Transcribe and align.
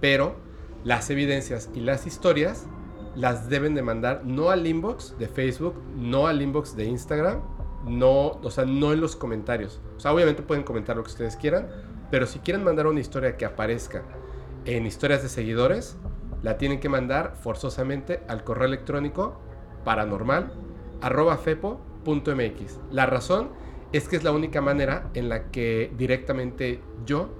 Pero 0.00 0.36
las 0.84 1.10
evidencias 1.10 1.70
y 1.74 1.80
las 1.80 2.06
historias 2.06 2.68
las 3.14 3.48
deben 3.48 3.74
de 3.74 3.82
mandar 3.82 4.22
no 4.24 4.50
al 4.50 4.66
inbox 4.66 5.18
de 5.18 5.28
Facebook, 5.28 5.74
no 5.96 6.26
al 6.26 6.42
inbox 6.42 6.76
de 6.76 6.84
Instagram, 6.84 7.40
no, 7.86 8.38
o 8.42 8.50
sea, 8.50 8.64
no 8.64 8.92
en 8.92 9.00
los 9.00 9.16
comentarios. 9.16 9.80
O 9.96 10.00
sea, 10.00 10.12
obviamente 10.12 10.42
pueden 10.42 10.64
comentar 10.64 10.96
lo 10.96 11.02
que 11.02 11.10
ustedes 11.10 11.36
quieran, 11.36 11.68
pero 12.10 12.26
si 12.26 12.38
quieren 12.40 12.64
mandar 12.64 12.86
una 12.86 13.00
historia 13.00 13.36
que 13.36 13.44
aparezca 13.44 14.02
en 14.64 14.86
historias 14.86 15.22
de 15.22 15.28
seguidores, 15.28 15.96
la 16.42 16.58
tienen 16.58 16.80
que 16.80 16.88
mandar 16.88 17.36
forzosamente 17.40 18.22
al 18.28 18.44
correo 18.44 18.66
electrónico 18.66 19.40
paranormal 19.84 20.52
La 22.90 23.06
razón 23.06 23.50
es 23.92 24.08
que 24.08 24.16
es 24.16 24.24
la 24.24 24.32
única 24.32 24.60
manera 24.60 25.10
en 25.14 25.28
la 25.28 25.50
que 25.50 25.92
directamente 25.96 26.80
yo 27.04 27.30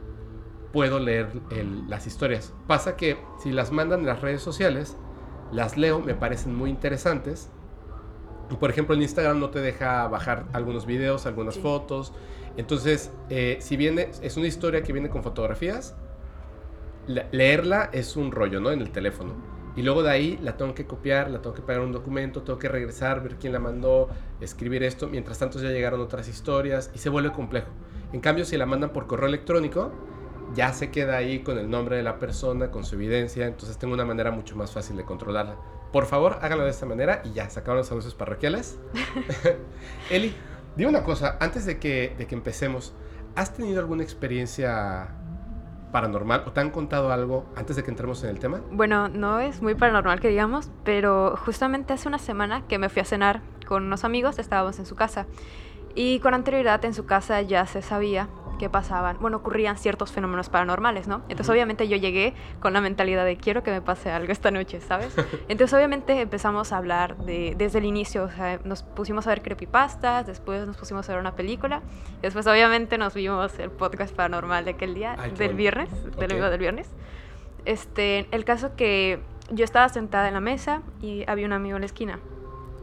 puedo 0.72 0.98
leer 0.98 1.28
las 1.88 2.06
historias. 2.06 2.54
Pasa 2.66 2.96
que 2.96 3.18
si 3.42 3.52
las 3.52 3.72
mandan 3.72 4.00
en 4.00 4.06
las 4.06 4.20
redes 4.20 4.42
sociales, 4.42 4.96
las 5.52 5.76
leo, 5.76 6.00
me 6.00 6.14
parecen 6.14 6.54
muy 6.54 6.70
interesantes. 6.70 7.50
Por 8.58 8.70
ejemplo 8.70 8.94
en 8.94 9.02
Instagram 9.02 9.38
no 9.38 9.50
te 9.50 9.60
deja 9.60 10.08
bajar 10.08 10.46
algunos 10.52 10.86
videos, 10.86 11.26
algunas 11.26 11.58
fotos. 11.58 12.12
Entonces, 12.56 13.12
eh, 13.28 13.58
si 13.60 13.76
viene, 13.76 14.10
es 14.22 14.36
una 14.36 14.48
historia 14.48 14.82
que 14.82 14.92
viene 14.92 15.08
con 15.08 15.22
fotografías, 15.22 15.94
leerla 17.06 17.90
es 17.92 18.16
un 18.16 18.32
rollo, 18.32 18.60
¿no? 18.60 18.70
En 18.72 18.80
el 18.80 18.90
teléfono. 18.90 19.34
Y 19.76 19.82
luego 19.82 20.02
de 20.02 20.10
ahí 20.10 20.38
la 20.42 20.56
tengo 20.56 20.74
que 20.74 20.84
copiar, 20.84 21.30
la 21.30 21.40
tengo 21.40 21.54
que 21.54 21.62
pegar 21.62 21.80
un 21.80 21.92
documento, 21.92 22.42
tengo 22.42 22.58
que 22.58 22.68
regresar, 22.68 23.22
ver 23.22 23.36
quién 23.36 23.52
la 23.52 23.60
mandó, 23.60 24.08
escribir 24.40 24.82
esto. 24.82 25.08
Mientras 25.08 25.38
tanto 25.38 25.60
ya 25.60 25.70
llegaron 25.70 26.00
otras 26.00 26.28
historias 26.28 26.90
y 26.92 26.98
se 26.98 27.08
vuelve 27.08 27.30
complejo. 27.32 27.68
En 28.12 28.20
cambio, 28.20 28.44
si 28.44 28.56
la 28.56 28.66
mandan 28.66 28.92
por 28.92 29.06
correo 29.06 29.28
electrónico, 29.28 29.92
ya 30.54 30.72
se 30.72 30.90
queda 30.90 31.16
ahí 31.16 31.40
con 31.40 31.58
el 31.58 31.70
nombre 31.70 31.96
de 31.96 32.02
la 32.02 32.18
persona, 32.18 32.70
con 32.70 32.84
su 32.84 32.96
evidencia, 32.96 33.46
entonces 33.46 33.78
tengo 33.78 33.94
una 33.94 34.04
manera 34.04 34.30
mucho 34.30 34.56
más 34.56 34.72
fácil 34.72 34.96
de 34.96 35.04
controlarla. 35.04 35.56
Por 35.92 36.06
favor, 36.06 36.38
háganlo 36.40 36.64
de 36.64 36.70
esta 36.70 36.86
manera 36.86 37.22
y 37.24 37.32
ya, 37.32 37.50
sacaron 37.50 37.78
los 37.78 37.90
anuncios 37.90 38.14
parroquiales. 38.14 38.78
Eli, 40.10 40.34
dime 40.76 40.90
una 40.90 41.02
cosa, 41.02 41.36
antes 41.40 41.66
de 41.66 41.78
que, 41.78 42.14
de 42.16 42.26
que 42.26 42.34
empecemos, 42.34 42.94
¿has 43.34 43.54
tenido 43.54 43.80
alguna 43.80 44.02
experiencia 44.02 45.16
paranormal 45.90 46.44
o 46.46 46.52
te 46.52 46.60
han 46.60 46.70
contado 46.70 47.12
algo 47.12 47.46
antes 47.56 47.76
de 47.76 47.82
que 47.82 47.90
entremos 47.90 48.22
en 48.22 48.30
el 48.30 48.38
tema? 48.38 48.60
Bueno, 48.70 49.08
no 49.08 49.40
es 49.40 49.60
muy 49.62 49.74
paranormal 49.74 50.20
que 50.20 50.28
digamos, 50.28 50.70
pero 50.84 51.36
justamente 51.44 51.92
hace 51.92 52.08
una 52.08 52.18
semana 52.18 52.66
que 52.66 52.78
me 52.78 52.88
fui 52.88 53.02
a 53.02 53.04
cenar 53.04 53.42
con 53.66 53.84
unos 53.84 54.04
amigos, 54.04 54.38
estábamos 54.38 54.78
en 54.78 54.86
su 54.86 54.94
casa. 54.94 55.26
Y 55.94 56.20
con 56.20 56.34
anterioridad 56.34 56.84
en 56.84 56.94
su 56.94 57.04
casa 57.04 57.42
ya 57.42 57.66
se 57.66 57.82
sabía 57.82 58.28
que 58.60 58.68
pasaban, 58.68 59.16
bueno, 59.20 59.38
ocurrían 59.38 59.78
ciertos 59.78 60.12
fenómenos 60.12 60.50
paranormales, 60.50 61.08
¿no? 61.08 61.22
Entonces 61.30 61.48
obviamente 61.48 61.88
yo 61.88 61.96
llegué 61.96 62.34
con 62.60 62.74
la 62.74 62.82
mentalidad 62.82 63.24
de 63.24 63.38
quiero 63.38 63.62
que 63.62 63.70
me 63.70 63.80
pase 63.80 64.10
algo 64.10 64.30
esta 64.30 64.50
noche, 64.50 64.82
¿sabes? 64.82 65.14
Entonces 65.48 65.72
obviamente 65.72 66.20
empezamos 66.20 66.70
a 66.74 66.76
hablar 66.76 67.16
de, 67.16 67.54
desde 67.56 67.78
el 67.78 67.86
inicio, 67.86 68.24
o 68.24 68.28
sea, 68.28 68.60
nos 68.64 68.82
pusimos 68.82 69.26
a 69.26 69.30
ver 69.30 69.40
creepypastas, 69.40 70.26
después 70.26 70.66
nos 70.66 70.76
pusimos 70.76 71.08
a 71.08 71.12
ver 71.12 71.20
una 71.22 71.34
película, 71.34 71.80
después 72.20 72.46
obviamente 72.46 72.98
nos 72.98 73.14
vimos 73.14 73.58
el 73.58 73.70
podcast 73.70 74.14
paranormal 74.14 74.66
de 74.66 74.72
aquel 74.72 74.92
día, 74.92 75.16
del 75.38 75.54
viernes, 75.54 75.88
del 76.18 76.28
del 76.28 76.58
viernes. 76.58 76.90
Este, 77.64 78.26
el 78.30 78.44
caso 78.44 78.76
que 78.76 79.20
yo 79.50 79.64
estaba 79.64 79.88
sentada 79.88 80.28
en 80.28 80.34
la 80.34 80.40
mesa 80.40 80.82
y 81.00 81.24
había 81.26 81.46
un 81.46 81.54
amigo 81.54 81.76
en 81.76 81.80
la 81.80 81.86
esquina, 81.86 82.18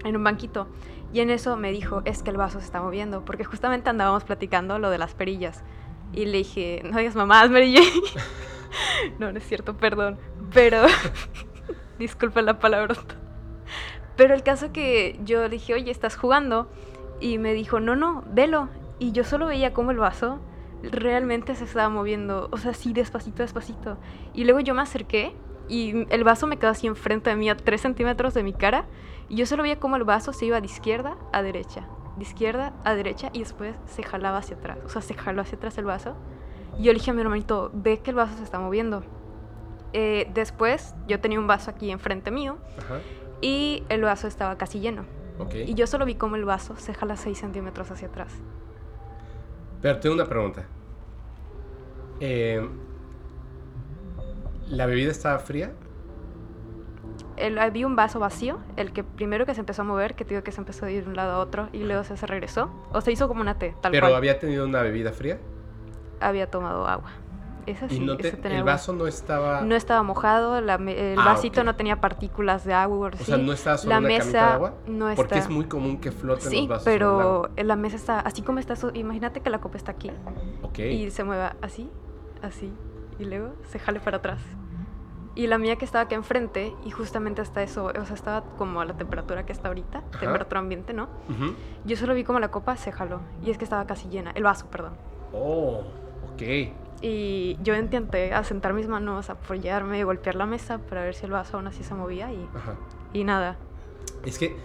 en 0.03 0.15
un 0.15 0.23
banquito. 0.23 0.67
Y 1.13 1.21
en 1.21 1.29
eso 1.29 1.55
me 1.57 1.71
dijo, 1.71 2.01
es 2.05 2.23
que 2.23 2.29
el 2.29 2.37
vaso 2.37 2.59
se 2.59 2.65
está 2.65 2.81
moviendo, 2.81 3.23
porque 3.23 3.43
justamente 3.43 3.89
andábamos 3.89 4.23
platicando 4.23 4.79
lo 4.79 4.89
de 4.89 4.97
las 4.97 5.13
perillas. 5.13 5.63
Y 6.13 6.25
le 6.25 6.39
dije, 6.39 6.81
no 6.83 6.97
digas 6.97 7.15
mamás, 7.15 7.49
Mary 7.49 7.75
no, 9.19 9.31
no 9.31 9.37
es 9.37 9.47
cierto, 9.47 9.75
perdón. 9.75 10.17
Pero, 10.53 10.83
disculpa 11.99 12.41
la 12.41 12.59
palabra. 12.59 12.95
Pero 14.15 14.33
el 14.33 14.43
caso 14.43 14.71
que 14.71 15.19
yo 15.23 15.43
le 15.43 15.49
dije, 15.49 15.73
oye, 15.73 15.91
¿estás 15.91 16.15
jugando? 16.15 16.69
Y 17.19 17.37
me 17.37 17.53
dijo, 17.53 17.79
no, 17.79 17.95
no, 17.95 18.23
velo. 18.27 18.69
Y 18.99 19.11
yo 19.11 19.23
solo 19.23 19.47
veía 19.47 19.73
cómo 19.73 19.91
el 19.91 19.97
vaso 19.97 20.39
realmente 20.81 21.55
se 21.55 21.63
estaba 21.63 21.89
moviendo, 21.89 22.49
o 22.51 22.57
sea, 22.57 22.73
sí, 22.73 22.93
despacito, 22.93 23.43
despacito. 23.43 23.97
Y 24.33 24.43
luego 24.43 24.59
yo 24.59 24.73
me 24.73 24.81
acerqué 24.81 25.33
y 25.67 26.05
el 26.11 26.23
vaso 26.23 26.47
me 26.47 26.57
quedó 26.57 26.71
así 26.71 26.87
enfrente 26.87 27.29
de 27.29 27.35
mí, 27.35 27.49
a 27.49 27.57
tres 27.57 27.81
centímetros 27.81 28.33
de 28.33 28.43
mi 28.43 28.53
cara. 28.53 28.85
Y 29.29 29.35
yo 29.35 29.45
solo 29.45 29.63
veía 29.63 29.79
cómo 29.79 29.95
el 29.95 30.03
vaso 30.03 30.33
se 30.33 30.45
iba 30.45 30.59
de 30.61 30.65
izquierda 30.65 31.17
a 31.33 31.41
derecha, 31.41 31.87
de 32.15 32.23
izquierda 32.23 32.73
a 32.83 32.95
derecha 32.95 33.29
y 33.33 33.39
después 33.39 33.75
se 33.85 34.03
jalaba 34.03 34.37
hacia 34.37 34.57
atrás. 34.57 34.77
O 34.85 34.89
sea, 34.89 35.01
se 35.01 35.13
jaló 35.13 35.41
hacia 35.41 35.57
atrás 35.57 35.77
el 35.77 35.85
vaso. 35.85 36.15
Y 36.79 36.83
yo 36.83 36.93
le 36.93 36.99
dije 36.99 37.11
a 37.11 37.13
mi 37.13 37.21
hermanito, 37.21 37.71
ve 37.73 37.99
que 37.99 38.11
el 38.11 38.15
vaso 38.15 38.37
se 38.37 38.43
está 38.43 38.59
moviendo. 38.59 39.03
Eh, 39.93 40.29
después 40.33 40.95
yo 41.07 41.19
tenía 41.19 41.39
un 41.39 41.47
vaso 41.47 41.71
aquí 41.71 41.91
enfrente 41.91 42.29
mío 42.29 42.57
y 43.41 43.83
el 43.89 44.01
vaso 44.01 44.27
estaba 44.27 44.57
casi 44.57 44.79
lleno. 44.79 45.05
Y 45.53 45.75
yo 45.75 45.85
solo 45.85 46.05
vi 46.05 46.15
cómo 46.15 46.35
el 46.35 46.45
vaso 46.45 46.75
se 46.77 46.93
jala 46.93 47.15
6 47.15 47.37
centímetros 47.37 47.91
hacia 47.91 48.07
atrás. 48.07 48.33
Pero 49.81 49.99
tengo 49.99 50.15
una 50.15 50.25
pregunta. 50.25 50.65
Eh, 52.19 52.67
¿La 54.69 54.85
bebida 54.87 55.11
estaba 55.11 55.37
fría? 55.39 55.71
El, 57.37 57.59
había 57.59 57.85
un 57.85 57.95
vaso 57.95 58.19
vacío, 58.19 58.57
el 58.75 58.91
que 58.91 59.03
primero 59.03 59.45
que 59.45 59.53
se 59.53 59.59
empezó 59.59 59.83
a 59.83 59.85
mover, 59.85 60.15
que 60.15 60.25
digo 60.25 60.43
que 60.43 60.51
se 60.51 60.59
empezó 60.59 60.87
a 60.87 60.91
ir 60.91 61.03
de 61.03 61.09
un 61.09 61.15
lado 61.15 61.33
a 61.33 61.39
otro 61.39 61.69
y 61.71 61.83
luego 61.83 62.03
se, 62.03 62.15
regresó. 62.25 62.69
O 62.91 63.01
se 63.01 63.11
hizo 63.11 63.27
como 63.27 63.41
una 63.41 63.59
té, 63.59 63.75
tal 63.79 63.91
¿Pero 63.91 64.15
había 64.15 64.39
tenido 64.39 64.65
una 64.65 64.81
bebida 64.81 65.11
fría? 65.11 65.39
Había 66.19 66.49
tomado 66.49 66.87
agua. 66.87 67.11
Esa 67.67 67.89
sí, 67.89 68.01
¿Y 68.01 68.47
el 68.47 68.63
vaso 68.63 68.93
no 68.93 69.07
estaba...? 69.07 69.61
No 69.61 69.75
estaba 69.75 70.01
mojado, 70.01 70.57
el 70.57 70.69
ah, 70.69 70.77
vasito 71.17 71.65
no 71.65 71.75
tenía 71.75 71.99
partículas 71.99 72.63
de 72.63 72.73
agua. 72.73 73.11
O 73.13 73.23
sea, 73.23 73.37
¿no 73.37 73.51
estaba 73.51 73.77
sobre 73.77 73.93
la 73.93 73.99
una 73.99 74.07
mesa 74.07 74.31
de 74.31 74.39
agua? 74.39 74.73
No 74.87 75.09
está. 75.09 75.21
Porque 75.21 75.37
es 75.37 75.49
muy 75.49 75.65
común 75.65 75.99
que 75.99 76.11
floten 76.11 76.53
los 76.53 76.67
vasos 76.69 76.85
pero 76.85 77.49
la 77.57 77.75
mesa 77.75 77.97
está... 77.97 78.19
Así 78.21 78.41
como 78.41 78.59
está... 78.59 78.75
Imagínate 78.93 79.41
que 79.41 79.49
la 79.49 79.59
copa 79.59 79.77
está 79.77 79.91
aquí. 79.91 80.11
Ok. 80.63 80.79
y 80.79 81.11
se 81.11 81.25
mueva 81.25 81.57
así, 81.61 81.89
así, 82.41 82.71
y 83.19 83.25
luego 83.25 83.53
se 83.69 83.79
jale 83.79 83.99
para 83.99 84.17
atrás. 84.17 84.39
Y 85.37 85.45
la 85.45 85.59
mía 85.59 85.75
que 85.75 85.85
estaba 85.85 86.05
aquí 86.05 86.15
enfrente, 86.15 86.73
y 86.83 86.89
justamente 86.89 87.43
hasta 87.43 87.61
eso, 87.61 87.85
o 87.85 88.05
sea, 88.05 88.15
estaba 88.15 88.41
como 88.57 88.81
a 88.81 88.85
la 88.85 88.97
temperatura 88.97 89.45
que 89.45 89.51
está 89.53 89.67
ahorita, 89.67 89.99
Ajá. 89.99 90.19
temperatura 90.19 90.61
ambiente, 90.61 90.93
¿no? 90.93 91.09
Yo 91.85 91.95
solo 91.95 92.15
vi 92.15 92.23
como 92.23 92.39
la 92.39 92.49
copa 92.49 92.75
se 92.75 92.91
jaló, 92.91 93.21
y 93.43 93.51
es 93.51 93.59
que 93.59 93.63
estaba 93.63 93.85
casi 93.85 94.09
llena, 94.09 94.31
el 94.31 94.41
vaso, 94.41 94.65
perdón. 94.71 94.93
Oh, 95.31 95.83
ok. 96.33 96.41
Y 97.03 97.55
yo 97.61 97.75
intenté 97.75 98.33
asentar 98.33 98.73
mis 98.73 98.87
manos, 98.87 99.29
apoyarme, 99.29 100.03
golpear 100.03 100.33
la 100.33 100.47
mesa 100.47 100.79
para 100.79 101.03
ver 101.03 101.13
si 101.13 101.25
el 101.27 101.31
vaso 101.31 101.57
aún 101.57 101.67
así 101.67 101.83
se 101.83 101.93
movía, 101.93 102.33
y, 102.33 102.49
Ajá. 102.55 102.73
y 103.13 103.23
nada. 103.23 103.57
Es 104.25 104.39
que, 104.39 104.55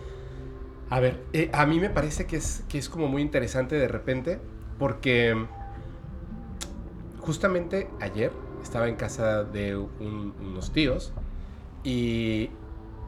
a 0.88 1.00
ver, 1.00 1.22
eh, 1.34 1.50
a 1.52 1.66
mí 1.66 1.80
me 1.80 1.90
parece 1.90 2.26
que 2.26 2.36
es, 2.36 2.64
que 2.70 2.78
es 2.78 2.88
como 2.88 3.08
muy 3.08 3.20
interesante 3.20 3.74
de 3.74 3.88
repente, 3.88 4.40
porque 4.78 5.36
justamente 7.20 7.90
ayer 8.00 8.32
estaba 8.62 8.88
en 8.88 8.96
casa 8.96 9.44
de 9.44 9.76
un- 9.76 10.34
unos 10.40 10.72
tíos 10.72 11.12
y 11.84 12.50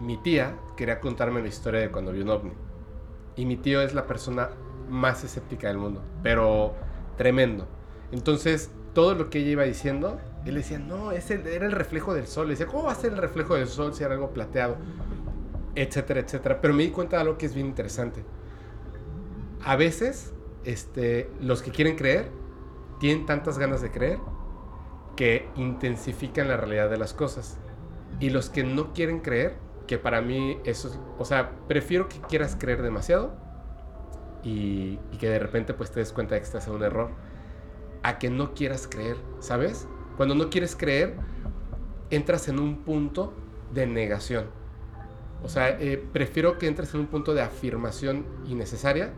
mi 0.01 0.17
tía 0.17 0.57
quería 0.77 1.01
contarme 1.01 1.41
la 1.43 1.49
historia 1.49 1.81
de 1.81 1.91
cuando 1.91 2.13
vio 2.13 2.25
un 2.25 2.31
ovni. 2.31 2.53
Y 3.37 3.47
mi 3.47 3.57
tío 3.57 3.81
es 3.81 3.95
la 3.95 4.07
persona 4.07 4.51
más 4.89 5.25
escéptica 5.25 5.69
del 5.69 5.79
mundo, 5.79 6.03
pero 6.23 6.75
tremendo. 7.17 7.67
Entonces, 8.13 8.71
todo 8.93 9.15
lo 9.15 9.31
que 9.31 9.41
ella 9.41 9.51
iba 9.51 9.63
diciendo, 9.65 10.21
él 10.45 10.55
decía, 10.55 10.79
no, 10.79 11.11
ese 11.11 11.43
era 11.55 11.67
el 11.67 11.73
reflejo 11.73 12.15
del 12.15 12.27
sol. 12.27 12.47
Le 12.47 12.53
decía, 12.53 12.67
¿cómo 12.67 12.85
va 12.85 12.93
a 12.93 12.97
ser 12.97 13.13
el 13.13 13.19
reflejo 13.19 13.55
del 13.55 13.67
sol 13.67 13.95
si 13.95 14.05
era 14.05 14.15
algo 14.15 14.31
plateado? 14.31 14.77
Etcétera, 15.75 16.21
etcétera. 16.21 16.61
Pero 16.61 16.75
me 16.75 16.85
di 16.85 16.91
cuenta 16.91 17.17
de 17.17 17.23
algo 17.23 17.39
que 17.39 17.47
es 17.47 17.55
bien 17.55 17.67
interesante. 17.67 18.23
A 19.65 19.77
veces, 19.77 20.33
este, 20.65 21.31
los 21.41 21.63
que 21.63 21.71
quieren 21.71 21.97
creer, 21.97 22.31
tienen 23.01 23.27
tantas 23.27 23.59
ganas 23.59 23.81
de 23.83 23.91
creer 23.91 24.19
que 25.17 25.49
intensifican 25.57 26.49
la 26.49 26.57
realidad 26.57 26.91
de 26.91 26.97
las 26.97 27.13
cosas. 27.15 27.59
Y 28.21 28.31
los 28.31 28.51
que 28.51 28.65
no 28.65 28.93
quieren 28.93 29.21
creer, 29.21 29.57
que 29.87 29.99
para 29.99 30.21
mí 30.21 30.59
eso 30.65 30.89
es, 30.89 30.99
o 31.19 31.25
sea, 31.25 31.53
prefiero 31.69 32.09
que 32.09 32.21
quieras 32.21 32.57
creer 32.59 32.83
demasiado 32.83 33.37
y, 34.43 34.99
que 35.19 35.29
de 35.29 35.39
repente 35.39 35.75
pues 35.75 35.91
te 35.91 36.01
des 36.01 36.13
cuenta 36.13 36.35
de 36.35 36.41
que 36.41 36.47
estás 36.47 36.67
en 36.69 36.75
un 36.75 36.83
error, 36.83 37.11
a 38.03 38.19
que 38.19 38.31
no 38.31 38.55
quieras 38.55 38.87
creer, 38.87 39.17
¿sabes? 39.41 39.89
Cuando 40.17 40.35
no 40.35 40.51
quieres 40.51 40.77
creer, 40.77 41.17
entras 42.11 42.49
en 42.49 42.59
un 42.59 42.83
punto 42.85 43.33
de 43.73 43.87
negación. 43.87 44.47
O 45.43 45.49
sea, 45.49 45.71
eh, 45.81 46.03
prefiero 46.13 46.59
que 46.59 46.67
entres 46.67 46.95
en 46.95 47.01
un 47.01 47.07
punto 47.07 47.35
de 47.35 47.43
afirmación 47.43 48.25
innecesaria 48.47 49.13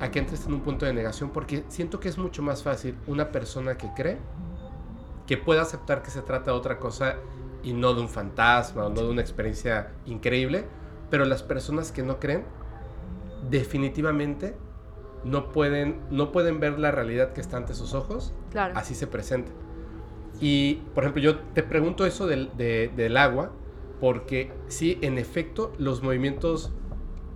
a 0.00 0.10
que 0.10 0.18
entres 0.18 0.46
en 0.46 0.54
un 0.54 0.60
punto 0.60 0.84
de 0.84 0.92
negación 0.92 1.30
porque 1.30 1.64
siento 1.68 2.00
que 2.00 2.08
es 2.08 2.18
mucho 2.18 2.42
más 2.42 2.62
fácil 2.62 2.96
una 3.06 3.30
persona 3.30 3.76
que 3.76 3.88
cree 3.94 4.18
que 5.32 5.38
pueda 5.38 5.62
aceptar 5.62 6.02
que 6.02 6.10
se 6.10 6.20
trata 6.20 6.50
de 6.50 6.58
otra 6.58 6.78
cosa 6.78 7.16
y 7.62 7.72
no 7.72 7.94
de 7.94 8.02
un 8.02 8.10
fantasma 8.10 8.84
o 8.84 8.90
no 8.90 9.00
de 9.00 9.08
una 9.08 9.22
experiencia 9.22 9.92
increíble, 10.04 10.66
pero 11.08 11.24
las 11.24 11.42
personas 11.42 11.90
que 11.90 12.02
no 12.02 12.20
creen 12.20 12.44
definitivamente 13.48 14.54
no 15.24 15.50
pueden, 15.50 16.00
no 16.10 16.32
pueden 16.32 16.60
ver 16.60 16.78
la 16.78 16.90
realidad 16.90 17.32
que 17.32 17.40
está 17.40 17.56
ante 17.56 17.72
sus 17.72 17.94
ojos, 17.94 18.34
Claro. 18.50 18.74
así 18.76 18.94
se 18.94 19.06
presenta. 19.06 19.50
Y, 20.38 20.82
por 20.94 21.04
ejemplo, 21.04 21.22
yo 21.22 21.38
te 21.38 21.62
pregunto 21.62 22.04
eso 22.04 22.26
del, 22.26 22.54
de- 22.58 22.92
del 22.94 23.16
agua, 23.16 23.52
porque 24.02 24.52
sí, 24.68 24.98
en 25.00 25.16
efecto, 25.16 25.72
los 25.78 26.02
movimientos, 26.02 26.72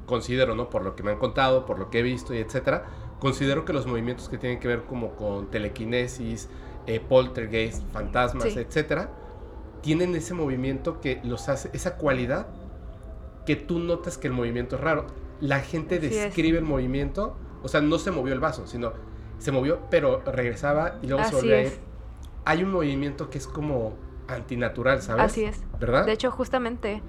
considero, 0.04 0.54
¿no? 0.54 0.69
Por 0.69 0.84
lo 0.84 0.96
que 0.96 1.02
me 1.02 1.12
han 1.12 1.19
contado, 1.19 1.64
por 1.64 1.78
lo 1.78 1.88
que 1.88 2.00
he 2.00 2.02
visto 2.02 2.34
y 2.34 2.38
etcétera, 2.40 2.84
considero 3.20 3.64
que 3.64 3.72
los 3.72 3.87
movimientos 3.87 4.28
que 4.28 4.37
tienen 4.37 4.60
que 4.60 4.69
ver 4.69 4.82
como 4.82 5.12
con 5.16 5.46
telequinesis, 5.50 6.50
eh, 6.87 7.00
poltergeist, 7.00 7.83
fantasmas, 7.93 8.53
Sí. 8.53 8.59
etcétera, 8.59 9.11
tienen 9.83 10.15
ese 10.15 10.35
movimiento 10.35 11.00
que 11.00 11.21
los 11.25 11.49
hace, 11.49 11.71
esa 11.73 11.97
cualidad 11.97 12.47
que 13.44 13.56
tú 13.56 13.79
notas 13.79 14.19
que 14.19 14.27
el 14.27 14.33
movimiento 14.33 14.77
es 14.77 14.83
raro. 14.83 15.06
La 15.41 15.61
gente 15.61 15.97
Así 15.97 16.06
es. 16.06 16.15
describe 16.25 16.59
el 16.59 16.65
movimiento, 16.65 17.37
o 17.62 17.69
sea, 17.69 17.81
no 17.81 17.99
se 17.99 18.11
movió 18.11 18.33
el 18.33 18.41
vaso, 18.41 18.67
sino 18.67 18.93
se 19.38 19.53
movió, 19.53 19.81
pero 19.91 20.23
regresaba 20.25 20.99
y 21.03 21.06
luego 21.09 21.25
se 21.25 21.35
volvió 21.37 21.56
a 21.56 21.61
ir. 21.62 21.73
Hay 22.44 22.62
un 22.65 22.71
movimiento 22.73 23.29
que 23.31 23.38
es 23.38 23.47
como 23.47 23.94
antinatural, 24.29 25.03
¿sabes? 25.03 25.25
Así 25.25 25.44
es. 25.44 25.62
¿Verdad? 25.79 26.06
De 26.06 26.12
hecho, 26.12 26.31
justamente 26.31 27.03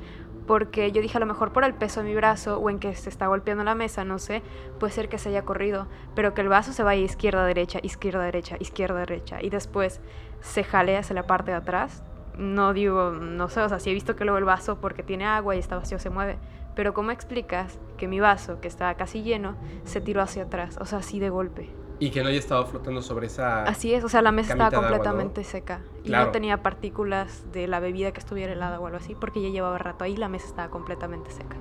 porque 0.47 0.91
yo 0.91 1.01
dije 1.01 1.17
a 1.17 1.19
lo 1.19 1.25
mejor 1.25 1.51
por 1.51 1.63
el 1.63 1.73
peso 1.73 2.01
de 2.01 2.09
mi 2.09 2.15
brazo 2.15 2.57
o 2.57 2.69
en 2.69 2.79
que 2.79 2.95
se 2.95 3.09
está 3.09 3.27
golpeando 3.27 3.63
la 3.63 3.75
mesa, 3.75 4.05
no 4.05 4.17
sé, 4.17 4.41
puede 4.79 4.93
ser 4.93 5.09
que 5.09 5.17
se 5.17 5.29
haya 5.29 5.43
corrido, 5.43 5.87
pero 6.15 6.33
que 6.33 6.41
el 6.41 6.47
vaso 6.47 6.73
se 6.73 6.83
vaya 6.83 7.01
izquierda, 7.01 7.45
derecha, 7.45 7.79
izquierda, 7.83 8.23
derecha, 8.23 8.55
izquierda, 8.59 8.99
derecha 8.99 9.39
y 9.41 9.49
después 9.49 9.99
se 10.41 10.63
jale 10.63 10.97
hacia 10.97 11.13
la 11.13 11.27
parte 11.27 11.51
de 11.51 11.57
atrás. 11.57 12.01
No 12.37 12.73
digo, 12.73 13.11
no 13.11 13.49
sé, 13.49 13.61
o 13.61 13.69
sea, 13.69 13.79
sí 13.79 13.89
he 13.89 13.93
visto 13.93 14.15
que 14.15 14.23
luego 14.23 14.37
el 14.37 14.45
vaso 14.45 14.79
porque 14.79 15.03
tiene 15.03 15.25
agua 15.25 15.55
y 15.55 15.59
está 15.59 15.75
vacío 15.75 15.99
se 15.99 16.09
mueve, 16.09 16.37
pero 16.75 16.93
¿cómo 16.93 17.11
explicas 17.11 17.79
que 17.97 18.07
mi 18.07 18.19
vaso, 18.19 18.61
que 18.61 18.67
estaba 18.67 18.93
casi 18.93 19.23
lleno, 19.23 19.55
se 19.83 19.99
tiró 19.99 20.21
hacia 20.21 20.43
atrás? 20.43 20.77
O 20.79 20.85
sea, 20.85 20.99
así 20.99 21.19
de 21.19 21.29
golpe. 21.29 21.69
Y 21.99 22.11
que 22.11 22.21
no 22.21 22.29
haya 22.29 22.37
estado 22.37 22.65
flotando 22.67 23.01
sobre 23.01 23.25
esa... 23.27 23.63
Así 23.63 23.93
es, 23.93 24.03
o 24.03 24.09
sea, 24.09 24.21
la 24.21 24.31
mesa 24.31 24.51
estaba 24.53 24.69
de 24.69 24.75
agua, 24.75 24.89
¿no? 24.89 24.93
completamente 24.93 25.43
seca 25.43 25.81
y 26.03 26.09
Claro. 26.09 26.25
no 26.27 26.31
tenía 26.31 26.61
partículas 26.61 27.51
de 27.51 27.67
la 27.67 27.79
bebida 27.79 28.11
que 28.11 28.19
estuviera 28.19 28.53
helada 28.53 28.79
o 28.79 28.85
algo 28.85 28.97
así, 28.97 29.15
porque 29.15 29.41
ya 29.41 29.49
llevaba 29.49 29.77
rato 29.79 30.03
ahí, 30.03 30.15
la 30.15 30.29
mesa 30.29 30.45
estaba 30.47 30.69
completamente 30.69 31.31
seca. 31.31 31.57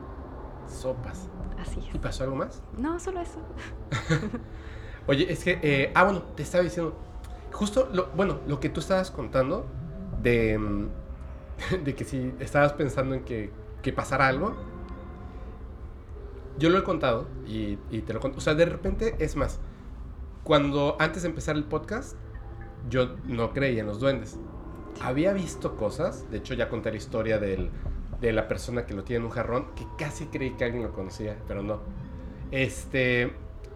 Sopas. 0.66 1.30
Así 1.58 1.80
¿Y 1.92 1.96
es. 1.96 1.98
pasó 1.98 2.24
algo 2.24 2.36
más? 2.36 2.62
No, 2.76 3.00
solo 3.00 3.20
eso. 3.20 3.40
Oye, 5.06 5.32
es 5.32 5.42
que... 5.44 5.58
eh, 5.62 5.92
ah, 5.94 6.04
bueno, 6.04 6.22
te 6.22 6.42
estaba 6.42 6.64
diciendo... 6.64 6.94
Justo, 7.52 7.88
lo, 7.92 8.08
bueno, 8.08 8.40
lo 8.46 8.60
que 8.60 8.68
tú 8.68 8.80
estabas 8.80 9.10
contando 9.10 9.66
de, 10.22 10.58
mm, 10.58 10.88
de 11.84 11.94
que 11.94 12.04
si 12.04 12.34
estabas 12.40 12.74
pensando 12.74 13.14
en 13.14 13.24
que, 13.24 13.50
que 13.82 13.92
pasara 13.92 14.26
algo, 14.28 14.54
yo 16.58 16.70
lo 16.70 16.78
he 16.78 16.82
contado 16.82 17.26
y, 17.46 17.78
y 17.90 18.02
te 18.02 18.12
lo 18.12 18.20
conto. 18.20 18.38
O 18.38 18.40
sea, 18.40 18.54
de 18.54 18.64
repente, 18.64 19.16
es 19.18 19.36
más, 19.36 19.60
cuando 20.46 20.94
antes 21.00 21.24
de 21.24 21.28
empezar 21.28 21.56
el 21.56 21.64
podcast, 21.64 22.16
yo 22.88 23.16
no 23.24 23.52
creía 23.52 23.80
en 23.80 23.88
los 23.88 23.98
duendes. 23.98 24.38
Había 25.02 25.32
visto 25.32 25.76
cosas, 25.76 26.30
de 26.30 26.38
hecho 26.38 26.54
ya 26.54 26.68
conté 26.68 26.92
la 26.92 26.98
historia 26.98 27.40
del, 27.40 27.68
de 28.20 28.32
la 28.32 28.46
persona 28.46 28.86
que 28.86 28.94
lo 28.94 29.02
tiene 29.02 29.18
en 29.18 29.24
un 29.24 29.32
jarrón, 29.32 29.74
que 29.74 29.84
casi 29.98 30.26
creí 30.26 30.52
que 30.52 30.64
alguien 30.64 30.84
lo 30.84 30.92
conocía, 30.92 31.36
pero 31.48 31.64
no. 31.64 31.80
Este, 32.52 33.32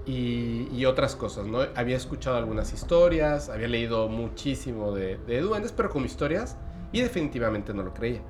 y, 0.06 0.68
y 0.72 0.84
otras 0.84 1.16
cosas, 1.16 1.48
¿no? 1.48 1.58
Había 1.74 1.96
escuchado 1.96 2.36
algunas 2.36 2.72
historias, 2.72 3.48
había 3.48 3.66
leído 3.66 4.08
muchísimo 4.08 4.92
de, 4.92 5.16
de 5.26 5.40
duendes, 5.40 5.72
pero 5.72 5.90
como 5.90 6.06
historias, 6.06 6.56
y 6.92 7.00
definitivamente 7.00 7.74
no 7.74 7.82
lo 7.82 7.92
creía. 7.92 8.22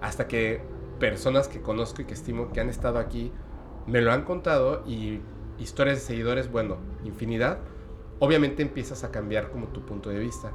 Hasta 0.00 0.26
que 0.26 0.62
personas 0.98 1.46
que 1.46 1.62
conozco 1.62 2.02
y 2.02 2.06
que 2.06 2.14
estimo 2.14 2.50
que 2.50 2.60
han 2.60 2.70
estado 2.70 2.98
aquí 2.98 3.30
me 3.86 4.00
lo 4.00 4.12
han 4.12 4.24
contado 4.24 4.82
y 4.84 5.20
historias 5.60 6.00
de 6.00 6.04
seguidores, 6.04 6.50
bueno, 6.50 6.78
infinidad, 7.04 7.58
obviamente 8.18 8.62
empiezas 8.62 9.04
a 9.04 9.10
cambiar 9.10 9.50
como 9.50 9.68
tu 9.68 9.84
punto 9.84 10.10
de 10.10 10.18
vista. 10.18 10.52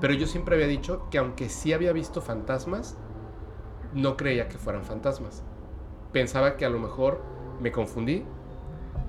Pero 0.00 0.14
yo 0.14 0.26
siempre 0.26 0.56
había 0.56 0.66
dicho 0.66 1.08
que 1.10 1.18
aunque 1.18 1.48
sí 1.48 1.72
había 1.72 1.92
visto 1.92 2.20
fantasmas, 2.20 2.96
no 3.94 4.16
creía 4.16 4.48
que 4.48 4.58
fueran 4.58 4.84
fantasmas. 4.84 5.42
Pensaba 6.12 6.56
que 6.56 6.64
a 6.64 6.70
lo 6.70 6.78
mejor 6.78 7.22
me 7.60 7.72
confundí, 7.72 8.24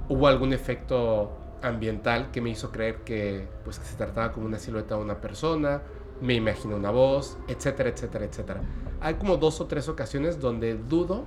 hubo 0.09 0.27
algún 0.27 0.53
efecto 0.53 1.31
ambiental 1.61 2.29
que 2.31 2.41
me 2.41 2.49
hizo 2.49 2.71
creer 2.71 3.03
que, 3.03 3.47
pues, 3.63 3.79
que 3.79 3.85
se 3.85 3.95
trataba 3.95 4.33
como 4.33 4.45
una 4.45 4.59
silueta 4.59 4.95
de 4.95 5.01
una 5.01 5.21
persona, 5.21 5.81
me 6.21 6.33
imaginé 6.35 6.75
una 6.75 6.91
voz, 6.91 7.37
etcétera, 7.47 7.89
etcétera, 7.89 8.25
etcétera. 8.25 8.61
Hay 9.01 9.15
como 9.15 9.37
dos 9.37 9.59
o 9.61 9.67
tres 9.67 9.89
ocasiones 9.89 10.39
donde 10.39 10.75
dudo, 10.75 11.23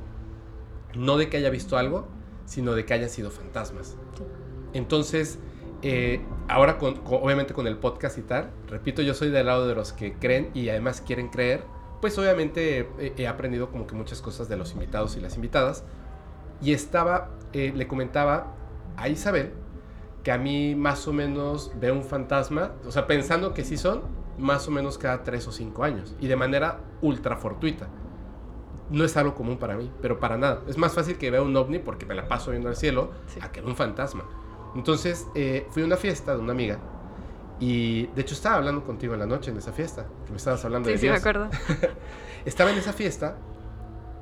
no 0.94 1.16
de 1.16 1.28
que 1.28 1.38
haya 1.38 1.50
visto 1.50 1.76
algo, 1.76 2.06
sino 2.44 2.72
de 2.74 2.84
que 2.84 2.94
hayan 2.94 3.10
sido 3.10 3.30
fantasmas. 3.30 3.96
Entonces, 4.72 5.38
eh, 5.82 6.20
ahora 6.48 6.78
con, 6.78 6.96
con- 6.96 7.20
obviamente 7.22 7.54
con 7.54 7.66
el 7.66 7.76
podcast 7.78 8.18
y 8.18 8.22
tal, 8.22 8.50
repito, 8.68 9.02
yo 9.02 9.14
soy 9.14 9.30
del 9.30 9.46
lado 9.46 9.66
de 9.68 9.74
los 9.74 9.92
que 9.92 10.14
creen 10.14 10.50
y 10.54 10.68
además 10.68 11.00
quieren 11.00 11.28
creer, 11.28 11.64
pues 12.00 12.18
obviamente 12.18 12.88
eh, 12.98 13.14
he 13.16 13.26
aprendido 13.28 13.70
como 13.70 13.86
que 13.86 13.94
muchas 13.94 14.20
cosas 14.20 14.48
de 14.48 14.56
los 14.56 14.72
invitados 14.72 15.16
y 15.16 15.20
las 15.20 15.36
invitadas. 15.36 15.84
Y 16.62 16.72
estaba, 16.72 17.30
eh, 17.52 17.72
le 17.74 17.86
comentaba 17.86 18.54
a 18.96 19.08
Isabel 19.08 19.52
que 20.22 20.32
a 20.32 20.38
mí 20.38 20.74
más 20.74 21.06
o 21.06 21.12
menos 21.12 21.70
veo 21.78 21.94
un 21.94 22.02
fantasma, 22.02 22.72
o 22.86 22.90
sea, 22.90 23.06
pensando 23.06 23.54
que 23.54 23.62
sí 23.64 23.76
son, 23.76 24.02
más 24.38 24.66
o 24.68 24.70
menos 24.70 24.98
cada 24.98 25.22
tres 25.22 25.46
o 25.48 25.52
cinco 25.52 25.84
años 25.84 26.14
y 26.20 26.26
de 26.26 26.36
manera 26.36 26.80
ultra 27.00 27.36
fortuita. 27.36 27.88
No 28.90 29.04
es 29.04 29.16
algo 29.16 29.34
común 29.34 29.56
para 29.58 29.76
mí, 29.76 29.90
pero 30.02 30.20
para 30.20 30.36
nada. 30.36 30.62
Es 30.68 30.78
más 30.78 30.92
fácil 30.94 31.16
que 31.18 31.30
vea 31.30 31.42
un 31.42 31.56
ovni 31.56 31.78
porque 31.78 32.06
me 32.06 32.14
la 32.14 32.28
paso 32.28 32.50
viendo 32.50 32.68
al 32.68 32.76
cielo 32.76 33.10
Sí. 33.26 33.40
a 33.42 33.50
que 33.50 33.60
vea 33.60 33.70
un 33.70 33.76
fantasma. 33.76 34.24
Entonces 34.76 35.26
eh, 35.34 35.66
fui 35.70 35.82
a 35.82 35.86
una 35.86 35.96
fiesta 35.96 36.34
de 36.34 36.40
una 36.40 36.52
amiga 36.52 36.78
y 37.58 38.06
de 38.08 38.20
hecho 38.22 38.34
estaba 38.34 38.56
hablando 38.56 38.84
contigo 38.84 39.14
en 39.14 39.20
la 39.20 39.26
noche 39.26 39.50
en 39.50 39.56
esa 39.56 39.72
fiesta, 39.72 40.06
que 40.26 40.30
me 40.30 40.36
estabas 40.36 40.64
hablando 40.64 40.88
Sí, 40.88 40.92
de 40.92 40.98
sí, 40.98 41.06
me 41.06 41.12
Dios. 41.12 41.20
acuerdo. 41.20 41.48
Estaba 42.44 42.70
en 42.70 42.78
esa 42.78 42.92
fiesta 42.92 43.36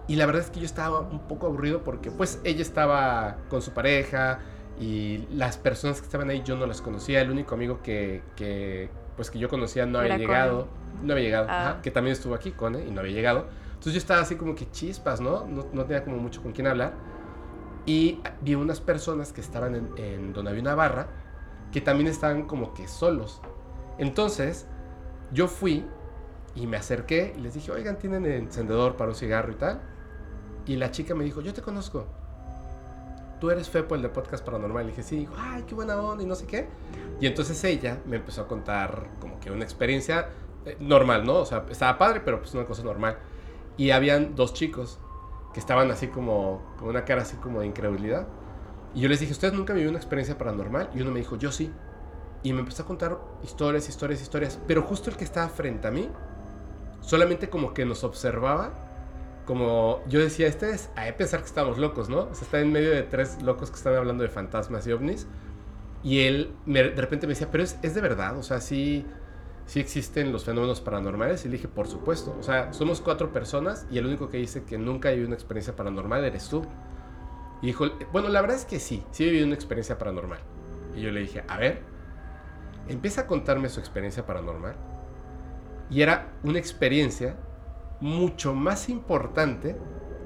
y 0.06 0.16
la 0.16 0.26
verdad 0.26 0.42
es 0.42 0.50
que 0.50 0.60
yo 0.60 0.66
estaba 0.66 1.00
un 1.00 1.20
poco 1.26 1.46
aburrido 1.46 1.82
porque 1.82 2.10
pues 2.10 2.40
ella 2.44 2.62
estaba 2.62 3.36
con 3.50 3.60
su 3.62 3.72
pareja 3.72 4.38
y 4.80 5.26
las 5.30 5.56
personas 5.56 6.00
que 6.00 6.06
estaban 6.06 6.30
ahí 6.30 6.42
yo 6.44 6.56
no 6.56 6.66
las 6.66 6.80
conocía. 6.80 7.20
El 7.20 7.30
único 7.30 7.54
amigo 7.54 7.80
que, 7.82 8.22
que, 8.36 8.88
pues 9.16 9.30
que 9.30 9.38
yo 9.38 9.48
conocía 9.48 9.84
no 9.86 9.98
había 9.98 10.14
Era 10.14 10.18
llegado, 10.18 10.68
no 11.02 11.12
había 11.12 11.24
llegado, 11.24 11.46
Ah. 11.50 11.70
ajá, 11.70 11.82
que 11.82 11.90
también 11.90 12.12
estuvo 12.12 12.34
aquí, 12.34 12.52
Cone, 12.52 12.84
y 12.86 12.90
no 12.90 13.00
había 13.00 13.12
llegado. 13.12 13.46
Entonces 13.70 13.92
yo 13.94 13.98
estaba 13.98 14.20
así 14.20 14.36
como 14.36 14.54
que 14.54 14.70
chispas, 14.70 15.20
¿no? 15.20 15.44
No, 15.46 15.66
no 15.72 15.84
tenía 15.84 16.04
como 16.04 16.16
mucho 16.18 16.42
con 16.42 16.52
quién 16.52 16.66
hablar. 16.66 16.92
Y 17.86 18.20
vi 18.40 18.54
unas 18.54 18.80
personas 18.80 19.32
que 19.32 19.40
estaban 19.40 19.74
en, 19.74 19.90
en 19.96 20.32
donde 20.32 20.50
había 20.50 20.62
una 20.62 20.74
barra, 20.74 21.08
que 21.72 21.80
también 21.80 22.08
estaban 22.08 22.46
como 22.46 22.72
que 22.72 22.88
solos. 22.88 23.40
Entonces, 23.98 24.66
yo 25.32 25.48
fui 25.48 25.84
y 26.54 26.66
me 26.66 26.76
acerqué 26.76 27.34
y 27.36 27.40
les 27.40 27.54
dije, 27.54 27.72
oigan, 27.72 27.98
¿tienen 27.98 28.24
encendedor 28.26 28.96
para 28.96 29.10
un 29.10 29.16
cigarro 29.16 29.52
y 29.52 29.56
tal? 29.56 29.80
Y 30.66 30.76
la 30.76 30.90
chica 30.90 31.14
me 31.14 31.24
dijo, 31.24 31.40
yo 31.40 31.52
te 31.52 31.62
conozco. 31.62 32.06
Tú 33.40 33.50
eres 33.50 33.68
Fepo, 33.68 33.94
el 33.94 34.02
de 34.02 34.08
Podcast 34.08 34.44
Paranormal. 34.44 34.84
Y 34.84 34.88
dije, 34.90 35.02
sí. 35.02 35.16
Dijo, 35.16 35.34
ay, 35.36 35.64
qué 35.66 35.74
buena 35.74 36.00
onda 36.00 36.22
y 36.22 36.26
no 36.26 36.34
sé 36.34 36.46
qué. 36.46 36.68
Y 37.20 37.26
entonces 37.26 37.62
ella 37.64 37.98
me 38.06 38.16
empezó 38.16 38.42
a 38.42 38.48
contar 38.48 39.08
como 39.20 39.38
que 39.40 39.50
una 39.50 39.64
experiencia 39.64 40.28
eh, 40.64 40.76
normal, 40.80 41.26
¿no? 41.26 41.40
O 41.40 41.46
sea, 41.46 41.66
estaba 41.68 41.98
padre, 41.98 42.22
pero 42.24 42.38
pues 42.40 42.54
una 42.54 42.64
cosa 42.64 42.82
normal. 42.82 43.18
Y 43.76 43.90
habían 43.90 44.34
dos 44.34 44.54
chicos 44.54 44.98
que 45.54 45.60
estaban 45.60 45.90
así 45.92 46.08
como, 46.08 46.62
con 46.78 46.90
una 46.90 47.06
cara 47.06 47.22
así 47.22 47.36
como 47.38 47.60
de 47.62 47.68
incredulidad. 47.68 48.28
Y 48.94 49.02
yo 49.02 49.08
les 49.10 49.20
dije, 49.20 49.32
¿ustedes 49.32 49.54
nunca 49.54 49.72
vivieron 49.74 49.94
una 49.94 50.00
experiencia 50.00 50.38
paranormal? 50.38 50.90
Y 50.94 51.02
uno 51.02 51.12
me 51.12 51.20
dijo, 51.20 51.36
yo 51.36 51.52
sí. 51.52 51.72
Y 52.42 52.52
me 52.54 52.60
empezó 52.60 52.84
a 52.84 52.86
contar 52.86 53.18
historias, 53.42 53.88
historias, 53.88 54.22
historias. 54.22 54.60
Pero 54.66 54.82
justo 54.82 55.10
el 55.10 55.16
que 55.16 55.24
estaba 55.24 55.48
frente 55.48 55.88
a 55.88 55.90
mí, 55.90 56.10
solamente 57.00 57.48
como 57.50 57.74
que 57.74 57.84
nos 57.84 58.04
observaba. 58.04 58.72
Como 59.46 60.02
yo 60.08 60.20
decía, 60.20 60.46
este 60.46 60.70
es 60.70 60.90
a 60.96 61.14
pensar 61.16 61.40
que 61.40 61.46
estamos 61.46 61.78
locos, 61.78 62.08
¿no? 62.08 62.20
O 62.30 62.34
sea, 62.34 62.44
está 62.44 62.60
en 62.60 62.72
medio 62.72 62.90
de 62.90 63.02
tres 63.02 63.42
locos 63.42 63.70
que 63.70 63.76
están 63.76 63.94
hablando 63.94 64.22
de 64.22 64.30
fantasmas 64.30 64.86
y 64.86 64.92
ovnis. 64.92 65.26
Y 66.02 66.20
él 66.22 66.54
me- 66.66 66.82
de 66.84 67.00
repente 67.00 67.26
me 67.26 67.32
decía, 67.34 67.50
pero 67.50 67.64
es, 67.64 67.78
es 67.82 67.94
de 67.94 68.00
verdad, 68.00 68.36
o 68.38 68.42
sea, 68.42 68.60
sí, 68.60 69.06
sí 69.66 69.80
existen 69.80 70.32
los 70.32 70.44
fenómenos 70.44 70.80
paranormales. 70.80 71.44
Y 71.44 71.48
le 71.48 71.56
dije, 71.56 71.68
por 71.68 71.86
supuesto. 71.86 72.36
O 72.38 72.42
sea, 72.42 72.72
somos 72.72 73.00
cuatro 73.00 73.32
personas 73.32 73.86
y 73.90 73.98
el 73.98 74.06
único 74.06 74.28
que 74.28 74.38
dice 74.38 74.64
que 74.64 74.78
nunca 74.78 75.10
vivido 75.10 75.26
una 75.26 75.36
experiencia 75.36 75.76
paranormal 75.76 76.24
eres 76.24 76.48
tú. 76.48 76.64
Y 77.62 77.68
dijo, 77.68 77.86
bueno, 78.12 78.28
la 78.28 78.40
verdad 78.40 78.56
es 78.56 78.64
que 78.64 78.78
sí, 78.78 79.02
sí 79.10 79.24
he 79.24 79.26
vivido 79.26 79.46
una 79.46 79.54
experiencia 79.54 79.96
paranormal. 79.96 80.40
Y 80.94 81.00
yo 81.00 81.10
le 81.10 81.20
dije, 81.20 81.44
a 81.48 81.56
ver, 81.58 81.82
empieza 82.88 83.22
a 83.22 83.26
contarme 83.26 83.68
su 83.68 83.80
experiencia 83.80 84.26
paranormal. 84.26 84.74
Y 85.90 86.02
era 86.02 86.32
una 86.42 86.58
experiencia 86.58 87.36
mucho 88.00 88.54
más 88.54 88.88
importante 88.88 89.76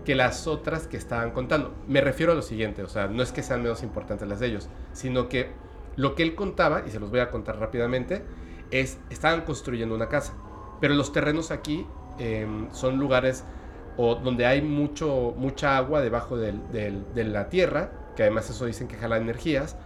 que 0.04 0.14
las 0.14 0.46
otras 0.46 0.86
que 0.86 0.96
estaban 0.96 1.32
contando. 1.32 1.74
Me 1.86 2.00
refiero 2.00 2.32
a 2.32 2.34
lo 2.34 2.42
siguiente, 2.42 2.82
o 2.82 2.88
sea, 2.88 3.08
no 3.08 3.22
es 3.22 3.30
que 3.30 3.42
sean 3.42 3.62
menos 3.62 3.82
importantes 3.82 4.26
las 4.26 4.40
de 4.40 4.46
ellos, 4.46 4.68
sino 4.92 5.28
que 5.28 5.52
lo 5.96 6.14
que 6.14 6.22
él 6.22 6.34
contaba, 6.34 6.84
y 6.86 6.90
se 6.90 6.98
los 6.98 7.10
voy 7.10 7.20
a 7.20 7.28
contar 7.30 7.58
rápidamente, 7.58 8.22
es, 8.70 8.98
estaban 9.10 9.42
construyendo 9.42 9.94
una 9.94 10.08
casa, 10.08 10.34
pero 10.80 10.94
los 10.94 11.12
terrenos 11.12 11.50
aquí 11.50 11.86
em, 12.18 12.70
son 12.72 12.98
lugares 12.98 13.44
o 13.96 14.14
donde 14.16 14.46
hay 14.46 14.62
mucho, 14.62 15.34
mucha 15.36 15.76
agua 15.76 16.00
debajo 16.00 16.36
del- 16.36 16.62
de 16.72 17.24
la 17.24 17.48
tierra, 17.48 17.90
que 18.16 18.22
además 18.22 18.48
eso 18.50 18.66
dicen 18.66 18.86
que 18.88 18.96
jala 18.96 19.16
energías, 19.16 19.76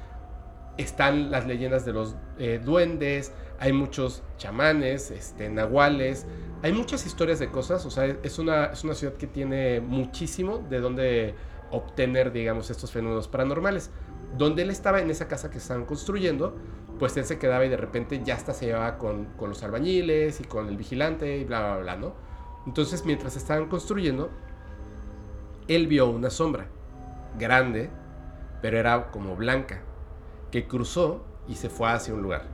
están 0.79 1.31
las 1.31 1.47
leyendas 1.47 1.85
de 1.85 1.93
los 1.93 2.17
eh, 2.39 2.61
duendes, 2.63 3.33
hay 3.59 3.73
muchos 3.73 4.23
chamanes, 4.39 5.11
este, 5.11 5.49
nahuales, 5.51 6.27
hay 6.63 6.73
muchas 6.73 7.07
historias 7.07 7.39
de 7.39 7.51
cosas, 7.51 7.85
o 7.87 7.91
sea, 7.91 8.07
es 8.23 8.39
una, 8.39 8.67
es 8.67 8.85
una 8.85 8.95
ciudad 8.95 9.15
que 9.15 9.27
tiene 9.27 9.81
muchísimo 9.81 10.59
de 10.71 10.81
donde 10.81 11.35
obtener, 11.71 12.33
digamos, 12.33 12.71
estos 12.71 12.91
fenómenos 12.93 13.29
paranormales. 13.29 13.91
Donde 14.39 14.63
él 14.63 14.71
estaba 14.71 15.01
en 15.01 15.11
esa 15.11 15.29
casa 15.29 15.51
que 15.51 15.59
estaban 15.59 15.85
construyendo, 15.85 16.57
pues 17.03 17.17
él 17.17 17.25
se 17.25 17.37
quedaba 17.37 17.65
y 17.65 17.69
de 17.69 17.77
repente 17.77 18.23
ya 18.23 18.37
hasta 18.37 18.55
se 18.55 18.67
llevaba 18.67 18.97
con, 18.97 19.25
con 19.37 19.49
los 19.49 19.65
albañiles 19.65 20.39
y 20.39 20.45
con 20.45 20.69
el 20.69 20.77
vigilante 20.77 21.37
y 21.39 21.43
bla, 21.43 21.59
bla, 21.59 21.77
bla, 21.79 21.97
¿no? 21.97 22.13
Entonces, 22.65 23.05
mientras 23.05 23.35
estaban 23.35 23.69
construyendo, 23.69 24.31
él 25.67 25.89
vio 25.89 26.09
una 26.09 26.31
sombra 26.31 26.69
grande, 27.37 27.91
pero 28.61 28.79
era 28.79 29.11
como 29.11 29.35
blanca, 29.35 29.83
que 30.53 30.69
cruzó 30.69 31.25
y 31.49 31.57
se 31.57 31.69
fue 31.69 31.91
hacia 31.91 32.15
un 32.15 32.23
lugar. 32.23 32.45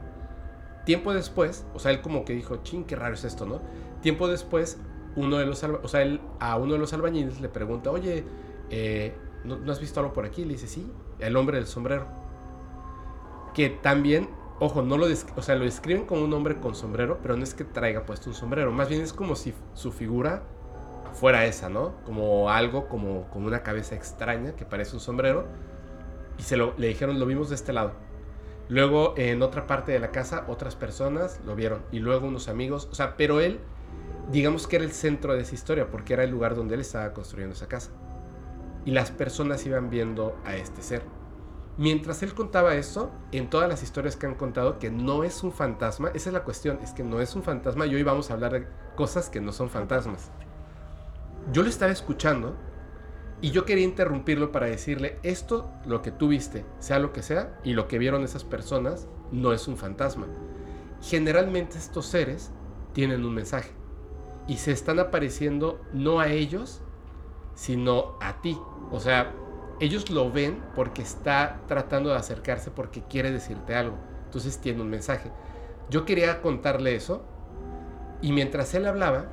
Tiempo 0.86 1.12
después, 1.12 1.66
o 1.74 1.78
sea, 1.78 1.90
él 1.90 2.00
como 2.00 2.24
que 2.24 2.32
dijo, 2.32 2.62
ching, 2.62 2.84
qué 2.84 2.96
raro 2.96 3.16
es 3.16 3.24
esto, 3.24 3.44
¿no? 3.44 3.60
Tiempo 4.00 4.28
después, 4.28 4.80
uno 5.14 5.36
de 5.36 5.44
los, 5.44 5.62
o 5.62 5.88
sea, 5.88 6.00
él 6.00 6.22
a 6.40 6.56
uno 6.56 6.72
de 6.72 6.78
los 6.78 6.94
albañiles 6.94 7.42
le 7.42 7.50
pregunta, 7.50 7.90
oye, 7.90 8.24
eh, 8.70 9.14
¿no, 9.44 9.58
no 9.58 9.72
has 9.72 9.78
visto 9.78 10.00
algo 10.00 10.14
por 10.14 10.24
aquí? 10.24 10.46
Le 10.46 10.54
dice, 10.54 10.68
sí, 10.68 10.90
el 11.18 11.36
hombre 11.36 11.58
del 11.58 11.66
sombrero. 11.66 12.06
Que 13.52 13.68
también, 13.68 14.37
ojo, 14.60 14.82
no 14.82 14.98
lo, 14.98 15.06
o 15.06 15.42
sea, 15.42 15.54
lo 15.54 15.64
describen 15.64 16.04
como 16.04 16.24
un 16.24 16.32
hombre 16.32 16.58
con 16.58 16.74
sombrero, 16.74 17.18
pero 17.22 17.36
no 17.36 17.42
es 17.42 17.54
que 17.54 17.64
traiga 17.64 18.04
puesto 18.04 18.30
un 18.30 18.34
sombrero, 18.34 18.72
más 18.72 18.88
bien 18.88 19.02
es 19.02 19.12
como 19.12 19.36
si 19.36 19.54
su 19.74 19.92
figura 19.92 20.42
fuera 21.12 21.46
esa, 21.46 21.68
¿no? 21.68 21.94
Como 22.04 22.50
algo, 22.50 22.88
como, 22.88 23.28
como 23.30 23.46
una 23.46 23.62
cabeza 23.62 23.94
extraña 23.94 24.52
que 24.52 24.64
parece 24.64 24.94
un 24.94 25.00
sombrero. 25.00 25.46
Y 26.38 26.42
se 26.42 26.56
lo, 26.56 26.74
le 26.76 26.88
dijeron, 26.88 27.18
lo 27.18 27.26
vimos 27.26 27.48
de 27.48 27.56
este 27.56 27.72
lado. 27.72 27.92
Luego 28.68 29.14
en 29.16 29.42
otra 29.42 29.66
parte 29.66 29.92
de 29.92 29.98
la 29.98 30.10
casa 30.10 30.44
otras 30.46 30.76
personas 30.76 31.40
lo 31.44 31.56
vieron 31.56 31.82
y 31.90 32.00
luego 32.00 32.28
unos 32.28 32.48
amigos, 32.48 32.86
o 32.92 32.94
sea, 32.94 33.16
pero 33.16 33.40
él 33.40 33.60
digamos 34.30 34.66
que 34.66 34.76
era 34.76 34.84
el 34.84 34.92
centro 34.92 35.34
de 35.34 35.40
esa 35.40 35.54
historia 35.54 35.90
porque 35.90 36.12
era 36.12 36.24
el 36.24 36.30
lugar 36.30 36.54
donde 36.54 36.74
él 36.74 36.82
estaba 36.82 37.12
construyendo 37.12 37.54
esa 37.54 37.66
casa. 37.66 37.90
Y 38.84 38.92
las 38.92 39.10
personas 39.10 39.64
iban 39.66 39.90
viendo 39.90 40.36
a 40.44 40.56
este 40.56 40.82
ser. 40.82 41.02
Mientras 41.78 42.24
él 42.24 42.34
contaba 42.34 42.74
esto, 42.74 43.12
en 43.30 43.48
todas 43.48 43.68
las 43.68 43.84
historias 43.84 44.16
que 44.16 44.26
han 44.26 44.34
contado, 44.34 44.80
que 44.80 44.90
no 44.90 45.22
es 45.22 45.44
un 45.44 45.52
fantasma, 45.52 46.08
esa 46.08 46.30
es 46.30 46.34
la 46.34 46.42
cuestión, 46.42 46.80
es 46.82 46.90
que 46.90 47.04
no 47.04 47.20
es 47.20 47.36
un 47.36 47.44
fantasma 47.44 47.86
y 47.86 47.94
hoy 47.94 48.02
vamos 48.02 48.30
a 48.30 48.34
hablar 48.34 48.52
de 48.52 48.66
cosas 48.96 49.30
que 49.30 49.40
no 49.40 49.52
son 49.52 49.70
fantasmas. 49.70 50.32
Yo 51.52 51.62
lo 51.62 51.68
estaba 51.68 51.92
escuchando 51.92 52.56
y 53.40 53.52
yo 53.52 53.64
quería 53.64 53.84
interrumpirlo 53.84 54.50
para 54.50 54.66
decirle, 54.66 55.20
esto, 55.22 55.70
lo 55.86 56.02
que 56.02 56.10
tú 56.10 56.26
viste, 56.26 56.64
sea 56.80 56.98
lo 56.98 57.12
que 57.12 57.22
sea, 57.22 57.60
y 57.62 57.74
lo 57.74 57.86
que 57.86 57.98
vieron 57.98 58.24
esas 58.24 58.42
personas, 58.42 59.06
no 59.30 59.52
es 59.52 59.68
un 59.68 59.76
fantasma. 59.76 60.26
Generalmente 61.00 61.78
estos 61.78 62.06
seres 62.06 62.50
tienen 62.92 63.24
un 63.24 63.34
mensaje 63.34 63.70
y 64.48 64.56
se 64.56 64.72
están 64.72 64.98
apareciendo 64.98 65.80
no 65.92 66.18
a 66.18 66.26
ellos, 66.26 66.80
sino 67.54 68.16
a 68.20 68.40
ti. 68.40 68.58
O 68.90 68.98
sea, 68.98 69.32
ellos 69.80 70.10
lo 70.10 70.30
ven 70.30 70.60
porque 70.74 71.02
está 71.02 71.60
tratando 71.68 72.10
de 72.10 72.16
acercarse 72.16 72.70
porque 72.70 73.02
quiere 73.02 73.30
decirte 73.30 73.74
algo. 73.74 73.96
Entonces 74.24 74.58
tiene 74.58 74.82
un 74.82 74.90
mensaje. 74.90 75.30
Yo 75.90 76.04
quería 76.04 76.42
contarle 76.42 76.94
eso 76.94 77.22
y 78.20 78.32
mientras 78.32 78.74
él 78.74 78.86
hablaba, 78.86 79.26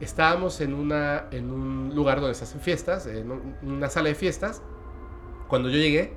estábamos 0.00 0.60
en, 0.60 0.74
un 0.74 1.92
lugar 1.94 2.20
donde 2.20 2.34
se 2.34 2.44
hacen 2.44 2.60
fiestas, 2.60 3.06
en 3.06 3.30
un- 3.30 3.56
una 3.62 3.88
sala 3.88 4.08
de 4.08 4.14
fiestas. 4.14 4.62
Cuando 5.48 5.70
yo 5.70 5.78
llegué, 5.78 6.12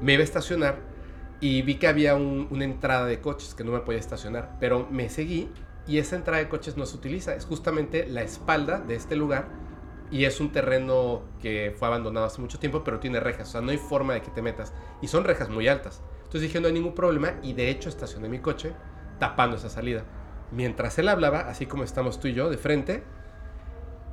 me 0.00 0.12
iba 0.14 0.20
a 0.20 0.24
estacionar 0.24 0.76
y 1.40 1.62
vi 1.62 1.76
que 1.76 1.88
había 1.88 2.14
un- 2.14 2.46
una 2.50 2.64
entrada 2.64 3.06
de 3.06 3.20
coches 3.20 3.54
que 3.54 3.64
no 3.64 3.72
me 3.72 3.80
podía 3.80 3.98
estacionar, 3.98 4.56
pero 4.60 4.86
me 4.90 5.08
seguí 5.08 5.50
y 5.86 5.98
esa 5.98 6.16
entrada 6.16 6.38
de 6.42 6.48
coches 6.48 6.76
no 6.76 6.86
se 6.86 6.96
utiliza, 6.96 7.34
es 7.34 7.44
justamente 7.44 8.06
la 8.06 8.22
espalda 8.22 8.78
de 8.80 8.94
este 8.94 9.16
lugar 9.16 9.48
y 10.14 10.26
es 10.26 10.38
un 10.38 10.52
terreno 10.52 11.22
que 11.42 11.74
fue 11.76 11.88
abandonado 11.88 12.26
hace 12.26 12.40
mucho 12.40 12.60
tiempo, 12.60 12.84
pero 12.84 13.00
tiene 13.00 13.18
rejas, 13.18 13.48
o 13.48 13.50
sea, 13.50 13.60
no 13.60 13.72
hay 13.72 13.78
forma 13.78 14.14
de 14.14 14.22
que 14.22 14.30
te 14.30 14.42
metas 14.42 14.72
y 15.02 15.08
son 15.08 15.24
rejas 15.24 15.48
muy 15.48 15.66
altas. 15.66 16.02
Entonces 16.18 16.42
dije, 16.42 16.60
no 16.60 16.68
hay 16.68 16.72
ningún 16.72 16.94
problema 16.94 17.32
y 17.42 17.52
de 17.52 17.68
hecho 17.68 17.88
estacioné 17.88 18.28
mi 18.28 18.38
coche 18.38 18.74
tapando 19.18 19.56
esa 19.56 19.68
salida. 19.68 20.04
Mientras 20.52 21.00
él 21.00 21.08
hablaba, 21.08 21.40
así 21.40 21.66
como 21.66 21.82
estamos 21.82 22.20
tú 22.20 22.28
y 22.28 22.32
yo 22.32 22.48
de 22.48 22.58
frente, 22.58 23.02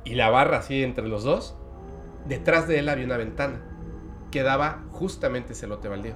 y 0.02 0.16
la 0.16 0.28
barra 0.28 0.58
así 0.58 0.82
entre 0.82 1.06
los 1.06 1.22
dos, 1.22 1.54
detrás 2.26 2.66
de 2.66 2.80
él 2.80 2.88
había 2.88 3.04
una 3.04 3.16
ventana 3.16 3.62
que 4.32 4.42
daba 4.42 4.82
justamente 4.90 5.52
ese 5.52 5.68
lote 5.68 5.86
baldío. 5.86 6.14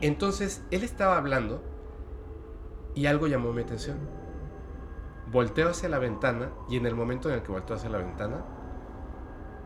Entonces 0.00 0.64
él 0.70 0.84
estaba 0.84 1.16
hablando 1.16 1.60
y 2.94 3.06
algo 3.06 3.26
llamó 3.26 3.52
mi 3.52 3.62
atención. 3.62 3.98
Volteo 5.32 5.70
hacia 5.70 5.88
la 5.88 5.98
ventana 5.98 6.50
y 6.68 6.76
en 6.76 6.86
el 6.86 6.94
momento 6.94 7.30
en 7.30 7.34
el 7.34 7.42
que 7.42 7.50
volteo 7.50 7.74
hacia 7.74 7.90
la 7.90 7.98
ventana, 7.98 8.44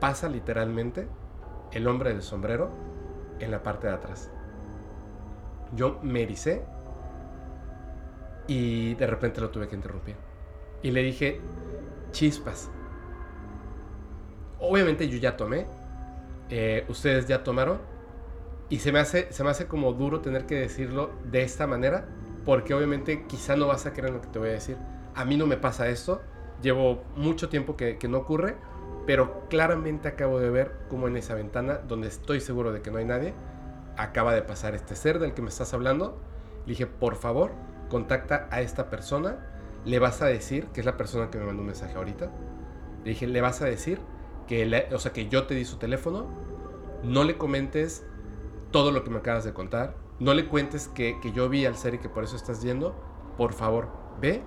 pasa 0.00 0.29
literalmente 0.29 1.09
el 1.73 1.87
hombre 1.87 2.11
del 2.11 2.23
sombrero 2.23 2.71
en 3.38 3.50
la 3.50 3.62
parte 3.62 3.87
de 3.87 3.95
atrás. 3.95 4.31
Yo 5.75 5.99
me 6.03 6.23
ericé 6.23 6.62
y 8.47 8.95
de 8.95 9.07
repente 9.07 9.41
lo 9.41 9.50
tuve 9.50 9.69
que 9.69 9.76
interrumpir. 9.76 10.17
Y 10.83 10.91
le 10.91 11.03
dije, 11.03 11.41
chispas. 12.12 12.71
Obviamente 14.61 15.09
yo 15.09 15.19
ya 15.19 15.37
tomé, 15.37 15.67
eh, 16.49 16.85
ustedes 16.88 17.26
ya 17.26 17.43
tomaron, 17.43 17.79
y 18.69 18.79
se 18.79 18.91
me, 18.91 18.99
hace, 18.99 19.33
se 19.33 19.45
me 19.45 19.50
hace 19.50 19.67
como 19.67 19.93
duro 19.93 20.21
tener 20.21 20.47
que 20.47 20.57
decirlo 20.57 21.11
de 21.25 21.43
esta 21.43 21.67
manera, 21.67 22.07
porque 22.45 22.75
obviamente 22.75 23.26
quizá 23.26 23.57
no 23.57 23.67
vas 23.67 23.87
a 23.87 23.93
creer 23.93 24.12
lo 24.12 24.21
que 24.21 24.29
te 24.29 24.38
voy 24.38 24.49
a 24.49 24.53
decir. 24.53 24.76
A 25.15 25.25
mí 25.25 25.37
no 25.37 25.47
me 25.47 25.57
pasa 25.57 25.88
esto, 25.88 26.21
llevo 26.62 27.03
mucho 27.17 27.49
tiempo 27.49 27.76
que, 27.76 27.99
que 27.99 28.09
no 28.09 28.19
ocurre, 28.19 28.57
pero 29.07 29.49
claramente 29.49 30.09
acabo 30.09 30.39
de 30.41 30.51
ver 30.51 30.73
como 30.89 31.09
en 31.09 31.17
esa 31.17 31.35
ventana, 31.35 31.75
donde 31.87 32.09
estoy 32.09 32.41
seguro 32.41 32.73
de 32.73 32.83
que 32.83 32.91
no 32.91 32.99
hay 32.99 33.05
nadie, 33.05 33.35
acaba 33.97 34.35
de 34.35 34.43
pasar 34.43 34.75
este 34.75 34.97
ser 34.97 35.19
del 35.19 35.33
que 35.35 35.43
me 35.43 35.49
estás 35.49 35.73
hablando. 35.75 36.21
Le 36.67 36.71
dije, 36.73 36.87
por 36.87 37.17
favor, 37.17 37.53
contacta 37.89 38.49
a 38.51 38.61
esta 38.61 38.91
persona, 38.91 39.39
le 39.85 39.99
vas 39.99 40.23
a 40.23 40.27
decir, 40.27 40.67
que 40.69 40.81
es 40.81 40.87
la 40.87 40.97
persona 40.97 41.31
que 41.31 41.39
me 41.39 41.45
mandó 41.47 41.61
un 41.63 41.67
mensaje 41.69 41.97
ahorita, 41.97 42.31
le 43.05 43.11
dije, 43.11 43.27
le 43.27 43.41
vas 43.41 43.63
a 43.63 43.67
decir 43.67 44.01
que, 44.49 44.67
le- 44.67 44.89
o 44.95 44.99
sea, 44.99 45.13
que 45.13 45.29
yo 45.29 45.47
te 45.47 45.55
di 45.55 45.65
su 45.65 45.77
teléfono, 45.79 46.27
no 47.03 47.25
le 47.25 47.39
comentes 47.39 48.05
todo 48.73 48.91
lo 48.91 49.05
que 49.05 49.11
me 49.11 49.19
acabas 49.19 49.45
de 49.45 49.53
contar, 49.53 49.97
no 50.19 50.35
le 50.35 50.49
cuentes 50.49 50.89
que, 50.89 51.21
que 51.21 51.33
yo 51.33 51.49
vi 51.49 51.67
al 51.67 51.77
ser 51.77 51.95
y 51.95 51.99
que 51.99 52.09
por 52.09 52.25
eso 52.25 52.37
estás 52.37 52.63
yendo, 52.63 52.97
por 53.37 53.53
favor, 53.53 53.89
ve 54.21 54.43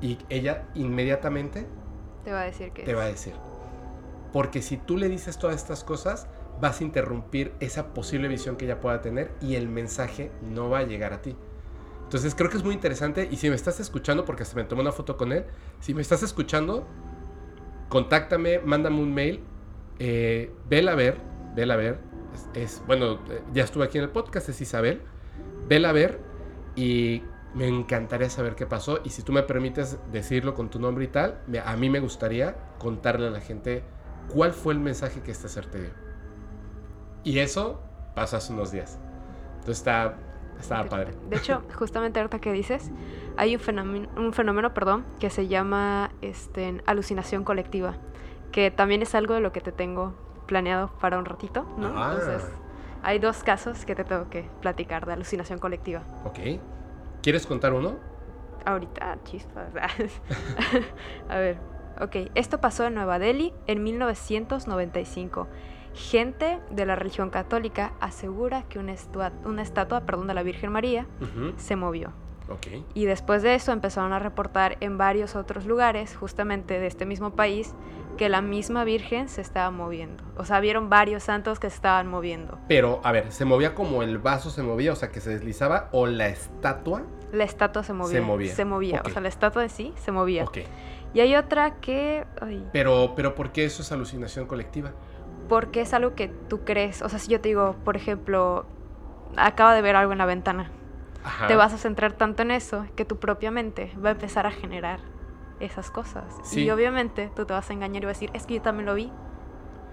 y 0.00 0.18
ella 0.28 0.66
inmediatamente 0.74 1.66
Te 2.26 2.32
va 2.32 2.40
a 2.40 2.44
decir 2.44 2.72
que 2.72 2.82
te 2.82 2.92
va 2.92 3.04
a 3.04 3.06
decir. 3.06 3.34
Porque 4.32 4.60
si 4.60 4.76
tú 4.76 4.96
le 4.98 5.08
dices 5.08 5.38
todas 5.38 5.54
estas 5.54 5.84
cosas, 5.84 6.26
vas 6.60 6.80
a 6.80 6.84
interrumpir 6.84 7.52
esa 7.60 7.94
posible 7.94 8.26
visión 8.26 8.56
que 8.56 8.64
ella 8.64 8.80
pueda 8.80 9.00
tener 9.00 9.30
y 9.40 9.54
el 9.54 9.68
mensaje 9.68 10.32
no 10.42 10.68
va 10.68 10.80
a 10.80 10.82
llegar 10.82 11.12
a 11.12 11.22
ti. 11.22 11.36
Entonces 12.02 12.34
creo 12.34 12.50
que 12.50 12.56
es 12.56 12.64
muy 12.64 12.74
interesante 12.74 13.28
y 13.30 13.36
si 13.36 13.48
me 13.48 13.54
estás 13.54 13.78
escuchando, 13.78 14.24
porque 14.24 14.44
se 14.44 14.56
me 14.56 14.64
tomó 14.64 14.82
una 14.82 14.90
foto 14.90 15.16
con 15.16 15.30
él, 15.30 15.44
si 15.78 15.94
me 15.94 16.02
estás 16.02 16.24
escuchando, 16.24 16.84
contáctame, 17.88 18.58
mándame 18.58 19.00
un 19.00 19.14
mail, 19.14 19.40
eh, 20.00 20.52
vela 20.68 20.92
a 20.92 20.94
ver, 20.96 21.18
vela 21.54 21.74
a 21.74 21.76
ver, 21.76 21.98
es, 22.54 22.62
es- 22.62 22.82
bueno, 22.88 23.20
eh, 23.30 23.40
ya 23.54 23.62
estuve 23.64 23.84
aquí 23.84 23.98
en 23.98 24.04
el 24.04 24.10
podcast, 24.10 24.48
es 24.48 24.60
Isabel, 24.60 25.00
vela 25.68 25.90
a 25.90 25.92
ver 25.92 26.20
y 26.74 27.22
me 27.54 27.68
encantaría 27.68 28.28
saber 28.28 28.54
qué 28.54 28.66
pasó 28.66 29.00
y 29.04 29.10
si 29.10 29.22
tú 29.22 29.32
me 29.32 29.42
permites 29.42 29.98
decirlo 30.12 30.54
con 30.54 30.68
tu 30.68 30.78
nombre 30.78 31.04
y 31.04 31.08
tal, 31.08 31.38
me- 31.46 31.60
a 31.60 31.76
mí 31.76 31.88
me 31.88 32.00
gustaría 32.00 32.56
contarle 32.78 33.28
a 33.28 33.30
la 33.30 33.40
gente 33.40 33.82
cuál 34.32 34.52
fue 34.52 34.74
el 34.74 34.80
mensaje 34.80 35.20
que 35.22 35.30
este 35.30 35.48
ser 35.48 35.66
te 35.66 35.80
dio. 35.80 35.90
Y 37.24 37.38
eso 37.38 37.80
pasó 38.14 38.36
hace 38.36 38.52
unos 38.52 38.70
días. 38.72 38.98
Entonces 39.60 39.78
está, 39.78 40.16
estaba 40.60 40.84
padre. 40.88 41.12
De 41.30 41.36
hecho, 41.36 41.62
justamente 41.76 42.20
ahorita 42.20 42.38
que 42.40 42.52
dices, 42.52 42.90
hay 43.36 43.54
un 43.54 43.60
fenómeno, 43.60 44.08
un 44.16 44.32
fenómeno 44.32 44.74
perdón, 44.74 45.04
que 45.18 45.30
se 45.30 45.48
llama 45.48 46.10
este, 46.22 46.82
alucinación 46.86 47.42
colectiva, 47.44 47.96
que 48.52 48.70
también 48.70 49.02
es 49.02 49.14
algo 49.14 49.34
de 49.34 49.40
lo 49.40 49.52
que 49.52 49.60
te 49.60 49.72
tengo 49.72 50.14
planeado 50.46 50.90
para 51.00 51.18
un 51.18 51.24
ratito, 51.24 51.66
¿no? 51.78 51.88
Ah. 51.96 52.12
Entonces, 52.14 52.48
hay 53.02 53.18
dos 53.18 53.42
casos 53.42 53.84
que 53.84 53.94
te 53.94 54.04
tengo 54.04 54.28
que 54.30 54.48
platicar 54.60 55.06
de 55.06 55.12
alucinación 55.14 55.58
colectiva. 55.58 56.02
Ok. 56.24 56.38
¿Quieres 57.22 57.46
contar 57.46 57.72
uno? 57.72 57.96
Ahorita, 58.64 59.18
chispas. 59.24 59.68
A 61.28 61.36
ver, 61.36 61.58
ok. 62.00 62.30
Esto 62.34 62.60
pasó 62.60 62.84
en 62.86 62.94
Nueva 62.94 63.18
Delhi 63.18 63.52
en 63.66 63.82
1995. 63.82 65.46
Gente 65.94 66.60
de 66.70 66.84
la 66.86 66.94
religión 66.96 67.30
católica 67.30 67.92
asegura 68.00 68.64
que 68.64 68.78
una, 68.78 68.92
estua- 68.92 69.32
una 69.44 69.62
estatua 69.62 70.02
perdón, 70.02 70.26
de 70.26 70.34
la 70.34 70.42
Virgen 70.42 70.70
María 70.72 71.06
se 71.56 71.74
movió. 71.76 72.12
Ok. 72.48 72.66
Y 72.94 73.06
después 73.06 73.42
de 73.42 73.54
eso 73.54 73.72
empezaron 73.72 74.12
a 74.12 74.18
reportar 74.18 74.76
en 74.80 74.98
varios 74.98 75.34
otros 75.36 75.66
lugares, 75.66 76.14
justamente 76.14 76.78
de 76.78 76.86
este 76.86 77.06
mismo 77.06 77.30
país, 77.30 77.74
que 78.16 78.28
la 78.28 78.40
misma 78.42 78.84
Virgen 78.84 79.28
se 79.28 79.40
estaba 79.40 79.70
moviendo. 79.70 80.24
O 80.36 80.44
sea, 80.44 80.60
vieron 80.60 80.88
varios 80.90 81.22
santos 81.24 81.58
que 81.60 81.68
se 81.70 81.76
estaban 81.76 82.06
moviendo. 82.08 82.58
Pero, 82.68 83.00
a 83.04 83.12
ver, 83.12 83.30
¿se 83.32 83.44
movía 83.44 83.74
como 83.74 84.02
el 84.02 84.18
vaso 84.18 84.50
se 84.50 84.62
movía, 84.62 84.92
o 84.92 84.96
sea, 84.96 85.10
que 85.10 85.20
se 85.20 85.30
deslizaba, 85.30 85.88
o 85.92 86.06
la 86.06 86.28
estatua? 86.28 87.02
La 87.32 87.44
estatua 87.44 87.82
se 87.82 87.92
movía. 87.92 88.22
movía. 88.22 88.54
Se 88.54 88.64
movía. 88.64 89.02
O 89.04 89.10
sea, 89.10 89.20
la 89.20 89.28
estatua 89.28 89.62
de 89.62 89.68
sí 89.68 89.92
se 89.96 90.12
movía. 90.12 90.44
Ok. 90.44 90.58
Y 91.14 91.20
hay 91.20 91.34
otra 91.36 91.76
que... 91.76 92.26
ay, 92.40 92.66
Pero, 92.72 93.12
pero 93.16 93.34
¿por 93.34 93.52
qué 93.52 93.64
eso 93.64 93.82
es 93.82 93.92
alucinación 93.92 94.46
colectiva? 94.46 94.92
porque 95.48 95.80
es 95.82 95.94
algo 95.94 96.16
que 96.16 96.26
tú 96.26 96.64
crees. 96.64 97.02
O 97.02 97.08
sea, 97.08 97.20
si 97.20 97.30
yo 97.30 97.40
te 97.40 97.48
digo, 97.48 97.76
por 97.84 97.96
ejemplo, 97.96 98.66
acaba 99.36 99.74
de 99.74 99.80
ver 99.82 99.94
algo 99.94 100.10
en 100.10 100.18
la 100.18 100.26
ventana, 100.26 100.72
Ajá. 101.24 101.46
te 101.46 101.54
vas 101.54 101.72
a 101.72 101.78
centrar 101.78 102.14
tanto 102.14 102.42
en 102.42 102.50
eso 102.50 102.84
que 102.96 103.04
tu 103.04 103.18
propia 103.20 103.52
mente 103.52 103.92
va 104.04 104.08
a 104.08 104.12
empezar 104.12 104.46
a 104.46 104.50
generar 104.50 104.98
esas 105.60 105.90
cosas. 105.90 106.24
Sí. 106.44 106.64
Y 106.64 106.70
obviamente 106.70 107.30
tú 107.34 107.44
te 107.46 107.52
vas 107.52 107.68
a 107.70 107.72
engañar 107.72 108.02
y 108.02 108.06
vas 108.06 108.16
a 108.16 108.20
decir, 108.20 108.30
es 108.34 108.46
que 108.46 108.54
yo 108.54 108.62
también 108.62 108.86
lo 108.86 108.94
vi, 108.94 109.10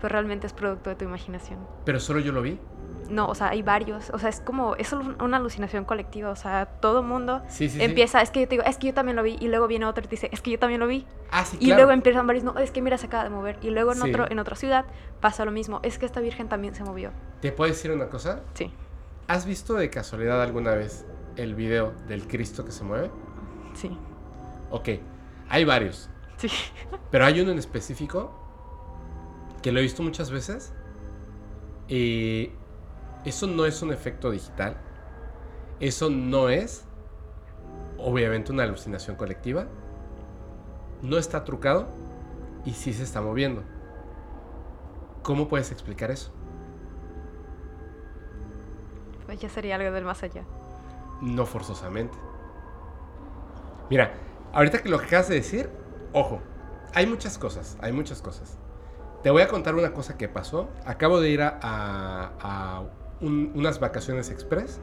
pero 0.02 0.12
realmente 0.12 0.47
es 0.47 0.54
producto 0.54 0.89
de 0.89 0.95
tu 0.95 1.06
imaginación. 1.06 1.60
Pero 1.86 1.99
solo 1.99 2.19
yo 2.19 2.32
lo 2.32 2.41
vi. 2.41 2.60
No, 3.10 3.28
o 3.28 3.36
sea, 3.36 3.49
hay 3.49 3.62
varios. 3.62 4.10
O 4.12 4.17
sea, 4.19 4.30
es 4.30 4.39
como, 4.39 4.76
es 4.76 4.93
una 4.93 5.38
alucinación 5.38 5.84
colectiva. 5.84 6.30
O 6.30 6.36
sea, 6.38 6.65
todo 6.65 7.04
mundo 7.04 7.41
Sí, 7.49 7.69
empieza, 7.80 8.21
es 8.21 8.32
que 8.32 8.41
yo 8.41 8.47
te 8.47 8.56
digo, 8.56 8.63
es 8.63 8.78
que 8.78 8.88
yo 8.88 8.93
también 8.93 9.17
lo 9.17 9.23
vi, 9.23 9.36
y 9.41 9.49
luego 9.49 9.67
viene 9.67 9.86
otro 9.86 10.04
y 10.04 10.08
te 10.08 10.12
dice, 10.12 10.30
es 10.32 10.41
que 10.41 10.52
yo 10.52 10.60
también 10.60 10.80
lo 10.80 10.88
vi. 10.88 11.06
Ah, 11.30 11.43
sí, 11.43 11.58
Y 11.60 11.65
claro. 11.65 11.80
luego 11.82 11.91
empiezan 11.91 12.26
varios, 12.28 12.45
no, 12.45 12.58
es 12.60 12.71
que 12.71 12.82
mira, 12.82 12.97
se 12.97 13.08
acaba 13.08 13.26
de 13.26 13.30
mover. 13.30 13.58
Y 13.62 13.71
luego 13.71 13.91
en, 13.91 14.02
otro, 14.02 14.30
en 14.32 14.39
otra 14.39 14.56
ciudad 14.56 14.86
pasa 15.19 15.43
lo 15.43 15.52
mismo, 15.52 15.80
es 15.84 15.97
que 15.99 16.06
esta 16.06 16.21
virgen 16.21 16.47
también 16.47 16.76
se 16.76 16.84
movió. 16.86 17.12
¿Te 17.41 17.52
puedo 17.52 17.69
decir 17.69 17.91
una 17.91 18.08
cosa? 18.08 18.41
Sí, 18.54 18.73
¿Has 19.28 19.45
visto 19.45 19.73
de 19.76 19.89
casualidad 19.89 20.41
alguna 20.41 20.71
vez 20.73 21.06
el 21.36 21.56
video 21.56 21.93
del 22.08 22.28
Cristo 22.28 22.63
que 22.65 22.71
se 22.71 22.84
mueve? 22.84 23.10
sí, 23.73 23.97
Ok, 24.69 24.89
hay 25.54 25.66
varios, 25.66 26.10
sí. 26.38 26.50
pero 27.12 27.26
hay 27.26 27.39
uno 27.39 27.52
en 27.52 27.60
específico 27.60 28.32
que 29.62 29.72
lo 29.72 29.78
he 29.78 29.84
visto 29.84 30.02
muchas 30.02 30.32
veces 30.32 30.74
y 31.88 32.50
eso 33.24 33.46
no 33.46 33.68
es 33.68 33.84
un 33.84 33.94
efecto 33.94 34.32
digital, 34.32 34.78
eso 35.80 36.10
no 36.10 36.50
es 36.50 36.86
obviamente 38.00 38.52
una 38.52 38.63
alucinación 38.63 39.16
colectiva, 39.16 39.68
no 41.04 41.20
está 41.20 41.44
trucado 41.44 41.88
y 42.66 42.72
sí 42.72 42.92
se 42.92 43.04
está 43.04 43.22
moviendo. 43.22 43.62
¿Cómo 45.22 45.48
puedes 45.48 45.72
explicar 45.72 46.10
eso? 46.10 46.32
Pues 49.28 49.39
ya 49.39 49.50
sería 49.50 49.76
algo 49.76 49.92
del 49.92 50.04
más 50.04 50.24
allá. 50.24 50.46
No 51.22 51.46
forzosamente. 51.46 52.18
Mira, 53.92 54.16
ahorita 54.54 54.80
que 54.82 54.89
lo 54.89 55.00
que 55.00 55.06
acabas 55.08 55.30
de 55.30 55.36
decir, 55.36 55.70
ojo, 56.13 56.42
hay 56.94 57.08
muchas 57.08 57.38
cosas, 57.38 57.78
hay 57.82 57.92
muchas 57.92 58.22
cosas. 58.22 58.58
Te 59.24 59.30
voy 59.32 59.42
a 59.42 59.48
contar 59.48 59.76
una 59.76 59.94
cosa 59.94 60.18
que 60.18 60.28
pasó. 60.30 60.70
Acabo 60.86 61.20
de 61.22 61.30
ir 61.30 61.42
a, 61.42 61.60
a- 61.62 62.32
a 62.42 62.84
un- 63.22 63.52
unas 63.56 63.80
vacaciones 63.80 64.30
express 64.30 64.82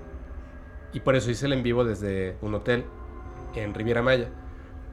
y 0.92 1.00
por 1.00 1.14
eso 1.16 1.30
hice 1.30 1.46
el 1.46 1.52
en 1.54 1.62
vivo 1.62 1.84
desde 1.84 2.36
un 2.42 2.54
hotel 2.54 2.86
en 3.54 3.74
Riviera 3.74 4.02
Maya. 4.02 4.30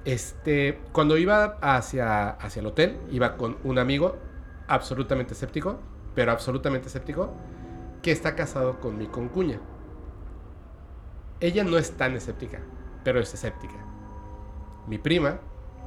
Este, 0.06 0.80
cuando 0.94 1.18
iba 1.18 1.58
hacia, 1.62 2.30
hacia 2.32 2.60
el 2.62 2.68
hotel, 2.68 3.00
iba 3.12 3.38
con 3.38 3.58
un 3.63 3.80
amigo 3.80 4.18
absolutamente 4.68 5.34
escéptico, 5.34 5.80
pero 6.16 6.32
absolutamente 6.32 6.88
escéptico, 6.88 7.34
que 8.02 8.12
está 8.12 8.36
casado 8.36 8.80
con 8.80 8.98
mi 8.98 9.08
concuña. 9.08 9.60
Ella 11.40 11.63
no 11.63 11.78
es 11.78 11.92
tan 11.98 12.16
escéptica, 12.16 12.60
pero 13.04 13.20
es 13.20 13.34
escéptica. 13.34 13.76
Mi 14.88 14.97
prima 14.97 15.39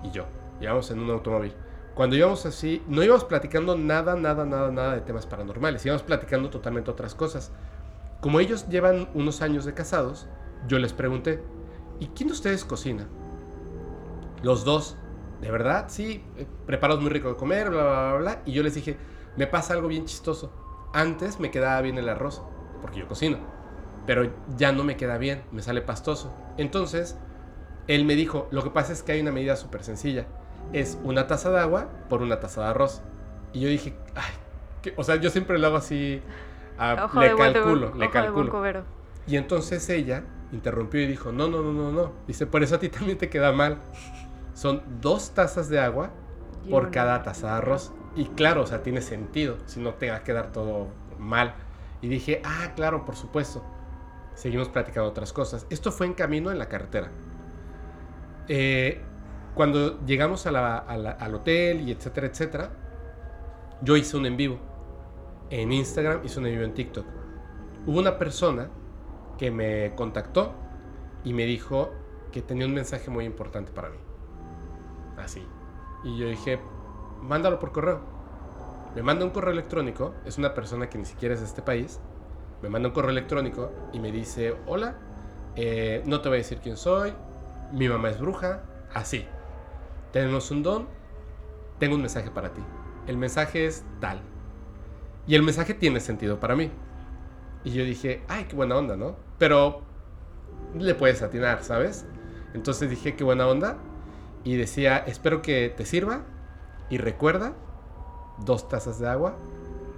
y 0.02 0.10
yo 0.10 0.26
íbamos 0.60 0.90
en 0.90 1.00
un 1.00 1.10
automóvil. 1.10 1.54
Cuando 1.94 2.16
íbamos 2.16 2.46
así, 2.46 2.82
no 2.86 3.02
íbamos 3.02 3.24
platicando 3.24 3.76
nada, 3.76 4.14
nada, 4.14 4.44
nada, 4.44 4.70
nada 4.70 4.94
de 4.94 5.00
temas 5.00 5.26
paranormales. 5.26 5.84
Íbamos 5.84 6.02
platicando 6.02 6.50
totalmente 6.50 6.90
otras 6.90 7.14
cosas. 7.14 7.52
Como 8.20 8.40
ellos 8.40 8.68
llevan 8.68 9.08
unos 9.14 9.42
años 9.42 9.64
de 9.64 9.74
casados, 9.74 10.28
yo 10.68 10.78
les 10.78 10.92
pregunté, 10.92 11.42
¿y 11.98 12.08
quién 12.08 12.28
de 12.28 12.34
ustedes 12.34 12.64
cocina? 12.64 13.08
Los 14.42 14.64
dos, 14.64 14.96
¿de 15.40 15.50
verdad? 15.50 15.86
Sí, 15.88 16.24
eh, 16.36 16.46
preparas 16.66 17.00
muy 17.00 17.10
rico 17.10 17.28
de 17.28 17.36
comer, 17.36 17.70
bla, 17.70 17.82
bla, 17.82 17.92
bla, 17.92 18.18
bla. 18.18 18.42
Y 18.44 18.52
yo 18.52 18.62
les 18.62 18.74
dije, 18.74 18.96
me 19.36 19.46
pasa 19.46 19.74
algo 19.74 19.88
bien 19.88 20.04
chistoso. 20.04 20.52
Antes 20.92 21.40
me 21.40 21.50
quedaba 21.50 21.80
bien 21.80 21.98
el 21.98 22.08
arroz, 22.08 22.42
porque 22.80 23.00
yo 23.00 23.08
cocino. 23.08 23.38
Pero 24.06 24.30
ya 24.56 24.72
no 24.72 24.84
me 24.84 24.96
queda 24.96 25.18
bien, 25.18 25.42
me 25.52 25.62
sale 25.62 25.82
pastoso. 25.82 26.32
Entonces, 26.56 27.18
él 27.94 28.04
me 28.04 28.14
dijo, 28.14 28.48
lo 28.50 28.62
que 28.62 28.70
pasa 28.70 28.92
es 28.92 29.02
que 29.02 29.12
hay 29.12 29.20
una 29.20 29.32
medida 29.32 29.56
súper 29.56 29.82
sencilla. 29.84 30.26
Es 30.72 30.98
una 31.04 31.26
taza 31.26 31.50
de 31.50 31.60
agua 31.60 31.88
por 32.08 32.22
una 32.22 32.38
taza 32.40 32.62
de 32.62 32.66
arroz. 32.68 33.02
Y 33.52 33.60
yo 33.60 33.68
dije, 33.68 33.94
ay, 34.14 34.32
¿qué?". 34.82 34.94
o 34.96 35.02
sea, 35.04 35.16
yo 35.16 35.30
siempre 35.30 35.58
lo 35.58 35.66
hago 35.66 35.76
así, 35.76 36.22
a- 36.78 37.04
Ojo 37.06 37.20
le 37.20 37.28
de 37.28 37.34
buen- 37.34 37.52
calculo, 37.52 37.86
ojo 37.88 37.96
le 37.96 37.98
buen 37.98 38.10
calculo. 38.10 38.84
Y 39.26 39.36
entonces 39.36 39.88
ella 39.90 40.22
interrumpió 40.52 41.00
y 41.00 41.06
dijo, 41.06 41.32
no, 41.32 41.48
no, 41.48 41.62
no, 41.62 41.72
no, 41.72 41.90
no. 41.92 42.12
Dice, 42.26 42.46
por 42.46 42.62
eso 42.62 42.76
a 42.76 42.78
ti 42.78 42.88
también 42.88 43.18
te 43.18 43.28
queda 43.28 43.52
mal. 43.52 43.78
Son 44.54 44.82
dos 45.00 45.30
tazas 45.32 45.68
de 45.68 45.80
agua 45.80 46.10
Y 46.66 46.70
por 46.70 46.82
una- 46.84 46.90
cada 46.90 47.22
taza 47.22 47.48
de 47.48 47.52
arroz. 47.54 47.92
Y 48.16 48.24
claro, 48.26 48.62
o 48.62 48.66
sea, 48.66 48.82
tiene 48.82 49.00
sentido, 49.02 49.56
si 49.66 49.80
no 49.80 49.94
te 49.94 50.10
va 50.10 50.16
a 50.16 50.22
quedar 50.24 50.52
todo 50.52 50.88
mal. 51.18 51.54
Y 52.02 52.08
dije, 52.08 52.40
ah, 52.44 52.72
claro, 52.76 53.04
por 53.04 53.16
supuesto. 53.16 53.62
Seguimos 54.34 54.68
platicando 54.68 55.08
otras 55.08 55.32
cosas. 55.32 55.66
Esto 55.70 55.92
fue 55.92 56.06
en 56.06 56.14
camino 56.14 56.50
en 56.50 56.58
la 56.58 56.68
carretera. 56.68 57.10
Eh, 58.48 59.00
cuando 59.54 60.04
llegamos 60.06 60.46
al 60.46 61.34
hotel 61.34 61.88
y 61.88 61.92
etcétera, 61.92 62.26
etcétera, 62.26 62.70
yo 63.82 63.96
hice 63.96 64.16
un 64.16 64.26
en 64.26 64.36
vivo. 64.36 64.58
En 65.50 65.72
Instagram 65.72 66.20
hice 66.24 66.38
un 66.38 66.46
en 66.46 66.52
vivo 66.52 66.64
en 66.64 66.74
TikTok. 66.74 67.06
Hubo 67.86 67.98
una 67.98 68.18
persona 68.18 68.68
que 69.38 69.50
me 69.50 69.94
contactó 69.94 70.54
y 71.24 71.32
me 71.32 71.44
dijo 71.44 71.90
que 72.30 72.42
tenía 72.42 72.66
un 72.66 72.74
mensaje 72.74 73.10
muy 73.10 73.24
importante 73.24 73.72
para 73.72 73.90
mí. 73.90 73.98
Así. 75.16 75.46
Y 76.04 76.18
yo 76.18 76.28
dije, 76.28 76.60
mándalo 77.22 77.58
por 77.58 77.72
correo. 77.72 78.00
Me 78.94 79.02
manda 79.02 79.24
un 79.24 79.30
correo 79.30 79.52
electrónico, 79.52 80.14
es 80.24 80.38
una 80.38 80.54
persona 80.54 80.88
que 80.88 80.98
ni 80.98 81.04
siquiera 81.04 81.34
es 81.34 81.40
de 81.40 81.46
este 81.46 81.62
país. 81.62 82.00
Me 82.62 82.68
manda 82.68 82.88
un 82.88 82.94
correo 82.94 83.10
electrónico 83.10 83.70
y 83.92 84.00
me 84.00 84.10
dice, 84.12 84.56
hola, 84.66 84.96
eh, 85.56 86.02
no 86.06 86.20
te 86.20 86.28
voy 86.28 86.36
a 86.36 86.38
decir 86.38 86.58
quién 86.58 86.76
soy, 86.76 87.12
mi 87.72 87.88
mamá 87.88 88.10
es 88.10 88.18
bruja, 88.18 88.62
así. 88.94 89.26
Tenemos 90.12 90.50
un 90.50 90.62
don, 90.62 90.88
tengo 91.78 91.94
un 91.94 92.00
mensaje 92.00 92.30
para 92.30 92.52
ti. 92.52 92.62
El 93.06 93.16
mensaje 93.16 93.66
es 93.66 93.84
tal. 94.00 94.20
Y 95.26 95.34
el 95.34 95.42
mensaje 95.42 95.74
tiene 95.74 96.00
sentido 96.00 96.40
para 96.40 96.56
mí. 96.56 96.70
Y 97.64 97.72
yo 97.72 97.84
dije, 97.84 98.22
ay, 98.28 98.44
qué 98.44 98.56
buena 98.56 98.76
onda, 98.76 98.96
¿no? 98.96 99.16
Pero 99.38 99.82
le 100.74 100.94
puedes 100.94 101.22
atinar, 101.22 101.62
¿sabes? 101.62 102.06
Entonces 102.54 102.90
dije, 102.90 103.16
qué 103.16 103.24
buena 103.24 103.46
onda. 103.46 103.76
Y 104.44 104.56
decía, 104.56 104.98
espero 104.98 105.42
que 105.42 105.72
te 105.76 105.84
sirva. 105.84 106.22
Y 106.88 106.98
recuerda, 106.98 107.52
dos 108.38 108.68
tazas 108.68 108.98
de 108.98 109.08
agua 109.08 109.36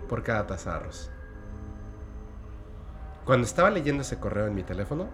por 0.09 0.23
cada 0.23 0.47
taza 0.47 0.71
de 0.71 0.77
arroz. 0.77 1.11
Cuando 3.25 3.47
estaba 3.47 3.71
leyendo 3.71 4.03
ese 4.03 4.19
correo 4.19 4.47
en 4.47 4.55
mi 4.55 4.65
teléfono, 4.65 5.09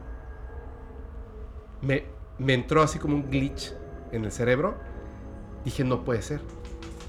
me, 1.83 2.05
me 2.39 2.55
entró 2.55 2.83
así 2.83 2.99
como 2.99 3.17
un 3.17 3.31
glitch 3.31 3.75
en 4.13 4.25
el 4.25 4.33
cerebro. 4.33 4.75
Dije, 5.65 5.85
no 5.85 6.05
puede 6.05 6.23
ser. 6.23 6.41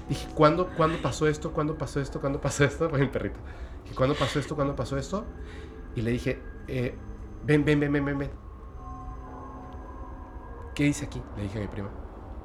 Dije, 0.08 0.26
¿cuándo, 0.34 0.68
¿cuándo 0.76 1.00
pasó 1.00 1.28
esto? 1.28 1.52
¿Cuándo 1.52 1.78
pasó 1.78 2.00
esto? 2.00 2.20
¿Cuándo 2.20 2.40
pasó 2.40 2.64
esto? 2.64 2.90
Fue 2.90 2.98
mi 2.98 3.06
perrito. 3.06 3.38
Dije, 3.84 3.94
¿cuándo 3.94 4.14
pasó 4.14 4.38
esto? 4.38 4.56
¿Cuándo 4.56 4.74
pasó 4.74 4.98
esto? 4.98 5.24
Y 5.94 6.02
le 6.02 6.10
dije, 6.10 6.42
eh, 6.68 6.94
ven, 7.44 7.64
ven, 7.64 7.80
ven, 7.80 7.92
ven, 7.92 8.04
ven, 8.04 8.18
ven. 8.18 8.30
¿Qué 10.74 10.84
dice 10.84 11.06
aquí? 11.06 11.22
Le 11.36 11.44
dije 11.44 11.58
a 11.58 11.62
mi 11.62 11.68
prima. 11.68 11.90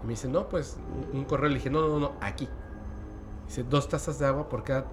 Y 0.04 0.06
me 0.06 0.12
dice, 0.12 0.28
no, 0.28 0.48
pues 0.48 0.78
un 1.12 1.26
correo. 1.26 1.50
Le 1.50 1.56
dije, 1.56 1.69
no, 1.69 1.88
no, 1.88 2.00
no, 2.00 2.13
aquí. 2.21 2.48
Dice, 3.48 3.63
dos 3.63 3.89
tazas 3.89 4.19
de 4.19 4.26
agua 4.26 4.48
por 4.50 4.63
cada... 4.63 4.86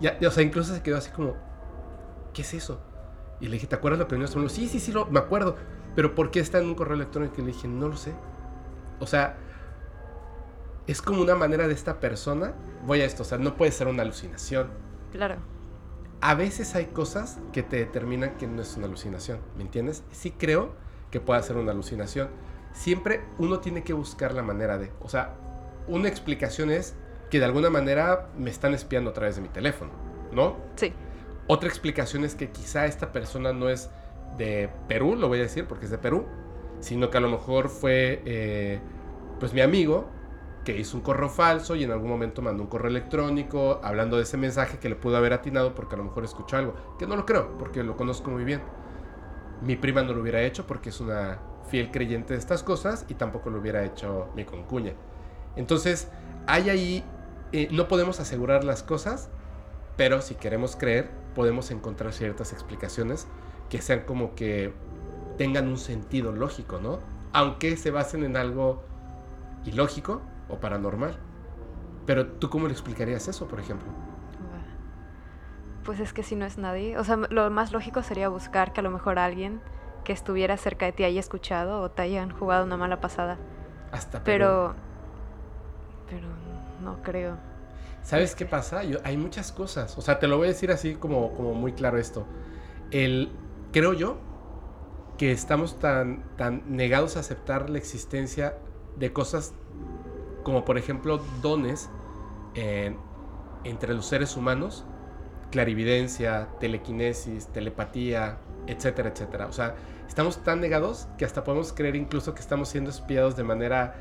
Ya, 0.00 0.16
o 0.26 0.30
sea, 0.30 0.42
incluso 0.42 0.74
se 0.74 0.82
quedó 0.82 0.96
así 0.96 1.10
como, 1.10 1.34
¿qué 2.32 2.42
es 2.42 2.54
eso? 2.54 2.80
Y 3.40 3.46
le 3.46 3.52
dije, 3.52 3.66
¿te 3.66 3.74
acuerdas 3.74 3.98
la 3.98 4.08
primera 4.08 4.30
vez? 4.32 4.52
Sí, 4.52 4.68
sí, 4.68 4.80
sí, 4.80 4.92
lo, 4.92 5.06
me 5.06 5.18
acuerdo. 5.18 5.56
Pero 6.00 6.14
¿por 6.14 6.30
qué 6.30 6.40
está 6.40 6.60
en 6.60 6.64
un 6.64 6.74
correo 6.74 6.94
electrónico? 6.94 7.34
Y 7.36 7.40
le 7.42 7.48
dije, 7.48 7.68
no 7.68 7.88
lo 7.88 7.96
sé. 7.98 8.14
O 9.00 9.06
sea, 9.06 9.36
es 10.86 11.02
como 11.02 11.20
una 11.20 11.34
manera 11.34 11.68
de 11.68 11.74
esta 11.74 12.00
persona. 12.00 12.54
Voy 12.86 13.02
a 13.02 13.04
esto, 13.04 13.22
o 13.22 13.26
sea, 13.26 13.36
no 13.36 13.54
puede 13.58 13.70
ser 13.70 13.86
una 13.86 14.00
alucinación. 14.00 14.70
Claro. 15.12 15.36
A 16.22 16.34
veces 16.34 16.74
hay 16.74 16.86
cosas 16.86 17.38
que 17.52 17.62
te 17.62 17.76
determinan 17.76 18.38
que 18.38 18.46
no 18.46 18.62
es 18.62 18.78
una 18.78 18.86
alucinación, 18.86 19.40
¿me 19.58 19.62
entiendes? 19.62 20.02
Sí 20.10 20.30
creo 20.30 20.72
que 21.10 21.20
pueda 21.20 21.42
ser 21.42 21.58
una 21.58 21.72
alucinación. 21.72 22.30
Siempre 22.72 23.20
uno 23.36 23.60
tiene 23.60 23.84
que 23.84 23.92
buscar 23.92 24.32
la 24.32 24.42
manera 24.42 24.78
de, 24.78 24.90
o 25.02 25.08
sea, 25.10 25.34
una 25.86 26.08
explicación 26.08 26.70
es 26.70 26.94
que 27.28 27.40
de 27.40 27.44
alguna 27.44 27.68
manera 27.68 28.30
me 28.38 28.48
están 28.48 28.72
espiando 28.72 29.10
a 29.10 29.12
través 29.12 29.36
de 29.36 29.42
mi 29.42 29.48
teléfono, 29.50 29.90
¿no? 30.32 30.56
Sí. 30.76 30.94
Otra 31.46 31.68
explicación 31.68 32.24
es 32.24 32.34
que 32.34 32.48
quizá 32.48 32.86
esta 32.86 33.12
persona 33.12 33.52
no 33.52 33.68
es 33.68 33.90
de 34.36 34.70
Perú, 34.88 35.16
lo 35.16 35.28
voy 35.28 35.38
a 35.38 35.42
decir 35.42 35.66
porque 35.66 35.84
es 35.84 35.90
de 35.90 35.98
Perú, 35.98 36.26
sino 36.80 37.10
que 37.10 37.18
a 37.18 37.20
lo 37.20 37.28
mejor 37.28 37.68
fue 37.68 38.22
eh, 38.24 38.80
pues 39.38 39.52
mi 39.52 39.60
amigo 39.60 40.08
que 40.64 40.76
hizo 40.78 40.96
un 40.96 41.02
correo 41.02 41.28
falso 41.28 41.74
y 41.74 41.84
en 41.84 41.90
algún 41.90 42.08
momento 42.08 42.42
mandó 42.42 42.62
un 42.62 42.68
correo 42.68 42.90
electrónico 42.90 43.80
hablando 43.82 44.16
de 44.16 44.24
ese 44.24 44.36
mensaje 44.36 44.78
que 44.78 44.88
le 44.88 44.96
pudo 44.96 45.16
haber 45.16 45.32
atinado 45.32 45.74
porque 45.74 45.94
a 45.94 45.98
lo 45.98 46.04
mejor 46.04 46.24
escuchó 46.24 46.56
algo, 46.56 46.74
que 46.98 47.06
no 47.06 47.16
lo 47.16 47.24
creo 47.24 47.56
porque 47.58 47.82
lo 47.82 47.96
conozco 47.96 48.30
muy 48.30 48.44
bien. 48.44 48.60
Mi 49.62 49.76
prima 49.76 50.02
no 50.02 50.12
lo 50.12 50.22
hubiera 50.22 50.42
hecho 50.42 50.66
porque 50.66 50.90
es 50.90 51.00
una 51.00 51.38
fiel 51.68 51.90
creyente 51.90 52.34
de 52.34 52.38
estas 52.38 52.62
cosas 52.62 53.06
y 53.08 53.14
tampoco 53.14 53.50
lo 53.50 53.58
hubiera 53.58 53.84
hecho 53.84 54.28
mi 54.34 54.44
concuña. 54.44 54.92
Entonces, 55.56 56.08
hay 56.46 56.70
ahí, 56.70 57.04
eh, 57.52 57.68
no 57.70 57.88
podemos 57.88 58.20
asegurar 58.20 58.64
las 58.64 58.82
cosas, 58.82 59.30
pero 59.96 60.22
si 60.22 60.34
queremos 60.34 60.76
creer, 60.76 61.10
podemos 61.34 61.70
encontrar 61.70 62.12
ciertas 62.12 62.52
explicaciones 62.52 63.26
que 63.70 63.80
sean 63.80 64.00
como 64.00 64.34
que 64.34 64.74
tengan 65.38 65.68
un 65.68 65.78
sentido 65.78 66.32
lógico, 66.32 66.78
¿no? 66.78 67.00
Aunque 67.32 67.76
se 67.76 67.90
basen 67.90 68.24
en 68.24 68.36
algo 68.36 68.82
ilógico 69.64 70.20
o 70.48 70.58
paranormal. 70.58 71.16
Pero 72.04 72.26
tú 72.26 72.50
cómo 72.50 72.66
le 72.66 72.72
explicarías 72.72 73.28
eso, 73.28 73.48
por 73.48 73.60
ejemplo? 73.60 73.88
Pues 75.84 76.00
es 76.00 76.12
que 76.12 76.22
si 76.22 76.36
no 76.36 76.44
es 76.44 76.58
nadie, 76.58 76.98
o 76.98 77.04
sea, 77.04 77.16
lo 77.16 77.50
más 77.50 77.72
lógico 77.72 78.02
sería 78.02 78.28
buscar 78.28 78.72
que 78.72 78.80
a 78.80 78.82
lo 78.82 78.90
mejor 78.90 79.18
alguien 79.18 79.60
que 80.04 80.12
estuviera 80.12 80.56
cerca 80.56 80.86
de 80.86 80.92
ti 80.92 81.04
haya 81.04 81.20
escuchado 81.20 81.80
o 81.80 81.90
te 81.90 82.02
hayan 82.02 82.30
jugado 82.30 82.64
una 82.64 82.76
mala 82.76 83.00
pasada. 83.00 83.38
Hasta 83.92 84.22
pero 84.22 84.74
pero 86.08 86.28
no 86.82 87.02
creo. 87.02 87.36
¿Sabes 88.02 88.34
qué 88.34 88.44
pasa? 88.44 88.82
Yo, 88.84 88.98
hay 89.04 89.16
muchas 89.16 89.52
cosas. 89.52 89.96
O 89.96 90.00
sea, 90.00 90.18
te 90.18 90.26
lo 90.26 90.36
voy 90.36 90.46
a 90.46 90.50
decir 90.50 90.70
así 90.70 90.94
como, 90.94 91.34
como 91.34 91.54
muy 91.54 91.72
claro 91.72 91.98
esto. 91.98 92.26
El, 92.90 93.30
creo 93.72 93.92
yo 93.92 94.18
que 95.18 95.32
estamos 95.32 95.78
tan, 95.78 96.24
tan 96.36 96.62
negados 96.66 97.16
a 97.16 97.20
aceptar 97.20 97.68
la 97.68 97.78
existencia 97.78 98.56
de 98.96 99.12
cosas 99.12 99.52
como 100.42 100.64
por 100.64 100.78
ejemplo 100.78 101.20
dones 101.42 101.90
entre 103.64 103.94
los 103.94 104.06
seres 104.06 104.36
humanos, 104.36 104.84
clarividencia, 105.50 106.48
telequinesis, 106.58 107.48
telepatía, 107.48 108.38
etcétera, 108.66 109.10
etcétera. 109.10 109.46
O 109.46 109.52
sea, 109.52 109.74
estamos 110.08 110.42
tan 110.42 110.60
negados 110.60 111.08
que 111.18 111.24
hasta 111.24 111.44
podemos 111.44 111.72
creer 111.72 111.96
incluso 111.96 112.34
que 112.34 112.40
estamos 112.40 112.68
siendo 112.68 112.90
espiados 112.90 113.36
de 113.36 113.44
manera 113.44 113.94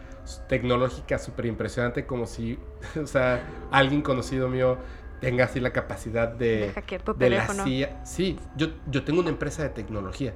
tecnológica 0.48 1.20
súper 1.20 1.46
impresionante, 1.48 2.06
como 2.06 2.26
si, 2.26 2.60
o 3.02 3.08
sea, 3.08 3.44
alguien 3.72 4.02
conocido 4.02 4.48
mío 4.48 4.78
tenga 5.20 5.46
así 5.46 5.60
la 5.60 5.72
capacidad 5.72 6.28
de, 6.30 6.74
de, 7.18 7.30
la 7.30 7.48
CIA. 7.48 8.02
Sí, 8.04 8.38
yo, 8.56 8.68
yo 8.90 9.04
tengo 9.04 9.20
una 9.22 9.30
empresa 9.30 9.64
de 9.64 9.70
tecnología. 9.70 10.34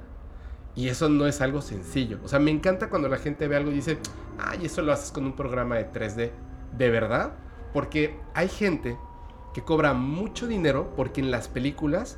Y 0.76 0.88
eso 0.88 1.08
no 1.08 1.28
es 1.28 1.42
algo 1.42 1.62
sencillo. 1.62 2.20
O 2.24 2.28
sea, 2.28 2.40
me 2.40 2.52
encanta 2.52 2.90
cuando 2.90 3.08
la 3.08 3.18
gente 3.18 3.48
ve 3.48 3.56
algo 3.56 3.72
y 3.72 3.76
dice, 3.76 4.00
ay, 4.40 4.66
eso 4.66 4.82
lo 4.82 4.92
haces 4.92 5.12
con 5.12 5.26
un 5.26 5.36
programa 5.36 5.76
de 5.76 5.92
3D. 5.92 6.32
¿De 6.78 6.90
verdad? 6.90 7.34
Porque 7.74 8.20
hay 8.34 8.48
gente 8.48 8.98
que 9.54 9.64
cobra 9.64 9.94
mucho 9.94 10.48
dinero 10.48 10.94
porque 10.96 11.22
en 11.22 11.30
las 11.30 11.48
películas, 11.48 12.18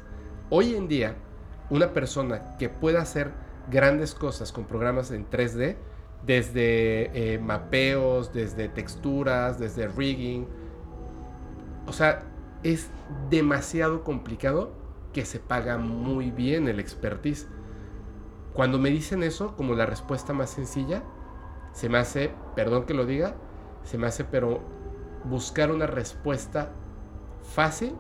hoy 0.50 0.76
en 0.76 0.88
día, 0.88 1.16
una 1.70 1.92
persona 1.92 2.56
que 2.58 2.70
pueda 2.70 3.02
hacer 3.02 3.32
grandes 3.70 4.16
cosas 4.16 4.54
con 4.54 4.66
programas 4.66 5.12
en 5.12 5.30
3D, 5.30 5.76
desde 6.26 7.34
eh, 7.34 7.40
mapeos, 7.40 8.34
desde 8.34 8.70
texturas, 8.70 9.60
desde 9.60 9.88
rigging. 9.88 10.48
O 11.88 11.94
sea, 11.94 12.24
es 12.64 12.90
demasiado 13.30 14.04
complicado 14.04 14.72
que 15.14 15.26
se 15.26 15.40
paga 15.40 15.78
muy 15.78 16.32
bien 16.32 16.68
el 16.68 16.80
expertise. 16.80 17.48
Cuando 18.54 18.80
me 18.80 18.90
dicen 18.90 19.24
eso, 19.24 19.56
como 19.56 19.76
la 19.76 19.86
respuesta 19.86 20.34
más 20.34 20.50
sencilla, 20.50 21.04
se 21.74 21.90
me 21.90 21.98
hace, 21.98 22.32
perdón 22.56 22.86
que 22.86 22.94
lo 22.94 23.06
diga, 23.06 23.36
se 23.84 23.98
me 23.98 24.08
hace, 24.08 24.24
pero 24.24 24.62
buscar 25.26 25.72
una 25.72 25.88
respuesta 25.88 26.72
fácil 27.44 27.96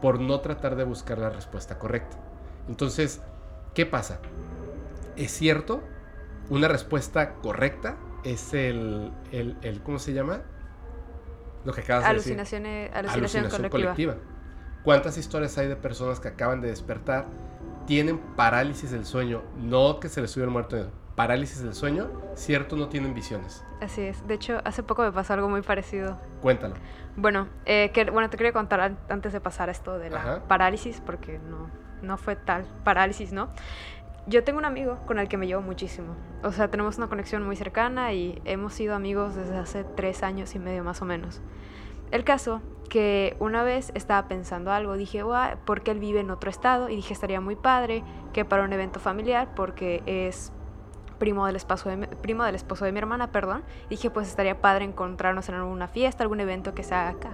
por 0.00 0.20
no 0.20 0.40
tratar 0.40 0.76
de 0.76 0.84
buscar 0.84 1.18
la 1.18 1.30
respuesta 1.30 1.78
correcta. 1.78 2.18
Entonces, 2.68 3.22
¿qué 3.74 3.86
pasa? 3.86 4.20
Es 5.16 5.32
cierto 5.32 5.82
una 6.50 6.68
respuesta 6.68 7.34
correcta 7.36 7.96
es 8.22 8.52
el, 8.54 9.12
el, 9.32 9.82
¿cómo 9.82 9.98
se 9.98 10.12
llama? 10.12 10.42
Lo 11.64 11.72
que 11.72 11.80
acabas 11.80 12.08
de 12.08 12.14
decir. 12.14 12.90
Alucinación, 12.94 13.48
colectiva. 13.70 14.16
¿Cuántas 14.82 15.16
historias 15.16 15.56
hay 15.56 15.66
de 15.66 15.76
personas 15.76 16.20
que 16.20 16.28
acaban 16.28 16.60
de 16.60 16.68
despertar, 16.68 17.26
tienen 17.86 18.18
parálisis 18.18 18.90
del 18.90 19.06
sueño, 19.06 19.42
no 19.56 19.98
que 19.98 20.10
se 20.10 20.20
les 20.20 20.30
subió 20.30 20.44
el 20.44 20.50
muerto, 20.50 20.90
parálisis 21.14 21.62
del 21.62 21.74
sueño, 21.74 22.10
cierto, 22.34 22.76
no 22.76 22.88
tienen 22.88 23.14
visiones? 23.14 23.64
Así 23.80 24.02
es. 24.02 24.26
De 24.26 24.34
hecho, 24.34 24.60
hace 24.64 24.82
poco 24.82 25.02
me 25.02 25.12
pasó 25.12 25.32
algo 25.32 25.48
muy 25.48 25.62
parecido. 25.62 26.20
Cuéntalo. 26.42 26.74
Bueno, 27.16 27.48
eh, 27.64 27.92
que, 27.94 28.10
bueno 28.10 28.28
te 28.28 28.36
quería 28.36 28.52
contar 28.52 28.96
antes 29.08 29.32
de 29.32 29.40
pasar 29.40 29.70
esto 29.70 29.98
de 29.98 30.10
la 30.10 30.42
parálisis, 30.48 31.00
porque 31.00 31.38
no, 31.38 31.70
no 32.02 32.18
fue 32.18 32.36
tal 32.36 32.66
parálisis, 32.84 33.32
¿no? 33.32 33.48
Yo 34.26 34.42
tengo 34.44 34.58
un 34.58 34.64
amigo 34.64 34.98
con 35.06 35.18
el 35.18 35.28
que 35.28 35.36
me 35.36 35.46
llevo 35.46 35.62
muchísimo. 35.62 36.14
O 36.42 36.52
sea, 36.52 36.68
tenemos 36.68 36.96
una 36.98 37.08
conexión 37.08 37.42
muy 37.42 37.56
cercana 37.56 38.12
y 38.12 38.40
hemos 38.44 38.74
sido 38.74 38.94
amigos 38.94 39.34
desde 39.34 39.56
hace 39.56 39.84
tres 39.84 40.22
años 40.22 40.54
y 40.54 40.58
medio 40.58 40.82
más 40.82 41.02
o 41.02 41.04
menos. 41.04 41.40
El 42.10 42.24
caso 42.24 42.62
que 42.88 43.36
una 43.40 43.64
vez 43.64 43.90
estaba 43.94 44.28
pensando 44.28 44.70
algo, 44.72 44.96
dije, 44.96 45.22
guau, 45.22 45.56
porque 45.64 45.90
él 45.90 45.98
vive 45.98 46.20
en 46.20 46.30
otro 46.30 46.48
estado 46.48 46.88
y 46.88 46.96
dije, 46.96 47.12
estaría 47.12 47.40
muy 47.40 47.56
padre 47.56 48.02
que 48.32 48.44
para 48.44 48.62
un 48.62 48.72
evento 48.72 49.00
familiar, 49.00 49.48
porque 49.54 50.02
es 50.06 50.52
primo 51.18 51.46
del 51.46 51.56
esposo 51.56 51.88
de 51.88 51.96
mi, 51.96 52.06
primo 52.06 52.44
del 52.44 52.54
esposo 52.54 52.84
de 52.84 52.92
mi 52.92 52.98
hermana, 52.98 53.32
perdón, 53.32 53.62
dije, 53.88 54.10
pues 54.10 54.28
estaría 54.28 54.60
padre 54.60 54.84
encontrarnos 54.84 55.48
en 55.48 55.56
alguna 55.56 55.88
fiesta, 55.88 56.22
algún 56.22 56.40
evento 56.40 56.74
que 56.74 56.82
se 56.82 56.94
haga 56.94 57.10
acá. 57.10 57.30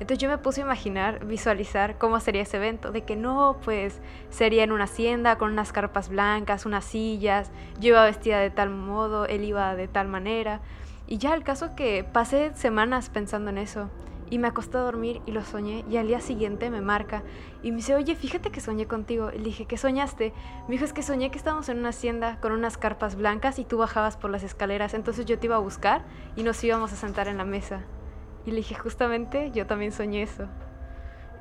Entonces 0.00 0.18
yo 0.18 0.28
me 0.28 0.38
puse 0.38 0.60
a 0.60 0.64
imaginar, 0.64 1.24
visualizar 1.26 1.98
cómo 1.98 2.20
sería 2.20 2.42
ese 2.42 2.56
evento, 2.56 2.92
de 2.92 3.02
que 3.02 3.16
no, 3.16 3.58
pues 3.64 4.00
sería 4.30 4.62
en 4.62 4.70
una 4.70 4.84
hacienda 4.84 5.38
con 5.38 5.52
unas 5.52 5.72
carpas 5.72 6.08
blancas, 6.08 6.66
unas 6.66 6.84
sillas, 6.84 7.50
yo 7.80 7.88
iba 7.88 8.04
vestida 8.04 8.38
de 8.38 8.50
tal 8.50 8.70
modo, 8.70 9.26
él 9.26 9.44
iba 9.44 9.74
de 9.74 9.88
tal 9.88 10.06
manera. 10.06 10.60
Y 11.08 11.18
ya 11.18 11.34
el 11.34 11.42
caso 11.42 11.74
que 11.74 12.04
pasé 12.04 12.52
semanas 12.54 13.10
pensando 13.10 13.50
en 13.50 13.58
eso. 13.58 13.88
Y 14.30 14.38
me 14.38 14.46
acosté 14.46 14.76
a 14.76 14.82
dormir 14.82 15.22
y 15.24 15.32
lo 15.32 15.42
soñé 15.42 15.86
y 15.90 15.96
al 15.96 16.06
día 16.06 16.20
siguiente 16.20 16.68
me 16.68 16.82
marca 16.82 17.22
y 17.62 17.70
me 17.70 17.78
dice, 17.78 17.94
oye, 17.94 18.14
fíjate 18.14 18.50
que 18.50 18.60
soñé 18.60 18.86
contigo. 18.86 19.30
Y 19.32 19.38
le 19.38 19.44
dije, 19.44 19.64
¿qué 19.64 19.78
soñaste? 19.78 20.34
Me 20.68 20.72
dijo, 20.72 20.84
es 20.84 20.92
que 20.92 21.02
soñé 21.02 21.30
que 21.30 21.38
estábamos 21.38 21.70
en 21.70 21.78
una 21.78 21.88
hacienda 21.88 22.38
con 22.40 22.52
unas 22.52 22.76
carpas 22.76 23.16
blancas 23.16 23.58
y 23.58 23.64
tú 23.64 23.78
bajabas 23.78 24.18
por 24.18 24.30
las 24.30 24.42
escaleras. 24.42 24.92
Entonces 24.92 25.24
yo 25.24 25.38
te 25.38 25.46
iba 25.46 25.56
a 25.56 25.60
buscar 25.60 26.04
y 26.36 26.42
nos 26.42 26.62
íbamos 26.62 26.92
a 26.92 26.96
sentar 26.96 27.26
en 27.26 27.38
la 27.38 27.46
mesa. 27.46 27.84
Y 28.44 28.50
le 28.50 28.56
dije, 28.58 28.74
justamente 28.74 29.50
yo 29.50 29.66
también 29.66 29.92
soñé 29.92 30.22
eso. 30.22 30.46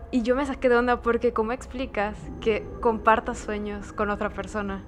Y 0.10 0.22
yo 0.22 0.36
me 0.36 0.46
saqué 0.46 0.70
de 0.70 0.78
onda 0.78 1.02
porque 1.02 1.34
¿cómo 1.34 1.52
explicas 1.52 2.18
que 2.40 2.66
compartas 2.82 3.38
sueños 3.38 3.92
con 3.92 4.10
otra 4.10 4.30
persona? 4.30 4.84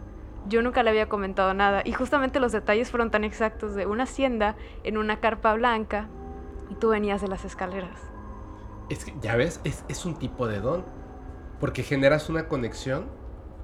Yo 0.48 0.62
nunca 0.62 0.82
le 0.82 0.89
había 0.89 1.10
comentado 1.10 1.54
nada 1.54 1.82
y 1.84 1.91
justamente 1.91 2.39
los 2.39 2.54
detalles 2.54 2.89
fueron 2.89 3.12
tan 3.12 3.26
exactos 3.26 3.76
de 3.76 3.86
una 3.86 4.04
hacienda 4.04 4.56
en 4.84 4.98
una 4.98 5.19
carpa 5.19 5.54
blanca 5.54 6.08
y 6.69 6.76
tú 6.76 6.89
venías 6.89 7.22
de 7.22 7.28
las 7.28 7.43
escaleras. 7.43 8.00
Es 8.89 9.04
que, 9.04 9.13
ya 9.22 9.36
ves, 9.36 9.60
es, 9.65 9.84
es 9.89 10.06
un 10.06 10.17
tipo 10.17 10.48
de 10.48 10.62
don. 10.62 10.86
Porque 11.60 11.84
generas 11.84 12.30
una 12.30 12.48
conexión 12.48 13.08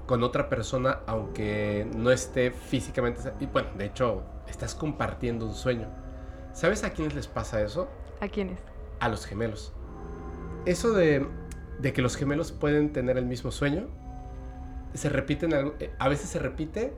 con 0.05 0.21
otra 0.23 0.49
persona 0.49 0.99
aunque 1.07 1.89
no 1.95 2.11
esté 2.11 2.51
físicamente... 2.51 3.33
Y 3.39 3.45
bueno, 3.45 3.69
de 3.77 3.85
hecho, 3.85 4.23
estás 4.47 4.75
compartiendo 4.75 5.45
un 5.45 5.53
sueño. 5.53 5.87
¿Sabes 6.51 6.83
a 6.83 6.91
quiénes 6.91 7.15
les 7.15 7.27
pasa 7.27 7.61
eso? 7.61 7.87
¿A 8.21 8.27
quiénes? 8.27 8.59
A 8.99 9.09
los 9.09 9.25
gemelos. 9.25 9.73
Eso 10.65 10.93
de, 10.93 11.27
de 11.79 11.93
que 11.93 12.01
los 12.01 12.15
gemelos 12.15 12.51
pueden 12.51 12.91
tener 12.91 13.17
el 13.17 13.25
mismo 13.25 13.51
sueño, 13.51 13.87
se 14.93 15.09
repite 15.09 15.45
en 15.45 15.53
algo- 15.53 15.75
eh, 15.79 15.93
a 15.99 16.09
veces 16.09 16.29
se 16.29 16.39
repite 16.39 16.93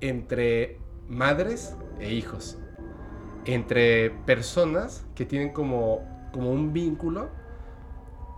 entre 0.00 0.78
madres 1.08 1.76
e 2.00 2.12
hijos. 2.12 2.58
Entre 3.44 4.10
personas 4.10 5.04
que 5.14 5.26
tienen 5.26 5.52
como, 5.52 6.00
como 6.32 6.50
un 6.52 6.72
vínculo, 6.72 7.30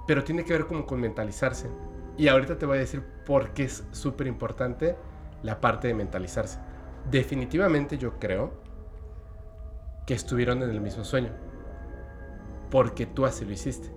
pero 0.07 0.25
tiene 0.25 0.45
que 0.45 0.53
ver 0.53 0.67
como 0.67 0.87
con 0.87 1.01
mentalizarse. 1.01 1.69
Y 2.17 2.29
ahorita 2.29 2.59
te 2.59 2.67
voy 2.67 2.77
a 2.79 2.81
decir 2.81 3.03
por 3.27 3.51
qué 3.55 3.65
es 3.65 3.85
súper 3.93 4.27
importante 4.27 4.97
la 5.43 5.61
parte 5.61 5.89
de 5.89 5.95
mentalizarse. 5.95 6.59
Definitivamente 7.11 7.99
yo 7.99 8.19
creo 8.19 8.53
que 10.07 10.15
estuvieron 10.15 10.63
en 10.63 10.71
el 10.71 10.81
mismo 10.81 11.05
sueño. 11.05 11.31
Porque 12.71 13.07
tú 13.07 13.27
así 13.27 13.45
lo 13.45 13.53
hiciste. 13.53 13.91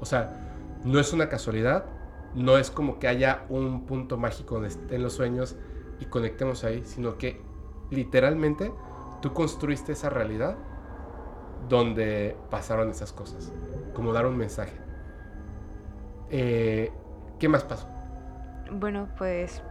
O 0.00 0.04
sea, 0.04 0.78
no 0.84 0.98
es 0.98 1.12
una 1.12 1.28
casualidad, 1.28 1.86
no 2.34 2.58
es 2.58 2.70
como 2.70 2.98
que 2.98 3.08
haya 3.08 3.44
un 3.48 3.86
punto 3.86 4.16
mágico 4.16 4.64
estén 4.64 5.02
los 5.02 5.14
sueños 5.14 5.56
y 6.00 6.06
conectemos 6.06 6.64
ahí, 6.64 6.82
sino 6.84 7.18
que 7.18 7.40
literalmente 7.90 8.72
tú 9.20 9.32
construiste 9.32 9.92
esa 9.92 10.10
realidad 10.10 10.56
donde 11.68 12.36
pasaron 12.50 12.90
esas 12.90 13.12
cosas, 13.12 13.52
como 13.94 14.12
dar 14.12 14.26
un 14.26 14.36
mensaje. 14.36 14.76
Eh, 16.30 16.92
¿Qué 17.38 17.48
más 17.48 17.64
pasó? 17.64 17.88
Bueno, 18.70 19.08
pues 19.16 19.62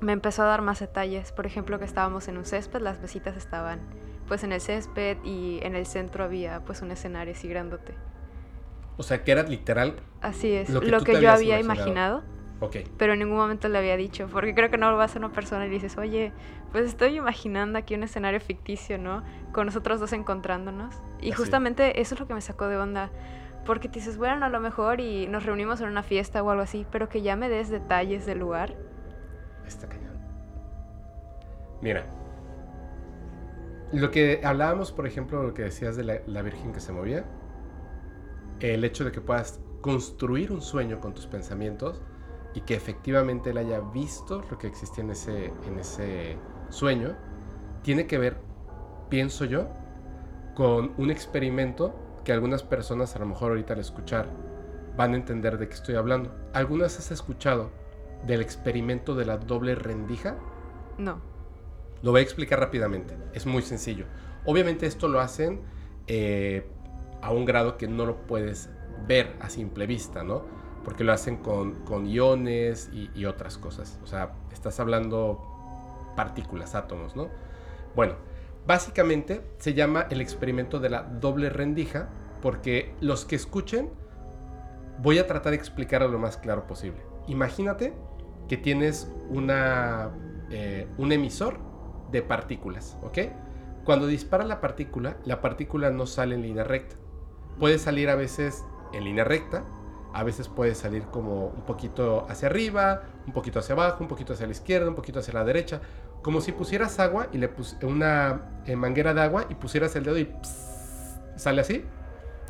me 0.00 0.12
empezó 0.12 0.42
a 0.42 0.46
dar 0.46 0.62
más 0.62 0.80
detalles. 0.80 1.32
Por 1.32 1.46
ejemplo, 1.46 1.78
que 1.78 1.84
estábamos 1.84 2.28
en 2.28 2.38
un 2.38 2.44
césped, 2.44 2.80
las 2.80 3.00
mesitas 3.00 3.36
estaban 3.36 3.80
pues 4.28 4.44
en 4.44 4.52
el 4.52 4.60
césped 4.60 5.18
y 5.24 5.60
en 5.62 5.74
el 5.74 5.86
centro 5.86 6.24
había 6.24 6.60
pues 6.64 6.82
un 6.82 6.90
escenario 6.90 7.34
así 7.34 7.48
grandote. 7.48 7.94
O 8.96 9.02
sea, 9.02 9.24
que 9.24 9.32
era 9.32 9.42
literal, 9.42 9.96
Así 10.20 10.52
es, 10.52 10.70
Lo 10.70 10.80
lo 10.80 11.00
que 11.00 11.20
yo 11.20 11.30
había 11.32 11.58
imaginado. 11.58 12.20
imaginado. 12.20 12.22
ok, 12.60 12.76
pero 12.98 13.14
en 13.14 13.18
ningún 13.20 13.36
momento 13.38 13.68
le 13.68 13.78
había 13.78 13.96
dicho, 13.96 14.28
porque 14.30 14.54
creo 14.54 14.70
que 14.70 14.78
no 14.78 14.94
vas 14.96 15.16
a 15.16 15.18
una 15.18 15.32
persona 15.32 15.64
y 15.66 15.68
le 15.68 15.74
dices, 15.74 15.96
oye, 15.98 16.32
pues 16.70 16.86
estoy 16.86 17.16
imaginando 17.16 17.78
aquí 17.78 17.94
un 17.94 18.02
escenario 18.04 18.38
ficticio, 18.40 18.98
¿no? 18.98 19.24
Con 19.52 19.66
nosotros 19.66 19.98
dos 19.98 20.12
encontrándonos. 20.12 20.94
Y 21.20 21.32
Así. 21.32 21.38
justamente 21.42 22.00
eso 22.00 22.14
es 22.14 22.20
lo 22.20 22.26
que 22.28 22.34
me 22.34 22.40
sacó 22.40 22.68
de 22.68 22.76
onda, 22.76 23.10
porque 23.66 23.88
te 23.88 23.98
dices, 23.98 24.16
bueno, 24.18 24.44
a 24.46 24.48
lo 24.48 24.60
mejor 24.60 25.00
y 25.00 25.26
nos 25.26 25.44
reunimos 25.44 25.80
en 25.80 25.88
una 25.88 26.02
fiesta 26.02 26.42
o 26.42 26.50
algo 26.50 26.62
así, 26.62 26.86
pero 26.92 27.08
que 27.08 27.22
ya 27.22 27.34
me 27.34 27.48
des 27.48 27.68
detalles 27.70 28.26
del 28.26 28.38
lugar. 28.38 28.74
está 29.66 29.88
cañón. 29.88 30.18
Mira, 31.80 32.04
lo 33.92 34.10
que 34.10 34.40
hablábamos, 34.42 34.92
por 34.92 35.06
ejemplo, 35.06 35.42
lo 35.42 35.54
que 35.54 35.62
decías 35.62 35.96
de 35.96 36.22
la, 36.26 36.42
Virgen 36.42 36.72
que 36.72 36.80
se 36.80 36.92
movía, 36.92 37.24
el 38.60 38.84
hecho 38.84 39.04
de 39.04 39.12
que 39.12 39.20
puedas 39.20 39.60
construir 39.80 40.52
un 40.52 40.62
sueño 40.62 41.00
con 41.00 41.12
tus 41.14 41.26
pensamientos 41.26 42.00
y 42.54 42.62
que 42.62 42.74
efectivamente 42.74 43.50
él 43.50 43.58
haya 43.58 43.80
visto 43.80 44.44
lo 44.50 44.58
que 44.58 44.66
existía 44.66 45.04
en 45.04 45.10
ese, 45.10 45.46
en 45.66 45.78
ese 45.78 46.36
sueño, 46.68 47.16
tiene 47.82 48.06
que 48.06 48.18
ver, 48.18 48.38
pienso 49.08 49.44
yo, 49.44 49.68
con 50.54 50.92
un 50.96 51.10
experimento 51.10 51.94
que 52.24 52.32
algunas 52.32 52.62
personas 52.62 53.16
a 53.16 53.18
lo 53.18 53.26
mejor 53.26 53.50
ahorita 53.50 53.74
al 53.74 53.80
escuchar 53.80 54.26
van 54.96 55.14
a 55.14 55.16
entender 55.16 55.58
de 55.58 55.68
qué 55.68 55.74
estoy 55.74 55.96
hablando. 55.96 56.34
¿Algunas 56.52 56.98
has 56.98 57.10
escuchado 57.10 57.70
del 58.26 58.40
experimento 58.40 59.14
de 59.14 59.24
la 59.24 59.38
doble 59.38 59.74
rendija? 59.74 60.36
No. 60.98 61.31
Lo 62.02 62.10
voy 62.10 62.20
a 62.20 62.22
explicar 62.22 62.58
rápidamente. 62.58 63.16
Es 63.32 63.46
muy 63.46 63.62
sencillo. 63.62 64.06
Obviamente 64.44 64.86
esto 64.86 65.08
lo 65.08 65.20
hacen 65.20 65.60
eh, 66.06 66.66
a 67.20 67.32
un 67.32 67.44
grado 67.44 67.78
que 67.78 67.86
no 67.86 68.04
lo 68.04 68.26
puedes 68.26 68.68
ver 69.06 69.36
a 69.40 69.48
simple 69.48 69.86
vista, 69.86 70.24
¿no? 70.24 70.44
Porque 70.84 71.04
lo 71.04 71.12
hacen 71.12 71.36
con, 71.36 71.84
con 71.84 72.06
iones 72.06 72.90
y, 72.92 73.24
otras 73.24 73.56
cosas. 73.56 74.00
O 74.02 74.06
sea, 74.06 74.32
estás 74.52 74.80
hablando 74.80 75.40
partículas, 76.16 76.74
átomos, 76.74 77.14
¿no? 77.14 77.28
Bueno, 77.94 78.14
básicamente 78.66 79.42
se 79.58 79.74
llama 79.74 80.06
el 80.10 80.20
experimento 80.20 80.80
de 80.80 80.90
la 80.90 81.02
doble 81.04 81.50
rendija 81.50 82.08
porque 82.40 82.94
los 83.00 83.24
que 83.24 83.36
escuchen 83.36 83.90
voy 84.98 85.18
a 85.18 85.26
tratar 85.26 85.50
de 85.50 85.56
explicarlo 85.56 86.08
lo 86.08 86.18
más 86.18 86.36
claro 86.36 86.66
posible. 86.66 87.00
Imagínate 87.28 87.94
que 88.48 88.56
tienes 88.56 89.08
una, 89.30 90.10
eh, 90.50 90.88
un 90.98 91.12
emisor 91.12 91.71
de 92.12 92.22
partículas, 92.22 92.96
¿ok? 93.02 93.18
Cuando 93.84 94.06
dispara 94.06 94.44
la 94.44 94.60
partícula, 94.60 95.16
la 95.24 95.40
partícula 95.40 95.90
no 95.90 96.06
sale 96.06 96.36
en 96.36 96.42
línea 96.42 96.62
recta. 96.62 96.96
Puede 97.58 97.78
salir 97.78 98.08
a 98.10 98.14
veces 98.14 98.64
en 98.92 99.04
línea 99.04 99.24
recta, 99.24 99.64
a 100.12 100.22
veces 100.24 100.48
puede 100.48 100.74
salir 100.74 101.04
como 101.04 101.46
un 101.46 101.62
poquito 101.62 102.26
hacia 102.28 102.48
arriba, 102.48 103.02
un 103.26 103.32
poquito 103.32 103.58
hacia 103.58 103.74
abajo, 103.74 103.98
un 104.00 104.08
poquito 104.08 104.34
hacia 104.34 104.46
la 104.46 104.52
izquierda, 104.52 104.88
un 104.88 104.94
poquito 104.94 105.20
hacia 105.20 105.34
la 105.34 105.44
derecha, 105.44 105.80
como 106.22 106.40
si 106.40 106.52
pusieras 106.52 107.00
agua 107.00 107.28
y 107.32 107.38
le 107.38 107.48
pus 107.48 107.76
una 107.82 108.62
eh, 108.66 108.76
manguera 108.76 109.14
de 109.14 109.22
agua 109.22 109.46
y 109.48 109.54
pusieras 109.54 109.96
el 109.96 110.04
dedo 110.04 110.18
y 110.18 110.24
pss, 110.24 111.18
sale 111.36 111.62
así. 111.62 111.84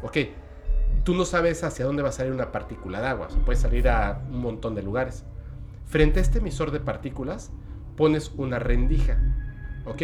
Ok, 0.03 0.19
tú 1.05 1.15
no 1.15 1.25
sabes 1.25 1.63
hacia 1.65 1.87
dónde 1.87 2.03
va 2.03 2.11
a 2.11 2.13
salir 2.13 2.33
una 2.33 2.53
partícula 2.53 3.01
de 3.01 3.07
agua, 3.07 3.29
o 3.29 3.31
sea, 3.31 3.45
puede 3.45 3.59
salir 3.59 3.89
a 3.89 4.21
un 4.29 4.41
montón 4.41 4.75
de 4.75 4.83
lugares. 4.83 5.25
Frente 5.87 6.19
a 6.19 6.23
este 6.23 6.39
emisor 6.39 6.71
de 6.73 6.81
partículas 6.81 7.53
pones 7.97 8.33
una 8.37 8.59
rendija, 8.59 9.19
¿ok? 9.85 10.03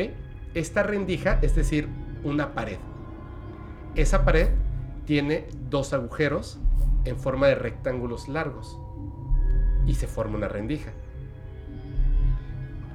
Esta 0.55 0.83
rendija 0.83 1.39
es 1.43 1.55
decir, 1.55 1.89
una 2.25 2.55
pared. 2.55 2.79
Esa 3.95 4.25
pared 4.25 4.49
tiene 5.07 5.47
dos 5.71 5.93
agujeros 5.93 6.59
en 7.05 7.19
forma 7.19 7.47
de 7.47 7.55
rectángulos 7.55 8.29
largos 8.29 8.79
y 9.87 9.95
se 9.95 10.07
forma 10.07 10.37
una 10.37 10.49
rendija. 10.49 10.93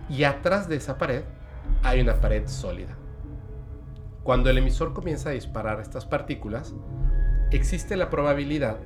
Y 0.10 0.24
atrás 0.26 0.68
de 0.68 0.76
esa 0.76 0.98
pared 0.98 1.24
hay 1.82 2.02
una 2.02 2.16
pared 2.22 2.48
sólida. 2.48 2.96
Cuando 4.24 4.50
el 4.50 4.58
emisor 4.58 4.94
comienza 4.94 5.30
a 5.30 5.34
disparar 5.34 5.80
estas 5.80 6.06
partículas, 6.06 6.74
existe 7.52 7.98
la 7.98 8.10
probabilidad 8.10 8.78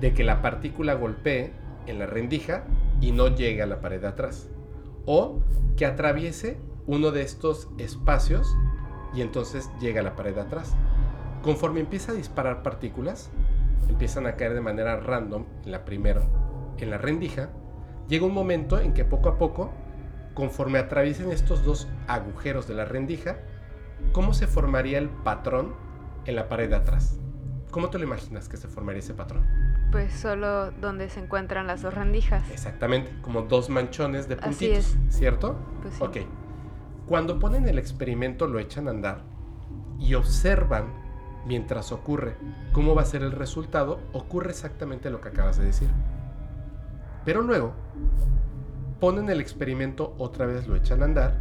de 0.00 0.14
que 0.14 0.24
la 0.24 0.42
partícula 0.42 0.94
golpee 0.94 1.52
en 1.86 1.98
la 1.98 2.06
rendija 2.06 2.64
y 3.00 3.12
no 3.12 3.28
llegue 3.28 3.62
a 3.62 3.66
la 3.66 3.80
pared 3.80 4.00
de 4.00 4.08
atrás. 4.08 4.48
O 5.06 5.40
que 5.76 5.86
atraviese 5.86 6.56
uno 6.88 7.12
de 7.12 7.22
estos 7.22 7.68
espacios 7.78 8.56
y 9.14 9.20
entonces 9.20 9.70
llegue 9.78 10.00
a 10.00 10.02
la 10.02 10.16
pared 10.16 10.34
de 10.34 10.40
atrás. 10.40 10.74
Conforme 11.42 11.80
empieza 11.80 12.12
a 12.12 12.14
disparar 12.14 12.62
partículas, 12.62 13.30
empiezan 13.88 14.26
a 14.26 14.34
caer 14.34 14.54
de 14.54 14.60
manera 14.60 14.98
random 14.98 15.44
en 15.64 15.70
la 15.70 15.84
primera, 15.84 16.22
en 16.78 16.90
la 16.90 16.98
rendija, 16.98 17.50
llega 18.08 18.26
un 18.26 18.34
momento 18.34 18.80
en 18.80 18.94
que 18.94 19.04
poco 19.04 19.28
a 19.28 19.38
poco, 19.38 19.70
conforme 20.34 20.78
atraviesen 20.78 21.30
estos 21.30 21.62
dos 21.64 21.88
agujeros 22.06 22.66
de 22.66 22.74
la 22.74 22.86
rendija, 22.86 23.36
¿cómo 24.12 24.32
se 24.32 24.46
formaría 24.46 24.98
el 24.98 25.10
patrón 25.10 25.74
en 26.24 26.36
la 26.36 26.48
pared 26.48 26.70
de 26.70 26.76
atrás? 26.76 27.18
¿Cómo 27.70 27.90
te 27.90 27.98
lo 27.98 28.04
imaginas 28.04 28.48
que 28.48 28.56
se 28.56 28.66
formaría 28.66 29.00
ese 29.00 29.12
patrón? 29.12 29.44
Pues 29.92 30.12
solo 30.14 30.70
donde 30.70 31.10
se 31.10 31.20
encuentran 31.20 31.66
las 31.66 31.82
dos 31.82 31.92
rendijas. 31.94 32.48
Exactamente, 32.50 33.12
como 33.20 33.42
dos 33.42 33.68
manchones 33.68 34.26
de 34.26 34.34
Así 34.36 34.44
puntitos, 34.68 34.96
es. 35.08 35.14
¿cierto? 35.14 35.56
Pues 35.82 35.94
sí. 35.94 36.02
Ok. 36.02 36.16
Cuando 37.08 37.38
ponen 37.38 37.66
el 37.66 37.78
experimento 37.78 38.46
lo 38.46 38.58
echan 38.58 38.86
a 38.86 38.90
andar 38.90 39.22
y 39.98 40.12
observan 40.12 40.92
mientras 41.46 41.90
ocurre 41.90 42.36
cómo 42.72 42.94
va 42.94 43.00
a 43.00 43.06
ser 43.06 43.22
el 43.22 43.32
resultado, 43.32 44.00
ocurre 44.12 44.50
exactamente 44.50 45.08
lo 45.08 45.22
que 45.22 45.30
acabas 45.30 45.56
de 45.56 45.64
decir. 45.64 45.88
Pero 47.24 47.40
luego 47.40 47.72
ponen 49.00 49.30
el 49.30 49.40
experimento 49.40 50.14
otra 50.18 50.44
vez, 50.44 50.68
lo 50.68 50.76
echan 50.76 51.00
a 51.00 51.06
andar 51.06 51.34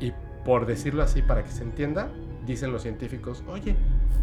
y 0.00 0.14
por 0.42 0.64
decirlo 0.64 1.02
así 1.02 1.20
para 1.20 1.44
que 1.44 1.50
se 1.50 1.64
entienda, 1.64 2.08
dicen 2.46 2.72
los 2.72 2.80
científicos, 2.80 3.44
oye, 3.48 3.76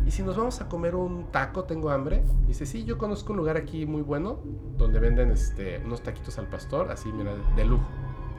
¿y 0.08 0.10
si 0.10 0.24
nos 0.24 0.36
vamos 0.36 0.62
a 0.62 0.68
comer 0.68 0.96
un 0.96 1.32
taco? 1.32 1.66
Tengo 1.66 1.92
hambre. 1.92 2.24
dice, 2.48 2.66
sí, 2.66 2.86
yo 2.86 2.98
conozco 2.98 3.34
un 3.34 3.38
lugar 3.38 3.56
aquí 3.56 3.86
muy 3.86 4.02
bueno 4.02 4.40
donde 4.80 5.00
venden 5.00 5.30
este, 5.30 5.78
unos 5.86 6.02
taquitos 6.02 6.40
al 6.40 6.48
pastor, 6.48 6.92
así, 6.92 7.12
mira, 7.12 7.36
de 7.56 7.66
lujo. 7.66 7.88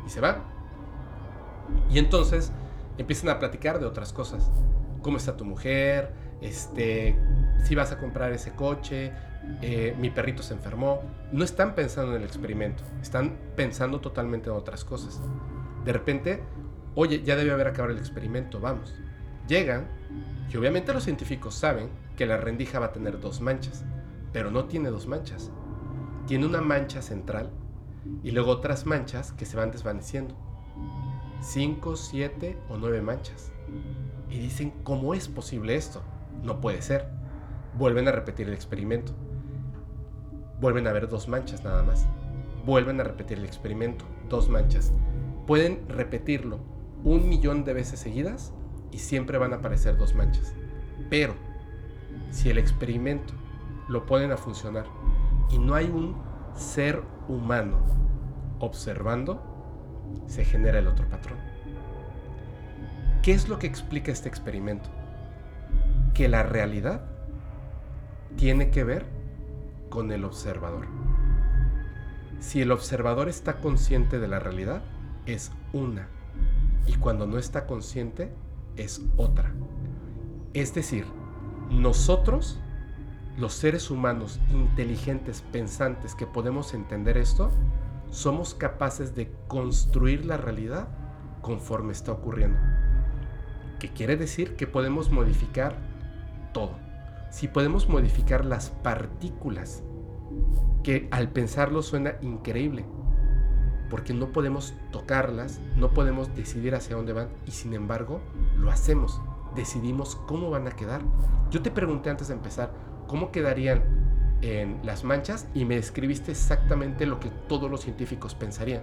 Y 0.05 0.11
se 0.11 0.21
van. 0.21 0.60
Y 1.91 1.99
entonces 1.99 2.53
empiezan 2.99 3.31
a 3.31 3.39
platicar 3.39 3.81
de 3.81 3.87
otras 3.87 4.13
cosas. 4.13 4.51
¿Cómo 5.03 5.17
está 5.17 5.37
tu 5.37 5.45
mujer? 5.45 6.13
Este, 6.41 7.17
si 7.65 7.75
vas 7.75 7.93
a 7.93 7.99
comprar 7.99 8.33
ese 8.33 8.53
coche, 8.53 9.13
eh, 9.63 9.95
mi 9.99 10.11
perrito 10.11 10.43
se 10.43 10.55
enfermó. 10.55 11.03
No 11.33 11.45
están 11.45 11.75
pensando 11.75 12.13
en 12.15 12.23
el 12.23 12.27
experimento, 12.27 12.83
están 13.01 13.37
pensando 13.57 14.01
totalmente 14.01 14.51
en 14.51 14.57
otras 14.57 14.85
cosas. 14.85 15.21
De 15.85 15.93
repente, 15.93 16.43
oye, 16.95 17.23
ya 17.23 17.37
debe 17.37 17.53
haber 17.53 17.69
acabado 17.69 17.93
el 17.93 17.99
experimento, 17.99 18.61
vamos. 18.61 18.95
Llegan 19.49 19.89
y 20.53 20.57
obviamente 20.57 20.93
los 20.93 21.05
científicos 21.05 21.55
saben 21.55 21.89
que 22.17 22.27
la 22.27 22.37
rendija 22.37 22.79
va 22.79 22.87
a 22.87 22.93
tener 22.93 23.21
dos 23.21 23.41
manchas, 23.41 23.85
pero 24.33 24.51
no 24.51 24.67
tiene 24.67 24.91
dos 24.91 25.07
manchas. 25.07 25.51
Tiene 26.27 26.47
una 26.47 26.61
mancha 26.61 27.03
central 27.03 27.51
y 28.23 28.31
luego 28.31 28.51
otras 28.51 28.87
manchas 28.87 29.33
que 29.33 29.47
se 29.47 29.57
van 29.57 29.71
desvaneciendo. 29.71 30.37
Cinco, 31.41 31.97
siete 31.97 32.59
o 32.69 32.77
nueve 32.77 33.01
manchas. 33.01 33.51
Y 34.29 34.39
dicen, 34.39 34.73
¿cómo 34.83 35.15
es 35.15 35.29
posible 35.29 35.75
esto? 35.75 36.03
No 36.43 36.61
puede 36.61 36.83
ser. 36.83 37.09
Vuelven 37.79 38.09
a 38.09 38.13
repetir 38.13 38.49
el 38.49 38.55
experimento. 38.55 39.13
Vuelven 40.61 40.87
a 40.87 40.93
ver 40.93 41.09
dos 41.09 41.29
manchas 41.29 41.65
nada 41.65 41.83
más. 41.83 42.07
Vuelven 42.67 43.01
a 43.01 43.05
repetir 43.05 43.39
el 43.39 43.45
experimento. 43.45 44.05
Dos 44.29 44.49
manchas. 44.49 44.93
Pueden 45.47 45.89
repetirlo 45.89 46.59
un 47.05 47.29
millón 47.29 47.65
de 47.65 47.73
veces 47.73 48.01
seguidas 48.01 48.53
y 48.93 48.99
siempre 48.99 49.39
van 49.39 49.53
a 49.53 49.57
aparecer 49.57 49.97
dos 49.97 50.15
manchas. 50.15 50.55
Pero 51.09 51.35
si 52.31 52.51
el 52.51 52.59
experimento 52.59 53.35
lo 53.89 54.07
ponen 54.07 54.31
a 54.33 54.37
funcionar 54.37 54.87
y 55.51 55.59
no 55.59 55.75
hay 55.75 55.87
un 55.87 56.17
ser 56.55 57.03
humano 57.29 57.79
observando, 58.59 59.50
se 60.27 60.45
genera 60.45 60.79
el 60.79 60.87
otro 60.87 61.09
patrón. 61.09 61.39
¿Qué 63.23 63.33
es 63.33 63.49
lo 63.49 63.59
que 63.59 63.67
explica 63.67 64.13
este 64.13 64.29
experimento? 64.29 64.89
Que 66.15 66.29
la 66.29 66.43
realidad 66.43 67.03
tiene 68.37 68.71
que 68.71 68.85
ver 68.85 69.05
con 69.91 70.11
el 70.13 70.25
observador. 70.25 70.87
Si 72.39 72.63
el 72.63 72.73
observador 72.73 73.29
está 73.29 73.61
consciente 73.61 74.19
de 74.19 74.29
la 74.29 74.39
realidad, 74.39 74.83
es 75.27 75.53
una. 75.73 76.09
Y 76.87 76.95
cuando 76.95 77.27
no 77.27 77.37
está 77.37 77.67
consciente, 77.67 78.33
es 78.77 79.03
otra. 79.17 79.53
Es 80.55 80.75
decir, 80.75 81.05
nosotros, 81.71 82.59
los 83.37 83.53
seres 83.53 83.91
humanos 83.91 84.41
inteligentes, 84.51 85.43
pensantes, 85.53 86.15
que 86.15 86.27
podemos 86.27 86.73
entender 86.73 87.19
esto, 87.19 87.51
somos 88.11 88.55
capaces 88.55 89.15
de 89.15 89.33
construir 89.49 90.27
la 90.27 90.37
realidad 90.37 90.89
conforme 91.41 91.93
está 91.93 92.13
ocurriendo. 92.13 92.59
¿Qué 93.79 93.89
quiere 93.89 94.17
decir? 94.17 94.57
Que 94.57 94.67
podemos 94.67 95.11
modificar 95.11 95.77
todo. 96.53 96.73
Si 97.31 97.49
podemos 97.49 97.89
modificar 97.89 98.45
las 98.45 98.71
partículas, 98.71 99.83
que 100.83 101.09
al 101.11 101.31
pensarlo 101.31 101.83
suena 101.83 102.15
increíble, 102.21 102.85
porque 103.89 104.15
no 104.15 104.33
podemos 104.33 104.75
tocarlas, 104.93 105.61
no 105.77 105.93
podemos 105.93 106.35
decidir 106.35 106.75
hacia 106.75 106.97
dónde 106.97 107.13
van 107.13 107.29
y 107.47 107.53
sin 107.53 107.75
embargo 107.75 108.21
lo 108.57 108.71
hacemos, 108.71 109.21
decidimos 109.55 110.17
cómo 110.27 110.51
van 110.51 110.67
a 110.67 110.73
quedar. 110.73 111.03
Yo 111.51 111.63
te 111.63 111.71
pregunté 111.71 112.11
antes 112.11 112.29
de 112.29 112.35
empezar, 112.35 112.73
¿cómo 113.07 113.31
quedarían 113.33 114.00
en 114.43 114.81
las 114.85 115.05
manchas? 115.05 115.47
Y 115.55 115.65
me 115.65 115.77
describiste 115.77 116.33
exactamente 116.33 117.07
lo 117.07 117.21
que 117.21 117.31
todos 117.49 117.71
los 117.71 117.83
científicos 117.83 118.35
pensarían. 118.35 118.83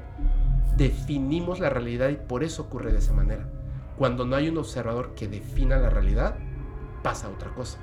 Definimos 0.77 1.59
la 1.59 1.69
realidad 1.69 2.09
y 2.09 2.15
por 2.15 2.43
eso 2.43 2.63
ocurre 2.63 2.91
de 2.91 2.99
esa 2.99 3.13
manera. 3.13 3.49
Cuando 3.97 4.25
no 4.25 4.35
hay 4.35 4.49
un 4.49 4.57
observador 4.57 5.15
que 5.15 5.27
defina 5.27 5.77
la 5.77 5.89
realidad, 5.89 6.37
pasa 7.01 7.29
otra 7.29 7.53
cosa. 7.55 7.79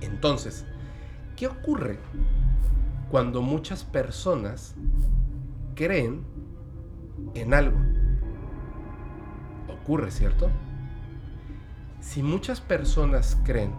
Entonces, 0.00 0.64
¿qué 1.34 1.48
ocurre 1.48 1.98
cuando 3.10 3.42
muchas 3.42 3.82
personas 3.82 4.76
creen 5.74 6.24
en 7.34 7.54
algo? 7.54 7.78
Ocurre, 9.68 10.10
¿cierto? 10.12 10.48
Si 12.00 12.22
muchas 12.22 12.60
personas 12.60 13.36
creen 13.44 13.74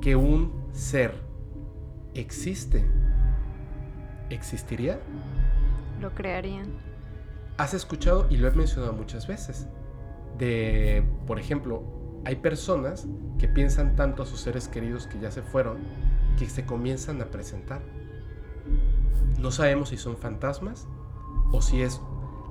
que 0.00 0.16
un 0.16 0.52
ser 0.72 1.27
existe, 2.14 2.84
¿existiría? 4.30 5.00
Lo 6.00 6.14
crearían. 6.14 6.72
Has 7.56 7.74
escuchado, 7.74 8.26
y 8.30 8.36
lo 8.36 8.48
he 8.48 8.52
mencionado 8.52 8.92
muchas 8.92 9.26
veces, 9.26 9.68
de, 10.38 11.04
por 11.26 11.38
ejemplo, 11.38 11.82
hay 12.24 12.36
personas 12.36 13.06
que 13.38 13.48
piensan 13.48 13.96
tanto 13.96 14.22
a 14.22 14.26
sus 14.26 14.40
seres 14.40 14.68
queridos 14.68 15.06
que 15.06 15.18
ya 15.18 15.30
se 15.30 15.42
fueron, 15.42 15.78
que 16.38 16.46
se 16.48 16.64
comienzan 16.64 17.20
a 17.22 17.26
presentar. 17.26 17.82
No 19.38 19.50
sabemos 19.50 19.88
si 19.90 19.96
son 19.96 20.16
fantasmas 20.16 20.86
o 21.52 21.62
si 21.62 21.82
es 21.82 22.00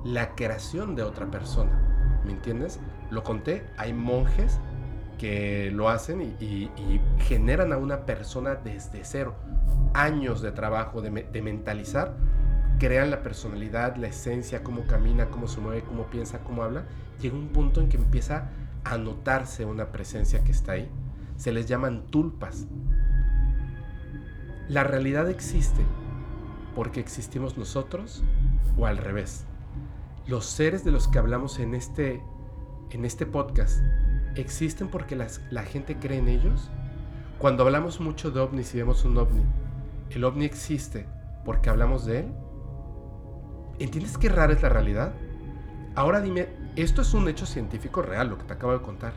la 0.04 0.34
creación 0.34 0.94
de 0.96 1.02
otra 1.02 1.30
persona. 1.30 2.20
¿Me 2.24 2.32
entiendes? 2.32 2.80
Lo 3.10 3.22
conté, 3.22 3.66
hay 3.76 3.92
monjes 3.92 4.60
que 5.18 5.70
lo 5.72 5.88
hacen 5.88 6.36
y, 6.40 6.70
generan 7.18 7.72
a 7.72 7.76
una 7.76 8.06
persona 8.06 8.54
desde 8.54 9.04
cero. 9.04 9.34
Años 9.94 10.40
de 10.40 10.52
trabajo, 10.52 11.02
de, 11.02 11.10
de, 11.10 11.42
mentalizar, 11.42 12.16
crean 12.78 13.10
la 13.10 13.22
personalidad, 13.22 13.96
la 13.96 14.08
esencia, 14.08 14.62
cómo 14.62 14.86
camina, 14.86 15.26
cómo 15.26 15.48
se 15.48 15.60
mueve, 15.60 15.82
cómo 15.82 16.04
piensa, 16.04 16.38
cómo 16.40 16.62
habla. 16.62 16.84
Llega 17.20 17.36
un 17.36 17.48
punto 17.48 17.80
en 17.80 17.88
que 17.88 17.96
empieza 17.96 18.50
a 18.84 18.96
notarse 18.96 19.64
una 19.64 19.92
presencia 19.92 20.44
que 20.44 20.52
está 20.52 20.72
ahí. 20.72 20.88
Se 21.36 21.52
les 21.52 21.66
llaman 21.66 22.06
tulpas. 22.06 22.66
La 24.68 24.84
realidad 24.84 25.28
existe 25.28 25.82
porque 26.74 27.00
existimos 27.00 27.58
nosotros 27.58 28.22
o 28.76 28.86
al 28.86 28.98
revés 28.98 29.44
los 30.28 30.44
seres 30.44 30.84
de 30.84 30.92
los 30.92 31.08
que 31.08 31.18
hablamos 31.18 31.58
en 31.58 31.74
este, 31.74 32.22
en 32.90 33.06
este 33.06 33.24
podcast 33.24 33.80
existen 34.40 34.88
porque 34.88 35.16
la 35.16 35.62
gente 35.62 35.96
cree 35.98 36.18
en 36.18 36.28
ellos? 36.28 36.70
Cuando 37.38 37.64
hablamos 37.64 38.00
mucho 38.00 38.30
de 38.30 38.40
ovnis 38.40 38.74
y 38.74 38.78
vemos 38.78 39.04
un 39.04 39.16
ovni, 39.16 39.42
¿el 40.10 40.24
ovni 40.24 40.44
existe 40.44 41.06
porque 41.44 41.70
hablamos 41.70 42.04
de 42.04 42.20
él? 42.20 42.32
¿Entiendes 43.78 44.18
qué 44.18 44.28
rara 44.28 44.52
es 44.52 44.62
la 44.62 44.68
realidad? 44.68 45.12
Ahora 45.94 46.20
dime, 46.20 46.48
esto 46.76 47.02
es 47.02 47.14
un 47.14 47.28
hecho 47.28 47.46
científico 47.46 48.02
real, 48.02 48.28
lo 48.28 48.38
que 48.38 48.44
te 48.44 48.52
acabo 48.52 48.72
de 48.72 48.82
contar. 48.82 49.12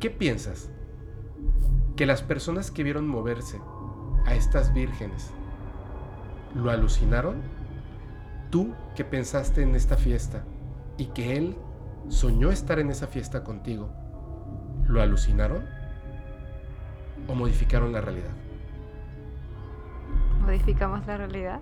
¿Qué 0.00 0.10
piensas? 0.10 0.70
¿Que 1.96 2.06
las 2.06 2.22
personas 2.22 2.70
que 2.70 2.82
vieron 2.82 3.06
moverse 3.06 3.60
a 4.26 4.34
estas 4.34 4.72
vírgenes 4.72 5.30
lo 6.54 6.70
alucinaron? 6.70 7.42
tú 8.54 8.72
que 8.94 9.04
pensaste 9.04 9.62
en 9.62 9.74
esta 9.74 9.96
fiesta 9.96 10.44
y 10.96 11.06
que 11.06 11.36
él 11.36 11.56
soñó 12.08 12.50
estar 12.50 12.78
en 12.78 12.90
esa 12.90 13.06
fiesta 13.06 13.44
contigo, 13.44 13.90
¿lo 14.86 15.02
alucinaron 15.02 15.64
o 17.28 17.34
modificaron 17.34 17.92
la 17.92 18.00
realidad? 18.00 18.32
¿Modificamos 20.40 21.06
la 21.06 21.16
realidad? 21.16 21.60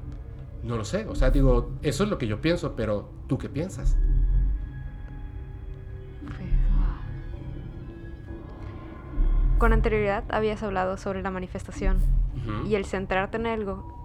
No 0.63 0.77
lo 0.77 0.85
sé, 0.85 1.07
o 1.07 1.15
sea, 1.15 1.31
digo, 1.31 1.73
eso 1.83 2.05
es 2.05 2.11
lo 2.11 2.19
que 2.19 2.27
yo 2.27 2.41
pienso, 2.41 2.75
pero 2.77 3.11
¿tú 3.27 3.39
qué 3.39 3.49
piensas? 3.49 3.97
Pues, 6.25 6.49
Con 9.59 9.73
anterioridad 9.73 10.25
habías 10.31 10.63
hablado 10.63 10.97
sobre 10.97 11.23
la 11.23 11.31
manifestación 11.31 11.99
y 12.67 12.75
el 12.75 12.85
centrarte 12.85 13.37
en 13.37 13.47
algo 13.47 14.03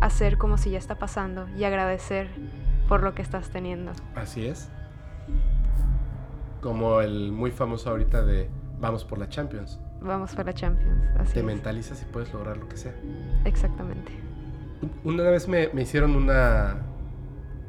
hacer 0.00 0.38
como 0.38 0.58
si 0.58 0.70
ya 0.70 0.78
está 0.78 0.96
pasando 0.96 1.48
y 1.56 1.64
agradecer 1.64 2.30
por 2.88 3.02
lo 3.02 3.14
que 3.14 3.22
estás 3.22 3.50
teniendo. 3.50 3.92
Así 4.14 4.46
es. 4.46 4.70
Como 6.60 7.00
el 7.00 7.32
muy 7.32 7.50
famoso 7.50 7.90
ahorita 7.90 8.22
de 8.22 8.48
vamos 8.80 9.04
por 9.04 9.18
la 9.18 9.28
Champions. 9.28 9.78
Vamos 10.00 10.34
por 10.34 10.46
la 10.46 10.54
Champions. 10.54 11.02
Así 11.18 11.34
Te 11.34 11.42
mentalizas 11.42 12.02
y 12.02 12.04
puedes 12.06 12.32
lograr 12.32 12.56
lo 12.56 12.68
que 12.68 12.76
sea. 12.76 12.94
Exactamente. 13.44 14.12
Una 15.04 15.24
vez 15.24 15.48
me, 15.48 15.68
me 15.72 15.82
hicieron 15.82 16.16
una, 16.16 16.78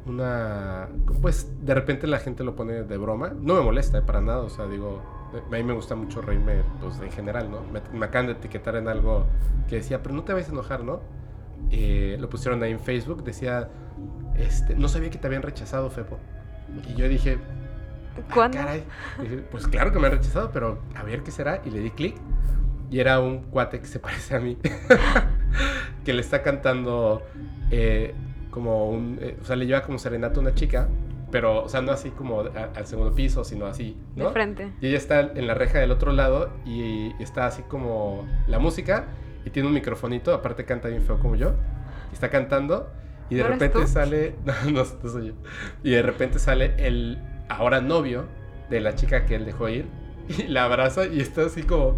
una 0.06 0.88
pues 1.20 1.52
de 1.64 1.74
repente 1.74 2.06
la 2.06 2.18
gente 2.18 2.42
lo 2.42 2.56
pone 2.56 2.84
de 2.84 2.96
broma 2.96 3.34
no 3.38 3.54
me 3.54 3.60
molesta 3.60 3.98
eh, 3.98 4.02
para 4.02 4.22
nada 4.22 4.38
o 4.38 4.48
sea 4.48 4.66
digo 4.66 5.02
a 5.34 5.54
mí 5.54 5.62
me 5.62 5.74
gusta 5.74 5.94
mucho 5.94 6.22
reírme 6.22 6.62
pues 6.80 6.98
en 7.00 7.12
general 7.12 7.50
no 7.50 7.60
me, 7.70 7.82
me, 7.92 8.06
acaban 8.06 8.28
de 8.28 8.32
etiquetar 8.32 8.76
en 8.76 8.88
algo 8.88 9.26
que 9.68 9.76
decía 9.76 10.02
pero 10.02 10.14
no 10.14 10.24
te 10.24 10.32
vayas 10.32 10.48
a 10.48 10.52
enojar 10.52 10.84
no 10.84 11.00
eh, 11.70 12.16
lo 12.18 12.28
pusieron 12.28 12.62
ahí 12.62 12.72
en 12.72 12.80
Facebook, 12.80 13.22
decía, 13.24 13.68
este, 14.36 14.74
no 14.74 14.88
sabía 14.88 15.10
que 15.10 15.18
te 15.18 15.26
habían 15.26 15.42
rechazado, 15.42 15.90
Fepo. 15.90 16.18
Y 16.88 16.94
yo 16.94 17.08
dije, 17.08 17.38
"Ah, 18.18 18.34
¿Cuándo? 18.34 18.58
caray". 18.58 18.84
Dije, 19.20 19.36
pues 19.50 19.66
claro 19.66 19.92
que 19.92 19.98
me 19.98 20.06
han 20.06 20.12
rechazado, 20.12 20.50
pero 20.52 20.78
a 20.94 21.02
ver 21.02 21.22
qué 21.22 21.30
será. 21.30 21.60
Y 21.64 21.70
le 21.70 21.80
di 21.80 21.90
clic. 21.90 22.16
Y 22.90 23.00
era 23.00 23.20
un 23.20 23.42
cuate 23.44 23.80
que 23.80 23.86
se 23.86 23.98
parece 23.98 24.36
a 24.36 24.40
mí. 24.40 24.58
que 26.04 26.12
le 26.12 26.20
está 26.20 26.42
cantando 26.42 27.22
eh, 27.70 28.14
como 28.50 28.88
un... 28.90 29.18
eh, 29.20 29.36
o 29.40 29.44
sea, 29.44 29.56
le 29.56 29.66
lleva 29.66 29.82
como 29.82 29.98
serenata 29.98 30.38
a 30.38 30.40
una 30.42 30.54
chica. 30.54 30.88
Pero, 31.30 31.64
o 31.64 31.68
sea, 31.70 31.80
no 31.80 31.92
así 31.92 32.10
como 32.10 32.40
a- 32.42 32.68
al 32.76 32.86
segundo 32.86 33.14
piso, 33.14 33.42
sino 33.44 33.64
así, 33.64 33.96
¿no? 34.16 34.26
De 34.26 34.30
frente. 34.32 34.72
Y 34.82 34.88
ella 34.88 34.98
está 34.98 35.20
en 35.20 35.46
la 35.46 35.54
reja 35.54 35.78
del 35.78 35.90
otro 35.90 36.12
lado 36.12 36.50
y 36.66 37.10
está 37.22 37.46
así 37.46 37.62
como 37.62 38.26
la 38.46 38.58
música 38.58 39.06
y 39.46 39.48
tiene 39.48 39.68
un 39.68 39.74
microfonito, 39.74 40.34
aparte 40.34 40.66
canta 40.66 40.88
bien 40.88 41.00
feo 41.00 41.18
como 41.18 41.34
yo, 41.34 41.54
y 42.10 42.14
está 42.14 42.28
cantando 42.28 42.90
y 43.30 43.36
de 43.36 43.40
¿No 43.44 43.46
eres 43.48 43.60
repente 43.60 43.86
sale, 43.86 44.34
no, 44.44 44.52
no, 44.70 44.84
no 45.02 45.08
soy 45.10 45.28
yo, 45.28 45.32
y 45.82 45.92
de 45.92 46.02
repente 46.02 46.38
sale 46.38 46.74
el 46.76 47.18
ahora 47.52 47.80
novio 47.80 48.26
de 48.70 48.80
la 48.80 48.94
chica 48.94 49.26
que 49.26 49.34
él 49.36 49.44
dejó 49.44 49.68
ir 49.68 49.86
y 50.28 50.44
la 50.48 50.64
abraza 50.64 51.06
y 51.06 51.20
está 51.20 51.46
así 51.46 51.62
como, 51.62 51.96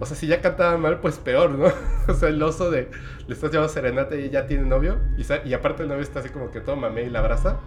o 0.00 0.06
sea, 0.06 0.16
si 0.16 0.26
ya 0.26 0.40
cantaba 0.40 0.76
mal, 0.76 1.00
pues 1.00 1.18
peor, 1.18 1.50
¿no? 1.50 1.68
O 2.08 2.14
sea, 2.14 2.28
el 2.28 2.42
oso 2.42 2.70
de, 2.70 2.88
le 3.26 3.34
estás 3.34 3.50
llevando 3.50 3.72
serenata 3.72 4.14
y 4.16 4.24
ella 4.24 4.46
tiene 4.46 4.64
novio 4.64 4.98
y, 5.16 5.48
y 5.48 5.54
aparte 5.54 5.82
el 5.82 5.88
novio 5.88 6.02
está 6.02 6.20
así 6.20 6.28
como 6.28 6.50
que 6.50 6.60
todo 6.60 6.76
mame 6.76 7.02
y 7.02 7.10
la 7.10 7.18
abraza 7.18 7.58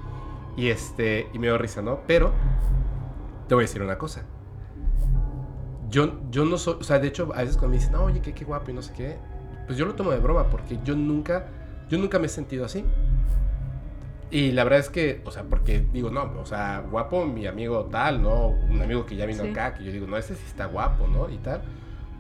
y 0.56 0.70
este, 0.70 1.28
y 1.34 1.40
me 1.40 1.48
dio 1.48 1.58
risa, 1.58 1.82
¿no? 1.82 2.02
Pero 2.08 2.32
te 3.48 3.56
voy 3.56 3.64
a 3.64 3.68
decir 3.68 3.82
una 3.82 3.98
cosa. 3.98 4.24
Yo, 5.90 6.20
yo 6.30 6.46
no 6.46 6.58
soy, 6.58 6.76
o 6.80 6.84
sea, 6.84 7.00
de 7.00 7.08
hecho, 7.08 7.32
a 7.34 7.40
veces 7.40 7.58
cuando 7.58 7.70
me 7.70 7.78
dicen, 7.78 7.94
"No, 7.94 8.04
oye, 8.04 8.22
qué, 8.22 8.34
qué 8.34 8.46
guapo 8.46 8.70
y 8.70 8.74
no 8.74 8.82
sé 8.82 8.94
qué, 8.94 9.18
pues 9.66 9.78
yo 9.78 9.86
lo 9.86 9.96
tomo 9.96 10.12
de 10.12 10.20
broma 10.20 10.50
porque 10.50 10.80
yo 10.84 10.96
nunca, 10.96 11.48
yo 11.90 11.98
nunca 11.98 12.20
me 12.20 12.28
he 12.28 12.30
sentido 12.30 12.66
así. 12.66 12.86
Y 14.32 14.51
la 14.51 14.63
verdad 14.63 14.80
es 14.80 14.89
que, 14.89 15.21
o 15.25 15.32
sea, 15.32 15.43
porque 15.43 15.84
digo, 15.91 16.11
no, 16.11 16.32
o 16.39 16.45
sea, 16.45 16.84
guapo 16.89 17.25
mi 17.25 17.47
amigo 17.47 17.86
tal, 17.86 18.21
¿no? 18.21 18.47
Un 18.49 18.82
amigo 18.82 19.05
que 19.05 19.15
ya 19.15 19.25
vino 19.25 19.43
Sí. 19.43 19.49
acá, 19.49 19.73
que 19.73 19.84
yo 19.84 19.91
digo, 19.91 20.05
no, 20.05 20.17
ese 20.17 20.36
sí 20.36 20.43
está 20.45 20.65
guapo, 20.65 21.07
¿no? 21.07 21.30
Y 21.30 21.38
tal. 21.38 21.61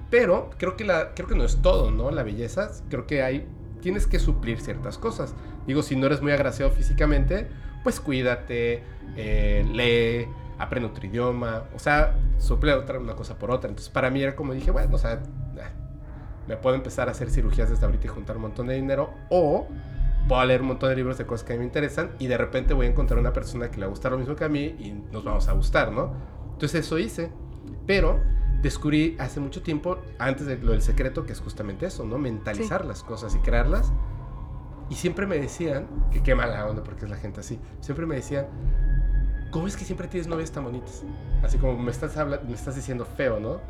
Pero 0.09 0.49
creo 0.57 0.75
que, 0.75 0.85
la, 0.85 1.13
creo 1.13 1.27
que 1.27 1.35
no 1.35 1.43
es 1.43 1.61
todo, 1.61 1.91
¿no? 1.91 2.09
La 2.09 2.23
belleza, 2.23 2.71
creo 2.89 3.05
que 3.05 3.21
hay, 3.21 3.47
tienes 3.81 4.07
que 4.07 4.17
suplir 4.17 4.59
ciertas 4.59 4.97
cosas. 4.97 5.35
Digo, 5.67 5.83
si 5.83 5.95
no 5.95 6.07
eres 6.07 6.21
muy 6.21 6.31
agraciado 6.31 6.71
físicamente, 6.71 7.47
pues 7.83 7.99
cuídate, 7.99 8.81
eh, 9.15 9.63
lee, 9.71 10.27
aprende 10.57 10.89
otro 10.89 11.05
idioma, 11.05 11.65
o 11.75 11.79
sea, 11.79 12.15
suple 12.39 12.73
otra 12.73 12.97
una 12.97 13.15
cosa 13.15 13.37
por 13.37 13.51
otra. 13.51 13.69
Entonces, 13.69 13.91
para 13.93 14.09
mí 14.09 14.23
era 14.23 14.35
como 14.35 14.53
dije, 14.53 14.71
bueno, 14.71 14.95
o 14.95 14.99
sea, 14.99 15.21
ah, 15.61 15.69
me 16.47 16.57
puedo 16.57 16.75
empezar 16.75 17.07
a 17.07 17.11
hacer 17.11 17.29
cirugías 17.29 17.69
desde 17.69 17.85
ahorita 17.85 18.07
y 18.07 18.09
juntar 18.09 18.35
un 18.37 18.41
montón 18.43 18.65
de 18.65 18.73
dinero, 18.73 19.13
o 19.29 19.67
puedo 20.29 20.45
leer 20.45 20.61
un 20.61 20.67
montón 20.67 20.89
de 20.89 20.95
libros 20.95 21.17
de 21.17 21.25
cosas 21.25 21.43
que 21.43 21.53
a 21.53 21.55
mí 21.55 21.59
me 21.59 21.65
interesan 21.65 22.11
y 22.19 22.27
de 22.27 22.37
repente 22.37 22.73
voy 22.75 22.85
a 22.85 22.89
encontrar 22.89 23.19
una 23.19 23.33
persona 23.33 23.69
que 23.69 23.77
le 23.77 23.81
va 23.81 23.87
a 23.87 23.89
gustar 23.89 24.11
lo 24.11 24.19
mismo 24.19 24.35
que 24.35 24.45
a 24.45 24.49
mí 24.49 24.63
y 24.79 24.91
nos 25.11 25.25
vamos 25.25 25.49
a 25.49 25.53
gustar, 25.53 25.91
¿no? 25.91 26.13
Entonces, 26.53 26.85
eso 26.85 26.99
hice, 26.99 27.31
pero 27.87 28.21
descubrí 28.61 29.17
hace 29.19 29.39
mucho 29.39 29.63
tiempo, 29.63 29.97
antes 30.19 30.45
de 30.45 30.57
lo 30.57 30.71
del 30.71 30.83
secreto, 30.83 31.25
que 31.25 31.33
es 31.33 31.41
justamente 31.41 31.87
eso, 31.87 32.05
¿no? 32.05 32.19
Mentalizar 32.19 32.85
las 32.85 33.01
cosas 33.03 33.33
y 33.35 33.39
crearlas. 33.39 33.91
Y 34.89 34.95
siempre 34.95 35.25
me 35.25 35.39
decían, 35.39 35.87
que 36.11 36.21
qué 36.21 36.35
mala 36.35 36.65
onda 36.67 36.83
porque 36.83 37.05
es 37.05 37.11
la 37.11 37.17
gente 37.17 37.39
así, 37.39 37.59
siempre 37.79 38.05
me 38.05 38.15
decían, 38.15 38.47
¿cómo 39.49 39.65
es 39.65 39.75
que 39.75 39.83
siempre 39.83 40.07
tienes 40.07 40.27
novias 40.27 40.51
tan 40.51 40.63
bonitas? 40.63 41.03
Así 41.41 41.57
como 41.57 41.75
me 41.75 41.89
estás, 41.89 42.15
me 42.47 42.53
estás 42.53 42.75
diciendo 42.75 43.05
feo, 43.05 43.39
¿no? 43.39 43.61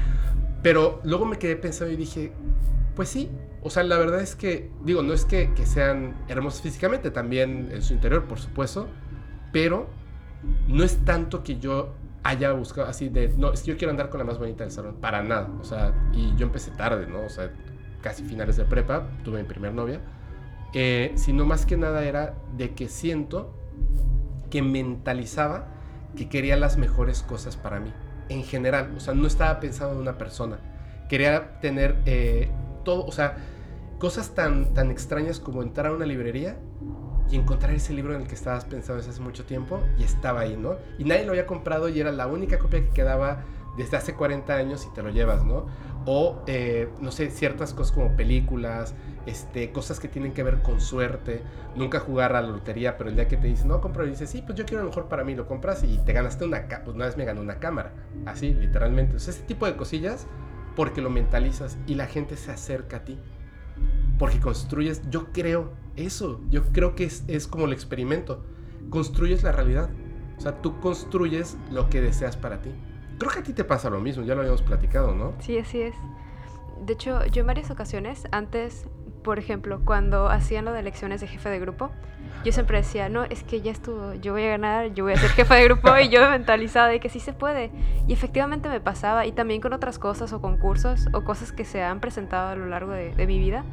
Pero 0.62 1.00
luego 1.04 1.24
me 1.24 1.38
quedé 1.38 1.56
pensando 1.56 1.92
y 1.92 1.96
dije, 1.96 2.32
pues 2.94 3.08
sí, 3.08 3.30
o 3.62 3.70
sea, 3.70 3.82
la 3.84 3.96
verdad 3.98 4.20
es 4.20 4.34
que, 4.34 4.70
digo, 4.84 5.02
no 5.02 5.12
es 5.12 5.24
que, 5.24 5.54
que 5.54 5.66
sean 5.66 6.16
hermosos 6.28 6.62
físicamente, 6.62 7.10
también 7.10 7.70
en 7.72 7.82
su 7.82 7.94
interior, 7.94 8.24
por 8.24 8.38
supuesto, 8.38 8.88
pero 9.52 9.88
no 10.68 10.84
es 10.84 11.04
tanto 11.04 11.42
que 11.42 11.58
yo 11.58 11.94
haya 12.24 12.52
buscado 12.52 12.88
así 12.88 13.08
de, 13.08 13.28
no, 13.36 13.52
es 13.52 13.62
que 13.62 13.72
yo 13.72 13.76
quiero 13.76 13.90
andar 13.90 14.10
con 14.10 14.18
la 14.18 14.24
más 14.24 14.38
bonita 14.38 14.64
del 14.64 14.72
salón, 14.72 14.96
para 15.00 15.22
nada, 15.22 15.48
o 15.60 15.64
sea, 15.64 15.92
y 16.12 16.34
yo 16.36 16.46
empecé 16.46 16.70
tarde, 16.72 17.06
¿no? 17.06 17.22
O 17.22 17.28
sea, 17.28 17.52
casi 18.00 18.24
finales 18.24 18.56
de 18.56 18.64
prepa, 18.64 19.08
tuve 19.24 19.42
mi 19.42 19.48
primer 19.48 19.72
novia, 19.72 20.00
eh, 20.74 21.12
sino 21.16 21.44
más 21.44 21.66
que 21.66 21.76
nada 21.76 22.04
era 22.04 22.34
de 22.56 22.74
que 22.74 22.88
siento 22.88 23.54
que 24.50 24.62
mentalizaba 24.62 25.68
que 26.16 26.28
quería 26.28 26.56
las 26.56 26.76
mejores 26.76 27.22
cosas 27.22 27.56
para 27.56 27.80
mí, 27.80 27.92
en 28.28 28.44
general, 28.44 28.92
o 28.96 29.00
sea, 29.00 29.14
no 29.14 29.26
estaba 29.26 29.60
pensando 29.60 29.94
en 29.94 30.00
una 30.00 30.18
persona, 30.18 30.58
quería 31.08 31.60
tener 31.60 31.96
eh, 32.06 32.50
todo, 32.82 33.04
o 33.04 33.12
sea, 33.12 33.36
cosas 33.98 34.34
tan, 34.34 34.74
tan 34.74 34.90
extrañas 34.90 35.40
como 35.40 35.62
entrar 35.62 35.86
a 35.86 35.92
una 35.92 36.06
librería 36.06 36.56
y 37.30 37.36
encontrar 37.36 37.72
ese 37.72 37.92
libro 37.92 38.14
en 38.14 38.22
el 38.22 38.26
que 38.26 38.34
estabas 38.34 38.64
pensando 38.64 38.96
desde 38.96 39.10
hace 39.10 39.20
mucho 39.20 39.44
tiempo 39.44 39.80
y 39.98 40.04
estaba 40.04 40.40
ahí, 40.40 40.56
¿no? 40.56 40.76
Y 40.98 41.04
nadie 41.04 41.24
lo 41.24 41.30
había 41.30 41.46
comprado 41.46 41.88
y 41.88 42.00
era 42.00 42.12
la 42.12 42.26
única 42.26 42.58
copia 42.58 42.80
que 42.80 42.90
quedaba 42.90 43.44
desde 43.76 43.96
hace 43.96 44.14
40 44.14 44.54
años 44.54 44.86
y 44.90 44.94
te 44.94 45.02
lo 45.02 45.10
llevas, 45.10 45.44
¿no? 45.44 45.66
O, 46.04 46.42
eh, 46.46 46.88
no 47.00 47.12
sé, 47.12 47.30
ciertas 47.30 47.72
cosas 47.72 47.92
como 47.92 48.16
películas, 48.16 48.94
este, 49.24 49.70
cosas 49.72 50.00
que 50.00 50.08
tienen 50.08 50.32
que 50.32 50.42
ver 50.42 50.62
con 50.62 50.80
suerte, 50.80 51.42
nunca 51.76 52.00
jugar 52.00 52.34
a 52.34 52.42
la 52.42 52.48
lotería, 52.48 52.98
pero 52.98 53.08
el 53.08 53.16
día 53.16 53.28
que 53.28 53.36
te 53.36 53.46
dicen, 53.46 53.68
no, 53.68 53.80
compro, 53.80 54.04
y 54.04 54.10
dices, 54.10 54.28
sí, 54.28 54.42
pues 54.42 54.58
yo 54.58 54.66
quiero 54.66 54.82
lo 54.82 54.88
mejor 54.88 55.06
para 55.06 55.24
mí, 55.24 55.34
lo 55.34 55.46
compras 55.46 55.84
y 55.84 55.98
te 55.98 56.12
ganaste 56.12 56.44
una, 56.44 56.66
pues 56.66 56.94
una 56.96 57.06
vez 57.06 57.16
me 57.16 57.24
gané 57.24 57.40
una 57.40 57.60
cámara, 57.60 57.92
así, 58.26 58.52
literalmente. 58.52 59.12
Entonces, 59.12 59.36
ese 59.36 59.44
tipo 59.44 59.64
de 59.66 59.76
cosillas, 59.76 60.26
porque 60.74 61.00
lo 61.00 61.10
mentalizas 61.10 61.78
y 61.86 61.94
la 61.94 62.06
gente 62.06 62.36
se 62.36 62.50
acerca 62.50 62.98
a 62.98 63.04
ti 63.04 63.18
porque 64.22 64.38
construyes, 64.38 65.02
yo 65.10 65.32
creo 65.32 65.72
eso, 65.96 66.40
yo 66.48 66.62
creo 66.72 66.94
que 66.94 67.02
es, 67.02 67.24
es 67.26 67.48
como 67.48 67.66
el 67.66 67.72
experimento, 67.72 68.44
construyes 68.88 69.42
la 69.42 69.50
realidad, 69.50 69.90
o 70.38 70.40
sea, 70.40 70.62
tú 70.62 70.78
construyes 70.78 71.58
lo 71.72 71.90
que 71.90 72.00
deseas 72.00 72.36
para 72.36 72.62
ti. 72.62 72.70
Creo 73.18 73.32
que 73.32 73.40
a 73.40 73.42
ti 73.42 73.52
te 73.52 73.64
pasa 73.64 73.90
lo 73.90 74.00
mismo, 74.00 74.22
ya 74.22 74.34
lo 74.34 74.42
habíamos 74.42 74.62
platicado, 74.62 75.12
¿no? 75.14 75.34
Sí, 75.40 75.58
así 75.58 75.82
es. 75.82 75.94
De 76.86 76.92
hecho, 76.92 77.26
yo 77.26 77.40
en 77.40 77.48
varias 77.48 77.70
ocasiones, 77.72 78.28
antes, 78.30 78.86
por 79.24 79.40
ejemplo, 79.40 79.82
cuando 79.84 80.28
hacían 80.28 80.64
lo 80.64 80.72
de 80.72 80.78
elecciones 80.78 81.20
de 81.20 81.26
jefe 81.26 81.48
de 81.48 81.58
grupo, 81.58 81.90
yo 82.44 82.52
siempre 82.52 82.78
decía, 82.78 83.08
no, 83.08 83.24
es 83.24 83.44
que 83.44 83.60
ya 83.60 83.70
estuvo, 83.70 84.14
yo 84.14 84.32
voy 84.32 84.44
a 84.44 84.48
ganar, 84.48 84.94
yo 84.94 85.04
voy 85.04 85.12
a 85.12 85.16
ser 85.16 85.30
jefe 85.30 85.54
de 85.54 85.64
grupo 85.64 85.96
y 85.98 86.08
yo 86.08 86.20
me 86.20 86.28
mentalizaba 86.38 86.88
de 86.88 87.00
que 87.00 87.08
sí 87.08 87.20
se 87.20 87.32
puede. 87.32 87.70
Y 88.08 88.12
efectivamente 88.12 88.68
me 88.68 88.80
pasaba, 88.80 89.26
y 89.26 89.32
también 89.32 89.60
con 89.60 89.72
otras 89.72 89.98
cosas 89.98 90.32
o 90.32 90.40
concursos 90.40 91.08
o 91.12 91.22
cosas 91.24 91.52
que 91.52 91.64
se 91.64 91.82
han 91.82 92.00
presentado 92.00 92.50
a 92.50 92.56
lo 92.56 92.66
largo 92.66 92.92
de, 92.92 93.14
de 93.14 93.26
mi 93.26 93.38
vida, 93.38 93.64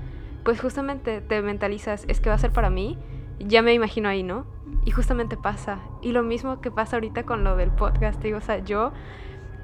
pues 0.43 0.61
justamente 0.61 1.22
te 1.22 1.41
mentalizas, 1.41 2.05
es 2.07 2.20
que 2.20 2.30
va 2.30 2.36
a 2.36 2.39
ser 2.39 2.51
para 2.51 2.70
mí, 2.70 2.97
ya 3.39 3.61
me 3.61 3.74
imagino 3.74 4.09
ahí, 4.09 4.24
¿no? 4.24 4.45
Y 4.86 4.91
justamente 4.91 5.38
pasa. 5.38 5.80
Y 6.01 6.11
lo 6.11 6.24
mismo 6.24 6.61
que 6.61 6.72
pasa 6.72 6.97
ahorita 6.97 7.24
con 7.24 7.43
lo 7.43 7.55
del 7.55 7.72
podcast, 7.72 8.22
digo, 8.22 8.38
o 8.38 8.41
sea, 8.41 8.59
yo 8.59 8.91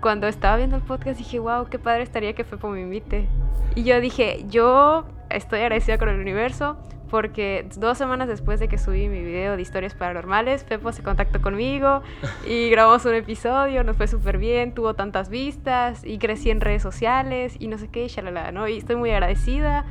cuando 0.01 0.27
estaba 0.27 0.57
viendo 0.57 0.75
el 0.75 0.81
podcast 0.81 1.17
dije, 1.17 1.39
wow, 1.39 1.65
qué 1.69 1.79
padre 1.79 2.03
estaría 2.03 2.33
que 2.33 2.43
Fepo 2.43 2.69
me 2.69 2.81
invite. 2.81 3.27
Y 3.75 3.83
yo 3.83 3.99
dije, 3.99 4.45
yo 4.49 5.05
estoy 5.29 5.61
agradecida 5.61 5.97
con 5.97 6.09
el 6.09 6.19
universo 6.19 6.77
porque 7.09 7.67
dos 7.77 7.97
semanas 7.97 8.27
después 8.27 8.59
de 8.59 8.67
que 8.67 8.77
subí 8.77 9.07
mi 9.09 9.21
video 9.23 9.55
de 9.55 9.61
historias 9.61 9.93
paranormales, 9.93 10.63
Fepo 10.63 10.91
se 10.91 11.03
contactó 11.03 11.41
conmigo 11.41 12.01
y 12.47 12.69
grabamos 12.69 13.05
un 13.05 13.13
episodio, 13.13 13.83
nos 13.83 13.97
fue 13.97 14.07
súper 14.07 14.37
bien, 14.37 14.73
tuvo 14.73 14.93
tantas 14.93 15.29
vistas 15.29 16.03
y 16.03 16.17
crecí 16.17 16.49
en 16.49 16.61
redes 16.61 16.81
sociales 16.81 17.55
y 17.59 17.67
no 17.67 17.77
sé 17.77 17.87
qué, 17.87 18.05
y 18.05 18.07
shalala, 18.07 18.51
¿no? 18.51 18.67
Y 18.67 18.77
estoy 18.77 18.95
muy 18.95 19.11
agradecida 19.11 19.85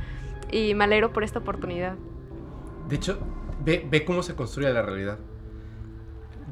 y 0.51 0.73
me 0.73 0.83
alegro 0.83 1.13
por 1.13 1.23
esta 1.23 1.39
oportunidad. 1.39 1.95
De 2.89 2.95
hecho, 2.97 3.19
ve, 3.63 3.85
ve 3.89 4.05
cómo 4.05 4.23
se 4.23 4.35
construye 4.35 4.71
la 4.71 4.81
realidad. 4.81 5.17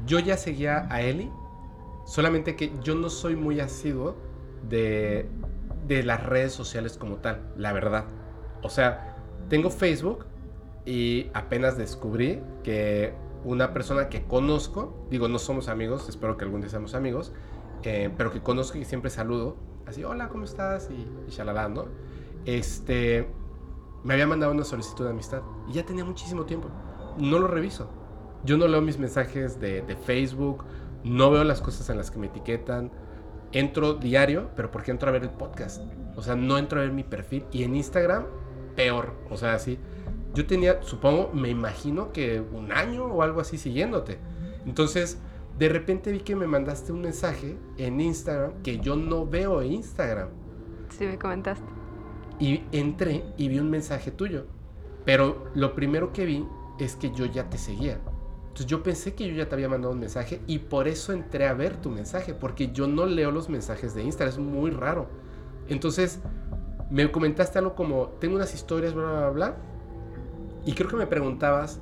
Yo 0.06 0.18
ya 0.18 0.36
seguía 0.36 0.86
a 0.90 1.02
Eli, 1.02 1.30
solamente 2.06 2.56
que 2.56 2.72
yo 2.82 2.94
no 2.94 3.08
soy 3.08 3.36
muy 3.36 3.60
asiduo 3.60 4.16
de, 4.68 5.28
de 5.86 6.02
las 6.02 6.22
redes 6.24 6.52
sociales 6.52 6.96
como 6.98 7.16
tal, 7.16 7.40
la 7.56 7.72
verdad. 7.72 8.04
O 8.62 8.68
sea, 8.68 9.16
tengo 9.48 9.70
Facebook 9.70 10.26
y 10.84 11.30
apenas 11.34 11.76
descubrí 11.76 12.40
que 12.62 13.14
una 13.44 13.72
persona 13.72 14.08
que 14.08 14.24
conozco, 14.24 15.06
digo, 15.10 15.28
no 15.28 15.38
somos 15.38 15.68
amigos, 15.68 16.08
espero 16.08 16.36
que 16.36 16.44
algún 16.44 16.60
día 16.60 16.70
seamos 16.70 16.94
amigos, 16.94 17.32
eh, 17.82 18.10
pero 18.16 18.32
que 18.32 18.40
conozco 18.40 18.78
y 18.78 18.84
siempre 18.84 19.10
saludo, 19.10 19.56
así, 19.86 20.04
hola, 20.04 20.28
¿cómo 20.28 20.44
estás? 20.44 20.88
Y, 20.90 21.06
y 21.28 21.30
shalala, 21.30 21.68
¿no? 21.68 21.86
Este, 22.46 23.28
me 24.02 24.14
había 24.14 24.26
mandado 24.26 24.52
una 24.52 24.64
solicitud 24.64 25.04
de 25.04 25.10
amistad 25.10 25.42
y 25.68 25.72
ya 25.74 25.84
tenía 25.84 26.04
muchísimo 26.04 26.44
tiempo. 26.44 26.68
No 27.18 27.38
lo 27.38 27.48
reviso. 27.48 27.88
Yo 28.44 28.56
no 28.58 28.68
leo 28.68 28.82
mis 28.82 28.98
mensajes 28.98 29.58
de, 29.60 29.82
de 29.82 29.96
Facebook, 29.96 30.64
no 31.04 31.30
veo 31.30 31.44
las 31.44 31.60
cosas 31.60 31.88
en 31.90 31.96
las 31.96 32.10
que 32.10 32.18
me 32.18 32.26
etiquetan. 32.26 32.90
Entro 33.52 33.94
diario, 33.94 34.50
pero 34.56 34.70
porque 34.70 34.90
entro 34.90 35.08
a 35.08 35.12
ver 35.12 35.22
el 35.22 35.30
podcast. 35.30 35.80
O 36.16 36.22
sea, 36.22 36.34
no 36.34 36.58
entro 36.58 36.80
a 36.80 36.82
ver 36.82 36.92
mi 36.92 37.04
perfil. 37.04 37.46
Y 37.52 37.62
en 37.62 37.76
Instagram, 37.76 38.26
peor. 38.74 39.14
O 39.30 39.36
sea, 39.36 39.58
sí. 39.58 39.78
Yo 40.34 40.46
tenía, 40.46 40.82
supongo, 40.82 41.30
me 41.32 41.48
imagino 41.48 42.12
que 42.12 42.40
un 42.40 42.72
año 42.72 43.06
o 43.06 43.22
algo 43.22 43.40
así 43.40 43.56
siguiéndote. 43.56 44.18
Entonces, 44.66 45.18
de 45.58 45.68
repente 45.68 46.10
vi 46.10 46.20
que 46.20 46.34
me 46.34 46.46
mandaste 46.46 46.92
un 46.92 47.02
mensaje 47.02 47.56
en 47.78 48.00
Instagram 48.00 48.62
que 48.62 48.78
yo 48.80 48.96
no 48.96 49.26
veo 49.26 49.62
en 49.62 49.74
Instagram. 49.74 50.28
Sí, 50.88 51.06
me 51.06 51.18
comentaste. 51.18 51.64
Y 52.40 52.64
entré 52.72 53.24
y 53.36 53.48
vi 53.48 53.60
un 53.60 53.70
mensaje 53.70 54.10
tuyo. 54.10 54.46
Pero 55.04 55.46
lo 55.54 55.74
primero 55.74 56.12
que 56.12 56.24
vi 56.24 56.44
es 56.80 56.96
que 56.96 57.12
yo 57.12 57.26
ya 57.26 57.48
te 57.48 57.58
seguía. 57.58 58.00
Entonces 58.54 58.66
yo 58.66 58.82
pensé 58.82 59.14
que 59.14 59.28
yo 59.28 59.34
ya 59.34 59.48
te 59.48 59.54
había 59.54 59.68
mandado 59.68 59.92
un 59.92 60.00
mensaje 60.00 60.40
y 60.46 60.58
por 60.60 60.88
eso 60.88 61.12
entré 61.12 61.46
a 61.46 61.54
ver 61.54 61.76
tu 61.76 61.90
mensaje, 61.90 62.34
porque 62.34 62.72
yo 62.72 62.86
no 62.86 63.06
leo 63.06 63.30
los 63.30 63.48
mensajes 63.48 63.94
de 63.94 64.02
Instagram, 64.02 64.32
es 64.32 64.38
muy 64.38 64.70
raro. 64.70 65.08
Entonces 65.68 66.20
me 66.90 67.10
comentaste 67.10 67.58
algo 67.58 67.74
como, 67.74 68.08
tengo 68.20 68.36
unas 68.36 68.54
historias, 68.54 68.94
bla, 68.94 69.04
bla, 69.04 69.30
bla, 69.30 69.56
y 70.64 70.72
creo 70.72 70.88
que 70.88 70.96
me 70.96 71.06
preguntabas 71.06 71.80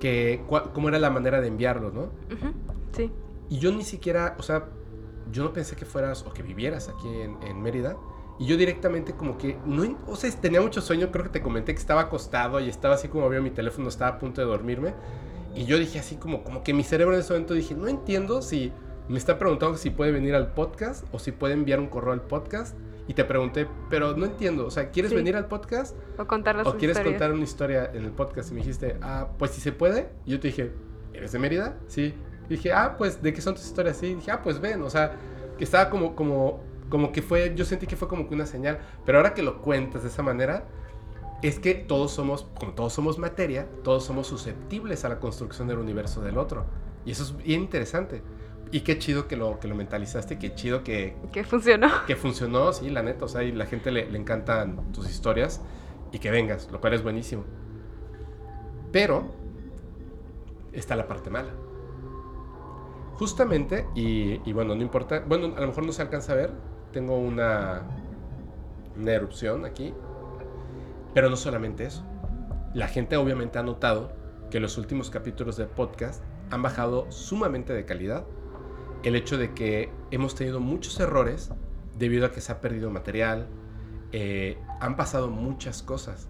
que 0.00 0.42
cómo 0.72 0.88
era 0.88 0.98
la 0.98 1.10
manera 1.10 1.40
de 1.40 1.48
enviarlos, 1.48 1.92
¿no? 1.92 2.10
Sí. 2.92 3.12
Y 3.50 3.58
yo 3.58 3.72
ni 3.72 3.84
siquiera, 3.84 4.36
o 4.38 4.42
sea, 4.42 4.66
yo 5.32 5.42
no 5.42 5.52
pensé 5.52 5.76
que 5.76 5.84
fueras 5.84 6.24
o 6.26 6.32
que 6.32 6.42
vivieras 6.42 6.88
aquí 6.88 7.08
en, 7.08 7.62
Mérida. 7.62 7.96
Y 8.38 8.46
yo 8.46 8.56
directamente 8.56 9.14
como 9.14 9.36
que, 9.36 9.58
no, 9.66 9.98
o 10.06 10.14
sea, 10.14 10.30
tenía 10.40 10.60
mucho 10.60 10.80
sueño, 10.80 11.10
creo 11.10 11.24
que 11.24 11.30
te 11.30 11.42
comenté 11.42 11.74
que 11.74 11.80
estaba 11.80 12.02
acostado 12.02 12.60
y 12.60 12.68
estaba 12.68 12.94
así 12.94 13.08
como 13.08 13.28
veo 13.28 13.42
mi 13.42 13.50
teléfono, 13.50 13.88
estaba 13.88 14.16
a 14.16 14.18
punto 14.18 14.40
de 14.40 14.46
dormirme. 14.46 14.94
Y 15.54 15.64
yo 15.64 15.78
dije 15.78 15.98
así 15.98 16.16
como, 16.16 16.44
como 16.44 16.62
que 16.62 16.72
mi 16.72 16.84
cerebro 16.84 17.14
en 17.14 17.20
ese 17.20 17.32
momento 17.32 17.54
dije, 17.54 17.74
no 17.74 17.88
entiendo 17.88 18.42
si 18.42 18.72
me 19.08 19.18
está 19.18 19.38
preguntando 19.38 19.76
si 19.76 19.90
puede 19.90 20.12
venir 20.12 20.34
al 20.34 20.52
podcast 20.52 21.04
o 21.12 21.18
si 21.18 21.32
puede 21.32 21.54
enviar 21.54 21.80
un 21.80 21.88
correo 21.88 22.12
al 22.12 22.22
podcast. 22.22 22.76
Y 23.08 23.14
te 23.14 23.24
pregunté, 23.24 23.66
pero 23.88 24.14
no 24.14 24.26
entiendo, 24.26 24.66
o 24.66 24.70
sea, 24.70 24.90
¿quieres 24.90 25.14
venir 25.14 25.34
al 25.34 25.48
podcast? 25.48 25.96
O 26.18 26.26
contar 26.26 26.56
las 26.56 26.66
¿O 26.66 26.76
quieres 26.76 27.00
contar 27.00 27.32
una 27.32 27.42
historia 27.42 27.90
en 27.94 28.04
el 28.04 28.12
podcast? 28.12 28.50
Y 28.50 28.54
me 28.54 28.60
dijiste, 28.60 28.98
ah, 29.00 29.28
pues 29.38 29.52
si 29.52 29.62
se 29.62 29.72
puede. 29.72 30.10
Y 30.26 30.32
yo 30.32 30.40
te 30.40 30.48
dije, 30.48 30.72
¿eres 31.14 31.32
de 31.32 31.38
Mérida? 31.38 31.78
Sí. 31.86 32.14
Y 32.44 32.56
dije, 32.56 32.70
ah, 32.70 32.96
pues, 32.98 33.22
¿de 33.22 33.32
qué 33.32 33.40
son 33.40 33.54
tus 33.54 33.64
historias? 33.64 33.96
Sí. 33.96 34.08
Y 34.08 34.14
dije, 34.16 34.30
ah, 34.30 34.42
pues 34.42 34.60
ven, 34.60 34.82
o 34.82 34.90
sea, 34.90 35.16
que 35.56 35.64
estaba 35.64 35.88
como, 35.88 36.14
como, 36.14 36.62
como 36.90 37.10
que 37.10 37.22
fue, 37.22 37.54
yo 37.56 37.64
sentí 37.64 37.86
que 37.86 37.96
fue 37.96 38.08
como 38.08 38.28
que 38.28 38.34
una 38.34 38.44
señal. 38.44 38.78
Pero 39.06 39.16
ahora 39.16 39.32
que 39.32 39.42
lo 39.42 39.62
cuentas 39.62 40.02
de 40.02 40.10
esa 40.10 40.22
manera, 40.22 40.68
es 41.42 41.58
que 41.58 41.74
todos 41.74 42.10
somos, 42.10 42.46
como 42.60 42.72
todos 42.72 42.92
somos 42.92 43.18
materia, 43.18 43.66
todos 43.84 44.04
somos 44.04 44.26
susceptibles 44.26 45.06
a 45.06 45.08
la 45.08 45.18
construcción 45.18 45.66
del 45.66 45.78
universo 45.78 46.20
del 46.20 46.36
otro. 46.36 46.66
Y 47.06 47.12
eso 47.12 47.22
es 47.22 47.36
bien 47.38 47.62
interesante. 47.62 48.22
Y 48.70 48.80
qué 48.80 48.98
chido 48.98 49.28
que 49.28 49.36
lo, 49.36 49.58
que 49.60 49.68
lo 49.68 49.74
mentalizaste, 49.74 50.38
qué 50.38 50.54
chido 50.54 50.84
que... 50.84 51.16
Que 51.32 51.44
funcionó. 51.44 51.88
Que 52.06 52.16
funcionó, 52.16 52.72
sí, 52.72 52.90
la 52.90 53.02
neta. 53.02 53.24
O 53.24 53.28
sea, 53.28 53.42
y 53.42 53.52
la 53.52 53.66
gente 53.66 53.90
le, 53.90 54.10
le 54.10 54.18
encantan 54.18 54.92
tus 54.92 55.08
historias 55.08 55.62
y 56.12 56.18
que 56.18 56.30
vengas, 56.30 56.70
lo 56.70 56.80
cual 56.80 56.94
es 56.94 57.02
buenísimo. 57.02 57.44
Pero 58.92 59.32
está 60.72 60.96
la 60.96 61.06
parte 61.06 61.30
mala. 61.30 61.50
Justamente, 63.14 63.86
y, 63.94 64.40
y, 64.48 64.52
bueno, 64.52 64.74
no 64.74 64.82
importa, 64.82 65.24
bueno, 65.26 65.54
a 65.56 65.60
lo 65.60 65.66
mejor 65.66 65.84
no 65.84 65.92
se 65.92 66.02
alcanza 66.02 66.32
a 66.32 66.36
ver, 66.36 66.52
tengo 66.92 67.18
una, 67.18 67.82
una 68.96 69.12
erupción 69.12 69.64
aquí, 69.64 69.92
pero 71.14 71.28
no 71.28 71.36
solamente 71.36 71.84
eso. 71.84 72.04
La 72.74 72.86
gente 72.86 73.16
obviamente 73.16 73.58
ha 73.58 73.62
notado 73.62 74.12
que 74.50 74.60
los 74.60 74.78
últimos 74.78 75.10
capítulos 75.10 75.56
del 75.56 75.66
podcast 75.66 76.22
han 76.50 76.62
bajado 76.62 77.10
sumamente 77.10 77.72
de 77.72 77.84
calidad 77.84 78.24
el 79.08 79.16
hecho 79.16 79.36
de 79.36 79.54
que 79.54 79.90
hemos 80.10 80.34
tenido 80.34 80.60
muchos 80.60 80.98
errores 81.00 81.50
debido 81.98 82.26
a 82.26 82.30
que 82.30 82.40
se 82.40 82.52
ha 82.52 82.60
perdido 82.60 82.90
material, 82.90 83.48
eh, 84.12 84.58
han 84.80 84.96
pasado 84.96 85.28
muchas 85.28 85.82
cosas 85.82 86.28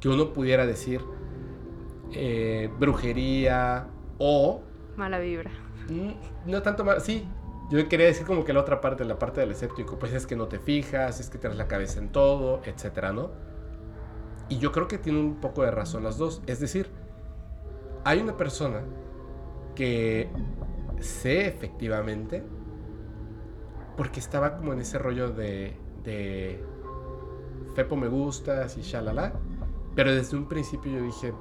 que 0.00 0.08
uno 0.08 0.32
pudiera 0.32 0.66
decir 0.66 1.00
eh, 2.12 2.70
brujería 2.78 3.88
o... 4.18 4.62
Mala 4.96 5.18
vibra. 5.18 5.50
Mm, 5.88 6.50
no 6.50 6.62
tanto 6.62 6.84
mal, 6.84 7.00
sí. 7.00 7.26
Yo 7.70 7.86
quería 7.88 8.06
decir 8.06 8.26
como 8.26 8.44
que 8.44 8.52
la 8.52 8.60
otra 8.60 8.80
parte, 8.80 9.04
la 9.04 9.18
parte 9.18 9.40
del 9.40 9.50
escéptico, 9.50 9.98
pues 9.98 10.12
es 10.14 10.26
que 10.26 10.36
no 10.36 10.48
te 10.48 10.58
fijas, 10.58 11.20
es 11.20 11.28
que 11.28 11.36
tienes 11.36 11.58
la 11.58 11.68
cabeza 11.68 11.98
en 11.98 12.10
todo, 12.10 12.62
etcétera, 12.64 13.12
¿no? 13.12 13.30
Y 14.48 14.58
yo 14.58 14.72
creo 14.72 14.88
que 14.88 14.96
tiene 14.96 15.20
un 15.20 15.40
poco 15.40 15.62
de 15.62 15.70
razón 15.70 16.02
las 16.04 16.16
dos. 16.16 16.40
Es 16.46 16.60
decir, 16.60 16.88
hay 18.04 18.20
una 18.20 18.38
persona 18.38 18.82
que 19.74 20.30
sé 21.00 21.46
efectivamente, 21.46 22.42
porque 23.96 24.20
estaba 24.20 24.56
como 24.56 24.72
en 24.72 24.80
ese 24.80 24.98
rollo 24.98 25.30
de, 25.30 25.76
de 26.04 26.62
Fepo 27.74 27.96
me 27.96 28.08
gustas 28.08 28.76
y 28.76 28.82
shalala, 28.82 29.32
pero 29.94 30.14
desde 30.14 30.36
un 30.36 30.46
principio 30.48 30.92
yo 30.92 31.02
dije, 31.02 31.32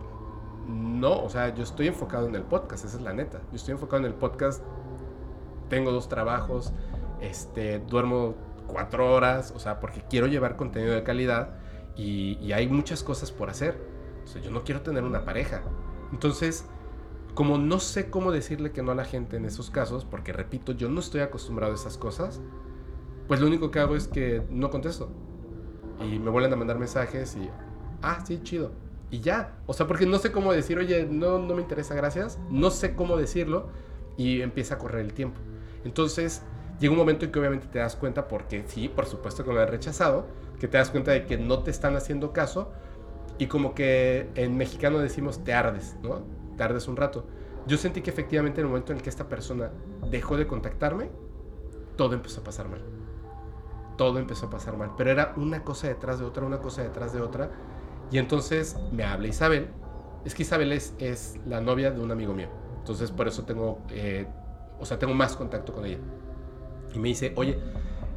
no, 0.68 1.24
o 1.24 1.30
sea, 1.30 1.54
yo 1.54 1.64
estoy 1.64 1.88
enfocado 1.88 2.28
en 2.28 2.36
el 2.36 2.44
podcast, 2.44 2.86
esa 2.86 2.98
es 2.98 3.04
la 3.04 3.14
neta, 3.14 3.40
yo 3.52 3.56
estoy 3.56 3.74
enfocado 3.74 4.04
en 4.04 4.06
el 4.06 4.14
podcast, 4.14 4.64
tengo 5.70 5.92
dos 5.92 6.10
trabajos, 6.10 6.74
este, 7.22 7.80
duermo 7.80 8.36
cuatro 8.68 9.14
horas, 9.14 9.54
o 9.56 9.60
sea, 9.60 9.80
porque 9.80 10.04
quiero 10.10 10.28
llevar 10.28 10.58
contenido 10.58 10.94
de 10.94 11.04
calidad 11.04 11.56
y, 11.96 12.38
y 12.42 12.54
hay 12.54 12.68
muchas 12.68 13.04
cosas 13.04 13.32
por 13.32 13.50
hacer, 13.50 13.80
o 14.24 14.28
sea, 14.28 14.42
yo 14.42 14.52
no 14.52 14.64
quiero 14.64 14.82
tener 14.82 15.04
una 15.04 15.24
pareja, 15.24 15.62
entonces 16.12 16.66
como 17.38 17.60
no 17.60 17.80
sé 17.80 18.10
cómo 18.10 18.32
decirle 18.32 18.72
que 18.72 18.82
no 18.82 18.94
a 18.94 18.96
la 18.96 19.06
gente 19.06 19.38
en 19.38 19.46
esos 19.46 19.70
casos, 19.70 20.06
porque 20.06 20.34
repito, 20.34 20.72
yo 20.72 20.90
no 20.90 21.00
estoy 21.00 21.22
acostumbrado 21.22 21.74
a 21.74 21.76
esas 21.76 21.96
cosas, 21.96 22.42
pues 23.28 23.40
lo 23.40 23.46
único 23.46 23.70
que 23.70 23.78
hago 23.78 23.96
es 23.96 24.08
que 24.08 24.42
no 24.50 24.72
contesto. 24.72 25.12
Y 26.02 26.18
me 26.18 26.32
vuelven 26.32 26.52
a 26.52 26.56
mandar 26.56 26.80
mensajes 26.80 27.36
y, 27.36 27.48
ah, 28.02 28.24
sí, 28.26 28.40
chido. 28.42 28.72
Y 29.12 29.20
ya. 29.20 29.60
O 29.68 29.74
sea, 29.74 29.86
porque 29.86 30.08
no 30.08 30.18
sé 30.18 30.32
cómo 30.32 30.52
decir, 30.52 30.80
oye, 30.80 31.06
no, 31.06 31.38
no 31.38 31.54
me 31.54 31.62
interesa, 31.62 31.94
gracias. 31.94 32.40
No 32.50 32.72
sé 32.72 32.96
cómo 32.96 33.18
decirlo 33.18 33.68
y 34.18 34.42
empieza 34.42 34.74
a 34.74 34.78
correr 34.80 35.06
el 35.06 35.14
tiempo. 35.14 35.40
Entonces, 35.86 36.42
llega 36.80 36.92
un 36.92 36.98
momento 36.98 37.26
en 37.26 37.32
que 37.32 37.38
obviamente 37.38 37.68
te 37.68 37.78
das 37.78 37.96
cuenta, 37.96 38.28
porque 38.28 38.64
sí, 38.66 38.90
por 38.90 39.06
supuesto 39.06 39.46
que 39.46 39.54
lo 39.54 39.62
he 39.62 39.66
rechazado, 39.68 40.26
que 40.60 40.68
te 40.68 40.80
das 40.80 40.90
cuenta 40.90 41.12
de 41.12 41.28
que 41.28 41.38
no 41.38 41.62
te 41.62 41.70
están 41.70 41.96
haciendo 41.98 42.34
caso 42.34 42.72
y 43.38 43.46
como 43.46 43.76
que 43.76 44.28
en 44.34 44.58
mexicano 44.58 44.98
decimos 44.98 45.44
te 45.44 45.54
ardes, 45.54 45.98
¿no? 46.02 46.36
Tardes 46.58 46.88
un 46.88 46.98
rato. 46.98 47.26
Yo 47.68 47.78
sentí 47.78 48.02
que 48.02 48.10
efectivamente 48.10 48.62
en 48.62 48.68
el 48.68 48.70
momento 48.70 48.92
en 48.92 48.98
el 48.98 49.04
que 49.04 49.10
esta 49.10 49.28
persona 49.28 49.72
dejó 50.10 50.38
de 50.38 50.48
contactarme, 50.48 51.10
todo 51.96 52.14
empezó 52.14 52.42
a 52.42 52.44
pasar 52.44 52.70
mal. 52.70 52.82
Todo 53.98 54.20
empezó 54.20 54.48
a 54.48 54.50
pasar 54.50 54.78
mal. 54.78 54.92
Pero 54.98 55.12
era 55.12 55.34
una 55.38 55.64
cosa 55.64 55.88
detrás 55.88 56.20
de 56.20 56.26
otra, 56.26 56.46
una 56.46 56.60
cosa 56.60 56.84
detrás 56.84 57.14
de 57.14 57.22
otra. 57.22 57.52
Y 58.12 58.20
entonces 58.20 58.78
me 58.92 59.04
habla 59.04 59.28
Isabel. 59.28 59.70
Es 60.24 60.36
que 60.36 60.44
Isabel 60.44 60.72
es, 60.72 60.94
es 61.00 61.40
la 61.46 61.62
novia 61.62 61.92
de 61.92 62.00
un 62.00 62.12
amigo 62.12 62.34
mío. 62.34 62.50
Entonces 62.80 63.12
por 63.12 63.28
eso 63.28 63.44
tengo, 63.44 63.80
eh, 63.90 64.28
o 64.80 64.86
sea, 64.86 64.98
tengo 64.98 65.14
más 65.14 65.36
contacto 65.36 65.74
con 65.74 65.86
ella. 65.86 66.00
Y 66.94 67.00
me 67.00 67.10
dice, 67.10 67.34
oye, 67.36 67.60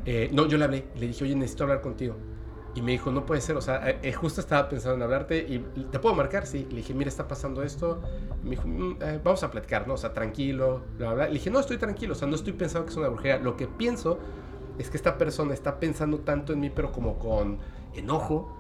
eh, 0.05 0.31
no, 0.33 0.47
yo 0.47 0.59
le 0.59 0.65
hablé. 0.65 0.87
Le 0.95 1.09
dije, 1.09 1.25
oye, 1.25 1.35
necesito 1.35 1.65
hablar 1.65 1.81
contigo. 1.81 2.17
Y 2.75 2.83
me 2.83 2.93
dijo, 2.93 3.11
no 3.11 3.27
puede 3.27 3.41
ser, 3.41 3.57
o 3.57 3.61
sea, 3.61 3.89
eh, 3.89 3.99
eh, 4.03 4.13
justo 4.13 4.41
estaba 4.41 4.69
pensando 4.69 4.97
en 4.97 5.03
hablarte 5.03 5.39
y 5.39 5.59
te 5.91 5.99
puedo 5.99 6.15
marcar, 6.15 6.47
sí. 6.47 6.67
Le 6.71 6.77
dije, 6.77 6.95
mira, 6.95 7.09
está 7.09 7.27
pasando 7.27 7.63
esto. 7.63 8.01
me 8.45 8.51
dijo, 8.51 8.69
mm, 8.69 8.97
eh, 9.01 9.21
vamos 9.23 9.43
a 9.43 9.51
platicar, 9.51 9.89
¿no? 9.89 9.95
O 9.95 9.97
sea, 9.97 10.13
tranquilo, 10.13 10.83
bla, 10.97 11.15
bla. 11.15 11.27
Le 11.27 11.35
dije, 11.35 11.51
no, 11.51 11.59
estoy 11.59 11.79
tranquilo, 11.79 12.13
o 12.13 12.17
sea, 12.17 12.29
no 12.29 12.37
estoy 12.37 12.53
pensando 12.53 12.87
que 12.87 12.93
es 12.93 12.97
una 12.97 13.09
brujería. 13.09 13.39
Lo 13.39 13.57
que 13.57 13.67
pienso 13.67 14.21
es 14.79 14.89
que 14.89 14.97
esta 14.97 15.19
persona 15.19 15.53
está 15.53 15.81
pensando 15.81 16.21
tanto 16.21 16.53
en 16.53 16.61
mí, 16.61 16.71
pero 16.71 16.93
como 16.93 17.19
con 17.19 17.59
enojo, 17.95 18.57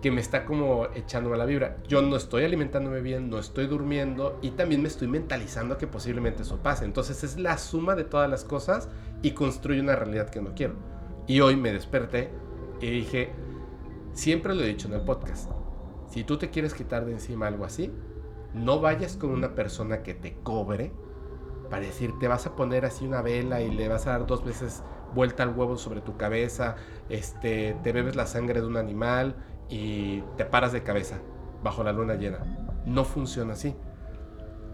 que 0.00 0.10
me 0.10 0.20
está 0.20 0.44
como 0.44 0.86
echando 0.94 1.32
a 1.32 1.36
la 1.36 1.46
vibra. 1.46 1.78
Yo 1.88 2.02
no 2.02 2.16
estoy 2.16 2.44
alimentándome 2.44 3.00
bien, 3.00 3.30
no 3.30 3.38
estoy 3.38 3.66
durmiendo 3.66 4.38
y 4.42 4.50
también 4.50 4.82
me 4.82 4.88
estoy 4.88 5.08
mentalizando 5.08 5.78
que 5.78 5.86
posiblemente 5.86 6.42
eso 6.42 6.58
pase. 6.58 6.84
Entonces 6.84 7.24
es 7.24 7.38
la 7.38 7.56
suma 7.56 7.94
de 7.94 8.04
todas 8.04 8.28
las 8.28 8.44
cosas 8.44 8.90
y 9.22 9.30
construye 9.30 9.80
una 9.80 9.96
realidad 9.96 10.28
que 10.28 10.42
no 10.42 10.54
quiero. 10.54 10.74
Y 11.26 11.40
hoy 11.40 11.56
me 11.56 11.72
desperté 11.72 12.30
y 12.80 12.90
dije, 12.90 13.30
siempre 14.12 14.54
lo 14.54 14.62
he 14.62 14.66
dicho 14.66 14.88
en 14.88 14.94
el 14.94 15.02
podcast, 15.02 15.50
si 16.08 16.24
tú 16.24 16.38
te 16.38 16.50
quieres 16.50 16.74
quitar 16.74 17.04
de 17.04 17.12
encima 17.12 17.46
algo 17.46 17.64
así, 17.64 17.92
no 18.52 18.80
vayas 18.80 19.16
con 19.16 19.30
una 19.30 19.54
persona 19.54 20.02
que 20.02 20.14
te 20.14 20.36
cobre 20.42 20.92
para 21.70 21.84
decir, 21.84 22.18
te 22.18 22.28
vas 22.28 22.46
a 22.46 22.54
poner 22.54 22.84
así 22.84 23.06
una 23.06 23.22
vela 23.22 23.60
y 23.60 23.70
le 23.70 23.88
vas 23.88 24.06
a 24.06 24.10
dar 24.10 24.26
dos 24.26 24.44
veces 24.44 24.82
vuelta 25.14 25.42
al 25.42 25.56
huevo 25.56 25.76
sobre 25.76 26.00
tu 26.00 26.16
cabeza, 26.16 26.76
este, 27.08 27.76
te 27.82 27.92
bebes 27.92 28.16
la 28.16 28.26
sangre 28.26 28.60
de 28.60 28.66
un 28.66 28.76
animal 28.76 29.36
y 29.68 30.20
te 30.36 30.44
paras 30.44 30.72
de 30.72 30.82
cabeza 30.82 31.20
bajo 31.62 31.82
la 31.82 31.92
luna 31.92 32.14
llena. 32.14 32.38
No 32.84 33.04
funciona 33.04 33.54
así. 33.54 33.74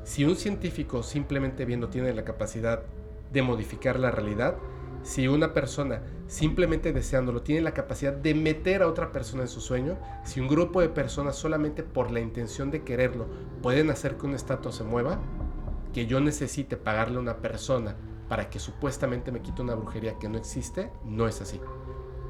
Si 0.03 0.25
un 0.25 0.37
científico 0.37 1.03
simplemente 1.03 1.65
viendo 1.65 1.89
tiene 1.89 2.13
la 2.13 2.25
capacidad 2.25 2.83
de 3.33 3.43
modificar 3.43 3.99
la 3.99 4.11
realidad, 4.11 4.57
si 5.03 5.29
una 5.29 5.55
persona 5.55 6.03
simplemente 6.27 6.93
deseándolo 6.93 7.43
tiene 7.43 7.63
la 7.63 7.75
capacidad 7.75 8.13
de 8.13 8.35
meter 8.35 8.83
a 8.83 8.89
otra 8.89 9.13
persona 9.13 9.43
en 9.43 9.49
su 9.49 9.61
sueño, 9.61 9.97
si 10.25 10.41
un 10.41 10.49
grupo 10.49 10.81
de 10.81 10.89
personas 10.89 11.37
solamente 11.37 11.83
por 11.83 12.11
la 12.11 12.21
intención 12.21 12.71
de 12.71 12.83
quererlo 12.83 13.27
pueden 13.63 13.91
hacer 13.91 14.17
que 14.17 14.27
un 14.27 14.35
estatua 14.35 14.73
se 14.73 14.85
mueva, 14.85 15.19
que 15.93 16.07
yo 16.07 16.21
necesite 16.21 16.77
pagarle 16.77 17.17
a 17.17 17.21
una 17.21 17.39
persona 17.39 17.97
para 18.29 18.49
que 18.49 18.61
supuestamente 18.61 19.33
me 19.33 19.41
quite 19.41 19.63
una 19.63 19.75
brujería 19.75 20.19
que 20.19 20.29
no 20.29 20.39
existe, 20.39 20.93
no 21.05 21.27
es 21.27 21.41
así. 21.41 21.61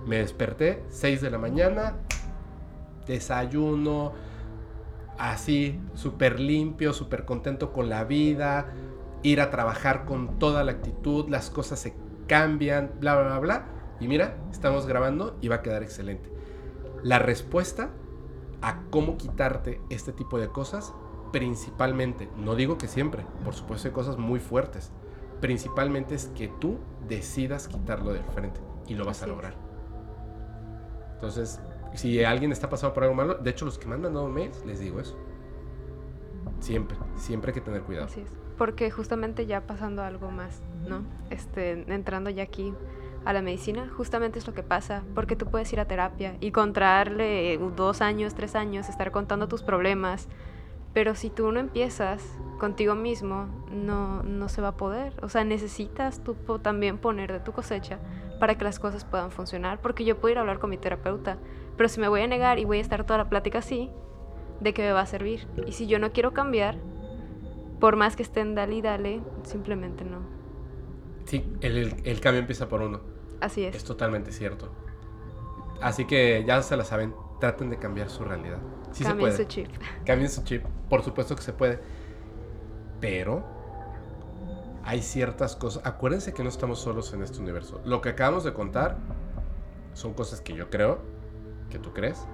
Me 0.07 0.17
desperté 0.17 0.83
6 0.89 1.21
de 1.21 1.31
la 1.31 1.37
mañana, 1.37 1.97
desayuno, 3.07 4.13
así, 5.19 5.79
súper 5.95 6.41
limpio, 6.41 6.95
súper 6.95 7.27
contento 7.27 7.73
con 7.73 7.91
la 7.91 8.05
vida, 8.05 8.73
ir 9.23 9.43
a 9.43 9.51
trabajar 9.51 10.07
con 10.07 10.39
toda 10.39 10.65
la 10.65 10.73
actitud, 10.73 11.29
las 11.29 11.51
cosas 11.51 11.81
se 11.81 11.95
cambian, 12.31 12.93
bla, 13.01 13.17
bla, 13.17 13.25
bla, 13.25 13.39
bla. 13.41 13.65
Y 13.99 14.07
mira, 14.07 14.37
estamos 14.53 14.87
grabando 14.87 15.37
y 15.41 15.49
va 15.49 15.57
a 15.57 15.63
quedar 15.63 15.83
excelente. 15.83 16.31
La 17.03 17.19
respuesta 17.19 17.91
a 18.63 18.83
cómo 18.91 19.17
quitarte 19.17 19.81
este 19.91 20.13
tipo 20.13 20.39
de 20.39 20.47
cosas 20.49 20.95
principalmente, 21.33 22.29
no 22.37 22.55
digo 22.55 22.79
que 22.79 22.87
siempre, 22.87 23.27
por 23.45 23.55
supuesto 23.55 23.89
hay 23.89 23.95
cosas 23.95 24.17
muy 24.17 24.39
fuertes, 24.39 24.93
principalmente 25.41 26.15
es 26.15 26.27
que 26.37 26.49
tú 26.49 26.79
decidas 27.09 27.67
quitarlo 27.67 28.13
del 28.13 28.25
frente 28.25 28.61
y 28.87 28.95
lo 28.95 29.05
vas 29.05 29.23
a 29.23 29.27
es. 29.27 29.31
lograr. 29.31 29.55
Entonces, 31.15 31.61
si 31.95 32.23
alguien 32.23 32.53
está 32.53 32.69
pasando 32.69 32.95
por 32.95 33.03
algo 33.05 33.15
malo, 33.17 33.35
de 33.35 33.51
hecho 33.51 33.65
los 33.65 33.77
que 33.77 33.87
me 33.89 33.95
han 33.95 34.03
mandado 34.03 34.29
mails, 34.29 34.65
les 34.65 34.79
digo 34.79 35.01
eso. 35.01 35.17
Siempre, 36.61 36.97
siempre 37.17 37.51
hay 37.51 37.55
que 37.55 37.61
tener 37.61 37.83
cuidado. 37.83 38.07
Así 38.07 38.21
es. 38.21 38.31
Porque 38.61 38.91
justamente 38.91 39.47
ya 39.47 39.63
pasando 39.63 40.03
algo 40.03 40.31
más, 40.31 40.61
¿no? 40.87 41.03
Este, 41.31 41.91
entrando 41.91 42.29
ya 42.29 42.43
aquí 42.43 42.75
a 43.25 43.33
la 43.33 43.41
medicina, 43.41 43.89
justamente 43.97 44.39
es 44.39 44.47
lo 44.47 44.53
que 44.53 44.63
pasa, 44.63 45.03
porque 45.15 45.35
tú 45.35 45.47
puedes 45.47 45.73
ir 45.73 45.81
a 45.81 45.87
terapia 45.87 46.37
y 46.41 46.51
contrarle 46.51 47.59
dos 47.75 48.03
años, 48.03 48.35
tres 48.35 48.55
años, 48.55 48.91
estar 48.91 49.13
contando 49.13 49.49
tus 49.49 49.63
problemas, 49.63 50.29
pero 50.93 51.15
si 51.15 51.31
tú 51.31 51.51
no 51.53 51.59
empiezas 51.59 52.23
contigo 52.59 52.95
mismo, 52.95 53.47
no, 53.73 54.23
no 54.25 54.51
se 54.51 54.61
va 54.61 54.69
a 54.69 54.77
poder. 54.77 55.15
O 55.23 55.31
sea, 55.31 55.43
necesitas 55.43 56.23
tú 56.23 56.35
también 56.59 56.99
poner 56.99 57.33
de 57.33 57.41
tu 57.41 57.53
cosecha 57.53 57.99
para 58.41 58.59
que 58.59 58.65
las 58.65 58.79
cosas 58.79 59.07
puedan 59.07 59.31
funcionar, 59.31 59.81
porque 59.81 60.05
yo 60.05 60.19
puedo 60.21 60.33
ir 60.33 60.37
a 60.37 60.43
hablar 60.43 60.59
con 60.59 60.69
mi 60.69 60.77
terapeuta, 60.77 61.39
pero 61.79 61.89
si 61.89 61.99
me 61.99 62.09
voy 62.09 62.21
a 62.21 62.27
negar 62.27 62.59
y 62.59 62.67
voy 62.67 62.77
a 62.77 62.83
estar 62.83 63.05
toda 63.07 63.17
la 63.17 63.31
plática 63.31 63.61
así, 63.61 63.89
¿de 64.61 64.75
qué 64.75 64.83
me 64.83 64.93
va 64.93 65.01
a 65.01 65.07
servir? 65.07 65.49
Y 65.67 65.73
si 65.73 65.87
yo 65.87 65.99
no 65.99 66.13
quiero 66.13 66.35
cambiar, 66.35 66.77
por 67.81 67.97
más 67.97 68.17
que 68.17 68.23
estén 68.23 68.55
dale 68.55 68.77
y 68.77 68.83
dale, 68.83 69.23
simplemente 69.43 70.05
no. 70.05 70.19
Sí, 71.25 71.45
el, 71.61 71.77
el- 71.79 71.97
el 72.05 72.21
cambio 72.21 72.41
empieza 72.41 72.69
por 72.69 72.83
uno. 72.83 73.01
Así 73.41 73.65
es. 73.65 73.75
Es 73.77 73.85
totalmente 73.85 74.33
cierto. 74.33 74.71
Así 75.81 76.07
que 76.07 76.45
ya 76.47 76.63
se 76.63 76.77
la 76.77 76.85
saben, 76.85 77.15
traten 77.41 77.71
de 77.71 77.79
cambiar 77.79 78.11
su 78.11 78.25
realidad. 78.25 78.59
Sí 78.93 79.05
Cambien 79.05 79.31
se 79.33 79.37
su 79.37 79.43
puede. 79.45 79.49
chip. 79.49 79.69
Cambien 80.05 80.31
su 80.31 80.43
chip, 80.45 80.65
por 80.89 81.03
supuesto 81.03 81.37
que 81.37 81.43
se 81.43 81.53
puede. 81.53 81.81
Pero 83.01 83.45
hay 84.85 85.03
ciertas 85.03 85.57
cosas. 85.57 85.87
Acuérdense 85.87 86.33
que 86.35 86.43
no 86.43 86.49
estamos 86.49 86.81
solos 86.81 87.13
en 87.15 87.23
este 87.23 87.39
universo. 87.41 87.81
Lo 87.85 88.01
que 88.01 88.11
acabamos 88.11 88.45
de 88.45 88.53
contar 88.53 88.99
son 89.95 90.15
cosas 90.15 90.41
que 90.41 90.55
yo 90.55 90.71
creo, 90.71 91.01
que 91.71 91.79
tú 91.79 91.93
crees, 91.93 92.27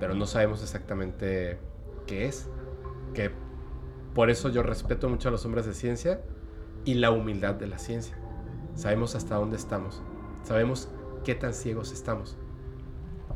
pero 0.00 0.14
no 0.14 0.26
sabemos 0.26 0.62
exactamente 0.62 1.58
qué 2.06 2.26
es. 2.26 2.48
Que 3.14 3.30
por 4.14 4.30
eso 4.30 4.48
yo 4.48 4.62
respeto 4.62 5.08
mucho 5.08 5.28
a 5.28 5.32
los 5.32 5.44
hombres 5.46 5.66
de 5.66 5.74
ciencia 5.74 6.20
y 6.84 6.94
la 6.94 7.10
humildad 7.10 7.54
de 7.54 7.66
la 7.66 7.78
ciencia. 7.78 8.16
Sabemos 8.74 9.14
hasta 9.14 9.36
dónde 9.36 9.56
estamos. 9.56 10.02
Sabemos 10.42 10.88
qué 11.24 11.34
tan 11.34 11.54
ciegos 11.54 11.92
estamos. 11.92 12.36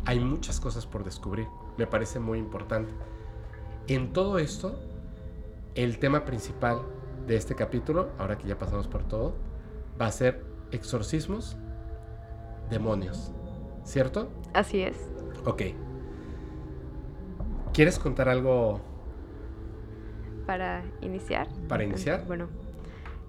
Hay 0.05 0.21
muchas 0.21 0.61
cosas 0.61 0.87
por 0.87 1.05
descubrir. 1.05 1.47
Me 1.79 1.87
parece 1.87 2.19
muy 2.19 2.39
importante. 2.39 2.93
En 3.87 4.13
todo 4.13 4.39
esto, 4.39 4.79
el 5.75 5.99
tema 5.99 6.25
principal 6.25 6.83
de 7.27 7.37
este 7.37 7.55
capítulo, 7.55 8.11
ahora 8.19 8.37
que 8.37 8.49
ya 8.49 8.59
pasamos 8.59 8.87
por 8.87 9.05
todo, 9.05 9.35
va 10.01 10.07
a 10.07 10.13
ser 10.13 10.45
exorcismos, 10.73 11.57
demonios. 12.71 13.33
¿Cierto? 13.85 14.29
Así 14.53 14.81
es. 14.81 14.97
Ok. 15.45 15.63
¿Quieres 17.73 17.99
contar 17.99 18.29
algo 18.29 18.81
Para 20.47 20.85
iniciar. 21.01 21.49
para 21.69 21.85
iniciar? 21.85 22.25
Bueno, 22.27 22.49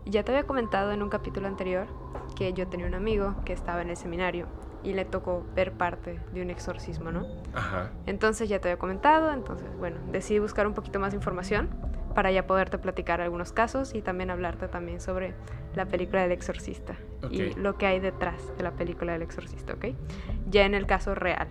ya 0.06 0.24
te 0.24 0.32
había 0.32 0.46
comentado 0.46 0.92
en 0.92 1.02
un 1.02 1.10
capítulo 1.10 1.48
anterior 1.48 1.88
que 2.36 2.54
yo 2.54 2.68
tenía 2.68 2.86
un 2.86 2.94
amigo 2.94 3.36
que 3.44 3.54
estaba 3.54 3.82
en 3.82 3.90
el 3.90 3.98
seminario 3.98 4.48
y 4.84 4.94
le 4.94 5.06
tocó 5.06 5.46
ver 5.56 5.74
parte 5.74 6.20
de 6.34 6.42
un 6.42 6.50
exorcismo, 6.50 7.12
¿no? 7.12 7.26
Ajá. 7.54 7.92
Entonces 8.06 8.48
ya 8.48 8.60
te 8.60 8.70
había 8.70 8.80
comentado, 8.80 9.34
entonces 9.34 9.68
bueno, 9.78 9.98
decidí 10.12 10.40
buscar 10.40 10.68
un 10.68 10.74
poquito 10.74 11.00
más 11.00 11.12
de 11.12 11.18
información 11.18 11.70
para 12.14 12.32
ya 12.32 12.48
poderte 12.48 12.78
platicar 12.78 13.22
algunos 13.22 13.52
casos 13.52 13.94
y 13.94 14.02
también 14.02 14.30
hablarte 14.32 14.68
también 14.68 15.02
sobre 15.02 15.34
la 15.76 15.86
película 15.86 16.22
del 16.22 16.32
exorcista 16.32 16.96
y 17.30 17.54
lo 17.56 17.78
que 17.78 17.86
hay 17.86 18.00
detrás 18.00 18.42
de 18.58 18.64
la 18.64 18.72
película 18.72 19.14
del 19.14 19.22
exorcista, 19.22 19.74
¿ok? 19.74 19.88
Ya 20.50 20.66
en 20.66 20.74
el 20.74 20.86
caso 20.88 21.16
real. 21.16 21.48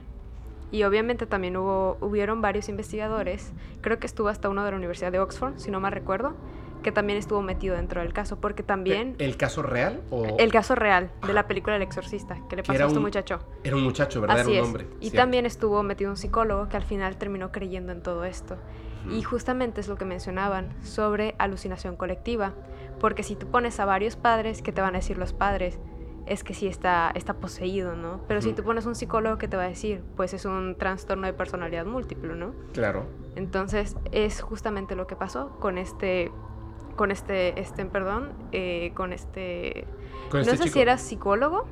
Y 0.72 0.82
obviamente 0.82 1.26
también 1.26 1.56
hubo, 1.56 1.96
hubieron 2.00 2.40
varios 2.40 2.68
investigadores, 2.68 3.52
creo 3.80 3.98
que 3.98 4.06
estuvo 4.06 4.28
hasta 4.28 4.48
uno 4.48 4.64
de 4.64 4.70
la 4.72 4.76
Universidad 4.76 5.12
de 5.12 5.20
Oxford, 5.20 5.58
si 5.58 5.70
no 5.70 5.80
mal 5.80 5.92
recuerdo, 5.92 6.34
que 6.82 6.92
también 6.92 7.18
estuvo 7.18 7.42
metido 7.42 7.74
dentro 7.74 8.00
del 8.00 8.12
caso, 8.12 8.40
porque 8.40 8.62
también 8.62 9.16
¿El 9.18 9.36
caso 9.36 9.62
real 9.62 10.02
o 10.10 10.24
el 10.38 10.52
caso 10.52 10.74
real 10.76 11.10
de 11.26 11.32
la 11.32 11.48
película 11.48 11.74
del 11.74 11.82
exorcista, 11.82 12.38
que 12.48 12.56
le 12.56 12.62
pasó 12.62 12.80
a 12.80 12.86
este 12.86 12.96
un 12.98 13.02
muchacho. 13.02 13.40
era 13.64 13.74
un 13.74 13.82
muchacho, 13.82 14.20
verdad? 14.20 14.40
Así 14.40 14.52
era 14.52 14.60
un 14.60 14.64
es. 14.64 14.66
hombre. 14.66 14.86
Y 15.00 15.10
cierto. 15.10 15.16
también 15.16 15.46
estuvo 15.46 15.82
metido 15.82 16.10
un 16.10 16.16
psicólogo 16.16 16.68
que 16.68 16.76
al 16.76 16.84
final 16.84 17.16
terminó 17.16 17.50
creyendo 17.50 17.92
en 17.92 18.02
todo 18.02 18.24
esto. 18.24 18.56
Y 19.10 19.22
justamente 19.22 19.80
es 19.80 19.86
lo 19.86 19.96
que 19.96 20.04
mencionaban 20.04 20.74
sobre 20.82 21.36
alucinación 21.38 21.96
colectiva. 21.96 22.54
Porque 22.98 23.22
si 23.22 23.36
tú 23.36 23.46
pones 23.48 23.78
a 23.78 23.84
varios 23.84 24.16
padres, 24.16 24.62
¿qué 24.62 24.72
te 24.72 24.80
van 24.80 24.94
a 24.94 24.98
decir 24.98 25.18
los 25.18 25.32
padres? 25.32 25.78
Es 26.26 26.42
que 26.42 26.54
sí 26.54 26.66
está, 26.66 27.12
está 27.14 27.34
poseído, 27.34 27.94
¿no? 27.94 28.20
Pero 28.26 28.42
si 28.42 28.52
tú 28.52 28.64
pones 28.64 28.84
un 28.84 28.96
psicólogo, 28.96 29.38
¿qué 29.38 29.46
te 29.46 29.56
va 29.56 29.62
a 29.62 29.68
decir? 29.68 30.02
Pues 30.16 30.34
es 30.34 30.44
un 30.44 30.74
trastorno 30.76 31.26
de 31.26 31.32
personalidad 31.32 31.86
múltiple, 31.86 32.34
¿no? 32.34 32.52
Claro. 32.72 33.06
Entonces 33.36 33.96
es 34.10 34.40
justamente 34.40 34.96
lo 34.96 35.06
que 35.06 35.14
pasó 35.14 35.50
con 35.60 35.78
este, 35.78 36.32
con 36.96 37.12
este, 37.12 37.60
este, 37.60 37.86
perdón, 37.86 38.32
eh, 38.50 38.90
con 38.94 39.12
este, 39.12 39.86
Con 40.30 40.40
no 40.40 40.46
este 40.46 40.56
sé 40.56 40.62
chico. 40.64 40.74
si 40.74 40.80
era 40.80 40.98
psicólogo, 40.98 41.66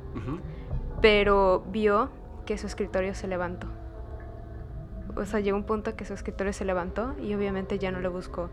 pero 1.01 1.63
vio 1.67 2.09
que 2.45 2.57
su 2.57 2.67
escritorio 2.67 3.13
se 3.13 3.27
levantó. 3.27 3.67
O 5.17 5.25
sea, 5.25 5.39
llegó 5.41 5.57
un 5.57 5.65
punto 5.65 5.95
que 5.95 6.05
su 6.05 6.13
escritorio 6.13 6.53
se 6.53 6.63
levantó 6.65 7.13
y 7.21 7.33
obviamente 7.33 7.77
ya 7.77 7.91
no 7.91 7.99
le 7.99 8.07
buscó 8.07 8.49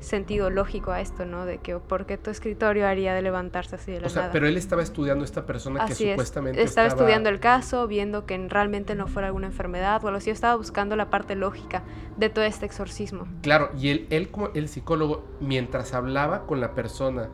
sentido 0.00 0.50
lógico 0.50 0.90
a 0.92 1.00
esto, 1.00 1.24
¿no? 1.24 1.46
De 1.46 1.58
que 1.58 1.76
por 1.78 2.04
qué 2.06 2.18
tu 2.18 2.30
escritorio 2.30 2.86
haría 2.86 3.14
de 3.14 3.22
levantarse 3.22 3.76
así 3.76 3.92
de 3.92 4.00
la 4.00 4.06
O 4.06 4.10
sea, 4.10 4.22
nada. 4.22 4.32
pero 4.32 4.46
él 4.46 4.56
estaba 4.56 4.82
estudiando 4.82 5.24
esta 5.24 5.46
persona 5.46 5.82
Así 5.84 6.04
que 6.04 6.10
es. 6.10 6.16
supuestamente 6.16 6.62
Estaba 6.62 6.88
estudiando 6.88 7.28
el 7.30 7.40
caso, 7.40 7.86
viendo 7.86 8.26
que 8.26 8.36
realmente 8.48 8.94
no 8.94 9.06
fuera 9.06 9.28
alguna 9.28 9.46
enfermedad 9.46 10.04
o 10.04 10.08
algo 10.08 10.18
así. 10.18 10.30
Estaba 10.30 10.56
buscando 10.56 10.94
la 10.96 11.08
parte 11.10 11.34
lógica 11.36 11.82
de 12.16 12.28
todo 12.28 12.44
este 12.44 12.66
exorcismo. 12.66 13.26
Claro, 13.42 13.70
y 13.78 13.88
él, 13.90 14.06
él 14.10 14.30
como 14.30 14.48
el 14.54 14.68
psicólogo, 14.68 15.24
mientras 15.40 15.94
hablaba 15.94 16.46
con 16.46 16.60
la 16.60 16.74
persona, 16.74 17.30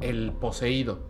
el 0.00 0.32
poseído, 0.32 1.00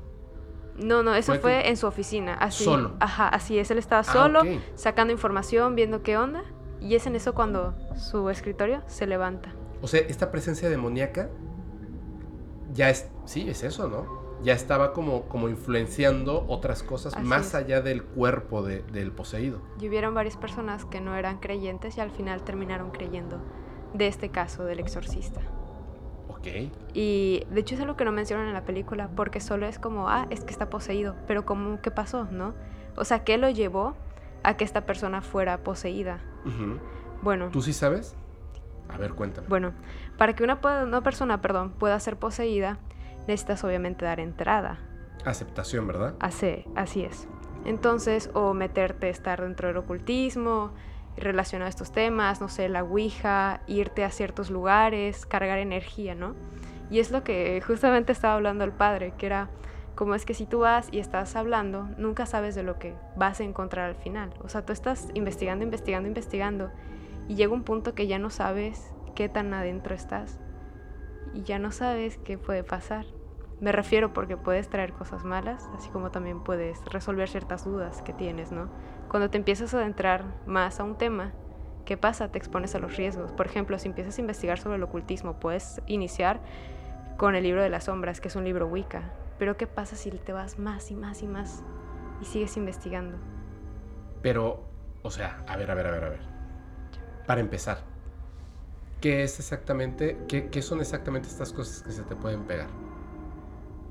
No, 0.77 1.03
no, 1.03 1.15
eso 1.15 1.35
Fue 1.37 1.69
en 1.69 1.77
su 1.77 1.87
oficina. 1.87 2.35
Así, 2.35 2.65
Solo. 2.65 2.93
Ajá, 3.01 3.29
así 3.29 3.59
es. 3.59 3.71
Él 3.71 3.79
estaba 3.79 4.01
Ah, 4.01 4.05
solo, 4.05 4.41
sacando 4.75 5.13
información, 5.13 5.75
viendo 5.77 6.03
qué 6.03 6.17
onda. 6.17 6.43
Y 6.81 6.95
es 6.95 7.07
en 7.07 7.15
eso 7.15 7.35
cuando 7.35 7.75
su 7.97 8.31
escritorio 8.31 8.83
se 8.87 9.07
levanta. 9.07 9.53
O 9.83 9.87
sea, 9.89 10.01
esta 10.01 10.31
presencia 10.31 10.69
demoníaca 10.69 11.29
ya 12.75 12.91
es, 12.91 13.09
sí, 13.25 13.49
es 13.49 13.63
eso, 13.63 13.89
¿no? 13.89 14.21
Ya 14.43 14.55
estaba 14.55 14.93
como, 14.93 15.23
como 15.23 15.49
influenciando 15.49 16.47
otras 16.49 16.83
cosas 16.83 17.15
Así 17.15 17.27
más 17.27 17.49
es. 17.49 17.55
allá 17.55 17.83
del 17.83 18.03
cuerpo 18.05 18.63
de- 18.63 18.83
del 18.85 19.13
poseído. 19.13 19.61
Y 19.81 19.89
hubieron 19.89 20.15
varias 20.15 20.37
personas 20.37 20.85
que 20.87 21.01
no 21.01 21.15
eran 21.15 21.39
creyentes 21.39 21.99
y 21.99 22.01
al 22.01 22.11
final 22.11 22.43
terminaron 22.43 22.91
creyendo 22.91 23.39
de 23.93 24.07
este 24.07 24.31
caso 24.31 24.65
del 24.65 24.79
exorcista. 24.81 25.41
Ok. 26.29 26.47
Y 26.95 27.45
de 27.51 27.61
hecho 27.61 27.75
es 27.75 27.81
algo 27.83 27.97
que 27.97 28.05
no 28.07 28.13
mencionan 28.13 28.47
en 28.47 28.55
la 28.55 28.65
película 28.65 29.11
porque 29.15 29.41
solo 29.41 29.67
es 29.67 29.79
como, 29.79 30.09
ah, 30.09 30.27
es 30.31 30.43
que 30.45 30.53
está 30.53 30.71
poseído, 30.71 31.17
pero 31.27 31.45
¿cómo 31.45 31.83
qué 31.83 31.91
pasó, 31.91 32.25
no? 32.31 32.55
O 32.97 33.05
sea, 33.05 33.25
¿qué 33.25 33.37
lo 33.37 33.51
llevó 33.51 33.95
a 34.43 34.57
que 34.57 34.65
esta 34.65 34.87
persona 34.87 35.21
fuera 35.21 35.59
poseída? 35.59 36.21
Bueno, 37.21 37.51
¿Tú 37.51 37.61
sí 37.61 37.75
sabes? 37.75 38.15
A 38.93 38.99
ver, 38.99 39.13
cuéntame. 39.13 39.47
bueno, 39.49 39.73
para 40.17 40.35
que 40.35 40.45
una, 40.45 40.61
una 40.85 41.03
persona, 41.03 41.41
perdón, 41.41 41.73
pueda 41.73 41.99
ser 42.01 42.17
poseída, 42.17 42.79
necesitas 43.27 43.65
obviamente 43.65 44.05
dar 44.05 44.21
entrada. 44.21 44.79
Aceptación, 45.25 45.87
¿verdad? 45.87 46.15
Así, 46.21 46.65
así 46.75 47.05
es. 47.05 47.29
Entonces, 47.65 48.31
o 48.35 48.55
meterte, 48.55 49.11
estar 49.11 49.43
dentro 49.43 49.69
del 49.69 49.77
ocultismo, 49.77 50.73
relacionado 51.17 51.67
a 51.67 51.69
estos 51.69 51.93
temas, 51.93 52.41
no 52.41 52.49
sé, 52.49 52.69
la 52.69 52.83
Ouija, 52.83 53.61
irte 53.67 54.05
a 54.05 54.11
ciertos 54.11 54.51
lugares, 54.51 55.27
cargar 55.27 55.59
energía, 55.59 56.15
¿no? 56.15 56.35
Y 56.91 56.99
es 56.99 57.11
lo 57.11 57.23
que 57.23 57.63
justamente 57.67 58.13
estaba 58.13 58.35
hablando 58.35 58.65
el 58.65 58.73
padre, 58.73 59.13
que 59.17 59.27
era 59.27 59.49
como 59.95 60.15
es 60.15 60.25
que 60.25 60.33
si 60.33 60.47
tú 60.47 60.61
vas 60.61 60.89
y 60.91 60.99
estás 60.99 61.37
hablando, 61.37 61.89
nunca 61.99 62.25
sabes 62.25 62.55
de 62.55 62.63
lo 62.63 62.79
que 62.79 62.95
vas 63.17 63.41
a 63.41 63.45
encontrar 63.45 63.91
al 63.91 63.97
final. 63.97 64.33
O 64.43 64.49
sea, 64.49 64.65
tú 64.65 64.73
estás 64.73 65.09
investigando, 65.13 65.63
investigando, 65.63 66.09
investigando, 66.09 66.71
y 67.31 67.37
llega 67.37 67.53
un 67.53 67.63
punto 67.63 67.95
que 67.95 68.09
ya 68.09 68.19
no 68.19 68.29
sabes 68.29 68.93
qué 69.15 69.29
tan 69.29 69.55
adentro 69.55 69.95
estás, 69.95 70.41
y 71.33 71.45
ya 71.45 71.61
no 71.61 71.71
sabes 71.71 72.19
qué 72.19 72.39
puede 72.39 72.65
pasar. 72.65 73.07
Me 73.61 73.71
refiero 73.71 74.13
porque 74.13 74.37
puedes 74.37 74.69
traer 74.69 74.93
cosas 74.93 75.23
malas, 75.23 75.71
así 75.77 75.91
como 75.91 76.11
también 76.11 76.43
puedes 76.43 76.85
resolver 76.87 77.29
ciertas 77.29 77.65
dudas 77.65 78.03
que 78.03 78.13
tienes, 78.13 78.51
¿no? 78.51 78.69
Cuando 79.09 79.31
te 79.31 79.39
empiezas 79.39 79.73
a 79.73 79.77
adentrar 79.77 80.25
más 80.45 80.81
a 80.81 80.83
un 80.83 80.99
tema, 80.99 81.33
¿qué 81.85 81.97
pasa? 81.97 82.33
Te 82.33 82.39
expones 82.39 82.75
a 82.75 82.81
los 82.81 82.97
riesgos. 82.97 83.31
Por 83.31 83.47
ejemplo, 83.47 83.79
si 83.79 83.87
empiezas 83.87 84.19
a 84.19 84.23
investigar 84.23 84.59
sobre 84.59 84.79
el 84.79 84.83
ocultismo, 84.83 85.39
puedes 85.39 85.81
iniciar 85.87 86.41
con 87.17 87.37
el 87.37 87.45
libro 87.45 87.63
de 87.63 87.71
las 87.71 87.85
sombras, 87.85 88.21
que 88.21 88.27
es 88.27 88.35
un 88.35 88.43
libro 88.43 88.67
Wicca. 88.67 89.13
Pero 89.39 89.57
¿qué 89.57 89.69
pasa 89.69 89.95
si 89.95 90.11
te 90.11 90.33
vas 90.33 90.59
más 90.59 90.91
y 90.91 90.97
más 90.97 91.23
y 91.23 91.29
más 91.29 91.63
y 92.21 92.25
sigues 92.25 92.57
investigando? 92.57 93.19
Pero, 94.21 94.65
o 95.03 95.13
sea, 95.13 95.45
a 95.47 95.57
ver, 95.57 95.71
a 95.71 95.75
ver, 95.77 95.87
a 95.87 95.91
ver, 95.93 96.05
a 96.05 96.09
ver. 96.09 96.30
Para 97.31 97.43
empezar, 97.43 97.79
¿qué 99.01 99.23
es 99.23 99.39
exactamente, 99.39 100.19
qué, 100.27 100.49
qué 100.51 100.63
son 100.63 100.81
exactamente 100.81 101.29
estas 101.29 101.53
cosas 101.53 101.81
que 101.81 101.93
se 101.93 102.03
te 102.03 102.17
pueden 102.17 102.43
pegar? 102.43 102.67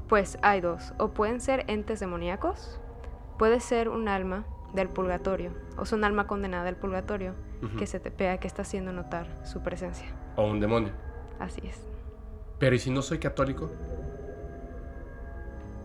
Pues 0.09 0.37
hay 0.41 0.59
dos, 0.59 0.93
o 0.97 1.11
pueden 1.13 1.39
ser 1.39 1.63
entes 1.69 2.01
demoníacos, 2.01 2.81
puede 3.37 3.61
ser 3.61 3.87
un 3.87 4.09
alma 4.09 4.45
del 4.73 4.89
purgatorio, 4.89 5.53
o 5.77 5.83
es 5.83 5.93
un 5.93 6.03
alma 6.03 6.27
condenada 6.27 6.65
del 6.65 6.75
purgatorio 6.75 7.33
que 7.77 7.87
se 7.87 8.01
te 8.01 8.11
pega, 8.11 8.39
que 8.41 8.47
está 8.47 8.63
haciendo 8.63 8.91
notar 8.91 9.39
su 9.45 9.63
presencia. 9.63 10.07
O 10.35 10.43
un 10.45 10.59
demonio. 10.59 10.91
Así 11.39 11.61
es. 11.63 11.79
Pero 12.57 12.75
¿y 12.75 12.79
si 12.79 12.91
no 12.91 13.01
soy 13.01 13.19
católico? 13.19 13.71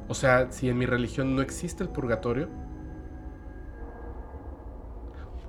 O 0.09 0.15
sea, 0.15 0.51
si 0.51 0.69
en 0.69 0.77
mi 0.77 0.87
religión 0.87 1.37
no 1.37 1.41
existe 1.41 1.85
el 1.85 1.89
purgatorio. 1.89 2.49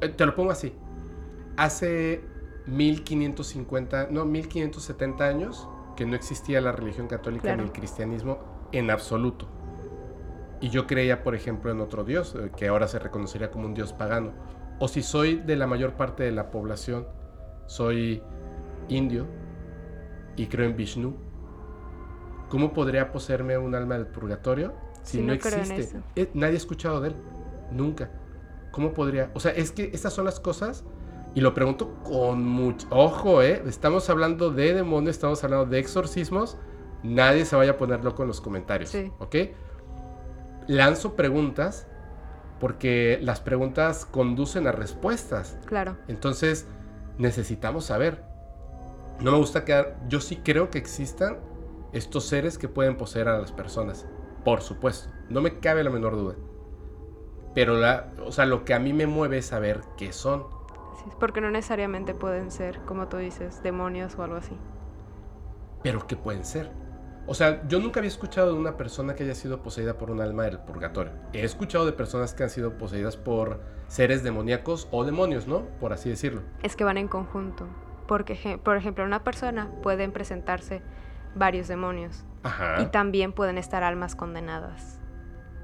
Eh, 0.01 0.09
Te 0.09 0.23
lo 0.27 0.35
pongo 0.35 0.51
así. 0.51 0.71
Hace 1.57 2.21
1550, 2.67 4.07
no, 4.11 4.25
1570 4.25 5.23
años 5.25 5.67
que 5.95 6.05
no 6.05 6.15
existía 6.15 6.59
la 6.61 6.71
religión 6.71 7.07
católica 7.07 7.43
Claro. 7.43 7.57
ni 7.61 7.67
el 7.67 7.71
cristianismo 7.71 8.39
en 8.71 8.89
absoluto. 8.91 9.47
Y 10.61 10.69
yo 10.69 10.87
creía, 10.87 11.23
por 11.23 11.35
ejemplo, 11.35 11.71
en 11.71 11.79
otro 11.79 12.03
dios, 12.03 12.35
eh, 12.35 12.51
que 12.55 12.67
ahora 12.67 12.87
se 12.87 12.99
reconocería 12.99 13.51
como 13.51 13.65
un 13.65 13.73
dios 13.73 13.93
pagano. 13.93 14.31
O 14.79 14.87
si 14.87 15.01
soy 15.03 15.35
de 15.37 15.55
la 15.55 15.67
mayor 15.67 15.93
parte 15.93 16.23
de 16.23 16.31
la 16.31 16.51
población, 16.51 17.07
soy 17.67 18.21
indio 18.89 19.25
y 20.35 20.47
creo 20.47 20.67
en 20.69 20.75
Vishnu, 20.75 21.15
¿cómo 22.49 22.73
podría 22.73 23.11
poseerme 23.11 23.57
un 23.57 23.73
alma 23.75 23.95
del 23.95 24.07
purgatorio 24.07 24.73
si 25.03 25.19
no, 25.21 25.27
no 25.27 25.33
existe? 25.33 26.01
Eh, 26.15 26.29
nadie 26.33 26.55
ha 26.55 26.57
escuchado 26.57 26.99
de 27.01 27.09
él, 27.09 27.15
nunca. 27.71 28.11
¿Cómo 28.71 28.93
podría? 28.93 29.31
O 29.33 29.39
sea, 29.39 29.51
es 29.51 29.71
que 29.71 29.91
estas 29.93 30.13
son 30.13 30.25
las 30.25 30.39
cosas, 30.41 30.83
y 31.35 31.41
lo 31.41 31.53
pregunto 31.53 31.95
con 32.03 32.43
mucho... 32.47 32.87
Ojo, 32.89 33.41
¿eh? 33.43 33.61
Estamos 33.67 34.09
hablando 34.09 34.49
de 34.51 34.73
demonios, 34.73 35.15
estamos 35.15 35.43
hablando 35.43 35.65
de 35.65 35.79
exorcismos, 35.79 36.57
nadie 37.03 37.45
se 37.45 37.55
vaya 37.55 37.71
a 37.71 37.77
poner 37.77 38.03
loco 38.03 38.23
en 38.23 38.29
los 38.29 38.41
comentarios, 38.41 38.89
Sí. 38.89 39.11
¿ok? 39.19 39.35
Lanzo 40.67 41.15
preguntas 41.15 41.87
porque 42.59 43.19
las 43.21 43.41
preguntas 43.41 44.05
conducen 44.05 44.65
a 44.65 44.71
respuestas. 44.71 45.57
Claro. 45.65 45.97
Entonces, 46.07 46.67
necesitamos 47.17 47.85
saber. 47.85 48.23
No 49.19 49.33
me 49.33 49.37
gusta 49.37 49.65
quedar. 49.65 49.97
Yo 50.07 50.21
sí 50.21 50.37
creo 50.37 50.69
que 50.69 50.77
existan 50.77 51.37
estos 51.91 52.25
seres 52.25 52.57
que 52.57 52.69
pueden 52.69 52.97
poseer 52.97 53.27
a 53.27 53.37
las 53.39 53.51
personas. 53.51 54.07
Por 54.43 54.61
supuesto. 54.61 55.09
No 55.29 55.41
me 55.41 55.59
cabe 55.59 55.83
la 55.83 55.89
menor 55.89 56.15
duda. 56.15 56.35
Pero 57.53 57.75
la, 57.77 58.11
o 58.25 58.31
sea, 58.31 58.45
lo 58.45 58.65
que 58.65 58.73
a 58.73 58.79
mí 58.79 58.93
me 58.93 59.05
mueve 59.05 59.39
es 59.39 59.45
saber 59.47 59.81
qué 59.97 60.11
son. 60.11 60.54
Es, 61.07 61.15
porque 61.15 61.41
no 61.41 61.49
necesariamente 61.51 62.13
pueden 62.13 62.51
ser, 62.51 62.79
como 62.81 63.07
tú 63.07 63.17
dices, 63.17 63.61
demonios 63.63 64.15
o 64.17 64.23
algo 64.23 64.37
así. 64.37 64.57
Pero 65.83 66.05
qué 66.07 66.15
pueden 66.15 66.45
ser. 66.45 66.71
O 67.27 67.33
sea, 67.33 67.67
yo 67.67 67.79
nunca 67.79 67.99
había 67.99 68.09
escuchado 68.09 68.53
de 68.53 68.59
una 68.59 68.77
persona 68.77 69.15
que 69.15 69.23
haya 69.23 69.33
sido 69.35 69.61
poseída 69.63 69.97
por 69.97 70.11
un 70.11 70.21
alma 70.21 70.43
del 70.43 70.59
purgatorio. 70.59 71.13
He 71.33 71.43
escuchado 71.43 71.85
de 71.85 71.91
personas 71.91 72.33
que 72.33 72.43
han 72.43 72.49
sido 72.51 72.77
poseídas 72.77 73.17
por 73.17 73.61
seres 73.87 74.23
demoníacos 74.23 74.87
o 74.91 75.03
demonios, 75.05 75.47
¿no? 75.47 75.61
Por 75.79 75.91
así 75.93 76.09
decirlo. 76.09 76.41
Es 76.61 76.75
que 76.75 76.83
van 76.83 76.97
en 76.97 77.07
conjunto. 77.07 77.67
Porque, 78.07 78.59
por 78.63 78.77
ejemplo, 78.77 79.03
una 79.03 79.23
persona 79.23 79.71
pueden 79.81 80.11
presentarse 80.11 80.83
varios 81.35 81.67
demonios 81.67 82.23
Ajá. 82.43 82.79
y 82.81 82.85
también 82.87 83.33
pueden 83.33 83.57
estar 83.57 83.83
almas 83.83 84.15
condenadas. 84.15 84.99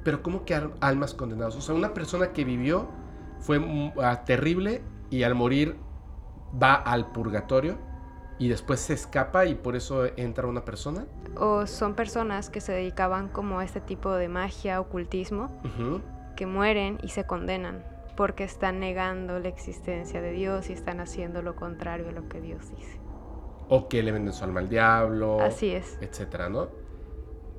Pero 0.03 0.23
¿cómo 0.23 0.45
que 0.45 0.55
al- 0.55 0.73
almas 0.81 1.13
condenadas? 1.13 1.55
O 1.55 1.61
sea, 1.61 1.75
una 1.75 1.93
persona 1.93 2.31
que 2.33 2.43
vivió 2.43 2.89
fue 3.39 3.59
mm, 3.59 3.93
ah, 4.01 4.23
terrible 4.25 4.81
y 5.11 5.23
al 5.23 5.35
morir 5.35 5.75
va 6.61 6.73
al 6.73 7.11
purgatorio 7.11 7.77
y 8.39 8.49
después 8.49 8.79
se 8.79 8.93
escapa 8.93 9.45
y 9.45 9.53
por 9.53 9.75
eso 9.75 10.05
entra 10.17 10.47
una 10.47 10.65
persona. 10.65 11.05
O 11.37 11.67
son 11.67 11.93
personas 11.93 12.49
que 12.49 12.59
se 12.59 12.71
dedicaban 12.71 13.27
como 13.27 13.59
a 13.59 13.63
este 13.63 13.81
tipo 13.81 14.11
de 14.13 14.29
magia, 14.29 14.81
ocultismo, 14.81 15.51
que 16.35 16.47
mueren 16.47 16.97
y 17.03 17.09
se 17.09 17.25
condenan 17.25 17.83
porque 18.15 18.43
están 18.43 18.79
negando 18.79 19.39
la 19.39 19.47
existencia 19.47 20.21
de 20.21 20.31
Dios 20.31 20.69
y 20.69 20.73
están 20.73 20.99
haciendo 20.99 21.41
lo 21.41 21.55
contrario 21.55 22.09
a 22.09 22.11
lo 22.11 22.27
que 22.27 22.41
Dios 22.41 22.69
dice. 22.75 22.99
O 23.69 23.87
que 23.87 24.01
le 24.03 24.11
venden 24.11 24.33
su 24.33 24.43
alma 24.43 24.59
al 24.59 24.69
diablo. 24.69 25.39
Así 25.39 25.69
es. 25.71 25.97
Etcétera, 26.01 26.49
¿no? 26.49 26.69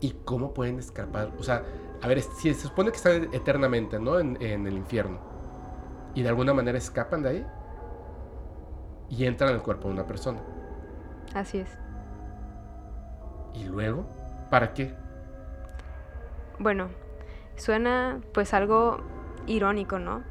¿Y 0.00 0.12
cómo 0.24 0.52
pueden 0.52 0.78
escapar? 0.78 1.30
O 1.38 1.42
sea, 1.42 1.64
a 2.02 2.08
ver, 2.08 2.20
si 2.22 2.52
se 2.52 2.60
supone 2.60 2.90
que 2.90 2.96
están 2.96 3.28
eternamente, 3.32 3.98
¿no? 3.98 4.18
En, 4.18 4.36
en 4.42 4.66
el 4.66 4.76
infierno. 4.76 5.31
Y 6.14 6.22
de 6.22 6.28
alguna 6.28 6.54
manera 6.54 6.78
escapan 6.78 7.22
de 7.22 7.28
ahí. 7.28 7.46
Y 9.08 9.24
entran 9.26 9.50
al 9.50 9.62
cuerpo 9.62 9.88
de 9.88 9.94
una 9.94 10.06
persona. 10.06 10.40
Así 11.34 11.58
es. 11.58 11.78
Y 13.54 13.64
luego, 13.64 14.06
¿para 14.50 14.72
qué? 14.72 14.94
Bueno, 16.58 16.88
suena 17.56 18.20
pues 18.32 18.54
algo 18.54 19.00
irónico, 19.46 19.98
¿no? 19.98 20.22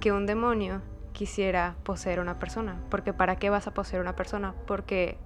Que 0.00 0.12
un 0.12 0.26
demonio 0.26 0.82
quisiera 1.12 1.74
poseer 1.82 2.20
a 2.20 2.22
una 2.22 2.38
persona. 2.38 2.80
Porque 2.90 3.12
¿para 3.12 3.36
qué 3.36 3.50
vas 3.50 3.66
a 3.66 3.74
poseer 3.74 4.00
a 4.00 4.02
una 4.02 4.16
persona? 4.16 4.54
Porque 4.66 5.18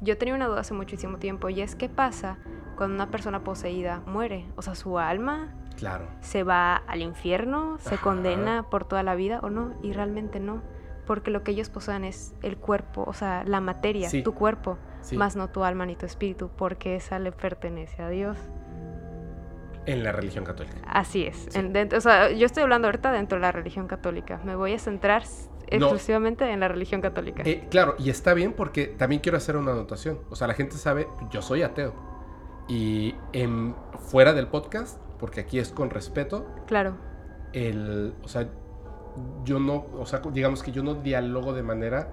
yo 0.00 0.18
tenía 0.18 0.34
una 0.34 0.46
duda 0.46 0.60
hace 0.60 0.74
muchísimo 0.74 1.18
tiempo 1.18 1.48
y 1.48 1.60
es 1.60 1.74
qué 1.74 1.88
pasa 1.88 2.38
cuando 2.76 2.94
una 2.94 3.10
persona 3.10 3.44
poseída 3.44 4.02
muere. 4.06 4.46
O 4.56 4.62
sea, 4.62 4.74
su 4.74 4.98
alma 4.98 5.54
Claro. 5.80 6.06
se 6.20 6.42
va 6.44 6.76
al 6.76 7.02
infierno, 7.02 7.76
se 7.78 7.94
Ajá. 7.96 8.04
condena 8.04 8.70
por 8.70 8.84
toda 8.84 9.02
la 9.02 9.14
vida 9.16 9.40
o 9.42 9.50
no. 9.50 9.72
Y 9.82 9.92
realmente 9.92 10.38
no. 10.40 10.62
Porque 11.06 11.30
lo 11.32 11.42
que 11.42 11.50
ellos 11.50 11.68
poseen 11.70 12.04
es 12.04 12.34
el 12.42 12.56
cuerpo, 12.56 13.02
o 13.06 13.12
sea, 13.12 13.42
la 13.44 13.60
materia, 13.60 14.08
Sí. 14.08 14.22
tu 14.22 14.32
cuerpo, 14.34 14.78
Sí. 15.00 15.16
más 15.16 15.34
no 15.34 15.48
tu 15.48 15.64
alma 15.64 15.84
ni 15.86 15.96
tu 15.96 16.06
espíritu, 16.06 16.50
porque 16.56 16.94
esa 16.94 17.18
le 17.18 17.32
pertenece 17.32 18.02
a 18.02 18.08
Dios. 18.10 18.38
En 19.86 20.04
la 20.04 20.12
religión 20.12 20.44
católica. 20.44 20.76
Así 20.86 21.24
es. 21.26 21.46
Sí. 21.48 21.58
En- 21.58 21.72
dentro- 21.72 21.98
o 21.98 22.00
sea, 22.00 22.30
yo 22.30 22.46
estoy 22.46 22.62
hablando 22.62 22.86
ahorita 22.86 23.10
dentro 23.12 23.38
de 23.38 23.42
la 23.42 23.50
religión 23.50 23.88
católica. 23.88 24.40
Me 24.44 24.54
voy 24.54 24.74
a 24.74 24.78
centrar 24.78 25.22
No. 25.22 25.86
exclusivamente 25.86 26.48
en 26.50 26.60
la 26.60 26.68
religión 26.68 27.00
católica. 27.00 27.42
Eh, 27.46 27.66
claro, 27.70 27.94
y 27.98 28.10
está 28.10 28.34
bien 28.34 28.52
porque 28.52 28.86
también 28.86 29.20
quiero 29.22 29.38
hacer 29.38 29.56
una 29.56 29.72
anotación. 29.72 30.18
O 30.28 30.36
sea, 30.36 30.46
la 30.46 30.54
gente 30.54 30.76
sabe, 30.76 31.08
yo 31.30 31.40
soy 31.42 31.62
ateo. 31.62 31.94
Y 32.68 33.14
en, 33.32 33.74
fuera 33.98 34.32
del 34.32 34.46
podcast, 34.48 35.00
porque 35.20 35.40
aquí 35.40 35.58
es 35.58 35.70
con 35.70 35.90
respeto, 35.90 36.46
Claro, 36.66 36.96
el, 37.52 38.14
o 38.24 38.28
sea, 38.28 38.48
yo 39.44 39.60
no, 39.60 39.86
o 39.98 40.06
sea, 40.06 40.20
digamos 40.32 40.62
que 40.62 40.72
yo 40.72 40.82
no 40.82 40.94
dialogo 40.94 41.52
de 41.52 41.62
manera 41.62 42.08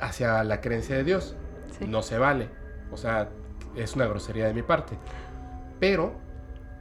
hacia 0.00 0.42
la 0.44 0.60
creencia 0.60 0.96
de 0.96 1.04
Dios. 1.04 1.36
sí. 1.78 1.86
No 1.86 2.02
se 2.02 2.18
vale. 2.18 2.48
O 2.92 2.96
sea, 2.96 3.28
es 3.74 3.96
una 3.96 4.06
grosería 4.06 4.46
de 4.46 4.54
mi 4.54 4.62
parte. 4.62 4.96
Pero 5.80 6.12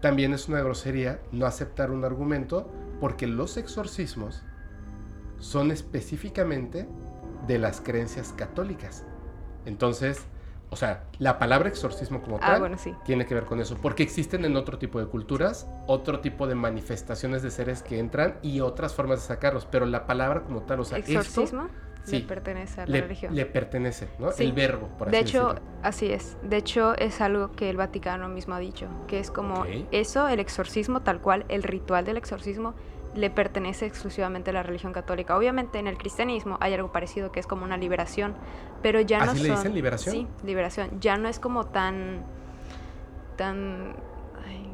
también 0.01 0.34
es 0.34 0.47
una 0.47 0.61
grosería 0.61 1.19
no 1.32 1.45
aceptar 1.45 1.91
un 1.91 2.05
argumento 2.05 2.69
porque 2.99 3.28
los 3.28 3.57
exorcismos 3.57 4.43
son 5.39 5.71
específicamente 5.71 6.88
de 7.47 7.59
las 7.59 7.82
creencias 7.82 8.34
católicas. 8.34 9.05
Entonces, 9.65 10.25
o 10.70 10.76
sea, 10.76 11.03
la 11.20 11.39
palabra 11.39 11.70
exorcismo 11.70 12.22
como 12.22 12.38
Ah, 12.38 12.39
tal 12.47 12.59
bueno, 12.59 12.78
sí. 12.78 12.93
tiene 13.05 13.26
que 13.26 13.34
ver 13.34 13.45
con 13.45 13.59
eso, 13.59 13.78
porque 13.82 14.03
existen 14.03 14.43
en 14.45 14.55
otro 14.55 14.78
tipo 14.78 14.99
de 14.99 15.05
culturas, 15.07 15.68
otro 15.88 16.20
tipo 16.20 16.45
de 16.47 16.55
manifestaciones 16.55 17.41
de 17.41 17.51
seres 17.51 17.84
que 17.84 17.99
entran 17.99 18.38
y 18.41 18.59
otras 18.61 18.93
formas 18.93 19.22
de 19.22 19.28
sacarlos, 19.28 19.65
pero 19.65 19.86
la 19.86 20.05
palabra 20.05 20.41
como 20.43 20.61
tal, 20.63 20.80
o 20.82 20.86
sea, 20.86 20.97
esto 20.97 21.11
Exorcismo 21.11 21.70
sí, 22.03 22.20
le 22.20 22.26
pertenece 22.26 22.82
a 22.82 22.86
la 22.86 22.91
le, 22.91 23.01
religión. 23.01 23.36
le 23.36 23.45
pertenece, 23.45 24.07
¿no? 24.20 24.32
Sí. 24.32 24.43
El 24.43 24.53
verbo, 24.53 24.88
por 24.97 25.09
de 25.09 25.18
así 25.18 25.30
hecho, 25.30 25.47
decirlo. 25.49 25.70
así 25.84 26.11
es. 26.11 26.38
De 26.43 26.57
hecho, 26.57 26.95
es 26.97 27.22
algo 27.22 27.51
que 27.53 27.70
el 27.70 27.78
Vaticano 27.78 28.28
mismo 28.30 28.53
ha 28.55 28.59
dicho, 28.59 28.88
que 29.07 29.20
es 29.20 29.32
como 29.32 29.65
eso, 29.91 30.28
el 30.28 30.39
exorcismo 30.39 31.01
tal 31.01 31.22
cual, 31.22 31.45
el 31.49 31.63
ritual 31.63 32.05
del 32.05 32.18
exorcismo 32.18 32.76
le 33.18 33.30
pertenece 33.32 33.86
exclusivamente 33.88 34.51
a 34.51 34.53
la 34.53 34.63
religión 34.63 34.93
católica. 34.93 35.36
Obviamente 35.36 35.80
en 35.80 35.88
el 35.88 35.97
cristianismo 35.97 36.57
hay 36.61 36.74
algo 36.76 36.91
parecido 36.91 37.32
que 37.32 37.39
es 37.39 37.47
como 37.47 37.65
una 37.65 37.76
liberación, 37.76 38.36
pero 38.84 39.01
ya 39.01 39.26
no 39.26 39.32
¿Así 39.32 39.41
le 39.41 39.47
son- 39.49 39.57
dicen 39.57 39.74
liberación? 39.74 40.15
Sí, 40.15 40.28
liberación. 40.45 40.99
Ya 41.01 41.18
no 41.18 41.28
es 41.28 41.39
como 41.39 41.65
tan 41.65 42.24
tan 43.36 43.95
ay, 44.47 44.70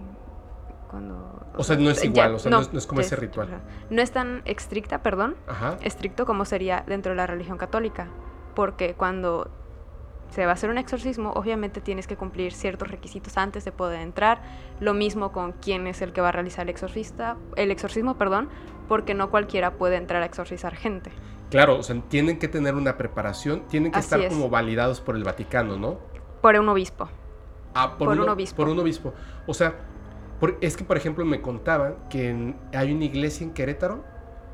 cuando 0.90 1.46
O 1.56 1.64
sea, 1.64 1.76
no 1.78 1.90
es 1.90 2.02
ya- 2.02 2.06
igual, 2.10 2.36
o 2.36 2.40
sea, 2.40 2.52
no 2.52 2.60
es- 2.62 2.72
no 2.74 2.80
es 2.80 2.86
como 2.88 3.02
ese 3.02 3.16
es- 3.16 3.22
ritual. 3.22 3.48
No 3.90 4.02
es 4.02 4.12
tan 4.12 4.42
estricta, 4.46 5.02
perdón, 5.04 5.36
Ajá. 5.48 5.78
estricto 5.82 6.26
como 6.26 6.46
sería 6.46 6.84
dentro 6.88 7.12
de 7.12 7.16
la 7.18 7.28
religión 7.28 7.58
católica, 7.58 8.08
porque 8.56 8.94
cuando 8.94 9.50
se 10.34 10.46
va 10.46 10.52
a 10.52 10.54
hacer 10.56 10.70
un 10.72 10.80
exorcismo, 10.80 11.32
obviamente 11.36 11.80
tienes 11.80 12.08
que 12.08 12.18
cumplir 12.18 12.54
ciertos 12.54 12.88
requisitos 12.90 13.38
antes 13.38 13.66
de 13.66 13.72
poder 13.72 14.00
entrar. 14.02 14.42
Lo 14.80 14.96
mismo 14.96 15.32
con 15.32 15.52
quién 15.52 15.86
es 15.86 16.02
el 16.02 16.12
que 16.12 16.22
va 16.22 16.30
a 16.30 16.32
realizar 16.32 16.64
el 16.64 16.70
exorcista, 16.70 17.38
el 17.56 17.70
exorcismo, 17.70 18.18
perdón, 18.18 18.50
porque 18.88 19.14
no 19.14 19.30
cualquiera 19.30 19.74
puede 19.74 19.96
entrar 19.98 20.24
a 20.24 20.26
exorcizar 20.26 20.76
gente. 20.76 21.12
Claro, 21.52 21.78
o 21.78 21.84
sea, 21.84 21.96
tienen 22.10 22.40
que 22.40 22.48
tener 22.48 22.74
una 22.74 22.98
preparación, 22.98 23.62
tienen 23.68 23.92
que 23.92 24.00
Así 24.00 24.08
estar 24.08 24.22
es. 24.22 24.34
como 24.34 24.50
validados 24.50 25.02
por 25.02 25.16
el 25.16 25.24
Vaticano, 25.24 25.78
¿no? 25.78 26.00
Por 26.42 26.56
un 26.60 26.68
obispo. 26.68 27.10
Ah, 27.76 27.96
Por 27.98 28.10
un 28.10 28.28
obispo. 28.28 28.56
Por 28.58 28.70
un 28.70 28.80
obispo. 28.80 29.14
O 29.46 29.54
sea, 29.54 29.76
por- 30.40 30.58
es 30.62 30.76
que, 30.76 30.84
por 30.84 30.98
ejemplo, 30.98 31.26
me 31.26 31.42
contaban 31.42 31.96
que 32.10 32.30
en- 32.32 32.56
hay 32.74 32.92
una 32.92 33.06
iglesia 33.06 33.46
en 33.46 33.54
Querétaro 33.54 34.04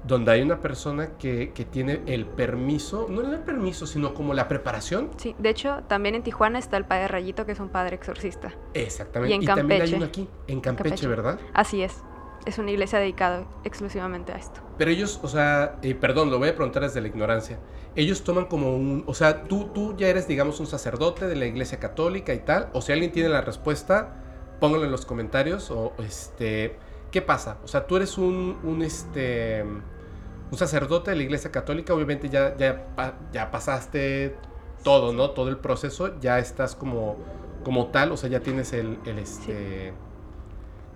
donde 0.03 0.31
hay 0.31 0.41
una 0.41 0.59
persona 0.59 1.17
que, 1.17 1.51
que 1.53 1.65
tiene 1.65 2.01
el 2.05 2.25
permiso, 2.25 3.07
no 3.09 3.21
el 3.21 3.39
permiso, 3.41 3.85
sino 3.85 4.13
como 4.13 4.33
la 4.33 4.47
preparación. 4.47 5.09
Sí, 5.17 5.35
de 5.37 5.49
hecho, 5.49 5.83
también 5.87 6.15
en 6.15 6.23
Tijuana 6.23 6.59
está 6.59 6.77
el 6.77 6.85
padre 6.85 7.07
Rayito, 7.07 7.45
que 7.45 7.51
es 7.51 7.59
un 7.59 7.69
padre 7.69 7.95
exorcista. 7.95 8.53
Exactamente. 8.73 9.35
Y 9.35 9.39
en 9.39 9.45
también 9.45 9.81
hay 9.81 9.93
uno 9.93 10.05
aquí, 10.05 10.27
en 10.47 10.61
Campeche, 10.61 10.89
Campeche. 10.89 11.07
¿verdad? 11.07 11.39
Así 11.53 11.83
es. 11.83 12.03
Es 12.45 12.57
una 12.57 12.71
iglesia 12.71 12.99
dedicada 12.99 13.45
exclusivamente 13.65 14.31
a 14.31 14.37
esto. 14.37 14.61
Pero 14.77 14.89
ellos, 14.89 15.19
o 15.21 15.27
sea, 15.27 15.77
eh, 15.81 15.93
perdón, 15.93 16.31
lo 16.31 16.39
voy 16.39 16.49
a 16.49 16.55
preguntar 16.55 16.83
desde 16.83 17.01
la 17.01 17.09
ignorancia. 17.09 17.59
Ellos 17.95 18.23
toman 18.23 18.45
como 18.45 18.75
un, 18.75 19.03
o 19.07 19.13
sea, 19.13 19.43
tú, 19.43 19.65
tú 19.73 19.95
ya 19.97 20.07
eres, 20.07 20.27
digamos, 20.27 20.59
un 20.61 20.67
sacerdote 20.67 21.27
de 21.27 21.35
la 21.35 21.45
iglesia 21.45 21.79
católica 21.79 22.33
y 22.33 22.39
tal. 22.39 22.69
O 22.73 22.81
si 22.81 22.93
alguien 22.93 23.11
tiene 23.11 23.27
la 23.27 23.41
respuesta, 23.41 24.15
pónganlo 24.61 24.85
en 24.85 24.91
los 24.91 25.05
comentarios. 25.05 25.69
O, 25.69 25.93
este, 25.99 26.77
¿qué 27.11 27.21
pasa? 27.21 27.57
O 27.63 27.67
sea, 27.67 27.87
tú 27.87 27.95
eres 27.95 28.17
un, 28.17 28.57
un 28.63 28.81
este, 28.81 29.63
un 29.63 30.57
sacerdote 30.57 31.11
de 31.11 31.17
la 31.17 31.23
iglesia 31.23 31.51
católica. 31.51 31.93
Obviamente 31.93 32.29
ya, 32.29 32.55
ya, 32.57 32.85
ya 33.31 33.51
pasaste 33.51 34.35
todo, 34.83 35.13
¿no? 35.13 35.31
Todo 35.31 35.49
el 35.49 35.57
proceso. 35.57 36.19
Ya 36.19 36.39
estás 36.39 36.75
como, 36.75 37.17
como 37.63 37.87
tal, 37.87 38.11
o 38.11 38.17
sea, 38.17 38.29
ya 38.29 38.39
tienes 38.41 38.73
el, 38.73 38.99
el 39.05 39.19
este... 39.19 39.93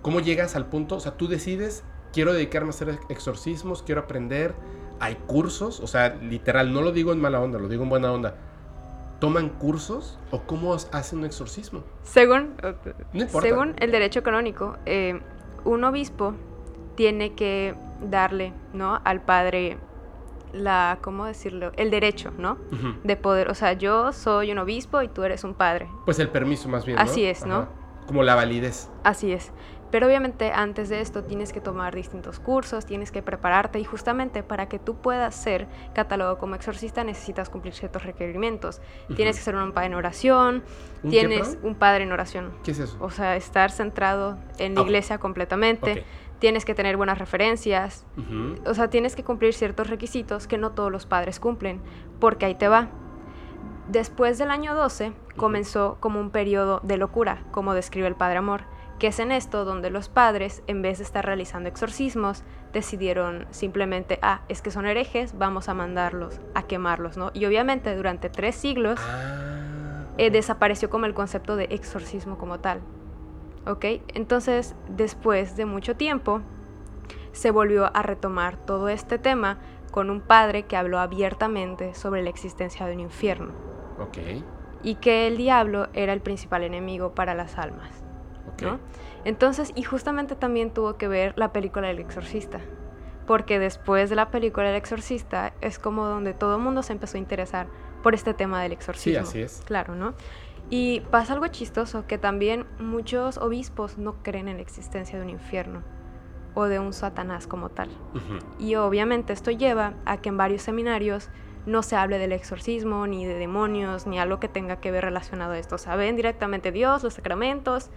¿Cómo 0.02 0.20
llegas 0.20 0.54
al 0.54 0.66
punto? 0.66 0.96
O 0.96 1.00
sea, 1.00 1.16
tú 1.16 1.28
decides, 1.28 1.82
quiero 2.12 2.34
dedicarme 2.34 2.68
a 2.68 2.70
hacer 2.70 2.98
exorcismos, 3.08 3.82
quiero 3.82 4.02
aprender, 4.02 4.54
hay 5.00 5.14
cursos, 5.14 5.80
o 5.80 5.86
sea, 5.86 6.16
literal, 6.16 6.74
no 6.74 6.82
lo 6.82 6.92
digo 6.92 7.12
en 7.12 7.20
mala 7.20 7.40
onda, 7.40 7.58
lo 7.58 7.68
digo 7.68 7.84
en 7.84 7.88
buena 7.88 8.12
onda. 8.12 8.36
¿Toman 9.18 9.48
cursos 9.48 10.18
o 10.30 10.42
cómo 10.42 10.74
hacen 10.74 11.20
un 11.20 11.24
exorcismo? 11.24 11.84
Según, 12.02 12.54
No 13.14 13.22
importa. 13.22 13.48
según 13.48 13.74
el 13.78 13.90
derecho 13.90 14.22
canónico, 14.22 14.76
eh, 14.84 15.20
un 15.64 15.84
obispo 15.84 16.34
tiene 16.94 17.34
que 17.34 17.74
darle, 18.00 18.52
¿no? 18.72 19.00
Al 19.04 19.22
padre 19.22 19.78
la, 20.52 20.98
¿cómo 21.02 21.26
decirlo? 21.26 21.72
El 21.76 21.90
derecho, 21.90 22.32
¿no? 22.38 22.58
De 23.02 23.16
poder, 23.16 23.50
o 23.50 23.54
sea, 23.54 23.72
yo 23.72 24.12
soy 24.12 24.52
un 24.52 24.58
obispo 24.58 25.02
y 25.02 25.08
tú 25.08 25.24
eres 25.24 25.44
un 25.44 25.54
padre. 25.54 25.88
Pues 26.04 26.18
el 26.18 26.28
permiso 26.28 26.68
más 26.68 26.84
bien. 26.84 26.96
¿no? 26.96 27.02
Así 27.02 27.24
es, 27.24 27.44
¿no? 27.44 27.68
Como 28.06 28.22
la 28.22 28.34
validez. 28.34 28.90
Así 29.02 29.32
es. 29.32 29.52
Pero 29.94 30.08
obviamente 30.08 30.50
antes 30.50 30.88
de 30.88 31.00
esto 31.00 31.22
tienes 31.22 31.52
que 31.52 31.60
tomar 31.60 31.94
distintos 31.94 32.40
cursos, 32.40 32.84
tienes 32.84 33.12
que 33.12 33.22
prepararte 33.22 33.78
y 33.78 33.84
justamente 33.84 34.42
para 34.42 34.66
que 34.68 34.80
tú 34.80 34.96
puedas 34.96 35.36
ser 35.36 35.68
catalogado 35.94 36.36
como 36.38 36.56
exorcista 36.56 37.04
necesitas 37.04 37.48
cumplir 37.48 37.74
ciertos 37.74 38.02
requerimientos. 38.02 38.80
Tienes 39.14 39.36
que 39.36 39.42
ser 39.44 39.54
un 39.54 39.70
padre 39.70 39.86
en 39.86 39.94
oración, 39.94 40.64
¿Un 41.04 41.12
qué, 41.12 41.20
tienes 41.20 41.58
un 41.62 41.76
padre 41.76 42.02
en 42.02 42.10
oración. 42.10 42.50
¿Qué 42.64 42.72
es 42.72 42.80
eso? 42.80 42.96
O 42.98 43.12
sea, 43.12 43.36
estar 43.36 43.70
centrado 43.70 44.36
en 44.58 44.74
la 44.74 44.80
Ok. 44.80 44.88
iglesia 44.88 45.18
completamente. 45.18 46.04
Tienes 46.40 46.64
que 46.64 46.74
tener 46.74 46.96
buenas 46.96 47.20
referencias. 47.20 48.04
Ujú. 48.16 48.68
O 48.68 48.74
sea, 48.74 48.90
tienes 48.90 49.14
que 49.14 49.22
cumplir 49.22 49.54
ciertos 49.54 49.88
requisitos 49.90 50.48
que 50.48 50.58
no 50.58 50.72
todos 50.72 50.90
los 50.90 51.06
padres 51.06 51.38
cumplen. 51.38 51.80
Porque 52.18 52.46
ahí 52.46 52.56
te 52.56 52.66
va. 52.66 52.88
Después 53.86 54.38
del 54.38 54.50
año 54.50 54.74
12 54.74 55.12
comenzó 55.36 55.98
como 56.00 56.18
un 56.18 56.30
periodo 56.30 56.80
de 56.82 56.96
locura, 56.96 57.44
como 57.52 57.74
describe 57.74 58.08
el 58.08 58.16
Padre 58.16 58.38
Amor, 58.38 58.73
que 58.98 59.08
es 59.08 59.18
en 59.18 59.32
esto 59.32 59.64
donde 59.64 59.90
los 59.90 60.08
padres, 60.08 60.62
en 60.66 60.82
vez 60.82 60.98
de 60.98 61.04
estar 61.04 61.24
realizando 61.26 61.68
exorcismos, 61.68 62.42
decidieron 62.72 63.46
simplemente, 63.50 64.18
ah, 64.22 64.42
es 64.48 64.62
que 64.62 64.70
son 64.70 64.86
herejes, 64.86 65.36
vamos 65.36 65.68
a 65.68 65.74
mandarlos 65.74 66.40
a 66.54 66.62
quemarlos, 66.62 67.16
¿no? 67.16 67.30
Y 67.34 67.44
obviamente 67.46 67.94
durante 67.96 68.28
tres 68.30 68.54
siglos 68.54 69.00
Ah. 69.00 70.06
eh, 70.16 70.30
desapareció 70.30 70.90
como 70.90 71.06
el 71.06 71.14
concepto 71.14 71.56
de 71.56 71.64
exorcismo 71.70 72.38
como 72.38 72.60
tal. 72.60 72.80
¿Ok? 73.66 73.84
Entonces, 74.14 74.76
después 74.88 75.56
de 75.56 75.64
mucho 75.66 75.96
tiempo, 75.96 76.42
se 77.32 77.50
volvió 77.50 77.90
a 77.96 78.02
retomar 78.02 78.56
todo 78.58 78.88
este 78.88 79.18
tema 79.18 79.58
con 79.90 80.10
un 80.10 80.20
padre 80.20 80.64
que 80.64 80.76
habló 80.76 80.98
abiertamente 81.00 81.94
sobre 81.94 82.22
la 82.22 82.28
existencia 82.30 82.86
de 82.86 82.92
un 82.94 83.00
infierno 83.00 83.52
Ok. 83.98 84.18
y 84.82 84.96
que 84.96 85.26
el 85.26 85.36
diablo 85.36 85.88
era 85.94 86.12
el 86.12 86.20
principal 86.20 86.62
enemigo 86.62 87.14
para 87.14 87.34
las 87.34 87.58
almas. 87.58 88.03
Entonces, 89.24 89.72
y 89.74 89.82
justamente 89.82 90.36
también 90.36 90.72
tuvo 90.72 90.96
que 90.96 91.08
ver 91.08 91.34
la 91.36 91.52
película 91.52 91.88
del 91.88 91.98
exorcista, 91.98 92.60
porque 93.26 93.58
después 93.58 94.10
de 94.10 94.16
la 94.16 94.30
película 94.30 94.66
del 94.66 94.76
exorcista 94.76 95.54
es 95.60 95.78
como 95.78 96.06
donde 96.06 96.34
todo 96.34 96.56
el 96.56 96.62
mundo 96.62 96.82
se 96.82 96.92
empezó 96.92 97.16
a 97.16 97.20
interesar 97.20 97.66
por 98.02 98.14
este 98.14 98.34
tema 98.34 98.62
del 98.62 98.72
exorcismo. 98.72 99.22
así 99.22 99.40
es. 99.40 99.62
Claro, 99.64 99.94
¿no? 99.94 100.14
Y 100.70 101.00
pasa 101.10 101.34
algo 101.34 101.46
chistoso, 101.48 102.06
que 102.06 102.18
también 102.18 102.66
muchos 102.78 103.38
obispos 103.38 103.98
no 103.98 104.22
creen 104.22 104.48
en 104.48 104.56
la 104.56 104.62
existencia 104.62 105.18
de 105.18 105.24
un 105.24 105.30
infierno 105.30 105.82
o 106.54 106.64
de 106.64 106.78
un 106.78 106.92
Satanás 106.92 107.46
como 107.46 107.68
tal. 107.68 107.90
Y 108.58 108.76
obviamente 108.76 109.32
esto 109.32 109.50
lleva 109.50 109.94
a 110.04 110.18
que 110.18 110.30
en 110.30 110.36
varios 110.36 110.62
seminarios 110.62 111.28
no 111.66 111.82
se 111.82 111.96
hable 111.96 112.18
del 112.18 112.32
exorcismo, 112.32 113.06
ni 113.06 113.26
de 113.26 113.34
demonios, 113.34 114.06
ni 114.06 114.18
algo 114.18 114.38
que 114.38 114.48
tenga 114.48 114.76
que 114.76 114.90
ver 114.90 115.04
relacionado 115.04 115.52
a 115.52 115.58
esto. 115.58 115.74
O 115.74 115.78
sea, 115.78 115.96
ven 115.96 116.16
directamente 116.16 116.72
Dios, 116.72 117.02
los 117.02 117.14
sacramentos, 117.14 117.90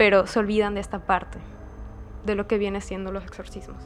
pero 0.00 0.26
se 0.26 0.38
olvidan 0.38 0.72
de 0.72 0.80
esta 0.80 1.00
parte, 1.00 1.38
de 2.24 2.34
lo 2.34 2.48
que 2.48 2.56
viene 2.56 2.80
siendo 2.80 3.12
los 3.12 3.22
exorcismos. 3.22 3.82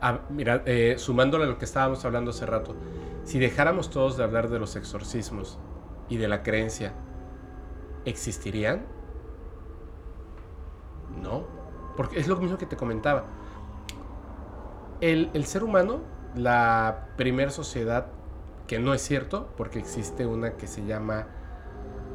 Ah, 0.00 0.22
mira, 0.28 0.64
eh, 0.66 0.96
sumándole 0.98 1.44
a 1.44 1.46
lo 1.46 1.56
que 1.56 1.64
estábamos 1.64 2.04
hablando 2.04 2.32
hace 2.32 2.44
rato, 2.44 2.74
si 3.22 3.38
dejáramos 3.38 3.90
todos 3.90 4.16
de 4.16 4.24
hablar 4.24 4.48
de 4.48 4.58
los 4.58 4.74
exorcismos 4.74 5.60
y 6.08 6.16
de 6.16 6.26
la 6.26 6.42
creencia, 6.42 6.94
¿existirían? 8.06 8.86
No, 11.22 11.46
porque 11.96 12.18
es 12.18 12.26
lo 12.26 12.38
mismo 12.38 12.58
que 12.58 12.66
te 12.66 12.74
comentaba. 12.74 13.22
El, 15.00 15.44
ser 15.44 15.62
humano, 15.62 16.00
la 16.34 17.10
primer 17.16 17.52
sociedad, 17.52 18.08
que 18.66 18.80
no 18.80 18.94
es 18.94 19.00
cierto, 19.00 19.54
porque 19.56 19.78
existe 19.78 20.26
una 20.26 20.56
que 20.56 20.66
se 20.66 20.84
llama, 20.84 21.28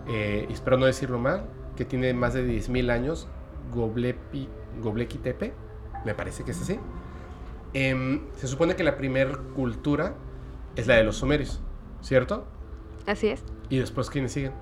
eh, 0.10 0.48
espero 0.50 0.76
no 0.76 0.86
decirlo 0.86 1.18
mal, 1.18 1.46
que 1.76 1.86
tiene 1.86 2.14
más 2.14 2.34
de 2.34 2.46
10.000 2.46 2.92
años, 2.92 3.28
Goblepi, 3.74 4.48
Gobleki 4.82 5.18
Tepe, 5.18 5.54
me 6.06 6.14
parece 6.14 6.44
que 6.44 6.52
es 6.52 6.62
así. 6.62 6.80
Em, 7.74 8.22
se 8.36 8.48
supone 8.48 8.76
que 8.76 8.84
la 8.84 8.98
primer 8.98 9.38
cultura 9.56 10.16
es 10.76 10.88
la 10.88 10.96
de 10.96 11.04
los 11.04 11.18
sumerios, 11.18 11.62
¿cierto? 12.02 12.46
Así 13.08 13.28
es. 13.28 13.44
Y 13.70 13.80
después, 13.80 14.10
¿quiénes 14.10 14.32
siguen? 14.32 14.54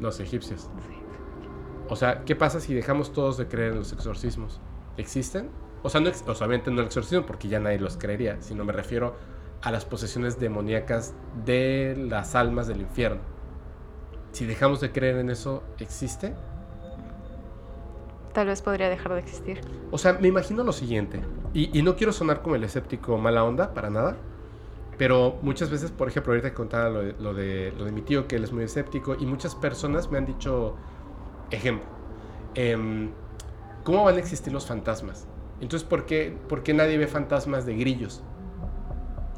Los 0.00 0.20
egipcios. 0.20 0.68
O 1.88 1.96
sea, 1.96 2.24
¿qué 2.24 2.36
pasa 2.36 2.60
si 2.60 2.74
dejamos 2.74 3.12
todos 3.12 3.38
de 3.38 3.46
creer 3.46 3.72
en 3.72 3.78
los 3.78 3.92
exorcismos? 3.92 4.60
¿Existen? 4.96 5.48
O 5.82 5.88
sea, 5.88 6.00
no 6.00 6.10
o 6.10 6.12
sea, 6.12 6.46
obviamente 6.46 6.70
no 6.70 6.80
el 6.80 6.86
exorcismo 6.86 7.24
porque 7.24 7.48
ya 7.48 7.60
nadie 7.60 7.78
los 7.78 7.96
creería, 7.96 8.42
sino 8.42 8.64
me 8.64 8.72
refiero 8.72 9.16
a 9.62 9.70
las 9.70 9.84
posesiones 9.84 10.38
demoníacas 10.38 11.14
de 11.44 11.96
las 11.96 12.34
almas 12.34 12.66
del 12.66 12.80
infierno. 12.80 13.20
Si 14.38 14.46
dejamos 14.46 14.80
de 14.80 14.92
creer 14.92 15.16
en 15.16 15.30
eso, 15.30 15.64
¿existe? 15.80 16.32
Tal 18.32 18.46
vez 18.46 18.62
podría 18.62 18.88
dejar 18.88 19.14
de 19.14 19.18
existir. 19.18 19.60
O 19.90 19.98
sea, 19.98 20.12
me 20.12 20.28
imagino 20.28 20.62
lo 20.62 20.70
siguiente, 20.70 21.20
y, 21.52 21.76
y 21.76 21.82
no 21.82 21.96
quiero 21.96 22.12
sonar 22.12 22.40
como 22.40 22.54
el 22.54 22.62
escéptico 22.62 23.18
mala 23.18 23.42
onda, 23.42 23.74
para 23.74 23.90
nada, 23.90 24.16
pero 24.96 25.40
muchas 25.42 25.70
veces, 25.70 25.90
por 25.90 26.06
ejemplo, 26.06 26.32
ahorita 26.32 26.50
que 26.50 26.54
contaba 26.54 26.88
lo 26.88 27.00
de, 27.00 27.14
lo 27.18 27.34
de, 27.34 27.72
lo 27.76 27.84
de 27.84 27.90
mi 27.90 28.00
tío, 28.00 28.28
que 28.28 28.36
él 28.36 28.44
es 28.44 28.52
muy 28.52 28.62
escéptico, 28.62 29.16
y 29.18 29.26
muchas 29.26 29.56
personas 29.56 30.08
me 30.08 30.18
han 30.18 30.26
dicho, 30.26 30.76
ejemplo, 31.50 31.88
em, 32.54 33.10
¿cómo 33.82 34.04
van 34.04 34.14
a 34.14 34.18
existir 34.20 34.52
los 34.52 34.66
fantasmas? 34.66 35.26
Entonces, 35.60 35.82
¿por 35.82 36.06
qué, 36.06 36.38
¿por 36.48 36.62
qué 36.62 36.74
nadie 36.74 36.96
ve 36.96 37.08
fantasmas 37.08 37.66
de 37.66 37.74
grillos? 37.74 38.22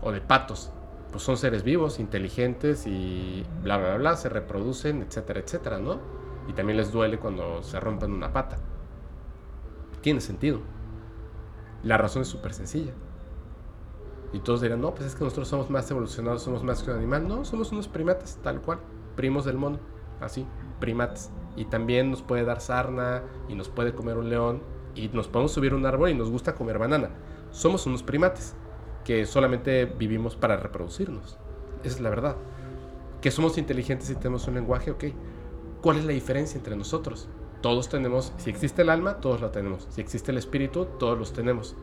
O 0.02 0.12
de 0.12 0.20
patos. 0.20 0.70
Pues 1.10 1.24
son 1.24 1.36
seres 1.36 1.64
vivos, 1.64 1.98
inteligentes 1.98 2.86
y 2.86 3.44
bla, 3.62 3.78
bla, 3.78 3.96
bla, 3.96 4.16
se 4.16 4.28
reproducen, 4.28 5.02
etcétera, 5.02 5.40
etcétera, 5.40 5.78
¿no? 5.78 5.98
Y 6.48 6.52
también 6.52 6.76
les 6.76 6.92
duele 6.92 7.18
cuando 7.18 7.62
se 7.62 7.78
rompen 7.80 8.12
una 8.12 8.32
pata. 8.32 8.58
Tiene 10.00 10.20
sentido. 10.20 10.60
La 11.82 11.96
razón 11.96 12.22
es 12.22 12.28
súper 12.28 12.52
sencilla. 12.52 12.92
Y 14.32 14.40
todos 14.40 14.60
dirán, 14.60 14.80
no, 14.80 14.94
pues 14.94 15.06
es 15.06 15.14
que 15.14 15.24
nosotros 15.24 15.48
somos 15.48 15.70
más 15.70 15.90
evolucionados, 15.90 16.42
somos 16.42 16.62
más 16.62 16.82
que 16.82 16.90
un 16.90 16.96
animal. 16.96 17.26
No, 17.26 17.44
somos 17.44 17.72
unos 17.72 17.88
primates, 17.88 18.38
tal 18.42 18.60
cual. 18.60 18.78
Primos 19.16 19.44
del 19.44 19.56
mono. 19.56 19.78
Así, 20.20 20.46
primates. 20.78 21.30
Y 21.56 21.64
también 21.64 22.10
nos 22.10 22.22
puede 22.22 22.44
dar 22.44 22.60
sarna 22.60 23.22
y 23.48 23.54
nos 23.54 23.68
puede 23.68 23.94
comer 23.94 24.16
un 24.18 24.28
león. 24.28 24.62
Y 24.94 25.08
nos 25.08 25.28
podemos 25.28 25.52
subir 25.52 25.72
a 25.72 25.76
un 25.76 25.86
árbol 25.86 26.10
y 26.10 26.14
nos 26.14 26.30
gusta 26.30 26.54
comer 26.54 26.78
banana. 26.78 27.10
Somos 27.50 27.86
unos 27.86 28.02
primates 28.02 28.54
que 29.04 29.26
solamente 29.26 29.84
vivimos 29.86 30.36
para 30.36 30.56
reproducirnos. 30.56 31.38
Esa 31.82 31.94
es 31.96 32.00
la 32.00 32.10
verdad. 32.10 32.36
Que 33.20 33.30
somos 33.30 33.58
inteligentes 33.58 34.08
y 34.10 34.14
tenemos 34.14 34.46
un 34.48 34.54
lenguaje, 34.54 34.90
ok. 34.90 35.04
¿Cuál 35.80 35.98
es 35.98 36.04
la 36.04 36.12
diferencia 36.12 36.58
entre 36.58 36.76
nosotros? 36.76 37.28
Todos 37.62 37.88
tenemos, 37.88 38.32
si 38.38 38.50
existe 38.50 38.82
el 38.82 38.90
alma, 38.90 39.20
todos 39.20 39.40
la 39.40 39.52
tenemos. 39.52 39.86
Si 39.90 40.00
existe 40.00 40.30
el 40.32 40.38
espíritu, 40.38 40.86
todos 40.98 41.18
los 41.18 41.32
tenemos. 41.32 41.76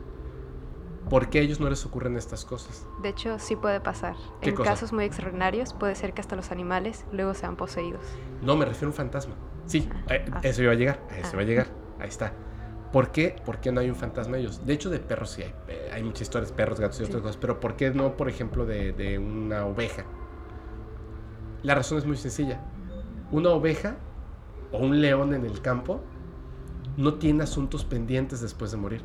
¿Por 1.08 1.30
qué 1.30 1.38
a 1.38 1.42
ellos 1.42 1.58
no 1.58 1.70
les 1.70 1.86
ocurren 1.86 2.16
estas 2.16 2.44
cosas? 2.44 2.84
De 3.02 3.08
hecho, 3.08 3.38
sí 3.38 3.56
puede 3.56 3.80
pasar. 3.80 4.14
¿Qué 4.42 4.50
En 4.50 4.56
cosa? 4.56 4.70
casos 4.70 4.92
muy 4.92 5.04
extraordinarios 5.04 5.72
puede 5.72 5.94
ser 5.94 6.12
que 6.12 6.20
hasta 6.20 6.36
los 6.36 6.50
animales 6.50 7.04
luego 7.12 7.32
sean 7.34 7.56
poseídos. 7.56 8.02
No, 8.42 8.56
me 8.56 8.64
refiero 8.66 8.88
a 8.88 8.90
un 8.90 8.94
fantasma. 8.94 9.34
Sí, 9.66 9.88
a 10.08 10.14
Ah. 10.36 10.40
eso 10.42 10.62
iba 10.62 10.72
a 10.72 10.74
llegar, 10.74 11.00
a 11.10 11.18
eso 11.18 11.28
Ah. 11.30 11.34
iba 11.34 11.42
a 11.42 11.46
llegar. 11.46 11.66
Ahí 11.98 12.08
está. 12.08 12.32
¿Por 12.92 13.10
qué? 13.10 13.36
¿Por 13.44 13.58
qué 13.58 13.70
no 13.70 13.80
hay 13.80 13.90
un 13.90 13.96
fantasma 13.96 14.36
de 14.36 14.42
ellos? 14.42 14.64
De 14.64 14.72
hecho, 14.72 14.88
de 14.88 14.98
perros 14.98 15.30
sí 15.30 15.42
hay. 15.42 15.54
Eh, 15.68 15.90
hay 15.92 16.02
muchas 16.02 16.22
historias, 16.22 16.52
perros, 16.52 16.80
gatos 16.80 17.00
y 17.00 17.04
otras 17.04 17.22
cosas. 17.22 17.36
Pero 17.36 17.60
¿por 17.60 17.76
qué 17.76 17.90
no, 17.90 18.16
por 18.16 18.28
ejemplo, 18.28 18.64
de, 18.64 18.92
de 18.92 19.18
una 19.18 19.66
oveja? 19.66 20.04
La 21.62 21.74
razón 21.74 21.98
es 21.98 22.06
muy 22.06 22.16
sencilla. 22.16 22.60
Una 23.30 23.50
oveja 23.50 23.96
o 24.72 24.78
un 24.78 25.00
león 25.00 25.34
en 25.34 25.44
el 25.44 25.60
campo 25.60 26.00
no 26.96 27.14
tiene 27.14 27.44
asuntos 27.44 27.84
pendientes 27.84 28.40
después 28.40 28.70
de 28.70 28.76
morir. 28.76 29.02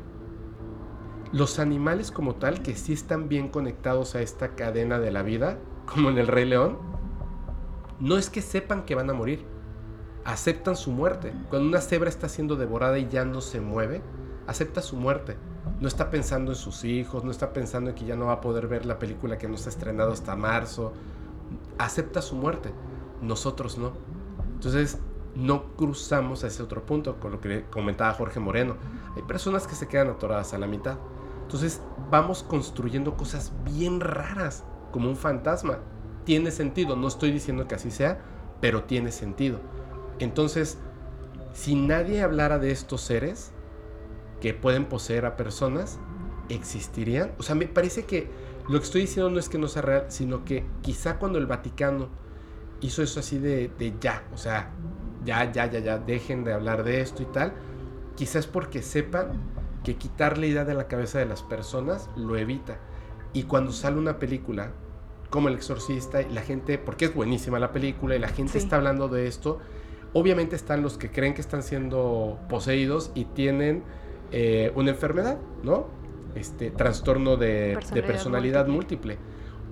Los 1.32 1.58
animales 1.58 2.10
como 2.10 2.36
tal, 2.36 2.62
que 2.62 2.74
sí 2.74 2.92
están 2.92 3.28
bien 3.28 3.48
conectados 3.48 4.14
a 4.14 4.22
esta 4.22 4.54
cadena 4.54 4.98
de 4.98 5.10
la 5.10 5.22
vida, 5.22 5.58
como 5.86 6.10
en 6.10 6.18
el 6.18 6.26
Rey 6.26 6.44
León, 6.44 6.78
no 8.00 8.16
es 8.16 8.30
que 8.30 8.40
sepan 8.40 8.84
que 8.84 8.94
van 8.94 9.10
a 9.10 9.14
morir, 9.14 9.44
aceptan 10.24 10.76
su 10.76 10.90
muerte. 10.90 11.32
Cuando 11.50 11.68
una 11.68 11.80
cebra 11.80 12.08
está 12.08 12.28
siendo 12.28 12.56
devorada 12.56 12.98
y 12.98 13.08
ya 13.08 13.24
no 13.24 13.40
se 13.40 13.60
mueve, 13.60 14.02
acepta 14.46 14.82
su 14.82 14.96
muerte. 14.96 15.36
No 15.80 15.88
está 15.88 16.10
pensando 16.10 16.52
en 16.52 16.56
sus 16.56 16.84
hijos, 16.84 17.24
no 17.24 17.30
está 17.30 17.52
pensando 17.52 17.90
en 17.90 17.96
que 17.96 18.04
ya 18.04 18.16
no 18.16 18.26
va 18.26 18.34
a 18.34 18.40
poder 18.40 18.68
ver 18.68 18.86
la 18.86 18.98
película 18.98 19.38
que 19.38 19.48
no 19.48 19.54
ha 19.54 19.68
estrenado 19.68 20.12
hasta 20.12 20.36
marzo. 20.36 20.92
Acepta 21.78 22.22
su 22.22 22.36
muerte. 22.36 22.72
Nosotros 23.20 23.78
no. 23.78 23.92
Entonces, 24.54 24.98
no 25.34 25.74
cruzamos 25.76 26.44
a 26.44 26.46
ese 26.46 26.62
otro 26.62 26.86
punto, 26.86 27.18
con 27.18 27.32
lo 27.32 27.40
que 27.40 27.64
comentaba 27.70 28.12
Jorge 28.14 28.40
Moreno. 28.40 28.76
Hay 29.16 29.22
personas 29.22 29.66
que 29.66 29.74
se 29.74 29.88
quedan 29.88 30.08
atoradas 30.08 30.54
a 30.54 30.58
la 30.58 30.66
mitad. 30.66 30.96
Entonces, 31.42 31.80
vamos 32.10 32.42
construyendo 32.42 33.16
cosas 33.16 33.52
bien 33.64 34.00
raras, 34.00 34.64
como 34.92 35.08
un 35.08 35.16
fantasma. 35.16 35.78
Tiene 36.24 36.50
sentido, 36.50 36.96
no 36.96 37.08
estoy 37.08 37.32
diciendo 37.32 37.66
que 37.66 37.74
así 37.74 37.90
sea, 37.90 38.20
pero 38.60 38.84
tiene 38.84 39.12
sentido. 39.12 39.60
Entonces, 40.18 40.78
si 41.52 41.74
nadie 41.74 42.22
hablara 42.22 42.58
de 42.58 42.70
estos 42.70 43.00
seres 43.00 43.52
que 44.40 44.54
pueden 44.54 44.86
poseer 44.86 45.26
a 45.26 45.36
personas, 45.36 45.98
existirían. 46.48 47.32
O 47.38 47.42
sea, 47.42 47.54
me 47.54 47.66
parece 47.66 48.04
que 48.04 48.28
lo 48.68 48.78
que 48.78 48.84
estoy 48.84 49.00
diciendo 49.02 49.30
no 49.30 49.38
es 49.38 49.48
que 49.48 49.58
no 49.58 49.68
sea 49.68 49.82
real, 49.82 50.06
sino 50.08 50.44
que 50.44 50.64
quizá 50.82 51.18
cuando 51.18 51.38
el 51.38 51.46
Vaticano 51.46 52.08
hizo 52.80 53.02
eso 53.02 53.20
así 53.20 53.38
de, 53.38 53.70
ya, 54.00 54.24
o 54.34 54.36
sea, 54.36 54.70
ya, 55.24 55.50
ya, 55.50 55.66
ya, 55.66 55.78
ya, 55.78 55.98
dejen 55.98 56.44
de 56.44 56.52
hablar 56.52 56.84
de 56.84 57.00
esto 57.00 57.22
y 57.22 57.26
tal, 57.26 57.54
quizás 58.16 58.46
porque 58.46 58.82
sepan 58.82 59.32
que 59.82 59.96
quitar 59.96 60.38
la 60.38 60.46
idea 60.46 60.64
de 60.64 60.74
la 60.74 60.88
cabeza 60.88 61.18
de 61.18 61.26
las 61.26 61.42
personas 61.42 62.08
lo 62.16 62.36
evita. 62.36 62.78
Y 63.32 63.44
cuando 63.44 63.72
sale 63.72 63.98
una 63.98 64.18
película 64.18 64.72
como 65.30 65.48
El 65.48 65.54
Exorcista, 65.54 66.22
y 66.22 66.32
la 66.32 66.42
gente, 66.42 66.78
porque 66.78 67.06
es 67.06 67.14
buenísima 67.14 67.58
la 67.58 67.72
película 67.72 68.14
y 68.14 68.18
la 68.18 68.28
gente 68.28 68.56
está 68.56 68.76
hablando 68.76 69.08
de 69.08 69.26
esto, 69.26 69.58
Obviamente 70.14 70.56
están 70.56 70.82
los 70.82 70.96
que 70.96 71.10
creen 71.10 71.34
que 71.34 71.40
están 71.40 71.62
siendo 71.62 72.38
poseídos 72.48 73.10
y 73.14 73.26
tienen 73.26 73.82
eh, 74.30 74.72
una 74.74 74.90
enfermedad, 74.90 75.38
¿no? 75.62 75.86
Este 76.34 76.70
trastorno 76.70 77.36
de 77.36 77.78
personalidad, 78.06 78.66
múltiple. 78.66 79.18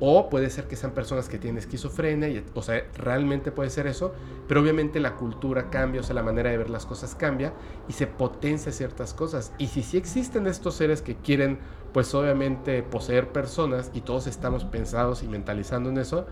O 0.04 0.28
puede 0.28 0.50
ser 0.50 0.66
que 0.66 0.74
sean 0.74 0.92
personas 0.92 1.28
que 1.28 1.38
tienen 1.38 1.58
esquizofrenia, 1.58 2.28
y, 2.28 2.44
o 2.54 2.62
sea, 2.62 2.84
realmente 2.96 3.52
puede 3.52 3.70
ser 3.70 3.86
eso, 3.86 4.12
pero 4.48 4.60
obviamente 4.60 4.98
la 4.98 5.14
cultura 5.14 5.70
cambia, 5.70 6.00
o 6.00 6.04
sea, 6.04 6.16
la 6.16 6.24
manera 6.24 6.50
de 6.50 6.58
ver 6.58 6.70
las 6.70 6.86
cosas 6.86 7.14
cambia 7.14 7.52
y 7.88 7.92
se 7.92 8.08
potencia 8.08 8.72
ciertas 8.72 9.14
cosas. 9.14 9.52
Y 9.58 9.68
si 9.68 9.84
sí 9.84 9.96
existen 9.96 10.48
estos 10.48 10.74
seres 10.74 11.02
que 11.02 11.14
quieren, 11.14 11.58
pues 11.92 12.12
obviamente 12.16 12.82
poseer 12.82 13.28
personas 13.28 13.92
y 13.94 14.00
todos 14.00 14.26
estamos 14.26 14.64
pensados 14.64 15.22
y 15.22 15.28
mentalizando 15.28 15.90
en 15.90 15.98
eso, 15.98 16.26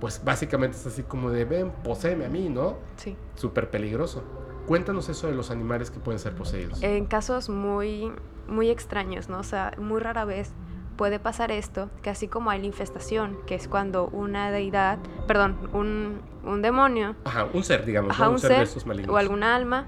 pues 0.00 0.22
básicamente 0.24 0.76
es 0.76 0.86
así 0.86 1.02
como 1.02 1.30
de, 1.30 1.44
ven, 1.44 1.70
poseeme 1.84 2.26
a 2.26 2.28
mí, 2.28 2.48
¿no? 2.48 2.76
Sí. 2.96 3.16
Súper 3.34 3.70
peligroso. 3.70 4.22
Cuéntanos 4.66 5.08
eso 5.08 5.28
de 5.28 5.34
los 5.34 5.50
animales 5.50 5.90
que 5.90 6.00
pueden 6.00 6.18
ser 6.18 6.34
poseídos. 6.34 6.82
En 6.82 7.06
casos 7.06 7.48
muy, 7.48 8.12
muy 8.48 8.70
extraños, 8.70 9.28
¿no? 9.28 9.38
O 9.38 9.44
sea, 9.44 9.72
muy 9.78 10.00
rara 10.00 10.24
vez 10.24 10.52
puede 10.96 11.18
pasar 11.18 11.52
esto, 11.52 11.90
que 12.02 12.10
así 12.10 12.26
como 12.26 12.50
hay 12.50 12.60
la 12.60 12.66
infestación, 12.66 13.38
que 13.46 13.54
es 13.54 13.68
cuando 13.68 14.08
una 14.08 14.50
deidad, 14.50 14.98
perdón, 15.26 15.56
un, 15.72 16.20
un 16.44 16.62
demonio. 16.62 17.14
Ajá, 17.24 17.46
un 17.52 17.62
ser, 17.62 17.84
digamos, 17.84 18.18
un, 18.18 18.38
ser, 18.38 18.56
de 18.56 18.62
estos 18.62 18.86
malignos. 18.86 19.14
O 19.14 19.18
alguna 19.18 19.54
alma 19.54 19.86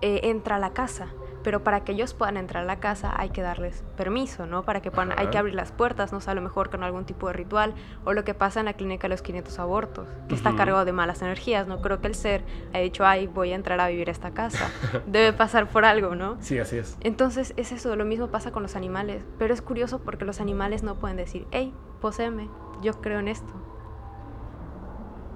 eh, 0.00 0.20
entra 0.24 0.56
a 0.56 0.58
la 0.58 0.70
casa 0.70 1.08
pero 1.48 1.64
para 1.64 1.82
que 1.82 1.92
ellos 1.92 2.12
puedan 2.12 2.36
entrar 2.36 2.64
a 2.64 2.66
la 2.66 2.78
casa 2.78 3.10
hay 3.16 3.30
que 3.30 3.40
darles 3.40 3.82
permiso, 3.96 4.44
¿no? 4.44 4.66
Para 4.66 4.82
que 4.82 4.90
puedan, 4.90 5.18
hay 5.18 5.28
que 5.28 5.38
abrir 5.38 5.54
las 5.54 5.72
puertas, 5.72 6.12
no 6.12 6.20
sé, 6.20 6.30
a 6.30 6.34
lo 6.34 6.42
mejor 6.42 6.68
con 6.68 6.82
algún 6.82 7.06
tipo 7.06 7.26
de 7.28 7.32
ritual, 7.32 7.72
o 8.04 8.12
lo 8.12 8.22
que 8.22 8.34
pasa 8.34 8.60
en 8.60 8.66
la 8.66 8.74
clínica 8.74 9.04
de 9.04 9.08
los 9.08 9.22
500 9.22 9.58
abortos, 9.58 10.06
que 10.28 10.34
está 10.34 10.54
cargado 10.54 10.84
de 10.84 10.92
malas 10.92 11.22
energías, 11.22 11.66
no 11.66 11.80
creo 11.80 12.02
que 12.02 12.08
el 12.08 12.14
ser 12.14 12.44
haya 12.74 12.82
dicho, 12.82 13.06
ay, 13.06 13.28
voy 13.28 13.52
a 13.52 13.54
entrar 13.54 13.80
a 13.80 13.88
vivir 13.88 14.10
a 14.10 14.12
esta 14.12 14.32
casa, 14.32 14.70
debe 15.06 15.32
pasar 15.32 15.70
por 15.70 15.86
algo, 15.86 16.14
¿no? 16.14 16.36
Sí, 16.40 16.58
así 16.58 16.76
es. 16.76 16.98
Entonces 17.00 17.54
es 17.56 17.72
eso, 17.72 17.96
lo 17.96 18.04
mismo 18.04 18.28
pasa 18.28 18.52
con 18.52 18.62
los 18.62 18.76
animales, 18.76 19.24
pero 19.38 19.54
es 19.54 19.62
curioso 19.62 20.00
porque 20.00 20.26
los 20.26 20.42
animales 20.42 20.82
no 20.82 20.96
pueden 20.96 21.16
decir, 21.16 21.46
hey, 21.50 21.72
poséeme, 22.02 22.50
yo 22.82 23.00
creo 23.00 23.20
en 23.20 23.28
esto. 23.28 23.54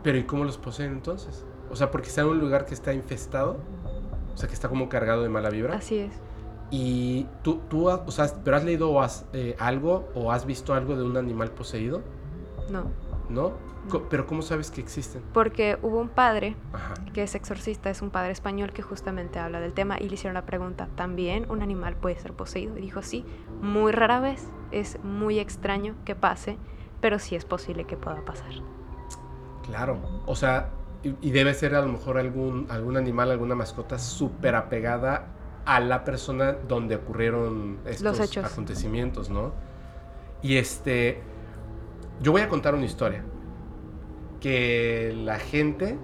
Pero 0.02 0.18
¿y 0.18 0.24
cómo 0.24 0.44
los 0.44 0.58
poseen 0.58 0.92
entonces? 0.92 1.46
O 1.70 1.74
sea, 1.74 1.90
porque 1.90 2.08
está 2.08 2.20
en 2.20 2.26
un 2.26 2.38
lugar 2.38 2.66
que 2.66 2.74
está 2.74 2.92
infestado. 2.92 3.56
O 4.34 4.36
sea, 4.36 4.48
que 4.48 4.54
está 4.54 4.68
como 4.68 4.88
cargado 4.88 5.22
de 5.22 5.28
mala 5.28 5.50
vibra. 5.50 5.76
Así 5.76 5.98
es. 5.98 6.12
Y 6.70 7.26
tú, 7.42 7.60
tú 7.68 7.88
o 7.90 8.10
sea, 8.10 8.32
¿pero 8.42 8.56
has 8.56 8.64
leído 8.64 9.00
has, 9.02 9.26
eh, 9.34 9.54
algo 9.58 10.08
o 10.14 10.32
has 10.32 10.46
visto 10.46 10.72
algo 10.72 10.96
de 10.96 11.02
un 11.02 11.16
animal 11.16 11.50
poseído? 11.50 12.02
No. 12.70 12.84
¿No? 13.28 13.52
¿Pero 14.08 14.26
cómo 14.26 14.42
sabes 14.42 14.70
que 14.70 14.80
existen? 14.80 15.22
Porque 15.34 15.78
hubo 15.82 15.98
un 15.98 16.08
padre 16.08 16.56
que 17.12 17.24
es 17.24 17.34
exorcista, 17.34 17.90
es 17.90 18.00
un 18.00 18.10
padre 18.10 18.30
español 18.30 18.72
que 18.72 18.80
justamente 18.80 19.38
habla 19.38 19.60
del 19.60 19.72
tema 19.72 19.98
y 20.00 20.08
le 20.08 20.14
hicieron 20.14 20.34
la 20.34 20.46
pregunta, 20.46 20.88
¿también 20.94 21.50
un 21.50 21.62
animal 21.62 21.96
puede 21.96 22.16
ser 22.16 22.32
poseído? 22.32 22.78
Y 22.78 22.80
dijo, 22.80 23.02
sí, 23.02 23.24
muy 23.60 23.92
rara 23.92 24.20
vez, 24.20 24.46
es 24.70 24.98
muy 25.02 25.40
extraño 25.40 25.94
que 26.04 26.14
pase, 26.14 26.58
pero 27.00 27.18
sí 27.18 27.34
es 27.34 27.44
posible 27.44 27.84
que 27.84 27.96
pueda 27.96 28.24
pasar. 28.24 28.52
Claro, 29.66 29.98
o 30.26 30.36
sea, 30.36 30.70
y, 31.02 31.30
debe 31.30 31.52
ser 31.54 31.74
a 31.74 31.82
lo 31.82 31.88
mejor 31.88 32.18
algún, 32.18 32.66
algún 32.70 32.96
animal, 32.96 33.30
alguna 33.30 33.54
mascota 33.54 33.98
súper 33.98 34.54
apegada 34.54 35.26
a 35.64 35.80
la 35.80 36.04
persona 36.04 36.52
donde 36.52 36.96
ocurrieron 36.96 37.78
estos 37.84 38.36
acontecimientos, 38.36 39.30
¿no? 39.30 39.52
Y 40.42 40.56
este, 40.56 41.20
yo 42.20 42.32
voy 42.32 42.42
a 42.42 42.48
contar 42.48 42.74
una 42.74 42.84
historia 42.84 43.24
que 44.40 45.12
la 45.16 45.38
gente, 45.38 45.98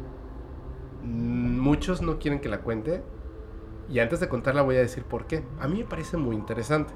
muchos 1.03 2.03
no 2.03 2.19
quieren 2.19 2.41
que 2.41 2.49
la 2.49 2.61
cuente, 2.61 3.03
y 3.89 4.01
antes 4.01 4.21
de 4.21 4.29
contarla 4.29 4.63
voy 4.63 4.77
a 4.77 4.81
decir 4.81 5.05
por 5.05 5.27
qué. 5.27 5.43
A 5.61 5.67
mí 5.67 5.79
me 5.79 5.85
parece 5.85 6.17
muy 6.17 6.37
interesante. 6.37 6.93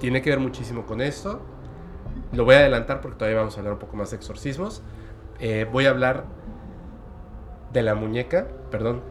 Tiene 0.00 0.22
que 0.22 0.30
ver 0.30 0.40
muchísimo 0.40 0.86
con 0.86 1.00
esto. 1.00 1.40
Lo 2.32 2.44
voy 2.44 2.54
a 2.54 2.58
adelantar 2.60 3.00
porque 3.00 3.18
todavía 3.18 3.38
vamos 3.38 3.56
a 3.56 3.60
hablar 3.60 3.74
un 3.74 3.78
poco 3.78 3.96
más 3.96 4.10
de 4.10 4.16
exorcismos. 4.16 4.82
Eh, 5.38 5.66
voy 5.70 5.86
a 5.86 5.90
hablar 5.90 6.24
de 7.72 7.82
la 7.82 7.94
muñeca, 7.94 8.48
perdón, 8.70 9.02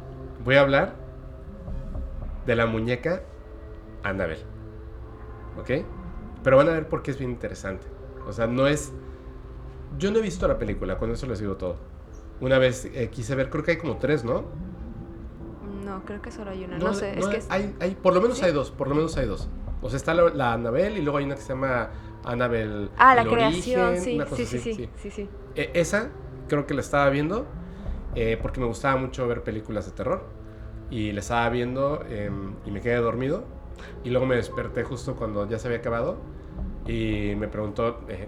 voy 0.44 0.56
a 0.56 0.62
hablar 0.62 0.96
de 2.46 2.56
la 2.56 2.66
muñeca 2.66 3.22
Annabelle. 4.04 4.44
¿Ok? 5.60 5.86
Pero 6.44 6.58
van 6.58 6.70
a 6.70 6.74
ver 6.74 6.88
por 6.88 7.02
qué 7.02 7.12
es 7.12 7.18
bien 7.18 7.32
interesante. 7.32 7.88
O 8.28 8.34
sea, 8.34 8.48
no 8.48 8.68
es... 8.68 8.94
Yo 9.98 10.12
no 10.12 10.20
he 10.20 10.22
visto 10.22 10.48
la 10.48 10.58
película, 10.58 10.98
con 10.98 11.12
eso 11.12 11.26
les 11.26 11.40
digo 11.40 11.56
todo. 11.56 11.78
Una 12.42 12.58
vez 12.58 12.86
eh, 12.94 13.10
quise 13.10 13.34
ver, 13.36 13.50
creo 13.50 13.64
que 13.64 13.72
hay 13.72 13.78
como 13.78 13.98
tres, 13.98 14.24
¿no? 14.24 14.44
No, 15.86 16.04
creo 16.04 16.22
que 16.22 16.32
solo 16.32 16.52
hay 16.52 16.66
una. 16.66 16.78
No, 16.78 16.94
sé, 16.94 17.18
es 17.18 17.28
que... 17.28 17.42
Hay, 17.50 17.76
hay, 17.80 17.96
por 17.96 18.14
lo 18.14 18.22
menos 18.22 18.44
hay 18.44 18.52
dos, 18.52 18.72
por 18.72 18.88
lo 18.90 18.96
menos 18.96 19.16
hay 19.18 19.26
dos. 19.26 19.48
O 19.82 19.90
sea, 19.90 19.98
está 19.98 20.14
la, 20.14 20.30
la 20.30 20.54
Annabelle 20.54 21.00
y 21.00 21.02
luego 21.02 21.20
hay 21.20 21.26
una 21.26 21.36
que 21.36 21.42
se 21.42 21.50
llama 21.50 21.90
Annabelle. 22.24 22.90
Ah, 22.98 23.16
la 23.16 23.24
creación, 23.24 23.98
sí, 23.98 24.20
sí, 24.36 24.46
sí, 24.46 24.60
sí, 24.60 24.90
sí, 24.96 25.12
sí, 25.12 25.30
e, 25.56 25.72
esa 25.74 26.10
creo 26.48 26.66
que 26.66 26.74
la 26.74 26.82
estaba 26.82 27.10
viendo 27.10 27.46
eh, 28.16 28.38
porque 28.42 28.60
me 28.60 28.66
gustaba 28.66 28.98
mucho 28.98 29.28
ver 29.28 29.44
películas 29.44 29.86
de 29.86 29.92
terror. 29.92 30.24
Y 30.90 31.12
la 31.12 31.20
estaba 31.20 31.50
viendo 31.50 32.04
em, 32.10 32.56
y 32.66 32.72
me 32.72 32.82
quedé 32.82 32.98
dormido. 32.98 33.44
Y 34.04 34.10
luego 34.10 34.26
me 34.26 34.36
desperté 34.36 34.84
justo 34.84 35.16
cuando 35.16 35.48
ya 35.48 35.60
se 35.60 35.68
había 35.68 35.80
acabado. 35.80 36.18
Y 36.88 37.34
me 37.38 37.48
preguntó 37.48 38.02
eh, 38.08 38.28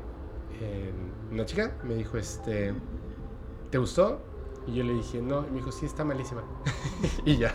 em, 0.62 1.34
una 1.34 1.46
chica, 1.46 1.78
me 1.84 1.96
dijo, 1.96 2.18
este, 2.18 2.74
¿te 3.70 3.78
gustó? 3.78 4.20
Y 4.66 4.74
yo 4.76 4.84
le 4.84 4.94
dije, 4.94 5.22
no. 5.22 5.46
Y 5.48 5.52
me 5.52 5.58
dijo, 5.58 5.72
sí, 5.72 5.86
está 5.86 6.04
malísima. 6.04 6.44
y 7.26 7.38
ya, 7.38 7.54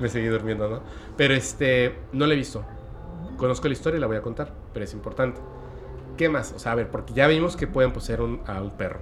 me 0.00 0.08
seguí 0.08 0.26
durmiendo, 0.26 0.68
¿no? 0.68 0.80
Pero 1.16 1.34
este, 1.34 1.96
no 2.12 2.26
la 2.26 2.34
he 2.34 2.36
visto. 2.36 2.64
Conozco 3.36 3.68
la 3.68 3.72
historia 3.72 3.98
y 3.98 4.00
la 4.00 4.06
voy 4.06 4.16
a 4.16 4.22
contar, 4.22 4.54
pero 4.72 4.84
es 4.84 4.92
importante. 4.92 5.40
¿Qué 6.16 6.28
más? 6.28 6.52
O 6.52 6.58
sea, 6.58 6.72
a 6.72 6.74
ver, 6.74 6.90
porque 6.90 7.14
ya 7.14 7.26
vimos 7.26 7.56
que 7.56 7.66
pueden 7.66 7.92
poseer 7.92 8.20
a 8.46 8.62
un 8.62 8.70
perro. 8.76 9.00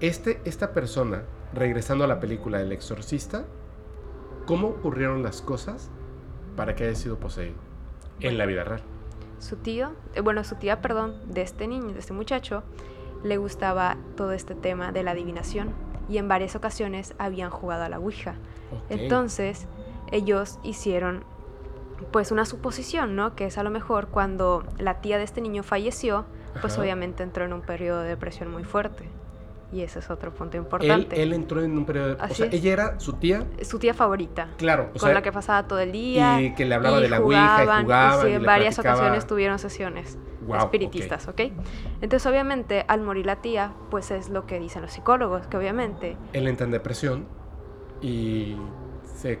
Este, 0.00 0.40
esta 0.44 0.72
persona 0.72 1.24
regresando 1.52 2.04
a 2.04 2.06
la 2.06 2.20
película 2.20 2.60
El 2.60 2.72
Exorcista, 2.72 3.44
¿cómo 4.46 4.68
ocurrieron 4.68 5.22
las 5.22 5.42
cosas 5.42 5.90
para 6.56 6.74
que 6.74 6.84
haya 6.84 6.94
sido 6.94 7.18
poseído 7.18 7.56
en 8.20 8.38
la 8.38 8.46
vida 8.46 8.64
real? 8.64 8.82
Su 9.38 9.56
tío, 9.56 9.92
eh, 10.14 10.20
bueno, 10.20 10.44
su 10.44 10.54
tía, 10.56 10.80
perdón, 10.80 11.16
de 11.26 11.42
este 11.42 11.66
niño, 11.68 11.92
de 11.92 11.98
este 11.98 12.12
muchacho, 12.12 12.62
le 13.22 13.36
gustaba 13.36 13.96
todo 14.16 14.32
este 14.32 14.54
tema 14.54 14.92
de 14.92 15.02
la 15.02 15.12
adivinación 15.12 15.74
y 16.08 16.18
en 16.18 16.28
varias 16.28 16.54
ocasiones 16.56 17.14
habían 17.18 17.50
jugado 17.50 17.84
a 17.84 17.88
la 17.88 17.98
Ouija. 17.98 18.36
Entonces, 18.88 19.66
ellos 20.12 20.58
hicieron 20.62 21.24
pues 22.12 22.30
una 22.30 22.44
suposición, 22.44 23.16
¿no? 23.16 23.34
Que 23.34 23.46
es 23.46 23.58
a 23.58 23.62
lo 23.62 23.70
mejor 23.70 24.08
cuando 24.08 24.64
la 24.78 25.00
tía 25.00 25.18
de 25.18 25.24
este 25.24 25.40
niño 25.40 25.62
falleció, 25.62 26.26
pues 26.60 26.74
Ajá. 26.74 26.82
obviamente 26.82 27.22
entró 27.22 27.44
en 27.44 27.52
un 27.52 27.62
periodo 27.62 28.02
de 28.02 28.08
depresión 28.08 28.50
muy 28.50 28.64
fuerte. 28.64 29.08
Y 29.72 29.82
ese 29.82 29.98
es 29.98 30.10
otro 30.10 30.32
punto 30.32 30.56
Él, 30.56 30.62
importante. 30.62 31.20
él 31.20 31.32
entró 31.32 31.60
en 31.62 31.76
un 31.76 31.84
periodo 31.84 32.08
de... 32.08 32.14
O 32.14 32.22
Así 32.22 32.34
sea, 32.34 32.46
es. 32.46 32.54
ella 32.54 32.72
era 32.72 33.00
su 33.00 33.14
tía, 33.14 33.44
Su 33.62 33.78
tía 33.80 33.94
favorita, 33.94 34.48
claro, 34.58 34.84
o 34.90 34.92
con 34.92 35.00
sea, 35.00 35.12
la 35.14 35.22
que 35.22 35.32
pasaba 35.32 35.66
todo 35.66 35.80
el 35.80 35.90
día. 35.90 36.40
y 36.40 36.54
que 36.54 36.64
le 36.64 36.76
hablaba 36.76 36.98
y 36.98 37.02
de 37.02 37.08
la 37.08 37.20
ouija 37.20 37.40
y 37.40 37.60
jugaban, 37.64 37.82
jugaban 37.84 38.20
sí, 38.26 38.28
y 38.28 38.34
en 38.34 38.44
varias 38.44 38.76
platicaba- 38.76 38.94
ocasiones 38.98 39.26
tuvieron 39.26 39.58
sesiones 39.58 40.18
Guau, 40.42 40.60
espiritistas, 40.66 41.26
¿ok? 41.26 41.40
Entonces, 42.00 42.24
obviamente, 42.26 42.84
al 42.86 43.00
morir 43.00 43.26
la 43.26 43.36
tía, 43.42 43.72
pues 43.90 44.12
es 44.12 44.28
lo 44.28 44.46
que 44.46 44.60
dicen 44.60 44.82
los 44.82 44.92
psicólogos, 44.92 45.48
que 45.48 45.56
obviamente 45.56 46.16
Él 46.32 46.46
entra 46.46 46.64
en 46.64 46.70
depresión 46.70 47.26
y 48.00 48.56
se, 49.16 49.40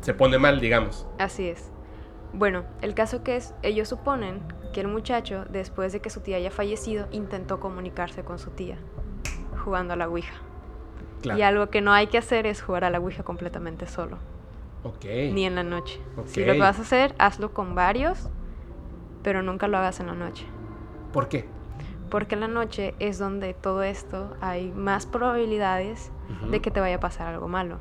se 0.00 0.14
pone 0.14 0.38
mal, 0.38 0.60
digamos. 0.60 1.06
Así 1.18 1.48
es. 1.48 1.70
Bueno, 2.32 2.64
el 2.80 2.94
caso 2.94 3.22
que 3.24 3.36
es, 3.36 3.54
ellos 3.62 3.88
suponen 3.88 4.40
que 4.72 4.80
el 4.80 4.88
muchacho, 4.88 5.44
después 5.50 5.92
de 5.92 6.00
que 6.00 6.10
su 6.10 6.20
tía 6.20 6.36
haya 6.36 6.50
fallecido, 6.50 7.08
intentó 7.10 7.58
comunicarse 7.60 8.22
con 8.22 8.38
su 8.38 8.50
tía, 8.50 8.78
jugando 9.60 9.94
a 9.94 9.96
la 9.96 10.08
Ouija. 10.08 10.34
Claro. 11.22 11.38
Y 11.38 11.42
algo 11.42 11.68
que 11.70 11.80
no 11.80 11.92
hay 11.92 12.06
que 12.08 12.18
hacer 12.18 12.46
es 12.46 12.62
jugar 12.62 12.84
a 12.84 12.90
la 12.90 12.98
Ouija 12.98 13.22
completamente 13.22 13.86
solo, 13.86 14.16
Ok. 14.82 15.04
ni 15.04 15.44
en 15.44 15.54
la 15.54 15.62
noche. 15.62 16.00
Si 16.24 16.40
Ok. 16.42 16.48
lo 16.48 16.58
vas 16.58 16.78
a 16.78 16.82
hacer, 16.82 17.14
hazlo 17.18 17.52
con 17.52 17.74
varios, 17.74 18.28
pero 19.22 19.42
nunca 19.42 19.68
lo 19.68 19.76
hagas 19.78 20.00
en 20.00 20.06
la 20.06 20.14
noche. 20.14 20.46
¿Por 21.12 21.28
qué? 21.28 21.46
Porque 22.08 22.34
en 22.34 22.40
la 22.40 22.48
noche 22.48 22.94
es 22.98 23.18
donde 23.18 23.54
todo 23.54 23.82
esto 23.82 24.34
hay 24.40 24.72
más 24.72 25.06
probabilidades 25.06 26.10
de 26.50 26.60
que 26.60 26.70
te 26.70 26.80
vaya 26.80 26.96
a 26.96 27.00
pasar 27.00 27.28
algo 27.28 27.46
malo. 27.48 27.78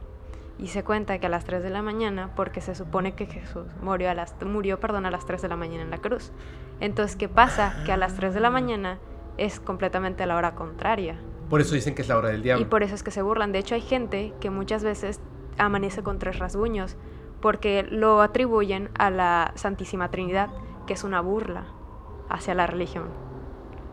Y 0.60 0.68
se 0.68 0.84
cuenta 0.84 1.18
que 1.20 1.28
a 1.28 1.30
las 1.30 1.46
3 1.46 1.64
de 1.64 1.70
la 1.70 1.82
mañana, 1.82 2.32
porque 2.36 2.60
se 2.60 2.76
supone 2.76 3.14
que 3.14 3.26
Jesús 3.28 3.66
murió 3.82 4.10
a 4.12 4.14
las, 4.14 4.36
murió, 4.46 4.80
perdón, 4.80 5.06
a 5.06 5.12
las 5.12 5.26
3 5.26 5.42
de 5.42 5.48
la 5.48 5.56
mañana 5.56 5.84
en 5.84 5.90
la 5.90 6.00
cruz. 6.00 6.32
Entonces, 6.82 7.16
¿qué 7.16 7.30
pasa? 7.30 7.82
Que 7.86 7.94
a 7.94 7.98
las 7.98 8.16
3 8.16 8.34
de 8.34 8.40
la 8.42 8.50
mañana 8.50 9.00
es 9.38 9.60
completamente 9.62 10.26
la 10.26 10.36
hora 10.36 10.56
contraria. 10.56 11.16
Por 11.50 11.62
eso 11.62 11.74
dicen 11.76 11.96
que 11.96 12.02
es 12.04 12.08
la 12.08 12.18
hora 12.18 12.30
del 12.30 12.44
diablo. 12.44 12.64
Y 12.64 12.68
por 12.70 12.84
eso 12.84 12.94
es 12.96 13.04
que 13.04 13.12
se 13.12 13.22
burlan. 13.22 13.52
De 13.52 13.60
hecho, 13.60 13.76
hay 13.76 13.82
gente 13.82 14.34
que 14.40 14.50
muchas 14.50 14.84
veces 14.84 15.20
amanece 15.58 16.04
con 16.04 16.20
tres 16.20 16.40
rasguños, 16.40 16.96
porque 17.42 17.84
lo 17.90 18.22
atribuyen 18.22 18.90
a 18.98 19.10
la 19.10 19.52
Santísima 19.56 20.12
Trinidad, 20.12 20.50
que 20.86 20.94
es 20.94 21.04
una 21.04 21.22
burla 21.22 21.66
hacia 22.30 22.54
la 22.54 22.68
religión. 22.68 23.06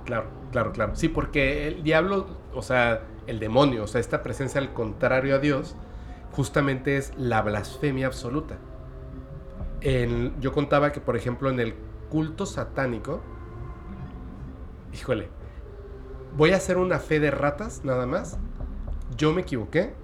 Claro, 0.05 0.27
claro, 0.53 0.73
claro. 0.73 0.95
Sí, 0.97 1.09
porque 1.09 1.67
el 1.69 1.83
diablo, 1.83 2.27
o 2.55 2.63
sea, 2.63 3.03
el 3.27 3.39
demonio, 3.41 3.85
o 3.85 3.87
sea, 3.87 4.01
esta 4.01 4.23
presencia 4.23 4.61
al 4.61 4.73
contrario 4.73 5.35
a 5.37 5.39
Dios, 5.39 5.75
justamente 6.33 6.97
es 6.97 7.13
la 7.17 7.41
blasfemia 7.43 8.07
absoluta. 8.07 8.59
En- 9.81 10.39
yo 10.41 10.53
contaba 10.53 10.93
que, 10.93 11.01
por 11.01 11.17
ejemplo, 11.17 11.49
en 11.51 11.61
el 11.61 11.75
culto 12.11 12.47
satánico, 12.47 13.21
híjole, 14.93 15.29
voy 16.37 16.53
a 16.53 16.57
hacer 16.57 16.77
una 16.77 16.99
fe 16.99 17.19
de 17.19 17.31
ratas 17.31 17.85
nada 17.85 18.07
más. 18.07 18.39
Yo 19.17 19.33
me 19.33 19.43
equivoqué 19.43 19.95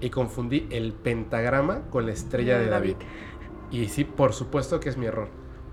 y 0.00 0.10
confundí 0.10 0.66
el 0.70 0.92
pentagrama 0.92 1.82
con 1.90 2.06
la 2.06 2.12
estrella 2.12 2.58
de 2.58 2.68
David. 2.68 2.96
Y 3.70 3.88
sí, 3.88 4.04
por 4.04 4.32
supuesto 4.32 4.80
que 4.80 4.88
es 4.88 4.96
mi 4.96 5.06
error. 5.06 5.28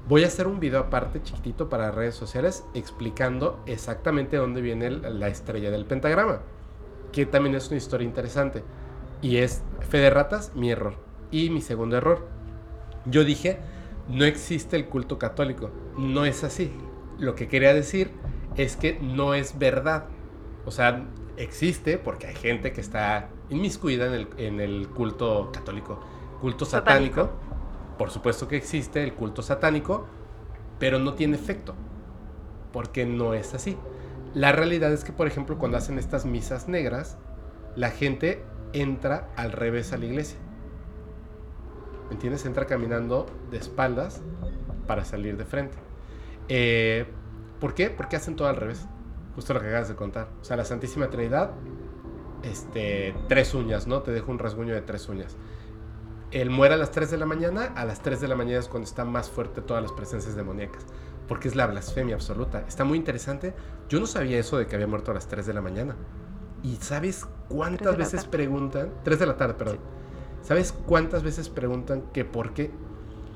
Voy 0.07 0.23
a 0.23 0.27
hacer 0.27 0.47
un 0.47 0.59
video 0.59 0.79
aparte 0.79 1.21
chiquitito 1.21 1.69
para 1.69 1.91
redes 1.91 2.15
sociales 2.15 2.63
explicando 2.73 3.61
exactamente 3.67 4.37
dónde 4.37 4.61
viene 4.61 4.89
la 4.89 5.27
estrella 5.27 5.69
del 5.69 5.85
pentagrama. 5.85 6.41
Que 7.11 7.25
también 7.25 7.55
es 7.55 7.67
una 7.67 7.77
historia 7.77 8.05
interesante. 8.05 8.63
Y 9.21 9.37
es 9.37 9.61
fe 9.81 9.99
de 9.99 10.09
ratas, 10.09 10.55
mi 10.55 10.71
error. 10.71 10.95
Y 11.29 11.51
mi 11.51 11.61
segundo 11.61 11.97
error. 11.97 12.27
Yo 13.05 13.23
dije, 13.23 13.59
no 14.07 14.25
existe 14.25 14.75
el 14.75 14.87
culto 14.87 15.19
católico. 15.19 15.69
No 15.97 16.25
es 16.25 16.43
así. 16.43 16.71
Lo 17.19 17.35
que 17.35 17.47
quería 17.47 17.73
decir 17.73 18.11
es 18.59 18.75
que 18.75 18.99
no 18.99 19.33
es 19.33 19.57
verdad. 19.57 20.05
O 20.65 20.71
sea, 20.71 21.05
existe 21.37 21.97
porque 21.97 22.27
hay 22.27 22.35
gente 22.35 22.73
que 22.73 22.81
está 22.81 23.29
inmiscuida 23.49 24.07
en 24.07 24.13
el, 24.13 24.27
en 24.37 24.59
el 24.59 24.89
culto 24.89 25.49
católico. 25.53 26.01
Culto 26.41 26.65
Satánico. 26.65 27.21
satánico. 27.21 27.39
Por 27.97 28.11
supuesto 28.11 28.49
que 28.49 28.57
existe 28.57 29.01
el 29.01 29.13
culto 29.13 29.41
satánico, 29.41 30.07
pero 30.77 30.99
no 30.99 31.13
tiene 31.13 31.37
efecto. 31.37 31.73
Porque 32.73 33.05
no 33.05 33.33
es 33.33 33.53
así. 33.53 33.77
La 34.33 34.51
realidad 34.51 34.91
es 34.91 35.05
que, 35.05 35.13
por 35.13 35.27
ejemplo, 35.27 35.57
cuando 35.57 35.77
hacen 35.77 35.97
estas 35.97 36.25
misas 36.25 36.67
negras, 36.67 37.17
la 37.77 37.91
gente 37.91 38.43
entra 38.73 39.29
al 39.37 39.53
revés 39.53 39.93
a 39.93 39.97
la 39.97 40.05
iglesia. 40.05 40.37
¿Me 42.09 42.15
entiendes? 42.15 42.45
Entra 42.45 42.65
caminando 42.65 43.25
de 43.51 43.57
espaldas 43.57 44.21
para 44.85 45.05
salir 45.05 45.37
de 45.37 45.45
frente. 45.45 45.77
Eh, 46.49 47.05
¿Por 47.59 47.73
qué? 47.73 47.89
Porque 47.89 48.15
hacen 48.15 48.35
todo 48.35 48.47
al 48.47 48.55
revés. 48.55 48.85
Justo 49.35 49.53
lo 49.53 49.61
que 49.61 49.67
acabas 49.67 49.89
de 49.89 49.95
contar. 49.95 50.29
O 50.41 50.43
sea, 50.43 50.57
la 50.57 50.65
Santísima 50.65 51.09
Trinidad, 51.09 51.51
este, 52.43 53.15
tres 53.27 53.53
uñas, 53.53 53.87
¿no? 53.87 54.01
Te 54.01 54.11
dejo 54.11 54.31
un 54.31 54.39
rasguño 54.39 54.73
de 54.73 54.81
tres 54.81 55.07
uñas. 55.09 55.37
Él 56.31 56.51
muere 56.51 56.75
a 56.75 56.77
las 56.77 56.91
3 56.91 57.09
de 57.09 57.17
la 57.17 57.25
mañana, 57.25 57.73
a 57.75 57.85
las 57.85 58.01
3 58.01 58.21
de 58.21 58.27
la 58.27 58.35
mañana 58.35 58.59
es 58.59 58.67
cuando 58.67 58.87
está 58.87 59.03
más 59.03 59.29
fuerte 59.31 59.61
todas 59.61 59.81
las 59.81 59.91
presencias 59.91 60.35
demoníacas, 60.35 60.85
porque 61.27 61.47
es 61.47 61.55
la 61.55 61.65
blasfemia 61.65 62.13
absoluta. 62.13 62.63
Está 62.67 62.83
muy 62.83 62.99
interesante. 62.99 63.55
Yo 63.89 63.99
no 63.99 64.05
sabía 64.05 64.37
eso 64.37 64.57
de 64.57 64.67
que 64.67 64.75
había 64.75 64.85
muerto 64.85 65.09
a 65.09 65.15
las 65.15 65.27
3 65.27 65.47
de 65.47 65.53
la 65.53 65.61
mañana. 65.61 65.95
¿Y 66.61 66.75
sabes 66.75 67.25
cuántas 67.47 67.97
veces 67.97 68.21
tarde. 68.21 68.29
preguntan? 68.29 68.91
3 69.03 69.19
de 69.19 69.25
la 69.25 69.37
tarde, 69.37 69.55
perdón. 69.55 69.79
¿Sabes 70.43 70.71
cuántas 70.71 71.23
veces 71.23 71.49
preguntan 71.49 72.03
que 72.13 72.25
por 72.25 72.53
qué? 72.53 72.71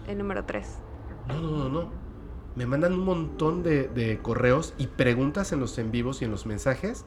El 0.08 0.20
número 0.20 0.46
3. 0.46 0.68
No, 1.30 1.42
no, 1.42 1.58
no, 1.58 1.70
no. 1.70 2.03
Me 2.56 2.66
mandan 2.66 2.94
un 2.94 3.06
montón 3.06 3.64
de, 3.64 3.88
de 3.88 4.20
correos 4.22 4.74
y 4.78 4.88
preguntas 4.88 5.52
en 5.52 5.60
los 5.60 5.78
en 5.78 5.92
vivos 5.92 6.22
y 6.22 6.26
en 6.26 6.32
los 6.32 6.46
mensajes 6.46 7.06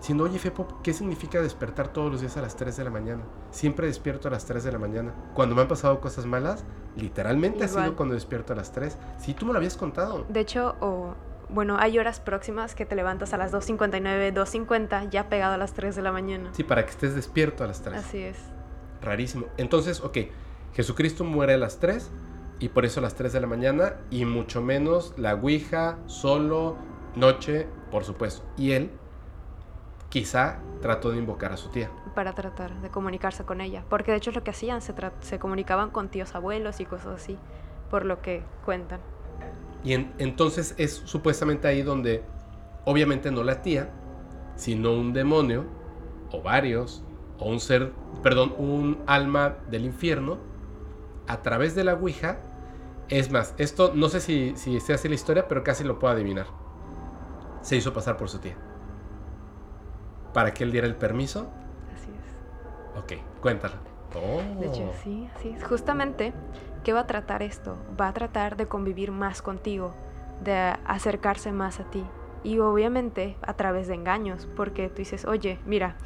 diciendo, 0.00 0.24
oye, 0.24 0.38
Fepo, 0.38 0.66
¿qué 0.82 0.94
significa 0.94 1.42
despertar 1.42 1.92
todos 1.92 2.10
los 2.10 2.20
días 2.22 2.36
a 2.38 2.40
las 2.42 2.56
3 2.56 2.74
de 2.76 2.84
la 2.84 2.90
mañana? 2.90 3.22
Siempre 3.50 3.86
despierto 3.86 4.28
a 4.28 4.30
las 4.30 4.46
3 4.46 4.64
de 4.64 4.72
la 4.72 4.78
mañana. 4.78 5.12
Cuando 5.34 5.54
me 5.54 5.60
han 5.60 5.68
pasado 5.68 6.00
cosas 6.00 6.24
malas, 6.24 6.64
literalmente 6.96 7.64
ha 7.64 7.66
Igual. 7.68 7.84
sido 7.84 7.96
cuando 7.96 8.14
despierto 8.14 8.54
a 8.54 8.56
las 8.56 8.72
3. 8.72 8.96
Sí, 9.18 9.34
tú 9.34 9.44
me 9.44 9.52
lo 9.52 9.58
habías 9.58 9.76
contado. 9.76 10.24
De 10.30 10.40
hecho, 10.40 10.74
o, 10.80 11.14
bueno, 11.50 11.76
hay 11.78 11.98
horas 11.98 12.18
próximas 12.18 12.74
que 12.74 12.86
te 12.86 12.96
levantas 12.96 13.34
a 13.34 13.36
las 13.36 13.52
2.59, 13.52 14.32
2.50, 14.32 15.10
ya 15.10 15.28
pegado 15.28 15.52
a 15.54 15.58
las 15.58 15.74
3 15.74 15.94
de 15.94 16.00
la 16.02 16.12
mañana. 16.12 16.48
Sí, 16.52 16.64
para 16.64 16.82
que 16.84 16.90
estés 16.92 17.14
despierto 17.14 17.62
a 17.62 17.66
las 17.66 17.82
3. 17.82 17.98
Así 17.98 18.22
es. 18.22 18.38
Rarísimo. 19.02 19.46
Entonces, 19.58 20.00
ok, 20.00 20.16
Jesucristo 20.72 21.24
muere 21.24 21.52
a 21.54 21.58
las 21.58 21.78
3 21.78 22.10
y 22.60 22.68
por 22.68 22.84
eso 22.84 23.00
a 23.00 23.02
las 23.02 23.14
3 23.14 23.32
de 23.32 23.40
la 23.40 23.46
mañana 23.46 23.94
y 24.10 24.24
mucho 24.24 24.60
menos 24.62 25.14
la 25.16 25.34
Ouija, 25.34 25.98
solo, 26.06 26.76
noche, 27.16 27.66
por 27.90 28.04
supuesto. 28.04 28.44
Y 28.56 28.72
él 28.72 28.90
quizá 30.10 30.58
trató 30.82 31.10
de 31.10 31.18
invocar 31.18 31.52
a 31.52 31.56
su 31.56 31.68
tía. 31.70 31.90
Para 32.14 32.34
tratar 32.34 32.80
de 32.82 32.90
comunicarse 32.90 33.44
con 33.44 33.60
ella. 33.60 33.84
Porque 33.88 34.10
de 34.10 34.18
hecho 34.18 34.30
es 34.30 34.36
lo 34.36 34.44
que 34.44 34.50
hacían, 34.50 34.82
se, 34.82 34.94
se 35.20 35.38
comunicaban 35.38 35.90
con 35.90 36.08
tíos 36.08 36.34
abuelos 36.34 36.80
y 36.80 36.84
cosas 36.84 37.20
así, 37.22 37.38
por 37.90 38.04
lo 38.04 38.20
que 38.20 38.42
cuentan. 38.64 39.00
Y 39.82 39.94
en- 39.94 40.12
entonces 40.18 40.74
es 40.76 40.94
supuestamente 41.04 41.66
ahí 41.68 41.82
donde, 41.82 42.22
obviamente 42.84 43.30
no 43.30 43.42
la 43.42 43.62
tía, 43.62 43.90
sino 44.56 44.92
un 44.92 45.12
demonio, 45.12 45.64
o 46.32 46.42
varios, 46.42 47.02
o 47.38 47.48
un 47.48 47.60
ser, 47.60 47.92
perdón, 48.22 48.54
un 48.58 48.98
alma 49.06 49.56
del 49.70 49.86
infierno, 49.86 50.38
a 51.26 51.40
través 51.42 51.74
de 51.74 51.84
la 51.84 51.94
Ouija, 51.94 52.40
es 53.10 53.30
más, 53.30 53.54
esto 53.58 53.92
no 53.94 54.08
sé 54.08 54.20
si, 54.20 54.54
si 54.56 54.78
se 54.80 54.94
hace 54.94 55.08
la 55.08 55.16
historia, 55.16 55.48
pero 55.48 55.64
casi 55.64 55.84
lo 55.84 55.98
puedo 55.98 56.14
adivinar. 56.14 56.46
Se 57.60 57.76
hizo 57.76 57.92
pasar 57.92 58.16
por 58.16 58.28
su 58.28 58.38
tía. 58.38 58.56
Para 60.32 60.54
que 60.54 60.64
él 60.64 60.72
diera 60.72 60.86
el 60.86 60.94
permiso. 60.94 61.50
Así 61.94 62.10
es. 62.10 63.02
Ok, 63.02 63.40
cuéntala. 63.40 63.74
Oh. 64.14 64.60
De 64.60 64.68
hecho, 64.68 64.92
sí, 65.02 65.28
sí. 65.42 65.54
Justamente, 65.68 66.32
¿qué 66.84 66.92
va 66.92 67.00
a 67.00 67.06
tratar 67.06 67.42
esto? 67.42 67.76
Va 68.00 68.08
a 68.08 68.12
tratar 68.12 68.56
de 68.56 68.66
convivir 68.66 69.10
más 69.10 69.42
contigo, 69.42 69.92
de 70.42 70.54
acercarse 70.84 71.52
más 71.52 71.80
a 71.80 71.90
ti. 71.90 72.04
Y 72.42 72.58
obviamente 72.60 73.36
a 73.42 73.54
través 73.54 73.88
de 73.88 73.94
engaños, 73.94 74.48
porque 74.56 74.88
tú 74.88 74.96
dices, 74.96 75.26
oye, 75.26 75.58
mira, 75.66 75.96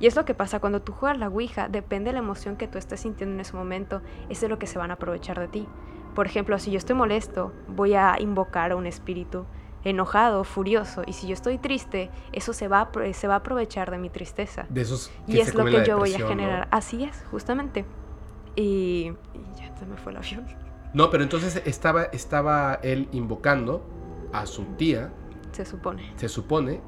y 0.00 0.06
es 0.06 0.16
lo 0.16 0.24
que 0.24 0.34
pasa 0.34 0.60
cuando 0.60 0.82
tú 0.82 0.92
juegas 0.92 1.18
la 1.18 1.28
Ouija, 1.28 1.68
depende 1.68 2.08
de 2.08 2.14
la 2.14 2.18
emoción 2.18 2.56
que 2.56 2.66
tú 2.66 2.78
estés 2.78 3.00
sintiendo 3.00 3.34
en 3.34 3.40
ese 3.40 3.54
momento, 3.54 4.02
es 4.28 4.40
de 4.40 4.48
lo 4.48 4.58
que 4.58 4.66
se 4.66 4.78
van 4.78 4.90
a 4.90 4.94
aprovechar 4.94 5.38
de 5.38 5.48
ti. 5.48 5.68
Por 6.14 6.26
ejemplo, 6.26 6.58
si 6.58 6.70
yo 6.70 6.78
estoy 6.78 6.94
molesto, 6.96 7.52
voy 7.68 7.94
a 7.94 8.16
invocar 8.20 8.72
a 8.72 8.76
un 8.76 8.86
espíritu 8.86 9.46
enojado, 9.82 10.44
furioso, 10.44 11.02
y 11.06 11.12
si 11.12 11.26
yo 11.26 11.34
estoy 11.34 11.58
triste, 11.58 12.10
eso 12.32 12.52
se 12.54 12.68
va 12.68 12.80
a, 12.82 13.12
se 13.12 13.28
va 13.28 13.34
a 13.34 13.38
aprovechar 13.38 13.90
de 13.90 13.98
mi 13.98 14.08
tristeza. 14.08 14.64
De 14.70 14.80
esos 14.80 15.10
Y 15.26 15.32
que 15.34 15.40
es 15.42 15.48
se 15.50 15.58
lo 15.58 15.64
que 15.66 15.84
yo 15.84 15.98
voy 15.98 16.14
a 16.14 16.26
generar. 16.26 16.68
Así 16.70 17.04
es, 17.04 17.22
justamente. 17.30 17.84
Y, 18.56 19.12
y 19.34 19.58
ya 19.58 19.76
se 19.76 19.84
me 19.84 19.96
fue 19.96 20.12
el 20.12 20.18
avión. 20.18 20.46
No, 20.94 21.10
pero 21.10 21.22
entonces 21.24 21.60
estaba, 21.66 22.04
estaba 22.04 22.78
él 22.82 23.08
invocando 23.12 23.84
a 24.32 24.46
su 24.46 24.64
tía, 24.76 25.12
Se 25.52 25.64
supone. 25.64 26.12
se 26.16 26.28
supone, 26.28 26.80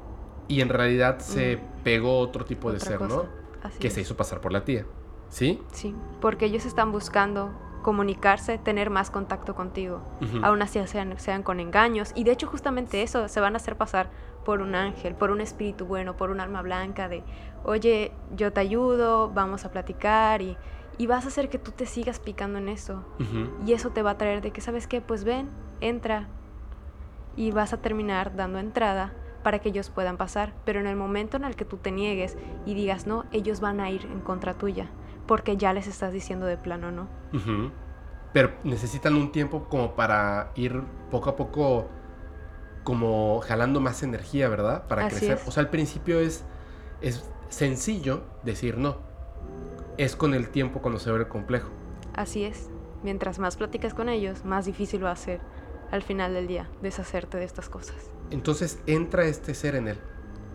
y 0.47 0.61
en 0.61 0.69
realidad 0.69 1.19
se 1.19 1.57
Mm. 1.57 1.83
pegó 1.83 2.19
otro 2.19 2.45
tipo 2.45 2.71
de 2.71 2.79
ser, 2.79 2.97
cosa. 2.97 3.15
¿no? 3.15 3.25
Así 3.63 3.77
Que 3.79 3.87
es. 3.87 3.93
se 3.93 4.01
hizo 4.01 4.15
pasar 4.17 4.39
por 4.41 4.51
la 4.53 4.63
tía. 4.63 4.85
¿Sí? 5.29 5.61
Sí, 5.73 5.93
porque 6.21 6.45
ellos 6.45 6.65
están 6.65 6.91
buscando 6.93 7.51
comunicarse, 7.87 8.57
tener 8.57 8.89
más 8.89 9.09
contacto 9.09 9.55
contigo. 9.55 10.01
Ujú. 10.19 10.45
Aún 10.45 10.61
así 10.61 10.85
sean, 10.87 11.17
sean 11.17 11.41
con 11.41 11.61
engaños. 11.61 12.11
Y 12.15 12.25
de 12.25 12.31
hecho 12.31 12.45
justamente 12.45 13.01
eso, 13.01 13.29
se 13.29 13.39
van 13.39 13.53
a 13.53 13.57
hacer 13.59 13.77
pasar 13.77 14.09
por 14.43 14.59
un 14.59 14.75
ángel, 14.75 15.15
por 15.15 15.31
un 15.31 15.39
espíritu 15.39 15.85
bueno, 15.85 16.17
por 16.17 16.29
un 16.29 16.41
alma 16.41 16.61
blanca 16.61 17.07
de, 17.07 17.23
oye, 17.63 18.11
yo 18.35 18.51
te 18.51 18.59
ayudo, 18.59 19.29
vamos 19.29 19.63
a 19.63 19.71
platicar 19.71 20.41
y, 20.41 20.57
y 20.97 21.07
vas 21.07 21.23
a 21.23 21.29
hacer 21.29 21.47
que 21.47 21.59
tú 21.59 21.71
te 21.71 21.85
sigas 21.85 22.19
picando 22.19 22.59
en 22.59 22.67
eso. 22.67 23.05
Y 23.65 23.71
eso 23.71 23.91
te 23.91 24.01
va 24.01 24.11
a 24.11 24.17
traer 24.17 24.41
de 24.41 24.51
que, 24.51 24.59
¿sabes 24.59 24.85
qué? 24.85 24.99
Pues 24.99 25.23
ven, 25.23 25.49
entra. 25.79 26.27
Y 27.37 27.51
vas 27.51 27.71
a 27.71 27.77
terminar 27.77 28.35
dando 28.35 28.59
entrada 28.59 29.13
para 29.43 29.59
que 29.59 29.69
ellos 29.69 29.89
puedan 29.89 30.17
pasar. 30.17 30.55
Pero 30.65 30.81
en 30.81 30.87
el 30.87 30.97
momento 30.97 31.37
en 31.37 31.45
el 31.45 31.55
que 31.55 31.63
tú 31.63 31.77
te 31.77 31.91
niegues 31.91 32.35
y 32.65 32.73
digas 32.73 33.07
no, 33.07 33.23
ellos 33.31 33.61
van 33.61 33.79
a 33.79 33.89
ir 33.89 34.05
en 34.11 34.19
contra 34.19 34.55
tuya. 34.55 34.89
Porque 35.27 35.57
ya 35.57 35.73
les 35.73 35.87
estás 35.87 36.13
diciendo 36.13 36.45
de 36.45 36.57
plano 36.57 36.91
no. 36.91 37.07
Pero 38.33 38.53
necesitan 38.63 39.15
un 39.15 39.31
tiempo 39.31 39.65
como 39.69 39.95
para 39.95 40.51
ir 40.55 40.83
poco 41.11 41.29
a 41.29 41.35
poco 41.35 41.87
como 42.83 43.41
jalando 43.41 43.81
más 43.81 44.01
energía, 44.03 44.47
¿verdad? 44.47 44.87
Para 44.87 45.05
Así 45.07 45.17
crecer. 45.17 45.37
es. 45.39 45.47
O 45.47 45.51
sea, 45.51 45.61
al 45.63 45.69
principio 45.69 46.19
es, 46.19 46.45
es 47.01 47.29
sencillo 47.49 48.23
decir 48.43 48.77
no. 48.77 48.97
Es 49.97 50.15
con 50.15 50.33
el 50.33 50.49
tiempo 50.49 50.81
cuando 50.81 50.99
se 50.99 51.09
vuelve 51.09 51.27
complejo. 51.27 51.69
Así 52.15 52.43
es. 52.43 52.69
Mientras 53.03 53.39
más 53.39 53.57
platicas 53.57 53.93
con 53.93 54.09
ellos, 54.09 54.45
más 54.45 54.65
difícil 54.65 55.03
va 55.03 55.11
a 55.11 55.15
ser 55.15 55.39
al 55.91 56.01
final 56.01 56.33
del 56.33 56.47
día 56.47 56.69
deshacerte 56.81 57.37
de 57.37 57.43
estas 57.45 57.69
cosas. 57.69 57.95
Entonces 58.31 58.79
entra 58.87 59.25
este 59.25 59.53
ser 59.53 59.75
en 59.75 59.87
él. 59.89 59.99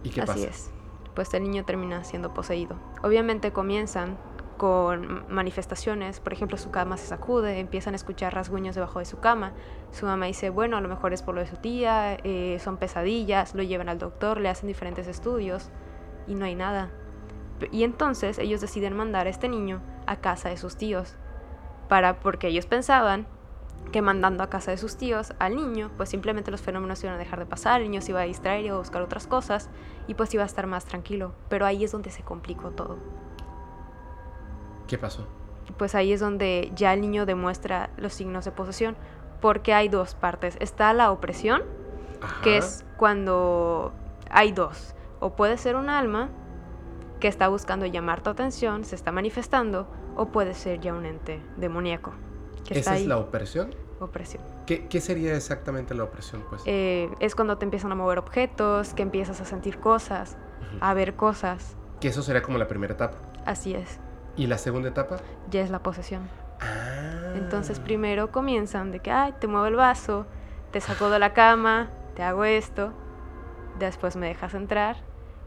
¿Y 0.03 0.11
qué 0.11 0.23
Así 0.23 0.33
pasa? 0.33 0.47
es. 0.49 0.71
Pues 1.15 1.33
el 1.35 1.43
niño 1.43 1.65
termina 1.65 2.03
siendo 2.05 2.33
poseído. 2.33 2.77
Obviamente 3.03 3.53
comienzan 3.53 4.17
con 4.57 5.25
manifestaciones, 5.33 6.21
por 6.21 6.33
ejemplo 6.33 6.57
su 6.57 6.71
cama 6.71 6.97
se 6.97 7.07
sacude, 7.07 7.59
empiezan 7.59 7.95
a 7.95 7.97
escuchar 7.97 8.35
rasguños 8.35 8.75
debajo 8.75 8.99
de 8.99 9.05
su 9.05 9.19
cama, 9.21 9.53
su 9.91 10.07
mamá 10.07 10.27
dice, 10.27 10.51
bueno, 10.51 10.77
a 10.77 10.81
lo 10.81 10.89
mejor 10.89 11.13
es 11.13 11.23
por 11.23 11.35
lo 11.35 11.41
de 11.41 11.47
su 11.47 11.57
tía, 11.57 12.17
eh, 12.25 12.59
son 12.63 12.77
pesadillas, 12.77 13.55
lo 13.55 13.63
llevan 13.63 13.89
al 13.89 13.99
doctor, 13.99 14.41
le 14.41 14.49
hacen 14.49 14.69
diferentes 14.69 15.07
estudios 15.09 15.71
y 16.27 16.35
no 16.35 16.45
hay 16.45 16.55
nada. 16.55 16.91
Y 17.71 17.85
entonces 17.85 18.39
ellos 18.39 18.61
deciden 18.61 18.97
mandar 18.97 19.27
a 19.27 19.31
este 19.31 19.49
niño 19.49 19.81
a 20.07 20.17
casa 20.17 20.49
de 20.49 20.57
sus 20.57 20.77
tíos, 20.77 21.17
para, 21.89 22.21
porque 22.21 22.49
ellos 22.49 22.67
pensaban 22.67 23.27
que 23.91 24.03
mandando 24.03 24.43
a 24.43 24.51
casa 24.51 24.71
de 24.71 24.79
sus 24.79 24.97
tíos 24.97 25.35
al 25.39 25.57
niño, 25.57 25.91
pues 25.97 26.09
simplemente 26.09 26.51
los 26.51 26.63
fenómenos 26.63 27.03
iban 27.03 27.17
a 27.17 27.19
dejar 27.19 27.39
de 27.39 27.47
pasar, 27.47 27.81
el 27.81 27.91
niño 27.91 28.01
se 28.01 28.13
iba 28.13 28.21
a 28.21 28.25
distraer 28.25 28.65
iba 28.65 28.77
a 28.77 28.79
buscar 28.79 29.03
otras 29.03 29.27
cosas 29.27 29.69
y 30.07 30.15
pues 30.15 30.33
iba 30.35 30.43
a 30.43 30.47
estar 30.47 30.67
más 30.67 30.85
tranquilo. 30.85 31.35
Pero 31.49 31.67
ahí 31.67 31.85
es 31.85 31.93
donde 31.93 32.11
se 32.11 32.23
complicó 32.23 32.71
todo. 32.71 32.99
¿Qué 34.93 34.99
pasó? 34.99 35.27
Pues 35.79 35.95
ahí 35.95 36.13
es 36.13 36.21
donde 36.21 36.71
ya 36.75 36.93
el 36.93 37.01
niño 37.01 37.25
demuestra 37.25 37.89
los 37.97 38.13
signos 38.13 38.45
de 38.45 38.53
posesión, 38.53 38.95
porque 39.41 39.73
hay 39.73 39.89
dos 39.89 40.15
partes. 40.15 40.59
Está 40.61 40.93
la 40.93 41.11
opresión, 41.11 41.63
que 42.43 42.59
es 42.59 42.85
cuando 42.99 43.95
hay 44.31 44.53
dos. 44.53 44.95
O 45.19 45.35
puede 45.35 45.57
ser 45.57 45.77
un 45.77 45.89
alma 45.89 46.29
que 47.21 47.29
está 47.29 47.49
buscando 47.49 47.87
llamar 47.87 48.23
tu 48.23 48.29
atención, 48.29 48.85
se 48.85 48.95
está 48.95 49.13
manifestando, 49.13 49.89
o 50.15 50.27
puede 50.27 50.53
ser 50.53 50.79
ya 50.79 50.93
un 50.93 51.07
ente 51.07 51.41
demoníaco. 51.57 52.13
Que 52.67 52.79
está 52.79 52.91
¿Esa 52.93 53.01
es 53.01 53.07
la 53.07 53.17
opresión? 53.17 53.75
opresión. 53.99 54.43
¿Qué, 54.67 54.89
qué 54.89 55.01
sería 55.01 55.35
exactamente 55.35 55.95
la 55.95 56.05
opresión, 56.05 56.45
pues? 56.51 56.61
Eh, 56.67 57.09
es 57.19 57.35
cuando 57.35 57.57
te 57.57 57.65
empiezan 57.65 57.93
a 57.93 57.95
mover 57.95 58.19
objetos, 58.19 58.93
que 58.93 59.01
empiezas 59.01 59.41
a 59.41 59.47
sentir 59.47 59.79
cosas, 59.79 60.37
a 60.83 60.93
ver 60.93 61.15
cosas. 61.17 61.79
Que 61.99 62.09
eso 62.09 62.23
sería 62.23 62.43
como 62.43 62.59
la 62.59 62.69
primera 62.69 62.93
etapa. 62.93 63.17
Así 63.47 63.75
es, 63.75 63.99
¿Y 64.37 64.47
la 64.47 64.59
segunda 64.59 64.89
etapa? 64.89 65.17
ya 65.51 65.61
es 65.63 65.71
la 65.71 65.83
posesión. 65.83 66.23
Ah. 66.61 67.33
Entonces 67.35 67.81
primero 67.81 68.31
comienzan 68.31 68.91
de 68.93 69.01
que, 69.01 69.11
ay, 69.11 69.35
te 69.41 69.47
muevo 69.49 69.67
el 69.67 69.77
vaso, 69.77 70.27
te 70.71 70.81
saco 70.81 71.11
de 71.11 71.19
la 71.19 71.33
cama, 71.33 71.91
te 72.15 72.23
hago 72.23 72.45
esto, 72.45 72.93
después 73.79 74.17
me 74.17 74.27
dejas 74.29 74.55
entrar, 74.55 74.97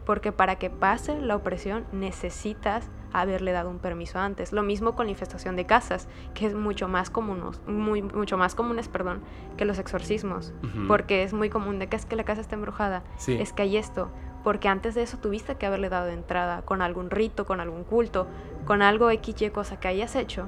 porque 0.06 0.32
para 0.32 0.58
que 0.58 0.70
pase 0.70 1.20
la 1.20 1.36
opresión 1.36 1.86
necesitas 1.92 2.90
haberle 3.14 3.54
dado 3.54 3.70
un 3.70 3.80
permiso 3.80 4.20
antes. 4.20 4.52
Lo 4.52 4.62
mismo 4.62 4.94
con 4.96 5.06
la 5.06 5.12
infestación 5.12 5.56
de 5.56 5.66
casas, 5.66 6.08
que 6.34 6.46
es 6.48 6.54
mucho 6.54 6.88
más 6.88 7.10
común, 7.10 7.42
muy, 7.66 8.02
mucho 8.02 8.38
más 8.38 8.56
comunes, 8.56 8.90
perdón, 8.90 9.22
que 9.58 9.64
los 9.66 9.80
exorcismos, 9.80 10.54
porque 10.88 11.24
es 11.24 11.34
muy 11.34 11.50
común 11.50 11.80
de 11.80 11.88
que 11.88 11.96
es 11.96 12.06
que 12.06 12.16
la 12.18 12.24
casa 12.26 12.42
está 12.42 12.56
embrujada, 12.56 13.04
Sí. 13.18 13.38
es 13.40 13.54
que 13.54 13.62
hay 13.64 13.78
esto, 13.78 14.10
porque 14.46 14.70
antes 14.70 14.94
de 14.94 15.02
eso 15.02 15.18
tuviste 15.18 15.56
que 15.56 15.66
haberle 15.66 15.90
dado 15.90 16.10
entrada 16.10 16.62
con 16.62 16.84
algún 16.84 17.10
rito, 17.10 17.48
con 17.48 17.60
algún 17.60 17.84
culto, 17.84 18.28
con 18.66 18.84
algo 18.84 19.10
XY 19.10 19.50
cosa 19.50 19.80
que 19.80 19.88
hayas 19.88 20.16
hecho, 20.16 20.46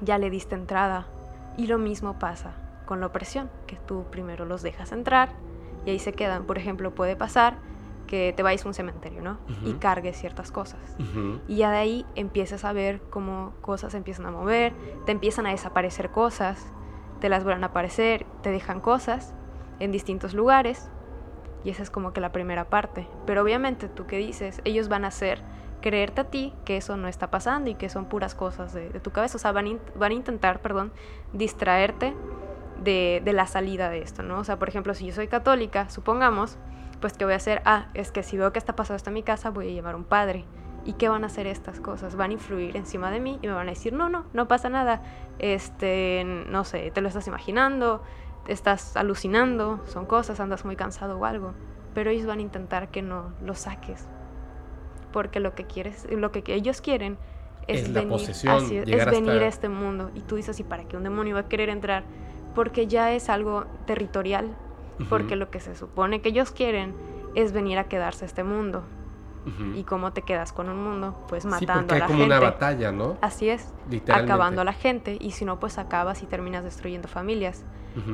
ya 0.00 0.16
le 0.16 0.30
diste 0.30 0.54
entrada. 0.54 1.06
Y 1.58 1.66
lo 1.66 1.76
mismo 1.76 2.18
pasa 2.18 2.54
con 2.86 3.00
la 3.00 3.06
opresión, 3.06 3.50
que 3.66 3.76
tú 3.76 4.06
primero 4.10 4.46
los 4.46 4.62
dejas 4.62 4.92
entrar 4.92 5.28
y 5.84 5.90
ahí 5.90 5.98
se 5.98 6.14
quedan. 6.14 6.44
Por 6.44 6.56
ejemplo, 6.56 6.94
puede 6.94 7.16
pasar 7.16 7.58
que 8.06 8.32
te 8.34 8.42
vayas 8.42 8.64
a 8.64 8.68
un 8.68 8.72
cementerio, 8.72 9.20
¿no? 9.20 9.36
Y 9.62 9.74
cargues 9.74 10.16
ciertas 10.16 10.50
cosas. 10.50 10.80
Y 11.48 11.56
ya 11.56 11.70
de 11.70 11.76
ahí 11.76 12.06
empiezas 12.14 12.64
a 12.64 12.72
ver 12.72 13.02
cómo 13.10 13.52
cosas 13.60 13.92
se 13.92 13.98
empiezan 13.98 14.24
a 14.24 14.30
mover, 14.30 14.72
te 15.04 15.12
empiezan 15.12 15.46
a 15.46 15.50
desaparecer 15.50 16.08
cosas, 16.12 16.72
te 17.20 17.28
las 17.28 17.44
vuelven 17.44 17.62
a 17.64 17.66
aparecer, 17.66 18.24
te 18.42 18.50
dejan 18.50 18.80
cosas 18.80 19.34
en 19.80 19.92
distintos 19.92 20.32
lugares. 20.32 20.90
Y 21.64 21.70
esa 21.70 21.82
es 21.82 21.90
como 21.90 22.12
que 22.12 22.20
la 22.20 22.32
primera 22.32 22.64
parte. 22.64 23.08
Pero 23.26 23.42
obviamente 23.42 23.88
tú 23.88 24.06
que 24.06 24.18
dices, 24.18 24.60
ellos 24.64 24.88
van 24.88 25.04
a 25.04 25.08
hacer 25.08 25.42
creerte 25.80 26.20
a 26.22 26.24
ti 26.24 26.54
que 26.64 26.76
eso 26.76 26.96
no 26.96 27.08
está 27.08 27.30
pasando 27.30 27.70
y 27.70 27.74
que 27.74 27.88
son 27.88 28.06
puras 28.06 28.34
cosas 28.34 28.72
de, 28.72 28.90
de 28.90 29.00
tu 29.00 29.10
cabeza. 29.10 29.36
O 29.36 29.40
sea, 29.40 29.52
van, 29.52 29.80
van 29.96 30.12
a 30.12 30.14
intentar, 30.14 30.60
perdón, 30.60 30.92
distraerte 31.32 32.14
de, 32.82 33.22
de 33.24 33.32
la 33.32 33.46
salida 33.46 33.90
de 33.90 34.02
esto, 34.02 34.22
¿no? 34.22 34.38
O 34.38 34.44
sea, 34.44 34.58
por 34.58 34.68
ejemplo, 34.68 34.94
si 34.94 35.06
yo 35.06 35.14
soy 35.14 35.28
católica, 35.28 35.88
supongamos, 35.90 36.58
pues 37.00 37.14
¿qué 37.14 37.24
voy 37.24 37.34
a 37.34 37.36
hacer? 37.36 37.62
Ah, 37.64 37.86
es 37.94 38.12
que 38.12 38.22
si 38.22 38.36
veo 38.36 38.52
que 38.52 38.58
está 38.58 38.74
pasando 38.76 38.96
esto 38.96 39.10
en 39.10 39.14
mi 39.14 39.22
casa, 39.22 39.50
voy 39.50 39.68
a 39.68 39.72
llevar 39.72 39.96
un 39.96 40.04
padre. 40.04 40.44
¿Y 40.84 40.94
qué 40.94 41.08
van 41.08 41.24
a 41.24 41.26
hacer 41.26 41.46
estas 41.46 41.80
cosas? 41.80 42.16
Van 42.16 42.30
a 42.30 42.32
influir 42.32 42.76
encima 42.76 43.10
de 43.10 43.20
mí 43.20 43.38
y 43.42 43.46
me 43.46 43.52
van 43.52 43.66
a 43.66 43.70
decir, 43.70 43.92
no, 43.92 44.08
no, 44.08 44.24
no 44.32 44.48
pasa 44.48 44.68
nada. 44.68 45.02
Este, 45.38 46.24
no 46.24 46.64
sé, 46.64 46.90
te 46.92 47.00
lo 47.00 47.08
estás 47.08 47.26
imaginando, 47.26 48.02
estás 48.48 48.96
alucinando, 48.96 49.80
son 49.86 50.06
cosas, 50.06 50.40
andas 50.40 50.64
muy 50.64 50.74
cansado 50.74 51.18
o 51.18 51.24
algo. 51.24 51.52
Pero 51.94 52.10
ellos 52.10 52.26
van 52.26 52.38
a 52.38 52.42
intentar 52.42 52.88
que 52.88 53.02
no 53.02 53.32
lo 53.42 53.54
saques. 53.54 54.06
Porque 55.12 55.40
lo 55.40 55.54
que 55.54 55.64
quieres, 55.64 56.06
lo 56.10 56.32
que 56.32 56.42
ellos 56.46 56.80
quieren 56.80 57.18
es, 57.66 57.92
venir, 57.92 58.08
posesión, 58.08 58.64
es, 58.72 59.06
venir 59.06 59.42
a 59.42 59.46
este 59.46 59.68
mundo. 59.68 60.10
Y 60.14 60.20
tú 60.20 60.36
dices, 60.36 60.58
¿y 60.60 60.64
para 60.64 60.84
qué 60.84 60.96
un 60.96 61.04
demonio 61.04 61.34
va 61.34 61.42
a 61.42 61.48
querer 61.48 61.68
entrar? 61.68 62.04
Porque 62.54 62.86
ya 62.86 63.12
es 63.12 63.28
algo 63.28 63.66
territorial. 63.86 64.56
Porque 65.08 65.36
lo 65.36 65.48
que 65.48 65.60
se 65.60 65.76
supone 65.76 66.20
que 66.20 66.30
ellos 66.30 66.50
quieren 66.50 66.92
es 67.36 67.52
venir 67.52 67.78
a 67.78 67.84
quedarse 67.84 68.24
a 68.24 68.26
este 68.26 68.42
mundo. 68.42 68.82
¿Y 69.76 69.84
cómo 69.84 70.12
te 70.12 70.22
quedas 70.22 70.52
con 70.52 70.68
un 70.68 70.82
mundo? 70.82 71.24
Pues 71.28 71.42
Sí, 71.44 71.48
matando 71.48 71.88
porque 71.88 71.92
a 71.92 71.94
hay 71.96 72.00
la 72.00 72.06
como 72.06 72.18
gente. 72.20 72.36
una 72.36 72.40
batalla, 72.50 72.92
¿no? 72.92 73.16
Así 73.20 73.48
es, 73.48 73.72
Literalmente. 73.90 74.32
acabando 74.32 74.60
a 74.60 74.64
la 74.64 74.72
gente. 74.72 75.16
Y 75.20 75.30
si 75.32 75.44
no, 75.44 75.58
pues 75.60 75.78
acabas 75.78 76.22
y 76.22 76.26
terminas 76.26 76.64
destruyendo 76.64 77.08
familias. 77.08 77.64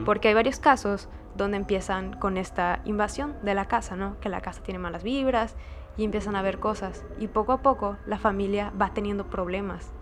Porque 0.06 0.28
hay 0.28 0.34
varios 0.34 0.60
casos 0.60 1.08
donde 1.36 1.58
empiezan 1.58 2.14
con 2.14 2.38
esta 2.38 2.80
invasión 2.86 3.34
de 3.42 3.54
la 3.54 3.66
casa, 3.66 3.96
¿no? 3.96 4.18
Que 4.20 4.30
la 4.30 4.40
casa 4.40 4.62
tiene 4.62 4.78
malas 4.78 5.02
vibras 5.02 5.56
y 5.98 6.04
empiezan 6.04 6.36
a 6.36 6.42
ver 6.42 6.58
cosas. 6.58 7.04
Y 7.18 7.26
poco 7.28 7.52
a 7.52 7.60
poco 7.60 7.98
la 8.06 8.16
familia 8.18 8.72
va 8.80 8.94
teniendo 8.94 9.26
problemas. 9.28 9.92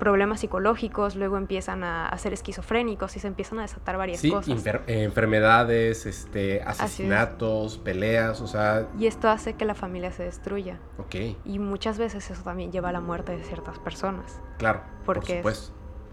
Problemas 0.00 0.40
psicológicos, 0.40 1.14
luego 1.14 1.36
empiezan 1.36 1.84
a, 1.84 2.08
a 2.08 2.18
ser 2.18 2.32
esquizofrénicos 2.32 3.14
y 3.16 3.20
se 3.20 3.28
empiezan 3.28 3.58
a 3.60 3.62
desatar 3.62 3.96
varias 3.98 4.18
Sí, 4.20 4.30
cosas. 4.30 4.64
eh, 4.66 5.04
enfermedades, 5.04 6.06
este, 6.06 6.56
es. 6.56 6.66
asesinatos, 6.66 7.78
peleas, 7.78 8.40
o 8.40 8.46
sea, 8.48 8.88
Y 8.98 9.06
esto 9.06 9.28
hace 9.28 9.54
que 9.54 9.64
la 9.64 9.74
familia 9.74 10.10
se 10.10 10.24
destruya. 10.24 10.78
ok, 10.98 11.14
Y 11.44 11.58
muchas 11.58 11.98
veces 11.98 12.28
eso 12.30 12.42
también 12.42 12.72
lleva 12.72 12.88
a 12.88 12.92
la 12.92 13.00
muerte 13.00 13.36
de 13.36 13.44
ciertas 13.44 13.78
personas. 13.78 14.40
claro, 14.58 14.82
por 15.04 15.16
Porque 15.16 15.40
es-. 15.40 15.72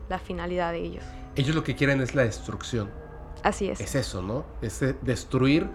La 0.09 0.19
finalidad 0.19 0.71
de 0.71 0.79
ellos. 0.79 1.03
Ellos 1.35 1.55
lo 1.55 1.63
que 1.63 1.75
quieren 1.75 1.99
es 2.01 2.13
la 2.15 2.23
destrucción. 2.23 2.89
Así 3.43 3.69
es. 3.69 3.79
Es 3.81 3.95
eso, 3.95 4.21
¿no? 4.21 4.45
Es 4.61 4.81
eh, 4.81 4.95
destruir 5.01 5.69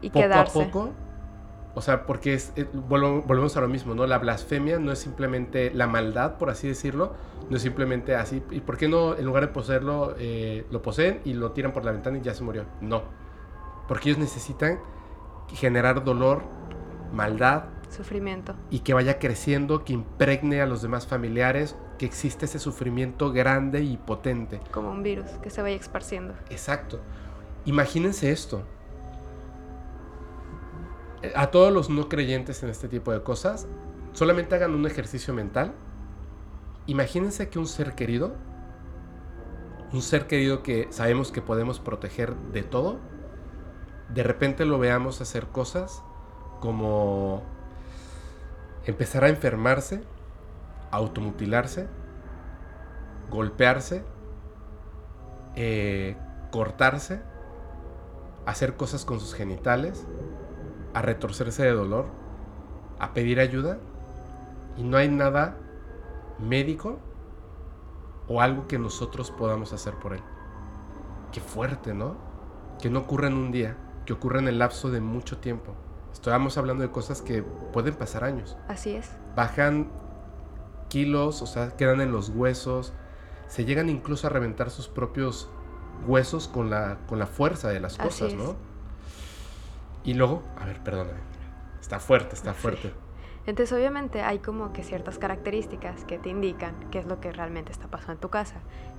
y 0.00 0.10
poco 0.10 0.20
quedarse. 0.22 0.62
a 0.62 0.64
poco. 0.66 0.92
O 1.78 1.80
sea, 1.80 2.06
porque 2.06 2.34
es, 2.34 2.52
eh, 2.56 2.66
volvemos 2.72 3.56
a 3.56 3.60
lo 3.60 3.68
mismo, 3.68 3.94
¿no? 3.94 4.04
La 4.04 4.18
blasfemia 4.18 4.80
no 4.80 4.90
es 4.90 4.98
simplemente 4.98 5.70
la 5.72 5.86
maldad, 5.86 6.36
por 6.36 6.50
así 6.50 6.66
decirlo, 6.66 7.14
no 7.48 7.56
es 7.56 7.62
simplemente 7.62 8.16
así. 8.16 8.42
¿Y 8.50 8.58
por 8.62 8.76
qué 8.76 8.88
no, 8.88 9.16
en 9.16 9.24
lugar 9.24 9.46
de 9.46 9.52
poseerlo, 9.52 10.16
eh, 10.18 10.66
lo 10.72 10.82
poseen 10.82 11.20
y 11.24 11.34
lo 11.34 11.52
tiran 11.52 11.72
por 11.72 11.84
la 11.84 11.92
ventana 11.92 12.18
y 12.18 12.20
ya 12.20 12.34
se 12.34 12.42
murió? 12.42 12.64
No. 12.80 13.04
Porque 13.86 14.08
ellos 14.08 14.18
necesitan 14.18 14.80
generar 15.54 16.02
dolor, 16.02 16.42
maldad 17.12 17.66
Sufrimiento. 17.90 18.56
y 18.70 18.80
que 18.80 18.92
vaya 18.92 19.20
creciendo, 19.20 19.84
que 19.84 19.92
impregne 19.92 20.60
a 20.60 20.66
los 20.66 20.82
demás 20.82 21.06
familiares, 21.06 21.76
que 21.96 22.06
existe 22.06 22.46
ese 22.46 22.58
sufrimiento 22.58 23.30
grande 23.30 23.82
y 23.82 23.98
potente. 23.98 24.60
Como 24.72 24.90
un 24.90 25.04
virus 25.04 25.26
que 25.44 25.50
se 25.50 25.62
vaya 25.62 25.76
esparciendo. 25.76 26.34
Exacto. 26.50 26.98
Imagínense 27.66 28.32
esto. 28.32 28.64
A 31.34 31.50
todos 31.50 31.72
los 31.72 31.90
no 31.90 32.08
creyentes 32.08 32.62
en 32.62 32.70
este 32.70 32.88
tipo 32.88 33.12
de 33.12 33.22
cosas, 33.22 33.66
solamente 34.12 34.54
hagan 34.54 34.74
un 34.74 34.86
ejercicio 34.86 35.34
mental. 35.34 35.74
Imagínense 36.86 37.48
que 37.48 37.58
un 37.58 37.66
ser 37.66 37.94
querido 37.94 38.34
un 39.92 40.02
ser 40.02 40.26
querido 40.26 40.62
que 40.62 40.88
sabemos 40.90 41.32
que 41.32 41.40
podemos 41.40 41.80
proteger 41.80 42.34
de 42.52 42.62
todo, 42.62 42.98
de 44.10 44.22
repente 44.22 44.64
lo 44.64 44.78
veamos 44.78 45.20
hacer 45.20 45.46
cosas 45.46 46.02
como 46.60 47.42
empezar 48.86 49.24
a 49.24 49.28
enfermarse, 49.28 50.02
automutilarse, 50.90 51.86
golpearse, 53.30 54.02
eh, 55.56 56.16
cortarse, 56.50 57.20
hacer 58.46 58.76
cosas 58.76 59.04
con 59.04 59.20
sus 59.20 59.34
genitales, 59.34 60.06
a 60.94 61.02
retorcerse 61.02 61.62
de 61.64 61.72
dolor, 61.72 62.06
a 62.98 63.12
pedir 63.14 63.40
ayuda, 63.40 63.78
y 64.76 64.82
no 64.82 64.96
hay 64.96 65.08
nada 65.08 65.56
médico 66.38 66.98
o 68.28 68.40
algo 68.40 68.68
que 68.68 68.78
nosotros 68.78 69.30
podamos 69.30 69.72
hacer 69.72 69.94
por 69.94 70.12
él. 70.12 70.22
Qué 71.32 71.40
fuerte, 71.40 71.94
¿no? 71.94 72.16
Que 72.80 72.90
no 72.90 73.00
ocurra 73.00 73.28
en 73.28 73.34
un 73.34 73.50
día, 73.50 73.76
que 74.06 74.12
ocurra 74.12 74.38
en 74.38 74.48
el 74.48 74.58
lapso 74.58 74.90
de 74.90 75.00
mucho 75.00 75.38
tiempo. 75.38 75.74
Estábamos 76.12 76.58
hablando 76.58 76.82
de 76.82 76.90
cosas 76.90 77.22
que 77.22 77.42
pueden 77.42 77.94
pasar 77.94 78.24
años. 78.24 78.56
Así 78.68 78.94
es. 78.94 79.10
Bajan 79.34 79.88
kilos, 80.88 81.42
o 81.42 81.46
sea, 81.46 81.76
quedan 81.76 82.00
en 82.00 82.12
los 82.12 82.30
huesos, 82.30 82.92
se 83.46 83.64
llegan 83.64 83.88
incluso 83.88 84.26
a 84.26 84.30
reventar 84.30 84.70
sus 84.70 84.88
propios 84.88 85.50
huesos 86.06 86.48
con 86.48 86.70
la, 86.70 86.98
con 87.06 87.18
la 87.18 87.26
fuerza 87.26 87.68
de 87.68 87.80
las 87.80 87.96
cosas, 87.96 88.34
¿no? 88.34 88.56
Y 90.08 90.14
luego, 90.14 90.42
a 90.56 90.64
ver, 90.64 90.82
perdóname, 90.82 91.18
está 91.82 92.00
fuerte, 92.00 92.34
está 92.34 92.54
fuerte. 92.54 92.94
Entonces 93.44 93.76
obviamente 93.76 94.22
hay 94.22 94.38
como 94.38 94.72
que 94.72 94.82
ciertas 94.82 95.18
características 95.18 96.06
que 96.06 96.16
te 96.16 96.30
indican 96.30 96.74
qué 96.90 97.00
es 97.00 97.04
lo 97.04 97.20
que 97.20 97.30
realmente 97.30 97.72
está 97.72 97.88
pasando 97.88 98.14
en 98.14 98.20
tu 98.20 98.30
casa. 98.30 98.54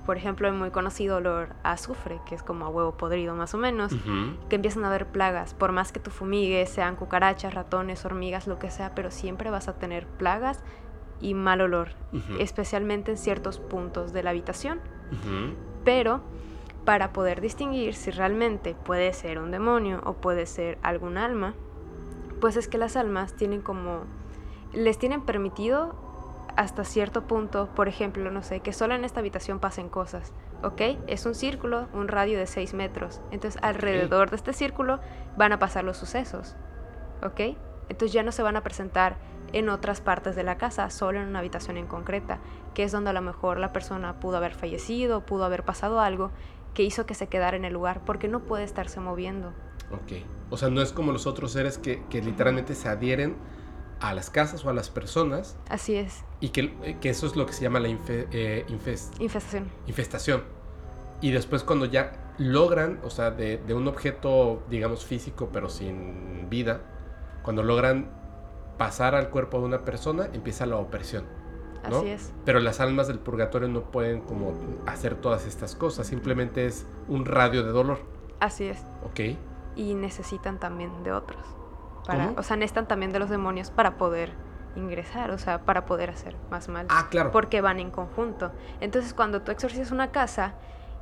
Por 0.06 0.16
ejemplo, 0.16 0.46
el 0.46 0.54
muy 0.54 0.70
conocido 0.70 1.16
olor 1.16 1.48
a 1.64 1.72
azufre, 1.72 2.20
que 2.26 2.36
es 2.36 2.44
como 2.44 2.64
a 2.64 2.68
huevo 2.68 2.96
podrido 2.96 3.34
más 3.34 3.54
o 3.54 3.58
menos, 3.58 3.92
que 4.48 4.54
empiezan 4.54 4.84
a 4.84 4.86
haber 4.86 5.08
plagas. 5.08 5.52
Por 5.52 5.72
más 5.72 5.90
que 5.90 5.98
tu 5.98 6.12
fumigues, 6.12 6.70
sean 6.70 6.94
cucarachas, 6.94 7.54
ratones, 7.54 8.04
hormigas, 8.04 8.46
lo 8.46 8.60
que 8.60 8.70
sea, 8.70 8.94
pero 8.94 9.10
siempre 9.10 9.50
vas 9.50 9.66
a 9.66 9.80
tener 9.80 10.06
plagas 10.06 10.62
y 11.20 11.34
mal 11.34 11.60
olor, 11.60 11.88
especialmente 12.38 13.10
en 13.10 13.18
ciertos 13.18 13.58
puntos 13.58 14.12
de 14.12 14.22
la 14.22 14.30
habitación. 14.30 14.78
Pero 15.84 16.20
para 16.84 17.12
poder 17.12 17.40
distinguir 17.40 17.94
si 17.94 18.10
realmente 18.10 18.74
puede 18.74 19.12
ser 19.12 19.38
un 19.38 19.50
demonio 19.50 20.00
o 20.04 20.14
puede 20.14 20.46
ser 20.46 20.78
algún 20.82 21.18
alma, 21.18 21.54
pues 22.40 22.56
es 22.56 22.68
que 22.68 22.78
las 22.78 22.96
almas 22.96 23.34
tienen 23.34 23.60
como 23.60 24.04
les 24.72 24.98
tienen 24.98 25.22
permitido 25.22 25.94
hasta 26.56 26.84
cierto 26.84 27.26
punto, 27.26 27.68
por 27.74 27.88
ejemplo, 27.88 28.30
no 28.30 28.42
sé, 28.42 28.60
que 28.60 28.72
solo 28.72 28.94
en 28.94 29.04
esta 29.04 29.20
habitación 29.20 29.60
pasen 29.60 29.88
cosas, 29.88 30.32
¿ok? 30.62 30.82
Es 31.06 31.26
un 31.26 31.34
círculo, 31.34 31.88
un 31.92 32.08
radio 32.08 32.38
de 32.38 32.46
6 32.46 32.74
metros. 32.74 33.20
Entonces, 33.30 33.60
alrededor 33.62 34.30
de 34.30 34.36
este 34.36 34.52
círculo 34.52 35.00
van 35.36 35.52
a 35.52 35.58
pasar 35.58 35.84
los 35.84 35.96
sucesos, 35.96 36.56
¿ok? 37.22 37.56
Entonces 37.88 38.12
ya 38.12 38.22
no 38.22 38.32
se 38.32 38.42
van 38.42 38.56
a 38.56 38.62
presentar 38.62 39.16
en 39.52 39.68
otras 39.68 40.00
partes 40.00 40.36
de 40.36 40.44
la 40.44 40.58
casa, 40.58 40.90
solo 40.90 41.20
en 41.20 41.28
una 41.28 41.40
habitación 41.40 41.76
en 41.76 41.86
concreta, 41.86 42.38
que 42.74 42.84
es 42.84 42.92
donde 42.92 43.10
a 43.10 43.14
lo 43.14 43.22
mejor 43.22 43.58
la 43.58 43.72
persona 43.72 44.20
pudo 44.20 44.36
haber 44.36 44.54
fallecido, 44.54 45.26
pudo 45.26 45.44
haber 45.44 45.64
pasado 45.64 46.00
algo 46.00 46.30
que 46.74 46.82
hizo 46.82 47.06
que 47.06 47.14
se 47.14 47.28
quedara 47.28 47.56
en 47.56 47.64
el 47.64 47.72
lugar, 47.72 48.04
porque 48.04 48.28
no 48.28 48.40
puede 48.40 48.64
estarse 48.64 49.00
moviendo. 49.00 49.52
Ok. 49.92 50.24
O 50.50 50.56
sea, 50.56 50.70
no 50.70 50.82
es 50.82 50.92
como 50.92 51.12
los 51.12 51.26
otros 51.26 51.52
seres 51.52 51.78
que, 51.78 52.02
que 52.10 52.22
literalmente 52.22 52.74
se 52.74 52.88
adhieren 52.88 53.36
a 54.00 54.14
las 54.14 54.30
casas 54.30 54.64
o 54.64 54.70
a 54.70 54.72
las 54.72 54.90
personas. 54.90 55.56
Así 55.68 55.94
es. 55.94 56.24
Y 56.40 56.48
que, 56.50 56.74
eh, 56.82 56.96
que 57.00 57.10
eso 57.10 57.26
es 57.26 57.36
lo 57.36 57.46
que 57.46 57.52
se 57.52 57.62
llama 57.62 57.80
la 57.80 57.88
eh, 57.88 58.64
infestación. 58.68 59.70
Infestación. 59.86 60.44
Y 61.20 61.30
después 61.32 61.62
cuando 61.62 61.84
ya 61.84 62.34
logran, 62.38 63.00
o 63.04 63.10
sea, 63.10 63.30
de, 63.30 63.58
de, 63.58 63.74
un 63.74 63.86
objeto, 63.86 64.62
digamos, 64.70 65.04
físico, 65.04 65.50
pero 65.52 65.68
sin 65.68 66.48
vida, 66.48 66.80
cuando 67.42 67.62
logran 67.62 68.10
pasar 68.78 69.14
al 69.14 69.28
cuerpo 69.28 69.58
de 69.58 69.66
una 69.66 69.84
persona, 69.84 70.30
empieza 70.32 70.64
la 70.64 70.76
opresión. 70.76 71.24
¿No? 71.88 71.98
Así 71.98 72.08
es. 72.08 72.32
Pero 72.44 72.60
las 72.60 72.80
almas 72.80 73.08
del 73.08 73.18
purgatorio 73.18 73.68
no 73.68 73.82
pueden 73.90 74.20
como 74.20 74.54
hacer 74.86 75.14
todas 75.14 75.46
estas 75.46 75.74
cosas, 75.74 76.06
simplemente 76.06 76.66
es 76.66 76.86
un 77.08 77.24
radio 77.24 77.62
de 77.62 77.70
dolor. 77.70 78.00
Así 78.40 78.64
es. 78.64 78.84
Ok. 79.04 79.20
Y 79.76 79.94
necesitan 79.94 80.58
también 80.58 81.02
de 81.04 81.12
otros 81.12 81.44
o 82.36 82.42
sea, 82.42 82.56
necesitan 82.56 82.86
también 82.86 83.12
de 83.12 83.18
los 83.18 83.30
demonios 83.30 83.70
para 83.70 83.96
poder 83.96 84.32
ingresar, 84.76 85.30
o 85.30 85.38
sea, 85.38 85.62
para 85.62 85.84
poder 85.86 86.10
hacer 86.10 86.36
más 86.50 86.68
mal. 86.68 86.86
Ah, 86.88 87.08
claro. 87.10 87.30
Porque 87.30 87.60
van 87.60 87.80
en 87.80 87.90
conjunto. 87.90 88.52
Entonces, 88.80 89.14
cuando 89.14 89.42
tú 89.42 89.50
exorcizas 89.52 89.90
una 89.90 90.10
casa 90.10 90.54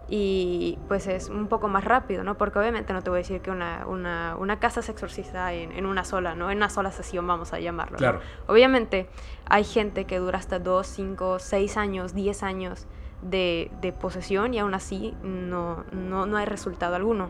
y 0.09 0.79
pues 0.89 1.07
es 1.07 1.29
un 1.29 1.49
poco 1.49 1.69
más 1.69 1.85
rápido, 1.85 2.25
¿no? 2.25 2.39
Porque 2.39 2.59
obviamente 2.59 2.93
no 2.93 3.03
te 3.03 3.11
voy 3.11 3.19
a 3.19 3.23
decir 3.23 3.41
que 3.41 3.51
una, 3.51 3.87
una, 3.87 4.37
una 4.39 4.59
casa 4.59 4.81
se 4.81 4.93
exorciza 4.93 5.53
en, 5.53 5.73
en, 5.73 5.87
una 5.87 6.05
sola, 6.05 6.35
¿no? 6.35 6.51
En 6.51 6.59
una 6.59 6.71
sola 6.71 6.91
sesión, 6.91 7.27
vamos 7.27 7.53
a 7.53 7.61
llamarlo. 7.61 7.99
Claro. 7.99 8.21
Obviamente 8.47 9.09
hay 9.47 9.65
gente 9.65 10.05
que 10.07 10.19
dura 10.19 10.39
hasta 10.39 10.59
2, 10.59 10.87
5, 10.87 11.39
6 11.39 11.77
años, 11.77 12.15
10 12.15 12.43
años 12.43 12.87
de, 13.23 13.71
de, 13.81 13.93
posesión 13.93 14.55
y 14.55 14.59
aún 14.59 14.75
así 14.75 15.15
no, 15.23 15.85
no, 15.93 16.27
no 16.27 16.37
hay 16.37 16.47
resultado 16.47 16.95
alguno. 16.95 17.29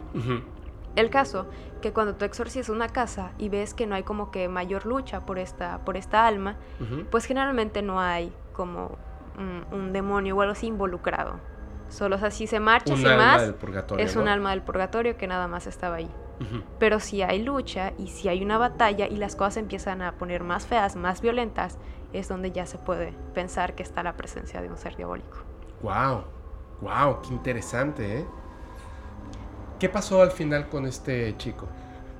El 0.96 1.10
caso 1.10 1.46
que 1.80 1.92
cuando 1.92 2.16
tú 2.16 2.24
exorcizas 2.24 2.68
una 2.68 2.88
casa 2.88 3.32
y 3.38 3.48
ves 3.48 3.74
que 3.74 3.86
no 3.86 3.94
hay 3.94 4.02
como 4.02 4.30
que 4.30 4.48
mayor 4.48 4.84
lucha 4.84 5.24
por 5.24 5.38
esta, 5.38 5.84
por 5.84 5.96
esta 5.96 6.26
alma, 6.26 6.56
pues 7.10 7.24
generalmente 7.24 7.82
no 7.82 8.00
hay 8.00 8.32
como 8.52 8.98
un, 9.70 9.92
demonio 9.92 10.36
o 10.36 10.40
algo 10.40 10.52
así 10.52 10.66
involucrado. 10.66 11.38
Solo 11.89 12.16
así 12.23 12.47
se 12.47 12.60
marcha 12.60 12.93
un 12.93 13.01
sin 13.01 13.16
más. 13.16 13.43
es 13.97 14.16
un 14.16 14.28
alma 14.28 14.51
del 14.51 14.62
purgatorio 14.62 15.16
que 15.16 15.27
nada 15.27 15.48
más 15.48 15.66
estaba 15.66 15.97
ahí. 15.97 16.10
Pero 16.78 17.01
si 17.01 17.23
hay 17.23 17.43
lucha 17.43 17.93
y 17.98 18.09
si 18.09 18.28
hay 18.28 18.44
una 18.44 18.59
batalla 18.59 19.09
y 19.09 19.16
las 19.16 19.35
cosas 19.35 19.56
empiezan 19.56 20.02
a 20.02 20.12
poner 20.12 20.44
más 20.44 20.66
feas, 20.66 20.94
más 20.94 21.20
violentas, 21.20 21.78
es 22.12 22.28
donde 22.28 22.52
ya 22.52 22.65
se 22.65 22.78
puede 22.78 23.12
pensar 23.35 23.74
que 23.74 23.82
está 23.82 24.02
la 24.02 24.16
presencia 24.16 24.62
de 24.62 24.69
un 24.69 24.77
ser 24.77 24.97
diabólico. 24.97 25.39
Wow, 25.82 26.24
wow, 26.81 27.20
qué 27.23 27.35
interesante, 27.35 28.20
¿eh? 28.20 28.27
¿Qué 29.78 29.89
pasó 29.89 30.23
al 30.23 30.31
final 30.31 30.69
con 30.69 30.86
este 30.86 31.36
chico? 31.36 31.69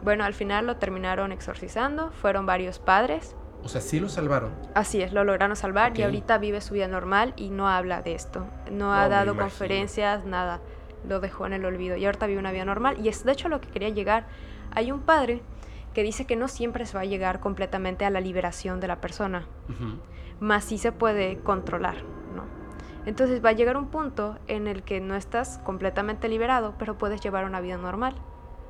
Bueno, 0.03 0.25
al 0.25 0.35
final 0.35 0.67
lo 0.67 0.77
terminaron 0.77 1.33
exorcizando, 1.33 2.11
fueron 2.13 2.47
varios 2.47 2.79
padres. 2.79 3.35
O 3.69 3.71
sea, 3.71 3.83
sí 3.83 4.01
lo 4.01 4.09
salvaron. 4.09 4.51
Así 4.75 5.03
es, 5.03 5.13
lo 5.13 5.25
lograron 5.25 5.55
salvar 5.55 5.93
y 5.99 6.03
ahorita 6.03 6.39
vive 6.39 6.63
su 6.63 6.73
vida 6.73 6.89
normal 6.89 7.35
y 7.37 7.51
no 7.51 7.69
habla 7.69 8.01
de 8.01 8.15
esto. 8.15 8.47
No, 8.73 8.95
ha 8.95 9.11
dado 9.11 9.37
conferencias, 9.37 10.25
nada. 10.25 10.63
Lo 11.07 11.21
dejó 11.21 11.45
en 11.45 11.53
el 11.53 11.67
olvido 11.67 11.95
y 11.95 12.07
ahorita 12.07 12.27
vive 12.27 12.39
una 12.39 12.51
vida 12.51 12.65
normal. 12.65 12.97
Y 13.05 13.11
es 13.11 13.27
de 13.27 13.33
hecho 13.33 13.51
lo 13.51 13.61
que 13.61 13.69
quería 13.69 13.91
llegar. 13.91 14.25
Hay 14.71 14.91
un 14.91 15.01
padre 15.01 15.43
que 15.93 16.03
dice 16.03 16.25
que 16.25 16.35
no 16.35 16.49
siempre 16.49 16.87
se 16.87 16.97
va 16.97 17.03
a 17.03 17.05
llegar 17.05 17.41
completamente 17.41 18.07
a 18.07 18.11
la 18.11 18.23
liberación 18.23 18.81
de 18.81 18.89
la 18.89 19.03
persona, 19.03 19.45
más 20.41 20.65
sí 20.65 20.79
se 20.79 20.91
puede 20.91 21.37
controlar. 21.37 21.97
Entonces 23.05 23.45
va 23.45 23.51
a 23.51 23.53
llegar 23.53 23.77
un 23.77 23.89
punto 23.89 24.39
en 24.47 24.67
el 24.67 24.83
que 24.83 25.01
no 25.01 25.15
estás 25.15 25.59
completamente 25.59 26.27
liberado, 26.31 26.75
pero 26.79 26.97
puedes 26.97 27.21
llevar 27.21 27.45
una 27.45 27.61
vida 27.61 27.77
normal. 27.77 28.15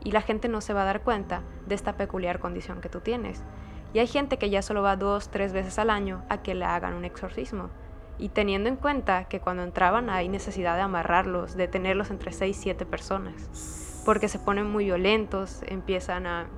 Y 0.02 0.10
la 0.10 0.22
gente 0.22 0.48
no 0.48 0.60
se 0.60 0.74
va 0.74 0.82
a 0.82 0.86
dar 0.86 1.02
cuenta 1.02 1.42
de 1.66 1.76
esta 1.76 1.96
peculiar 1.96 2.40
condición 2.40 2.80
que 2.80 2.88
tú 2.88 2.98
tienes. 2.98 3.44
Y 3.92 4.00
hay 4.00 4.06
gente 4.06 4.38
que 4.38 4.50
ya 4.50 4.62
solo 4.62 4.82
va 4.82 4.96
dos, 4.96 5.30
tres 5.30 5.52
veces 5.52 5.78
al 5.78 5.90
año 5.90 6.22
a 6.28 6.42
que 6.42 6.54
le 6.54 6.64
hagan 6.64 6.94
un 6.94 7.04
exorcismo. 7.04 7.70
Y 8.18 8.30
teniendo 8.30 8.68
en 8.68 8.76
cuenta 8.76 9.24
que 9.24 9.40
cuando 9.40 9.62
entraban 9.62 10.10
hay 10.10 10.28
necesidad 10.28 10.76
de 10.76 10.82
amarrarlos, 10.82 11.56
de 11.56 11.68
tenerlos 11.68 12.10
entre 12.10 12.32
seis, 12.32 12.58
siete 12.60 12.84
personas. 12.84 14.02
Porque 14.04 14.28
se 14.28 14.38
ponen 14.38 14.70
muy 14.70 14.84
violentos, 14.86 15.60
empiezan 15.66 16.26
a 16.26 16.48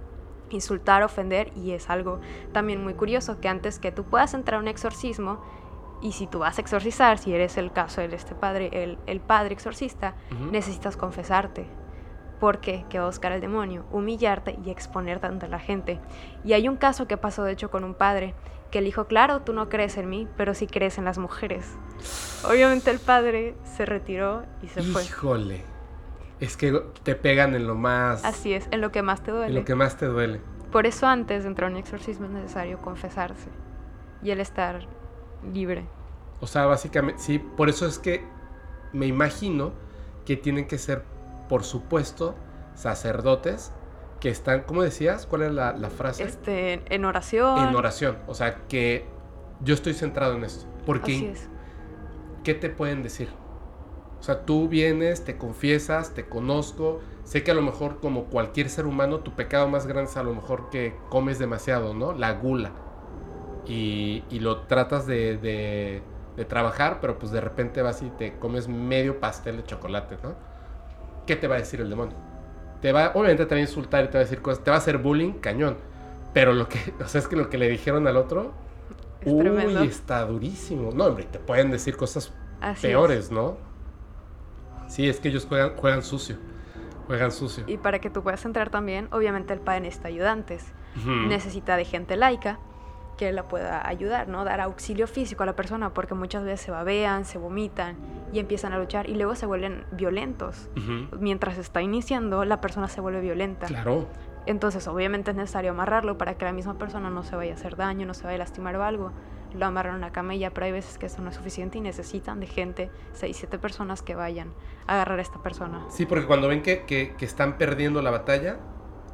insultar, 0.50 1.02
ofender 1.02 1.52
y 1.56 1.72
es 1.72 1.90
algo 1.90 2.20
también 2.52 2.82
muy 2.82 2.94
curioso 2.94 3.40
que 3.40 3.48
antes 3.48 3.78
que 3.78 3.92
tú 3.92 4.04
puedas 4.04 4.34
entrar 4.34 4.58
a 4.58 4.62
un 4.62 4.68
exorcismo 4.68 5.40
y 6.02 6.12
si 6.12 6.26
tú 6.26 6.40
vas 6.40 6.58
a 6.58 6.60
exorcizar, 6.60 7.18
si 7.18 7.32
eres 7.34 7.56
el 7.58 7.72
caso 7.72 8.00
de 8.00 8.14
este 8.14 8.34
padre, 8.34 8.70
el, 8.72 8.98
el 9.06 9.20
padre 9.20 9.52
exorcista, 9.52 10.14
necesitas 10.50 10.96
confesarte. 10.96 11.66
Porque 12.40 12.84
que 12.88 12.98
va 12.98 13.04
a 13.04 13.08
buscar 13.08 13.32
al 13.32 13.40
demonio, 13.40 13.84
humillarte 13.92 14.58
y 14.64 14.70
exponerte 14.70 15.26
ante 15.26 15.46
la 15.46 15.58
gente. 15.58 16.00
Y 16.42 16.54
hay 16.54 16.68
un 16.68 16.76
caso 16.76 17.06
que 17.06 17.16
pasó 17.16 17.44
de 17.44 17.52
hecho 17.52 17.70
con 17.70 17.84
un 17.84 17.94
padre 17.94 18.34
que 18.70 18.80
le 18.80 18.86
dijo, 18.86 19.06
claro, 19.06 19.42
tú 19.42 19.52
no 19.52 19.68
crees 19.68 19.96
en 19.96 20.08
mí, 20.08 20.26
pero 20.36 20.54
sí 20.54 20.66
crees 20.66 20.96
en 20.98 21.04
las 21.04 21.18
mujeres. 21.18 21.76
Obviamente 22.48 22.90
el 22.90 22.98
padre 22.98 23.54
se 23.64 23.84
retiró 23.84 24.44
y 24.62 24.68
se 24.68 24.82
fue. 24.82 25.04
Híjole. 25.04 25.62
Es 26.38 26.56
que 26.56 26.72
te 27.02 27.14
pegan 27.14 27.54
en 27.54 27.66
lo 27.66 27.74
más... 27.74 28.24
Así 28.24 28.54
es, 28.54 28.66
en 28.70 28.80
lo 28.80 28.90
que 28.90 29.02
más 29.02 29.22
te 29.22 29.30
duele. 29.30 29.48
En 29.48 29.54
lo 29.54 29.64
que 29.64 29.74
más 29.74 29.98
te 29.98 30.06
duele. 30.06 30.40
Por 30.72 30.86
eso 30.86 31.06
antes 31.06 31.42
de 31.42 31.48
entrar 31.48 31.68
a 31.68 31.72
un 31.72 31.76
exorcismo 31.76 32.26
es 32.26 32.32
necesario 32.32 32.80
confesarse 32.80 33.50
y 34.22 34.30
el 34.30 34.40
estar 34.40 34.86
libre. 35.52 35.84
O 36.40 36.46
sea, 36.46 36.64
básicamente, 36.66 37.20
sí, 37.20 37.38
por 37.38 37.68
eso 37.68 37.86
es 37.86 37.98
que 37.98 38.24
me 38.92 39.06
imagino 39.06 39.72
que 40.24 40.36
tienen 40.36 40.66
que 40.66 40.78
ser, 40.78 41.04
por 41.50 41.64
supuesto, 41.64 42.36
sacerdotes 42.76 43.72
que 44.20 44.28
están, 44.28 44.62
¿cómo 44.62 44.82
decías? 44.82 45.26
¿Cuál 45.26 45.42
es 45.42 45.52
la, 45.52 45.74
frase? 45.90 46.22
Este, 46.22 46.80
en 46.94 47.04
oración. 47.04 47.68
En 47.68 47.74
oración. 47.74 48.18
O 48.28 48.34
sea, 48.34 48.68
que 48.68 49.04
yo 49.60 49.74
estoy 49.74 49.94
centrado 49.94 50.36
en 50.36 50.44
esto. 50.44 50.66
Porque, 50.86 51.16
Así 51.16 51.26
es. 51.26 51.48
¿qué 52.44 52.54
te 52.54 52.70
pueden 52.70 53.02
decir? 53.02 53.30
O 54.20 54.22
sea, 54.22 54.46
tú 54.46 54.68
vienes, 54.68 55.24
te 55.24 55.38
confiesas, 55.38 56.14
te 56.14 56.28
conozco. 56.28 57.00
Sé 57.24 57.42
que 57.42 57.50
a 57.50 57.54
lo 57.54 57.62
mejor, 57.62 57.98
como 57.98 58.26
cualquier 58.26 58.68
ser 58.68 58.86
humano, 58.86 59.18
tu 59.18 59.34
pecado 59.34 59.68
más 59.68 59.88
grande 59.88 60.08
es 60.08 60.16
a 60.16 60.22
lo 60.22 60.32
mejor 60.32 60.70
que 60.70 60.94
comes 61.08 61.40
demasiado, 61.40 61.94
¿no? 61.94 62.12
La 62.12 62.34
gula. 62.34 62.70
Y, 63.66 64.22
y 64.30 64.38
lo 64.38 64.62
tratas 64.68 65.04
de, 65.04 65.36
de, 65.36 66.02
de 66.36 66.44
trabajar, 66.44 66.98
pero 67.00 67.18
pues 67.18 67.32
de 67.32 67.40
repente 67.40 67.82
vas 67.82 68.02
y 68.02 68.10
te 68.10 68.38
comes 68.38 68.68
medio 68.68 69.18
pastel 69.18 69.56
de 69.56 69.64
chocolate, 69.64 70.16
¿no? 70.22 70.49
¿Qué 71.30 71.36
te 71.36 71.46
va 71.46 71.54
a 71.54 71.58
decir 71.58 71.80
el 71.80 71.88
demonio? 71.88 72.16
Te 72.82 72.90
va, 72.90 73.12
obviamente 73.14 73.46
te 73.46 73.54
va 73.54 73.58
a 73.60 73.62
insultar 73.62 74.04
y 74.04 74.08
te 74.08 74.14
va 74.14 74.22
a 74.22 74.24
decir 74.24 74.42
cosas, 74.42 74.64
te 74.64 74.70
va 74.72 74.78
a 74.78 74.80
hacer 74.80 74.98
bullying, 74.98 75.34
cañón. 75.34 75.76
Pero 76.34 76.52
lo 76.52 76.68
que, 76.68 76.92
o 77.04 77.06
sea, 77.06 77.20
es 77.20 77.28
que 77.28 77.36
lo 77.36 77.48
que 77.48 77.56
le 77.56 77.68
dijeron 77.68 78.08
al 78.08 78.16
otro, 78.16 78.52
Es 79.20 79.32
uy, 79.32 79.38
tremendo. 79.42 79.82
está 79.84 80.24
durísimo. 80.24 80.90
No, 80.92 81.04
hombre, 81.06 81.24
te 81.30 81.38
pueden 81.38 81.70
decir 81.70 81.96
cosas 81.96 82.32
Así 82.60 82.88
peores, 82.88 83.26
es. 83.26 83.30
¿no? 83.30 83.58
Sí, 84.88 85.08
es 85.08 85.20
que 85.20 85.28
ellos 85.28 85.46
juegan, 85.46 85.76
juegan 85.76 86.02
sucio. 86.02 86.36
Juegan 87.06 87.30
sucio. 87.30 87.62
Y 87.68 87.76
para 87.76 88.00
que 88.00 88.10
tú 88.10 88.24
puedas 88.24 88.44
entrar 88.44 88.70
también, 88.70 89.06
obviamente 89.12 89.52
el 89.52 89.60
padre 89.60 89.82
necesita 89.82 90.08
ayudantes. 90.08 90.64
Ujú. 90.96 91.10
Necesita 91.28 91.76
de 91.76 91.84
gente 91.84 92.16
laica 92.16 92.58
que 93.20 93.30
la 93.32 93.46
pueda 93.48 93.86
ayudar, 93.86 94.28
¿no? 94.28 94.44
Dar 94.46 94.62
auxilio 94.62 95.06
físico 95.06 95.42
a 95.42 95.46
la 95.46 95.54
persona, 95.54 95.92
porque 95.92 96.14
muchas 96.14 96.42
veces 96.42 96.62
se 96.62 96.70
babean, 96.70 97.26
se 97.26 97.36
vomitan 97.36 97.96
y 98.32 98.38
empiezan 98.38 98.72
a 98.72 98.78
luchar 98.78 99.10
y 99.10 99.14
luego 99.14 99.34
se 99.34 99.44
vuelven 99.44 99.84
violentos. 99.92 100.70
Ujú. 100.74 101.14
Mientras 101.20 101.58
está 101.58 101.82
iniciando, 101.82 102.46
la 102.46 102.62
persona 102.62 102.88
se 102.88 103.02
vuelve 103.02 103.20
violenta. 103.20 103.66
Claro. 103.66 104.08
Entonces, 104.46 104.88
obviamente 104.88 105.32
es 105.32 105.36
necesario 105.36 105.72
amarrarlo 105.72 106.16
para 106.16 106.38
que 106.38 106.46
la 106.46 106.52
misma 106.52 106.78
persona 106.78 107.10
no 107.10 107.22
se 107.22 107.36
vaya 107.36 107.52
a 107.52 107.56
hacer 107.56 107.76
daño, 107.76 108.06
no 108.06 108.14
se 108.14 108.24
vaya 108.24 108.36
a 108.36 108.38
lastimar 108.38 108.74
o 108.76 108.84
algo. 108.84 109.12
Lo 109.52 109.66
amarran 109.66 109.96
a 109.96 109.98
una 109.98 110.12
camilla, 110.12 110.50
pero 110.54 110.64
hay 110.64 110.72
veces 110.72 110.96
que 110.96 111.04
eso 111.04 111.20
no 111.20 111.28
es 111.28 111.36
suficiente 111.36 111.76
y 111.76 111.82
necesitan 111.82 112.40
de 112.40 112.46
gente, 112.46 112.90
6, 113.12 113.36
7 113.36 113.58
personas 113.58 114.00
que 114.00 114.14
vayan 114.14 114.48
a 114.86 114.94
agarrar 114.94 115.18
a 115.18 115.22
esta 115.22 115.42
persona. 115.42 115.84
Sí, 115.90 116.06
porque 116.06 116.24
cuando 116.26 116.48
ven 116.48 116.62
que, 116.62 116.84
que- 116.86 117.14
que 117.18 117.24
están 117.26 117.58
perdiendo 117.58 118.00
la 118.00 118.10
batalla, 118.10 118.56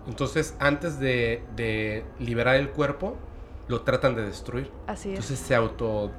entonces 0.07 0.55
antes 0.61 1.01
de, 1.01 1.43
de 1.57 2.05
liberar 2.21 2.55
el 2.55 2.69
cuerpo, 2.71 3.17
lo 3.69 3.83
tratan 3.83 4.15
de 4.15 4.23
destruir. 4.25 4.71
Así 4.87 5.09
es. 5.11 5.15
Entonces 5.17 5.39
se 5.39 5.55
auto... 5.55 6.11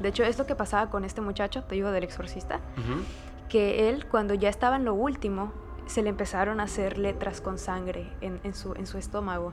De 0.00 0.08
hecho, 0.08 0.24
es 0.24 0.38
lo 0.38 0.46
que 0.46 0.54
pasaba 0.54 0.90
con 0.90 1.04
este 1.04 1.20
muchacho, 1.20 1.62
te 1.64 1.74
digo, 1.74 1.90
del 1.92 2.02
exorcista, 2.04 2.60
que 3.48 3.88
él, 3.88 4.06
cuando 4.06 4.34
ya 4.34 4.48
estaba 4.48 4.76
en 4.76 4.84
lo 4.84 4.94
último, 4.94 5.52
se 5.86 6.02
le 6.02 6.08
empezaron 6.08 6.60
a 6.60 6.64
hacer 6.64 6.98
letras 6.98 7.40
con 7.40 7.58
sangre 7.58 8.10
en, 8.20 8.40
en 8.42 8.54
su, 8.54 8.72
en 8.74 8.86
su 8.86 8.98
estómago, 8.98 9.52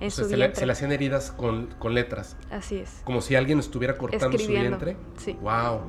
en 0.00 0.08
O 0.08 0.10
sea, 0.10 0.24
su 0.24 0.30
se, 0.30 0.36
le, 0.36 0.54
se 0.54 0.66
le 0.66 0.72
hacían 0.72 0.92
heridas 0.92 1.30
con, 1.32 1.68
con 1.78 1.94
letras, 1.94 2.36
Así 2.50 2.76
es. 2.76 3.00
como 3.04 3.20
si 3.22 3.36
alguien 3.36 3.58
estuviera 3.58 3.96
cortando 3.96 4.36
su 4.38 4.48
vientre. 4.48 4.96
Sí, 5.16 5.32
Wow. 5.40 5.80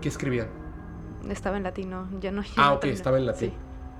¿Qué 0.00 0.08
escribían? 0.08 0.48
estaba 1.28 1.56
en 1.56 1.62
latino, 1.62 2.08
ya 2.20 2.32
no. 2.32 2.42
ya 2.42 2.50
Ah, 2.56 2.68
no 2.70 2.74
ok, 2.74 2.80
terminé. 2.80 2.96
estaba 2.96 3.18
en 3.18 3.26
latín. 3.26 3.50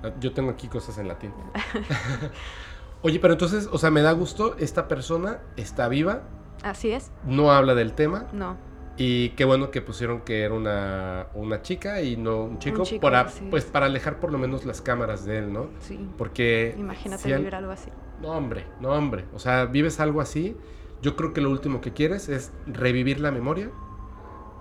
Sí. 0.03 0.09
Yo 0.19 0.33
tengo 0.33 0.49
aquí 0.51 0.67
cosas 0.67 0.97
en 0.97 1.07
latín. 1.07 1.33
Oye, 3.03 3.19
pero 3.19 3.33
entonces, 3.33 3.69
o 3.71 3.77
sea, 3.77 3.91
me 3.91 4.01
da 4.01 4.11
gusto, 4.13 4.55
esta 4.57 4.87
persona 4.87 5.39
está 5.57 5.87
viva, 5.89 6.23
Así 6.63 6.91
es, 6.91 7.11
no 7.25 7.51
habla 7.51 7.75
del 7.75 7.93
tema, 7.93 8.27
no. 8.31 8.55
y 8.97 9.29
qué 9.31 9.43
bueno 9.43 9.69
que 9.71 9.81
pusieron 9.81 10.21
que 10.21 10.43
era 10.43 10.53
una, 10.53 11.27
una 11.33 11.61
chica 11.61 12.01
y 12.01 12.15
no 12.15 12.43
un 12.45 12.59
chico, 12.59 12.83
chico, 12.83 13.01
para, 13.01 13.27
pues 13.49 13.65
es. 13.65 13.69
para 13.71 13.87
alejar 13.87 14.19
por 14.21 14.31
lo 14.31 14.37
menos 14.37 14.63
las 14.65 14.81
cámaras 14.81 15.25
de 15.25 15.39
él, 15.39 15.51
¿no? 15.53 15.67
Sí. 15.81 15.99
Porque... 16.17 16.73
Imagínate 16.77 17.23
si 17.23 17.31
al- 17.33 17.39
vivir 17.39 17.55
algo 17.55 17.71
así. 17.71 17.89
No, 18.21 18.29
hombre, 18.31 18.65
no, 18.79 18.89
hombre. 18.93 19.25
O 19.33 19.39
sea, 19.39 19.65
vives 19.65 19.99
algo 19.99 20.21
así, 20.21 20.55
yo 21.01 21.17
creo 21.17 21.33
que 21.33 21.41
lo 21.41 21.49
último 21.49 21.81
que 21.81 21.91
quieres 21.91 22.29
es 22.29 22.53
revivir 22.65 23.19
la 23.19 23.31
memoria, 23.31 23.69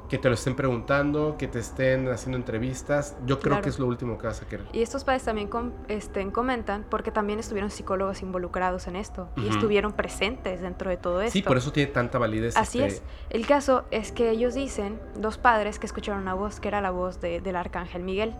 que 0.08 0.18
te 0.18 0.28
lo 0.28 0.34
estén 0.34 0.54
preguntando, 0.54 1.36
que 1.38 1.48
te 1.48 1.58
estén 1.58 2.06
haciendo 2.08 2.36
entrevistas. 2.36 3.16
Yo 3.24 3.38
creo 3.40 3.52
Claro. 3.52 3.62
que 3.62 3.70
es 3.70 3.78
lo 3.78 3.86
último 3.86 4.18
que 4.18 4.26
vas 4.26 4.42
a 4.42 4.46
querer. 4.46 4.66
Y 4.72 4.82
estos 4.82 5.04
padres 5.04 5.24
también 5.24 5.48
com- 5.48 5.72
este, 5.88 6.30
comentan, 6.32 6.84
porque 6.90 7.10
también 7.10 7.38
estuvieron 7.38 7.70
psicólogos 7.70 8.20
involucrados 8.22 8.86
en 8.88 8.96
esto 8.96 9.28
y 9.36 9.48
estuvieron 9.48 9.92
presentes 9.92 10.60
dentro 10.60 10.90
de 10.90 10.98
todo 10.98 11.22
esto. 11.22 11.32
Sí, 11.32 11.40
por 11.42 11.56
eso 11.56 11.72
tiene 11.72 11.90
tanta 11.92 12.18
validez. 12.18 12.56
Así 12.58 12.82
este, 12.82 12.96
es. 12.98 13.02
El 13.30 13.46
caso 13.46 13.84
es 13.90 14.12
que 14.12 14.28
ellos 14.30 14.52
dicen, 14.52 15.00
dos 15.16 15.38
padres, 15.38 15.78
que 15.78 15.86
escucharon 15.86 16.20
una 16.20 16.34
voz 16.34 16.60
que 16.60 16.68
era 16.68 16.80
la 16.82 16.90
voz 16.90 17.20
de- 17.22 17.40
del 17.40 17.56
arcángel 17.56 18.02
Miguel, 18.02 18.34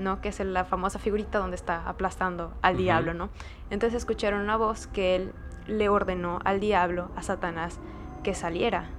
¿no? 0.00 0.20
Que 0.20 0.30
es 0.30 0.40
la 0.40 0.64
famosa 0.64 0.98
figurita 0.98 1.38
donde 1.38 1.54
está 1.54 1.88
aplastando 1.88 2.52
al 2.60 2.76
diablo, 2.76 3.14
¿no? 3.14 3.30
Entonces 3.70 3.98
escucharon 3.98 4.40
una 4.40 4.56
voz 4.56 4.88
que 4.88 5.14
él 5.14 5.32
le 5.68 5.88
ordenó 5.88 6.40
al 6.44 6.58
diablo, 6.58 7.10
a 7.14 7.22
Satanás, 7.22 7.78
que 8.24 8.34
saliera. 8.34 8.90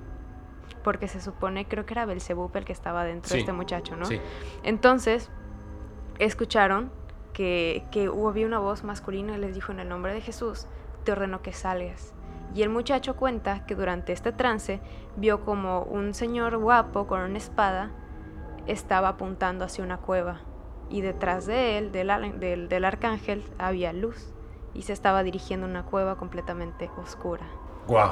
Porque 0.86 1.10
se 1.10 1.20
supone, 1.20 1.68
creo 1.68 1.86
que 1.86 1.94
era 1.95 2.06
Belzebub 2.06 2.56
el 2.56 2.64
que 2.64 2.72
estaba 2.72 3.03
dentro 3.03 3.28
Sí. 3.30 3.34
de 3.36 3.40
este 3.41 3.52
muchacho, 3.52 3.98
¿no? 3.98 4.06
Sí. 4.06 4.22
Entonces, 4.64 5.30
escucharon 6.20 6.91
que, 7.34 7.86
que 7.91 8.07
hubo, 8.07 8.30
había 8.30 8.45
una 8.45 8.60
voz 8.60 8.84
masculina 8.84 9.36
y 9.36 9.40
les 9.40 9.56
dijo 9.56 9.72
en 9.72 9.80
el 9.80 9.90
nombre 9.90 10.14
de 10.14 10.22
Jesús, 10.22 10.68
te 11.03 11.12
ordeno 11.12 11.41
que 11.41 11.52
salgas. 11.53 12.14
Y 12.53 12.62
el 12.62 12.70
muchacho 12.70 13.16
cuenta 13.16 13.66
que 13.66 13.76
durante 13.76 14.14
este 14.14 14.32
trance 14.32 14.80
vio 15.18 15.44
como 15.44 15.82
un 15.82 16.14
señor 16.14 16.56
guapo 16.57 17.07
con 17.07 17.20
una 17.20 17.38
espada 17.38 17.90
estaba 18.68 19.10
apuntando 19.10 19.66
hacia 19.66 19.84
una 19.84 19.98
cueva. 19.98 20.41
Y 20.90 21.02
detrás 21.02 21.48
de 21.48 21.78
él, 21.80 21.91
del, 21.91 22.40
del, 22.40 22.70
del 22.70 22.86
arcángel, 22.86 23.44
había 23.57 23.91
luz. 23.91 24.32
Y 24.76 24.84
se 24.84 24.94
estaba 24.94 25.24
dirigiendo 25.24 25.66
a 25.66 25.70
una 25.70 25.84
cueva 25.84 26.16
completamente 26.16 26.90
oscura. 26.98 27.45
Wow. 27.88 28.12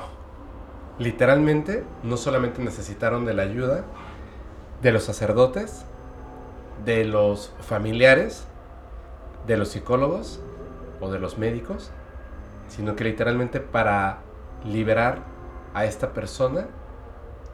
Literalmente, 1.00 1.84
no 2.04 2.18
solamente 2.18 2.62
necesitaron 2.62 3.26
de 3.26 3.34
la 3.34 3.44
ayuda 3.44 3.86
de 4.82 4.92
los 4.92 5.04
sacerdotes, 5.04 5.86
de 6.86 7.06
los 7.06 7.54
familiares, 7.62 8.46
de 9.48 9.58
los 9.58 9.70
psicólogos 9.70 10.40
o 11.00 11.10
de 11.12 11.20
los 11.20 11.38
médicos, 11.38 11.92
sino 12.68 12.96
que 12.96 13.04
literalmente 13.06 13.60
para 13.60 14.20
liberar 14.66 15.20
a 15.74 15.86
esta 15.86 16.14
persona 16.14 16.68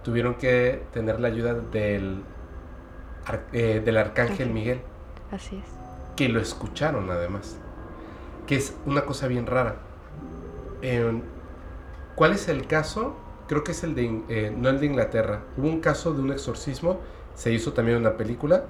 tuvieron 0.04 0.36
que 0.36 0.84
tener 0.92 1.20
la 1.20 1.28
ayuda 1.30 1.54
del, 1.54 2.24
eh, 3.54 3.82
del 3.84 3.98
arcángel 3.98 4.50
Ángel. 4.50 4.50
Miguel, 4.50 4.82
Así 5.32 5.58
es. 5.58 5.66
que 6.16 6.30
lo 6.30 6.40
escucharon 6.40 7.10
además, 7.12 7.58
que 8.48 8.56
es 8.56 8.76
una 8.86 9.06
cosa 9.06 9.28
bien 9.28 9.46
rara. 9.46 9.76
Eh, 10.82 11.22
¿Cuál 12.16 12.34
es 12.34 12.48
el 12.50 12.68
caso? 12.68 13.16
Creo 13.50 13.64
que 13.64 13.72
es 13.72 13.84
el 13.84 13.96
de, 13.96 14.22
eh, 14.30 14.54
no 14.56 14.70
el 14.70 14.80
de 14.80 14.86
Inglaterra. 14.86 15.42
Hubo 15.58 15.68
un 15.68 15.80
caso 15.82 16.14
de 16.14 16.22
un 16.22 16.32
exorcismo, 16.32 17.00
se 17.34 17.52
hizo 17.52 17.74
también 17.74 17.98
una 17.98 18.16
película 18.16 18.66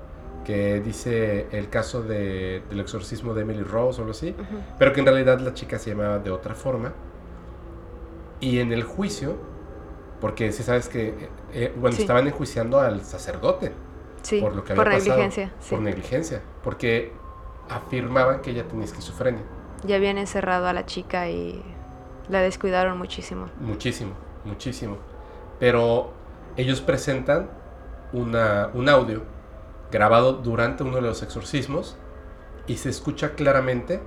que 0.45 0.79
dice 0.79 1.47
el 1.51 1.69
caso 1.69 2.01
de- 2.01 2.63
del 2.69 2.79
exorcismo 2.79 3.33
de 3.33 3.41
Emily 3.41 3.61
Rose 3.61 3.99
o 3.99 4.03
algo 4.03 4.11
así, 4.11 4.33
pero 4.79 4.93
que 4.93 5.01
en 5.01 5.05
realidad 5.07 5.37
la 5.41 5.53
chica 5.53 5.77
se 5.77 5.89
llamaba 5.89 6.19
de 6.19 6.31
otra 6.31 6.55
forma. 6.55 6.93
Y 8.39 8.59
en 8.59 8.71
el 8.71 8.83
juicio, 8.83 9.35
porque 10.21 10.53
si 10.53 10.63
sabes 10.63 10.87
que, 10.87 11.09
eh, 11.09 11.29
eh, 11.53 11.73
bueno, 11.75 11.97
Sí. 11.97 12.03
estaban 12.03 12.25
enjuiciando 12.27 12.79
al 12.79 13.01
sacerdote 13.03 13.73
Sí, 14.21 14.39
por 14.39 14.55
lo 14.55 14.63
que 14.63 14.71
había 14.71 14.83
por 14.85 14.93
pasado, 14.93 15.17
negligencia. 15.17 15.53
por 15.69 15.81
negligencia, 15.81 16.41
porque 16.63 17.11
afirmaban 17.69 18.41
que 18.41 18.51
ella 18.51 18.65
tenía 18.65 18.85
esquizofrenia, 18.85 19.41
Ya 19.85 19.97
habían 19.97 20.17
encerrado 20.17 20.67
a 20.67 20.73
la 20.73 20.85
chica 20.85 21.29
y 21.29 21.61
la 22.29 22.39
descuidaron 22.41 22.97
muchísimo. 22.97 23.49
muchísimo, 23.59 24.11
muchísimo. 24.49 24.97
Pero 25.59 26.11
ellos 26.57 26.81
presentan 26.81 27.49
una, 28.13 28.69
un 28.73 28.89
audio 28.89 29.23
grabado 29.91 30.33
durante 30.33 30.83
uno 30.83 30.95
de 30.97 31.01
los 31.01 31.23
exorcismos 31.23 31.95
y 32.67 32.77
se 32.77 32.89
escucha 32.89 33.35
claramente, 33.35 34.01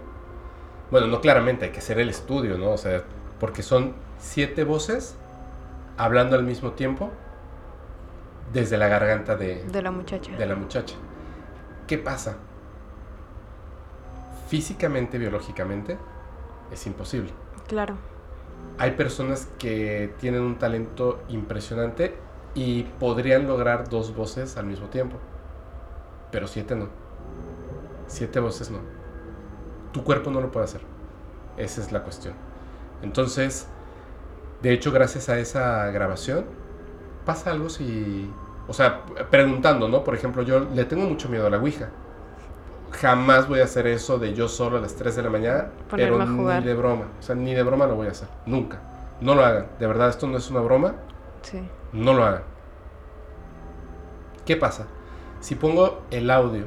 bueno, 0.91 1.07
no 1.07 1.21
claramente, 1.21 1.65
hay 1.67 1.71
que 1.73 1.79
hacer 1.79 1.99
el 1.99 2.09
estudio, 2.09 2.59
¿no? 2.59 2.71
O 2.71 2.79
sea, 2.79 3.03
porque 3.41 3.63
son 3.63 3.95
siete 4.19 4.65
voces 4.65 5.17
hablando 5.97 6.37
al 6.37 6.45
mismo 6.45 6.73
tiempo 6.73 7.11
desde 8.53 8.77
la 8.79 8.89
garganta 8.89 9.37
de, 9.37 9.65
De 9.65 9.83
la 9.83 9.91
muchacha. 9.91 10.33
de 10.37 10.47
la 10.47 10.55
muchacha. 10.55 10.95
¿Qué 11.87 11.99
pasa? 11.99 12.37
Físicamente, 14.49 15.19
biológicamente, 15.19 15.97
es 16.71 16.87
imposible. 16.87 17.33
Claro. 17.67 17.97
Hay 18.79 18.93
personas 18.93 19.49
que 19.59 20.15
tienen 20.19 20.43
un 20.43 20.59
talento 20.59 21.23
impresionante 21.29 22.15
y 22.55 22.85
podrían 22.99 23.47
lograr 23.47 23.89
dos 23.89 24.15
voces 24.15 24.57
al 24.57 24.67
mismo 24.67 24.89
tiempo. 24.89 25.19
Pero 26.31 26.47
siete 26.47 26.75
no. 26.75 26.89
Siete 28.07 28.41
voces 28.41 28.71
no. 28.71 28.79
Tu 29.93 30.03
cuerpo 30.03 30.31
no 30.31 30.41
lo 30.41 30.51
puede 30.51 30.65
hacer. 30.65 30.81
Esa 31.57 31.81
es 31.81 31.93
la 31.93 32.03
cuestión. 32.03 32.35
Entonces, 33.03 33.69
de 34.63 34.73
hecho, 34.73 34.93
gracias 34.93 35.29
a 35.29 35.39
esa 35.39 35.91
grabación, 35.91 36.45
pasa 37.25 37.51
algo 37.51 37.69
si... 37.69 38.31
O 38.69 38.73
sea, 38.73 39.05
preguntando, 39.31 39.89
¿no? 39.89 40.05
Por 40.05 40.15
ejemplo, 40.15 40.43
yo 40.43 40.61
le 40.61 40.85
tengo 40.85 41.05
mucho 41.05 41.29
miedo 41.29 41.47
a 41.47 41.51
la 41.51 41.59
Ouija. 41.59 41.91
Jamás 42.93 43.49
voy 43.49 43.61
a 43.61 43.65
hacer 43.65 43.87
eso 43.87 44.19
de 44.19 44.35
yo 44.35 44.49
solo 44.49 44.77
a 44.77 44.81
las 44.81 44.95
3 44.95 45.17
de 45.17 45.23
la 45.23 45.31
mañana, 45.31 45.67
Ponerme 45.89 46.19
pero 46.19 46.23
a 46.23 46.37
jugar. 46.37 46.61
ni 46.61 46.67
de 46.69 46.75
broma. 46.75 47.05
O 47.19 47.23
sea, 47.23 47.35
ni 47.35 47.55
de 47.55 47.63
broma 47.63 47.87
lo 47.87 47.97
voy 47.97 48.07
a 48.09 48.11
hacer. 48.11 48.29
Nunca. 48.47 48.81
No 49.21 49.35
lo 49.35 49.45
hagan. 49.45 49.67
De 49.79 49.87
verdad, 49.87 50.09
esto 50.09 50.27
no 50.27 50.37
es 50.37 50.51
una 50.51 50.61
broma. 50.61 50.95
Sí. 51.43 51.63
No 51.93 52.13
lo 52.13 52.25
hagan. 52.25 52.43
¿Qué 54.45 54.57
pasa? 54.57 54.87
Si 55.41 55.55
pongo 55.55 56.03
el 56.11 56.31
audio 56.31 56.67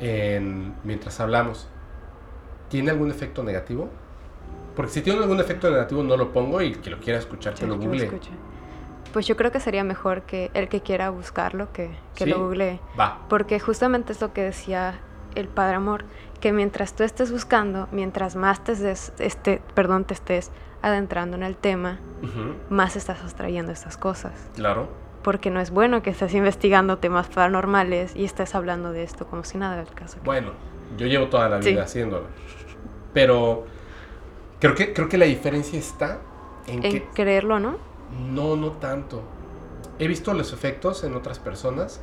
en, 0.00 0.74
mientras 0.84 1.20
hablamos, 1.20 1.68
¿tiene 2.68 2.90
algún 2.90 3.10
efecto 3.10 3.42
negativo? 3.42 3.88
Porque 4.76 4.90
si 4.90 5.02
tiene 5.02 5.20
algún 5.20 5.40
efecto 5.40 5.70
negativo 5.70 6.02
no 6.02 6.16
lo 6.16 6.32
pongo 6.32 6.60
y 6.60 6.72
que 6.74 6.90
lo 6.90 6.98
quiera 6.98 7.18
escuchar, 7.18 7.54
que 7.54 7.66
lo 7.66 7.78
google. 7.78 8.10
Pues 9.12 9.26
yo 9.28 9.36
creo 9.36 9.52
que 9.52 9.60
sería 9.60 9.84
mejor 9.84 10.22
que 10.22 10.50
el 10.54 10.68
que 10.68 10.80
quiera 10.80 11.10
buscarlo 11.10 11.72
que, 11.72 11.96
que 12.16 12.26
lo 12.26 12.40
googlee. 12.40 12.80
Va. 12.98 13.20
Porque 13.28 13.60
justamente 13.60 14.12
es 14.12 14.20
lo 14.20 14.32
que 14.32 14.42
decía 14.42 14.98
el 15.34 15.48
Padre 15.48 15.76
Amor, 15.76 16.04
que 16.40 16.52
mientras 16.52 16.94
tú 16.94 17.02
estés 17.02 17.32
buscando, 17.32 17.88
mientras 17.90 18.36
más 18.36 18.62
te, 18.62 18.72
este, 18.92 19.62
perdón, 19.74 20.04
te 20.04 20.14
estés 20.14 20.50
adentrando 20.82 21.36
en 21.36 21.42
el 21.42 21.56
tema, 21.56 21.98
más 22.68 22.96
estás 22.96 23.22
abstrayendo 23.22 23.72
estas 23.72 23.96
cosas. 23.96 24.32
Claro. 24.54 24.88
Porque 25.22 25.50
no 25.50 25.60
es 25.60 25.70
bueno 25.70 26.02
que 26.02 26.10
estés 26.10 26.34
investigando 26.34 26.98
temas 26.98 27.28
paranormales 27.28 28.14
y 28.14 28.24
estés 28.24 28.54
hablando 28.54 28.92
de 28.92 29.02
esto 29.02 29.26
como 29.26 29.44
si 29.44 29.56
nada 29.56 29.76
del 29.76 29.88
caso. 29.94 30.18
Bueno, 30.24 30.50
yo 30.98 31.06
llevo 31.06 31.28
toda 31.28 31.48
la 31.48 31.58
vida 31.58 31.84
haciéndolo. 31.84 32.26
Pero 33.14 33.64
creo 34.60 34.74
que, 34.74 34.92
creo 34.92 35.08
que 35.08 35.16
la 35.16 35.24
diferencia 35.24 35.78
está 35.78 36.20
en, 36.66 36.84
en 36.84 37.00
creerlo, 37.14 37.58
¿no? 37.58 37.76
No, 38.30 38.56
no 38.56 38.72
tanto. 38.72 39.22
He 39.98 40.06
visto 40.08 40.34
los 40.34 40.52
efectos 40.52 41.04
en 41.04 41.14
otras 41.14 41.38
personas 41.38 42.02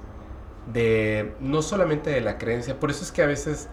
de 0.67 1.35
no 1.39 1.61
solamente 1.61 2.09
de 2.09 2.21
la 2.21 2.37
creencia, 2.37 2.79
por 2.79 2.91
eso 2.91 3.03
es 3.03 3.11
que 3.11 3.23
a 3.23 3.27
veces 3.27 3.69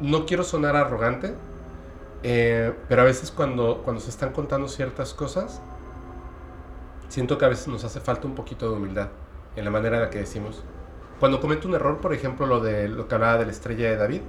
no 0.00 0.26
quiero 0.26 0.44
sonar 0.44 0.76
arrogante, 0.76 1.34
eh, 2.22 2.72
pero 2.88 3.02
a 3.02 3.04
veces 3.04 3.30
cuando, 3.30 3.82
cuando 3.82 4.00
se 4.00 4.10
están 4.10 4.32
contando 4.32 4.68
ciertas 4.68 5.14
cosas, 5.14 5.60
siento 7.08 7.38
que 7.38 7.44
a 7.44 7.48
veces 7.48 7.68
nos 7.68 7.84
hace 7.84 8.00
falta 8.00 8.26
un 8.26 8.34
poquito 8.34 8.70
de 8.70 8.76
humildad 8.76 9.08
en 9.56 9.64
la 9.64 9.70
manera 9.70 9.96
en 9.96 10.02
la 10.02 10.10
que 10.10 10.18
decimos. 10.18 10.62
Cuando 11.20 11.40
cometo 11.40 11.68
un 11.68 11.74
error, 11.74 12.00
por 12.00 12.12
ejemplo, 12.12 12.46
lo 12.46 12.60
de 12.60 12.88
lo 12.88 13.06
que 13.08 13.14
hablaba 13.14 13.38
de 13.38 13.46
la 13.46 13.52
estrella 13.52 13.90
de 13.90 13.96
David, 13.96 14.22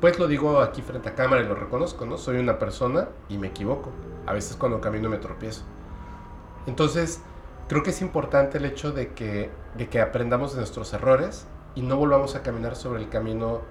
pues 0.00 0.18
lo 0.18 0.26
digo 0.26 0.60
aquí 0.60 0.82
frente 0.82 1.08
a 1.08 1.14
cámara 1.14 1.42
y 1.42 1.46
lo 1.46 1.54
reconozco, 1.54 2.04
¿no? 2.04 2.18
Soy 2.18 2.36
una 2.36 2.58
persona 2.58 3.08
y 3.28 3.38
me 3.38 3.48
equivoco. 3.48 3.90
A 4.26 4.32
veces 4.32 4.56
cuando 4.56 4.80
camino 4.80 5.08
me 5.08 5.16
tropiezo. 5.18 5.62
Entonces, 6.66 7.22
creo 7.68 7.82
que 7.82 7.90
es 7.90 8.02
importante 8.02 8.58
el 8.58 8.64
hecho 8.64 8.92
de 8.92 9.12
que, 9.12 9.50
de 9.76 9.88
que 9.88 10.00
aprendamos 10.00 10.52
de 10.52 10.58
nuestros 10.58 10.92
errores 10.92 11.46
y 11.74 11.82
no 11.82 11.96
volvamos 11.96 12.36
a 12.36 12.42
caminar 12.42 12.76
sobre 12.76 13.00
el 13.00 13.08
camino 13.08 13.62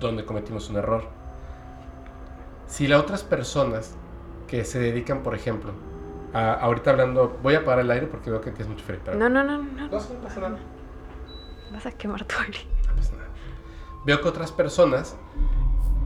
donde 0.00 0.24
cometimos 0.24 0.70
un 0.70 0.76
error. 0.76 1.04
Si 2.66 2.86
las 2.86 3.00
otras 3.00 3.22
personas 3.22 3.94
que 4.46 4.64
se 4.64 4.78
dedican, 4.78 5.22
por 5.22 5.34
ejemplo, 5.34 5.72
a, 6.32 6.52
ahorita 6.54 6.90
hablando, 6.90 7.38
voy 7.42 7.54
a 7.54 7.58
apagar 7.58 7.80
el 7.80 7.90
aire 7.90 8.06
porque 8.06 8.30
veo 8.30 8.40
que 8.40 8.50
tienes 8.50 8.68
mucho 8.68 8.84
frío. 8.84 9.00
no, 9.14 9.28
no, 9.28 9.44
no, 9.44 9.58
no. 9.58 9.62
No, 9.62 9.88
no 9.88 9.90
pasa 9.90 10.40
nada. 10.40 10.58
Vas 11.72 11.86
a 11.86 11.92
quemar 11.92 12.24
tu 12.24 12.34
aire. 12.38 12.58
No 12.88 12.96
pasa 12.96 13.12
nada. 13.16 13.28
Veo 14.06 14.20
que 14.20 14.28
otras 14.28 14.52
personas, 14.52 15.16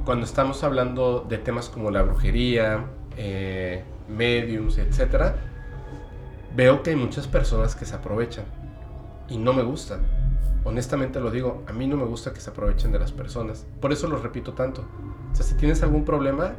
cuando 0.04 0.24
estamos 0.24 0.64
hablando 0.64 1.24
de 1.28 1.38
temas 1.38 1.68
como 1.68 1.90
la 1.90 2.02
brujería, 2.02 2.84
eh, 3.16 3.84
mediums, 4.08 4.78
etcétera, 4.78 5.36
veo 6.54 6.82
que 6.82 6.90
hay 6.90 6.96
muchas 6.96 7.26
personas 7.26 7.74
que 7.74 7.84
se 7.84 7.94
aprovechan 7.94 8.44
y 9.28 9.38
no 9.38 9.52
me 9.52 9.62
gusta. 9.62 10.00
Honestamente 10.64 11.20
lo 11.20 11.30
digo, 11.30 11.62
a 11.66 11.72
mí 11.72 11.86
no 11.86 11.96
me 11.96 12.04
gusta 12.04 12.32
que 12.32 12.40
se 12.40 12.50
aprovechen 12.50 12.92
de 12.92 12.98
las 12.98 13.12
personas. 13.12 13.66
Por 13.80 13.92
eso 13.92 14.08
lo 14.08 14.18
repito 14.18 14.54
tanto. 14.54 14.84
O 15.32 15.34
sea, 15.34 15.44
si 15.44 15.54
tienes 15.54 15.82
algún 15.82 16.04
problema, 16.04 16.54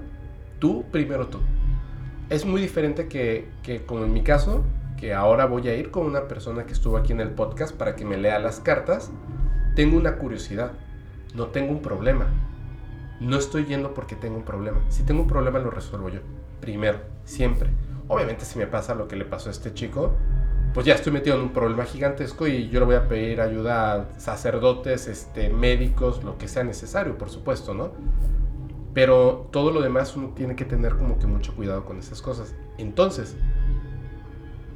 tú 0.59 0.85
primero 0.91 1.27
tú. 1.27 1.39
Es 2.29 2.45
muy 2.45 2.61
diferente 2.61 3.07
que, 3.07 3.49
que 3.63 3.85
como 3.85 4.05
en 4.05 4.13
mi 4.13 4.23
caso, 4.23 4.63
que 4.97 5.13
ahora 5.13 5.45
voy 5.45 5.67
a 5.67 5.75
ir 5.75 5.91
con 5.91 6.05
una 6.05 6.27
persona 6.27 6.65
que 6.65 6.73
estuvo 6.73 6.97
aquí 6.97 7.11
en 7.11 7.21
el 7.21 7.29
podcast 7.29 7.75
para 7.75 7.95
que 7.95 8.05
me 8.05 8.17
lea 8.17 8.39
las 8.39 8.59
cartas. 8.59 9.11
Tengo 9.75 9.97
una 9.97 10.17
curiosidad, 10.17 10.73
no 11.35 11.47
tengo 11.47 11.71
un 11.71 11.81
problema. 11.81 12.27
No 13.19 13.37
estoy 13.37 13.65
yendo 13.65 13.93
porque 13.93 14.15
tengo 14.15 14.37
un 14.37 14.43
problema. 14.43 14.79
Si 14.89 15.03
tengo 15.03 15.21
un 15.21 15.27
problema 15.27 15.59
lo 15.59 15.71
resuelvo 15.71 16.09
yo. 16.09 16.19
Primero, 16.61 16.99
siempre. 17.25 17.69
Obviamente 18.09 18.43
si 18.43 18.57
me 18.57 18.65
pasa 18.65 18.95
lo 18.95 19.07
que 19.07 19.15
le 19.15 19.23
pasó 19.23 19.49
a 19.49 19.51
este 19.51 19.71
chico, 19.73 20.15
pues 20.73 20.85
ya 20.85 20.95
estoy 20.95 21.13
metido 21.13 21.35
en 21.35 21.43
un 21.43 21.53
problema 21.53 21.85
gigantesco 21.85 22.47
y 22.47 22.67
yo 22.69 22.79
le 22.79 22.87
voy 22.87 22.95
a 22.95 23.07
pedir 23.07 23.39
ayuda 23.39 23.93
a 23.93 24.19
sacerdotes, 24.19 25.07
este, 25.07 25.49
médicos, 25.49 26.23
lo 26.23 26.37
que 26.39 26.47
sea 26.47 26.63
necesario, 26.63 27.19
por 27.19 27.29
supuesto, 27.29 27.75
¿no? 27.75 27.91
Pero 28.95 29.47
todo 29.51 29.69
lo 29.69 29.81
demás 29.81 30.15
uno 30.15 30.29
tiene 30.35 30.55
que 30.55 30.65
tener 30.65 30.97
como 30.97 31.19
que 31.19 31.27
mucho 31.27 31.55
cuidado 31.55 31.85
con 31.85 31.99
esas 31.99 32.23
cosas. 32.23 32.55
Entonces, 32.79 33.37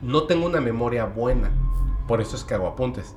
no 0.03 0.23
tengo 0.23 0.45
una 0.45 0.61
memoria 0.61 1.05
buena, 1.05 1.49
por 2.07 2.21
eso 2.21 2.35
es 2.35 2.43
que 2.43 2.53
hago 2.53 2.67
apuntes. 2.67 3.15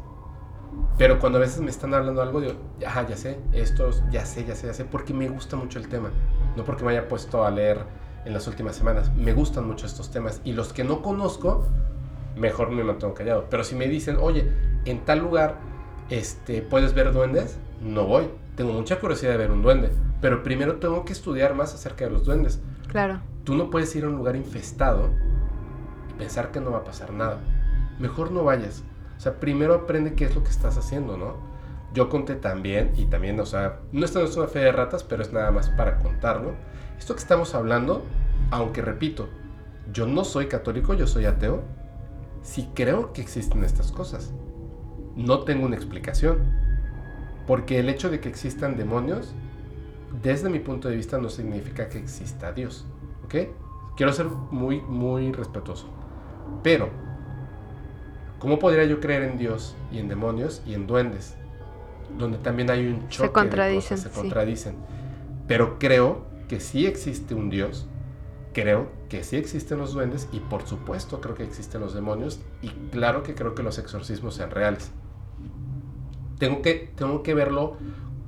Pero 0.97 1.18
cuando 1.18 1.36
a 1.36 1.43
veces 1.43 1.60
me 1.60 1.70
están 1.70 1.93
hablando 1.93 2.22
algo, 2.22 2.40
digo, 2.40 2.55
ya, 2.78 3.06
ya 3.06 3.16
sé, 3.18 3.38
esto, 3.52 3.90
ya 4.10 4.24
sé, 4.24 4.47
ya 4.47 4.55
sé, 4.55 4.68
ya 4.68 4.72
sé, 4.72 4.86
porque 4.86 5.12
me 5.12 5.28
gusta 5.28 5.56
mucho 5.56 5.78
el 5.78 5.88
tema. 5.88 6.10
No 6.56 6.64
porque 6.64 6.84
me 6.84 6.93
haya 6.93 7.06
puesto 7.06 7.44
a 7.44 7.51
leer 7.51 7.84
en 8.27 8.32
las 8.32 8.47
últimas 8.47 8.77
semanas. 8.77 9.11
Me 9.15 9.32
gustan 9.32 9.66
mucho 9.66 9.86
estos 9.86 10.11
temas. 10.11 10.40
Y 10.44 10.53
los 10.53 10.73
que 10.73 10.85
no 10.85 11.01
conozco, 11.01 11.65
mejor 12.36 12.70
me 12.70 12.85
mantengo 12.85 13.15
callado. 13.15 13.47
Pero 13.48 13.65
si 13.65 13.74
me 13.74 13.89
dicen, 13.89 14.16
oye, 14.20 14.51
en 14.85 15.05
tal 15.05 15.20
lugar 15.20 15.57
este, 16.11 16.61
puedes 16.61 16.93
ver 16.93 17.12
duendes, 17.12 17.59
no 17.81 18.05
voy. 18.05 18.28
Tengo 18.57 18.73
mucha 18.73 19.01
curiosidad 19.01 19.32
de 19.32 19.39
ver 19.39 19.51
un 19.53 19.62
duende. 19.62 19.90
Pero 20.20 20.43
primero 20.43 20.77
tengo 20.77 21.05
que 21.05 21.12
estudiar 21.12 21.55
más 21.55 21.73
acerca 21.73 22.05
de 22.05 22.11
los 22.11 22.24
duendes. 22.24 22.61
Claro. 22.89 23.20
Tú 23.44 23.55
no 23.55 23.70
puedes 23.70 23.94
ir 23.94 24.05
a 24.05 24.09
un 24.09 24.16
lugar 24.16 24.35
infestado 24.35 25.11
y 26.11 26.19
pensar 26.19 26.51
que 26.51 26.61
no 26.61 26.73
va 26.73 26.78
a 26.78 26.85
pasar 26.85 27.12
nada. 27.12 27.39
Mejor 27.98 28.32
no 28.32 28.44
vayas. 28.44 28.82
O 29.16 29.20
sea, 29.20 29.39
primero 29.39 29.74
aprende 29.74 30.15
qué 30.15 30.24
es 30.24 30.35
lo 30.35 30.43
que 30.43 30.51
estás 30.51 30.77
haciendo, 30.77 31.16
¿no? 31.16 31.36
Yo 31.94 32.11
conté 32.11 32.35
también, 32.35 32.93
y 32.97 33.07
también, 33.07 33.40
o 33.40 33.47
sea, 33.47 33.78
no 33.93 34.05
esto 34.05 34.19
no 34.19 34.27
es 34.27 34.36
una 34.36 34.48
fe 34.48 34.59
de 34.59 34.73
ratas, 34.73 35.03
pero 35.03 35.23
es 35.23 35.32
nada 35.32 35.51
más 35.51 35.70
para 35.70 35.97
contarlo. 35.98 36.55
Esto 36.98 37.14
que 37.14 37.20
estamos 37.20 37.55
hablando, 37.55 38.05
aunque 38.51 38.82
repito, 38.82 39.28
yo 39.93 40.06
no 40.06 40.24
soy 40.24 40.47
católico, 40.47 40.94
yo 40.94 41.06
soy 41.06 41.27
ateo, 41.27 41.62
si 42.43 42.64
creo 42.74 43.12
que 43.12 43.20
existen 43.20 43.64
estas 43.64 43.93
cosas. 43.93 44.32
No 45.14 45.40
tengo 45.40 45.66
una 45.66 45.77
explicación. 45.77 46.39
Porque 47.47 47.78
el 47.78 47.89
hecho 47.89 48.10
de 48.10 48.20
que 48.20 48.28
existan 48.28 48.77
demonios, 48.77 49.35
desde 50.23 50.48
mi 50.48 50.59
punto 50.59 50.89
de 50.89 50.97
vista, 50.97 51.18
no 51.18 51.28
significa 51.28 51.89
que 51.89 51.98
exista 51.98 52.52
Dios. 52.52 52.86
¿Ok? 53.24 53.35
Quiero 53.97 54.12
ser 54.12 54.27
muy, 54.27 54.81
muy 54.82 55.32
respetuoso. 55.32 55.89
Pero, 56.62 56.90
¿cómo 58.39 58.59
podría 58.59 58.85
yo 58.85 59.01
creer 59.01 59.23
en 59.23 59.39
Dios 59.39 59.77
y 59.93 59.98
en 59.98 60.09
demonios 60.09 60.62
y 60.66 60.74
en 60.74 60.86
duendes? 60.86 61.36
Donde 62.18 62.39
también 62.39 62.70
hay 62.70 62.86
un 62.86 63.09
choque. 63.09 63.28
Se 63.28 63.32
contradicen. 63.32 63.98
se 63.98 64.10
contradicen. 64.10 64.77
Pero 65.47 65.78
creo 65.78 66.27
que 66.48 66.60
sí 66.60 66.86
existe 66.86 67.35
un 67.35 67.51
Dios 67.51 67.89
creo 68.56 68.89
que 69.10 69.23
sí 69.23 69.36
existen 69.36 69.77
los 69.77 69.93
duendes 69.93 70.31
y 70.32 70.40
por 70.40 70.66
supuesto 70.66 71.20
creo 71.20 71.35
que 71.35 71.43
existen 71.43 71.82
los 71.82 71.93
demonios 71.93 72.40
y 72.62 72.70
claro 72.90 73.23
que 73.23 73.35
creo 73.35 73.55
que 73.55 73.62
los 73.62 73.78
exorcismos 73.78 74.35
sean 74.35 74.51
reales. 74.51 74.93
Tengo 76.39 76.62
que, 76.62 76.90
tengo 76.97 77.23
que 77.23 77.35
verlo 77.35 77.77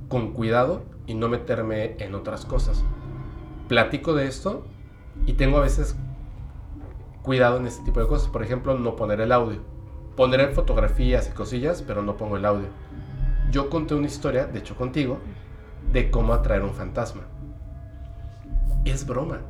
con 0.07 0.33
cuidado 0.33 0.83
y 1.07 1.15
no 1.15 1.29
meterme 1.29 1.95
en 1.97 2.13
otras 2.13 2.45
cosas. 2.45 2.83
Platico 3.67 4.13
de 4.13 4.27
esto 4.27 4.67
y 5.25 5.33
tengo 5.33 5.57
a 5.57 5.61
veces 5.61 5.95
cuidado 7.23 7.57
en 7.57 7.65
este 7.65 7.83
tipo 7.83 7.99
de 7.99 8.05
cosas. 8.05 8.27
Por 8.29 8.43
ejemplo, 8.43 8.77
no 8.77 8.95
poner 8.95 9.21
el 9.21 9.31
audio. 9.31 9.61
Poner 10.15 10.53
fotografías 10.53 11.27
y 11.27 11.31
cosillas, 11.31 11.81
pero 11.81 12.03
no 12.03 12.17
pongo 12.17 12.37
el 12.37 12.45
audio. 12.45 12.67
Yo 13.49 13.71
conté 13.71 13.95
una 13.95 14.05
historia, 14.05 14.45
de 14.45 14.59
hecho 14.59 14.75
contigo, 14.75 15.17
de 15.91 16.11
cómo 16.11 16.33
atraer 16.33 16.61
un 16.61 16.75
fantasma. 16.75 17.23
Es 18.85 19.05
broma 19.05 19.41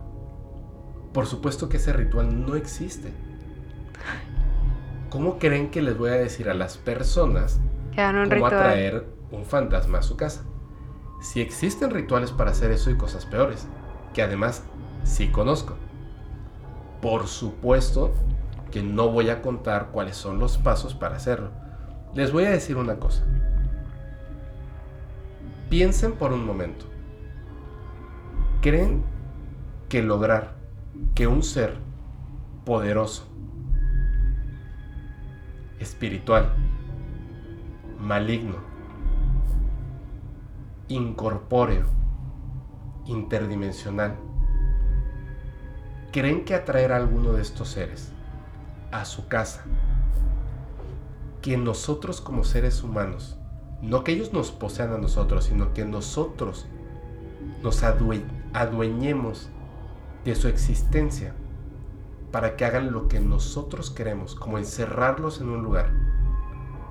por 1.14 1.26
supuesto 1.26 1.70
que 1.70 1.78
ese 1.78 1.94
ritual 1.94 2.46
no 2.46 2.56
existe. 2.56 3.12
¿Cómo 5.10 5.40
creen 5.40 5.72
que 5.72 5.82
les 5.82 5.98
voy 5.98 6.12
a 6.12 6.14
decir 6.14 6.50
a 6.50 6.54
las 6.54 6.78
personas 6.78 7.60
cómo 7.96 8.46
atraer 8.46 9.08
un 9.32 9.44
fantasma 9.44 10.00
a 10.00 10.04
su 10.04 10.16
casa? 10.16 10.44
Si 11.22 11.42
existen 11.42 11.90
rituales 11.90 12.32
para 12.32 12.52
hacer 12.52 12.72
eso 12.72 12.92
y 12.92 12.98
cosas 12.98 13.26
peores, 13.26 13.68
que 14.14 14.22
además 14.22 14.64
sí 15.04 15.30
conozco. 15.30 15.76
Por 17.02 17.28
supuesto 17.28 18.14
que 18.72 18.84
no 18.84 19.10
voy 19.10 19.30
a 19.30 19.42
contar 19.42 19.90
cuáles 19.92 20.16
son 20.16 20.38
los 20.38 20.58
pasos 20.60 20.94
para 20.94 21.16
hacerlo. 21.16 21.50
Les 22.14 22.32
voy 22.32 22.46
a 22.46 22.52
decir 22.52 22.78
una 22.78 23.00
cosa. 23.00 23.26
Piensen 25.70 26.14
por 26.14 26.34
un 26.34 26.46
momento. 26.46 26.86
¿Creen 28.62 29.04
que 29.90 30.04
lograr 30.04 30.56
que 31.16 31.28
un 31.28 31.44
ser 31.44 31.76
poderoso, 32.64 33.28
espiritual, 35.80 36.54
maligno, 38.00 38.58
incorpóreo, 40.88 41.88
interdimensional, 43.06 44.16
¿creen 46.12 46.46
que 46.46 46.54
atraer 46.54 46.92
a 46.92 46.98
alguno 46.98 47.34
de 47.34 47.42
estos 47.42 47.70
seres 47.70 48.14
a 48.92 49.06
su 49.06 49.28
casa 49.28 49.64
que 51.42 51.58
nosotros 51.58 52.22
como 52.22 52.44
seres 52.44 52.84
humanos, 52.84 53.38
no 53.82 54.04
que 54.04 54.12
ellos 54.12 54.34
nos 54.34 54.52
posean 54.52 54.94
a 54.94 54.98
nosotros, 54.98 55.46
sino 55.46 55.74
que 55.74 55.86
nosotros 55.86 56.68
nos 57.64 57.82
adueñemos 57.84 59.50
de 60.26 60.36
su 60.36 60.48
existencia 60.48 61.34
para 62.32 62.56
que 62.56 62.66
hagan 62.66 62.92
lo 62.92 63.08
que 63.08 63.20
nosotros 63.20 63.90
queremos, 63.90 64.36
como 64.36 64.58
encerrarlos 64.58 65.42
en 65.42 65.50
un 65.50 65.64
lugar 65.64 65.92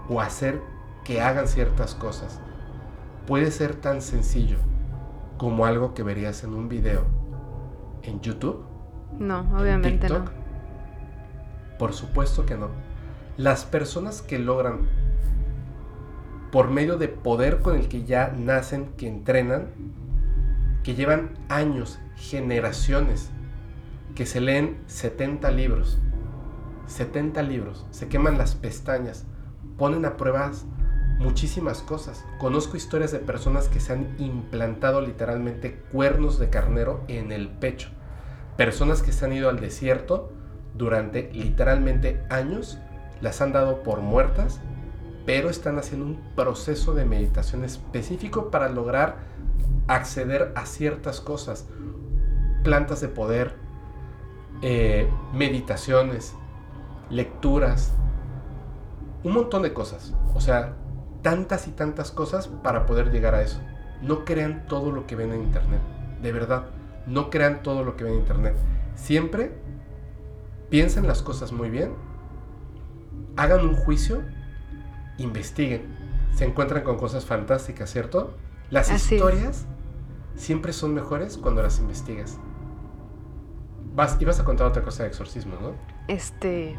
o 0.08 0.20
hacer 0.20 0.60
que 1.04 1.20
hagan 1.20 1.46
ciertas 1.46 1.94
cosas. 1.94 2.40
Puede 3.26 3.50
ser 3.50 3.76
tan 3.76 4.02
sencillo 4.02 4.58
como 5.36 5.66
algo 5.66 5.94
que 5.94 6.02
verías 6.02 6.42
en 6.44 6.54
un 6.54 6.68
video 6.68 7.04
en 8.02 8.20
YouTube. 8.20 8.64
No, 9.18 9.40
obviamente 9.58 10.08
no. 10.08 10.24
Por 11.78 11.92
supuesto 11.92 12.44
que 12.44 12.56
no. 12.56 12.68
Las 13.36 13.64
personas 13.64 14.20
que 14.22 14.38
logran, 14.38 14.88
por 16.50 16.70
medio 16.70 16.96
de 16.96 17.08
poder 17.08 17.60
con 17.60 17.76
el 17.76 17.88
que 17.88 18.04
ya 18.04 18.34
nacen, 18.36 18.92
que 18.96 19.06
entrenan, 19.06 19.68
que 20.88 20.94
llevan 20.94 21.32
años, 21.50 21.98
generaciones, 22.16 23.28
que 24.14 24.24
se 24.24 24.40
leen 24.40 24.78
70 24.86 25.50
libros, 25.50 25.98
70 26.86 27.42
libros, 27.42 27.84
se 27.90 28.08
queman 28.08 28.38
las 28.38 28.54
pestañas, 28.54 29.26
ponen 29.76 30.06
a 30.06 30.16
pruebas 30.16 30.64
muchísimas 31.18 31.82
cosas. 31.82 32.24
Conozco 32.40 32.78
historias 32.78 33.12
de 33.12 33.18
personas 33.18 33.68
que 33.68 33.80
se 33.80 33.92
han 33.92 34.14
implantado 34.18 35.02
literalmente 35.02 35.74
cuernos 35.92 36.38
de 36.38 36.48
carnero 36.48 37.04
en 37.06 37.32
el 37.32 37.50
pecho. 37.50 37.90
Personas 38.56 39.02
que 39.02 39.12
se 39.12 39.26
han 39.26 39.34
ido 39.34 39.50
al 39.50 39.60
desierto 39.60 40.32
durante 40.72 41.30
literalmente 41.34 42.22
años, 42.30 42.78
las 43.20 43.42
han 43.42 43.52
dado 43.52 43.82
por 43.82 44.00
muertas, 44.00 44.62
pero 45.26 45.50
están 45.50 45.78
haciendo 45.78 46.06
un 46.06 46.34
proceso 46.34 46.94
de 46.94 47.04
meditación 47.04 47.62
específico 47.62 48.50
para 48.50 48.70
lograr 48.70 49.36
acceder 49.86 50.52
a 50.54 50.66
ciertas 50.66 51.20
cosas. 51.20 51.66
Plantas 52.62 53.00
de 53.00 53.08
poder, 53.08 53.56
eh, 54.62 55.08
meditaciones, 55.32 56.34
lecturas, 57.10 57.92
un 59.24 59.32
montón 59.32 59.62
de 59.62 59.72
cosas. 59.72 60.14
O 60.34 60.40
sea, 60.40 60.74
tantas 61.22 61.68
y 61.68 61.72
tantas 61.72 62.10
cosas 62.10 62.48
para 62.48 62.86
poder 62.86 63.10
llegar 63.10 63.34
a 63.34 63.42
eso. 63.42 63.60
No 64.02 64.24
crean 64.24 64.66
todo 64.68 64.92
lo 64.92 65.06
que 65.06 65.16
ven 65.16 65.32
en 65.32 65.42
internet. 65.42 65.80
De 66.22 66.32
verdad, 66.32 66.66
no 67.06 67.30
crean 67.30 67.62
todo 67.62 67.84
lo 67.84 67.96
que 67.96 68.04
ven 68.04 68.14
en 68.14 68.20
internet. 68.20 68.56
Siempre 68.94 69.52
piensen 70.70 71.06
las 71.06 71.22
cosas 71.22 71.52
muy 71.52 71.70
bien, 71.70 71.94
hagan 73.36 73.64
un 73.64 73.74
juicio, 73.74 74.22
investiguen. 75.16 75.96
Se 76.32 76.44
encuentran 76.44 76.82
con 76.82 76.98
cosas 76.98 77.24
fantásticas, 77.24 77.90
¿cierto? 77.90 78.34
Las 78.70 78.90
historias 78.90 79.66
siempre 80.36 80.72
son 80.72 80.94
mejores 80.94 81.36
cuando 81.36 81.62
las 81.62 81.78
investigas. 81.78 82.38
Vas, 83.94 84.16
ibas 84.20 84.38
a 84.38 84.44
contar 84.44 84.66
otra 84.66 84.82
cosa 84.82 85.02
de 85.02 85.08
exorcismo, 85.08 85.56
¿no? 85.60 85.74
Este. 86.06 86.76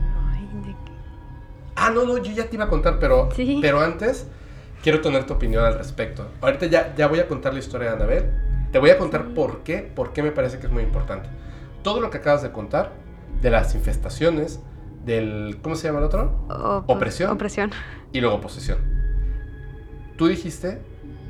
Ah, 1.76 1.92
no, 1.94 2.06
no, 2.06 2.18
yo 2.18 2.32
ya 2.32 2.50
te 2.50 2.56
iba 2.56 2.66
a 2.66 2.70
contar, 2.70 3.00
pero, 3.00 3.30
pero 3.62 3.82
antes 3.82 4.28
quiero 4.84 5.02
tener 5.02 5.26
tu 5.26 5.34
opinión 5.34 5.64
al 5.66 5.78
respecto. 5.78 6.28
Ahorita 6.42 6.68
ya, 6.68 6.96
ya 6.96 7.08
voy 7.08 7.20
a 7.20 7.28
contar 7.28 7.54
la 7.54 7.60
historia 7.60 7.90
de 7.90 7.96
Anabel. 7.96 8.32
Te 8.72 8.80
voy 8.80 8.92
a 8.92 8.98
contar 8.98 9.34
por 9.34 9.64
qué, 9.64 9.80
por 9.80 10.14
qué 10.14 10.22
me 10.22 10.32
parece 10.32 10.60
que 10.60 10.68
es 10.68 10.72
muy 10.72 10.84
importante. 10.84 11.30
Todo 11.82 12.02
lo 12.02 12.10
que 12.10 12.18
acabas 12.18 12.44
de 12.44 12.52
contar, 12.52 12.94
de 13.42 13.50
las 13.50 13.74
infestaciones, 13.76 14.60
del. 15.06 15.60
¿Cómo 15.62 15.76
se 15.76 15.88
llama 15.88 16.00
el 16.00 16.06
otro? 16.06 16.84
opresión. 16.88 17.32
Opresión. 17.32 17.72
Y 18.14 18.22
luego 18.22 18.42
posesión. 18.42 18.78
Tú 20.18 20.28
dijiste 20.28 20.82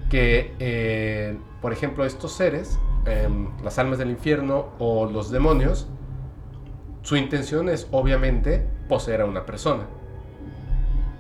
que, 0.10 0.54
eh, 0.60 1.38
por 1.62 1.72
ejemplo, 1.72 2.06
estos 2.06 2.32
seres, 2.34 2.80
em, 3.06 3.48
las 3.64 3.80
almas 3.80 4.00
del 4.00 4.10
infierno 4.10 4.70
o 4.80 5.06
los 5.06 5.32
demonios, 5.32 5.88
su 7.04 7.16
intención 7.16 7.70
es 7.70 7.88
obviamente 7.92 8.66
poseer 8.88 9.22
a 9.22 9.26
una 9.26 9.46
persona. 9.46 9.84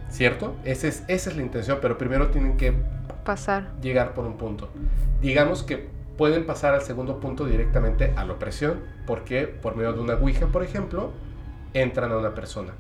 ¿Cierto? 0.10 0.56
Esa 0.64 0.88
es, 0.88 1.04
esa 1.08 1.30
es 1.30 1.36
la 1.36 1.44
intención, 1.44 1.78
pero 1.82 1.98
primero 1.98 2.30
tienen 2.30 2.58
que 2.58 2.74
pasar. 3.24 3.72
Llegar 3.82 4.14
por 4.14 4.26
un 4.26 4.38
punto. 4.38 4.70
Digamos 5.22 5.64
que 5.64 5.90
pueden 6.18 6.46
pasar 6.46 6.74
al 6.74 6.82
segundo 6.82 7.20
punto 7.20 7.46
directamente 7.46 8.14
a 8.16 8.26
la 8.26 8.34
opresión, 8.34 8.82
porque 9.06 9.48
por 9.48 9.76
medio 9.76 9.94
de 9.94 10.02
una 10.02 10.16
Ouija, 10.16 10.48
por 10.48 10.64
ejemplo, 10.64 11.12
entran 11.74 12.12
a 12.12 12.18
una 12.18 12.34
persona. 12.34 12.74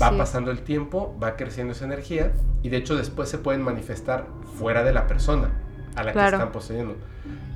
va 0.00 0.16
pasando 0.16 0.50
el 0.50 0.62
tiempo, 0.62 1.16
va 1.22 1.36
creciendo 1.36 1.72
esa 1.72 1.84
energía 1.84 2.32
y 2.62 2.68
de 2.68 2.78
hecho 2.78 2.96
después 2.96 3.28
se 3.28 3.38
pueden 3.38 3.62
manifestar 3.62 4.26
fuera 4.58 4.82
de 4.82 4.92
la 4.92 5.06
persona 5.06 5.50
a 5.96 6.04
la 6.04 6.12
que 6.12 6.24
están 6.24 6.52
poseyendo. 6.52 6.96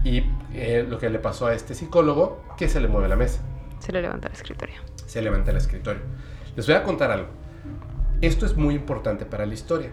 Y 0.04 0.24
eh, 0.52 0.86
lo 0.88 0.98
que 0.98 1.08
le 1.08 1.18
pasó 1.18 1.46
a 1.46 1.54
este 1.54 1.74
psicólogo, 1.74 2.42
que 2.56 2.68
se 2.68 2.80
le 2.80 2.88
mueve 2.88 3.08
la 3.08 3.16
mesa. 3.16 3.40
Se 3.78 3.92
le 3.92 4.02
levanta 4.02 4.28
el 4.28 4.34
escritorio. 4.34 4.76
Se 5.06 5.22
levanta 5.22 5.50
el 5.50 5.56
escritorio. 5.56 6.02
Les 6.56 6.66
voy 6.66 6.76
a 6.76 6.82
contar 6.82 7.10
algo. 7.10 7.28
Esto 8.20 8.46
es 8.46 8.56
muy 8.56 8.74
importante 8.74 9.24
para 9.24 9.46
la 9.46 9.54
historia. 9.54 9.90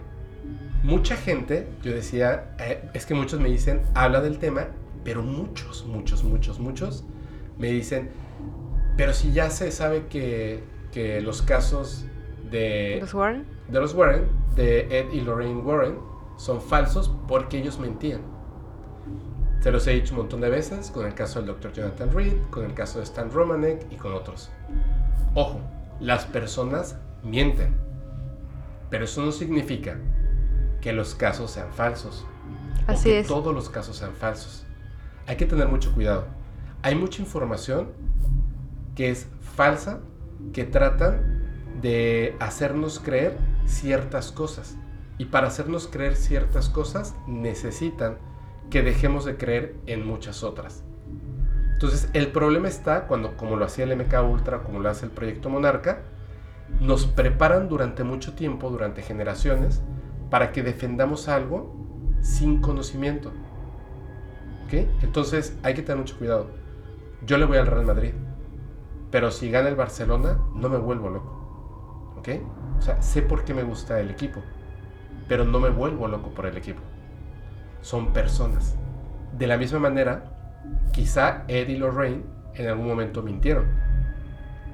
Mucha 0.82 1.16
gente, 1.16 1.68
yo 1.82 1.92
decía, 1.92 2.54
eh, 2.58 2.88
es 2.92 3.06
que 3.06 3.14
muchos 3.14 3.40
me 3.40 3.48
dicen, 3.48 3.82
habla 3.94 4.20
del 4.20 4.38
tema, 4.38 4.66
pero 5.04 5.22
muchos, 5.22 5.86
muchos, 5.86 6.24
muchos, 6.24 6.58
muchos 6.58 7.04
me 7.58 7.68
dicen, 7.68 8.10
pero 8.96 9.12
si 9.12 9.32
ya 9.32 9.50
se 9.50 9.70
sabe 9.70 10.06
que, 10.06 10.62
que 10.92 11.20
los 11.20 11.42
casos 11.42 12.04
de 12.50 12.98
los 13.00 13.14
Warren, 13.14 13.46
de 13.68 13.80
los 13.80 13.94
Warren, 13.94 14.28
de 14.54 14.98
Ed 14.98 15.12
y 15.12 15.20
Lorraine 15.22 15.60
Warren, 15.62 15.98
son 16.36 16.60
falsos 16.60 17.10
porque 17.26 17.58
ellos 17.58 17.78
mentían. 17.78 18.20
Se 19.60 19.70
los 19.70 19.86
he 19.86 19.92
dicho 19.92 20.14
un 20.14 20.20
montón 20.20 20.40
de 20.40 20.50
veces 20.50 20.90
con 20.90 21.06
el 21.06 21.14
caso 21.14 21.40
del 21.40 21.46
Dr. 21.46 21.72
Jonathan 21.72 22.12
Reed, 22.12 22.34
con 22.50 22.64
el 22.64 22.74
caso 22.74 22.98
de 22.98 23.04
Stan 23.04 23.30
Romanek 23.30 23.86
y 23.90 23.96
con 23.96 24.12
otros. 24.12 24.50
Ojo, 25.34 25.60
las 26.00 26.26
personas 26.26 26.98
mienten, 27.22 27.76
pero 28.90 29.04
eso 29.04 29.22
no 29.22 29.32
significa 29.32 29.98
que 30.80 30.92
los 30.92 31.14
casos 31.14 31.52
sean 31.52 31.72
falsos. 31.72 32.26
Así 32.86 33.04
que 33.04 33.20
es. 33.20 33.28
Todos 33.28 33.54
los 33.54 33.70
casos 33.70 33.96
sean 33.96 34.12
falsos. 34.14 34.66
Hay 35.26 35.36
que 35.36 35.46
tener 35.46 35.68
mucho 35.68 35.94
cuidado. 35.94 36.26
Hay 36.82 36.96
mucha 36.96 37.22
información 37.22 37.92
que 38.96 39.10
es 39.10 39.28
falsa, 39.54 40.00
que 40.52 40.64
tratan 40.64 41.42
de 41.80 42.36
hacernos 42.40 43.00
creer 43.00 43.36
ciertas 43.64 44.32
cosas. 44.32 44.76
Y 45.18 45.26
para 45.26 45.48
hacernos 45.48 45.86
creer 45.86 46.16
ciertas 46.16 46.68
cosas 46.68 47.14
necesitan 47.26 48.18
que 48.70 48.82
dejemos 48.82 49.24
de 49.24 49.36
creer 49.36 49.76
en 49.86 50.06
muchas 50.06 50.42
otras. 50.42 50.84
Entonces 51.74 52.08
el 52.12 52.28
problema 52.28 52.68
está 52.68 53.06
cuando, 53.06 53.36
como 53.36 53.56
lo 53.56 53.64
hacía 53.64 53.84
el 53.84 53.96
MK 53.96 54.14
Ultra, 54.30 54.62
como 54.62 54.80
lo 54.80 54.88
hace 54.88 55.06
el 55.06 55.10
Proyecto 55.10 55.50
Monarca, 55.50 56.02
nos 56.80 57.06
preparan 57.06 57.68
durante 57.68 58.04
mucho 58.04 58.34
tiempo, 58.34 58.70
durante 58.70 59.02
generaciones, 59.02 59.82
para 60.30 60.52
que 60.52 60.62
defendamos 60.62 61.28
algo 61.28 61.74
sin 62.20 62.60
conocimiento. 62.60 63.32
Entonces 65.02 65.56
hay 65.62 65.74
que 65.74 65.82
tener 65.82 65.98
mucho 65.98 66.16
cuidado. 66.16 66.46
Yo 67.26 67.36
le 67.36 67.44
voy 67.44 67.58
al 67.58 67.66
Real 67.66 67.84
Madrid, 67.84 68.12
pero 69.12 69.30
si 69.30 69.50
gana 69.50 69.68
el 69.68 69.76
Barcelona, 69.76 70.38
no 70.54 70.70
me 70.70 70.78
vuelvo 70.78 71.10
loco. 71.10 72.14
¿Ok? 72.16 72.28
O 72.78 72.82
sea, 72.82 73.00
sé 73.02 73.20
por 73.20 73.44
qué 73.44 73.52
me 73.52 73.62
gusta 73.62 74.00
el 74.00 74.10
equipo, 74.10 74.40
pero 75.28 75.44
no 75.44 75.60
me 75.60 75.68
vuelvo 75.68 76.08
loco 76.08 76.30
por 76.30 76.46
el 76.46 76.56
equipo. 76.56 76.80
Son 77.82 78.14
personas. 78.14 78.74
De 79.36 79.46
la 79.46 79.58
misma 79.58 79.78
manera, 79.78 80.24
quizá 80.92 81.44
Ed 81.46 81.68
y 81.68 81.76
Lorraine 81.76 82.24
en 82.54 82.68
algún 82.68 82.86
momento 82.86 83.22
mintieron. 83.22 83.66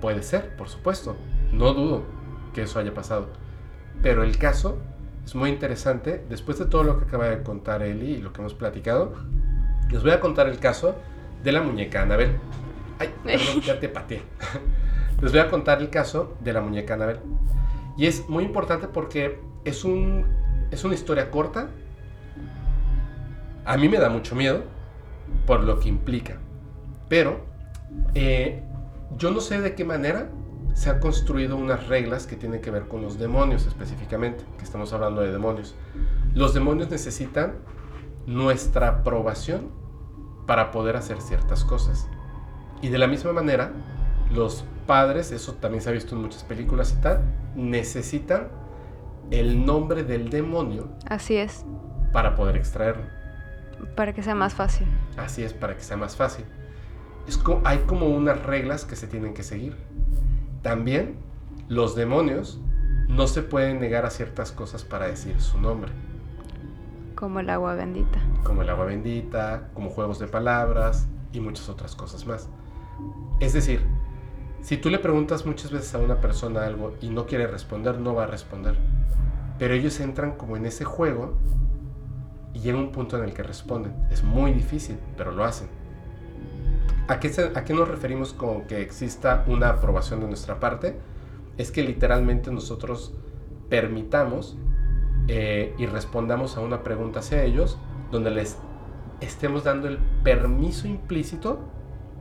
Puede 0.01 0.23
ser, 0.23 0.57
por 0.57 0.69
supuesto. 0.69 1.17
No 1.53 1.75
dudo 1.75 2.05
que 2.55 2.63
eso 2.63 2.79
haya 2.79 2.95
pasado. 2.95 3.31
Pero 4.03 4.23
el 4.23 4.39
caso 4.39 4.79
es 5.25 5.35
muy 5.35 5.51
interesante. 5.51 6.25
Después 6.29 6.61
de 6.61 6.67
todo 6.67 6.85
lo 6.85 6.99
que 6.99 7.07
acaba 7.07 7.27
de 7.27 7.43
contar 7.43 7.83
Eli 7.83 8.13
y 8.13 8.19
lo 8.19 8.33
que 8.33 8.41
hemos 8.41 8.55
platicado, 8.55 9.15
les 9.91 10.03
voy 10.03 10.13
a 10.13 10.21
contar 10.21 10.49
el 10.49 10.61
caso 10.61 10.95
de 11.43 11.51
la 11.51 11.61
muñeca 11.61 12.03
Anabel. 12.03 12.39
Ay, 12.99 13.15
perdón, 13.23 13.61
ya 13.61 13.79
te 13.79 13.89
pateé. 13.89 14.23
Les 15.21 15.33
voy 15.33 15.41
a 15.41 15.51
contar 15.51 15.81
el 15.81 15.91
caso 15.91 16.37
de 16.41 16.53
la 16.53 16.61
muñeca 16.61 16.95
Anabel. 16.95 17.21
Y 17.97 18.07
es 18.07 18.29
muy 18.29 18.45
importante 18.45 18.87
porque 18.87 19.41
es, 19.65 19.85
un, 19.85 20.25
es 20.71 20.85
una 20.85 20.95
historia 20.95 21.31
corta. 21.31 21.69
A 23.65 23.77
mí 23.77 23.89
me 23.89 23.99
da 23.99 24.09
mucho 24.09 24.35
miedo 24.35 24.63
por 25.47 25.65
lo 25.65 25.81
que 25.81 25.89
implica. 25.89 26.39
Pero 27.09 27.41
eh, 28.15 28.63
yo 29.17 29.31
no 29.31 29.41
sé 29.41 29.61
de 29.61 29.75
qué 29.75 29.85
manera 29.85 30.31
se 30.75 30.91
han 30.91 31.01
construido 31.01 31.57
unas 31.57 31.89
reglas 31.89 32.27
que 32.27 32.37
tienen 32.37 32.61
que 32.61 32.71
ver 32.71 32.87
con 32.87 33.03
los 33.03 33.19
demonios 33.19 33.67
específicamente, 33.67 34.45
que 34.59 34.65
estamos 34.65 34.93
hablando 34.93 35.23
de 35.23 35.33
demonios. 35.33 35.75
Los 36.35 36.55
demonios 36.55 36.89
necesitan 36.91 37.57
nuestra 38.27 38.89
aprobación 38.89 39.71
para 40.47 40.71
poder 40.71 40.97
hacer 40.97 41.21
ciertas 41.21 41.65
cosas. 41.65 42.09
Y 42.83 42.89
de 42.89 42.99
la 42.99 43.07
misma 43.07 43.33
manera, 43.33 43.73
los 44.31 44.65
padres, 44.87 45.33
eso 45.33 45.55
también 45.55 45.83
se 45.83 45.91
ha 45.91 45.93
visto 45.93 46.15
en 46.15 46.23
muchas 46.23 46.45
películas 46.45 46.95
y 46.97 47.01
tal, 47.03 47.21
necesitan 47.55 48.49
el 49.31 49.65
nombre 49.67 50.05
del 50.05 50.31
demonio 50.31 50.89
Así 51.09 51.37
es, 51.37 51.65
para 52.13 52.35
poder 52.35 52.57
extraerlo. 52.57 53.05
para 53.97 54.13
que 54.13 54.23
sea 54.23 54.35
más 54.35 54.55
fácil. 54.55 54.87
Así 55.17 55.43
es, 55.43 55.53
para 55.53 55.77
que 55.77 55.83
sea 55.83 55.97
más 55.97 56.17
fácil. 56.17 56.45
Es 57.27 57.39
hay 57.65 57.79
como 57.81 58.07
unas 58.07 58.43
reglas 58.43 58.85
que 58.85 58.97
se 58.97 59.07
tienen 59.07 59.35
que 59.35 59.43
seguir. 59.43 59.77
También 60.63 61.17
los 61.69 61.95
demonios 61.95 62.59
no 63.09 63.27
se 63.27 63.43
pueden 63.43 63.81
negar 63.81 64.07
a 64.07 64.11
ciertas 64.11 64.51
cosas 64.53 64.85
para 64.85 65.07
decir 65.07 65.41
su 65.41 65.61
nombre, 65.61 65.93
Como 67.15 67.41
el 67.41 67.51
agua 67.51 67.75
bendita. 67.75 68.19
como 68.45 68.63
el 68.63 68.71
agua 68.71 68.87
bendita, 68.87 69.69
como 69.75 69.91
juegos 69.91 70.19
de 70.19 70.27
palabras 70.29 71.07
y 71.33 71.41
muchas 71.41 71.69
otras 71.69 71.95
cosas 71.97 72.27
más. 72.27 72.49
Es 73.41 73.53
decir, 73.53 73.83
si 74.63 74.77
tú 74.77 74.91
le 74.91 74.99
preguntas 74.99 75.47
muchas 75.47 75.71
veces 75.71 75.95
a 75.95 75.99
una 75.99 76.21
persona 76.21 76.65
algo 76.65 76.95
y 77.01 77.11
no 77.11 77.27
quiere 77.27 77.47
responder, 77.47 77.99
no 77.99 78.15
va 78.15 78.25
a 78.25 78.27
responder. 78.27 78.77
Pero 79.59 79.75
ellos 79.75 79.99
entran 80.01 80.33
como 80.33 80.57
en 80.57 80.67
ese 80.67 80.85
juego 80.85 81.35
y 82.55 82.61
llega 82.61 82.79
un 82.79 82.93
punto 82.93 83.17
en 83.19 83.25
el 83.25 83.35
que 83.35 83.43
responden. 83.43 83.93
Es 84.11 84.23
muy 84.25 84.53
difícil, 84.53 84.99
pero 85.17 85.33
lo 85.33 85.45
hacen. 85.45 85.69
¿A 87.09 87.21
qué, 87.21 87.29
se- 87.31 87.53
¿A 87.57 87.65
qué 87.65 87.73
nos 87.75 87.89
referimos 87.89 88.33
con 88.33 88.63
que 88.63 88.83
exista 88.83 89.45
una 89.47 89.71
aprobación 89.71 90.21
de 90.21 90.27
nuestra 90.27 90.61
parte? 90.61 90.97
Es 91.57 91.71
que 91.71 91.83
literalmente 91.83 92.51
nosotros 92.51 93.15
permitamos 93.69 94.57
eh, 95.29 95.75
y 95.79 95.87
respondamos 95.87 96.57
a 96.57 96.61
una 96.61 96.83
pregunta 96.83 97.21
hacia 97.21 97.43
ellos 97.45 97.79
donde 98.11 98.31
les 98.31 98.57
estemos 99.21 99.65
dando 99.65 99.89
el 99.89 99.99
permiso 100.23 100.87
implícito 100.87 101.59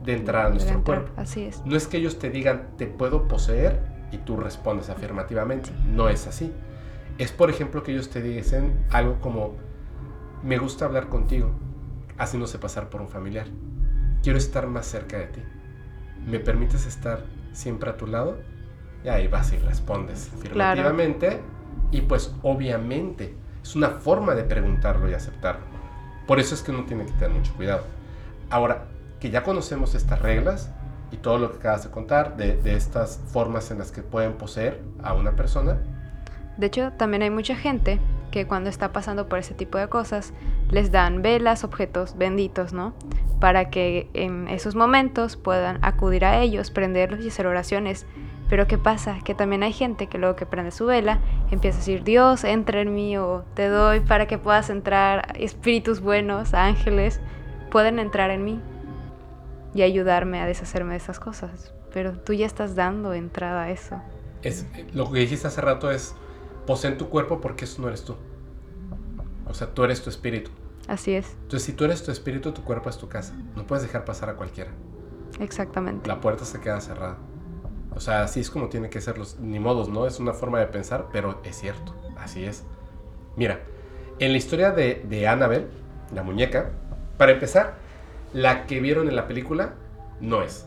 de 0.04 0.14
entrar 0.14 0.46
a 0.46 0.50
nuestro 0.50 0.78
entrar. 0.78 1.00
cuerpo. 1.02 1.20
Así 1.20 1.44
es. 1.44 1.64
No 1.64 1.76
es 1.76 1.86
que 1.86 1.96
ellos 1.98 2.18
te 2.18 2.30
digan, 2.30 2.68
te 2.76 2.86
puedo 2.86 3.28
poseer 3.28 3.80
y 4.12 4.18
tú 4.18 4.36
respondes 4.36 4.88
afirmativamente. 4.90 5.70
No 5.86 6.08
es 6.08 6.26
así. 6.26 6.52
Es, 7.18 7.32
por 7.32 7.50
ejemplo, 7.50 7.82
que 7.82 7.92
ellos 7.92 8.10
te 8.10 8.22
dicen 8.22 8.84
algo 8.90 9.18
como, 9.20 9.54
me 10.42 10.56
gusta 10.58 10.84
hablar 10.84 11.08
contigo, 11.08 11.50
haciéndose 12.16 12.58
pasar 12.58 12.88
por 12.88 13.00
un 13.00 13.08
familiar. 13.08 13.46
Quiero 14.22 14.38
estar 14.38 14.66
más 14.66 14.86
cerca 14.86 15.18
de 15.18 15.26
ti. 15.26 15.42
¿Me 16.26 16.38
permites 16.38 16.86
estar 16.86 17.24
siempre 17.52 17.90
a 17.90 17.96
tu 17.96 18.06
lado? 18.06 18.38
Y 19.04 19.08
ahí 19.08 19.28
vas 19.28 19.52
y 19.52 19.58
respondes 19.58 20.28
Claro. 20.52 20.80
afirmativamente. 20.80 21.40
Y 21.90 22.02
pues 22.02 22.34
obviamente 22.42 23.34
es 23.62 23.74
una 23.76 23.88
forma 23.90 24.34
de 24.34 24.44
preguntarlo 24.44 25.08
y 25.10 25.14
aceptarlo. 25.14 25.62
Por 26.26 26.38
eso 26.38 26.54
es 26.54 26.62
que 26.62 26.70
uno 26.70 26.84
tiene 26.84 27.04
que 27.06 27.12
tener 27.12 27.30
mucho 27.30 27.52
cuidado. 27.54 27.84
Ahora, 28.50 28.86
que 29.20 29.30
ya 29.30 29.42
conocemos 29.42 29.94
estas 29.94 30.20
reglas 30.20 30.70
y 31.10 31.16
todo 31.16 31.38
lo 31.38 31.50
que 31.50 31.58
acabas 31.58 31.84
de 31.84 31.90
contar, 31.90 32.36
de, 32.36 32.56
de 32.56 32.76
estas 32.76 33.20
formas 33.32 33.70
en 33.70 33.78
las 33.78 33.90
que 33.92 34.02
pueden 34.02 34.34
poseer 34.34 34.80
a 35.02 35.14
una 35.14 35.32
persona, 35.32 35.78
De 36.58 36.66
hecho, 36.66 36.92
también 36.98 37.22
hay 37.22 37.30
mucha 37.30 37.54
gente 37.54 38.00
que 38.30 38.46
cuando 38.46 38.68
está 38.68 38.92
pasando 38.92 39.28
por 39.28 39.38
ese 39.38 39.54
tipo 39.54 39.78
de 39.78 39.88
cosas, 39.88 40.32
les 40.70 40.90
dan 40.90 41.22
velas, 41.22 41.64
objetos 41.64 42.18
benditos, 42.18 42.72
¿no? 42.72 42.94
Para 43.40 43.70
que 43.70 44.10
en 44.12 44.48
esos 44.48 44.74
momentos 44.74 45.36
puedan 45.36 45.78
acudir 45.82 46.24
a 46.24 46.40
ellos, 46.40 46.70
prenderlos 46.70 47.24
y 47.24 47.28
hacer 47.28 47.46
oraciones. 47.46 48.06
Pero 48.50 48.66
¿qué 48.66 48.76
pasa? 48.76 49.18
Que 49.24 49.34
también 49.34 49.62
hay 49.62 49.72
gente 49.72 50.08
que 50.08 50.18
luego 50.18 50.34
que 50.34 50.46
prende 50.46 50.72
su 50.72 50.86
vela 50.86 51.20
empieza 51.50 51.78
a 51.78 51.80
decir, 51.80 52.02
Dios, 52.02 52.44
entra 52.44 52.80
en 52.80 52.94
mí 52.94 53.16
o 53.16 53.44
te 53.54 53.68
doy 53.68 54.00
para 54.00 54.26
que 54.26 54.38
puedas 54.38 54.68
entrar, 54.68 55.34
espíritus 55.38 56.00
buenos, 56.00 56.54
ángeles, 56.54 57.20
pueden 57.70 57.98
entrar 57.98 58.30
en 58.30 58.44
mí 58.44 58.60
y 59.78 59.82
ayudarme 59.82 60.40
a 60.40 60.46
deshacerme 60.46 60.90
de 60.92 60.96
esas 60.96 61.20
cosas. 61.20 61.72
Pero 61.92 62.18
tú 62.18 62.32
ya 62.32 62.46
estás 62.46 62.74
dando 62.74 63.14
entrada 63.14 63.62
a 63.62 63.70
eso. 63.70 64.02
es, 64.42 64.66
lo 64.92 65.10
que 65.12 65.20
dijiste 65.20 65.46
hace 65.46 65.60
rato 65.60 65.92
es, 65.92 66.16
poseen 66.66 66.98
tu 66.98 67.08
cuerpo 67.08 67.40
porque 67.40 67.64
eso 67.64 67.80
no 67.80 67.86
eres 67.86 68.02
tú. 68.02 68.16
O 69.46 69.54
sea, 69.54 69.72
tú 69.72 69.84
eres 69.84 70.02
tu 70.02 70.10
espíritu. 70.10 70.50
Así 70.88 71.14
es, 71.14 71.36
Entonces, 71.42 71.62
si 71.62 71.74
tú 71.74 71.84
eres 71.84 72.02
tu 72.02 72.10
espíritu, 72.10 72.50
tu 72.50 72.64
cuerpo 72.64 72.90
es 72.90 72.98
tu 72.98 73.08
casa. 73.08 73.34
No 73.54 73.66
puedes 73.68 73.84
dejar 73.84 74.04
pasar 74.04 74.30
a 74.30 74.34
cualquiera. 74.34 74.72
exactamente. 75.38 76.08
La 76.08 76.20
puerta 76.20 76.44
se 76.44 76.60
queda 76.60 76.80
cerrada. 76.80 77.18
O 77.94 78.00
sea, 78.00 78.22
así 78.22 78.40
es 78.40 78.50
como 78.50 78.68
tiene 78.68 78.90
que 78.90 79.00
ser 79.00 79.16
los... 79.16 79.38
Ni 79.38 79.60
modos, 79.60 79.88
¿no? 79.88 80.06
Es 80.06 80.18
una 80.18 80.32
forma 80.32 80.58
de 80.58 80.66
pensar, 80.66 81.06
pero 81.12 81.40
es 81.44 81.56
cierto. 81.56 81.94
Así 82.16 82.44
es. 82.44 82.64
Mira, 83.36 83.60
en 84.18 84.32
la 84.32 84.38
historia 84.38 84.72
de, 84.72 85.04
de 85.08 85.28
Annabelle, 85.28 85.68
la 86.12 86.24
muñeca, 86.24 86.70
para 87.16 87.32
empezar, 87.32 87.76
la 88.32 88.66
que 88.66 88.80
vieron 88.80 89.08
en 89.08 89.16
la 89.16 89.26
película 89.26 89.74
no 90.20 90.42
es. 90.42 90.66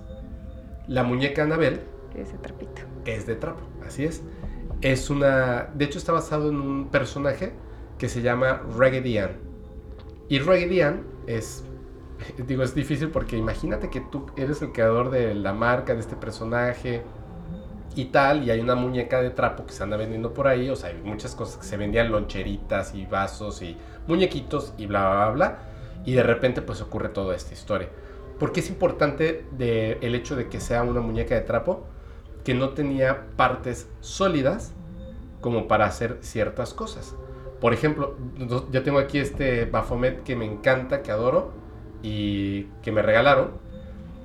La 0.88 1.04
muñeca 1.04 1.44
Annabelle 1.44 1.82
Ese 2.16 2.38
trapito. 2.38 2.82
es 3.06 3.26
de 3.26 3.36
trapo, 3.36 3.62
así 3.86 4.06
es. 4.06 4.24
Es 4.82 5.10
una... 5.10 5.70
De 5.74 5.86
hecho, 5.86 5.98
está 6.00 6.12
basado 6.12 6.50
en 6.50 6.60
un 6.60 6.90
personaje 6.90 7.54
que 7.98 8.10
se 8.10 8.22
llama 8.22 8.64
Raggedy 8.76 9.18
Ann. 9.20 9.32
Y 10.28 10.40
Raggedy 10.40 10.82
Ann 10.82 11.04
es... 11.28 11.64
Digo, 12.48 12.64
es 12.64 12.74
difícil 12.74 13.10
porque 13.10 13.38
imagínate 13.38 13.90
que 13.90 14.02
tú 14.02 14.26
eres 14.36 14.62
el 14.62 14.72
creador 14.72 15.12
de 15.12 15.36
la 15.36 15.54
marca, 15.54 15.94
de 15.94 16.00
este 16.00 16.16
personaje 16.16 17.04
y 17.96 18.06
tal, 18.06 18.44
y 18.44 18.52
hay 18.52 18.60
una 18.60 18.76
muñeca 18.76 19.22
de 19.22 19.32
trapo 19.32 19.66
que 19.66 19.74
se 19.74 19.84
anda 19.84 19.98
vendiendo 19.98 20.34
por 20.34 20.48
ahí, 20.48 20.70
o 20.70 20.76
sea, 20.76 20.90
hay 20.90 21.02
muchas 21.04 21.36
cosas 21.36 21.58
que 21.58 21.66
se 21.66 21.76
vendían, 21.76 22.12
loncheritas 22.12 22.96
y 22.96 23.06
vasos 23.06 23.62
y 23.62 23.78
muñequitos 24.08 24.74
y 24.78 24.86
bla, 24.86 25.02
bla, 25.02 25.16
bla, 25.16 25.32
bla, 25.32 25.60
y 26.06 26.14
de 26.14 26.24
repente 26.24 26.62
pues 26.62 26.82
ocurre 26.82 27.10
toda 27.10 27.36
esta 27.36 27.54
historia. 27.54 27.90
¿Por 28.40 28.52
qué 28.52 28.62
es 28.62 28.70
importante 28.70 29.46
de, 29.52 29.98
el 30.02 30.16
hecho 30.16 30.36
de 30.36 30.50
que 30.50 30.60
sea 30.60 30.84
una 30.84 31.02
muñeca 31.02 31.36
de 31.36 31.42
trapo? 31.42 31.86
Que 32.44 32.54
no 32.54 32.70
tenía 32.70 33.28
partes 33.36 33.88
sólidas 34.00 34.74
como 35.42 35.68
para 35.68 35.86
hacer 35.86 36.18
ciertas 36.22 36.74
cosas. 36.74 37.16
Por 37.60 37.74
ejemplo, 37.74 38.16
yo 38.72 38.84
tengo 38.84 38.98
aquí 38.98 39.20
este 39.20 39.66
Baphomet 39.66 40.24
que 40.24 40.36
me 40.36 40.46
encanta, 40.46 41.04
que 41.04 41.12
adoro 41.12 41.52
y 42.02 42.64
que 42.82 42.92
me 42.92 43.02
regalaron. 43.02 43.52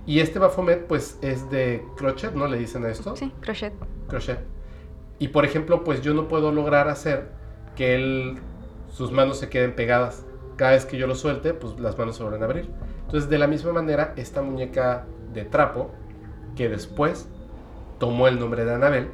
Y 0.07 0.21
este 0.21 0.39
Baphomet 0.39 0.87
pues 0.87 1.19
es 1.21 1.51
de 1.51 1.85
crochet, 1.97 2.33
¿no 2.33 2.47
le 2.47 2.59
dicen 2.59 2.85
a 2.85 2.89
esto? 2.89 3.17
Sí, 3.17 3.33
crochet. 3.41 3.75
crochet. 4.09 4.39
Y 5.19 5.29
por 5.29 5.45
ejemplo, 5.45 5.85
pues 5.85 6.03
yo 6.03 6.15
no 6.15 6.29
puedo 6.29 6.53
lograr 6.53 6.89
hacer 6.89 7.29
que 7.75 7.95
él, 7.95 8.39
sus 8.89 9.13
manos 9.13 9.39
se 9.39 9.49
queden 9.49 9.75
pegadas. 9.75 10.26
Cada 10.57 10.73
vez 10.73 10.87
que 10.87 10.97
yo 10.97 11.07
lo 11.07 11.15
suelte, 11.15 11.55
pues 11.55 11.79
las 11.79 11.99
manos 11.99 12.17
se 12.17 12.23
vuelven 12.23 12.43
a 12.43 12.47
abrir. 12.47 12.71
Entonces, 13.05 13.29
de 13.29 13.39
la 13.39 13.47
misma 13.47 13.73
manera, 13.73 14.15
esta 14.17 14.43
muñeca 14.43 15.07
de 15.33 15.45
trapo, 15.45 15.91
que 16.57 16.69
después 16.69 17.29
tomó 17.99 18.27
el 18.29 18.41
nombre 18.41 18.65
de 18.65 18.75
Anabel, 18.75 19.11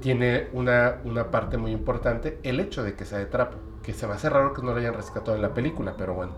tiene 0.00 0.48
una, 0.52 1.00
una 1.04 1.30
parte 1.30 1.56
muy 1.56 1.72
importante, 1.72 2.38
el 2.42 2.60
hecho 2.60 2.82
de 2.82 2.94
que 2.94 3.04
sea 3.04 3.18
de 3.18 3.26
trapo. 3.26 3.56
Que 3.82 3.92
se 3.94 4.06
me 4.06 4.14
hace 4.14 4.28
raro 4.28 4.52
que 4.52 4.62
no 4.62 4.72
lo 4.72 4.78
hayan 4.78 4.94
rescatado 4.94 5.34
en 5.36 5.42
la 5.42 5.54
película, 5.54 5.94
pero 5.96 6.14
bueno. 6.14 6.32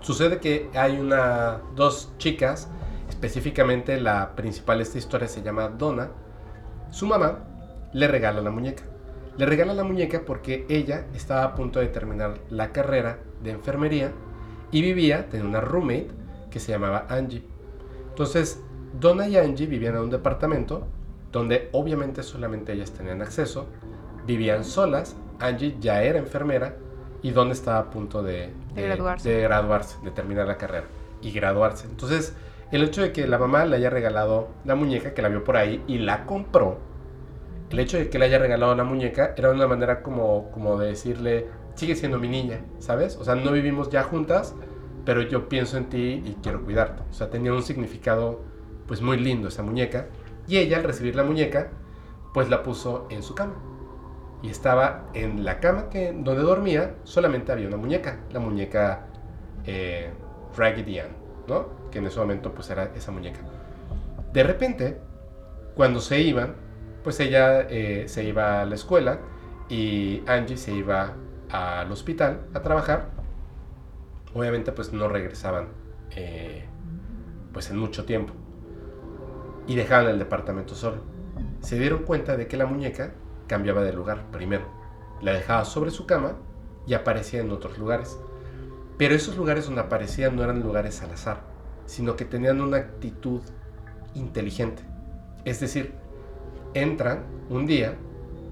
Sucede 0.00 0.38
que 0.38 0.70
hay 0.74 0.98
una, 0.98 1.60
dos 1.74 2.12
chicas, 2.18 2.68
específicamente 3.08 4.00
la 4.00 4.34
principal 4.34 4.78
de 4.78 4.84
esta 4.84 4.98
historia 4.98 5.28
se 5.28 5.42
llama 5.42 5.68
Donna. 5.68 6.10
Su 6.90 7.06
mamá 7.06 7.44
le 7.92 8.08
regala 8.08 8.40
la 8.40 8.50
muñeca. 8.50 8.84
Le 9.38 9.46
regala 9.46 9.72
la 9.72 9.84
muñeca 9.84 10.22
porque 10.26 10.66
ella 10.68 11.06
estaba 11.14 11.44
a 11.44 11.54
punto 11.54 11.78
de 11.78 11.86
terminar 11.86 12.34
la 12.50 12.72
carrera 12.72 13.20
de 13.42 13.52
enfermería 13.52 14.10
y 14.72 14.82
vivía, 14.82 15.28
tenía 15.28 15.46
una 15.46 15.60
roommate 15.60 16.08
que 16.50 16.58
se 16.58 16.72
llamaba 16.72 17.06
Angie. 17.08 17.44
Entonces, 18.08 18.60
Donna 18.98 19.28
y 19.28 19.36
Angie 19.36 19.66
vivían 19.66 19.94
en 19.94 20.00
un 20.02 20.10
departamento 20.10 20.88
donde 21.30 21.68
obviamente 21.70 22.24
solamente 22.24 22.72
ellas 22.72 22.90
tenían 22.90 23.22
acceso, 23.22 23.66
vivían 24.26 24.64
solas, 24.64 25.14
Angie 25.38 25.76
ya 25.78 26.02
era 26.02 26.18
enfermera 26.18 26.74
y 27.22 27.30
Donna 27.30 27.52
estaba 27.52 27.78
a 27.78 27.90
punto 27.90 28.24
de, 28.24 28.50
De 28.74 28.82
graduarse. 28.82 29.30
de 29.30 29.42
graduarse, 29.42 29.96
de 30.02 30.10
terminar 30.10 30.48
la 30.48 30.56
carrera 30.56 30.86
y 31.22 31.30
graduarse. 31.30 31.86
Entonces, 31.86 32.34
el 32.72 32.82
hecho 32.82 33.02
de 33.02 33.12
que 33.12 33.26
la 33.28 33.38
mamá 33.38 33.64
le 33.66 33.76
haya 33.76 33.88
regalado 33.88 34.48
la 34.64 34.74
muñeca, 34.74 35.14
que 35.14 35.22
la 35.22 35.28
vio 35.28 35.44
por 35.44 35.56
ahí 35.56 35.82
y 35.86 35.98
la 35.98 36.26
compró, 36.26 36.78
el 37.70 37.78
hecho 37.78 37.98
de 37.98 38.08
que 38.08 38.18
le 38.18 38.26
haya 38.26 38.38
regalado 38.38 38.74
la 38.74 38.84
muñeca 38.84 39.34
era 39.36 39.50
una 39.50 39.66
manera 39.66 40.02
como, 40.02 40.50
como 40.50 40.78
de 40.78 40.88
decirle, 40.88 41.46
sigue 41.74 41.94
siendo 41.94 42.18
mi 42.18 42.28
niña, 42.28 42.60
¿sabes? 42.78 43.16
O 43.16 43.24
sea, 43.24 43.34
no 43.34 43.52
vivimos 43.52 43.90
ya 43.90 44.02
juntas, 44.02 44.54
pero 45.04 45.22
yo 45.22 45.48
pienso 45.48 45.76
en 45.76 45.88
ti 45.88 46.22
y 46.24 46.36
quiero 46.42 46.64
cuidarte. 46.64 47.02
O 47.10 47.12
sea, 47.12 47.30
tenía 47.30 47.52
un 47.52 47.62
significado 47.62 48.40
pues 48.86 49.02
muy 49.02 49.18
lindo 49.18 49.48
esa 49.48 49.62
muñeca. 49.62 50.06
Y 50.46 50.56
ella 50.56 50.78
al 50.78 50.84
recibir 50.84 51.14
la 51.14 51.24
muñeca, 51.24 51.70
pues 52.32 52.48
la 52.48 52.62
puso 52.62 53.06
en 53.10 53.22
su 53.22 53.34
cama. 53.34 53.54
Y 54.42 54.48
estaba 54.48 55.08
en 55.14 55.44
la 55.44 55.60
cama 55.60 55.90
que, 55.90 56.12
donde 56.12 56.42
dormía, 56.42 56.94
solamente 57.04 57.52
había 57.52 57.68
una 57.68 57.76
muñeca, 57.76 58.20
la 58.30 58.40
muñeca 58.40 59.06
eh, 59.66 60.10
Raggedy 60.56 61.00
Ann, 61.00 61.08
¿no? 61.46 61.68
Que 61.90 61.98
en 61.98 62.06
ese 62.06 62.18
momento 62.18 62.52
pues 62.52 62.70
era 62.70 62.90
esa 62.94 63.12
muñeca. 63.12 63.40
De 64.32 64.42
repente, 64.42 64.98
cuando 65.74 66.00
se 66.00 66.20
iban, 66.20 66.54
pues 67.02 67.20
ella 67.20 67.62
eh, 67.62 68.04
se 68.08 68.24
iba 68.24 68.60
a 68.60 68.64
la 68.64 68.74
escuela 68.74 69.20
y 69.68 70.22
Angie 70.26 70.56
se 70.56 70.72
iba 70.72 71.14
al 71.50 71.90
hospital 71.90 72.46
a 72.54 72.62
trabajar. 72.62 73.10
Obviamente 74.34 74.72
pues 74.72 74.92
no 74.92 75.08
regresaban 75.08 75.68
eh, 76.14 76.64
pues 77.52 77.70
en 77.70 77.78
mucho 77.78 78.04
tiempo. 78.04 78.34
Y 79.66 79.76
dejaban 79.76 80.06
el 80.08 80.18
departamento 80.18 80.74
solo. 80.74 81.02
Se 81.60 81.78
dieron 81.78 82.04
cuenta 82.04 82.36
de 82.36 82.46
que 82.46 82.56
la 82.56 82.66
muñeca 82.66 83.12
cambiaba 83.46 83.82
de 83.82 83.92
lugar 83.92 84.30
primero. 84.30 84.66
la 85.20 85.32
dejaba 85.32 85.64
sobre 85.64 85.90
su 85.90 86.06
cama 86.06 86.36
y 86.86 86.94
aparecía 86.94 87.40
en 87.40 87.50
otros 87.50 87.78
lugares. 87.78 88.18
Pero 88.96 89.14
esos 89.14 89.36
lugares 89.36 89.66
donde 89.66 89.80
aparecían 89.80 90.36
no 90.36 90.42
eran 90.42 90.60
lugares 90.60 91.02
al 91.02 91.10
azar, 91.12 91.42
sino 91.86 92.16
que 92.16 92.24
tenían 92.24 92.60
una 92.60 92.78
actitud 92.78 93.40
inteligente. 94.14 94.82
Es 95.44 95.60
decir, 95.60 95.94
entran 96.74 97.24
un 97.50 97.66
día, 97.66 97.96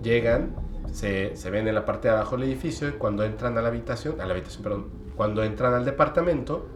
llegan, 0.02 0.55
se, 0.93 1.34
ven 1.51 1.68
en 1.68 1.74
la 1.74 1.84
parte 1.84 2.09
de 2.09 2.14
abajo 2.14 2.36
del 2.36 2.48
edificio 2.48 2.88
y 2.88 2.93
cuando 2.93 3.24
entran 3.24 3.59
a 3.59 3.62
la 3.62 3.68
habitación, 3.68 4.20
a 4.20 4.26
la 4.26 4.32
habitación, 4.32 4.62
perdón, 4.62 4.90
cuando 5.16 5.43
entran 5.43 5.74
al 5.74 5.84
departamento, 5.84 6.66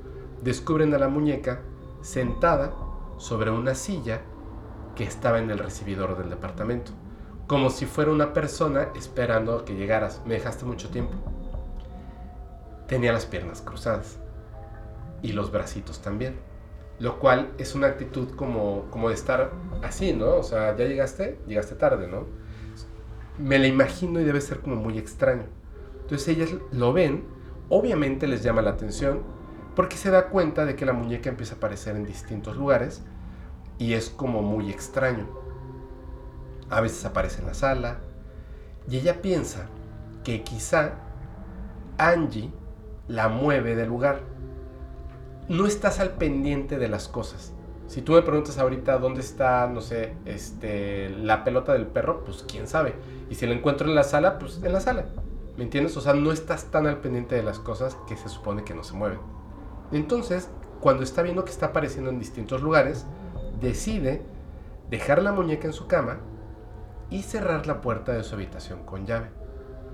descubren 0.42 0.94
a 0.94 0.98
la 0.98 1.08
muñeca 1.08 1.60
sentada 2.02 2.72
sobre 3.18 3.50
una 3.50 3.74
silla 3.74 4.22
que 4.94 5.04
estaba 5.04 5.38
en 5.38 5.50
el 5.50 5.58
recibidor 5.58 6.16
del 6.18 6.30
departamento, 6.30 6.92
como 7.46 7.70
si 7.70 7.86
fuera 7.86 8.10
una 8.10 8.32
persona 8.32 8.88
esperando 8.94 9.64
que 9.64 9.74
llegaras. 9.74 10.22
Me 10.24 10.34
dejaste 10.34 10.64
mucho 10.64 10.88
tiempo. 10.88 11.14
Tenía 12.86 13.12
las 13.12 13.26
piernas 13.26 13.62
cruzadas 13.62 14.18
y 15.22 15.32
los 15.32 15.52
bracitos 15.52 16.00
también, 16.02 16.36
lo 17.00 17.18
cual 17.18 17.50
es 17.58 17.74
una 17.74 17.88
actitud 17.88 18.28
como, 18.36 18.84
como 18.90 19.08
de 19.08 19.14
estar 19.14 19.50
así, 19.82 20.12
¿no? 20.12 20.36
O 20.36 20.42
sea, 20.42 20.76
ya 20.76 20.84
llegaste, 20.84 21.38
llegaste 21.48 21.74
tarde, 21.74 22.06
¿no? 22.06 22.26
Me 23.38 23.58
la 23.58 23.66
imagino 23.66 24.20
y 24.20 24.24
debe 24.24 24.40
ser 24.42 24.60
como 24.60 24.76
muy 24.76 24.98
extraño. 24.98 25.44
Entonces 26.02 26.28
ellas 26.28 26.50
lo 26.72 26.92
ven, 26.92 27.24
obviamente 27.70 28.26
les 28.26 28.42
llama 28.42 28.60
la 28.60 28.70
atención, 28.70 29.22
porque 29.74 29.96
se 29.96 30.10
da 30.10 30.28
cuenta 30.28 30.66
de 30.66 30.76
que 30.76 30.84
la 30.84 30.92
muñeca 30.92 31.30
empieza 31.30 31.54
a 31.54 31.56
aparecer 31.56 31.96
en 31.96 32.04
distintos 32.04 32.56
lugares 32.56 33.02
y 33.78 33.94
es 33.94 34.10
como 34.10 34.42
muy 34.42 34.68
extraño. 34.70 35.26
A 36.68 36.82
veces 36.82 37.04
aparece 37.06 37.40
en 37.40 37.46
la 37.46 37.54
sala 37.54 38.00
y 38.88 38.98
ella 38.98 39.22
piensa 39.22 39.68
que 40.22 40.42
quizá 40.42 40.96
Angie 41.96 42.52
la 43.08 43.28
mueve 43.28 43.74
del 43.74 43.88
lugar. 43.88 44.20
No 45.50 45.66
estás 45.66 45.98
al 45.98 46.10
pendiente 46.10 46.78
de 46.78 46.86
las 46.86 47.08
cosas. 47.08 47.52
Si 47.88 48.02
tú 48.02 48.12
me 48.12 48.22
preguntas 48.22 48.56
ahorita 48.56 48.98
dónde 48.98 49.20
está, 49.20 49.66
no 49.66 49.80
sé, 49.80 50.14
este, 50.24 51.10
la 51.10 51.42
pelota 51.42 51.72
del 51.72 51.88
perro, 51.88 52.22
pues 52.24 52.44
quién 52.46 52.68
sabe. 52.68 52.94
Y 53.28 53.34
si 53.34 53.48
la 53.48 53.54
encuentro 53.54 53.88
en 53.88 53.96
la 53.96 54.04
sala, 54.04 54.38
pues 54.38 54.62
en 54.62 54.72
la 54.72 54.78
sala. 54.78 55.06
¿Me 55.56 55.64
entiendes? 55.64 55.96
O 55.96 56.00
sea, 56.00 56.14
no 56.14 56.30
estás 56.30 56.66
tan 56.66 56.86
al 56.86 56.98
pendiente 56.98 57.34
de 57.34 57.42
las 57.42 57.58
cosas 57.58 57.96
que 58.06 58.16
se 58.16 58.28
supone 58.28 58.62
que 58.62 58.74
no 58.74 58.84
se 58.84 58.94
mueven. 58.94 59.18
Entonces, 59.90 60.48
cuando 60.78 61.02
está 61.02 61.22
viendo 61.22 61.44
que 61.44 61.50
está 61.50 61.66
apareciendo 61.66 62.10
en 62.10 62.20
distintos 62.20 62.62
lugares, 62.62 63.04
decide 63.60 64.22
dejar 64.88 65.20
la 65.20 65.32
muñeca 65.32 65.66
en 65.66 65.72
su 65.72 65.88
cama 65.88 66.18
y 67.10 67.22
cerrar 67.22 67.66
la 67.66 67.80
puerta 67.80 68.12
de 68.12 68.22
su 68.22 68.36
habitación 68.36 68.84
con 68.84 69.04
llave, 69.04 69.30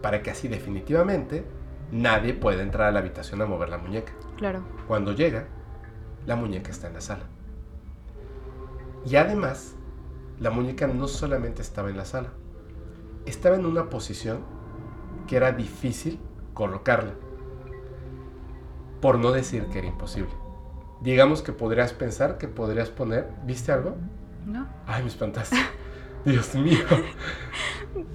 para 0.02 0.22
que 0.22 0.30
así 0.30 0.48
definitivamente 0.48 1.46
nadie 1.90 2.34
pueda 2.34 2.62
entrar 2.62 2.88
a 2.88 2.92
la 2.92 2.98
habitación 2.98 3.40
a 3.40 3.46
mover 3.46 3.70
la 3.70 3.78
muñeca. 3.78 4.12
Claro. 4.36 4.62
Cuando 4.86 5.12
llega, 5.12 5.46
la 6.26 6.36
muñeca 6.36 6.70
está 6.70 6.88
en 6.88 6.94
la 6.94 7.00
sala. 7.00 7.24
Y 9.04 9.16
además, 9.16 9.74
la 10.40 10.50
muñeca 10.50 10.86
no 10.86 11.08
solamente 11.08 11.62
estaba 11.62 11.90
en 11.90 11.96
la 11.96 12.04
sala, 12.04 12.30
estaba 13.24 13.56
en 13.56 13.66
una 13.66 13.88
posición 13.88 14.40
que 15.26 15.36
era 15.36 15.52
difícil 15.52 16.20
colocarla, 16.54 17.12
por 19.00 19.18
no 19.18 19.32
decir 19.32 19.66
que 19.66 19.78
era 19.78 19.88
imposible 19.88 20.46
digamos 21.00 21.42
que 21.42 21.52
podrías 21.52 21.92
pensar 21.92 22.38
que 22.38 22.48
podrías 22.48 22.90
poner, 22.90 23.28
¿viste 23.44 23.72
algo? 23.72 23.96
No. 24.44 24.66
Ay, 24.86 25.02
me 25.02 25.08
espantaste. 25.08 25.56
Dios 26.24 26.54
mío. 26.54 26.84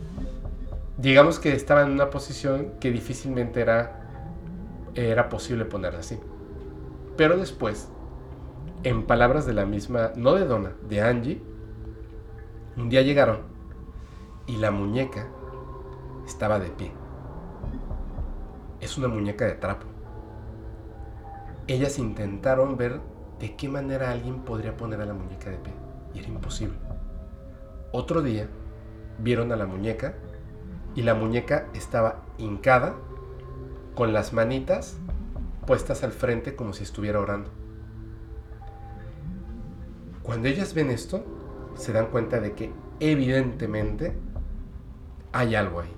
digamos 0.97 1.39
que 1.39 1.53
estaba 1.53 1.83
en 1.83 1.91
una 1.91 2.09
posición 2.09 2.73
que 2.79 2.91
difícilmente 2.91 3.61
era, 3.61 4.00
era 4.95 5.29
posible 5.29 5.65
ponerla 5.65 5.99
así. 5.99 6.19
Pero 7.17 7.37
después, 7.37 7.89
en 8.83 9.03
palabras 9.03 9.45
de 9.45 9.53
la 9.53 9.65
misma, 9.65 10.11
no 10.15 10.33
de 10.33 10.45
Donna, 10.45 10.73
de 10.87 11.01
Angie, 11.01 11.41
un 12.77 12.89
día 12.89 13.01
llegaron 13.01 13.39
y 14.47 14.57
la 14.57 14.71
muñeca 14.71 15.27
estaba 16.25 16.59
de 16.59 16.69
pie. 16.69 16.91
Es 18.79 18.97
una 18.97 19.07
muñeca 19.07 19.45
de 19.45 19.53
trapo 19.53 19.91
ellas 21.67 21.99
intentaron 21.99 22.77
ver 22.77 22.99
de 23.39 23.55
qué 23.55 23.69
manera 23.69 24.11
alguien 24.11 24.41
podría 24.41 24.75
poner 24.75 25.01
a 25.01 25.05
la 25.05 25.13
muñeca 25.13 25.49
de 25.49 25.57
pie. 25.57 25.73
Y 26.13 26.19
era 26.19 26.27
imposible. 26.27 26.77
Otro 27.91 28.21
día 28.21 28.47
vieron 29.19 29.51
a 29.51 29.55
la 29.55 29.65
muñeca 29.65 30.15
y 30.95 31.03
la 31.03 31.13
muñeca 31.13 31.67
estaba 31.73 32.23
hincada 32.37 32.95
con 33.95 34.13
las 34.13 34.33
manitas 34.33 34.97
puestas 35.65 36.03
al 36.03 36.11
frente 36.11 36.55
como 36.55 36.73
si 36.73 36.83
estuviera 36.83 37.19
orando. 37.19 37.49
Cuando 40.23 40.47
ellas 40.47 40.73
ven 40.73 40.91
esto, 40.91 41.23
se 41.75 41.93
dan 41.93 42.07
cuenta 42.07 42.39
de 42.39 42.53
que 42.53 42.71
evidentemente 42.99 44.15
hay 45.31 45.55
algo 45.55 45.81
ahí. 45.81 45.93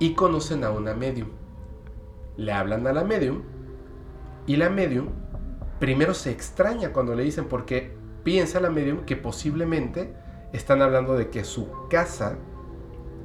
Y 0.00 0.14
conocen 0.14 0.64
a 0.64 0.70
una 0.70 0.94
medium. 0.94 1.28
Le 2.36 2.52
hablan 2.52 2.86
a 2.86 2.92
la 2.92 3.04
medium 3.04 3.42
y 4.46 4.56
la 4.56 4.68
medium 4.68 5.08
primero 5.78 6.14
se 6.14 6.30
extraña 6.30 6.92
cuando 6.92 7.14
le 7.14 7.22
dicen 7.22 7.46
porque 7.46 7.92
piensa 8.24 8.60
la 8.60 8.70
medium 8.70 9.04
que 9.04 9.16
posiblemente 9.16 10.14
están 10.52 10.82
hablando 10.82 11.14
de 11.14 11.30
que 11.30 11.44
su 11.44 11.68
casa 11.88 12.36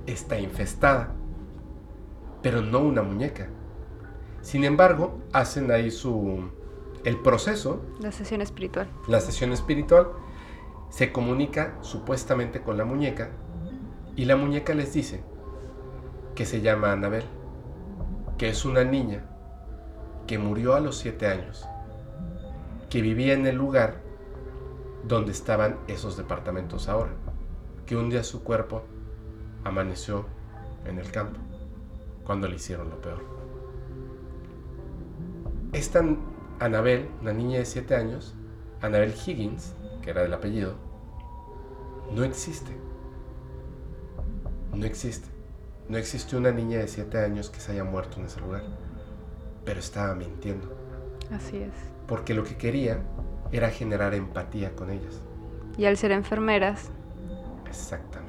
está 0.05 0.39
infestada, 0.39 1.15
pero 2.41 2.61
no 2.61 2.79
una 2.79 3.01
muñeca. 3.01 3.49
Sin 4.41 4.63
embargo, 4.63 5.19
hacen 5.33 5.71
ahí 5.71 5.91
su 5.91 6.49
el 7.03 7.17
proceso, 7.17 7.81
la 7.99 8.11
sesión 8.11 8.41
espiritual. 8.41 8.89
La 9.07 9.21
sesión 9.21 9.51
espiritual 9.51 10.07
se 10.89 11.11
comunica 11.11 11.77
supuestamente 11.81 12.61
con 12.61 12.77
la 12.77 12.85
muñeca 12.85 13.29
y 14.15 14.25
la 14.25 14.35
muñeca 14.35 14.73
les 14.73 14.93
dice 14.93 15.23
que 16.35 16.45
se 16.45 16.61
llama 16.61 16.91
Anabel, 16.91 17.23
que 18.37 18.49
es 18.49 18.65
una 18.65 18.83
niña 18.83 19.25
que 20.27 20.37
murió 20.37 20.75
a 20.75 20.79
los 20.79 20.97
siete 20.97 21.27
años, 21.27 21.65
que 22.89 23.01
vivía 23.01 23.33
en 23.33 23.45
el 23.45 23.55
lugar 23.55 24.01
donde 25.07 25.31
estaban 25.31 25.77
esos 25.87 26.17
departamentos 26.17 26.89
ahora, 26.89 27.11
que 27.85 27.95
un 27.95 28.09
día 28.09 28.23
su 28.23 28.43
cuerpo 28.43 28.83
amaneció 29.63 30.25
en 30.85 30.99
el 30.99 31.09
campo, 31.11 31.39
cuando 32.29 32.47
le 32.47 32.57
hicieron 32.57 32.91
lo 32.91 33.01
peor. 33.01 33.23
Esta 35.73 36.03
Anabel, 36.59 37.09
una 37.21 37.33
niña 37.33 37.57
de 37.57 37.65
siete 37.65 37.95
años, 37.95 38.35
Anabel 38.81 39.15
Higgins, 39.25 39.73
que 40.03 40.11
era 40.11 40.21
del 40.21 40.35
apellido, 40.35 40.75
no 42.13 42.23
existe. 42.23 42.71
No 44.75 44.85
existe. 44.85 45.27
No 45.87 45.97
existe 45.97 46.37
una 46.37 46.51
niña 46.51 46.77
de 46.77 46.87
siete 46.87 47.17
años 47.17 47.49
que 47.49 47.59
se 47.59 47.71
haya 47.71 47.83
muerto 47.83 48.19
en 48.19 48.27
ese 48.27 48.39
lugar 48.41 48.61
pero 49.65 49.79
estaba 49.79 50.13
mintiendo. 50.13 50.71
Así 51.31 51.57
es. 51.57 51.73
Porque 52.07 52.35
lo 52.35 52.43
que 52.43 52.57
quería 52.57 52.99
era 53.51 53.71
generar 53.71 54.13
empatía 54.13 54.75
con 54.75 54.91
ellas. 54.91 55.19
Y 55.79 55.85
al 55.85 55.97
ser 55.97 56.11
enfermeras. 56.11 56.91
Exactamente. 57.67 58.28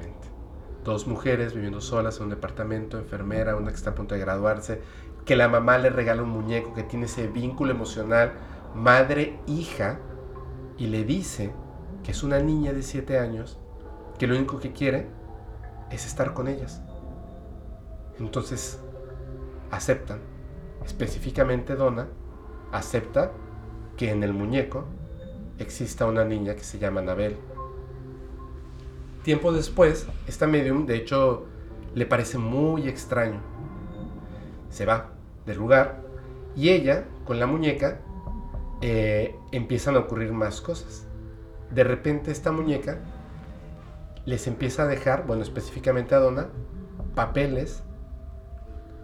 Dos 0.83 1.07
mujeres 1.07 1.53
viviendo 1.53 1.81
solas 1.81 2.17
en 2.17 2.23
un 2.23 2.29
departamento, 2.29 2.97
enfermera, 2.97 3.55
una 3.55 3.69
que 3.69 3.75
está 3.75 3.91
a 3.91 3.95
punto 3.95 4.15
de 4.15 4.21
graduarse, 4.21 4.81
que 5.25 5.35
la 5.35 5.47
mamá 5.47 5.77
le 5.77 5.89
regala 5.89 6.23
un 6.23 6.29
muñeco 6.29 6.73
que 6.73 6.83
tiene 6.83 7.05
ese 7.05 7.27
vínculo 7.27 7.71
emocional 7.71 8.33
madre-hija 8.73 9.99
y 10.77 10.87
le 10.87 11.03
dice 11.03 11.51
que 12.03 12.11
es 12.11 12.23
una 12.23 12.39
niña 12.39 12.73
de 12.73 12.81
7 12.81 13.19
años, 13.19 13.59
que 14.17 14.27
lo 14.27 14.35
único 14.35 14.59
que 14.59 14.71
quiere 14.71 15.07
es 15.91 16.05
estar 16.05 16.33
con 16.33 16.47
ellas. 16.47 16.81
Entonces, 18.19 18.79
aceptan 19.69 20.19
específicamente 20.85 21.75
Donna, 21.75 22.07
acepta 22.71 23.31
que 23.97 24.11
en 24.11 24.23
el 24.23 24.33
muñeco 24.33 24.85
exista 25.59 26.05
una 26.05 26.25
niña 26.25 26.55
que 26.55 26.63
se 26.63 26.79
llama 26.79 27.01
Anabel. 27.01 27.37
Tiempo 29.23 29.51
después, 29.51 30.07
esta 30.27 30.47
medium, 30.47 30.85
de 30.85 30.95
hecho, 30.95 31.45
le 31.93 32.05
parece 32.05 32.37
muy 32.37 32.87
extraño. 32.87 33.39
Se 34.69 34.85
va 34.85 35.11
del 35.45 35.57
lugar 35.57 36.01
y 36.55 36.69
ella, 36.69 37.05
con 37.25 37.39
la 37.39 37.45
muñeca, 37.45 37.99
eh, 38.81 39.35
empiezan 39.51 39.95
a 39.95 39.99
ocurrir 39.99 40.31
más 40.31 40.61
cosas. 40.61 41.05
De 41.69 41.83
repente 41.83 42.31
esta 42.31 42.51
muñeca 42.51 42.99
les 44.25 44.47
empieza 44.47 44.83
a 44.83 44.87
dejar, 44.87 45.25
bueno, 45.27 45.43
específicamente 45.43 46.15
a 46.15 46.19
Donna, 46.19 46.47
papeles 47.15 47.83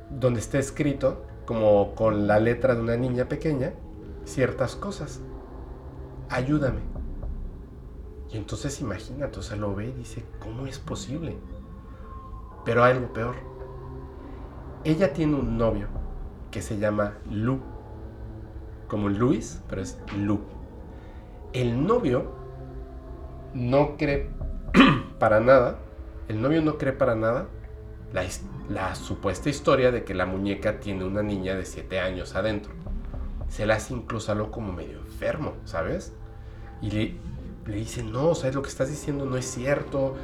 donde 0.10 0.39
está 0.39 0.57
escrito 0.57 1.26
como 1.45 1.95
con 1.95 2.27
la 2.27 2.39
letra 2.39 2.76
de 2.76 2.81
una 2.81 2.98
niña 2.98 3.26
pequeña, 3.26 3.73
ciertas 4.26 4.76
cosas. 4.76 5.22
Ayúdame. 6.30 6.96
Y 8.31 8.37
entonces 8.37 8.81
imagínate, 8.81 9.39
o 9.39 9.41
sea, 9.41 9.57
lo 9.57 9.73
ve 9.73 9.87
y 9.87 9.91
dice, 9.91 10.25
¿cómo 10.39 10.67
es 10.67 10.79
posible? 10.79 11.37
Pero 12.65 12.83
hay 12.83 12.93
algo 12.93 13.13
peor. 13.13 13.35
ella 14.83 15.13
tiene 15.13 15.35
un 15.35 15.57
novio 15.57 15.87
que 16.51 16.61
se 16.61 16.77
llama 16.77 17.13
Lu, 17.29 17.59
como 18.87 19.09
Luis, 19.09 19.61
pero 19.69 19.81
es 19.81 19.97
Lu. 20.17 20.41
El 21.53 21.85
novio 21.85 22.31
no 23.53 23.95
cree 23.97 24.29
para 25.19 25.39
nada, 25.39 25.79
el 26.27 26.41
novio 26.41 26.61
no 26.61 26.77
cree 26.77 26.93
para 26.93 27.15
nada 27.15 27.47
la, 28.13 28.23
la, 28.69 28.95
supuesta 28.95 29.49
historia 29.49 29.91
de 29.91 30.03
que 30.03 30.13
la 30.13 30.25
muñeca 30.25 30.79
tiene 30.79 31.03
una 31.05 31.23
niña 31.23 31.55
de 31.55 31.65
7 31.65 31.99
años 31.99 32.35
adentro. 32.35 32.73
Se 33.49 33.65
la 33.65 33.75
hace 33.75 33.93
incluso 33.93 34.31
algo 34.31 34.51
como 34.51 34.73
medio 34.73 34.99
enfermo, 34.99 35.53
¿sabes? 35.65 36.13
Y 36.81 36.91
le, 36.91 37.15
le 37.68 37.76
dice, 37.76 38.03
no, 38.03 38.34
¿sabes 38.34 38.56
lo 38.56 38.61
que 38.61 38.69
estás 38.69 38.89
diciendo? 38.89 39.26
No 39.26 39.38
es 39.38 39.45
cierto. 39.45 40.15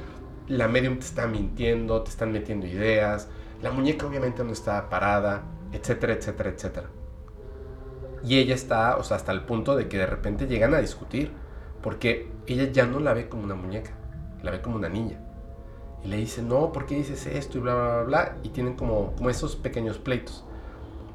La 0.48 0.68
medium 0.68 0.98
te 0.98 1.06
está 1.06 1.28
mintiendo, 1.28 2.02
te 2.02 2.10
están 2.10 2.32
metiendo 2.32 2.66
ideas. 2.66 3.28
La 3.62 3.72
muñeca 3.72 4.08
obviamente 4.08 4.44
no 4.44 4.52
está 4.52 4.90
parada, 4.90 5.44
etcétera, 5.72 6.14
etcétera, 6.14 6.50
etcétera. 6.50 6.90
Y 8.26 8.38
ella 8.38 8.56
está, 8.56 8.98
o 8.98 9.04
sea, 9.04 9.18
hasta 9.18 9.34
el 9.34 9.42
punto 9.42 9.76
de 9.76 9.90
que 9.90 9.98
de 9.98 10.06
repente 10.06 10.48
llegan 10.48 10.74
a 10.74 10.80
discutir, 10.80 11.32
porque 11.82 12.30
ella 12.48 12.72
ya 12.72 12.86
no 12.86 13.00
la 13.00 13.14
ve 13.14 13.28
como 13.28 13.44
una 13.44 13.56
muñeca, 13.56 13.92
la 14.42 14.52
ve 14.52 14.62
como 14.62 14.78
una 14.78 14.90
niña. 14.90 15.20
Y 16.04 16.08
le 16.08 16.18
dice, 16.18 16.42
no, 16.42 16.72
¿por 16.72 16.86
qué 16.86 16.96
dices 16.96 17.26
esto? 17.26 17.58
Y 17.58 17.62
bla, 17.62 17.76
bla, 17.76 17.94
bla, 17.96 18.04
bla. 18.04 18.38
Y 18.44 18.50
tienen 18.50 18.76
como, 18.76 19.14
como 19.16 19.30
esos 19.30 19.56
pequeños 19.56 19.98
pleitos. 19.98 20.46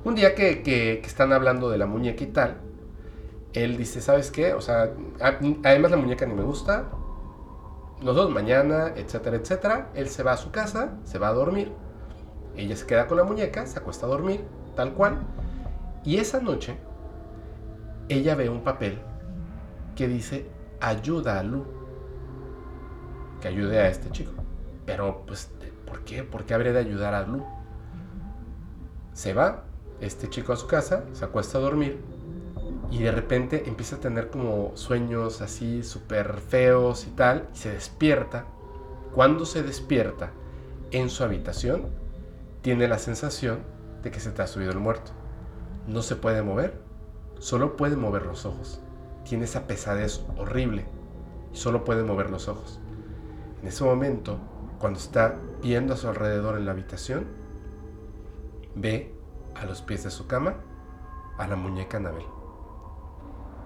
Un 0.05 0.15
día 0.15 0.35
que, 0.35 0.63
que, 0.63 1.01
que 1.03 1.07
están 1.07 1.33
hablando 1.33 1.71
de 1.71 1.79
la 1.79 1.87
muñeca 1.87 2.25
y 2.25 2.29
tal, 2.29 2.59
él 3.65 3.77
dice, 3.77 4.01
¿sabes 4.01 4.31
qué? 4.31 4.55
O 4.55 4.61
sea, 4.61 4.93
además 5.65 5.91
la 5.91 5.97
muñeca 5.97 6.27
ni 6.27 6.35
me 6.35 6.43
gusta. 6.43 6.89
Nosotros 8.01 8.31
mañana, 8.31 8.93
etcétera, 8.95 9.37
etcétera. 9.37 9.91
Él 9.95 10.09
se 10.09 10.23
va 10.23 10.33
a 10.33 10.37
su 10.37 10.51
casa, 10.51 10.99
se 11.05 11.19
va 11.19 11.29
a 11.29 11.33
dormir. 11.33 11.73
Ella 12.57 12.77
se 12.77 12.87
queda 12.87 13.07
con 13.07 13.17
la 13.17 13.25
muñeca, 13.25 13.67
se 13.67 13.79
acuesta 13.79 14.07
a 14.07 14.09
dormir, 14.09 14.45
tal 14.77 14.95
cual. 14.95 15.19
Y 16.05 16.19
esa 16.19 16.41
noche, 16.41 16.77
ella 18.09 18.35
ve 18.35 18.49
un 18.49 18.63
papel 18.63 18.99
que 19.97 20.09
dice, 20.09 20.49
ayuda 20.81 21.39
a 21.39 21.43
Lu. 21.43 21.65
Que 23.41 23.49
ayude 23.49 23.79
a 23.81 23.89
este 23.89 24.11
chico. 24.11 24.33
Pero, 24.85 25.25
pues, 25.27 25.51
¿por 25.87 26.01
qué? 26.05 26.23
¿Por 26.23 26.45
qué 26.45 26.55
habría 26.55 26.73
de 26.73 26.81
ayudar 26.81 27.15
a 27.15 27.23
Lu? 27.27 27.45
Se 29.13 29.35
va 29.35 29.65
este 30.01 30.29
chico 30.29 30.53
a 30.53 30.57
su 30.57 30.67
casa, 30.67 31.05
se 31.13 31.25
acuesta 31.25 31.59
a 31.59 31.61
dormir 31.61 32.18
y 32.91 33.03
de 33.03 33.13
repente 33.13 33.65
empieza 33.67 33.97
a 33.97 34.01
tener 34.01 34.31
como 34.31 34.73
sueños 34.77 35.41
así 35.43 35.83
súper 35.83 36.41
feos 36.41 37.07
y 37.07 37.11
tal, 37.11 37.49
y 37.55 37.59
se 37.59 37.73
despierta. 37.73 38.47
Cuando 39.15 39.45
se 39.45 39.63
despierta 39.63 40.31
en 40.91 41.11
su 41.11 41.23
habitación, 41.23 41.89
tiene 42.63 42.89
la 42.89 42.99
sensación 42.99 43.61
de 44.03 44.11
que 44.11 44.21
se 44.21 44.31
te 44.31 44.43
ha 44.43 44.47
subido 44.47 44.71
el 44.71 44.79
muerto. 44.79 45.13
No 45.87 46.03
se 46.03 46.17
puede 46.17 46.43
mover, 46.43 46.81
solo 47.39 47.77
puede 47.77 47.97
mover 47.97 48.25
los 48.27 48.47
ojos. 48.47 48.81
Tiene 49.25 49.45
esa 49.45 49.67
pesadez 49.67 50.25
horrible 50.39 50.87
y 51.53 51.57
solo 51.57 51.85
puede 51.85 52.05
mover 52.05 52.31
los 52.31 52.49
ojos. 52.49 52.81
En 53.61 53.69
ese 53.69 53.85
momento, 53.85 54.39
cuando 54.79 54.99
está 54.99 55.37
viendo 55.63 55.95
a 55.95 55.97
su 55.97 56.09
alrededor 56.09 56.57
en 56.57 56.65
la 56.65 56.73
habitación, 56.73 57.27
ve 58.75 59.15
a 59.55 59.67
los 59.67 59.83
pies 59.83 60.05
de 60.05 60.11
su 60.11 60.27
cama 60.27 60.55
a 61.37 61.49
la 61.49 61.57
muñeca 61.57 61.97
Anabel 61.97 62.38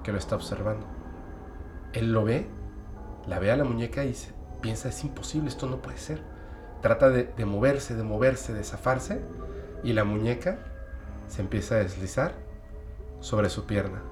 que 0.02 0.12
lo 0.12 0.18
está 0.18 0.36
observando. 0.36 0.86
Él 1.92 2.12
lo 2.12 2.24
ve, 2.24 2.46
la 3.26 3.38
ve 3.38 3.50
a 3.50 3.56
la 3.56 3.64
muñeca 3.64 4.04
y 4.04 4.16
piensa, 4.60 4.88
es 4.88 5.04
imposible, 5.04 5.48
esto 5.48 5.68
no 5.68 5.82
puede 5.82 5.98
ser. 5.98 6.22
Trata 6.80 7.10
de, 7.10 7.24
de 7.24 7.44
moverse, 7.44 7.94
de 7.94 8.02
moverse, 8.02 8.52
de 8.52 8.64
zafarse, 8.64 9.20
y 9.84 9.92
la 9.92 10.04
muñeca 10.04 10.58
se 11.28 11.42
empieza 11.42 11.76
a 11.76 11.78
deslizar 11.78 12.34
sobre 13.20 13.50
su 13.50 13.66
pierna. 13.66 14.02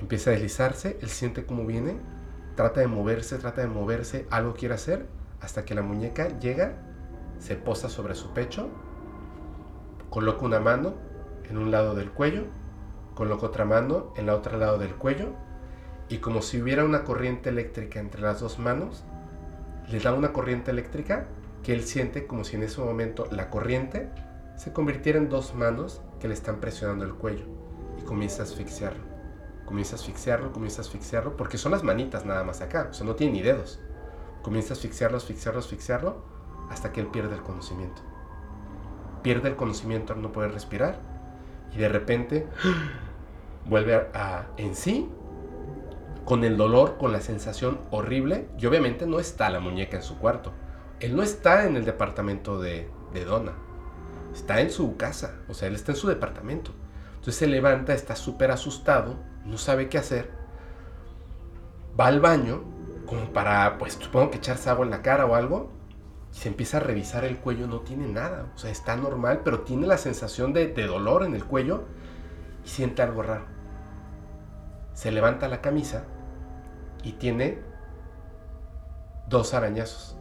Empieza 0.00 0.30
a 0.30 0.32
deslizarse, 0.32 0.98
él 1.00 1.08
siente 1.08 1.46
cómo 1.46 1.66
viene, 1.66 1.96
trata 2.56 2.80
de 2.80 2.88
moverse, 2.88 3.38
trata 3.38 3.62
de 3.62 3.68
moverse, 3.68 4.26
algo 4.30 4.54
quiere 4.54 4.74
hacer, 4.74 5.06
hasta 5.40 5.64
que 5.64 5.74
la 5.74 5.82
muñeca 5.82 6.38
llega, 6.38 6.76
se 7.38 7.56
posa 7.56 7.88
sobre 7.88 8.14
su 8.14 8.32
pecho, 8.32 8.68
coloca 10.10 10.44
una 10.44 10.60
mano 10.60 10.94
en 11.48 11.58
un 11.58 11.70
lado 11.70 11.94
del 11.94 12.10
cuello 12.10 12.44
Coloca 13.14 13.46
otra 13.46 13.64
mano 13.64 14.12
en 14.16 14.26
la 14.26 14.34
otra 14.34 14.56
lado 14.58 14.78
del 14.78 14.94
cuello 14.94 15.28
y 16.08 16.18
como 16.18 16.42
si 16.42 16.60
hubiera 16.60 16.84
una 16.84 17.04
corriente 17.04 17.48
eléctrica 17.48 18.00
entre 18.00 18.20
las 18.20 18.40
dos 18.40 18.58
manos, 18.58 19.04
le 19.88 20.00
da 20.00 20.12
una 20.12 20.32
corriente 20.32 20.70
eléctrica 20.70 21.26
que 21.62 21.72
él 21.72 21.84
siente 21.84 22.26
como 22.26 22.44
si 22.44 22.56
en 22.56 22.62
ese 22.62 22.80
momento 22.80 23.26
la 23.30 23.50
corriente 23.50 24.10
se 24.56 24.72
convirtiera 24.72 25.18
en 25.18 25.28
dos 25.28 25.54
manos 25.54 26.02
que 26.20 26.28
le 26.28 26.34
están 26.34 26.60
presionando 26.60 27.04
el 27.04 27.14
cuello 27.14 27.46
y 27.98 28.02
comienza 28.02 28.42
a 28.42 28.46
asfixiarlo. 28.46 29.02
Comienza 29.64 29.96
a 29.96 29.98
asfixiarlo, 29.98 30.52
comienza 30.52 30.82
a 30.82 30.84
asfixiarlo, 30.84 31.36
porque 31.36 31.56
son 31.56 31.72
las 31.72 31.82
manitas 31.82 32.26
nada 32.26 32.44
más 32.44 32.60
acá, 32.60 32.88
o 32.90 32.94
sea, 32.94 33.06
no 33.06 33.14
tiene 33.14 33.32
ni 33.32 33.42
dedos. 33.42 33.80
Comienza 34.42 34.74
a 34.74 34.76
asfixiarlo, 34.76 35.16
asfixiarlo, 35.16 35.60
asfixiarlo, 35.60 36.22
hasta 36.70 36.92
que 36.92 37.00
él 37.00 37.06
pierde 37.06 37.34
el 37.34 37.42
conocimiento. 37.42 38.02
Pierde 39.22 39.48
el 39.48 39.56
conocimiento 39.56 40.12
al 40.12 40.20
no 40.20 40.32
poder 40.32 40.52
respirar 40.52 41.00
y 41.74 41.78
de 41.78 41.88
repente 41.88 42.46
vuelve 43.66 43.94
a, 44.14 44.46
en 44.56 44.74
sí, 44.74 45.08
con 46.24 46.44
el 46.44 46.56
dolor, 46.56 46.96
con 46.98 47.12
la 47.12 47.20
sensación 47.20 47.80
horrible, 47.90 48.48
y 48.58 48.66
obviamente 48.66 49.06
no 49.06 49.18
está 49.18 49.50
la 49.50 49.60
muñeca 49.60 49.96
en 49.96 50.02
su 50.02 50.18
cuarto. 50.18 50.52
Él 51.00 51.16
no 51.16 51.22
está 51.22 51.66
en 51.66 51.76
el 51.76 51.84
departamento 51.84 52.60
de, 52.60 52.88
de 53.12 53.24
Donna, 53.24 53.52
está 54.34 54.60
en 54.60 54.70
su 54.70 54.96
casa, 54.96 55.40
o 55.48 55.54
sea, 55.54 55.68
él 55.68 55.74
está 55.74 55.92
en 55.92 55.96
su 55.96 56.08
departamento. 56.08 56.72
Entonces 57.10 57.36
se 57.36 57.46
levanta, 57.46 57.94
está 57.94 58.16
súper 58.16 58.50
asustado, 58.50 59.16
no 59.44 59.58
sabe 59.58 59.88
qué 59.88 59.98
hacer, 59.98 60.30
va 61.98 62.06
al 62.06 62.20
baño, 62.20 62.62
como 63.06 63.32
para, 63.32 63.76
pues 63.78 63.94
supongo 63.94 64.30
que 64.30 64.38
echarse 64.38 64.70
agua 64.70 64.84
en 64.84 64.90
la 64.90 65.02
cara 65.02 65.26
o 65.26 65.34
algo, 65.34 65.70
y 66.32 66.36
se 66.36 66.48
empieza 66.48 66.78
a 66.78 66.80
revisar 66.80 67.24
el 67.24 67.38
cuello, 67.38 67.66
no 67.66 67.80
tiene 67.80 68.08
nada, 68.08 68.50
o 68.54 68.58
sea, 68.58 68.70
está 68.70 68.96
normal, 68.96 69.42
pero 69.44 69.60
tiene 69.60 69.86
la 69.86 69.98
sensación 69.98 70.52
de, 70.52 70.68
de 70.68 70.86
dolor 70.86 71.22
en 71.22 71.34
el 71.34 71.44
cuello 71.44 71.84
y 72.64 72.68
siente 72.68 73.02
algo 73.02 73.22
raro 73.22 73.53
se 74.94 75.10
levanta 75.10 75.48
la 75.48 75.60
camisa 75.60 76.04
y 77.02 77.12
tiene 77.12 77.58
dos 79.28 79.52
arañazos. 79.54 80.16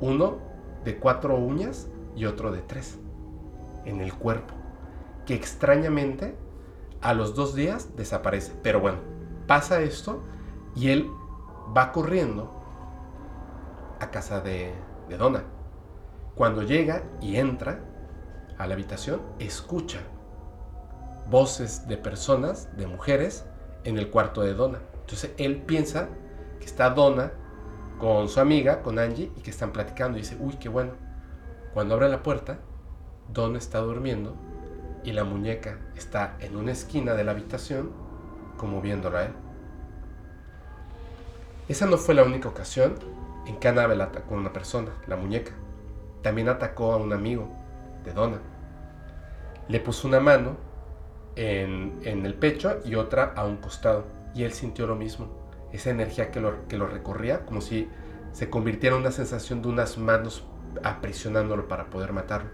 Uno 0.00 0.38
de 0.84 0.98
cuatro 0.98 1.36
uñas 1.36 1.88
y 2.16 2.24
otro 2.24 2.50
de 2.50 2.62
tres 2.62 2.98
en 3.84 4.00
el 4.00 4.14
cuerpo. 4.14 4.54
Que 5.26 5.34
extrañamente 5.34 6.34
a 7.00 7.14
los 7.14 7.34
dos 7.34 7.54
días 7.54 7.96
desaparece. 7.96 8.52
Pero 8.62 8.80
bueno, 8.80 8.98
pasa 9.46 9.80
esto 9.82 10.22
y 10.74 10.90
él 10.90 11.10
va 11.76 11.92
corriendo 11.92 12.52
a 14.00 14.10
casa 14.10 14.40
de, 14.40 14.72
de 15.08 15.16
Donna. 15.16 15.44
Cuando 16.34 16.62
llega 16.62 17.04
y 17.20 17.36
entra 17.36 17.80
a 18.58 18.66
la 18.66 18.74
habitación, 18.74 19.20
escucha 19.38 20.00
voces 21.30 21.86
de 21.88 21.96
personas, 21.96 22.76
de 22.76 22.86
mujeres, 22.86 23.46
en 23.84 23.98
el 23.98 24.10
cuarto 24.10 24.42
de 24.42 24.54
Donna. 24.54 24.78
Entonces 25.00 25.32
él 25.38 25.62
piensa 25.62 26.08
que 26.58 26.66
está 26.66 26.90
Donna 26.90 27.32
con 27.98 28.28
su 28.28 28.40
amiga, 28.40 28.82
con 28.82 28.98
Angie, 28.98 29.30
y 29.36 29.40
que 29.40 29.50
están 29.50 29.72
platicando. 29.72 30.18
Y 30.18 30.22
dice, 30.22 30.36
uy, 30.40 30.54
qué 30.54 30.68
bueno. 30.68 30.92
Cuando 31.72 31.94
abre 31.94 32.08
la 32.08 32.22
puerta, 32.22 32.58
Donna 33.32 33.58
está 33.58 33.78
durmiendo 33.78 34.36
y 35.04 35.12
la 35.12 35.24
muñeca 35.24 35.78
está 35.96 36.36
en 36.40 36.56
una 36.56 36.72
esquina 36.72 37.14
de 37.14 37.24
la 37.24 37.32
habitación, 37.32 37.92
como 38.56 38.80
viéndola 38.80 39.18
a 39.18 39.24
él. 39.26 39.32
Esa 41.68 41.86
no 41.86 41.98
fue 41.98 42.14
la 42.14 42.24
única 42.24 42.48
ocasión 42.48 42.94
en 43.46 43.56
que 43.58 43.68
Annabelle 43.68 44.02
atacó 44.02 44.34
a 44.34 44.38
una 44.38 44.52
persona, 44.52 44.92
la 45.06 45.16
muñeca. 45.16 45.52
También 46.22 46.48
atacó 46.48 46.92
a 46.92 46.96
un 46.96 47.12
amigo 47.12 47.48
de 48.04 48.12
Donna. 48.12 48.38
Le 49.68 49.80
puso 49.80 50.08
una 50.08 50.20
mano 50.20 50.56
en, 51.36 52.00
el 52.04 52.34
pecho 52.34 52.80
y 52.84 52.94
otra 52.94 53.32
a 53.36 53.44
un 53.44 53.56
costado. 53.56 54.04
Y 54.34 54.44
él 54.44 54.52
sintió 54.52 54.86
lo 54.86 54.96
mismo, 54.96 55.28
esa 55.72 55.90
energía 55.90 56.30
que 56.30 56.40
lo, 56.40 56.66
que 56.68 56.76
lo 56.76 56.86
recorría, 56.86 57.44
como 57.46 57.60
si 57.60 57.88
se 58.32 58.50
convirtiera 58.50 58.96
en 58.96 59.02
una 59.02 59.12
sensación 59.12 59.62
de 59.62 59.68
unas 59.68 59.96
manos 59.96 60.44
aprisionándolo 60.82 61.68
para 61.68 61.90
poder 61.90 62.12
matarlo. 62.12 62.50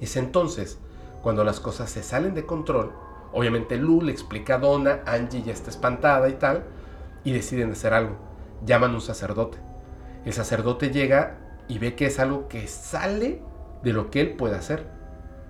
Es 0.00 0.16
entonces 0.16 0.78
cuando 1.22 1.42
las 1.44 1.60
cosas 1.60 1.90
se 1.90 2.02
salen 2.02 2.34
de 2.34 2.46
control. 2.46 2.92
Obviamente 3.32 3.76
Lu 3.76 4.00
le 4.02 4.12
explica 4.12 4.56
a 4.56 4.58
Donna, 4.58 5.00
Angie 5.06 5.42
ya 5.42 5.52
está 5.52 5.70
espantada 5.70 6.28
y 6.28 6.34
tal, 6.34 6.64
y 7.24 7.32
deciden 7.32 7.72
hacer 7.72 7.94
algo. 7.94 8.16
Llaman 8.64 8.92
a 8.92 8.94
un 8.94 9.00
sacerdote. 9.00 9.58
El 10.24 10.32
sacerdote 10.32 10.90
llega 10.90 11.38
y 11.66 11.78
ve 11.78 11.94
que 11.94 12.06
es 12.06 12.20
algo 12.20 12.48
que 12.48 12.68
sale 12.68 13.42
de 13.82 13.92
lo 13.92 14.10
que 14.10 14.20
él 14.20 14.36
puede 14.36 14.56
hacer. 14.56 14.86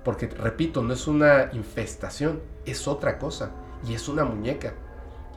Porque, 0.05 0.27
repito, 0.27 0.83
no 0.83 0.93
es 0.93 1.07
una 1.07 1.51
infestación, 1.53 2.41
es 2.67 2.87
otra 2.87 3.19
cosa. 3.19 3.51
Y 3.87 3.95
es 3.95 4.09
una 4.09 4.25
muñeca. 4.25 4.75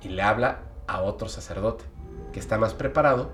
Y 0.02 0.10
le 0.10 0.22
habla 0.22 0.60
a 0.88 1.02
otro 1.02 1.30
sacerdote, 1.30 1.86
que 2.34 2.40
está 2.40 2.58
más 2.58 2.74
preparado. 2.74 3.32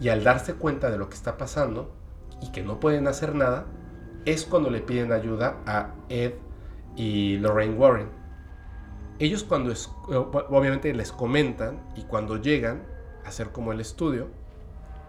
Y 0.00 0.08
al 0.08 0.24
darse 0.24 0.54
cuenta 0.54 0.90
de 0.90 0.98
lo 0.98 1.08
que 1.08 1.14
está 1.14 1.36
pasando 1.36 1.92
y 2.40 2.50
que 2.50 2.62
no 2.62 2.80
pueden 2.80 3.06
hacer 3.06 3.34
nada, 3.34 3.66
es 4.24 4.44
cuando 4.44 4.70
le 4.70 4.80
piden 4.80 5.12
ayuda 5.12 5.58
a 5.66 5.94
Ed 6.08 6.34
y 6.96 7.38
Lorraine 7.38 7.76
Warren. 7.76 8.08
Ellos 9.18 9.44
cuando 9.44 9.70
es, 9.70 9.90
obviamente 10.08 10.92
les 10.94 11.12
comentan 11.12 11.80
y 11.94 12.02
cuando 12.02 12.36
llegan 12.36 12.82
a 13.24 13.28
hacer 13.28 13.50
como 13.50 13.72
el 13.72 13.80
estudio, 13.80 14.28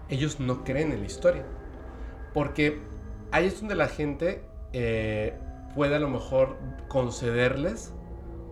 ellos 0.09 0.39
no 0.39 0.63
creen 0.63 0.91
en 0.91 0.99
la 0.99 1.05
historia. 1.05 1.45
Porque 2.33 2.79
ahí 3.31 3.47
es 3.47 3.59
donde 3.59 3.75
la 3.75 3.87
gente 3.87 4.43
eh, 4.73 5.37
puede 5.75 5.95
a 5.95 5.99
lo 5.99 6.09
mejor 6.09 6.57
concederles 6.87 7.93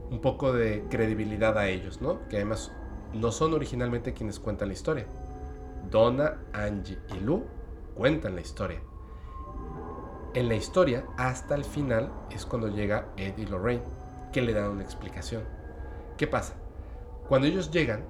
un 0.09 0.19
poco 0.19 0.51
de 0.53 0.85
credibilidad 0.89 1.57
a 1.57 1.67
ellos, 1.67 2.01
¿no? 2.01 2.27
Que 2.27 2.37
además 2.37 2.71
no 3.13 3.31
son 3.31 3.53
originalmente 3.53 4.13
quienes 4.13 4.39
cuentan 4.39 4.69
la 4.69 4.73
historia. 4.73 5.05
Donna, 5.89 6.39
Angie 6.53 6.99
y 7.15 7.19
Lou 7.19 7.45
cuentan 7.95 8.35
la 8.35 8.41
historia. 8.41 8.81
En 10.33 10.47
la 10.47 10.55
historia, 10.55 11.05
hasta 11.17 11.55
el 11.55 11.65
final, 11.65 12.11
es 12.29 12.45
cuando 12.45 12.69
llega 12.69 13.09
Ed 13.17 13.37
y 13.37 13.45
Lorraine, 13.45 13.83
que 14.31 14.41
le 14.41 14.53
dan 14.53 14.71
una 14.71 14.83
explicación. 14.83 15.43
¿Qué 16.17 16.27
pasa? 16.27 16.53
Cuando 17.27 17.47
ellos 17.47 17.71
llegan, 17.71 18.05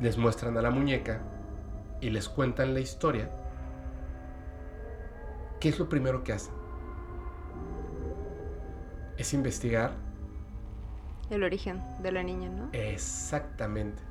les 0.00 0.18
muestran 0.18 0.56
a 0.56 0.62
la 0.62 0.70
muñeca 0.70 1.22
y 2.00 2.10
les 2.10 2.28
cuentan 2.28 2.74
la 2.74 2.80
historia. 2.80 3.30
¿Qué 5.60 5.68
es 5.68 5.78
lo 5.78 5.88
primero 5.88 6.22
que 6.22 6.32
hacen? 6.32 6.63
Es 9.16 9.34
investigar 9.34 9.92
el 11.30 11.42
origen 11.42 11.82
de 12.02 12.12
la 12.12 12.22
niña, 12.22 12.48
¿no? 12.50 12.68
Exactamente. 12.72 14.02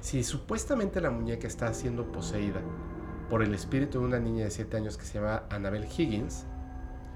Si 0.00 0.22
supuestamente 0.22 1.00
la 1.00 1.10
muñeca 1.10 1.46
está 1.46 1.72
siendo 1.74 2.10
poseída 2.12 2.60
por 3.28 3.42
el 3.42 3.54
espíritu 3.54 4.00
de 4.00 4.06
una 4.06 4.18
niña 4.18 4.44
de 4.44 4.50
7 4.50 4.76
años 4.76 4.96
que 4.96 5.04
se 5.04 5.18
llama 5.18 5.42
Annabel 5.50 5.84
Higgins, 5.84 6.46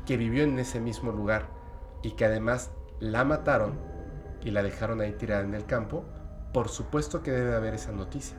que 0.04 0.16
vivió 0.16 0.44
en 0.44 0.58
ese 0.58 0.80
mismo 0.80 1.12
lugar 1.12 1.48
y 2.02 2.12
que 2.12 2.24
además 2.24 2.70
la 3.00 3.24
mataron 3.24 3.78
y 4.42 4.50
la 4.50 4.62
dejaron 4.62 5.00
ahí 5.00 5.12
tirada 5.12 5.42
en 5.42 5.54
el 5.54 5.64
campo, 5.64 6.04
por 6.52 6.68
supuesto 6.68 7.22
que 7.22 7.30
debe 7.30 7.54
haber 7.54 7.74
esa 7.74 7.92
noticia. 7.92 8.36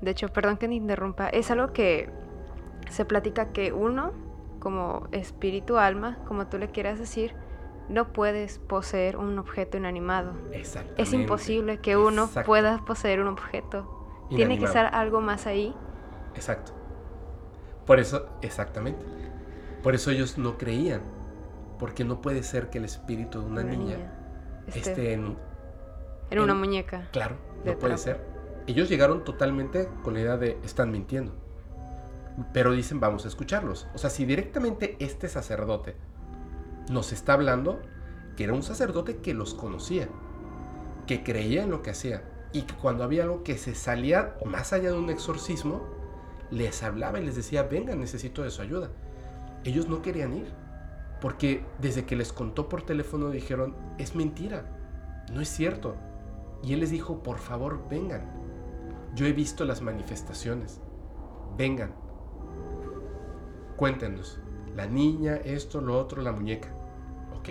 De 0.00 0.10
hecho, 0.10 0.28
perdón 0.28 0.56
que 0.56 0.68
me 0.68 0.74
interrumpa, 0.74 1.28
es 1.28 1.50
algo 1.50 1.72
que 1.72 2.10
se 2.90 3.04
platica 3.04 3.52
que 3.52 3.72
uno, 3.72 4.12
como 4.62 5.08
espíritu, 5.10 5.76
alma, 5.76 6.18
como 6.28 6.46
tú 6.46 6.56
le 6.56 6.70
quieras 6.70 6.96
decir, 6.96 7.34
no 7.88 8.12
puedes 8.12 8.60
poseer 8.60 9.16
un 9.16 9.36
objeto 9.40 9.76
inanimado. 9.76 10.34
Es 10.96 11.12
imposible 11.12 11.78
que 11.78 11.96
uno 11.96 12.30
pueda 12.46 12.84
poseer 12.84 13.20
un 13.20 13.26
objeto. 13.26 14.28
Tiene 14.30 14.60
que 14.60 14.68
ser 14.68 14.86
algo 14.86 15.20
más 15.20 15.48
ahí. 15.48 15.74
Exacto. 16.36 16.72
Por 17.86 17.98
eso, 17.98 18.28
exactamente. 18.40 19.04
Por 19.82 19.96
eso 19.96 20.12
ellos 20.12 20.38
no 20.38 20.56
creían. 20.56 21.02
Porque 21.80 22.04
no 22.04 22.20
puede 22.20 22.44
ser 22.44 22.70
que 22.70 22.78
el 22.78 22.84
espíritu 22.84 23.40
de 23.40 23.46
una, 23.46 23.64
niña, 23.64 23.96
esté, 24.68 25.14
en, 25.14 25.36
en, 26.30 26.38
una 26.38 26.54
muñeca. 26.54 27.08
Claro, 27.10 27.34
no 27.64 27.76
puede 27.76 27.98
ser. 27.98 28.24
Ellos 28.68 28.88
llegaron 28.88 29.24
totalmente 29.24 29.88
con 30.04 30.14
la 30.14 30.20
idea 30.20 30.36
de 30.36 30.56
están 30.62 30.92
mintiendo. 30.92 31.34
Pero 32.52 32.72
dicen, 32.72 33.00
vamos 33.00 33.24
a 33.24 33.28
escucharlos. 33.28 33.86
O 33.94 33.98
sea, 33.98 34.10
si 34.10 34.24
directamente 34.24 34.96
este 35.00 35.28
sacerdote 35.28 35.96
nos 36.90 37.12
está 37.12 37.34
hablando 37.34 37.80
que 38.36 38.44
era 38.44 38.54
un 38.54 38.62
sacerdote 38.62 39.18
que 39.18 39.34
los 39.34 39.54
conocía, 39.54 40.08
que 41.06 41.22
creía 41.22 41.64
en 41.64 41.70
lo 41.70 41.82
que 41.82 41.90
hacía 41.90 42.22
y 42.52 42.62
que 42.62 42.74
cuando 42.74 43.04
había 43.04 43.24
algo 43.24 43.42
que 43.42 43.58
se 43.58 43.74
salía 43.74 44.36
más 44.44 44.72
allá 44.72 44.90
de 44.90 44.98
un 44.98 45.10
exorcismo, 45.10 45.82
les 46.50 46.82
hablaba 46.82 47.18
y 47.18 47.24
les 47.24 47.34
decía, 47.34 47.62
venga, 47.62 47.94
necesito 47.94 48.42
de 48.42 48.50
su 48.50 48.62
ayuda. 48.62 48.90
Ellos 49.64 49.88
no 49.88 50.02
querían 50.02 50.34
ir, 50.34 50.52
porque 51.20 51.64
desde 51.80 52.04
que 52.04 52.16
les 52.16 52.32
contó 52.32 52.68
por 52.68 52.82
teléfono 52.82 53.30
dijeron, 53.30 53.74
es 53.98 54.14
mentira, 54.14 54.66
no 55.32 55.40
es 55.40 55.48
cierto. 55.48 55.96
Y 56.62 56.74
él 56.74 56.80
les 56.80 56.90
dijo, 56.90 57.22
por 57.22 57.38
favor, 57.38 57.88
vengan. 57.88 58.30
Yo 59.14 59.26
he 59.26 59.32
visto 59.32 59.64
las 59.64 59.80
manifestaciones, 59.82 60.80
vengan. 61.56 61.94
Cuéntenos 63.82 64.38
la 64.76 64.86
niña, 64.86 65.40
esto, 65.44 65.80
lo 65.80 65.98
otro, 65.98 66.22
la 66.22 66.30
muñeca. 66.30 66.68
Ok. 67.36 67.48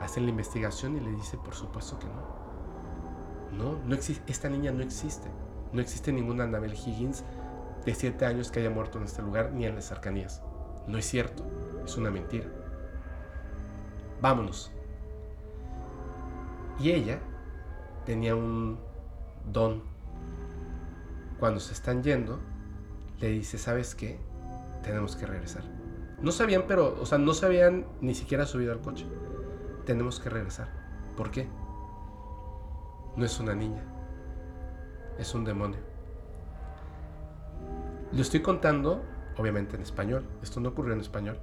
Hacen 0.00 0.26
la 0.26 0.30
investigación 0.30 0.96
y 0.96 1.00
le 1.00 1.10
dice, 1.10 1.36
por 1.38 1.56
supuesto 1.56 1.98
que 1.98 2.06
no. 2.06 2.22
No, 3.50 3.78
no 3.84 3.96
existe, 3.96 4.30
esta 4.30 4.48
niña 4.48 4.70
no 4.70 4.84
existe. 4.84 5.28
No 5.72 5.80
existe 5.80 6.12
ninguna 6.12 6.44
Annabel 6.44 6.74
Higgins 6.74 7.24
de 7.84 7.94
7 7.96 8.26
años 8.26 8.52
que 8.52 8.60
haya 8.60 8.70
muerto 8.70 8.98
en 8.98 9.06
este 9.06 9.22
lugar 9.22 9.50
ni 9.52 9.66
en 9.66 9.74
las 9.74 9.88
cercanías. 9.88 10.40
No 10.86 10.98
es 10.98 11.04
cierto, 11.04 11.44
es 11.84 11.96
una 11.96 12.12
mentira. 12.12 12.46
Vámonos. 14.20 14.70
Y 16.78 16.92
ella 16.92 17.18
tenía 18.06 18.36
un 18.36 18.78
don. 19.50 19.82
Cuando 21.40 21.58
se 21.58 21.72
están 21.72 22.04
yendo, 22.04 22.38
le 23.18 23.30
dice, 23.30 23.58
¿sabes 23.58 23.96
qué? 23.96 24.23
Tenemos 24.84 25.16
que 25.16 25.26
regresar. 25.26 25.62
No 26.20 26.30
sabían, 26.30 26.64
pero, 26.68 26.96
o 27.00 27.06
sea, 27.06 27.18
no 27.18 27.34
se 27.34 27.46
habían 27.46 27.86
ni 28.00 28.14
siquiera 28.14 28.46
subido 28.46 28.72
al 28.72 28.80
coche. 28.80 29.06
Tenemos 29.84 30.20
que 30.20 30.30
regresar. 30.30 30.68
¿Por 31.16 31.30
qué? 31.30 31.48
No 33.16 33.24
es 33.24 33.38
una 33.40 33.54
niña. 33.54 33.82
Es 35.18 35.34
un 35.34 35.44
demonio. 35.44 35.78
Lo 38.12 38.22
estoy 38.22 38.40
contando, 38.42 39.02
obviamente 39.36 39.76
en 39.76 39.82
español. 39.82 40.24
Esto 40.42 40.60
no 40.60 40.70
ocurrió 40.70 40.94
en 40.94 41.00
español. 41.00 41.38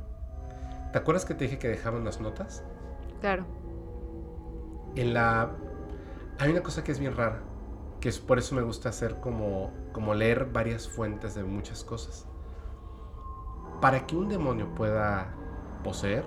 ¿Te 0.92 0.98
acuerdas 0.98 1.26
que 1.26 1.34
te 1.34 1.46
dije 1.46 1.58
que 1.58 1.68
dejaban 1.68 2.04
las 2.04 2.20
notas? 2.20 2.64
Claro. 3.22 3.46
En 4.96 5.14
la... 5.14 5.52
Hay 6.40 6.52
una 6.52 6.64
cosa 6.64 6.84
que 6.84 6.92
es 6.92 7.00
bien 7.00 7.16
rara, 7.16 7.40
que 8.00 8.10
es 8.10 8.20
por 8.20 8.40
eso 8.40 8.56
me 8.56 8.62
gusta 8.62 8.90
hacer 8.90 9.20
como, 9.20 9.72
como 9.94 10.14
leer 10.14 10.46
varias 10.46 10.88
fuentes 10.88 11.36
de 11.36 11.44
muchas 11.44 11.84
cosas. 11.84 12.28
Para 13.82 14.06
que 14.06 14.16
un 14.16 14.30
demonio 14.30 14.76
pueda 14.76 15.34
poseer, 15.84 16.24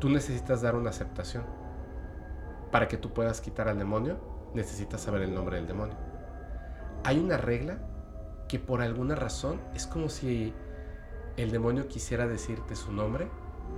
tú 0.00 0.08
necesitas 0.08 0.60
dar 0.60 0.74
una 0.74 0.90
aceptación. 0.90 1.44
Para 2.72 2.88
que 2.88 2.96
tú 2.96 3.12
puedas 3.12 3.40
quitar 3.40 3.68
al 3.68 3.78
demonio, 3.78 4.18
necesitas 4.52 5.02
saber 5.02 5.22
el 5.22 5.32
nombre 5.32 5.56
del 5.58 5.68
demonio. 5.68 5.94
Hay 7.04 7.20
una 7.20 7.36
regla 7.36 7.78
que 8.48 8.58
por 8.58 8.82
alguna 8.82 9.14
razón 9.14 9.60
es 9.72 9.86
como 9.86 10.08
si 10.08 10.52
el 11.36 11.52
demonio 11.52 11.86
quisiera 11.86 12.26
decirte 12.26 12.74
su 12.74 12.92
nombre, 12.92 13.28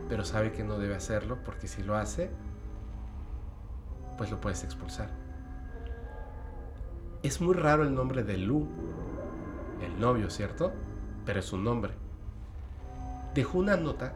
pero 0.08 0.24
sabe 0.24 0.52
que 0.52 0.64
no 0.64 0.78
debe 0.78 0.94
hacerlo 0.94 1.40
porque 1.44 1.68
si 1.68 1.82
lo 1.82 1.96
hace, 1.96 2.30
pues 4.16 4.30
lo 4.30 4.40
puedes 4.40 4.64
expulsar. 4.64 5.10
Es 7.22 7.42
muy 7.42 7.54
raro 7.54 7.82
el 7.82 7.94
nombre 7.94 8.22
de 8.22 8.38
Lu, 8.38 8.66
el 9.82 10.00
novio, 10.00 10.30
¿cierto? 10.30 10.72
Pero 11.26 11.40
es 11.40 11.52
un 11.52 11.62
nombre 11.62 12.03
dejó 13.34 13.58
una 13.58 13.76
nota, 13.76 14.14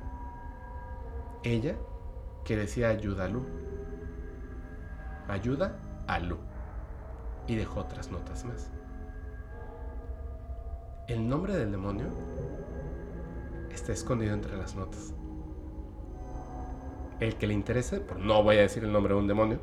ella, 1.43 1.77
que 2.45 2.57
decía 2.57 2.89
ayuda 2.89 3.25
a 3.25 3.29
Lu. 3.29 3.43
Ayuda 5.29 5.79
a 6.07 6.19
Lu. 6.19 6.39
Y 7.47 7.57
dejó 7.57 7.81
otras 7.81 8.11
notas 8.11 8.45
más. 8.45 8.71
El 11.09 11.29
nombre 11.29 11.55
del 11.55 11.73
demonio 11.73 12.07
está 13.73 13.93
escondido 13.93 14.35
entre 14.35 14.57
las 14.57 14.77
notas. 14.77 15.15
El 17.21 17.37
que 17.37 17.47
le 17.47 17.55
interese, 17.55 18.01
pues 18.01 18.21
no 18.21 18.43
voy 18.43 18.59
a 18.59 18.61
decir 18.61 18.85
el 18.85 18.93
nombre 18.93 19.15
de 19.15 19.21
un 19.21 19.27
demonio, 19.27 19.61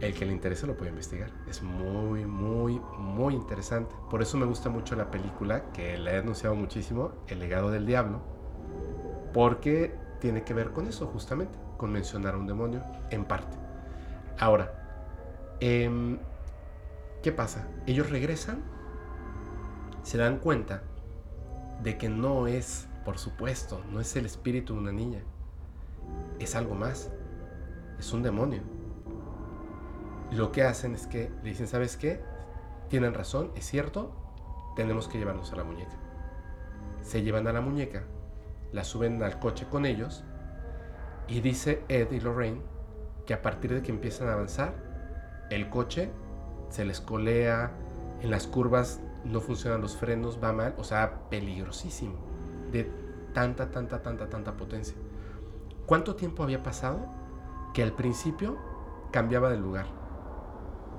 el 0.00 0.14
que 0.14 0.26
le 0.26 0.32
interese 0.32 0.66
lo 0.66 0.76
puede 0.76 0.90
investigar. 0.90 1.30
Es 1.48 1.62
muy, 1.62 2.24
muy, 2.24 2.80
muy 2.98 3.34
interesante. 3.34 3.94
Por 4.10 4.20
eso 4.20 4.36
me 4.36 4.46
gusta 4.46 4.68
mucho 4.68 4.96
la 4.96 5.10
película, 5.10 5.70
que 5.72 5.96
la 5.96 6.14
he 6.14 6.16
anunciado 6.18 6.56
muchísimo, 6.56 7.12
El 7.28 7.38
legado 7.38 7.70
del 7.70 7.86
diablo, 7.86 8.31
porque 9.32 9.94
tiene 10.20 10.44
que 10.44 10.54
ver 10.54 10.72
con 10.72 10.86
eso 10.86 11.06
justamente, 11.06 11.58
con 11.76 11.92
mencionar 11.92 12.34
a 12.34 12.38
un 12.38 12.46
demonio 12.46 12.82
en 13.10 13.24
parte. 13.24 13.56
Ahora, 14.38 14.72
em, 15.60 16.18
¿qué 17.22 17.32
pasa? 17.32 17.66
Ellos 17.86 18.10
regresan, 18.10 18.62
se 20.02 20.18
dan 20.18 20.38
cuenta 20.38 20.82
de 21.82 21.98
que 21.98 22.08
no 22.08 22.46
es, 22.46 22.88
por 23.04 23.18
supuesto, 23.18 23.82
no 23.90 24.00
es 24.00 24.14
el 24.16 24.26
espíritu 24.26 24.74
de 24.74 24.80
una 24.80 24.92
niña, 24.92 25.20
es 26.38 26.54
algo 26.54 26.74
más, 26.74 27.10
es 27.98 28.12
un 28.12 28.22
demonio 28.22 28.62
lo 30.32 30.50
que 30.50 30.62
hacen 30.62 30.94
es 30.94 31.06
que 31.06 31.30
le 31.42 31.50
dicen, 31.50 31.68
¿sabes 31.68 31.96
qué? 31.96 32.20
Tienen 32.88 33.14
razón, 33.14 33.50
es 33.54 33.66
cierto, 33.66 34.12
tenemos 34.76 35.08
que 35.08 35.18
llevarnos 35.18 35.52
a 35.52 35.56
la 35.56 35.64
muñeca. 35.64 35.94
Se 37.02 37.22
llevan 37.22 37.46
a 37.48 37.52
la 37.52 37.60
muñeca, 37.60 38.04
la 38.72 38.84
suben 38.84 39.22
al 39.22 39.38
coche 39.38 39.66
con 39.70 39.86
ellos 39.86 40.24
y 41.28 41.40
dice 41.40 41.82
Ed 41.88 42.10
y 42.12 42.20
Lorraine 42.20 42.62
que 43.26 43.34
a 43.34 43.42
partir 43.42 43.72
de 43.72 43.82
que 43.82 43.92
empiezan 43.92 44.28
a 44.28 44.32
avanzar, 44.32 44.74
el 45.50 45.68
coche 45.70 46.10
se 46.70 46.84
les 46.84 47.00
colea, 47.00 47.72
en 48.20 48.30
las 48.30 48.46
curvas 48.46 49.00
no 49.24 49.40
funcionan 49.40 49.80
los 49.80 49.96
frenos, 49.96 50.42
va 50.42 50.52
mal, 50.52 50.74
o 50.78 50.84
sea, 50.84 51.28
peligrosísimo. 51.30 52.14
de 52.72 52.90
tanta, 53.34 53.70
tanta, 53.70 54.02
tanta, 54.02 54.28
tanta 54.28 54.56
potencia. 54.56 54.96
¿Cuánto 55.86 56.16
tiempo 56.16 56.42
había 56.42 56.62
pasado 56.62 57.06
que 57.74 57.82
al 57.82 57.92
principio 57.92 58.56
cambiaba 59.10 59.50
de 59.50 59.58
lugar? 59.58 59.86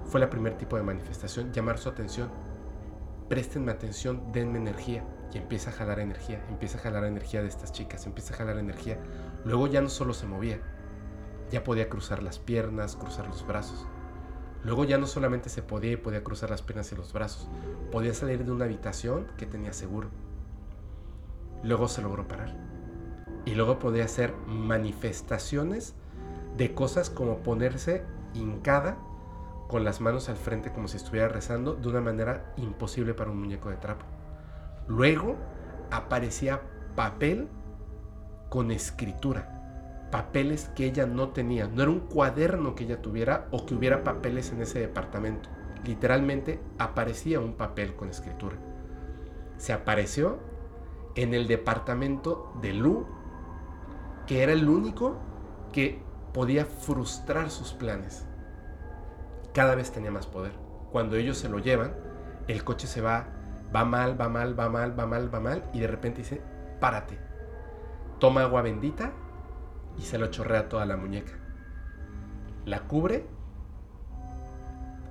Fue 0.06 0.22
el 0.22 0.30
primer 0.30 0.58
tipo 0.58 0.76
de 0.76 0.84
manifestación, 0.84 1.52
llamar 1.52 1.78
su 1.78 1.90
atención. 1.90 2.30
Préstenme 3.30 3.72
atención, 3.72 4.32
denme 4.32 4.60
energía. 4.60 5.04
Y 5.34 5.38
empieza 5.38 5.72
a 5.72 5.74
jalar 5.74 6.00
energía, 6.00 6.46
empieza 6.50 6.78
a 6.78 6.82
jalar 6.82 7.06
energía 7.06 7.42
de 7.42 7.48
estas 7.48 7.72
chicas, 7.72 8.06
empieza 8.06 8.34
a 8.34 8.38
jalar 8.38 8.58
energía. 8.58 9.00
Luego 9.46 9.68
ya 9.68 9.82
no 9.82 9.90
solo 9.90 10.14
se 10.14 10.28
movía, 10.28 10.60
ya 11.52 11.64
podía 11.64 11.90
cruzar 11.90 12.22
las 12.22 12.38
piernas, 12.38 12.96
cruzar 12.96 13.28
los 13.28 13.46
brazos. 13.46 13.88
Luego 14.64 14.86
ya 14.86 14.98
no 14.98 15.08
solamente 15.08 15.50
se 15.50 15.64
podía 15.64 15.94
y 15.94 15.98
podía 15.98 16.24
cruzar 16.24 16.50
las 16.50 16.62
piernas 16.62 16.92
y 16.92 16.96
los 16.96 17.14
brazos, 17.14 17.50
podía 17.92 18.14
salir 18.14 18.46
de 18.46 18.52
una 18.52 18.66
habitación 18.66 19.28
que 19.38 19.46
tenía 19.46 19.74
seguro. 19.74 20.10
Luego 21.64 21.88
se 21.88 22.02
logró 22.02 22.28
parar. 22.28 22.56
Y 23.46 23.56
luego 23.56 23.80
podía 23.80 24.06
hacer 24.06 24.34
manifestaciones 24.46 25.96
de 26.58 26.74
cosas 26.74 27.10
como 27.10 27.40
ponerse 27.40 28.06
hincada 28.34 28.98
con 29.68 29.84
las 29.84 30.00
manos 30.00 30.30
al 30.30 30.38
frente 30.38 30.72
como 30.72 30.88
si 30.88 30.98
estuviera 30.98 31.28
rezando 31.28 31.74
de 31.74 31.88
una 31.90 32.02
manera 32.02 32.54
imposible 32.58 33.14
para 33.14 33.32
un 33.32 33.40
muñeco 33.40 33.70
de 33.70 33.78
trapo. 33.78 34.06
Luego 34.88 35.38
aparecía 35.92 36.62
papel 36.96 37.48
con 38.50 38.72
escritura 38.72 39.54
papeles 40.14 40.70
que 40.76 40.86
ella 40.86 41.08
no 41.08 41.30
tenía. 41.30 41.68
No 41.68 41.82
era 41.82 41.90
un 41.90 42.02
cuaderno 42.02 42.76
que 42.76 42.84
ella 42.84 43.02
tuviera 43.02 43.48
o 43.50 43.66
que 43.66 43.74
hubiera 43.74 44.04
papeles 44.04 44.52
en 44.52 44.62
ese 44.62 44.80
departamento. 44.80 45.50
Literalmente 45.84 46.62
aparecía 46.78 47.40
un 47.40 47.54
papel 47.54 47.96
con 47.96 48.10
escritura. 48.10 48.56
Se 49.58 49.74
apareció 49.74 50.38
en 51.16 51.34
el 51.34 51.48
departamento 51.48 52.54
de 52.62 52.74
Lu, 52.74 53.08
que 54.28 54.44
era 54.44 54.54
el 54.54 54.70
único 54.70 55.18
que 55.72 56.04
podía 56.32 56.66
frustrar 56.66 57.50
sus 57.50 57.74
planes. 57.74 58.28
Cada 59.52 59.74
vez 59.74 59.92
tenía 59.92 60.12
más 60.12 60.28
poder. 60.28 60.54
Cuando 60.92 61.16
ellos 61.16 61.40
se 61.40 61.50
lo 61.50 61.58
llevan, 61.58 61.96
el 62.48 62.64
coche 62.64 62.86
se 62.86 63.02
va, 63.02 63.30
va 63.76 63.86
mal, 63.86 64.20
va 64.20 64.30
mal, 64.30 64.60
va 64.60 64.70
mal, 64.70 65.00
va 65.00 65.06
mal, 65.06 65.34
va 65.34 65.40
mal, 65.40 65.64
y 65.74 65.80
de 65.80 65.88
repente 65.88 66.20
dice, 66.20 66.42
párate. 66.80 67.18
Toma 68.20 68.42
agua 68.44 68.62
bendita 68.62 69.12
y 69.98 70.02
se 70.02 70.18
lo 70.18 70.28
chorrea 70.28 70.70
toda 70.70 70.86
la 70.86 70.98
muñeca. 70.98 71.34
La 72.66 72.82
cubre 72.82 73.26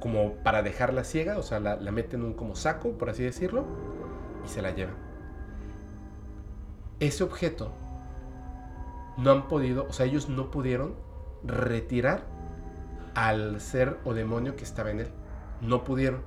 como 0.02 0.34
para 0.42 0.62
dejarla 0.62 1.04
ciega, 1.04 1.38
o 1.38 1.42
sea, 1.42 1.60
la, 1.60 1.76
mete 1.92 2.16
en 2.16 2.24
un 2.24 2.34
como 2.34 2.56
saco, 2.56 2.98
por 2.98 3.08
así 3.08 3.22
decirlo, 3.22 3.64
y 4.44 4.48
se 4.48 4.60
la 4.60 4.72
lleva. 4.72 4.90
Ese 6.98 7.22
objeto 7.22 7.72
no 9.16 9.30
han 9.30 9.46
podido, 9.46 9.86
o 9.88 9.92
sea, 9.92 10.06
ellos 10.06 10.28
no 10.28 10.50
pudieron 10.50 10.96
retirar 11.44 12.24
al 13.14 13.60
ser 13.60 13.98
o 14.04 14.12
demonio 14.12 14.56
que 14.56 14.64
estaba 14.64 14.90
en 14.90 15.00
él. 15.00 15.08
No 15.60 15.84
pudieron. 15.84 16.22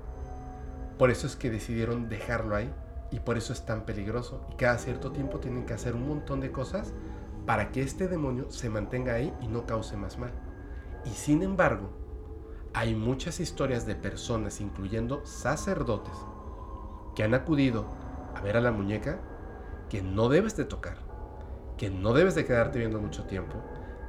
Por 0.97 1.11
eso 1.11 1.27
es 1.27 1.35
que 1.35 1.49
decidieron 1.49 2.09
dejarlo 2.09 2.55
ahí 2.55 2.71
y 3.11 3.19
por 3.19 3.37
eso 3.37 3.53
es 3.53 3.65
tan 3.65 3.85
peligroso. 3.85 4.45
Y 4.51 4.55
cada 4.55 4.77
cierto 4.77 5.11
tiempo 5.11 5.39
tienen 5.39 5.65
que 5.65 5.73
hacer 5.73 5.95
un 5.95 6.07
montón 6.07 6.39
de 6.39 6.51
cosas 6.51 6.93
para 7.45 7.71
que 7.71 7.81
este 7.81 8.07
demonio 8.07 8.49
se 8.49 8.69
mantenga 8.69 9.13
ahí 9.13 9.33
y 9.41 9.47
no 9.47 9.65
cause 9.65 9.97
más 9.97 10.17
mal. 10.17 10.31
Y 11.05 11.09
sin 11.09 11.43
embargo, 11.43 11.89
hay 12.73 12.95
muchas 12.95 13.39
historias 13.39 13.85
de 13.85 13.95
personas, 13.95 14.59
incluyendo 14.59 15.25
sacerdotes, 15.25 16.15
que 17.15 17.23
han 17.23 17.33
acudido 17.33 17.85
a 18.35 18.41
ver 18.41 18.57
a 18.57 18.61
la 18.61 18.71
muñeca 18.71 19.19
que 19.89 20.01
no 20.01 20.27
debes 20.27 20.57
de 20.57 20.65
tocar, 20.65 20.97
que 21.77 21.89
no 21.89 22.13
debes 22.13 22.35
de 22.35 22.45
quedarte 22.45 22.79
viendo 22.79 22.99
mucho 22.99 23.23
tiempo 23.25 23.55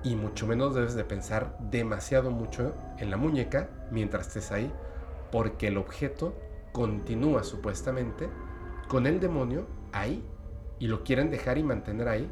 y 0.02 0.16
mucho 0.16 0.46
menos 0.46 0.74
debes 0.74 0.94
de 0.94 1.04
pensar 1.04 1.56
demasiado 1.60 2.30
mucho 2.30 2.74
en 2.98 3.10
la 3.10 3.16
muñeca 3.16 3.70
mientras 3.90 4.28
estés 4.28 4.50
ahí, 4.50 4.72
porque 5.30 5.68
el 5.68 5.76
objeto 5.76 6.34
continúa 6.76 7.42
supuestamente 7.42 8.28
con 8.86 9.06
el 9.06 9.18
demonio 9.18 9.66
ahí 9.92 10.22
y 10.78 10.88
lo 10.88 11.04
quieren 11.04 11.30
dejar 11.30 11.56
y 11.56 11.62
mantener 11.62 12.06
ahí 12.06 12.30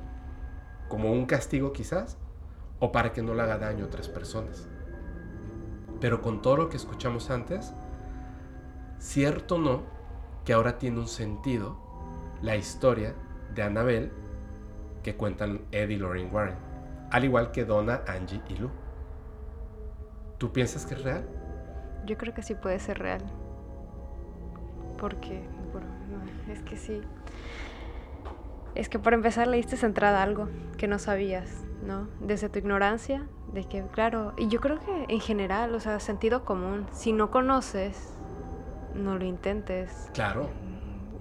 como 0.87 1.13
un 1.13 1.25
castigo 1.25 1.73
quizás, 1.73 2.19
o 2.79 2.93
para 2.93 3.15
que 3.15 3.23
no 3.23 3.33
le 3.33 3.41
haga 3.41 3.57
daño 3.57 3.85
a 3.85 3.87
otras 3.87 4.11
personas. 4.11 4.69
Pero 5.99 6.21
con 6.21 6.43
todo 6.43 6.59
lo 6.59 6.69
que 6.69 6.77
escuchamos 6.77 7.31
antes, 7.31 7.73
cierto 8.99 9.57
no 9.57 9.85
que 10.45 10.53
ahora 10.53 10.77
tiene 10.77 10.99
un 10.99 11.09
sentido 11.09 11.79
la 12.43 12.55
historia 12.57 13.15
de 13.55 13.63
Annabelle 13.63 14.13
que 15.03 15.17
cuentan 15.17 15.63
Ed 15.73 15.89
y 15.89 15.97
Lorraine 15.97 16.31
Warren, 16.31 16.59
al 17.11 17.25
igual 17.25 17.51
que 17.51 17.65
Donna, 17.65 18.03
Angie 18.07 18.43
y 18.51 18.57
Lou. 18.57 18.69
¿Tú 20.37 20.53
piensas 20.53 20.85
que 20.85 20.93
es 20.93 21.03
real? 21.03 21.27
Yo 22.05 22.19
creo 22.19 22.35
que 22.35 22.43
sí 22.43 22.55
puede 22.55 22.79
ser 22.79 22.99
real. 22.99 23.23
Porque, 24.99 25.43
bueno, 25.73 25.89
es 26.53 26.63
que 26.63 26.77
sí. 26.77 27.01
Es 28.75 28.89
que 28.89 28.99
por 28.99 29.15
empezar 29.15 29.47
leíste 29.47 29.77
centrada 29.77 30.23
algo 30.23 30.49
que 30.77 30.89
no 30.89 30.99
sabías, 30.99 31.65
¿no? 31.87 32.09
Desde 32.21 32.49
tu 32.49 32.59
ignorancia, 32.59 33.23
de 33.53 33.65
que, 33.65 33.83
claro, 33.83 34.33
y 34.37 34.49
yo 34.49 34.61
creo 34.61 34.81
que 34.81 35.07
en 35.09 35.21
general, 35.21 35.75
o 35.75 35.81
sea, 35.81 36.01
sentido 36.01 36.45
común, 36.45 36.87
si 36.93 37.13
no 37.13 37.31
conoces, 37.31 38.15
no 38.95 39.17
lo 39.17 39.25
intentes. 39.25 40.11
Claro. 40.13 40.49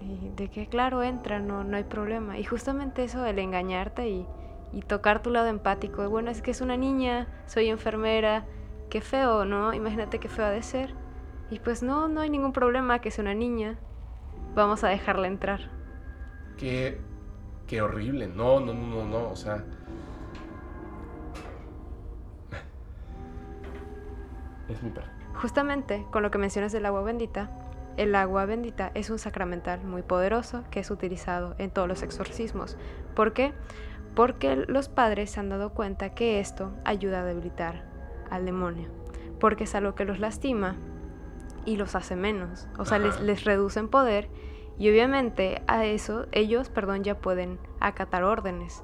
Y 0.02 0.30
de 0.36 0.50
que, 0.50 0.68
claro, 0.68 1.04
entra, 1.04 1.40
no, 1.40 1.64
no 1.64 1.78
hay 1.78 1.84
problema. 1.84 2.40
Y 2.40 2.44
justamente 2.44 3.04
eso, 3.04 3.26
el 3.26 3.38
engañarte 3.38 4.10
y, 4.10 4.26
y 4.72 4.82
tocar 4.82 5.22
tu 5.22 5.30
lado 5.30 5.48
empático, 5.48 6.10
bueno, 6.10 6.32
es 6.32 6.42
que 6.42 6.52
es 6.52 6.62
una 6.62 6.76
niña, 6.76 7.28
soy 7.46 7.70
enfermera, 7.70 8.46
qué 8.90 9.02
feo, 9.02 9.46
¿no? 9.46 9.74
Imagínate 9.74 10.20
qué 10.20 10.28
feo 10.28 10.46
ha 10.46 10.50
de 10.50 10.64
ser. 10.64 10.94
Y 11.54 11.60
pues 11.60 11.84
no, 11.84 12.08
no 12.08 12.22
hay 12.22 12.32
ningún 12.32 12.52
problema 12.52 12.98
que 12.98 13.12
sea 13.12 13.22
una 13.22 13.36
niña, 13.36 13.78
vamos 14.56 14.84
a 14.84 14.88
dejarla 14.88 15.28
entrar. 15.28 15.70
Que 16.58 16.98
qué 17.68 17.80
horrible. 17.80 18.26
No, 18.26 18.60
no, 18.60 18.74
no, 18.74 18.88
no, 18.88 19.06
no. 19.06 19.30
O 19.30 19.36
sea. 19.36 19.64
Es 24.68 24.82
mi 24.82 24.90
perro. 24.90 25.06
Justamente 25.36 26.08
con 26.10 26.24
lo 26.24 26.32
que 26.32 26.40
mencionas 26.40 26.72
del 26.72 26.88
agua 26.88 27.04
bendita, 27.04 27.52
el 27.98 28.16
agua 28.16 28.46
bendita 28.46 28.90
es 28.96 29.12
un 29.12 29.20
sacramental 29.20 29.84
muy 29.84 30.02
poderoso 30.02 30.64
que 30.72 30.80
es 30.80 30.90
utilizado 30.90 31.54
en 31.60 31.70
todos 31.70 31.88
los 31.88 32.02
exorcismos. 32.02 32.78
¿Por 33.14 33.34
qué? 33.34 33.54
Porque 34.16 34.56
los 34.56 34.90
padres 34.90 35.30
se 35.30 35.40
han 35.40 35.50
dado 35.50 35.70
cuenta 35.76 36.16
que 36.16 36.40
esto 36.40 36.72
ayuda 36.84 37.22
a 37.22 37.26
debilitar 37.26 37.84
al 38.32 38.44
demonio. 38.44 38.90
Porque 39.40 39.66
es 39.66 39.76
algo 39.76 39.94
que 39.94 40.06
los 40.06 40.20
lastima 40.20 40.78
y 41.66 41.78
los 41.78 41.96
hace 41.96 42.16
menos. 42.16 42.68
O 42.78 42.86
sea, 42.86 43.00
les, 43.00 43.20
les 43.22 43.44
reduce 43.44 43.80
en 43.80 43.88
poder 43.88 44.30
y 44.78 44.90
obviamente 44.90 45.62
a 45.68 45.86
eso 45.86 46.26
ellos, 46.32 46.70
perdón, 46.70 47.04
ya 47.04 47.20
pueden 47.20 47.60
acatar 47.80 48.24
órdenes, 48.24 48.84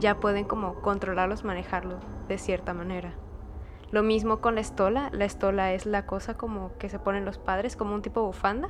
ya 0.00 0.18
pueden 0.18 0.44
como 0.44 0.80
controlarlos, 0.82 1.44
manejarlos 1.44 2.02
de 2.28 2.38
cierta 2.38 2.74
manera. 2.74 3.14
Lo 3.90 4.02
mismo 4.02 4.40
con 4.40 4.54
la 4.54 4.60
estola, 4.60 5.10
la 5.12 5.24
estola 5.24 5.72
es 5.72 5.86
la 5.86 6.06
cosa 6.06 6.36
como 6.36 6.76
que 6.78 6.88
se 6.88 6.98
ponen 6.98 7.24
los 7.24 7.38
padres, 7.38 7.76
como 7.76 7.94
un 7.94 8.02
tipo 8.02 8.22
bufanda, 8.22 8.68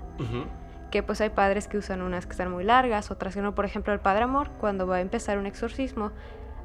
que 0.90 1.02
pues 1.02 1.20
hay 1.20 1.30
padres 1.30 1.68
que 1.68 1.78
usan 1.78 2.02
unas 2.02 2.26
que 2.26 2.32
están 2.32 2.50
muy 2.50 2.64
largas, 2.64 3.10
otras 3.10 3.34
que 3.34 3.42
no, 3.42 3.54
por 3.54 3.64
ejemplo 3.64 3.92
el 3.92 4.00
padre 4.00 4.24
amor, 4.24 4.50
cuando 4.60 4.86
va 4.86 4.96
a 4.96 5.00
empezar 5.00 5.38
un 5.38 5.46
exorcismo, 5.46 6.12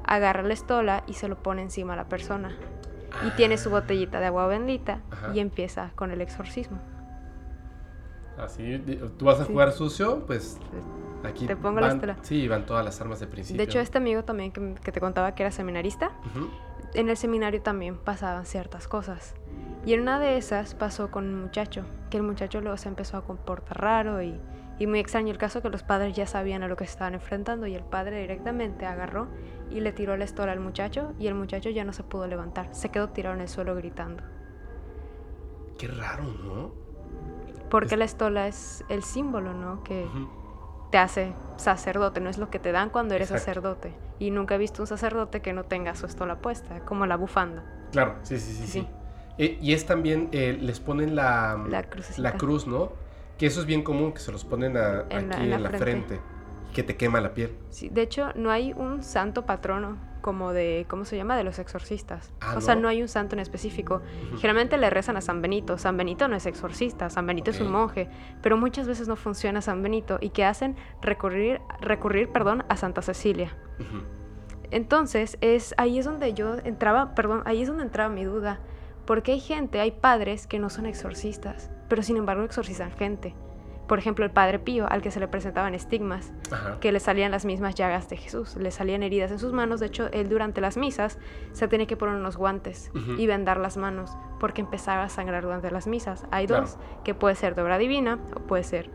agarra 0.04 0.42
la 0.42 0.54
estola 0.54 1.02
y 1.06 1.14
se 1.14 1.28
lo 1.28 1.42
pone 1.42 1.62
encima 1.62 1.94
a 1.94 1.96
la 1.96 2.08
persona. 2.08 2.56
Y 3.26 3.30
tiene 3.30 3.58
su 3.58 3.68
ah. 3.68 3.80
botellita 3.80 4.20
de 4.20 4.26
agua 4.26 4.46
bendita 4.46 5.00
y 5.34 5.40
empieza 5.40 5.90
con 5.94 6.10
el 6.10 6.20
exorcismo. 6.20 6.78
Así, 8.38 8.78
tú 9.16 9.24
vas 9.24 9.40
a 9.40 9.44
jugar 9.44 9.72
sucio, 9.72 10.24
pues 10.26 10.58
aquí 11.24 11.46
te 11.46 11.56
pongo 11.56 11.80
la 11.80 11.88
estrella. 11.88 12.18
Sí, 12.22 12.46
van 12.48 12.66
todas 12.66 12.84
las 12.84 13.00
armas 13.00 13.18
de 13.20 13.26
principio. 13.26 13.58
De 13.58 13.64
hecho, 13.64 13.80
este 13.80 13.98
amigo 13.98 14.24
también 14.24 14.52
que, 14.52 14.92
te 14.92 15.00
contaba 15.00 15.34
que 15.34 15.42
era 15.42 15.50
seminarista, 15.50 16.10
en 16.92 17.08
el 17.08 17.16
seminario 17.16 17.62
también 17.62 17.96
pasaban 17.96 18.44
ciertas 18.44 18.88
cosas. 18.88 19.34
Y 19.86 19.94
en 19.94 20.00
una 20.00 20.18
de 20.18 20.36
esas 20.36 20.74
pasó 20.74 21.10
con 21.10 21.24
un 21.24 21.40
muchacho, 21.42 21.84
que 22.10 22.18
el 22.18 22.24
muchacho 22.24 22.60
luego 22.60 22.76
se 22.76 22.88
empezó 22.88 23.16
a 23.16 23.24
comportar 23.24 23.80
raro 23.80 24.20
y, 24.22 24.38
y 24.78 24.86
muy 24.86 24.98
extraño 24.98 25.30
el 25.30 25.38
caso 25.38 25.62
que 25.62 25.70
los 25.70 25.82
padres 25.82 26.14
ya 26.14 26.26
sabían 26.26 26.62
a 26.62 26.68
lo 26.68 26.76
que 26.76 26.84
se 26.84 26.92
estaban 26.92 27.14
enfrentando 27.14 27.66
y 27.66 27.74
el 27.74 27.84
padre 27.84 28.20
directamente 28.20 28.86
agarró 28.86 29.28
y 29.70 29.80
le 29.80 29.92
tiró 29.92 30.16
la 30.16 30.24
estola 30.24 30.52
al 30.52 30.60
muchacho 30.60 31.14
y 31.18 31.26
el 31.26 31.34
muchacho 31.34 31.70
ya 31.70 31.84
no 31.84 31.92
se 31.92 32.02
pudo 32.02 32.26
levantar, 32.26 32.74
se 32.74 32.90
quedó 32.90 33.08
tirado 33.08 33.34
en 33.34 33.42
el 33.42 33.48
suelo 33.48 33.74
gritando. 33.74 34.22
Qué 35.78 35.88
raro, 35.88 36.24
¿no? 36.24 36.72
Porque 37.70 37.96
la 37.96 38.04
estola 38.04 38.46
es 38.46 38.84
el 38.88 39.02
símbolo, 39.02 39.52
¿no? 39.52 39.82
Que 39.82 40.06
te 40.90 40.98
hace 40.98 41.34
sacerdote, 41.56 42.20
no 42.20 42.30
es 42.30 42.38
lo 42.38 42.48
que 42.48 42.58
te 42.58 42.72
dan 42.72 42.90
cuando 42.90 43.14
eres 43.14 43.28
sacerdote. 43.28 43.92
Y 44.18 44.30
nunca 44.30 44.54
he 44.54 44.58
visto 44.58 44.82
un 44.82 44.86
sacerdote 44.86 45.42
que 45.42 45.52
no 45.52 45.64
tenga 45.64 45.94
su 45.94 46.06
estola 46.06 46.38
puesta, 46.40 46.80
como 46.80 47.06
la 47.06 47.16
bufanda. 47.16 47.64
Claro, 47.92 48.16
sí, 48.22 48.38
sí, 48.38 48.52
sí. 48.54 48.66
sí. 48.66 48.88
Eh, 49.38 49.58
y 49.60 49.72
es 49.74 49.84
también, 49.84 50.28
eh, 50.32 50.56
les 50.58 50.80
ponen 50.80 51.14
la, 51.14 51.62
la, 51.68 51.82
cruz, 52.32 52.66
¿no? 52.66 52.92
Que 53.38 53.46
eso 53.46 53.60
es 53.60 53.66
bien 53.66 53.82
común, 53.82 54.12
que 54.12 54.20
se 54.20 54.32
los 54.32 54.44
ponen 54.44 54.76
aquí 54.76 55.16
en 55.16 55.62
la, 55.62 55.70
frente. 55.70 56.20
que 56.74 56.82
te 56.82 56.96
quema 56.96 57.20
la 57.20 57.34
piel. 57.34 57.54
Sí, 57.70 57.88
de 57.88 58.02
hecho, 58.02 58.28
no 58.34 58.50
hay 58.50 58.72
un 58.72 59.02
santo 59.02 59.44
patrono 59.44 59.98
como 60.26 60.52
de, 60.52 60.86
¿cómo 60.88 61.04
se 61.04 61.16
llama? 61.16 61.36
De 61.36 61.44
los 61.44 61.60
exorcistas. 61.60 62.32
Ah, 62.40 62.54
o 62.56 62.60
sea, 62.60 62.74
¿no? 62.74 62.82
no 62.82 62.88
hay 62.88 63.00
un 63.00 63.06
santo 63.06 63.36
en 63.36 63.38
específico. 63.38 64.02
Generalmente 64.38 64.76
le 64.76 64.90
rezan 64.90 65.16
a 65.16 65.20
San 65.20 65.40
Benito. 65.40 65.78
San 65.78 65.96
Benito 65.96 66.26
no 66.26 66.34
es 66.34 66.46
exorcista, 66.46 67.10
San 67.10 67.26
Benito 67.26 67.52
es 67.52 67.60
un 67.60 67.70
monje. 67.70 68.08
Pero 68.42 68.56
muchas 68.56 68.88
veces 68.88 69.06
no 69.06 69.14
funciona 69.14 69.60
San 69.60 69.84
Benito 69.84 70.18
y 70.20 70.30
que 70.30 70.44
hacen 70.44 70.74
recurrir, 71.00 71.60
recurrir 71.80 72.30
perdón, 72.30 72.64
a 72.68 72.76
Santa 72.76 73.02
Cecilia. 73.02 73.56
Entonces, 74.72 75.38
es, 75.40 75.74
ahí 75.78 75.98
es 75.98 76.04
donde 76.04 76.34
yo 76.34 76.56
entraba, 76.64 77.14
perdón, 77.14 77.42
ahí 77.44 77.62
es 77.62 77.68
donde 77.68 77.84
entraba 77.84 78.12
mi 78.12 78.24
duda. 78.24 78.58
Porque 79.04 79.30
hay 79.30 79.40
gente, 79.40 79.78
hay 79.78 79.92
padres 79.92 80.48
que 80.48 80.58
no 80.58 80.70
son 80.70 80.86
exorcistas, 80.86 81.70
pero 81.88 82.02
sin 82.02 82.16
embargo 82.16 82.44
exorcizan 82.44 82.90
gente. 82.92 83.34
Por 83.86 84.00
ejemplo, 84.00 84.24
el 84.24 84.32
padre 84.32 84.58
Pío, 84.58 84.90
al 84.90 85.00
que 85.00 85.12
se 85.12 85.20
le 85.20 85.28
presentaban 85.28 85.72
estigmas, 85.72 86.32
Ajá. 86.50 86.80
que 86.80 86.90
le 86.90 86.98
salían 86.98 87.30
las 87.30 87.44
mismas 87.44 87.76
llagas 87.76 88.08
de 88.08 88.16
Jesús, 88.16 88.56
le 88.56 88.72
salían 88.72 89.04
heridas 89.04 89.30
en 89.30 89.38
sus 89.38 89.52
manos. 89.52 89.78
De 89.78 89.86
hecho, 89.86 90.08
él 90.12 90.28
durante 90.28 90.60
las 90.60 90.76
misas 90.76 91.20
se 91.52 91.68
tenía 91.68 91.86
que 91.86 91.96
poner 91.96 92.16
unos 92.16 92.36
guantes 92.36 92.90
Ujú. 92.96 93.12
y 93.12 93.28
vendar 93.28 93.58
las 93.58 93.76
manos 93.76 94.16
porque 94.40 94.60
empezaba 94.60 95.04
a 95.04 95.08
sangrar 95.08 95.44
durante 95.44 95.70
las 95.70 95.86
misas. 95.86 96.26
Hay 96.32 96.48
Claro. 96.48 96.62
dos, 96.62 96.78
que 97.04 97.14
puede 97.14 97.36
ser 97.36 97.54
de 97.54 97.62
obra 97.62 97.78
divina 97.78 98.18
o 98.34 98.40
puede 98.40 98.64
ser 98.64 98.90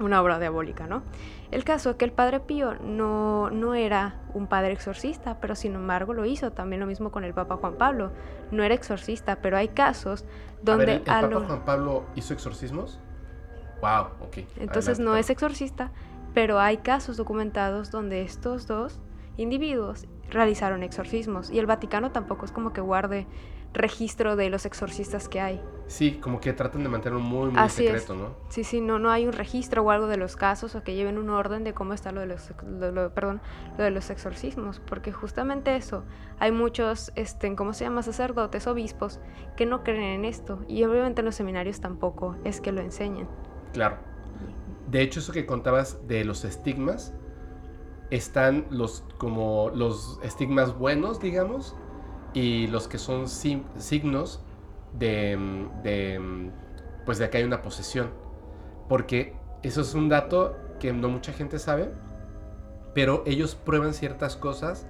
una 0.00 0.22
obra 0.22 0.38
diabólica, 0.38 0.86
¿no? 0.86 1.02
El 1.50 1.64
caso 1.64 1.90
es 1.90 1.96
que 1.96 2.04
el 2.04 2.12
padre 2.12 2.40
Pío 2.40 2.74
no, 2.82 3.50
no 3.50 3.74
era 3.74 4.16
un 4.34 4.46
padre 4.46 4.72
exorcista, 4.72 5.40
pero 5.40 5.54
sin 5.54 5.74
embargo 5.74 6.12
lo 6.12 6.24
hizo. 6.26 6.52
También 6.52 6.80
lo 6.80 6.86
mismo 6.86 7.10
con 7.10 7.24
el 7.24 7.32
Papa 7.34 7.56
Juan 7.56 7.74
Pablo. 7.74 8.12
No 8.50 8.62
era 8.62 8.74
exorcista, 8.74 9.36
pero 9.36 9.56
hay 9.56 9.68
casos 9.68 10.24
donde 10.62 10.84
a 10.84 10.86
ver, 10.86 10.96
¿el, 10.96 11.02
el 11.02 11.08
a 11.08 11.20
Papa 11.22 11.26
lo- 11.28 11.46
Juan 11.46 11.64
Pablo 11.64 12.04
hizo 12.16 12.34
exorcismos? 12.34 13.00
Wow, 13.80 14.08
ok. 14.20 14.38
Entonces 14.56 14.98
adelante, 14.98 15.02
no 15.04 15.16
es 15.16 15.30
exorcista, 15.30 15.90
pero 16.34 16.58
hay 16.60 16.78
casos 16.78 17.16
documentados 17.16 17.90
donde 17.90 18.22
estos 18.22 18.66
dos 18.66 19.00
individuos 19.36 20.06
realizaron 20.30 20.82
exorcismos 20.82 21.48
y 21.50 21.58
el 21.58 21.66
Vaticano 21.66 22.10
tampoco 22.12 22.44
es 22.44 22.52
como 22.52 22.72
que 22.72 22.80
guarde 22.80 23.26
registro 23.74 24.36
de 24.36 24.50
los 24.50 24.66
exorcistas 24.66 25.28
que 25.28 25.40
hay. 25.40 25.60
Sí, 25.86 26.20
como 26.20 26.38
que 26.40 26.52
tratan 26.52 26.82
de 26.82 26.90
mantenerlo 26.90 27.20
muy, 27.24 27.48
muy 27.50 27.58
Así 27.58 27.86
es. 27.86 28.02
secreto, 28.02 28.14
¿no? 28.14 28.34
Sí, 28.50 28.62
sí, 28.62 28.80
no, 28.82 28.98
no 28.98 29.10
hay 29.10 29.26
un 29.26 29.32
registro 29.32 29.82
o 29.82 29.90
algo 29.90 30.06
de 30.06 30.18
los 30.18 30.36
casos 30.36 30.74
o 30.74 30.82
que 30.82 30.94
lleven 30.94 31.16
un 31.16 31.30
orden 31.30 31.64
de 31.64 31.72
cómo 31.72 31.94
está 31.94 32.12
lo 32.12 32.20
de 32.20 32.26
los, 32.26 32.52
lo- 32.62 32.92
lo- 32.92 33.14
perdón, 33.14 33.40
lo 33.78 33.84
de 33.84 33.90
los 33.90 34.10
exorcismos, 34.10 34.80
porque 34.80 35.12
justamente 35.12 35.74
eso, 35.76 36.04
hay 36.38 36.52
muchos, 36.52 37.10
este, 37.14 37.54
¿cómo 37.56 37.72
se 37.72 37.84
llama? 37.84 38.02
Sacerdotes, 38.02 38.66
obispos, 38.66 39.18
que 39.56 39.64
no 39.64 39.82
creen 39.82 40.02
en 40.02 40.24
esto 40.26 40.58
y 40.68 40.84
obviamente 40.84 41.22
en 41.22 41.24
los 41.24 41.36
seminarios 41.36 41.80
tampoco 41.80 42.36
es 42.44 42.60
que 42.60 42.70
lo 42.72 42.82
enseñen. 42.82 43.26
Claro. 43.72 43.96
De 44.90 45.00
hecho, 45.00 45.20
eso 45.20 45.32
que 45.32 45.46
contabas 45.46 46.06
de 46.06 46.24
los 46.24 46.44
estigmas, 46.44 47.14
están 48.10 48.66
los 48.70 49.04
como 49.18 49.70
los 49.74 50.18
estigmas 50.22 50.76
buenos, 50.78 51.20
digamos, 51.20 51.74
y 52.34 52.66
los 52.68 52.88
que 52.88 52.98
son 52.98 53.28
si- 53.28 53.64
signos 53.78 54.40
de, 54.98 55.36
de, 55.82 56.50
pues 57.06 57.18
de 57.18 57.30
que 57.30 57.38
hay 57.38 57.44
una 57.44 57.62
posesión. 57.62 58.10
Porque 58.88 59.36
eso 59.62 59.80
es 59.80 59.94
un 59.94 60.08
dato 60.08 60.56
que 60.80 60.92
no 60.92 61.08
mucha 61.08 61.32
gente 61.32 61.58
sabe, 61.58 61.90
pero 62.94 63.22
ellos 63.26 63.54
prueban 63.54 63.94
ciertas 63.94 64.36
cosas 64.36 64.86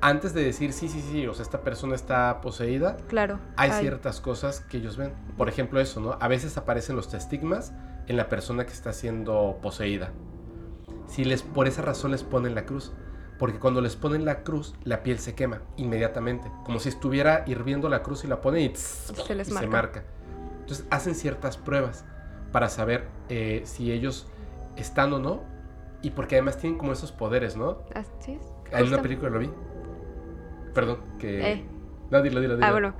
antes 0.00 0.34
de 0.34 0.44
decir 0.44 0.72
sí, 0.74 0.88
sí, 0.88 1.00
sí, 1.00 1.26
o 1.26 1.32
sea, 1.32 1.44
esta 1.44 1.62
persona 1.62 1.94
está 1.94 2.40
poseída. 2.42 2.96
Claro. 3.08 3.38
Hay 3.56 3.70
ciertas 3.72 4.20
cosas 4.20 4.60
que 4.60 4.76
ellos 4.76 4.98
ven. 4.98 5.14
Por 5.38 5.48
ejemplo, 5.48 5.80
eso, 5.80 6.00
¿no? 6.00 6.18
A 6.20 6.28
veces 6.28 6.58
aparecen 6.58 6.94
los 6.96 7.08
testigmas 7.08 7.72
en 8.06 8.18
la 8.18 8.28
persona 8.28 8.66
que 8.66 8.72
está 8.72 8.92
siendo 8.92 9.58
poseída. 9.62 10.10
Si 11.06 11.24
les, 11.24 11.42
por 11.42 11.66
esa 11.68 11.80
razón 11.80 12.10
les 12.10 12.22
ponen 12.22 12.54
la 12.54 12.66
cruz. 12.66 12.92
Porque 13.38 13.58
cuando 13.58 13.80
les 13.80 13.96
ponen 13.96 14.24
la 14.24 14.42
cruz, 14.44 14.74
la 14.84 15.02
piel 15.02 15.18
se 15.18 15.34
quema 15.34 15.60
inmediatamente. 15.76 16.50
Como 16.64 16.78
si 16.78 16.88
estuviera 16.88 17.42
hirviendo 17.46 17.88
la 17.88 18.02
cruz 18.02 18.24
y 18.24 18.28
la 18.28 18.40
ponen 18.40 18.62
y, 18.62 18.68
tss, 18.70 19.12
Se 19.26 19.34
les 19.34 19.48
y 19.48 19.52
marca. 19.52 19.70
marca. 19.70 20.04
Entonces 20.60 20.86
hacen 20.90 21.14
ciertas 21.14 21.56
pruebas 21.56 22.04
para 22.52 22.68
saber 22.68 23.08
eh, 23.28 23.62
si 23.64 23.90
ellos 23.92 24.28
están 24.76 25.12
o 25.12 25.18
no. 25.18 25.42
Y 26.02 26.10
porque 26.10 26.36
además 26.36 26.58
tienen 26.58 26.78
como 26.78 26.92
esos 26.92 27.12
poderes, 27.12 27.56
¿no? 27.56 27.78
Así 27.94 28.32
es. 28.32 28.42
Una 28.70 28.80
Justo- 28.80 29.02
película 29.02 29.30
lo 29.30 29.38
vi. 29.40 29.50
Perdón, 30.74 30.98
que... 31.18 31.52
Eh. 31.52 31.64
No, 32.10 32.22
dilo, 32.22 32.40
dilo, 32.40 32.54
dilo. 32.56 32.66
Ah, 32.66 32.72
bueno. 32.72 32.94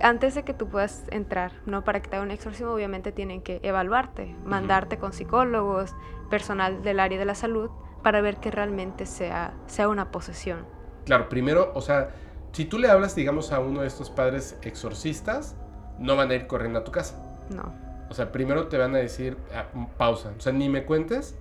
Antes 0.00 0.34
de 0.34 0.44
que 0.44 0.54
tú 0.54 0.68
puedas 0.68 1.04
entrar, 1.10 1.52
¿no? 1.66 1.82
Para 1.82 2.00
que 2.00 2.08
te 2.08 2.16
haga 2.16 2.24
un 2.24 2.30
exorcismo, 2.30 2.70
obviamente 2.72 3.10
tienen 3.10 3.42
que 3.42 3.58
evaluarte, 3.64 4.36
mandarte 4.44 4.98
con 4.98 5.12
psicólogos, 5.12 5.94
personal 6.30 6.82
del 6.82 7.00
área 7.00 7.18
de 7.18 7.24
la 7.24 7.34
salud, 7.34 7.70
para 8.02 8.20
ver 8.20 8.36
que 8.38 8.50
realmente 8.50 9.06
sea, 9.06 9.54
sea 9.66 9.88
una 9.88 10.10
posesión. 10.10 10.66
Claro, 11.04 11.28
primero, 11.28 11.72
o 11.74 11.80
sea, 11.80 12.10
si 12.52 12.64
tú 12.64 12.78
le 12.78 12.90
hablas, 12.90 13.14
digamos, 13.14 13.52
a 13.52 13.60
uno 13.60 13.82
de 13.82 13.86
estos 13.86 14.10
padres 14.10 14.56
exorcistas, 14.62 15.56
no 15.98 16.16
van 16.16 16.30
a 16.30 16.34
ir 16.34 16.46
corriendo 16.46 16.78
a 16.80 16.84
tu 16.84 16.92
casa. 16.92 17.16
No. 17.50 17.72
O 18.10 18.14
sea, 18.14 18.32
primero 18.32 18.68
te 18.68 18.78
van 18.78 18.94
a 18.94 18.98
decir, 18.98 19.36
ah, 19.54 19.66
pausa. 19.96 20.32
O 20.36 20.40
sea, 20.40 20.52
ni 20.52 20.68
me 20.68 20.84
cuentes 20.84 21.36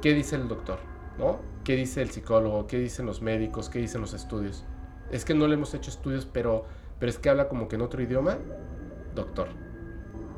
qué 0.00 0.14
dice 0.14 0.36
el 0.36 0.48
doctor, 0.48 0.78
¿no? 1.18 1.38
¿Qué 1.64 1.76
dice 1.76 2.00
el 2.00 2.10
psicólogo? 2.10 2.66
¿Qué 2.66 2.78
dicen 2.78 3.06
los 3.06 3.20
médicos? 3.20 3.68
¿Qué 3.68 3.78
dicen 3.78 4.00
los 4.00 4.14
estudios? 4.14 4.64
Es 5.10 5.24
que 5.24 5.34
no 5.34 5.46
le 5.46 5.54
hemos 5.54 5.74
hecho 5.74 5.90
estudios, 5.90 6.26
pero, 6.26 6.64
pero 6.98 7.10
es 7.10 7.18
que 7.18 7.28
habla 7.28 7.48
como 7.48 7.68
que 7.68 7.76
en 7.76 7.82
otro 7.82 8.02
idioma. 8.02 8.38
Doctor. 9.14 9.48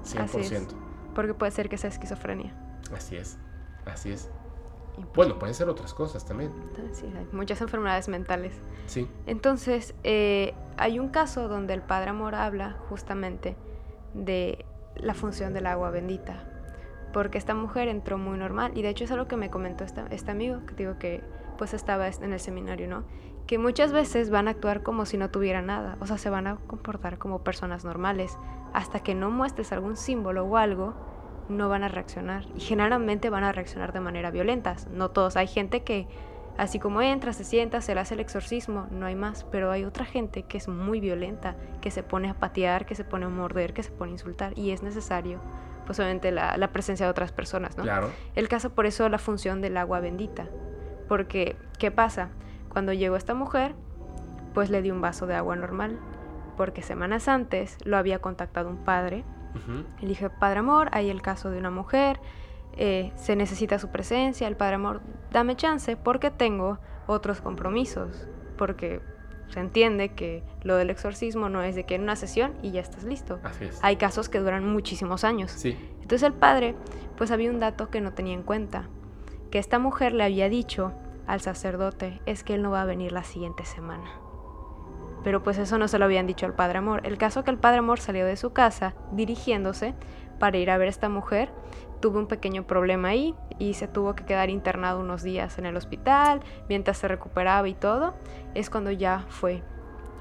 100%. 0.04 0.20
Así 0.24 0.54
es. 0.54 0.66
Porque 1.14 1.34
puede 1.34 1.52
ser 1.52 1.68
que 1.68 1.78
sea 1.78 1.90
esquizofrenia. 1.90 2.52
Así 2.94 3.16
es. 3.16 3.38
Así 3.86 4.10
es. 4.10 4.28
Pues, 4.94 5.06
Bueno, 5.14 5.38
pueden 5.38 5.54
ser 5.54 5.68
otras 5.68 5.94
cosas 5.94 6.24
también. 6.24 6.52
sí, 6.92 7.06
hay 7.16 7.26
muchas 7.32 7.60
enfermedades 7.60 8.08
mentales. 8.08 8.54
Sí. 8.86 9.08
Entonces, 9.26 9.94
eh, 10.04 10.54
hay 10.76 10.98
un 10.98 11.08
caso 11.08 11.48
donde 11.48 11.74
el 11.74 11.82
Padre 11.82 12.10
Amor 12.10 12.34
habla 12.34 12.76
justamente 12.88 13.56
de 14.14 14.64
la 14.96 15.14
función 15.14 15.54
del 15.54 15.66
agua 15.66 15.90
bendita. 15.90 16.44
Porque 17.12 17.36
esta 17.38 17.54
mujer 17.54 17.88
entró 17.88 18.16
muy 18.18 18.38
normal. 18.38 18.72
Y 18.74 18.82
de 18.82 18.88
hecho 18.90 19.04
es 19.04 19.10
algo 19.12 19.26
que 19.28 19.36
me 19.36 19.50
comentó 19.50 19.84
esta- 19.84 20.06
este 20.10 20.30
amigo, 20.30 20.60
que 20.66 20.74
digo 20.74 20.98
que 20.98 21.22
pues 21.58 21.74
estaba 21.74 22.08
en 22.08 22.32
el 22.32 22.40
seminario, 22.40 22.88
¿no? 22.88 23.04
Que 23.46 23.58
muchas 23.58 23.92
veces 23.92 24.30
van 24.30 24.48
a 24.48 24.52
actuar 24.52 24.82
como 24.82 25.04
si 25.04 25.16
no 25.18 25.30
tuvieran 25.30 25.66
nada. 25.66 25.96
O 26.00 26.06
sea, 26.06 26.16
se 26.18 26.30
van 26.30 26.46
a 26.46 26.56
comportar 26.66 27.18
como 27.18 27.40
personas 27.44 27.84
normales. 27.84 28.38
Hasta 28.72 29.00
que 29.00 29.14
no 29.14 29.30
muestres 29.30 29.72
algún 29.72 29.96
símbolo 29.96 30.44
o 30.44 30.56
algo, 30.56 30.94
no 31.52 31.68
van 31.68 31.84
a 31.84 31.88
reaccionar. 31.88 32.44
Y 32.56 32.60
generalmente 32.60 33.30
van 33.30 33.44
a 33.44 33.52
reaccionar 33.52 33.92
de 33.92 34.00
manera 34.00 34.30
violenta. 34.30 34.76
No 34.90 35.10
todos. 35.10 35.36
Hay 35.36 35.46
gente 35.46 35.82
que 35.82 36.08
Así 36.58 36.78
como 36.78 37.00
entra, 37.00 37.32
se 37.32 37.44
sienta, 37.44 37.80
se 37.80 37.94
le 37.94 38.00
hace 38.00 38.14
el 38.14 38.20
exorcismo, 38.20 38.86
no 38.90 39.06
hay 39.06 39.14
más. 39.14 39.44
Pero 39.44 39.70
hay 39.70 39.84
otra 39.84 40.04
gente 40.04 40.42
que 40.42 40.58
es 40.58 40.68
muy 40.68 41.00
violenta, 41.00 41.56
que 41.80 41.90
se 41.90 42.02
pone 42.02 42.28
a 42.28 42.34
patear, 42.34 42.84
que 42.84 42.94
se 42.94 43.04
pone 43.04 43.26
a 43.26 43.28
morder, 43.28 43.72
que 43.72 43.82
se 43.82 43.90
pone 43.90 44.10
a 44.10 44.14
insultar. 44.14 44.58
Y 44.58 44.70
es 44.70 44.82
necesario, 44.82 45.40
pues 45.86 45.98
obviamente, 45.98 46.30
la, 46.30 46.56
la 46.58 46.68
presencia 46.70 47.06
de 47.06 47.10
otras 47.10 47.32
personas, 47.32 47.76
¿no? 47.78 47.84
Claro. 47.84 48.10
El 48.34 48.48
caso, 48.48 48.70
por 48.70 48.84
eso, 48.84 49.08
la 49.08 49.18
función 49.18 49.62
del 49.62 49.76
agua 49.78 50.00
bendita. 50.00 50.46
Porque, 51.08 51.56
¿qué 51.78 51.90
pasa? 51.90 52.28
Cuando 52.68 52.92
llegó 52.92 53.16
esta 53.16 53.34
mujer, 53.34 53.74
pues 54.52 54.68
le 54.68 54.82
di 54.82 54.90
un 54.90 55.00
vaso 55.00 55.26
de 55.26 55.34
agua 55.34 55.56
normal. 55.56 55.98
Porque 56.58 56.82
semanas 56.82 57.28
antes 57.28 57.78
lo 57.84 57.96
había 57.96 58.18
contactado 58.18 58.68
un 58.68 58.84
padre 58.84 59.24
Le 60.00 60.08
dije, 60.08 60.30
Padre 60.30 60.60
Amor, 60.60 60.88
hay 60.92 61.10
el 61.10 61.22
caso 61.22 61.50
de 61.50 61.58
una 61.58 61.70
mujer, 61.70 62.20
eh, 62.76 63.12
se 63.16 63.36
necesita 63.36 63.78
su 63.78 63.88
presencia, 63.88 64.48
el 64.48 64.56
Padre 64.56 64.76
Amor, 64.76 65.02
dame 65.30 65.56
chance 65.56 65.96
porque 65.96 66.30
tengo 66.30 66.78
otros 67.06 67.40
compromisos, 67.40 68.26
porque 68.56 69.00
se 69.48 69.60
entiende 69.60 70.14
que 70.14 70.42
lo 70.62 70.76
del 70.76 70.88
exorcismo 70.88 71.50
no 71.50 71.62
es 71.62 71.74
de 71.74 71.84
que 71.84 71.94
en 71.94 72.02
una 72.02 72.16
sesión 72.16 72.54
y 72.62 72.70
ya 72.70 72.80
estás 72.80 73.04
listo. 73.04 73.38
Así 73.42 73.66
es. 73.66 73.78
Hay 73.82 73.96
casos 73.96 74.30
que 74.30 74.38
duran 74.38 74.66
muchísimos 74.66 75.24
años. 75.24 75.50
Sí. 75.50 75.76
Entonces 76.00 76.22
el 76.22 76.32
padre, 76.32 76.74
pues 77.16 77.30
había 77.30 77.50
un 77.50 77.60
dato 77.60 77.90
que 77.90 78.00
no 78.00 78.12
tenía 78.12 78.34
en 78.34 78.42
cuenta, 78.42 78.88
que 79.50 79.58
esta 79.58 79.78
mujer 79.78 80.14
le 80.14 80.24
había 80.24 80.48
dicho 80.48 80.92
al 81.26 81.40
sacerdote, 81.42 82.20
es 82.24 82.42
que 82.44 82.54
él 82.54 82.62
no 82.62 82.70
va 82.70 82.82
a 82.82 82.86
venir 82.86 83.12
la 83.12 83.24
siguiente 83.24 83.64
semana. 83.66 84.21
Pero 85.24 85.42
pues 85.42 85.58
eso 85.58 85.78
no 85.78 85.88
se 85.88 85.98
lo 85.98 86.04
habían 86.04 86.26
dicho 86.26 86.46
al 86.46 86.54
Padre 86.54 86.78
Amor. 86.78 87.00
El 87.04 87.18
caso 87.18 87.44
que 87.44 87.50
el 87.50 87.58
Padre 87.58 87.78
Amor 87.78 88.00
salió 88.00 88.26
de 88.26 88.36
su 88.36 88.52
casa 88.52 88.94
dirigiéndose 89.12 89.94
para 90.38 90.58
ir 90.58 90.70
a 90.70 90.78
ver 90.78 90.88
a 90.88 90.90
esta 90.90 91.08
mujer, 91.08 91.50
tuvo 92.00 92.18
un 92.18 92.26
pequeño 92.26 92.66
problema 92.66 93.08
ahí 93.08 93.34
y 93.58 93.74
se 93.74 93.86
tuvo 93.86 94.14
que 94.14 94.24
quedar 94.24 94.50
internado 94.50 95.00
unos 95.00 95.22
días 95.22 95.56
en 95.58 95.66
el 95.66 95.76
hospital 95.76 96.40
mientras 96.68 96.98
se 96.98 97.08
recuperaba 97.08 97.68
y 97.68 97.74
todo. 97.74 98.14
Es 98.54 98.68
cuando 98.68 98.90
ya 98.90 99.24
fue 99.28 99.62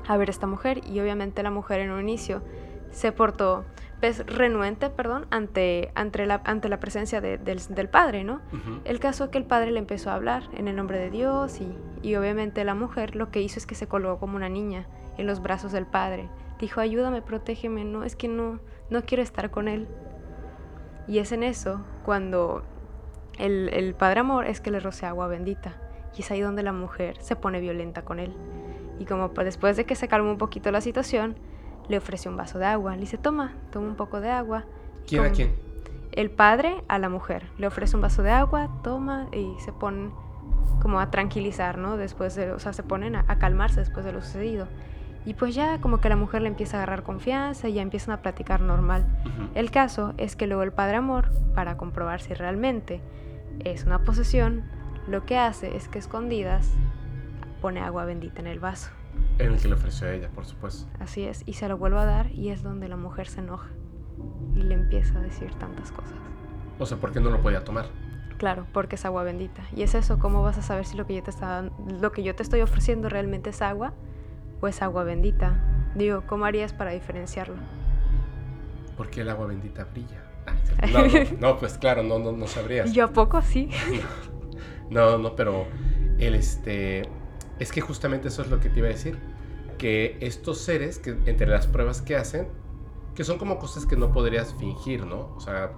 a 0.08 0.18
ver 0.18 0.30
a 0.30 0.32
esta 0.32 0.48
mujer 0.48 0.82
y 0.88 1.00
obviamente 1.00 1.44
la 1.44 1.52
mujer 1.52 1.80
en 1.80 1.92
un 1.92 2.02
inicio 2.02 2.44
se 2.92 3.12
portó 3.12 3.66
pues, 4.02 4.26
renuente, 4.26 4.90
perdón, 4.90 5.28
ante, 5.32 5.92
ante, 5.96 6.26
la, 6.26 6.42
ante 6.44 6.68
la 6.68 6.80
presencia 6.82 7.22
de- 7.22 7.38
del, 7.38 7.60
del 7.70 7.88
padre, 7.88 8.24
¿no? 8.26 8.42
El 8.84 9.00
caso 9.00 9.24
es 9.26 9.30
que 9.30 9.38
el 9.38 9.46
padre 9.46 9.72
le 9.72 9.80
empezó 9.80 10.10
a 10.12 10.16
hablar 10.16 10.44
en 10.54 10.68
el 10.68 10.76
nombre 10.76 11.00
de 11.00 11.10
Dios 11.10 11.62
y, 11.62 11.74
y 12.02 12.16
obviamente 12.16 12.64
la 12.66 12.74
mujer 12.76 13.16
lo 13.16 13.32
que 13.32 13.42
hizo 13.42 13.60
es 13.60 13.66
que 13.66 13.76
se 13.76 13.88
colgó 13.88 14.18
como 14.20 14.36
una 14.36 14.50
niña 14.50 14.88
en 15.18 15.28
los 15.28 15.42
brazos 15.42 15.72
del 15.72 15.86
padre. 15.86 16.28
Dijo, 16.60 16.82
ayúdame, 16.82 17.22
protégeme, 17.22 17.86
no, 17.86 18.04
es 18.04 18.16
que 18.16 18.28
no, 18.28 18.60
no 18.90 19.04
quiero 19.04 19.24
estar 19.24 19.50
con 19.52 19.68
él. 19.68 19.88
Y 21.08 21.20
es 21.20 21.32
en 21.32 21.44
eso 21.44 21.82
cuando 22.06 22.64
el, 23.40 23.70
el 23.74 23.94
padre 23.96 24.20
amor 24.22 24.46
es 24.46 24.62
que 24.62 24.72
le 24.72 24.80
rocea 24.80 25.10
agua 25.10 25.28
bendita. 25.28 25.76
Y 26.18 26.22
es 26.22 26.32
ahí 26.32 26.42
donde 26.42 26.64
la 26.64 26.74
mujer 26.74 27.18
se 27.22 27.36
pone 27.36 27.60
violenta 27.60 28.04
con 28.04 28.20
él. 28.20 28.34
Y 29.00 29.06
como 29.06 29.34
pa- 29.34 29.44
después 29.44 29.78
de 29.78 29.86
que 29.86 29.96
se 29.96 30.08
calma 30.08 30.30
un 30.30 30.38
poquito 30.38 30.72
la 30.72 30.82
situación, 30.82 31.36
le 31.92 31.98
ofrece 31.98 32.30
un 32.30 32.38
vaso 32.38 32.58
de 32.58 32.66
agua. 32.66 32.96
Le 32.96 33.02
dice, 33.02 33.18
toma, 33.18 33.54
toma 33.72 33.88
un 33.88 33.96
poco 33.96 34.20
de 34.22 34.32
agua. 34.32 34.64
¿Quién 35.06 35.26
a 35.26 35.32
quién? 35.32 35.56
El 36.12 36.32
padre 36.32 36.84
a 36.88 36.98
la 36.98 37.10
mujer. 37.10 37.44
Le 37.58 37.68
ofrece 37.68 37.96
un 37.96 38.02
vaso 38.02 38.24
de 38.24 38.32
agua, 38.32 38.70
toma 38.84 39.28
y 39.32 39.54
se 39.60 39.72
ponen 39.72 40.12
como 40.82 41.00
a 41.00 41.12
tranquilizar, 41.12 41.78
¿no? 41.78 41.98
Después 41.98 42.34
de, 42.36 42.52
o 42.52 42.60
sea, 42.60 42.74
se 42.74 42.82
ponen 42.82 43.16
a, 43.16 43.26
a 43.28 43.38
calmarse 43.38 43.80
después 43.80 44.06
de 44.06 44.14
lo 44.14 44.22
sucedido. 44.22 44.68
Y 45.26 45.36
pues 45.36 45.54
ya 45.54 45.80
como 45.80 46.02
que 46.02 46.10
la 46.10 46.16
mujer 46.16 46.42
le 46.42 46.48
empieza 46.48 46.78
a 46.78 46.80
agarrar 46.80 47.04
confianza 47.04 47.70
y 47.70 47.74
ya 47.74 47.84
empiezan 47.84 48.14
a 48.14 48.22
platicar 48.22 48.62
normal. 48.62 49.06
El 49.54 49.70
caso 49.70 50.14
es 50.18 50.36
que 50.36 50.48
luego 50.48 50.64
el 50.64 50.72
padre 50.72 50.98
amor, 50.98 51.30
para 51.54 51.78
comprobar 51.78 52.22
si 52.22 52.34
realmente 52.34 53.02
es 53.60 53.86
una 53.86 54.00
posesión, 54.00 54.64
lo 55.08 55.26
que 55.26 55.38
hace 55.38 55.76
es 55.76 55.88
que 55.88 56.00
escondidas 56.00 56.72
pone 57.62 57.82
agua 57.82 58.06
bendita 58.06 58.40
en 58.40 58.48
el 58.48 58.60
vaso. 58.60 58.90
En 59.40 59.54
el 59.54 59.60
que 59.60 59.68
le 59.68 59.74
ofreció 59.74 60.08
a 60.08 60.14
ella, 60.14 60.30
por 60.30 60.46
supuesto. 60.46 60.88
Así 61.00 61.24
es, 61.24 61.44
y 61.46 61.54
se 61.54 61.68
lo 61.68 61.78
vuelve 61.78 62.00
a 62.00 62.06
dar 62.06 62.32
y 62.32 62.50
es 62.50 62.64
donde 62.64 62.88
la 62.88 62.98
mujer 62.98 63.28
se 63.28 63.40
enoja 63.40 63.70
y 64.56 64.62
le 64.62 64.76
empieza 64.76 65.18
a 65.18 65.22
decir 65.22 65.54
tantas 65.56 65.92
cosas. 65.92 66.14
O 66.80 66.86
sea, 66.86 66.98
¿por 66.98 67.12
qué 67.12 67.20
no 67.20 67.30
lo 67.30 67.42
podía 67.42 67.64
tomar? 67.64 67.88
Claro, 68.38 68.66
porque 68.74 68.96
es 68.96 69.06
agua 69.06 69.24
bendita. 69.24 69.62
Y 69.76 69.84
es 69.84 69.94
eso, 69.94 70.20
¿cómo 70.20 70.42
vas 70.42 70.58
a 70.58 70.62
saber 70.62 70.86
si 70.86 70.98
lo 70.98 71.06
que 71.06 71.16
yo 71.16 71.24
te, 71.24 71.30
está, 71.30 71.70
lo 72.02 72.12
que 72.12 72.24
yo 72.24 72.36
te 72.36 72.44
estoy 72.44 72.62
ofreciendo 72.62 73.08
realmente 73.08 73.52
es 73.52 73.62
agua 73.62 73.94
o 74.62 74.68
es 74.68 74.82
agua 74.82 75.04
bendita? 75.04 75.64
Digo, 75.96 76.24
¿cómo 76.26 76.46
harías 76.46 76.74
para 76.74 76.92
diferenciarlo? 76.92 77.56
Porque 78.98 79.22
el 79.22 79.30
agua 79.30 79.48
bendita 79.48 79.86
brilla. 79.86 80.24
Ah, 80.48 80.88
no, 80.92 81.06
no, 81.06 81.12
no, 81.40 81.58
pues 81.60 81.78
claro, 81.78 82.02
no, 82.04 82.18
no, 82.18 82.32
no 82.32 82.48
sabrías. 82.48 82.90
¿Y 82.92 82.94
yo 82.94 83.06
a 83.06 83.10
poco 83.10 83.42
sí? 83.42 83.70
No, 84.90 85.18
no, 85.18 85.38
pero 85.38 85.68
el 86.20 86.36
este 86.36 87.04
es 87.62 87.72
que 87.72 87.80
justamente 87.80 88.30
eso 88.30 88.42
es 88.42 88.50
lo 88.50 88.60
que 88.60 88.70
te 88.70 88.80
iba 88.80 88.88
a 88.88 88.92
decir, 88.92 89.20
que 89.78 90.18
estos 90.20 90.58
seres 90.58 90.98
que 90.98 91.12
entre 91.28 91.46
las 91.46 91.68
pruebas 91.68 92.02
que 92.02 92.16
hacen, 92.16 92.48
que 93.14 93.24
son 93.24 93.38
como 93.38 93.60
cosas 93.60 93.86
que 93.86 93.96
no 93.96 94.12
podrías 94.12 94.56
fingir, 94.56 95.06
¿no? 95.06 95.32
O 95.36 95.40
sea, 95.40 95.72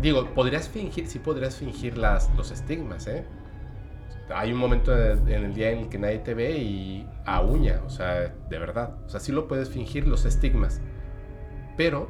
digo, 0.00 0.24
podrías 0.34 0.68
fingir, 0.68 1.08
sí 1.08 1.18
podrías 1.18 1.56
fingir 1.56 1.98
las 1.98 2.32
los 2.36 2.52
estigmas, 2.52 3.08
¿eh? 3.08 3.26
Hay 4.32 4.52
un 4.52 4.58
momento 4.58 4.96
en 4.96 5.28
el 5.28 5.52
día 5.52 5.72
en 5.72 5.80
el 5.80 5.88
que 5.88 5.98
nadie 5.98 6.20
te 6.20 6.34
ve 6.34 6.58
y 6.58 7.08
a 7.24 7.40
uña, 7.40 7.80
o 7.84 7.90
sea, 7.90 8.28
de 8.28 8.58
verdad. 8.60 8.98
O 9.04 9.08
sea, 9.08 9.18
sí 9.18 9.32
lo 9.32 9.48
puedes 9.48 9.68
fingir 9.68 10.06
los 10.06 10.24
estigmas. 10.26 10.80
Pero 11.76 12.08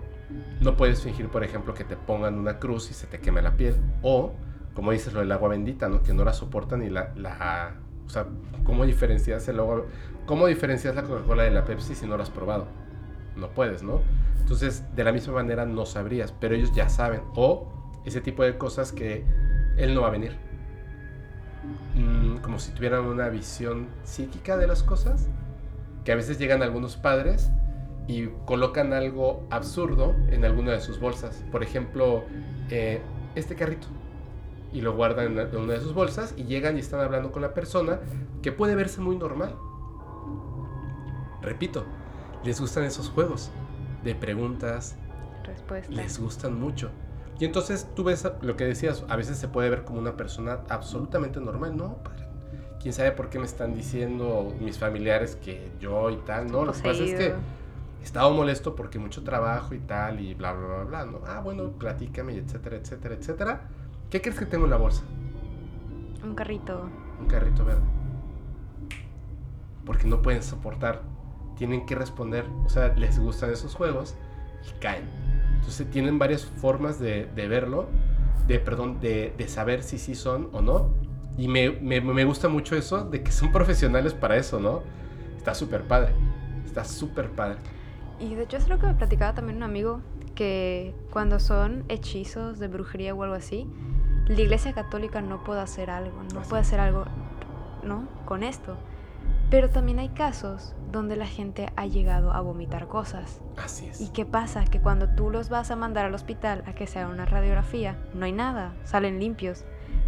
no 0.60 0.76
puedes 0.76 1.02
fingir, 1.02 1.28
por 1.28 1.42
ejemplo, 1.42 1.72
que 1.72 1.84
te 1.84 1.96
pongan 1.96 2.38
una 2.38 2.58
cruz 2.58 2.90
y 2.90 2.94
se 2.94 3.06
te 3.06 3.18
queme 3.18 3.40
la 3.40 3.56
piel. 3.56 3.76
O, 4.02 4.34
como 4.74 4.92
dices, 4.92 5.14
lo 5.14 5.20
del 5.20 5.32
agua 5.32 5.50
bendita, 5.50 5.88
¿no? 5.88 6.02
Que 6.02 6.12
no 6.12 6.22
la 6.24 6.34
soportan 6.34 6.82
y 6.82 6.90
la... 6.90 7.14
la 7.16 7.85
o 8.06 8.10
sea, 8.10 8.26
¿cómo 8.64 8.84
diferencias 8.84 9.48
el? 9.48 9.60
¿Cómo 10.26 10.46
diferencias 10.46 10.94
la 10.94 11.02
Coca-Cola 11.02 11.44
de 11.44 11.50
la 11.50 11.64
Pepsi 11.64 11.94
si 11.94 12.06
no 12.06 12.16
la 12.16 12.22
has 12.22 12.30
probado? 12.30 12.66
No 13.36 13.48
puedes, 13.50 13.82
¿no? 13.82 14.00
Entonces, 14.40 14.84
de 14.94 15.04
la 15.04 15.12
misma 15.12 15.34
manera 15.34 15.66
no 15.66 15.86
sabrías, 15.86 16.32
pero 16.32 16.54
ellos 16.54 16.72
ya 16.72 16.88
saben. 16.88 17.22
O 17.34 17.72
ese 18.04 18.20
tipo 18.20 18.42
de 18.42 18.56
cosas 18.56 18.92
que 18.92 19.24
él 19.76 19.94
no 19.94 20.02
va 20.02 20.08
a 20.08 20.10
venir. 20.10 20.36
Mm, 21.94 22.36
como 22.38 22.58
si 22.58 22.72
tuvieran 22.72 23.04
una 23.04 23.28
visión 23.28 23.88
psíquica 24.04 24.56
de 24.56 24.66
las 24.66 24.82
cosas. 24.82 25.28
Que 26.04 26.12
a 26.12 26.16
veces 26.16 26.38
llegan 26.38 26.62
algunos 26.62 26.96
padres 26.96 27.50
y 28.06 28.28
colocan 28.44 28.92
algo 28.92 29.44
absurdo 29.50 30.14
en 30.28 30.44
alguna 30.44 30.72
de 30.72 30.80
sus 30.80 31.00
bolsas. 31.00 31.44
Por 31.50 31.62
ejemplo, 31.62 32.24
eh, 32.70 33.00
este 33.34 33.56
carrito. 33.56 33.88
Y 34.76 34.82
lo 34.82 34.94
guardan 34.94 35.38
en 35.38 35.56
una 35.56 35.72
de 35.72 35.80
sus 35.80 35.94
bolsas 35.94 36.34
y 36.36 36.44
llegan 36.44 36.76
y 36.76 36.80
están 36.80 37.00
hablando 37.00 37.32
con 37.32 37.40
la 37.40 37.54
persona 37.54 37.98
que 38.42 38.52
puede 38.52 38.74
verse 38.74 39.00
muy 39.00 39.16
normal. 39.16 39.56
Repito, 41.40 41.86
les 42.44 42.60
gustan 42.60 42.84
esos 42.84 43.08
juegos 43.08 43.50
de 44.04 44.14
preguntas, 44.14 44.94
Respuesta. 45.46 45.90
les 45.90 46.20
gustan 46.20 46.60
mucho. 46.60 46.90
Y 47.40 47.46
entonces 47.46 47.88
tú 47.96 48.04
ves 48.04 48.28
lo 48.42 48.56
que 48.56 48.66
decías, 48.66 49.02
a 49.08 49.16
veces 49.16 49.38
se 49.38 49.48
puede 49.48 49.70
ver 49.70 49.84
como 49.84 49.98
una 49.98 50.14
persona 50.14 50.58
absolutamente 50.68 51.40
normal, 51.40 51.74
¿no? 51.74 51.96
Padre, 52.02 52.26
quién 52.78 52.92
sabe 52.92 53.12
por 53.12 53.30
qué 53.30 53.38
me 53.38 53.46
están 53.46 53.74
diciendo 53.74 54.54
mis 54.60 54.76
familiares 54.78 55.36
que 55.36 55.70
yo 55.80 56.10
y 56.10 56.16
tal, 56.18 56.52
¿no? 56.52 56.66
Lo 56.66 56.74
que 56.74 56.82
pasa 56.82 57.02
es 57.02 57.14
que 57.14 57.34
estaba 58.02 58.28
molesto 58.28 58.76
porque 58.76 58.98
mucho 58.98 59.24
trabajo 59.24 59.74
y 59.74 59.78
tal 59.78 60.20
y 60.20 60.34
bla, 60.34 60.52
bla, 60.52 60.66
bla, 60.66 60.84
bla, 60.84 61.06
¿no? 61.06 61.20
Ah, 61.26 61.40
bueno, 61.40 61.70
platícame, 61.70 62.36
etcétera, 62.36 62.76
etcétera, 62.76 63.14
etcétera. 63.14 63.60
¿Qué 64.10 64.20
crees 64.20 64.38
que 64.38 64.46
tengo 64.46 64.64
en 64.64 64.70
la 64.70 64.76
bolsa? 64.76 65.02
Un 66.22 66.34
carrito. 66.34 66.88
Un 67.20 67.26
carrito 67.26 67.64
verde. 67.64 67.82
Porque 69.84 70.06
no 70.06 70.22
pueden 70.22 70.42
soportar. 70.42 71.02
Tienen 71.56 71.86
que 71.86 71.94
responder. 71.94 72.44
O 72.64 72.68
sea, 72.68 72.94
les 72.94 73.18
gustan 73.18 73.50
esos 73.50 73.74
juegos 73.74 74.14
y 74.68 74.80
caen. 74.80 75.08
Entonces 75.56 75.90
tienen 75.90 76.18
varias 76.18 76.44
formas 76.44 77.00
de, 77.00 77.26
de 77.34 77.48
verlo. 77.48 77.88
De, 78.46 78.60
perdón, 78.60 79.00
de, 79.00 79.34
de 79.36 79.48
saber 79.48 79.82
si 79.82 79.98
sí 79.98 80.14
son 80.14 80.50
o 80.52 80.60
no. 80.60 80.90
Y 81.36 81.48
me, 81.48 81.70
me, 81.70 82.00
me 82.00 82.24
gusta 82.24 82.48
mucho 82.48 82.76
eso 82.76 83.04
de 83.04 83.22
que 83.22 83.32
son 83.32 83.50
profesionales 83.52 84.14
para 84.14 84.36
eso, 84.36 84.60
¿no? 84.60 84.82
Está 85.36 85.52
súper 85.54 85.82
padre. 85.82 86.12
Está 86.64 86.84
súper 86.84 87.30
padre. 87.30 87.58
Y 88.20 88.34
de 88.36 88.44
hecho 88.44 88.56
es 88.56 88.68
lo 88.68 88.78
que 88.78 88.86
me 88.86 88.94
platicaba 88.94 89.34
también 89.34 89.58
un 89.58 89.62
amigo, 89.64 90.00
que 90.34 90.94
cuando 91.10 91.40
son 91.40 91.84
hechizos 91.88 92.58
de 92.58 92.68
brujería 92.68 93.14
o 93.14 93.22
algo 93.22 93.34
así, 93.34 93.66
la 94.26 94.40
iglesia 94.40 94.72
católica 94.72 95.20
no 95.22 95.44
puede 95.44 95.60
hacer 95.60 95.90
algo, 95.90 96.22
no 96.34 96.40
Así 96.40 96.48
puede 96.50 96.62
hacer 96.62 96.80
algo, 96.80 97.04
¿no? 97.82 98.08
Con 98.24 98.42
esto. 98.42 98.76
Pero 99.50 99.70
también 99.70 100.00
hay 100.00 100.08
casos 100.08 100.74
donde 100.90 101.14
la 101.16 101.26
gente 101.26 101.68
ha 101.76 101.86
llegado 101.86 102.32
a 102.32 102.40
vomitar 102.40 102.88
cosas. 102.88 103.40
Así 103.56 103.86
es. 103.86 104.00
¿Y 104.00 104.08
qué 104.08 104.24
pasa? 104.26 104.64
Que 104.64 104.80
cuando 104.80 105.08
tú 105.10 105.30
los 105.30 105.48
vas 105.48 105.70
a 105.70 105.76
mandar 105.76 106.04
al 106.06 106.14
hospital 106.14 106.64
a 106.66 106.74
que 106.74 106.86
se 106.88 106.98
haga 106.98 107.12
una 107.12 107.26
radiografía, 107.26 107.96
no 108.14 108.24
hay 108.24 108.32
nada, 108.32 108.74
salen 108.84 109.20
limpios. 109.20 109.64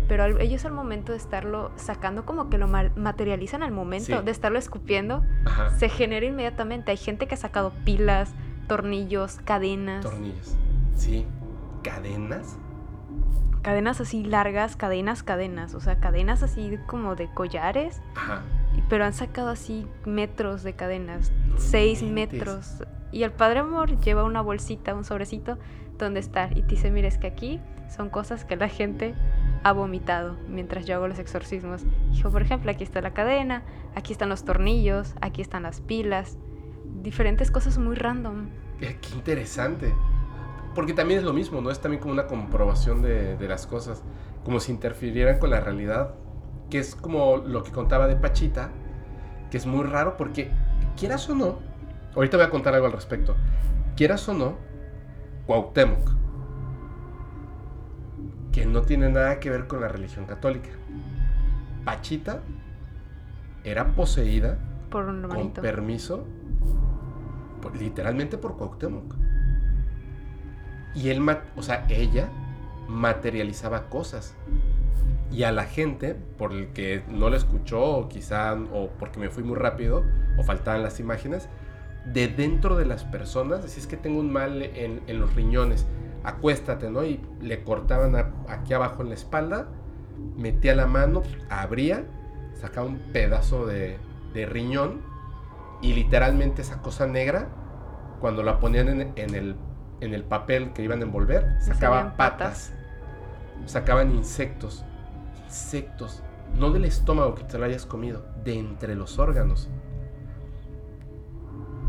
Pero 0.08 0.24
al- 0.24 0.40
ellos 0.40 0.64
al 0.64 0.72
momento 0.72 1.12
de 1.12 1.18
estarlo 1.18 1.70
sacando, 1.76 2.24
como 2.26 2.48
que 2.50 2.58
lo 2.58 2.66
mal- 2.66 2.90
materializan 2.96 3.62
al 3.62 3.70
momento 3.70 4.18
Sí. 4.18 4.24
de 4.24 4.30
estarlo 4.30 4.58
escupiendo, 4.58 5.22
Ajá. 5.44 5.70
se 5.78 5.88
genera 5.88 6.26
inmediatamente. 6.26 6.90
Hay 6.90 6.96
gente 6.96 7.28
que 7.28 7.34
ha 7.34 7.38
sacado 7.38 7.72
pilas, 7.84 8.32
tornillos, 8.66 9.38
cadenas. 9.44 10.02
Tornillos. 10.04 10.56
Sí. 10.94 11.26
Cadenas. 11.82 12.58
Cadenas 13.62 14.00
así 14.00 14.24
largas, 14.24 14.76
cadenas, 14.76 15.22
cadenas. 15.22 15.74
O 15.74 15.80
sea, 15.80 15.98
cadenas 15.98 16.42
así 16.42 16.78
como 16.86 17.16
de 17.16 17.28
collares. 17.32 18.00
Ajá. 18.14 18.42
Pero 18.88 19.04
han 19.04 19.12
sacado 19.12 19.48
así 19.48 19.86
metros 20.04 20.62
de 20.62 20.74
cadenas. 20.74 21.32
No 21.46 21.58
seis 21.58 22.02
metros. 22.02 22.82
Y 23.10 23.22
el 23.22 23.32
padre 23.32 23.60
amor 23.60 23.98
lleva 24.00 24.24
una 24.24 24.40
bolsita, 24.40 24.94
un 24.94 25.04
sobrecito, 25.04 25.58
donde 25.98 26.20
está. 26.20 26.50
Y 26.54 26.62
te 26.62 26.74
dice, 26.74 26.90
mira, 26.90 27.08
es 27.08 27.18
que 27.18 27.26
aquí 27.26 27.60
son 27.88 28.10
cosas 28.10 28.44
que 28.44 28.56
la 28.56 28.68
gente 28.68 29.14
ha 29.64 29.72
vomitado 29.72 30.36
mientras 30.48 30.86
yo 30.86 30.96
hago 30.96 31.08
los 31.08 31.18
exorcismos. 31.18 31.84
Dijo, 32.10 32.30
por 32.30 32.42
ejemplo, 32.42 32.70
aquí 32.70 32.84
está 32.84 33.00
la 33.00 33.12
cadena, 33.12 33.62
aquí 33.94 34.12
están 34.12 34.28
los 34.28 34.44
tornillos, 34.44 35.14
aquí 35.20 35.42
están 35.42 35.64
las 35.64 35.80
pilas. 35.80 36.38
Diferentes 37.02 37.50
cosas 37.50 37.78
muy 37.78 37.96
random. 37.96 38.48
Qué 38.78 38.96
interesante. 39.14 39.92
Porque 40.78 40.94
también 40.94 41.18
es 41.18 41.24
lo 41.24 41.32
mismo, 41.32 41.60
¿no? 41.60 41.72
Es 41.72 41.80
también 41.80 42.00
como 42.00 42.12
una 42.12 42.28
comprobación 42.28 43.02
de, 43.02 43.36
de 43.36 43.48
las 43.48 43.66
cosas. 43.66 44.04
Como 44.44 44.60
si 44.60 44.70
interfirieran 44.70 45.40
con 45.40 45.50
la 45.50 45.58
realidad. 45.58 46.14
Que 46.70 46.78
es 46.78 46.94
como 46.94 47.38
lo 47.38 47.64
que 47.64 47.72
contaba 47.72 48.06
de 48.06 48.14
Pachita. 48.14 48.70
Que 49.50 49.56
es 49.56 49.66
muy 49.66 49.82
raro 49.84 50.16
porque, 50.16 50.52
quieras 50.96 51.28
o 51.30 51.34
no, 51.34 51.58
ahorita 52.14 52.36
voy 52.36 52.46
a 52.46 52.50
contar 52.50 52.74
algo 52.74 52.86
al 52.86 52.92
respecto. 52.92 53.34
Quieras 53.96 54.28
o 54.28 54.34
no, 54.34 54.54
Cuauhtémoc, 55.48 56.12
que 58.52 58.66
no 58.66 58.82
tiene 58.82 59.08
nada 59.08 59.40
que 59.40 59.50
ver 59.50 59.66
con 59.66 59.80
la 59.80 59.88
religión 59.88 60.26
católica. 60.26 60.68
Pachita 61.84 62.42
era 63.64 63.94
poseída 63.94 64.58
Por 64.90 65.06
un 65.06 65.22
con 65.22 65.50
permiso, 65.54 66.24
por- 67.62 67.74
literalmente 67.76 68.38
por 68.38 68.56
Cuauhtémoc. 68.56 69.14
Y 70.98 71.10
ella 71.10 72.28
materializaba 72.88 73.88
cosas. 73.88 74.34
Y 75.30 75.42
a 75.42 75.52
la 75.52 75.64
gente, 75.64 76.16
por 76.38 76.52
el 76.52 76.68
que 76.68 77.02
no 77.08 77.28
lo 77.30 77.36
escuchó, 77.36 77.84
o 77.84 78.08
quizá, 78.08 78.54
o 78.72 78.88
porque 78.98 79.20
me 79.20 79.28
fui 79.30 79.44
muy 79.44 79.56
rápido, 79.56 80.04
o 80.38 80.42
faltaban 80.42 80.82
las 80.82 80.98
imágenes, 80.98 81.48
de 82.06 82.28
dentro 82.28 82.76
de 82.76 82.86
las 82.86 83.04
personas, 83.04 83.64
si 83.70 83.78
es 83.80 83.86
que 83.86 83.96
tengo 83.96 84.18
un 84.18 84.32
mal 84.32 84.62
en, 84.62 85.02
los 85.20 85.34
riñones, 85.34 85.86
acuéstate, 86.24 86.90
¿no? 86.90 87.04
Y 87.04 87.20
le 87.42 87.62
cortaban 87.62 88.16
aquí 88.48 88.72
abajo 88.72 89.02
en 89.02 89.10
la 89.10 89.14
espalda, 89.14 89.68
metía 90.36 90.74
la 90.74 90.86
mano, 90.86 91.22
abría, 91.50 92.04
sacaba 92.54 92.86
un 92.86 92.98
pedazo 93.12 93.66
de, 93.66 93.98
de 94.32 94.46
riñón 94.46 95.02
y 95.82 95.92
literalmente 95.92 96.62
esa 96.62 96.80
cosa 96.80 97.06
negra, 97.06 97.48
cuando 98.20 98.42
la 98.42 98.58
ponían 98.58 98.88
en 99.14 99.34
el, 99.34 99.56
en 100.00 100.14
el 100.14 100.24
papel 100.24 100.72
que 100.72 100.82
iban 100.82 101.00
a 101.00 101.04
envolver, 101.04 101.56
sacaba 101.60 101.96
salían 101.96 102.16
patas. 102.16 102.72
patas. 102.72 102.74
sacaban 103.66 104.10
insectos. 104.14 104.84
Insectos. 105.46 106.22
No 106.56 106.70
del 106.70 106.84
estómago 106.84 107.34
que 107.34 107.44
te 107.44 107.58
lo 107.58 107.64
hayas 107.64 107.86
comido, 107.86 108.24
de 108.44 108.58
entre 108.58 108.94
los 108.94 109.18
órganos. 109.18 109.68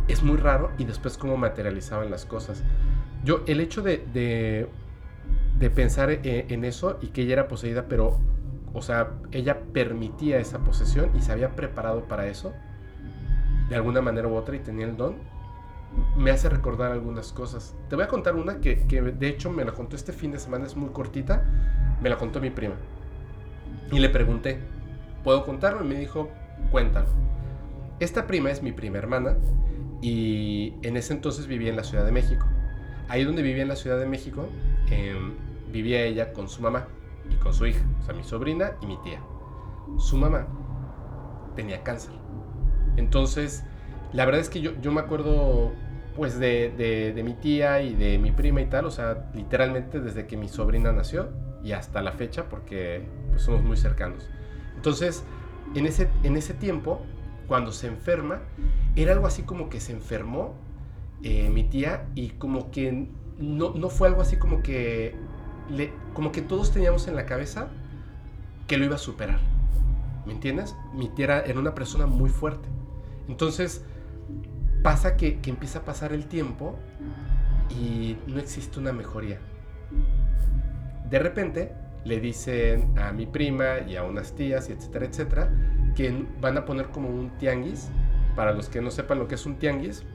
Es 0.07 0.23
muy 0.23 0.38
raro 0.38 0.72
y 0.77 0.86
después 0.86 1.18
cómo 1.18 1.38
materializaban 1.38 2.10
las 2.10 2.26
cosas. 2.26 2.64
Yo, 3.23 3.41
el 3.48 3.60
hecho 3.60 3.81
de, 3.81 3.98
de, 5.57 5.69
pensar 5.69 6.10
e, 6.10 6.45
en, 6.49 6.65
eso 6.65 6.98
y 7.02 7.07
que 7.07 7.22
ella 7.22 7.34
era 7.34 7.48
poseída, 7.48 7.86
pero, 7.88 8.19
o 8.73 8.81
sea, 8.81 9.11
ella 9.31 9.61
permitía 9.73 10.40
esa 10.40 10.60
posesión 10.60 11.11
y 11.15 11.22
se 11.22 11.31
había 11.31 11.56
preparado 11.56 12.06
para 12.06 12.27
eso, 12.27 12.53
de 13.69 13.76
alguna 13.76 14.02
manera 14.02 14.27
u 14.27 14.36
otra, 14.36 14.56
y 14.56 14.60
tenía 14.60 14.86
el 14.86 14.98
don, 14.98 15.18
me 16.18 16.32
hace 16.32 16.49
recordar 16.49 16.91
algunas 16.91 17.32
cosas. 17.32 17.76
Te 17.90 17.95
voy 17.95 18.06
a 18.06 18.07
contar 18.07 18.36
una 18.36 18.60
que, 18.60 18.86
que 18.88 19.02
de 19.02 19.28
hecho 19.28 19.49
me 19.49 19.66
la 19.66 19.74
contó 19.74 19.95
este 19.95 20.14
fin 20.14 20.32
de 20.32 20.40
semana, 20.40 20.66
es 20.66 20.76
muy 20.76 20.90
cortita, 20.90 21.44
me 22.02 22.10
la 22.10 22.18
contó 22.18 22.40
mi 22.40 22.49
prima. 22.49 22.76
Y 23.91 23.99
le 23.99 24.10
pregunté, 24.10 24.60
¿puedo 25.24 25.45
contarlo? 25.45 25.84
Y 25.84 25.88
me 25.88 25.95
dijo, 25.95 26.30
cuéntalo. 26.72 27.07
Esta 27.99 28.28
prima 28.28 28.52
es 28.52 28.61
mi 28.61 28.72
prima 28.72 28.98
hermana 28.98 29.38
y 30.02 30.76
en 30.84 30.95
ese 30.95 31.14
entonces 31.14 31.48
vivía 31.48 31.70
en 31.70 31.76
la 31.76 31.84
Ciudad 31.84 32.06
de 32.06 32.11
México. 32.11 32.45
Ahí 33.10 33.24
donde 33.24 33.41
vivía 33.41 33.64
en 33.64 33.68
la 33.68 33.76
Ciudad 33.76 33.99
de 33.99 34.06
México, 34.06 34.48
em, 34.90 35.34
vivía 35.72 36.03
ella 36.03 36.32
con 36.32 36.48
su 36.48 36.61
mamá 36.61 36.88
y 37.30 37.36
con 37.36 37.53
su 37.53 37.66
hija, 37.66 37.84
o 37.99 38.03
sea, 38.03 38.14
mi 38.14 38.24
sobrina 38.24 38.74
y 38.82 38.86
mi 38.86 38.98
tía. 39.03 39.22
Su 39.98 40.18
mamá 40.18 40.48
tenía 41.56 41.84
cáncer. 41.84 42.14
Entonces, 42.95 43.64
la 44.14 44.26
verdad 44.26 44.41
es 44.41 44.49
que 44.49 44.61
yo, 44.61 44.72
yo 44.81 44.91
me 44.91 45.02
acuerdo 45.02 45.72
pues 46.15 46.38
de, 46.38 47.14
de, 47.15 47.23
mi 47.23 47.34
tía 47.34 47.81
y 47.81 47.95
de 47.95 48.18
mi 48.18 48.31
prima 48.31 48.61
y 48.61 48.65
tal, 48.65 48.86
o 48.86 48.91
sea, 48.91 49.30
literalmente 49.34 50.02
desde 50.02 50.27
que 50.27 50.36
mi 50.36 50.49
sobrina 50.49 50.91
nació 50.91 51.30
y 51.64 51.72
hasta 51.72 52.02
la 52.02 52.11
fecha, 52.11 52.49
porque 52.49 53.07
pues, 53.30 53.44
somos 53.44 53.64
muy 53.64 53.77
cercanos. 53.77 54.30
Entonces, 54.76 55.23
en 55.76 55.86
ese, 55.86 56.10
en 56.23 56.36
ese 56.36 56.53
tiempo, 56.53 57.02
cuando 57.48 57.72
se 57.72 57.88
enferma, 57.88 58.41
era 58.95 59.14
algo 59.14 59.27
así 59.27 59.44
como 59.44 59.69
que 59.69 59.80
se 59.80 59.94
enfermó 59.94 60.56
eh, 61.23 61.49
mi 61.49 61.64
tía 61.64 62.07
y 62.15 62.30
como 62.30 62.72
que 62.72 63.07
no, 63.38 63.73
no 63.73 63.90
fue 63.90 64.07
algo 64.10 64.22
así 64.22 64.38
como 64.38 64.61
que, 64.61 65.15
le, 65.69 65.94
como 66.14 66.31
que 66.31 66.41
todos 66.41 66.72
teníamos 66.72 67.07
en 67.07 67.15
la 67.15 67.26
cabeza 67.26 67.69
que 68.68 68.77
lo 68.77 68.86
iba 68.86 68.95
a 68.95 68.99
superar. 68.99 69.40
¿Me 70.26 70.34
entiendes? 70.34 70.76
Mi 70.94 71.10
tía 71.10 71.40
era, 71.40 71.60
una 71.60 71.73
persona 71.73 72.06
muy 72.06 72.30
fuerte. 72.30 72.69
Entonces, 73.27 73.84
pasa 74.84 75.15
que, 75.15 75.39
que 75.39 75.49
empieza 75.49 75.80
a 75.80 75.85
pasar 75.85 76.14
el 76.14 76.26
tiempo 76.26 76.77
y 77.69 78.18
no 78.27 78.39
existe 78.39 78.80
una 78.80 78.91
mejoría. 78.91 79.39
De 81.10 81.19
repente, 81.19 81.73
le 82.06 82.19
dicen 82.19 82.97
a 82.97 83.11
mi 83.11 83.26
prima 83.26 83.80
y 83.88 83.95
a 83.95 84.03
unas 84.03 84.34
tías, 84.34 84.69
y 84.69 84.73
etcétera, 84.73 85.06
etcétera, 85.06 85.51
que 85.95 86.26
van 86.39 86.57
a 86.57 86.65
poner 86.65 86.88
como 86.88 87.10
un 87.10 87.31
tianguis. 87.38 87.89
Para 88.35 88.53
los 88.53 88.69
que 88.69 88.80
no 88.80 88.89
sepan 88.89 89.19
lo 89.19 89.27
que 89.27 89.35
es 89.35 89.45
un 89.45 89.56
tianguis, 89.57 90.06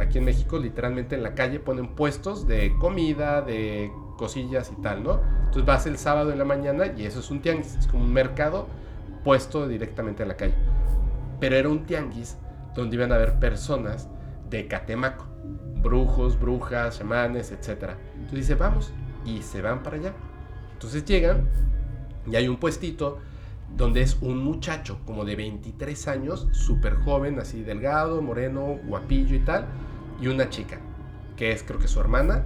aquí 0.00 0.18
en 0.18 0.24
México, 0.24 0.58
literalmente 0.58 1.14
en 1.14 1.22
la 1.22 1.34
calle 1.34 1.60
ponen 1.60 1.94
puestos 1.94 2.48
de 2.48 2.76
comida, 2.78 3.42
de 3.42 3.92
cosillas 4.16 4.72
y 4.76 4.82
tal, 4.82 5.04
¿no? 5.04 5.20
Entonces 5.38 5.64
vas 5.64 5.86
el 5.86 5.98
sábado 5.98 6.32
en 6.32 6.38
la 6.38 6.44
mañana 6.44 6.86
y 6.96 7.04
eso 7.04 7.20
es 7.20 7.30
un 7.30 7.40
tianguis, 7.40 7.76
es 7.76 7.86
como 7.86 8.04
un 8.04 8.12
mercado 8.12 8.66
puesto 9.22 9.68
directamente 9.68 10.22
en 10.22 10.28
la 10.30 10.36
calle. 10.36 10.54
Pero 11.38 11.56
era 11.56 11.68
un 11.68 11.84
tianguis 11.84 12.36
donde 12.74 12.96
iban 12.96 13.12
a 13.12 13.16
haber 13.16 13.38
personas 13.38 14.08
de 14.50 14.66
Catemaco, 14.66 15.26
brujos, 15.82 16.38
brujas, 16.38 16.98
chamanes, 16.98 17.52
etc. 17.52 17.92
Entonces 18.14 18.32
dice, 18.32 18.54
vamos, 18.54 18.92
y 19.24 19.42
se 19.42 19.62
van 19.62 19.82
para 19.82 19.96
allá. 19.96 20.14
Entonces 20.72 21.04
llegan 21.04 21.48
y 22.30 22.36
hay 22.36 22.48
un 22.48 22.56
puestito 22.56 23.18
donde 23.76 24.02
es 24.02 24.18
un 24.20 24.38
muchacho 24.38 25.00
como 25.04 25.24
de 25.24 25.36
23 25.36 26.08
años, 26.08 26.48
súper 26.52 26.94
joven, 26.96 27.38
así 27.40 27.62
delgado, 27.62 28.22
moreno, 28.22 28.78
guapillo 28.86 29.34
y 29.34 29.40
tal, 29.40 29.66
y 30.20 30.28
una 30.28 30.48
chica, 30.48 30.78
que 31.36 31.50
es 31.50 31.62
creo 31.62 31.78
que 31.80 31.88
su 31.88 32.00
hermana, 32.00 32.44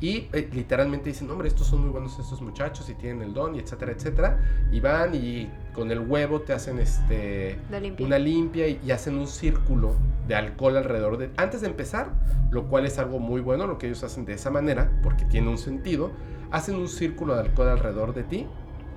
y 0.00 0.28
eh, 0.32 0.50
literalmente 0.52 1.08
dicen, 1.08 1.30
hombre, 1.30 1.48
estos 1.48 1.66
son 1.66 1.80
muy 1.80 1.90
buenos 1.90 2.18
estos 2.18 2.42
muchachos 2.42 2.88
y 2.90 2.94
tienen 2.94 3.22
el 3.22 3.32
don, 3.32 3.54
y 3.54 3.60
etcétera, 3.60 3.92
etcétera, 3.92 4.68
y 4.70 4.80
van 4.80 5.14
y 5.14 5.48
con 5.76 5.92
el 5.92 6.00
huevo 6.00 6.40
te 6.40 6.52
hacen 6.54 6.80
este, 6.80 7.58
una 8.00 8.18
limpia 8.18 8.66
y, 8.66 8.80
y, 8.84 8.90
hacen 8.90 9.16
un 9.18 9.28
círculo 9.28 9.94
de 10.26 10.34
alcohol 10.34 10.76
alrededor 10.76 11.18
de... 11.18 11.30
Antes 11.36 11.60
de 11.60 11.68
empezar, 11.68 12.10
lo 12.50 12.66
cual 12.66 12.86
es 12.86 12.98
algo 12.98 13.20
muy 13.20 13.40
bueno, 13.40 13.66
lo 13.66 13.78
que 13.78 13.86
ellos 13.86 14.02
hacen 14.02 14.24
de 14.24 14.32
esa 14.32 14.50
manera, 14.50 14.90
porque 15.02 15.24
tiene 15.26 15.48
un 15.48 15.58
sentido, 15.58 16.10
hacen 16.50 16.74
un 16.74 16.88
círculo 16.88 17.34
de 17.34 17.42
alcohol 17.42 17.68
alrededor 17.68 18.14
de 18.14 18.24
ti 18.24 18.46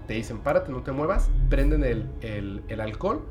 te 0.09 0.15
dicen 0.15 0.39
párate, 0.39 0.71
no 0.71 0.81
te 0.81 0.91
muevas, 0.91 1.29
prenden 1.51 1.83
el, 1.83 2.09
el, 2.67 2.81
alcohol, 2.81 3.21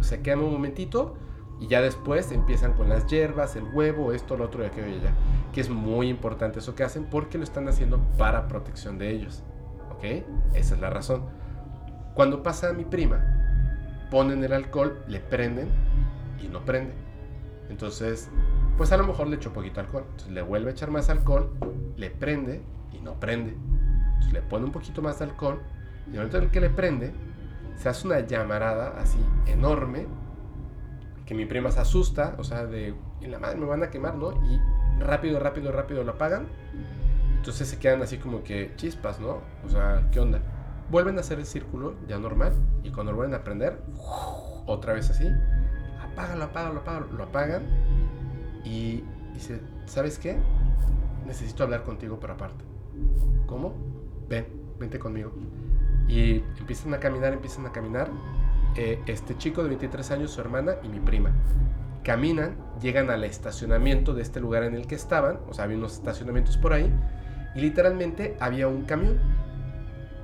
se 0.00 0.20
quedan 0.20 0.40
un 0.40 0.52
momentito 0.52 1.14
y 1.58 1.68
ya 1.68 1.80
después 1.80 2.30
empiezan 2.32 2.74
con 2.74 2.90
las 2.90 3.06
hierbas, 3.06 3.56
el 3.56 3.64
huevo, 3.72 4.12
esto, 4.12 4.36
lo 4.36 4.44
otro 4.44 4.62
y 4.62 4.66
aquello 4.66 4.88
y 4.88 4.96
allá. 4.96 5.14
Que 5.54 5.62
es 5.62 5.70
muy 5.70 6.10
importante 6.10 6.58
eso 6.58 6.74
que 6.74 6.84
hacen 6.84 7.06
porque 7.06 7.38
lo 7.38 7.44
están 7.44 7.66
haciendo 7.66 7.98
para 8.18 8.46
protección 8.46 8.98
de 8.98 9.10
ellos. 9.10 9.42
¿Ok? 9.96 10.04
Esa 10.52 10.74
es 10.74 10.80
la 10.82 10.90
razón. 10.90 11.22
Cuando 12.16 12.42
pasa 12.42 12.70
a 12.70 12.72
mi 12.72 12.86
prima, 12.86 13.20
ponen 14.10 14.42
el 14.42 14.54
alcohol, 14.54 15.04
le 15.06 15.20
prenden 15.20 15.68
y 16.42 16.48
no 16.48 16.64
prende. 16.64 16.94
Entonces, 17.68 18.30
pues 18.78 18.90
a 18.90 18.96
lo 18.96 19.06
mejor 19.06 19.26
le 19.26 19.36
echó 19.36 19.52
poquito 19.52 19.80
alcohol. 19.80 20.04
Entonces 20.06 20.32
le 20.32 20.40
vuelve 20.40 20.70
a 20.70 20.72
echar 20.72 20.90
más 20.90 21.10
alcohol, 21.10 21.52
le 21.94 22.08
prende 22.08 22.62
y 22.90 23.02
no 23.02 23.20
prende. 23.20 23.54
Entonces 24.14 24.32
le 24.32 24.40
pone 24.40 24.64
un 24.64 24.72
poquito 24.72 25.02
más 25.02 25.18
de 25.18 25.26
alcohol 25.26 25.60
y 26.06 26.12
el 26.12 26.16
momento 26.16 26.38
en 26.38 26.44
el 26.44 26.50
que 26.50 26.60
le 26.62 26.70
prende, 26.70 27.12
se 27.76 27.90
hace 27.90 28.06
una 28.06 28.20
llamarada 28.20 28.98
así 28.98 29.18
enorme, 29.44 30.06
que 31.26 31.34
mi 31.34 31.44
prima 31.44 31.70
se 31.70 31.80
asusta, 31.80 32.34
o 32.38 32.44
sea, 32.44 32.64
de, 32.64 32.94
en 33.20 33.30
la 33.30 33.38
madre 33.38 33.58
me 33.58 33.66
van 33.66 33.82
a 33.82 33.90
quemar, 33.90 34.14
¿no? 34.14 34.32
Y 34.42 34.58
rápido, 35.00 35.38
rápido, 35.38 35.70
rápido 35.70 36.02
lo 36.02 36.12
apagan. 36.12 36.46
Entonces 37.36 37.68
se 37.68 37.78
quedan 37.78 38.00
así 38.00 38.16
como 38.16 38.42
que 38.42 38.72
chispas, 38.76 39.20
¿no? 39.20 39.42
O 39.66 39.68
sea, 39.68 40.08
¿qué 40.10 40.18
onda? 40.18 40.40
Vuelven 40.90 41.16
a 41.18 41.20
hacer 41.20 41.38
el 41.38 41.46
círculo 41.46 41.94
ya 42.06 42.18
normal 42.18 42.52
y 42.82 42.90
cuando 42.90 43.14
vuelven 43.14 43.34
a 43.34 43.42
prender, 43.42 43.82
otra 44.66 44.92
vez 44.92 45.10
así, 45.10 45.28
apágalo, 46.00 46.44
apágalo, 46.44 46.80
apágalo, 46.80 47.06
lo 47.12 47.24
apagan 47.24 47.62
y 48.64 49.02
dice, 49.34 49.60
¿sabes 49.86 50.18
qué? 50.18 50.38
Necesito 51.26 51.64
hablar 51.64 51.82
contigo 51.82 52.20
por 52.20 52.30
aparte. 52.30 52.64
¿Cómo? 53.46 53.74
Ven, 54.28 54.46
vente 54.78 54.98
conmigo. 54.98 55.32
Y 56.08 56.42
empiezan 56.58 56.94
a 56.94 57.00
caminar, 57.00 57.32
empiezan 57.32 57.66
a 57.66 57.72
caminar. 57.72 58.10
Eh, 58.76 59.00
este 59.06 59.36
chico 59.38 59.62
de 59.62 59.68
23 59.70 60.10
años, 60.10 60.30
su 60.30 60.40
hermana 60.40 60.76
y 60.82 60.88
mi 60.88 61.00
prima. 61.00 61.32
Caminan, 62.04 62.56
llegan 62.80 63.10
al 63.10 63.24
estacionamiento 63.24 64.14
de 64.14 64.22
este 64.22 64.38
lugar 64.38 64.62
en 64.64 64.74
el 64.74 64.86
que 64.86 64.94
estaban, 64.94 65.40
o 65.48 65.54
sea, 65.54 65.64
había 65.64 65.76
unos 65.76 65.94
estacionamientos 65.94 66.56
por 66.56 66.72
ahí, 66.72 66.92
y 67.54 67.60
literalmente 67.60 68.36
había 68.38 68.68
un 68.68 68.82
camión. 68.82 69.18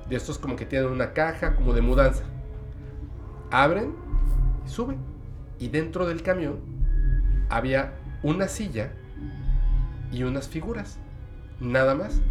De 0.09 0.15
estos 0.15 0.37
como 0.37 0.55
que 0.55 0.65
tienen 0.65 0.89
una 0.89 1.13
caja, 1.13 1.55
como 1.55 1.73
de 1.73 1.81
mudanza. 1.81 2.23
Abren 3.51 3.93
y 4.65 4.69
suben. 4.69 4.97
Y 5.59 5.69
dentro 5.69 6.05
del 6.05 6.23
camión 6.23 6.59
había 7.49 7.93
una 8.21 8.47
silla 8.47 8.91
y 10.11 10.23
unas 10.23 10.47
figuras. 10.47 10.99
Nada 11.59 11.95
más. 11.95 12.21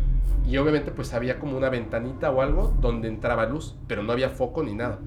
Y 0.46 0.56
obviamente 0.56 0.90
pues 0.90 1.14
había 1.14 1.38
como 1.38 1.56
una 1.56 1.70
ventanita 1.70 2.30
o 2.30 2.42
algo 2.42 2.76
donde 2.80 3.08
entraba 3.08 3.46
luz, 3.46 3.76
pero 3.86 4.02
no 4.02 4.12
había 4.12 4.28
foco 4.28 4.62
ni 4.62 4.74
nada. 4.74 4.98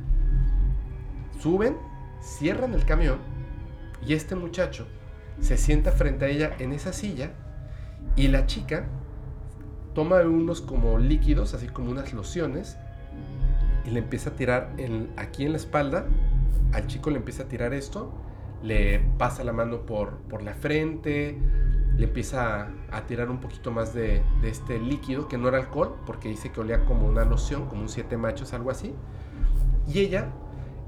Suben, 1.39 1.77
cierran 2.21 2.73
el 2.73 2.85
camión 2.85 3.19
y 4.05 4.13
este 4.13 4.35
muchacho 4.35 4.87
se 5.41 5.57
sienta 5.57 5.91
frente 5.91 6.25
a 6.25 6.27
ella 6.29 6.55
en 6.59 6.71
esa 6.71 6.93
silla 6.93 7.31
y 8.15 8.29
la 8.29 8.45
chica 8.45 8.87
toma 9.95 10.21
unos 10.21 10.61
como 10.61 10.99
líquidos, 10.99 11.55
así 11.55 11.67
como 11.67 11.89
unas 11.89 12.13
lociones, 12.13 12.77
y 13.85 13.89
le 13.89 13.99
empieza 13.99 14.31
a 14.31 14.33
tirar 14.33 14.73
aquí 15.17 15.45
en 15.45 15.51
la 15.53 15.57
espalda. 15.57 16.05
Al 16.73 16.85
chico 16.85 17.09
le 17.09 17.17
empieza 17.17 17.43
a 17.43 17.47
tirar 17.47 17.73
esto, 17.73 18.13
le 18.61 18.99
pasa 19.17 19.43
la 19.43 19.53
mano 19.53 19.85
por, 19.85 20.17
por 20.29 20.43
la 20.43 20.53
frente, 20.53 21.39
le 21.97 22.03
empieza 22.03 22.69
a, 22.91 23.01
tirar 23.05 23.29
un 23.29 23.39
poquito 23.39 23.71
más 23.71 23.93
de, 23.93 24.21
este 24.43 24.79
líquido, 24.79 25.27
que 25.27 25.37
no 25.37 25.47
era 25.47 25.57
alcohol, 25.59 25.95
porque 26.05 26.27
dice 26.27 26.51
que 26.51 26.59
olía 26.59 26.83
como 26.85 27.07
una 27.07 27.23
loción, 27.23 27.67
como 27.67 27.81
un 27.81 27.89
siete 27.89 28.17
machos, 28.17 28.53
algo 28.53 28.71
así. 28.71 28.93
Y 29.87 29.99
ella 29.99 30.27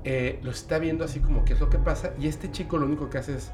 eh, 0.03 0.39
lo 0.43 0.51
está 0.51 0.79
viendo 0.79 1.05
así 1.05 1.21
como 1.21 1.45
qué 1.45 1.53
es 1.53 1.61
lo 1.61 1.69
que 1.69 1.77
pasa, 1.77 2.13
y 2.19 2.27
este 2.27 2.51
chico 2.51 2.77
lo 2.77 2.85
único 2.85 3.09
que 3.09 3.19
hace 3.19 3.35
es... 3.35 3.51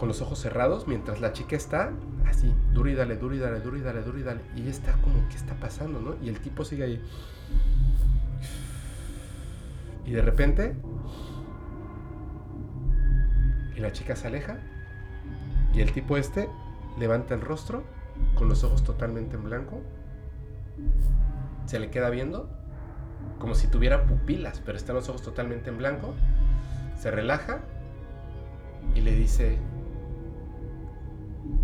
con 0.00 0.08
los 0.08 0.22
ojos 0.22 0.38
cerrados, 0.38 0.88
mientras 0.88 1.20
la 1.20 1.34
chica 1.34 1.56
está 1.56 1.92
así, 2.26 2.54
duro 2.72 2.88
y 2.88 2.94
dale, 2.94 3.18
duro 3.18 3.34
y 3.34 3.38
dale, 3.38 3.60
duro 3.60 3.76
y 3.76 3.82
dale, 3.82 4.00
duro 4.00 4.18
y 4.18 4.22
dale. 4.22 4.40
Y 4.56 4.62
ella 4.62 4.70
está 4.70 4.92
como, 4.92 5.28
¿qué 5.28 5.36
está 5.36 5.52
pasando, 5.56 6.00
no? 6.00 6.14
Y 6.24 6.30
el 6.30 6.40
tipo 6.40 6.64
sigue 6.64 6.84
ahí. 6.84 7.04
Y 10.06 10.12
de 10.12 10.22
repente 10.22 10.74
la 13.76 13.92
chica 13.92 14.16
se 14.16 14.26
aleja 14.26 14.58
Y 15.74 15.80
el 15.80 15.92
tipo 15.92 16.16
este 16.16 16.48
levanta 16.98 17.34
el 17.34 17.42
rostro 17.42 17.84
con 18.36 18.48
los 18.48 18.64
ojos 18.64 18.82
totalmente 18.82 19.36
en 19.36 19.44
blanco. 19.44 19.82
Se 21.66 21.78
le 21.78 21.90
queda 21.90 22.08
viendo 22.08 22.48
como 23.38 23.54
si 23.54 23.66
tuviera 23.66 24.06
pupilas, 24.06 24.62
pero 24.64 24.78
están 24.78 24.96
los 24.96 25.10
ojos 25.10 25.20
totalmente 25.20 25.68
en 25.68 25.76
blanco. 25.76 26.14
Se 26.98 27.10
relaja 27.10 27.60
y 28.94 29.02
le 29.02 29.12
dice, 29.12 29.58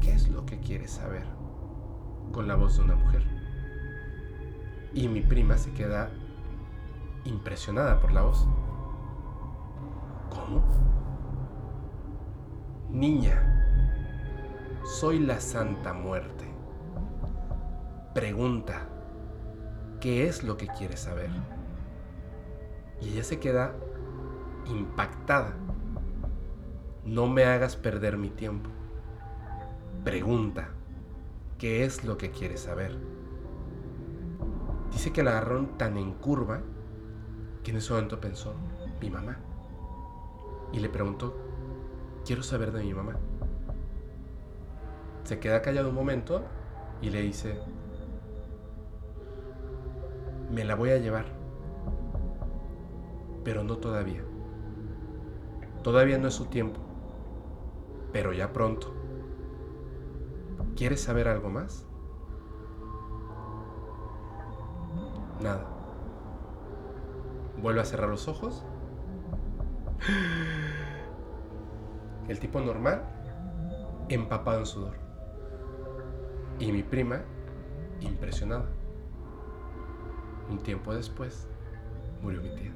¿qué 0.01 0.13
es 0.13 0.29
lo 0.29 0.47
que 0.47 0.59
quieres 0.61 0.93
saber? 0.93 1.25
Con 2.33 2.49
la 2.49 2.55
voz 2.55 2.77
de 2.77 2.85
una 2.85 2.97
mujer. 2.97 3.23
Y 4.93 5.09
mi 5.09 5.21
prima 5.21 5.59
se 5.59 5.73
queda 5.73 6.11
impresionada 7.25 8.01
por 8.01 8.13
la 8.13 8.23
voz. 8.23 8.47
¿Cómo? 10.31 10.63
Niña, 12.91 13.57
soy 14.85 15.19
la 15.19 15.41
Santa 15.41 15.93
Muerte. 15.93 16.47
Pregunta, 18.15 18.89
¿qué 20.01 20.27
es 20.27 20.43
lo 20.43 20.57
que 20.57 20.69
quieres 20.69 21.01
saber? 21.01 21.31
Y 23.01 23.11
ella 23.11 23.25
se 23.25 23.39
queda 23.39 23.75
impactada. 24.67 25.55
No 27.05 27.27
me 27.27 27.45
hagas 27.45 27.77
perder 27.77 28.17
mi 28.17 28.31
tiempo. 28.31 28.71
Pregunta, 30.07 30.69
¿qué 31.59 31.85
es 31.85 32.05
lo 32.05 32.17
que 32.17 32.31
quieres 32.31 32.61
saber? 32.61 32.97
Dice 34.93 35.13
que 35.13 35.25
la 35.25 35.33
agarraron 35.33 35.77
tan 35.79 35.97
en 35.97 36.13
curva 36.13 36.61
que 37.65 37.73
en 37.73 37.79
ese 37.79 37.93
momento 37.93 38.21
pensó, 38.21 38.55
mi 39.01 39.11
mamá. 39.11 39.37
Y 40.73 40.79
le 40.79 40.89
preguntó, 40.89 41.37
quiero 42.25 42.45
saber 42.45 42.71
de 42.71 42.85
mi 42.85 42.95
mamá. 42.95 43.17
Se 45.25 45.41
queda 45.41 45.61
callado 45.61 45.89
un 45.89 45.97
momento 45.97 46.45
y 47.03 47.11
le 47.11 47.23
dice, 47.23 47.59
me 50.53 50.65
la 50.65 50.77
voy 50.77 50.91
a 50.91 50.99
llevar, 50.99 51.25
pero 53.43 53.65
no 53.65 53.79
todavía. 53.79 54.23
Todavía 55.83 56.17
no 56.17 56.29
es 56.29 56.35
su 56.35 56.45
tiempo, 56.45 56.79
pero 58.13 58.33
ya 58.33 58.53
pronto. 58.53 58.96
¿Quieres 60.77 61.01
saber 61.01 61.27
algo 61.27 61.49
más? 61.49 61.87
Nada. 65.41 65.67
Vuelve 67.63 67.81
a 67.81 67.85
cerrar 67.87 68.11
los 68.11 68.29
ojos. 68.29 68.63
El 72.29 72.39
tipo 72.41 72.61
normal, 72.61 73.03
empapado 74.11 74.61
en 74.61 74.67
sudor. 74.67 74.97
Y 76.59 76.71
mi 76.73 76.83
prima, 76.83 77.23
impresionada. 78.01 78.67
Un 80.51 80.59
tiempo 80.59 80.95
después, 80.95 81.49
murió 82.23 82.43
mi 82.43 82.55
tía. 82.55 82.75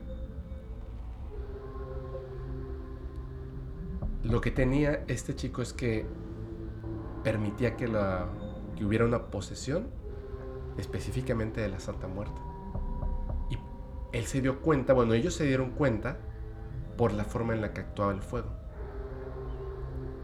Lo 4.23 4.41
que 4.41 4.51
tenía 4.51 5.05
este 5.07 5.35
chico 5.35 5.61
es 5.61 5.75
que 5.75 6.07
permitía 7.23 7.77
que, 7.77 7.89
la, 7.89 8.27
que 8.77 8.85
hubiera 8.85 9.05
una 9.05 9.27
posesión 9.31 9.89
específicamente 10.79 11.61
de 11.61 11.69
la 11.69 11.81
Santa 11.81 12.07
Muerte. 12.07 12.41
Y 13.51 13.59
él 14.17 14.25
se 14.25 14.41
dio 14.41 14.61
cuenta, 14.61 14.93
bueno, 14.93 15.15
ellos 15.15 15.35
se 15.35 15.45
dieron 15.45 15.71
cuenta 15.71 16.19
por 16.97 17.13
la 17.13 17.25
forma 17.25 17.55
en 17.55 17.61
la 17.61 17.73
que 17.73 17.81
actuaba 17.81 18.13
el 18.13 18.23
fuego. 18.23 18.51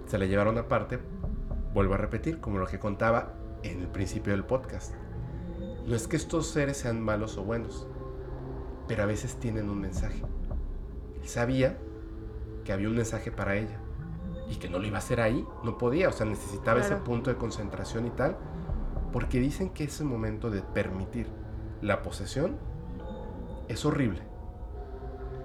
Se 0.07 0.19
le 0.19 0.29
llevaron 0.29 0.57
aparte, 0.59 0.99
vuelvo 1.75 1.95
a 1.95 1.99
repetir, 1.99 2.41
como 2.41 2.59
lo 2.59 2.67
que 2.67 2.79
contaba 2.79 3.35
en 3.63 3.81
el 3.81 3.89
principio 3.89 4.33
del 4.33 4.45
podcast. 4.45 4.95
No 5.87 5.95
es 5.95 6.09
que 6.09 6.17
estos 6.17 6.49
seres 6.49 6.79
sean 6.79 7.01
malos 7.01 7.37
o 7.39 7.45
buenos, 7.45 7.87
pero 8.89 9.03
a 9.03 9.07
veces 9.07 9.37
tienen 9.37 9.69
un 9.69 9.81
mensaje. 9.81 10.23
Él 11.21 11.29
sabía 11.29 11.77
que 12.65 12.73
había 12.73 12.89
un 12.89 12.97
mensaje 12.97 13.31
para 13.31 13.57
ella 13.57 13.81
y 14.49 14.57
que 14.57 14.69
no 14.69 14.79
lo 14.79 14.87
iba 14.87 14.97
a 14.97 14.99
hacer 14.99 15.21
ahí, 15.21 15.45
no 15.65 15.79
podía, 15.79 16.09
o 16.09 16.13
sea, 16.13 16.27
necesitaba 16.27 16.81
ese 16.81 16.97
punto 16.97 17.31
de 17.31 17.37
concentración 17.37 18.07
y 18.07 18.11
tal, 18.11 18.37
porque 19.13 19.41
dicen 19.41 19.71
que 19.71 19.85
ese 19.85 20.05
momento 20.05 20.51
de 20.51 20.63
permitir 20.63 21.27
la 21.83 22.03
posesión 22.03 22.57
es 23.69 23.85
horrible. 23.85 24.23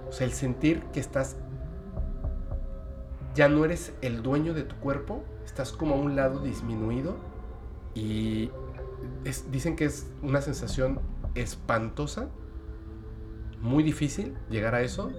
O 0.09 0.11
sea, 0.11 0.27
el 0.27 0.33
sentir 0.33 0.83
que 0.93 0.99
estás, 0.99 1.37
ya 3.33 3.47
no 3.47 3.63
eres 3.65 3.93
el 4.01 4.21
dueño 4.21 4.53
de 4.53 4.63
tu 4.63 4.75
cuerpo, 4.75 5.23
estás 5.45 5.71
como 5.71 5.95
a 5.95 5.97
un 5.97 6.15
lado 6.15 6.39
disminuido 6.39 7.15
y 7.95 8.51
dicen 9.51 9.75
que 9.75 9.85
es 9.85 10.11
una 10.21 10.41
sensación 10.41 10.99
espantosa, 11.35 12.29
muy 13.61 13.83
difícil 13.83 14.35
llegar 14.49 14.75
a 14.75 14.81
eso. 14.81 15.11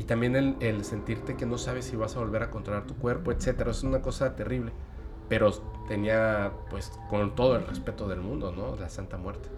Y 0.00 0.04
también 0.04 0.56
el, 0.60 0.82
sentirte 0.82 1.36
que 1.36 1.44
no 1.44 1.58
sabes 1.58 1.84
si 1.84 1.94
vas 1.94 2.16
a 2.16 2.20
volver 2.20 2.42
a 2.42 2.50
controlar 2.50 2.84
tu 2.84 2.96
cuerpo, 2.96 3.32
etcétera. 3.32 3.70
Es 3.70 3.82
una 3.82 4.00
cosa 4.00 4.34
terrible. 4.34 4.72
Pero 5.28 5.52
tenía, 5.88 6.52
pues, 6.70 6.98
con 7.10 7.34
todo 7.34 7.54
el 7.56 7.66
respeto 7.66 8.08
del 8.08 8.22
mundo, 8.22 8.50
¿no? 8.50 8.76
La 8.76 8.88
Santa 8.88 9.18
Muerte. 9.18 9.50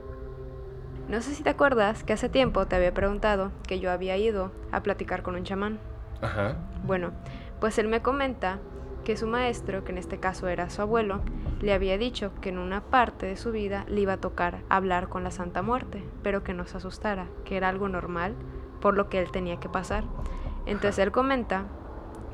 No 1.09 1.23
sé 1.23 1.37
si 1.37 1.45
te 1.45 1.51
acuerdas 1.51 2.03
que 2.03 2.13
hace 2.13 2.29
tiempo 2.29 2.67
te 2.67 2.75
había 2.75 2.93
preguntado 2.93 3.53
que 3.69 3.79
yo 3.79 3.93
había 3.93 4.17
ido 4.17 4.51
a 4.73 4.83
platicar 4.83 5.23
con 5.23 5.37
un 5.37 5.45
chamán. 5.45 5.79
Ajá. 6.21 6.57
Bueno, 6.85 7.13
pues 7.61 7.79
él 7.79 7.87
me 7.87 8.03
comenta 8.03 8.59
que 9.05 9.17
su 9.17 9.29
maestro, 9.29 9.85
que 9.85 9.93
en 9.93 9.99
este 9.99 10.19
caso 10.19 10.49
era 10.49 10.71
su 10.71 10.83
abuelo, 10.83 11.21
le 11.61 11.73
había 11.73 11.99
dicho 11.99 12.33
que 12.41 12.49
en 12.49 12.59
una 12.59 12.81
parte 12.81 13.27
de 13.27 13.37
su 13.37 13.53
vida 13.53 13.85
le 13.89 14.01
iba 14.01 14.15
a 14.15 14.21
tocar 14.21 14.59
hablar 14.69 15.09
con 15.09 15.23
la 15.23 15.31
Santa 15.31 15.63
Muerte, 15.63 16.03
pero 16.25 16.43
que 16.43 16.53
no 16.53 16.67
se 16.67 16.79
asustara, 16.79 17.29
que 17.45 17.57
era 17.57 17.69
algo 17.69 17.89
normal 17.89 18.35
por 18.83 18.95
lo 18.95 19.09
que 19.09 19.21
él 19.21 19.31
tenía 19.31 19.59
que 19.59 19.71
pasar. 19.71 20.05
Entonces 20.67 20.99
él 20.99 21.13
comenta 21.13 21.65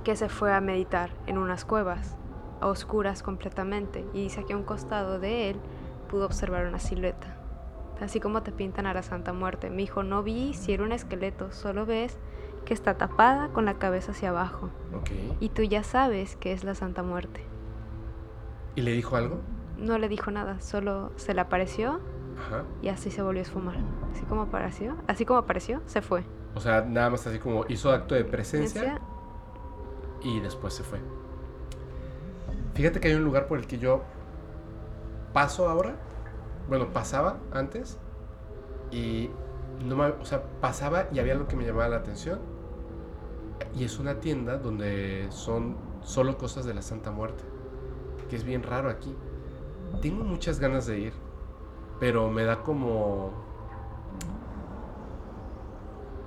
que 0.02 0.16
se 0.16 0.28
fue 0.28 0.52
a 0.52 0.60
meditar 0.60 1.10
en 1.26 1.38
unas 1.38 1.64
cuevas, 1.64 2.16
a 2.60 2.66
oscuras 2.66 3.22
completamente, 3.22 4.04
y 4.14 4.24
dice 4.24 4.44
que 4.44 4.54
a 4.54 4.56
un 4.56 4.64
costado 4.64 5.20
de 5.20 5.50
él 5.50 5.60
pudo 6.08 6.24
observar 6.24 6.66
una 6.66 6.80
silueta. 6.80 7.36
Así 8.00 8.18
como 8.18 8.42
te 8.42 8.52
pintan 8.52 8.86
a 8.86 8.94
la 8.94 9.02
Santa 9.02 9.32
Muerte. 9.32 9.70
Mi 9.70 9.84
hijo, 9.84 10.02
no 10.02 10.22
vi 10.22 10.54
si 10.54 10.72
era 10.72 10.84
un 10.84 10.92
esqueleto, 10.92 11.52
solo 11.52 11.84
ves 11.84 12.16
que 12.64 12.72
está 12.74 12.94
tapada 12.94 13.48
con 13.48 13.64
la 13.64 13.74
cabeza 13.74 14.12
hacia 14.12 14.30
abajo. 14.30 14.70
Y 15.40 15.50
tú 15.50 15.62
ya 15.62 15.82
sabes 15.82 16.36
que 16.36 16.52
es 16.52 16.64
la 16.64 16.74
Santa 16.74 17.02
Muerte. 17.02 17.44
¿Y 18.74 18.82
le 18.82 18.92
dijo 18.92 19.16
algo? 19.16 19.40
No 19.76 19.98
le 19.98 20.08
dijo 20.08 20.30
nada, 20.30 20.60
solo 20.60 21.12
se 21.16 21.34
le 21.34 21.40
apareció 21.40 22.00
y 22.82 22.88
así 22.88 23.10
se 23.10 23.22
volvió 23.22 23.40
a 23.40 23.42
esfumar. 23.42 23.76
Así 24.12 24.24
como 24.26 24.42
apareció, 24.42 24.96
así 25.06 25.24
como 25.24 25.40
apareció, 25.40 25.80
se 25.86 26.02
fue. 26.02 26.24
O 26.54 26.60
sea, 26.60 26.82
nada 26.82 27.10
más 27.10 27.26
así 27.26 27.38
como 27.38 27.64
hizo 27.68 27.92
acto 27.92 28.14
de 28.14 28.24
presencia 28.24 29.00
y 30.22 30.40
después 30.40 30.74
se 30.74 30.82
fue. 30.82 31.00
Fíjate 32.74 33.00
que 33.00 33.08
hay 33.08 33.14
un 33.14 33.24
lugar 33.24 33.46
por 33.46 33.58
el 33.58 33.66
que 33.66 33.78
yo 33.78 34.02
paso 35.32 35.68
ahora. 35.68 35.96
Bueno, 36.68 36.92
pasaba 36.92 37.38
antes 37.52 37.98
y 38.90 39.30
no 39.84 39.96
me, 39.96 40.06
o 40.06 40.24
sea, 40.24 40.42
pasaba 40.60 41.06
y 41.12 41.18
había 41.18 41.32
algo 41.32 41.48
que 41.48 41.56
me 41.56 41.64
llamaba 41.64 41.88
la 41.88 41.96
atención. 41.96 42.40
Y 43.74 43.84
es 43.84 43.98
una 43.98 44.20
tienda 44.20 44.58
donde 44.58 45.26
son 45.30 45.76
solo 46.02 46.38
cosas 46.38 46.64
de 46.64 46.74
la 46.74 46.82
Santa 46.82 47.10
Muerte 47.10 47.44
que 48.28 48.36
es 48.36 48.44
bien 48.44 48.62
raro 48.62 48.90
aquí. 48.90 49.14
Tengo 50.00 50.22
muchas 50.22 50.60
ganas 50.60 50.86
de 50.86 50.98
ir, 50.98 51.12
pero 52.00 52.30
me 52.30 52.44
da 52.44 52.62
como... 52.62 53.32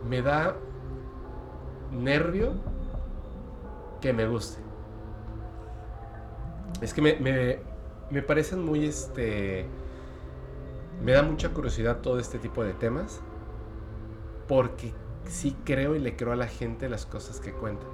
Me 0.07 0.21
da 0.21 0.55
nervio 1.91 2.53
que 4.01 4.13
me 4.13 4.27
guste. 4.27 4.61
Es 6.81 6.93
que 6.93 7.01
me, 7.01 7.15
me, 7.19 7.59
me 8.09 8.21
parecen 8.21 8.63
muy 8.63 8.85
este... 8.85 9.65
Me 11.03 11.13
da 11.13 11.23
mucha 11.23 11.49
curiosidad 11.49 12.01
todo 12.01 12.19
este 12.19 12.37
tipo 12.37 12.63
de 12.63 12.73
temas 12.73 13.21
porque 14.47 14.93
sí 15.25 15.55
creo 15.63 15.95
y 15.95 15.99
le 15.99 16.15
creo 16.15 16.33
a 16.33 16.35
la 16.35 16.47
gente 16.47 16.89
las 16.89 17.05
cosas 17.05 17.39
que 17.39 17.53
cuentan. 17.53 17.87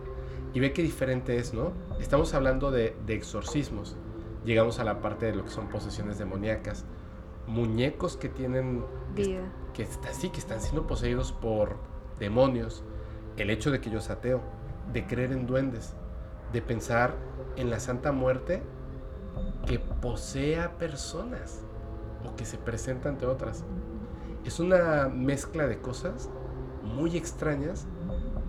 Y 0.53 0.59
ve 0.59 0.73
qué 0.73 0.81
diferente 0.81 1.37
es, 1.37 1.53
¿no? 1.53 1.71
Estamos 1.99 2.33
hablando 2.33 2.71
de, 2.71 2.95
exorcismos. 3.07 3.95
Llegamos 4.43 4.79
a 4.79 4.83
la 4.83 5.01
parte 5.01 5.27
de 5.27 5.35
lo 5.35 5.43
que 5.43 5.51
son 5.51 5.67
posesiones 5.67 6.17
demoníacas. 6.17 6.85
Muñecos 7.47 8.17
que 8.17 8.29
tienen... 8.29 8.85
Vida. 9.15 9.41
Que, 9.73 9.87
sí, 10.11 10.29
que 10.29 10.39
están 10.39 10.61
siendo 10.61 10.87
poseídos 10.87 11.31
por 11.31 11.77
demonios. 12.19 12.83
El 13.37 13.49
hecho 13.49 13.71
de 13.71 13.81
que 13.81 13.89
yo 13.89 13.99
ateo. 13.99 14.41
De 14.93 15.05
creer 15.05 15.31
en 15.31 15.47
duendes. 15.47 15.93
De 16.53 16.61
pensar 16.61 17.15
en 17.55 17.69
la 17.69 17.79
Santa 17.79 18.11
Muerte 18.11 18.61
que 19.65 19.79
posea 19.79 20.77
personas. 20.77 21.61
O 22.25 22.35
que 22.35 22.45
se 22.45 22.57
presenta 22.57 23.09
ante 23.09 23.25
otras. 23.25 23.63
Es 24.45 24.59
una 24.59 25.09
mezcla 25.09 25.67
de 25.67 25.79
cosas 25.79 26.29
muy 26.83 27.17
extrañas 27.17 27.87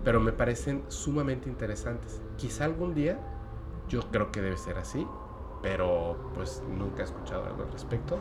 pero 0.03 0.19
me 0.19 0.31
parecen 0.31 0.83
sumamente 0.87 1.49
interesantes. 1.49 2.21
Quizá 2.37 2.65
algún 2.65 2.93
día 2.93 3.19
Yo 3.87 4.01
creo 4.11 4.31
que 4.31 4.39
debe 4.39 4.55
ser 4.55 4.77
así, 4.77 5.07
pero 5.63 6.31
pues 6.35 6.61
nunca 6.69 7.01
he 7.01 7.05
escuchado 7.05 7.43
algo 7.45 7.63
al 7.63 7.71
respecto. 7.71 8.19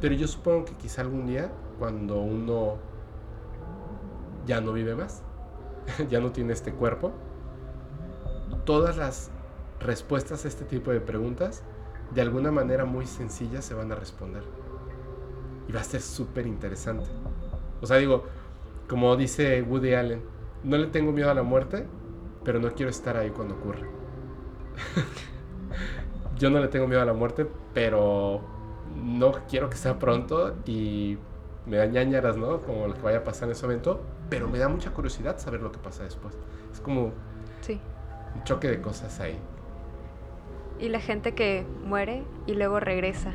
Pero 0.00 0.14
yo 0.14 0.28
supongo 0.28 0.64
que 0.64 0.74
quizá 0.74 1.02
algún 1.02 1.26
día, 1.26 1.50
cuando 1.78 2.20
uno 2.20 2.76
ya 4.46 4.60
no 4.60 4.72
vive 4.72 4.94
más, 4.94 5.22
ya 6.10 6.20
no 6.20 6.32
tiene 6.32 6.52
este 6.52 6.72
cuerpo, 6.72 7.12
todas 8.64 8.96
las 8.96 9.30
respuestas 9.80 10.44
a 10.44 10.48
este 10.48 10.64
tipo 10.64 10.90
de 10.90 11.00
preguntas, 11.00 11.62
de 12.14 12.20
alguna 12.20 12.50
manera 12.50 12.84
muy 12.84 13.06
sencilla, 13.06 13.60
se 13.62 13.74
van 13.74 13.92
a 13.92 13.94
responder. 13.94 14.42
Y 15.68 15.72
va 15.72 15.80
a 15.80 15.84
ser 15.84 16.00
súper 16.00 16.46
interesante. 16.46 17.08
O 17.80 17.86
sea, 17.86 17.98
digo, 17.98 18.24
como 18.88 19.14
dice 19.16 19.62
Woody 19.62 19.94
Allen, 19.94 20.22
no 20.64 20.78
le 20.78 20.86
tengo 20.86 21.12
miedo 21.12 21.30
a 21.30 21.34
la 21.34 21.42
muerte, 21.42 21.86
pero 22.44 22.58
no 22.58 22.72
quiero 22.72 22.90
estar 22.90 23.16
ahí 23.16 23.30
cuando 23.30 23.54
ocurra. 23.54 23.86
Yo 26.38 26.50
no 26.50 26.60
le 26.60 26.68
tengo 26.68 26.86
miedo 26.86 27.02
a 27.02 27.04
la 27.04 27.12
muerte, 27.12 27.46
pero 27.74 28.57
no 28.96 29.32
quiero 29.48 29.68
que 29.70 29.76
sea 29.76 29.98
pronto 29.98 30.54
y 30.66 31.18
me 31.66 31.76
da 31.76 31.86
ñañaras, 31.86 32.36
¿no? 32.36 32.62
Como 32.62 32.86
lo 32.86 32.94
que 32.94 33.02
vaya 33.02 33.18
a 33.18 33.24
pasar 33.24 33.48
en 33.48 33.52
ese 33.52 33.66
momento, 33.66 34.00
pero 34.30 34.48
me 34.48 34.58
da 34.58 34.68
mucha 34.68 34.90
curiosidad 34.92 35.38
saber 35.38 35.60
lo 35.62 35.70
que 35.72 35.78
pasa 35.78 36.04
después. 36.04 36.36
Es 36.72 36.80
como 36.80 37.12
Sí. 37.60 37.80
un 38.34 38.44
choque 38.44 38.68
de 38.68 38.80
cosas 38.80 39.20
ahí. 39.20 39.38
Y 40.78 40.88
la 40.88 41.00
gente 41.00 41.34
que 41.34 41.66
muere 41.84 42.24
y 42.46 42.54
luego 42.54 42.78
regresa 42.80 43.34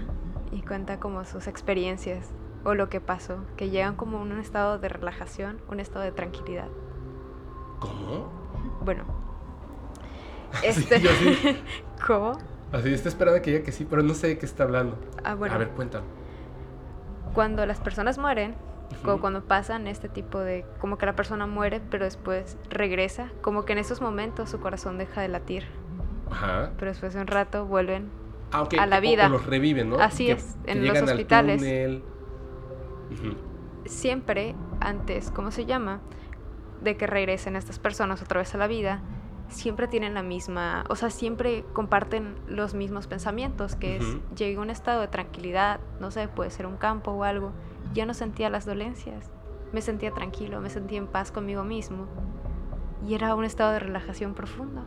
y 0.52 0.62
cuenta 0.62 1.00
como 1.00 1.26
sus 1.26 1.48
experiencias 1.48 2.30
o 2.64 2.74
lo 2.74 2.88
que 2.90 3.02
pasó, 3.02 3.38
que 3.58 3.70
llegan 3.70 3.96
como 3.96 4.22
en 4.24 4.32
un 4.32 4.40
estado 4.40 4.80
de 4.80 4.88
relajación, 4.88 5.60
un 5.70 5.80
estado 5.82 6.06
de 6.06 6.12
tranquilidad. 6.14 6.68
¿Cómo? 7.80 8.30
Bueno. 8.84 9.04
Sí, 10.62 10.68
Este... 10.68 11.02
yo 11.02 11.10
sí. 11.10 11.64
¿Cómo? 12.08 12.38
Así 12.74 12.94
está 12.94 13.08
esperando 13.08 13.42
que 13.42 13.52
diga 13.52 13.64
que 13.64 13.72
sí, 13.72 13.86
pero 13.90 14.04
no 14.04 14.14
sé 14.14 14.28
de 14.28 14.38
qué 14.38 14.46
está 14.46 14.64
hablando. 14.64 14.98
Ah, 15.24 15.36
bueno. 15.36 15.56
A 15.56 15.58
ver, 15.58 15.70
cuéntame. 15.70 16.06
Cuando 17.34 17.66
las 17.66 17.80
personas 17.80 18.18
mueren, 18.18 18.56
Ujú. 19.02 19.12
o 19.12 19.20
cuando 19.22 19.44
pasan 19.44 19.88
este 19.88 20.10
tipo 20.10 20.40
de... 20.40 20.66
Como 20.80 20.98
que 20.98 21.06
la 21.06 21.16
persona 21.16 21.48
muere, 21.48 21.82
pero 21.90 22.04
después 22.06 22.58
regresa, 22.70 23.30
como 23.42 23.64
que 23.66 23.74
en 23.74 23.80
esos 23.80 24.02
momentos 24.02 24.50
su 24.50 24.60
corazón 24.60 24.98
deja 24.98 25.22
de 25.22 25.28
latir, 25.30 25.66
Ajá. 26.30 26.72
pero 26.78 26.92
después 26.92 27.14
de 27.14 27.22
un 27.22 27.28
rato 27.28 27.66
vuelven 27.66 28.10
Ah, 28.52 28.68
a 28.80 28.86
la 28.86 29.00
vida. 29.00 29.26
O, 29.28 29.30
los 29.30 29.46
reviven, 29.48 29.90
¿no? 29.90 30.00
Así 30.00 30.28
Que- 30.28 30.34
es, 30.34 30.58
que 30.66 30.72
en 30.74 30.88
los 30.88 30.98
al 30.98 31.04
hospitales. 31.06 31.62
Ujú. 33.12 33.36
siempre 33.86 34.56
antes, 34.80 35.32
¿cómo 35.32 35.52
se 35.52 35.66
llama? 35.66 36.00
De 36.82 36.96
que 36.98 37.08
regresen 37.08 37.56
estas 37.56 37.80
personas 37.80 38.22
otra 38.22 38.40
vez 38.40 38.54
a 38.54 38.58
la 38.58 38.68
vida, 38.68 39.02
siempre 39.54 39.88
tienen 39.88 40.14
la 40.14 40.24
misma, 40.24 40.84
o 40.90 40.96
sea, 40.96 41.10
siempre 41.10 41.66
comparten 41.74 42.36
los 42.48 42.74
mismos 42.74 43.08
pensamientos, 43.08 43.76
que 43.76 43.98
es, 43.98 44.06
llegué 44.36 44.58
a 44.58 44.62
un 44.62 44.70
estado 44.70 45.02
de 45.02 45.08
tranquilidad, 45.08 45.80
no 46.00 46.12
sé, 46.12 46.28
puede 46.28 46.50
ser 46.50 46.66
un 46.66 46.78
campo 46.78 47.12
o 47.12 47.24
algo, 47.24 47.52
ya 47.94 48.06
no 48.06 48.14
sentía 48.14 48.50
las 48.50 48.66
dolencias, 48.66 49.30
me 49.72 49.82
sentía 49.82 50.12
tranquilo, 50.12 50.62
me 50.62 50.70
sentía 50.70 50.98
en 50.98 51.08
paz 51.08 51.32
conmigo 51.32 51.64
mismo, 51.64 52.08
y 53.08 53.16
era 53.16 53.36
un 53.36 53.46
estado 53.46 53.72
de 53.72 53.80
relajación 53.80 54.34
profunda. 54.34 54.84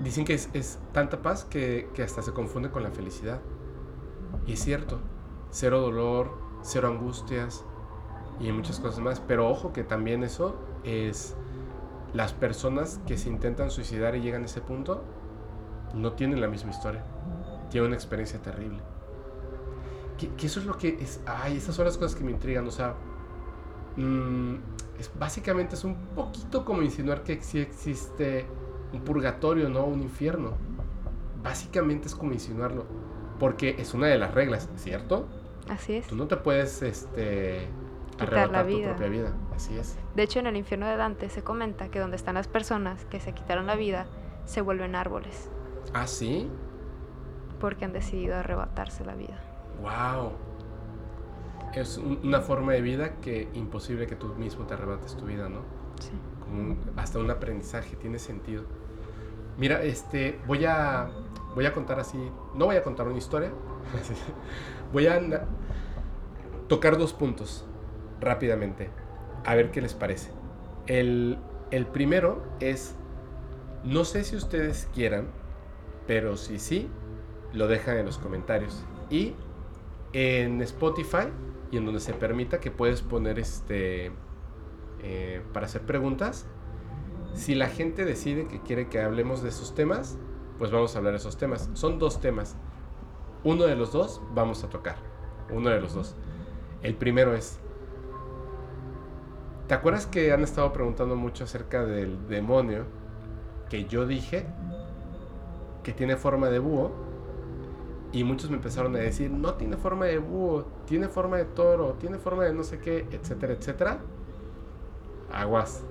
Dicen 0.00 0.24
que 0.24 0.34
es, 0.34 0.50
es 0.52 0.78
tanta 0.92 1.22
paz 1.22 1.44
que, 1.44 1.88
que 1.94 2.02
hasta 2.02 2.22
se 2.22 2.32
confunde 2.32 2.70
con 2.70 2.82
la 2.82 2.90
felicidad. 2.90 3.40
Y 4.46 4.52
es 4.52 4.62
cierto, 4.62 5.00
cero 5.50 5.80
dolor, 5.80 6.38
cero 6.62 6.88
angustias 6.88 7.64
y 8.38 8.52
muchas 8.52 8.78
cosas 8.78 9.00
más. 9.00 9.20
Pero 9.20 9.48
ojo 9.48 9.72
que 9.72 9.84
también 9.84 10.22
eso 10.22 10.54
es 10.84 11.34
las 12.14 12.32
personas 12.32 13.00
que 13.06 13.16
se 13.16 13.28
intentan 13.28 13.70
suicidar 13.70 14.14
y 14.16 14.20
llegan 14.20 14.42
a 14.42 14.46
ese 14.46 14.60
punto 14.60 15.04
no 15.94 16.12
tienen 16.12 16.40
la 16.40 16.48
misma 16.48 16.70
historia. 16.70 17.04
Tienen 17.70 17.88
una 17.88 17.96
experiencia 17.96 18.40
terrible. 18.40 18.80
Que, 20.18 20.28
que 20.30 20.46
eso 20.46 20.60
es 20.60 20.66
lo 20.66 20.76
que 20.76 20.96
es... 21.00 21.20
Ay, 21.26 21.56
esas 21.56 21.74
son 21.74 21.84
las 21.84 21.98
cosas 21.98 22.16
que 22.16 22.24
me 22.24 22.30
intrigan. 22.30 22.66
O 22.66 22.70
sea, 22.70 22.94
mm, 23.96 24.54
es, 24.98 25.10
básicamente 25.18 25.74
es 25.74 25.84
un 25.84 25.94
poquito 26.14 26.64
como 26.64 26.82
insinuar 26.82 27.22
que 27.22 27.42
sí 27.42 27.58
existe 27.58 28.46
un 28.92 29.00
purgatorio, 29.00 29.68
¿no? 29.68 29.84
Un 29.84 30.02
infierno. 30.02 30.52
Básicamente 31.42 32.08
es 32.08 32.14
como 32.14 32.32
insinuarlo. 32.32 32.86
Porque 33.38 33.76
es 33.78 33.94
una 33.94 34.06
de 34.06 34.18
las 34.18 34.32
reglas, 34.32 34.68
¿cierto? 34.76 35.26
Así 35.68 35.94
es. 35.94 36.06
Tú 36.06 36.16
no 36.16 36.26
te 36.26 36.36
puedes 36.36 36.80
este, 36.82 37.66
Quitar 38.16 38.28
arrebatar 38.38 38.50
la 38.52 38.62
tu 38.62 38.76
vida. 38.76 38.88
propia 38.90 39.08
vida. 39.08 39.32
Así 39.54 39.76
es. 39.78 39.96
De 40.14 40.22
hecho, 40.22 40.38
en 40.38 40.46
el 40.46 40.56
infierno 40.56 40.86
de 40.86 40.96
Dante 40.96 41.28
se 41.28 41.42
comenta 41.42 41.88
que 41.90 41.98
donde 41.98 42.16
están 42.16 42.34
las 42.34 42.48
personas 42.48 43.04
que 43.06 43.20
se 43.20 43.32
quitaron 43.32 43.66
la 43.66 43.76
vida, 43.76 44.06
se 44.44 44.60
vuelven 44.60 44.94
árboles, 44.94 45.50
Ah, 45.92 46.06
sí. 46.06 46.48
porque 47.60 47.84
han 47.84 47.92
decidido 47.92 48.36
arrebatarse 48.36 49.04
la 49.04 49.14
vida. 49.14 49.38
Wow. 49.82 50.32
Es 51.74 51.98
un- 51.98 52.20
una 52.24 52.40
forma 52.40 52.72
de 52.72 52.80
vida 52.80 53.16
que 53.20 53.48
imposible 53.54 54.06
que 54.06 54.16
tú 54.16 54.28
mismo 54.34 54.64
te 54.66 54.74
arrebates 54.74 55.16
tu 55.16 55.26
vida, 55.26 55.48
¿no? 55.48 55.60
Sí. 56.00 56.12
Como 56.40 56.60
un- 56.60 56.78
hasta 56.96 57.18
un 57.18 57.30
aprendizaje, 57.30 57.96
tiene 57.96 58.18
sentido. 58.18 58.64
Mira, 59.58 59.82
este, 59.82 60.38
voy 60.46 60.64
a, 60.64 61.10
voy 61.54 61.66
a 61.66 61.72
contar 61.72 61.98
así, 62.00 62.18
no 62.54 62.66
voy 62.66 62.76
a 62.76 62.82
contar 62.82 63.08
una 63.08 63.18
historia, 63.18 63.50
voy 64.92 65.06
a 65.06 65.46
tocar 66.68 66.96
dos 66.98 67.12
puntos 67.12 67.66
rápidamente, 68.20 68.90
a 69.44 69.54
ver 69.54 69.70
qué 69.70 69.80
les 69.80 69.94
parece. 69.94 70.30
El, 70.86 71.38
el 71.70 71.86
primero 71.86 72.42
es, 72.60 72.94
no 73.84 74.04
sé 74.04 74.24
si 74.24 74.36
ustedes 74.36 74.88
quieran, 74.94 75.28
pero 76.06 76.36
si 76.36 76.58
sí, 76.58 76.88
lo 77.52 77.68
dejan 77.68 77.96
en 77.96 78.06
los 78.06 78.18
comentarios. 78.18 78.84
Y 79.10 79.34
en 80.12 80.62
Spotify 80.62 81.28
y 81.70 81.76
en 81.76 81.84
donde 81.84 82.00
se 82.00 82.12
permita 82.12 82.60
que 82.60 82.70
puedes 82.70 83.02
poner 83.02 83.38
este 83.38 84.12
eh, 85.02 85.42
para 85.52 85.66
hacer 85.66 85.82
preguntas. 85.82 86.46
Si 87.34 87.54
la 87.54 87.68
gente 87.68 88.04
decide 88.04 88.46
que 88.46 88.60
quiere 88.60 88.88
que 88.88 89.00
hablemos 89.00 89.42
de 89.42 89.50
esos 89.50 89.74
temas, 89.74 90.16
pues 90.58 90.70
vamos 90.70 90.94
a 90.94 90.98
hablar 90.98 91.12
de 91.12 91.18
esos 91.18 91.36
temas. 91.36 91.68
Son 91.74 91.98
dos 91.98 92.20
temas. 92.20 92.56
Uno 93.44 93.64
de 93.64 93.76
los 93.76 93.92
dos 93.92 94.22
vamos 94.34 94.64
a 94.64 94.70
tocar. 94.70 94.96
Uno 95.50 95.70
de 95.70 95.80
los 95.80 95.94
dos. 95.94 96.14
El 96.82 96.94
primero 96.94 97.34
es... 97.34 97.60
¿Te 99.66 99.74
acuerdas 99.74 100.06
que 100.06 100.32
han 100.32 100.44
estado 100.44 100.72
preguntando 100.72 101.16
mucho 101.16 101.42
acerca 101.42 101.84
del 101.84 102.28
demonio 102.28 102.84
que 103.68 103.86
yo 103.86 104.06
dije 104.06 104.46
que 105.82 105.92
tiene 105.92 106.16
forma 106.16 106.48
de 106.48 106.60
búho? 106.60 106.92
Y 108.12 108.22
muchos 108.22 108.48
me 108.48 108.56
empezaron 108.56 108.94
a 108.94 109.00
decir, 109.00 109.30
no 109.30 109.54
tiene 109.54 109.76
forma 109.76 110.06
de 110.06 110.18
búho, 110.18 110.64
tiene 110.86 111.08
forma 111.08 111.36
de 111.38 111.46
toro, 111.46 111.94
tiene 111.94 112.18
forma 112.18 112.44
de 112.44 112.54
no 112.54 112.62
sé 112.62 112.78
qué, 112.78 113.08
etcétera, 113.10 113.54
etcétera. 113.54 113.98
Aguas. 115.32 115.82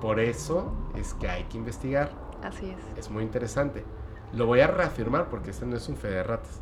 Por 0.00 0.20
eso 0.20 0.72
es 0.94 1.12
que 1.14 1.28
hay 1.28 1.42
que 1.44 1.58
investigar. 1.58 2.12
Así 2.42 2.70
es. 2.70 2.98
Es 2.98 3.10
muy 3.10 3.24
interesante. 3.24 3.84
Lo 4.32 4.46
voy 4.46 4.60
a 4.60 4.68
reafirmar 4.68 5.28
porque 5.28 5.50
este 5.50 5.66
no 5.66 5.76
es 5.76 5.88
un 5.88 5.96
fe 5.96 6.08
de 6.08 6.22
ratas. 6.22 6.60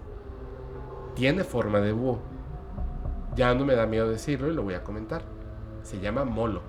Tiene 1.15 1.45
forma 1.45 1.81
de 1.81 1.93
búho. 1.93 2.19
Ya 3.37 3.55
no 3.55 3.67
me 3.67 3.75
da 3.75 3.87
miedo 3.87 4.09
decirlo 4.09 4.49
y 4.49 4.55
lo 4.55 4.63
voy 4.63 4.75
a 4.75 4.83
comentar. 4.83 5.23
Se 5.83 6.01
llama 6.01 6.25
Moloch. 6.25 6.63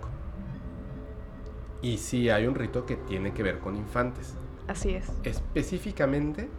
Y 1.82 1.98
sí 1.98 2.30
hay 2.30 2.48
un 2.48 2.56
rito 2.56 2.86
que 2.86 2.96
tiene 2.96 3.34
que 3.34 3.44
ver 3.44 3.60
con 3.60 3.76
infantes. 3.76 4.36
Así 4.68 4.96
es. 4.96 5.12
Específicamente 5.24 6.50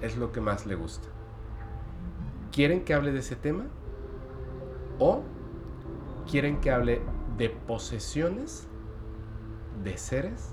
es 0.00 0.16
lo 0.16 0.32
que 0.32 0.40
más 0.40 0.66
le 0.66 0.74
gusta. 0.74 1.08
¿Quieren 2.50 2.84
que 2.84 2.92
hable 2.92 3.12
de 3.12 3.20
ese 3.20 3.36
tema? 3.36 3.64
¿O 4.98 5.22
quieren 6.30 6.60
que 6.60 6.70
hable 6.70 7.00
de 7.36 7.50
posesiones 7.50 8.66
de 9.82 9.96
seres 9.96 10.52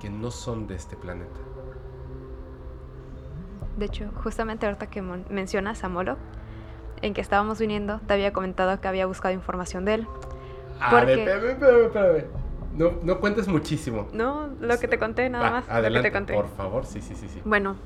que 0.00 0.08
no 0.08 0.30
son 0.30 0.66
de 0.66 0.76
este 0.76 0.96
planeta? 0.96 1.40
De 3.76 3.86
hecho, 3.86 4.10
justamente 4.22 4.66
ahorita 4.66 4.88
que 4.88 5.02
mencionas 5.02 5.84
a 5.84 5.88
Moloch, 5.88 6.18
en 7.00 7.14
que 7.14 7.20
estábamos 7.20 7.60
viniendo, 7.60 8.00
te 8.00 8.14
había 8.14 8.32
comentado 8.32 8.80
que 8.80 8.88
había 8.88 9.06
buscado 9.06 9.34
información 9.34 9.84
de 9.84 9.94
él. 9.94 10.08
A 10.80 10.94
ver, 11.04 11.18
espérame, 11.18 11.50
espérame, 11.50 11.84
espérame. 11.86 12.24
No, 12.76 12.92
no 13.02 13.18
cuentes 13.20 13.48
muchísimo. 13.48 14.06
No, 14.12 14.48
lo 14.60 14.78
que 14.78 14.86
te 14.88 14.98
conté 14.98 15.28
nada 15.30 15.44
Va, 15.44 15.50
más. 15.50 15.68
Adelante, 15.68 15.90
lo 15.90 16.02
que 16.02 16.08
te 16.10 16.12
conté. 16.16 16.34
por 16.34 16.48
favor. 16.48 16.86
Sí, 16.86 17.00
sí, 17.00 17.14
sí, 17.16 17.28
sí. 17.28 17.40
Bueno, 17.44 17.76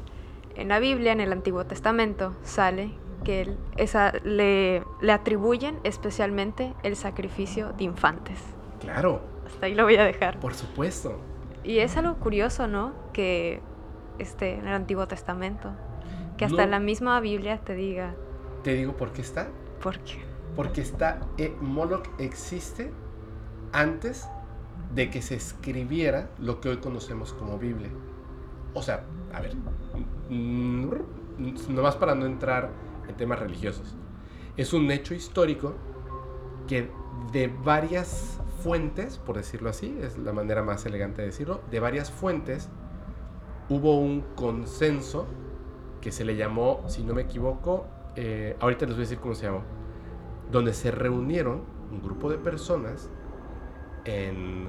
en 0.55 0.69
la 0.69 0.79
Biblia, 0.81 1.13
en 1.13 1.21
el 1.21 1.33
Antiguo 1.33 1.65
Testamento, 1.65 2.35
sale 2.43 2.91
que 3.25 3.43
él- 3.43 3.57
esa, 3.77 4.13
le, 4.25 4.83
le 5.01 5.13
atribuyen 5.13 5.79
especialmente 5.85 6.75
el 6.83 6.97
sacrificio 6.97 7.73
de 7.73 7.85
infantes. 7.85 8.39
Claro, 8.81 9.23
Hasta 9.47 9.67
ahí 9.67 9.75
lo 9.75 9.85
voy 9.85 9.97
a 9.97 10.05
dejar. 10.05 10.39
por 10.41 10.55
supuesto. 10.55 11.19
Y 11.65 11.79
es 11.79 11.97
algo 11.97 12.17
curioso, 12.17 12.67
¿no? 12.67 12.93
Que 13.13 13.61
este, 14.19 14.55
en 14.59 14.67
el 14.67 14.75
Antiguo 14.75 15.07
Testamento, 15.09 15.71
que 16.37 16.45
hasta 16.45 16.65
No. 16.67 16.71
la 16.73 16.81
misma 16.81 17.19
Biblia 17.21 17.59
te 17.65 17.75
diga, 17.75 18.15
Te 18.65 18.75
digo 18.75 18.93
por 18.95 19.13
qué 19.13 19.23
está. 19.23 19.49
¿por 19.83 19.99
qué? 20.01 20.21
Porque 20.57 20.81
está, 20.81 21.21
eh, 21.39 21.57
Moloch 21.61 22.09
existe 22.19 22.93
antes 23.73 24.29
de 24.95 25.11
que 25.11 25.23
se 25.23 25.35
escribiera 25.35 26.31
lo 26.39 26.61
que 26.61 26.69
hoy 26.69 26.77
conocemos 26.79 27.33
como 27.33 27.59
Biblia. 27.59 27.91
O 28.75 28.83
sea, 28.83 29.05
a 29.33 29.41
ver, 29.41 29.55
mm, 30.29 30.91
nomás 31.71 31.97
para 31.97 32.15
no 32.15 32.27
entrar 32.27 32.71
en 33.09 33.17
temas 33.17 33.39
religiosos. 33.39 33.95
Es 34.57 34.73
un 34.73 34.91
hecho 34.91 35.15
histórico 35.15 35.75
que 36.69 36.91
de 37.33 37.49
varias 37.49 38.39
fuentes, 38.63 39.19
por 39.19 39.37
decirlo 39.37 39.71
así, 39.71 39.97
es 40.01 40.19
la 40.19 40.33
manera 40.33 40.63
más 40.63 40.85
elegante 40.87 41.23
de 41.23 41.29
decirlo, 41.29 41.63
de 41.71 41.81
varias 41.81 42.11
fuentes 42.11 42.69
hubo 43.69 43.99
un 43.99 44.21
consenso 44.35 45.27
que 46.01 46.13
se 46.13 46.25
le 46.25 46.37
llamó, 46.37 46.85
si 46.89 47.03
no 47.03 47.15
me 47.15 47.23
equivoco, 47.23 47.87
eh, 48.17 48.57
ahorita 48.61 48.87
les 48.87 48.95
voy 48.95 49.03
a 49.03 49.07
decir 49.07 49.19
cómo 49.19 49.35
se 49.35 49.47
llamó, 49.47 49.63
donde 50.53 50.75
se 50.75 50.91
reunieron 50.91 51.63
un 51.91 52.03
grupo 52.03 52.31
de 52.31 52.39
personas 52.39 53.11
en... 54.05 54.69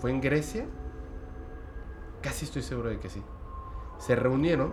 ¿Fue 0.00 0.10
en 0.10 0.20
Grecia? 0.20 0.66
Casi 2.22 2.46
estoy 2.46 2.62
seguro 2.62 2.88
de 2.88 2.98
que 2.98 3.10
sí. 3.10 3.22
Se 3.98 4.16
reunieron 4.16 4.72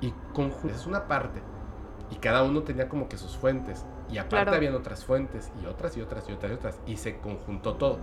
y 0.00 0.12
es 0.70 0.86
una 0.86 1.06
parte. 1.06 1.40
Y 2.10 2.16
cada 2.16 2.42
uno 2.42 2.62
tenía 2.62 2.88
como 2.88 3.08
que 3.08 3.18
sus 3.18 3.36
fuentes. 3.36 3.84
Y 4.10 4.18
aparte 4.18 4.54
habían 4.54 4.74
otras 4.74 5.04
fuentes 5.04 5.52
y 5.62 5.66
otras 5.66 5.96
y 5.96 6.00
otras 6.00 6.28
y 6.28 6.32
otras 6.32 6.50
y 6.50 6.54
otras. 6.54 6.80
Y 6.86 6.96
se 6.96 7.18
conjuntó 7.18 7.74
todo. 7.74 7.98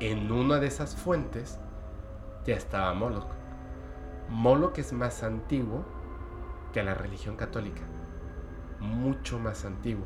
En 0.00 0.32
una 0.32 0.58
de 0.58 0.68
esas 0.68 0.96
fuentes 0.96 1.58
ya 2.46 2.54
estaba 2.54 2.94
Moloch. 2.94 3.28
Moloch 4.30 4.78
es 4.78 4.92
más 4.92 5.22
antiguo 5.22 5.84
que 6.72 6.82
la 6.82 6.94
religión 6.94 7.36
católica. 7.36 7.82
Mucho 8.80 9.38
más 9.38 9.64
antiguo. 9.64 10.04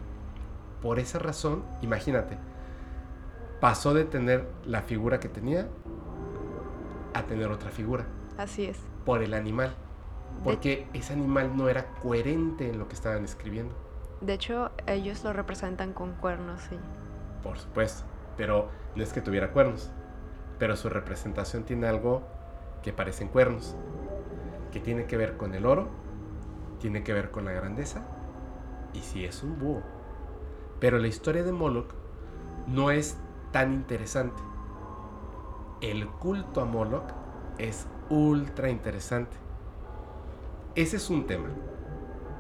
Por 0.81 0.99
esa 0.99 1.19
razón, 1.19 1.63
imagínate, 1.81 2.39
pasó 3.61 3.95
de 3.95 4.05
tener 4.05 4.49
la 4.65 4.83
figura 4.83 5.21
que 5.21 5.29
tenía 5.29 5.69
a 7.15 7.23
tener 7.23 7.51
otra 7.51 7.71
figura. 7.71 8.07
Así 8.37 8.65
es. 8.65 8.79
Por 9.05 9.23
el 9.23 9.35
animal. 9.35 9.75
Porque 10.43 10.89
ese 10.93 11.13
animal 11.13 11.57
no 11.57 11.69
era 11.69 11.87
coherente 12.03 12.69
en 12.69 12.79
lo 12.79 12.89
que 12.89 12.95
estaban 12.95 13.25
escribiendo. 13.25 13.75
De 14.21 14.33
hecho, 14.33 14.71
ellos 14.87 15.23
lo 15.25 15.33
representan 15.33 15.93
con 15.93 16.15
cuernos, 16.15 16.61
sí. 16.63 16.77
Por 17.43 17.59
supuesto. 17.59 18.05
Pero 18.37 18.69
no 18.97 19.03
es 19.03 19.13
que 19.13 19.21
tuviera 19.21 19.53
cuernos. 19.53 19.91
Pero 20.59 20.75
su 20.77 20.89
representación 20.89 21.65
tiene 21.65 21.87
algo 21.87 22.23
que 22.83 22.93
parecen 22.93 23.29
cuernos. 23.29 23.77
Que 24.73 24.81
tiene 24.81 25.07
que 25.07 25.17
ver 25.17 25.37
con 25.37 25.55
el 25.55 25.67
oro. 25.67 25.89
Tiene 26.81 27.05
que 27.05 27.13
ver 27.13 27.31
con 27.31 27.45
la 27.45 27.53
grandeza. 27.53 28.03
Y 28.95 29.01
si 29.01 29.25
es 29.25 29.43
un 29.43 29.59
búho. 29.59 29.83
Pero 30.81 30.99
la 30.99 31.07
historia 31.07 31.43
de 31.43 31.53
Moloch 31.53 31.93
no 32.67 32.91
es 32.91 33.17
tan 33.53 33.73
interesante. 33.73 34.43
El 35.81 36.09
culto 36.09 36.61
a 36.61 36.65
Moloch 36.65 37.11
es 37.59 37.87
ultra 38.09 38.71
interesante. 38.71 39.37
Ese 40.75 40.97
es 40.97 41.11
un 41.11 41.27
tema. 41.27 41.49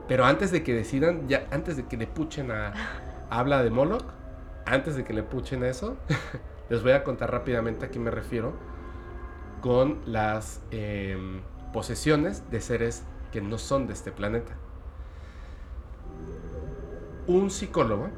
Pero 0.08 0.24
antes 0.24 0.50
de 0.50 0.62
que 0.62 0.74
decidan, 0.74 1.28
ya 1.28 1.46
antes 1.50 1.76
de 1.76 1.86
que 1.86 1.96
le 1.96 2.06
puchen 2.06 2.50
a, 2.50 2.72
habla 3.30 3.62
de 3.62 3.70
Moloch, 3.70 4.04
antes 4.66 4.96
de 4.96 5.04
que 5.04 5.12
le 5.12 5.22
puchen 5.22 5.64
eso, 5.64 5.96
les 6.68 6.82
voy 6.82 6.92
a 6.92 7.04
contar 7.04 7.30
rápidamente 7.30 7.86
a 7.86 7.90
qué 7.90 7.98
me 7.98 8.10
refiero 8.10 8.52
con 9.60 10.00
las 10.06 10.60
em, 10.70 11.40
posesiones 11.72 12.50
de 12.50 12.60
seres 12.60 13.04
que 13.30 13.40
no 13.40 13.58
son 13.58 13.86
de 13.86 13.92
este 13.92 14.12
planeta. 14.12 14.52
Un 17.26 17.50
psicólogo, 17.50 18.08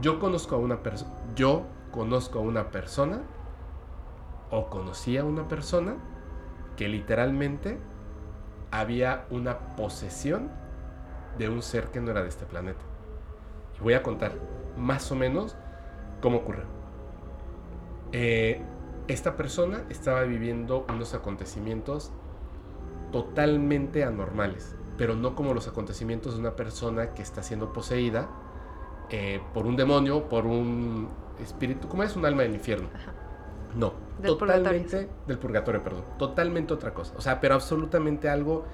yo 0.00 0.20
conozco 0.20 0.54
a 0.54 0.58
una 0.58 0.82
persona, 0.82 1.12
yo 1.34 1.64
conozco 1.90 2.38
a 2.38 2.42
una 2.42 2.70
persona 2.70 3.22
o 4.50 4.68
conocí 4.70 5.16
a 5.16 5.24
una 5.24 5.48
persona 5.48 5.96
que 6.76 6.88
literalmente 6.88 7.78
había 8.70 9.26
una 9.30 9.76
posesión 9.76 10.50
de 11.38 11.48
un 11.48 11.62
ser 11.62 11.88
que 11.88 12.00
no 12.00 12.10
era 12.12 12.22
de 12.22 12.28
este 12.28 12.44
planeta. 12.46 12.84
Y 13.76 13.82
voy 13.82 13.94
a 13.94 14.02
contar 14.02 14.32
más 14.76 15.10
o 15.10 15.16
menos 15.16 15.56
cómo 16.20 16.38
ocurrió. 16.38 16.64
Eh, 18.12 18.62
esta 19.08 19.36
persona 19.36 19.84
estaba 19.90 20.22
viviendo 20.22 20.86
unos 20.88 21.14
acontecimientos 21.14 22.12
totalmente 23.12 24.04
anormales, 24.04 24.76
pero 24.96 25.16
no 25.16 25.34
como 25.34 25.54
los 25.54 25.68
acontecimientos 25.68 26.34
de 26.34 26.40
una 26.40 26.56
persona 26.56 27.14
que 27.14 27.22
está 27.22 27.42
siendo 27.42 27.72
poseída 27.72 28.28
eh, 29.10 29.40
por 29.52 29.66
un 29.66 29.76
demonio, 29.76 30.28
por 30.28 30.46
un 30.46 31.08
espíritu, 31.40 31.88
como 31.88 32.02
es 32.02 32.16
un 32.16 32.24
alma 32.24 32.42
del 32.42 32.54
infierno. 32.54 32.88
No, 33.74 33.92
del 34.20 34.36
totalmente 34.36 35.08
del 35.26 35.38
purgatorio, 35.38 35.82
perdón. 35.82 36.04
Totalmente 36.18 36.72
otra 36.72 36.94
cosa. 36.94 37.12
O 37.16 37.20
sea, 37.20 37.40
pero 37.40 37.54
absolutamente 37.54 38.28
algo 38.28 38.64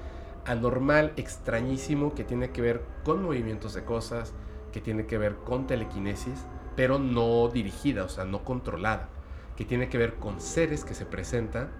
anormal, 0.44 1.12
extrañísimo, 1.16 2.14
que 2.14 2.24
tiene 2.24 2.50
que 2.50 2.60
ver 2.60 2.82
con 3.04 3.22
movimientos 3.22 3.74
de 3.74 3.84
cosas, 3.84 4.34
que 4.72 4.80
tiene 4.80 5.06
que 5.06 5.18
ver 5.18 5.36
con 5.36 5.66
telequinesis, 5.66 6.44
pero 6.76 6.98
no 6.98 7.48
dirigida, 7.48 8.04
o 8.04 8.08
sea, 8.08 8.24
no 8.24 8.44
controlada, 8.44 9.08
que 9.56 9.64
tiene 9.64 9.88
que 9.88 9.98
ver 9.98 10.14
con 10.14 10.40
seres 10.40 10.84
que 10.84 10.94
se 10.94 11.06
presentan, 11.06 11.70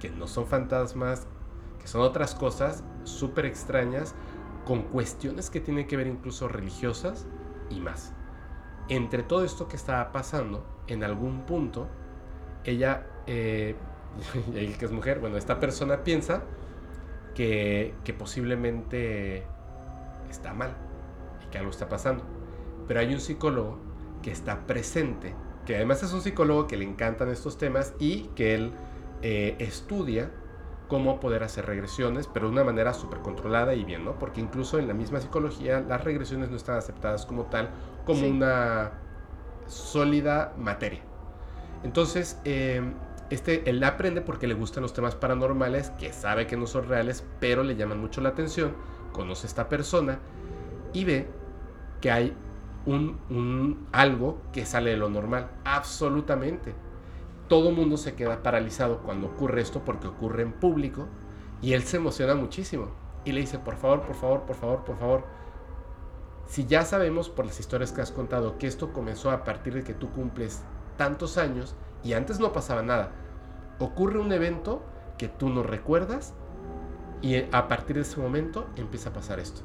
que 0.00 0.10
no 0.10 0.26
son 0.26 0.46
fantasmas, 0.46 1.26
que 1.80 1.88
son 1.88 2.02
otras 2.02 2.34
cosas 2.34 2.84
súper 3.06 3.46
extrañas, 3.46 4.14
con 4.64 4.82
cuestiones 4.82 5.48
que 5.48 5.60
tienen 5.60 5.86
que 5.86 5.96
ver 5.96 6.06
incluso 6.06 6.48
religiosas 6.48 7.26
y 7.70 7.80
más. 7.80 8.12
Entre 8.88 9.22
todo 9.22 9.44
esto 9.44 9.68
que 9.68 9.76
estaba 9.76 10.12
pasando, 10.12 10.64
en 10.88 11.04
algún 11.04 11.46
punto, 11.46 11.88
ella, 12.64 13.06
eh, 13.26 13.76
que 14.78 14.84
es 14.84 14.92
mujer, 14.92 15.20
bueno, 15.20 15.36
esta 15.36 15.60
persona 15.60 16.04
piensa 16.04 16.42
que, 17.34 17.94
que 18.04 18.12
posiblemente 18.12 19.44
está 20.30 20.52
mal 20.52 20.74
y 21.44 21.50
que 21.50 21.58
algo 21.58 21.70
está 21.70 21.88
pasando. 21.88 22.24
Pero 22.88 23.00
hay 23.00 23.12
un 23.14 23.20
psicólogo 23.20 23.78
que 24.22 24.30
está 24.30 24.66
presente, 24.66 25.34
que 25.64 25.76
además 25.76 26.02
es 26.02 26.12
un 26.12 26.22
psicólogo 26.22 26.66
que 26.66 26.76
le 26.76 26.84
encantan 26.84 27.28
estos 27.28 27.58
temas 27.58 27.94
y 27.98 28.22
que 28.34 28.54
él 28.54 28.72
eh, 29.22 29.56
estudia 29.58 30.30
cómo 30.88 31.20
poder 31.20 31.42
hacer 31.42 31.66
regresiones, 31.66 32.26
pero 32.26 32.46
de 32.46 32.52
una 32.52 32.64
manera 32.64 32.94
súper 32.94 33.20
controlada 33.20 33.74
y 33.74 33.84
bien, 33.84 34.04
¿no? 34.04 34.18
Porque 34.18 34.40
incluso 34.40 34.78
en 34.78 34.88
la 34.88 34.94
misma 34.94 35.20
psicología 35.20 35.80
las 35.80 36.04
regresiones 36.04 36.50
no 36.50 36.56
están 36.56 36.76
aceptadas 36.76 37.26
como 37.26 37.44
tal, 37.44 37.70
como 38.04 38.26
una 38.26 38.92
sólida 39.66 40.54
materia. 40.56 41.00
Entonces, 41.82 42.40
eh, 42.44 42.82
este, 43.30 43.68
él 43.68 43.82
aprende 43.82 44.20
porque 44.20 44.46
le 44.46 44.54
gustan 44.54 44.82
los 44.82 44.92
temas 44.92 45.14
paranormales, 45.14 45.90
que 45.90 46.12
sabe 46.12 46.46
que 46.46 46.56
no 46.56 46.66
son 46.66 46.88
reales, 46.88 47.24
pero 47.40 47.64
le 47.64 47.76
llaman 47.76 48.00
mucho 48.00 48.20
la 48.20 48.30
atención, 48.30 48.72
conoce 49.12 49.46
a 49.46 49.48
esta 49.48 49.68
persona 49.68 50.20
y 50.92 51.04
ve 51.04 51.28
que 52.00 52.10
hay 52.10 52.36
un, 52.86 53.18
un 53.30 53.88
algo 53.90 54.40
que 54.52 54.64
sale 54.64 54.90
de 54.90 54.96
lo 54.96 55.08
normal, 55.08 55.50
absolutamente. 55.64 56.85
Todo 57.48 57.70
mundo 57.70 57.96
se 57.96 58.14
queda 58.14 58.42
paralizado 58.42 59.02
cuando 59.02 59.28
ocurre 59.28 59.60
esto 59.60 59.84
porque 59.84 60.08
ocurre 60.08 60.42
en 60.42 60.52
público 60.52 61.06
y 61.62 61.74
él 61.74 61.82
se 61.82 61.98
emociona 61.98 62.34
muchísimo 62.34 62.90
y 63.24 63.32
le 63.32 63.40
dice, 63.40 63.58
por 63.58 63.76
favor, 63.76 64.02
por 64.02 64.14
favor, 64.16 64.42
por 64.42 64.56
favor, 64.56 64.84
por 64.84 64.98
favor, 64.98 65.24
si 66.46 66.66
ya 66.66 66.84
sabemos 66.84 67.28
por 67.28 67.44
las 67.44 67.58
historias 67.58 67.92
que 67.92 68.00
has 68.00 68.12
contado 68.12 68.58
que 68.58 68.66
esto 68.66 68.92
comenzó 68.92 69.30
a 69.30 69.44
partir 69.44 69.74
de 69.74 69.82
que 69.82 69.94
tú 69.94 70.10
cumples 70.10 70.62
tantos 70.96 71.38
años 71.38 71.74
y 72.02 72.12
antes 72.12 72.38
no 72.38 72.52
pasaba 72.52 72.82
nada. 72.82 73.12
Ocurre 73.78 74.20
un 74.20 74.32
evento 74.32 74.82
que 75.18 75.28
tú 75.28 75.48
no 75.48 75.62
recuerdas 75.62 76.34
y 77.20 77.36
a 77.52 77.68
partir 77.68 77.96
de 77.96 78.02
ese 78.02 78.20
momento 78.20 78.68
empieza 78.76 79.10
a 79.10 79.12
pasar 79.12 79.40
esto. 79.40 79.62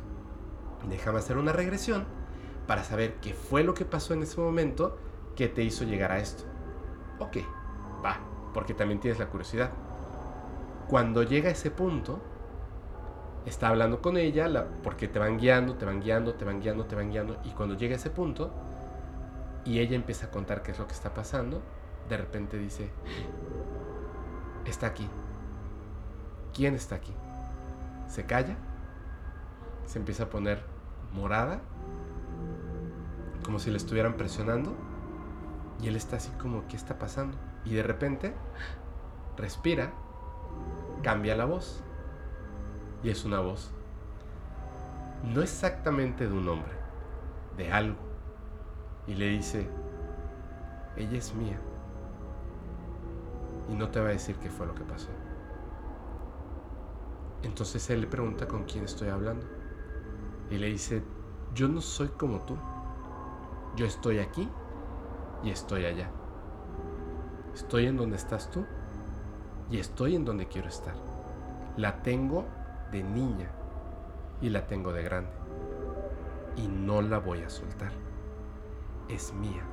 Déjame 0.89 1.19
hacer 1.19 1.37
una 1.37 1.51
regresión 1.51 2.05
para 2.65 2.83
saber 2.83 3.15
qué 3.21 3.33
fue 3.33 3.63
lo 3.63 3.73
que 3.73 3.85
pasó 3.85 4.13
en 4.13 4.23
ese 4.23 4.39
momento 4.39 4.97
que 5.35 5.47
te 5.47 5.63
hizo 5.63 5.83
llegar 5.83 6.11
a 6.11 6.19
esto. 6.19 6.43
Ok, 7.19 7.37
va, 8.03 8.17
porque 8.53 8.73
también 8.73 8.99
tienes 8.99 9.19
la 9.19 9.27
curiosidad. 9.27 9.71
Cuando 10.87 11.23
llega 11.23 11.49
a 11.49 11.51
ese 11.51 11.71
punto, 11.71 12.19
está 13.45 13.69
hablando 13.69 14.01
con 14.01 14.17
ella, 14.17 14.67
porque 14.83 15.07
te 15.07 15.19
van 15.19 15.37
guiando, 15.37 15.75
te 15.75 15.85
van 15.85 16.01
guiando, 16.01 16.33
te 16.33 16.45
van 16.45 16.59
guiando, 16.61 16.85
te 16.85 16.95
van 16.95 17.09
guiando, 17.09 17.37
y 17.43 17.51
cuando 17.51 17.75
llega 17.75 17.93
a 17.93 17.97
ese 17.97 18.09
punto, 18.09 18.51
y 19.63 19.79
ella 19.79 19.95
empieza 19.95 20.27
a 20.27 20.31
contar 20.31 20.63
qué 20.63 20.71
es 20.71 20.79
lo 20.79 20.87
que 20.87 20.93
está 20.93 21.13
pasando, 21.13 21.61
de 22.09 22.17
repente 22.17 22.57
dice, 22.57 22.89
está 24.65 24.87
aquí. 24.87 25.07
¿Quién 26.53 26.75
está 26.75 26.95
aquí? 26.95 27.13
Se 28.07 28.25
calla, 28.25 28.57
se 29.85 29.99
empieza 29.99 30.23
a 30.23 30.29
poner 30.29 30.63
morada, 31.13 31.61
como 33.45 33.59
si 33.59 33.71
le 33.71 33.77
estuvieran 33.77 34.15
presionando, 34.15 34.75
y 35.81 35.87
él 35.87 35.95
está 35.95 36.17
así 36.17 36.31
como, 36.31 36.67
¿qué 36.67 36.75
está 36.75 36.99
pasando? 36.99 37.37
Y 37.65 37.73
de 37.73 37.83
repente 37.83 38.33
respira, 39.37 39.93
cambia 41.03 41.35
la 41.35 41.45
voz, 41.45 41.83
y 43.03 43.09
es 43.09 43.25
una 43.25 43.39
voz, 43.39 43.71
no 45.23 45.41
exactamente 45.41 46.27
de 46.27 46.33
un 46.33 46.47
hombre, 46.47 46.73
de 47.57 47.71
algo 47.71 48.11
y 49.07 49.15
le 49.15 49.27
dice, 49.29 49.67
ella 50.95 51.17
es 51.17 51.33
mía. 51.33 51.59
y 53.69 53.75
no 53.75 53.89
te 53.89 54.01
va 54.01 54.07
a 54.07 54.11
decir 54.11 54.35
qué 54.37 54.49
fue 54.49 54.67
lo 54.67 54.75
que 54.75 54.83
pasó. 54.83 55.07
Entonces 57.41 57.89
él 57.89 58.01
le 58.01 58.07
pregunta 58.07 58.47
con 58.47 58.65
quién 58.65 58.83
estoy 58.83 59.07
hablando. 59.07 59.45
Y 60.49 60.57
le 60.57 60.67
dice, 60.67 61.01
yo 61.53 61.69
no 61.69 61.79
soy 61.79 62.09
como 62.09 62.41
tú. 62.41 62.57
Yo 63.77 63.85
estoy 63.85 64.19
aquí 64.19 64.49
y 65.41 65.51
estoy 65.51 65.85
allá. 65.85 66.09
Estoy 67.53 67.85
en 67.85 67.97
donde 67.97 68.15
estás 68.17 68.49
tú 68.49 68.65
y 69.69 69.79
estoy 69.79 70.15
en 70.15 70.25
donde 70.25 70.47
quiero 70.47 70.67
estar. 70.67 70.95
La 71.77 72.01
tengo 72.01 72.45
de 72.91 73.03
niña 73.03 73.49
y 74.41 74.49
la 74.49 74.67
tengo 74.67 74.93
de 74.93 75.03
grande. 75.03 75.31
Y 76.57 76.67
no 76.67 77.01
la 77.01 77.19
voy 77.19 77.41
a 77.41 77.49
soltar. 77.49 77.91
Es 79.07 79.33
mía. 79.33 79.63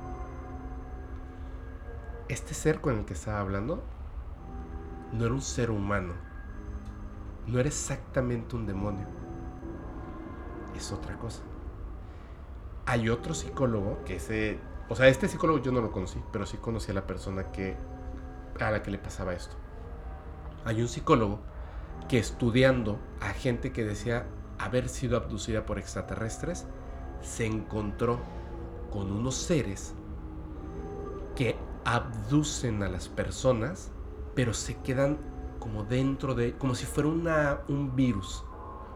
Este 2.29 2.53
ser 2.53 2.79
con 2.79 2.97
el 2.97 3.05
que 3.05 3.13
estaba 3.13 3.39
hablando 3.39 3.83
no 5.11 5.25
era 5.25 5.33
un 5.33 5.41
ser 5.41 5.71
humano. 5.71 6.13
No 7.47 7.59
era 7.59 7.67
exactamente 7.67 8.55
un 8.55 8.65
demonio. 8.65 9.07
Es 10.75 10.91
otra 10.91 11.17
cosa. 11.17 11.41
Hay 12.85 13.09
otro 13.09 13.33
psicólogo 13.33 14.03
que 14.05 14.17
ese... 14.17 14.59
O 14.89 14.95
sea, 14.95 15.07
este 15.07 15.27
psicólogo 15.27 15.59
yo 15.59 15.71
no 15.71 15.81
lo 15.81 15.91
conocí, 15.91 16.19
pero 16.31 16.47
sí 16.47 16.57
conocí 16.57 16.91
a 16.91 16.95
la 16.95 17.05
persona 17.05 17.51
que, 17.51 17.77
a 18.59 18.71
la 18.71 18.81
que 18.81 18.89
le 18.89 18.97
pasaba 18.97 19.33
esto. 19.33 19.55
Hay 20.65 20.81
un 20.81 20.87
psicólogo 20.87 21.39
que 22.07 22.17
estudiando 22.17 22.99
a 23.21 23.29
gente 23.29 23.71
que 23.71 23.83
decía 23.83 24.25
haber 24.57 24.89
sido 24.89 25.15
abducida 25.15 25.65
por 25.65 25.77
extraterrestres, 25.77 26.65
se 27.21 27.45
encontró 27.45 28.19
con 28.91 29.11
unos 29.11 29.35
seres 29.35 29.93
que 31.35 31.55
abducen 31.85 32.81
a 32.81 32.89
las 32.89 33.07
personas, 33.07 33.91
pero 34.33 34.53
se 34.53 34.77
quedan 34.77 35.17
como 35.59 35.83
dentro 35.83 36.33
de, 36.33 36.53
como 36.53 36.73
si 36.73 36.85
fuera 36.85 37.63
un 37.67 37.95
virus. 37.95 38.43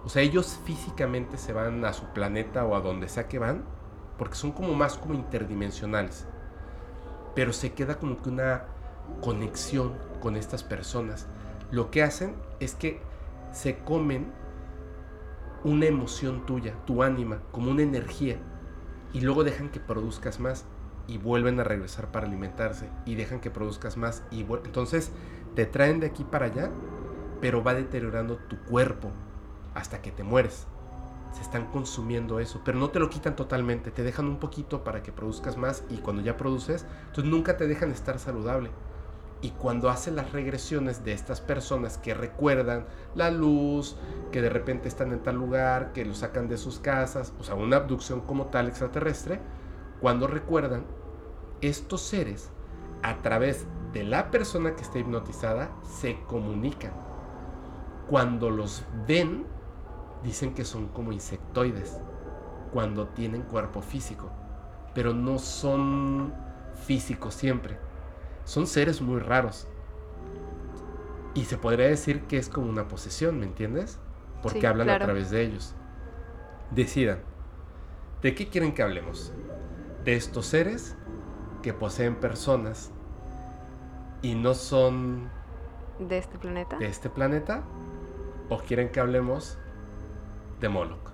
O 0.03 0.09
sea, 0.09 0.21
ellos 0.21 0.59
físicamente 0.65 1.37
se 1.37 1.53
van 1.53 1.85
a 1.85 1.93
su 1.93 2.05
planeta 2.07 2.65
o 2.65 2.75
a 2.75 2.81
donde 2.81 3.07
sea 3.07 3.27
que 3.27 3.39
van, 3.39 3.63
porque 4.17 4.35
son 4.35 4.51
como 4.51 4.73
más 4.73 4.97
como 4.97 5.13
interdimensionales. 5.13 6.25
Pero 7.35 7.53
se 7.53 7.73
queda 7.73 7.97
como 7.97 8.21
que 8.21 8.29
una 8.29 8.65
conexión 9.21 9.93
con 10.21 10.35
estas 10.35 10.63
personas. 10.63 11.27
Lo 11.71 11.91
que 11.91 12.03
hacen 12.03 12.35
es 12.59 12.75
que 12.75 13.01
se 13.51 13.79
comen 13.79 14.31
una 15.63 15.85
emoción 15.85 16.45
tuya, 16.45 16.73
tu 16.85 17.03
ánima, 17.03 17.39
como 17.51 17.71
una 17.71 17.83
energía, 17.83 18.37
y 19.13 19.21
luego 19.21 19.43
dejan 19.43 19.69
que 19.69 19.79
produzcas 19.79 20.39
más 20.39 20.65
y 21.07 21.17
vuelven 21.17 21.59
a 21.59 21.63
regresar 21.63 22.11
para 22.11 22.27
alimentarse 22.27 22.89
y 23.05 23.15
dejan 23.15 23.39
que 23.39 23.51
produzcas 23.51 23.97
más 23.97 24.23
y 24.31 24.41
entonces 24.41 25.11
te 25.55 25.65
traen 25.65 25.99
de 25.99 26.07
aquí 26.07 26.23
para 26.23 26.47
allá, 26.47 26.71
pero 27.41 27.63
va 27.63 27.73
deteriorando 27.73 28.37
tu 28.37 28.57
cuerpo 28.63 29.11
hasta 29.75 30.01
que 30.01 30.11
te 30.11 30.23
mueres. 30.23 30.67
Se 31.33 31.41
están 31.41 31.65
consumiendo 31.65 32.39
eso, 32.39 32.61
pero 32.63 32.79
no 32.79 32.89
te 32.89 32.99
lo 32.99 33.09
quitan 33.09 33.35
totalmente, 33.35 33.91
te 33.91 34.03
dejan 34.03 34.27
un 34.27 34.37
poquito 34.37 34.83
para 34.83 35.03
que 35.03 35.11
produzcas 35.11 35.57
más 35.57 35.83
y 35.89 35.97
cuando 35.97 36.21
ya 36.21 36.37
produces, 36.37 36.85
entonces 37.07 37.25
nunca 37.25 37.57
te 37.57 37.67
dejan 37.67 37.91
estar 37.91 38.19
saludable. 38.19 38.69
Y 39.41 39.49
cuando 39.49 39.89
hacen 39.89 40.15
las 40.15 40.31
regresiones 40.31 41.03
de 41.03 41.11
estas 41.11 41.41
personas 41.41 41.97
que 41.97 42.13
recuerdan 42.13 42.85
la 43.13 43.29
luz, 43.29 43.97
que 44.31 44.41
de 44.41 44.49
repente 44.49 44.87
están 44.87 45.11
en 45.11 45.21
tal 45.21 45.35
lugar, 45.35 45.91
que 45.91 46.05
lo 46.05 46.13
sacan 46.13 46.47
de 46.47 46.57
sus 46.57 46.79
casas, 46.79 47.33
o 47.37 47.43
sea, 47.43 47.55
una 47.55 47.75
abducción 47.75 48.21
como 48.21 48.45
tal 48.45 48.69
extraterrestre, 48.69 49.41
cuando 49.99 50.27
recuerdan, 50.27 50.85
estos 51.61 52.01
seres, 52.01 52.51
a 53.01 53.21
través 53.21 53.65
de 53.91 54.03
la 54.03 54.31
persona 54.31 54.75
que 54.75 54.81
está 54.81 54.99
hipnotizada, 54.99 55.71
se 55.83 56.21
comunican. 56.27 56.93
Cuando 58.09 58.49
los 58.49 58.85
ven, 59.07 59.45
dicen 60.23 60.53
que 60.53 60.65
son 60.65 60.87
como 60.87 61.11
insectoides, 61.11 61.99
cuando 62.71 63.07
tienen 63.09 63.43
cuerpo 63.43 63.81
físico, 63.81 64.31
pero 64.95 65.13
no 65.13 65.37
son 65.37 66.33
físicos 66.85 67.35
siempre 67.35 67.77
son 68.45 68.67
seres 68.67 69.01
muy 69.01 69.19
raros. 69.19 69.67
Y 71.33 71.45
se 71.45 71.57
podría 71.57 71.87
decir 71.87 72.23
que 72.23 72.37
es 72.37 72.49
como 72.49 72.69
una 72.69 72.87
posesión, 72.87 73.39
¿me 73.39 73.45
entiendes? 73.45 73.99
Porque 74.41 74.67
hablan 74.67 74.89
a 74.89 74.99
través 74.99 75.31
de 75.31 75.41
ellos. 75.41 75.73
Decidan, 76.71 77.19
¿de 78.21 78.35
qué 78.35 78.49
quieren 78.49 78.73
que 78.73 78.83
hablemos? 78.83 79.33
¿De 80.03 80.15
estos 80.15 80.45
seres 80.45 80.95
que 81.61 81.73
poseen 81.73 82.15
personas 82.15 82.91
y 84.21 84.35
no 84.35 84.53
son... 84.53 85.29
¿De 85.99 86.17
este 86.17 86.37
planeta? 86.37 86.77
¿De 86.77 86.87
este 86.87 87.09
planeta? 87.09 87.63
¿O 88.49 88.57
quieren 88.59 88.91
que 88.91 88.99
hablemos 88.99 89.57
de 90.59 90.69
Moloch? 90.69 91.11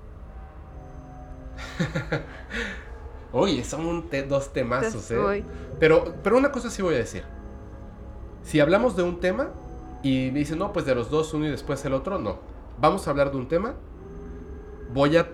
Oye, 3.32 3.64
son 3.64 4.10
dos 4.28 4.54
temazos, 4.54 5.12
¿eh? 5.12 5.44
Pero, 5.80 6.16
pero 6.24 6.38
una 6.38 6.52
cosa 6.52 6.70
sí 6.70 6.82
voy 6.82 6.96
a 6.96 6.98
decir. 6.98 7.24
Si 8.44 8.60
hablamos 8.60 8.96
de 8.96 9.04
un 9.04 9.20
tema 9.20 9.50
y 10.02 10.32
me 10.32 10.40
dicen, 10.40 10.58
no, 10.60 10.74
pues 10.74 10.86
de 10.86 10.96
los 10.96 11.10
dos, 11.10 11.34
uno 11.34 11.46
y 11.46 11.50
después 11.50 11.84
el 11.86 11.94
otro, 11.94 12.18
no. 12.18 12.38
Vamos 12.80 13.08
a 13.08 13.12
hablar 13.12 13.32
de 13.32 13.38
un 13.38 13.48
tema. 13.48 13.76
Voy 14.92 15.18
a, 15.18 15.30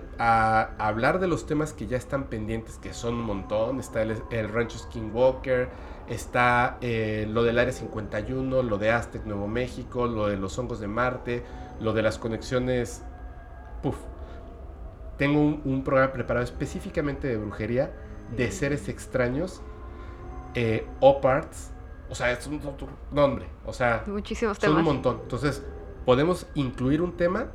hablar 0.78 1.18
de 1.18 1.26
los 1.26 1.46
temas 1.46 1.72
que 1.72 1.86
ya 1.86 1.96
están 1.96 2.24
pendientes, 2.24 2.76
que 2.76 2.92
son 2.92 3.14
un 3.14 3.24
montón. 3.24 3.80
Está 3.80 4.02
el, 4.02 4.48
rancho 4.50 4.78
Skinwalker, 4.78 5.70
está 6.08 6.76
eh, 6.82 7.26
lo 7.30 7.42
del 7.44 7.58
Área 7.58 7.72
51, 7.72 8.62
lo 8.62 8.76
de 8.76 8.90
Aztec 8.90 9.24
Nuevo 9.24 9.48
México, 9.48 10.06
lo 10.06 10.26
de 10.26 10.36
los 10.36 10.58
hongos 10.58 10.80
de 10.80 10.88
Marte, 10.88 11.42
lo 11.80 11.94
de 11.94 12.02
las 12.02 12.18
conexiones. 12.18 13.02
Puf, 13.82 13.96
tengo 15.16 15.40
un, 15.40 15.82
programa 15.84 16.12
preparado 16.12 16.44
específicamente 16.44 17.28
de 17.28 17.36
brujería, 17.36 17.92
de 18.36 18.50
seres 18.50 18.88
extraños, 18.88 19.62
eh, 20.54 20.86
O-Parts. 21.00 21.72
O 22.08 22.14
sea, 22.14 22.30
es 22.32 22.46
un 22.46 22.60
nombre. 23.10 23.46
O 23.64 23.72
sea, 23.72 24.04
muchísimos 24.06 24.58
son 24.58 24.76
un 24.76 24.84
montón. 24.84 25.20
Entonces, 25.22 25.64
podemos 26.04 26.46
incluir 26.54 27.02
un 27.02 27.16
tema 27.16 27.48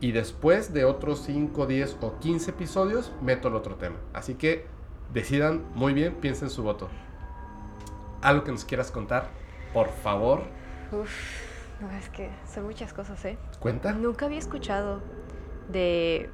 y 0.00 0.12
después 0.12 0.72
de 0.72 0.84
otros 0.84 1.22
5, 1.24 1.66
10 1.66 1.96
o 2.02 2.18
15 2.18 2.50
episodios, 2.50 3.12
meto 3.22 3.48
el 3.48 3.54
otro 3.54 3.76
tema. 3.76 3.96
Así 4.12 4.34
que 4.34 4.66
decidan 5.12 5.64
muy 5.74 5.94
bien, 5.94 6.14
piensen 6.16 6.50
su 6.50 6.62
voto. 6.62 6.88
Algo 8.20 8.44
que 8.44 8.52
nos 8.52 8.64
quieras 8.64 8.90
contar, 8.90 9.30
por 9.72 9.88
favor. 9.88 10.42
Uf, 10.92 11.10
no, 11.80 11.90
es 11.92 12.08
que 12.10 12.30
son 12.52 12.64
muchas 12.64 12.92
cosas, 12.92 13.24
¿eh? 13.24 13.38
¿Cuenta? 13.58 13.92
Nunca 13.92 14.26
había 14.26 14.38
escuchado 14.38 15.00
de 15.68 16.30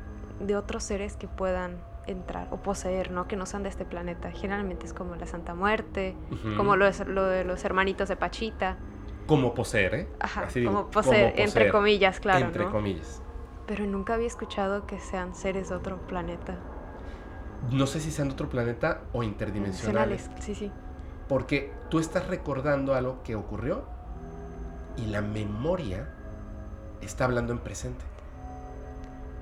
de 0.46 0.56
otros 0.56 0.82
seres 0.82 1.16
que 1.16 1.28
puedan 1.28 1.78
entrar 2.06 2.48
o 2.50 2.56
poseer, 2.56 3.10
¿no? 3.10 3.28
Que 3.28 3.36
no 3.36 3.46
sean 3.46 3.62
de 3.62 3.68
este 3.68 3.84
planeta. 3.84 4.30
Generalmente 4.32 4.86
es 4.86 4.92
como 4.92 5.14
la 5.14 5.26
Santa 5.26 5.54
Muerte, 5.54 6.16
como 6.56 6.76
lo, 6.76 6.86
lo, 7.06 7.24
de 7.26 7.44
los 7.44 7.64
hermanitos 7.64 8.08
de 8.08 8.16
Pachita. 8.16 8.76
Como 9.26 9.54
poseer, 9.54 9.94
¿eh? 9.94 10.08
Ajá, 10.18 10.48
como, 10.64 10.90
poseer, 10.90 11.34
entre 11.36 11.70
comillas, 11.70 12.18
claro. 12.18 12.46
Entre 12.46 12.64
comillas. 12.66 13.22
Pero 13.66 13.86
nunca 13.86 14.14
había 14.14 14.26
escuchado 14.26 14.86
que 14.86 14.98
sean 14.98 15.34
seres 15.34 15.68
de 15.68 15.76
otro 15.76 15.98
planeta. 16.08 16.56
No 17.70 17.86
sé 17.86 18.00
si 18.00 18.10
sean 18.10 18.28
de 18.28 18.34
otro 18.34 18.48
planeta 18.48 19.02
o 19.12 19.22
interdimensionales. 19.22 20.28
Sí, 20.40 20.56
sí. 20.56 20.72
Porque 21.28 21.72
tú 21.88 22.00
estás 22.00 22.26
recordando 22.26 22.94
algo 22.94 23.22
que 23.22 23.36
ocurrió 23.36 23.84
y 24.96 25.06
la 25.06 25.22
memoria 25.22 26.08
está 27.00 27.24
hablando 27.24 27.52
en 27.52 27.60
presente. 27.60 28.11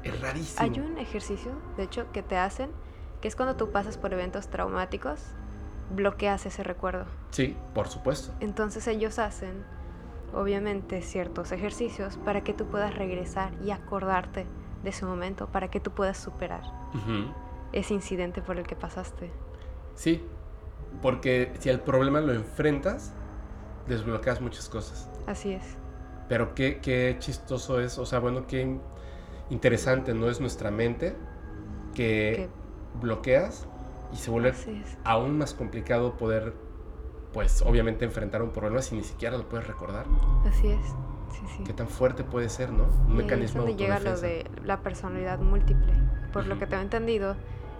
Es 0.02 0.20
rarísimo. 0.20 0.62
Hay 0.62 0.80
un 0.80 0.98
ejercicio, 0.98 1.52
de 1.76 1.84
hecho, 1.84 2.10
que 2.12 2.22
te 2.22 2.36
hacen, 2.36 2.70
que 3.20 3.28
es 3.28 3.36
cuando 3.36 3.56
tú 3.56 3.70
pasas 3.70 3.98
por 3.98 4.12
eventos 4.12 4.48
traumáticos, 4.48 5.20
bloqueas 5.94 6.46
ese 6.46 6.62
recuerdo. 6.62 7.04
Sí, 7.30 7.56
por 7.74 7.88
supuesto. 7.88 8.32
Entonces 8.40 8.86
ellos 8.86 9.18
hacen, 9.18 9.64
obviamente, 10.34 11.02
ciertos 11.02 11.52
ejercicios 11.52 12.16
para 12.18 12.42
que 12.42 12.54
tú 12.54 12.66
puedas 12.66 12.94
regresar 12.94 13.52
y 13.62 13.70
acordarte 13.70 14.46
de 14.82 14.90
ese 14.90 15.04
momento, 15.04 15.48
para 15.48 15.68
que 15.68 15.80
tú 15.80 15.90
puedas 15.90 16.16
superar 16.16 16.62
ese 17.72 17.94
incidente 17.94 18.40
por 18.40 18.58
el 18.58 18.66
que 18.66 18.76
pasaste. 18.76 19.30
Sí, 19.94 20.24
porque 21.02 21.52
si 21.58 21.68
el 21.68 21.80
problema 21.80 22.20
lo 22.20 22.32
enfrentas, 22.32 23.12
desbloqueas 23.86 24.40
muchas 24.40 24.68
cosas. 24.68 25.10
Así 25.26 25.52
es. 25.52 25.76
Pero 26.28 26.54
qué, 26.54 26.80
qué 26.80 27.16
chistoso 27.18 27.80
es, 27.80 27.98
o 27.98 28.06
sea, 28.06 28.20
bueno, 28.20 28.46
qué 28.46 28.78
interesante, 29.50 30.14
¿no? 30.14 30.28
Es 30.28 30.40
nuestra 30.40 30.70
mente 30.70 31.16
que 31.94 32.48
bloqueas 33.00 33.66
y 34.12 34.16
se 34.16 34.30
vuelve 34.30 34.54
aún 35.04 35.38
más 35.38 35.54
complicado 35.54 36.16
poder, 36.16 36.54
pues 37.32 37.62
obviamente 37.62 38.04
enfrentar 38.04 38.42
un 38.42 38.50
problema 38.50 38.82
si 38.82 38.96
ni 38.96 39.02
siquiera 39.02 39.36
lo 39.36 39.48
puedes 39.48 39.66
recordar. 39.66 40.06
Así 40.46 40.68
es. 40.68 40.86
Sí, 41.32 41.42
sí. 41.56 41.64
Qué 41.64 41.72
tan 41.72 41.88
fuerte 41.88 42.24
puede 42.24 42.48
ser, 42.48 42.72
¿no? 42.72 42.84
Un 43.06 43.16
mecanismo 43.16 43.62
de 43.62 43.76
llega 43.76 44.00
lo 44.00 44.18
de 44.18 44.50
la 44.64 44.80
personalidad 44.80 45.38
múltiple. 45.38 45.92
Por 46.32 46.46
lo 46.46 46.58
que 46.58 46.66
tengo 46.66 46.82
entendido, 46.82 47.36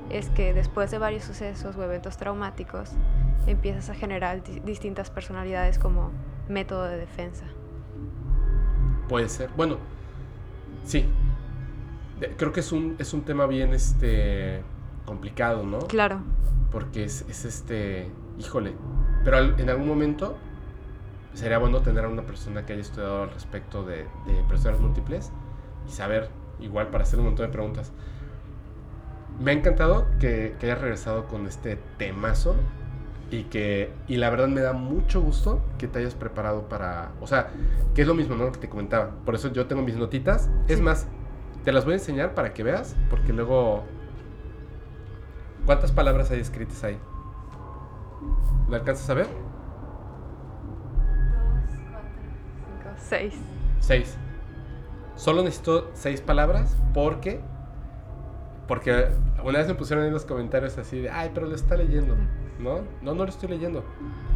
es 0.09 0.29
que 0.31 0.55
después 0.55 0.91
de 0.91 0.99
varios 0.99 1.25
sucesos 1.25 1.77
o 1.77 1.83
eventos 1.83 2.17
traumáticos, 2.17 2.91
empiezas 3.47 3.91
a 3.91 3.95
generar 3.95 4.43
distintas 4.65 5.11
personalidades 5.11 5.79
como 5.79 6.11
método 6.49 6.85
de 6.85 6.97
defensa. 6.97 7.45
Puede 9.09 9.29
ser. 9.29 9.51
Bueno, 9.57 9.79
sí. 10.85 11.05
Creo 12.37 12.53
que 12.53 12.61
es 12.61 12.73
un, 12.73 12.97
es 12.99 13.15
un 13.15 13.23
tema 13.23 13.47
bien 13.47 13.73
este 13.73 14.63
complicado, 15.05 15.65
¿no? 15.65 15.79
Claro. 15.81 16.21
Porque 16.71 17.05
es, 17.05 17.25
es 17.29 17.45
este. 17.45 18.11
Híjole. 18.39 18.75
Pero 19.25 19.39
en 19.59 19.69
algún 19.69 19.89
momento 19.89 20.37
sería 21.35 21.59
bueno 21.59 21.81
tener 21.81 22.05
a 22.05 22.09
una 22.09 22.23
persona 22.23 22.67
que 22.67 22.73
haya 22.73 22.83
estudiado 22.83 23.23
al 23.23 23.31
respecto 23.31 23.85
de, 23.85 24.07
de 24.27 24.43
personas 24.49 24.81
múltiples 24.81 25.31
y 25.89 25.93
saber, 25.93 26.29
igual 26.59 26.89
para 26.89 27.05
hacer 27.05 27.19
un 27.19 27.27
montón 27.27 27.47
de 27.47 27.53
preguntas. 27.53 27.93
Me 29.39 29.53
ha 29.53 29.55
encantado 29.55 30.07
que, 30.19 30.57
que 30.59 30.67
hayas 30.67 30.81
regresado 30.81 31.27
con 31.27 31.47
este 31.47 31.79
temazo 31.99 32.57
y 33.31 33.45
que 33.45 33.93
y 34.09 34.17
la 34.17 34.29
verdad 34.29 34.49
me 34.49 34.61
da 34.61 34.73
mucho 34.73 35.21
gusto 35.21 35.63
que 35.79 35.87
te 35.87 36.01
hayas 36.01 36.15
preparado 36.15 36.69
para, 36.69 37.13
o 37.21 37.27
sea, 37.27 37.51
que 37.95 38.03
es 38.03 38.09
lo 38.09 38.15
mismo, 38.15 38.35
¿no? 38.35 38.51
Que 38.53 38.59
te 38.59 38.69
comentaba. 38.69 39.11
Por 39.25 39.35
eso 39.35 39.53
yo 39.53 39.67
tengo 39.67 39.83
mis 39.83 39.97
notitas. 39.97 40.51
Es 40.69 40.81
más, 40.81 41.07
te 41.65 41.73
las 41.73 41.85
voy 41.85 41.95
a 41.95 41.97
enseñar 41.97 42.35
para 42.35 42.53
que 42.55 42.63
veas, 42.63 42.97
porque 43.09 43.33
luego 43.33 43.85
¿Cuántas 45.67 45.93
palabras 45.93 46.31
hay 46.31 46.41
escritas 46.41 46.83
ahí? 46.85 46.99
¿Lo 48.69 48.77
alcanzas 48.77 49.09
a 49.11 49.15
ver? 49.15 49.27
Dos, 49.27 49.35
cuatro, 51.91 52.11
cinco, 52.67 52.91
seis. 52.97 53.35
Seis. 53.79 54.17
Solo 55.17 55.43
necesito 55.43 55.91
seis 55.95 56.21
palabras 56.21 56.77
porque 56.95 57.41
porque 58.67 59.09
una 59.45 59.59
vez 59.59 59.69
me 59.69 59.75
pusieron 59.75 60.07
en 60.07 60.13
los 60.13 60.25
comentarios 60.25 60.79
así 60.79 61.01
de, 61.01 61.11
ay, 61.11 61.31
pero 61.35 61.47
lo 61.47 61.55
está 61.55 61.77
leyendo. 61.77 62.17
¿No? 62.63 62.81
No, 63.03 63.15
no 63.15 63.25
lo 63.25 63.31
estoy 63.31 63.49
leyendo. 63.49 63.85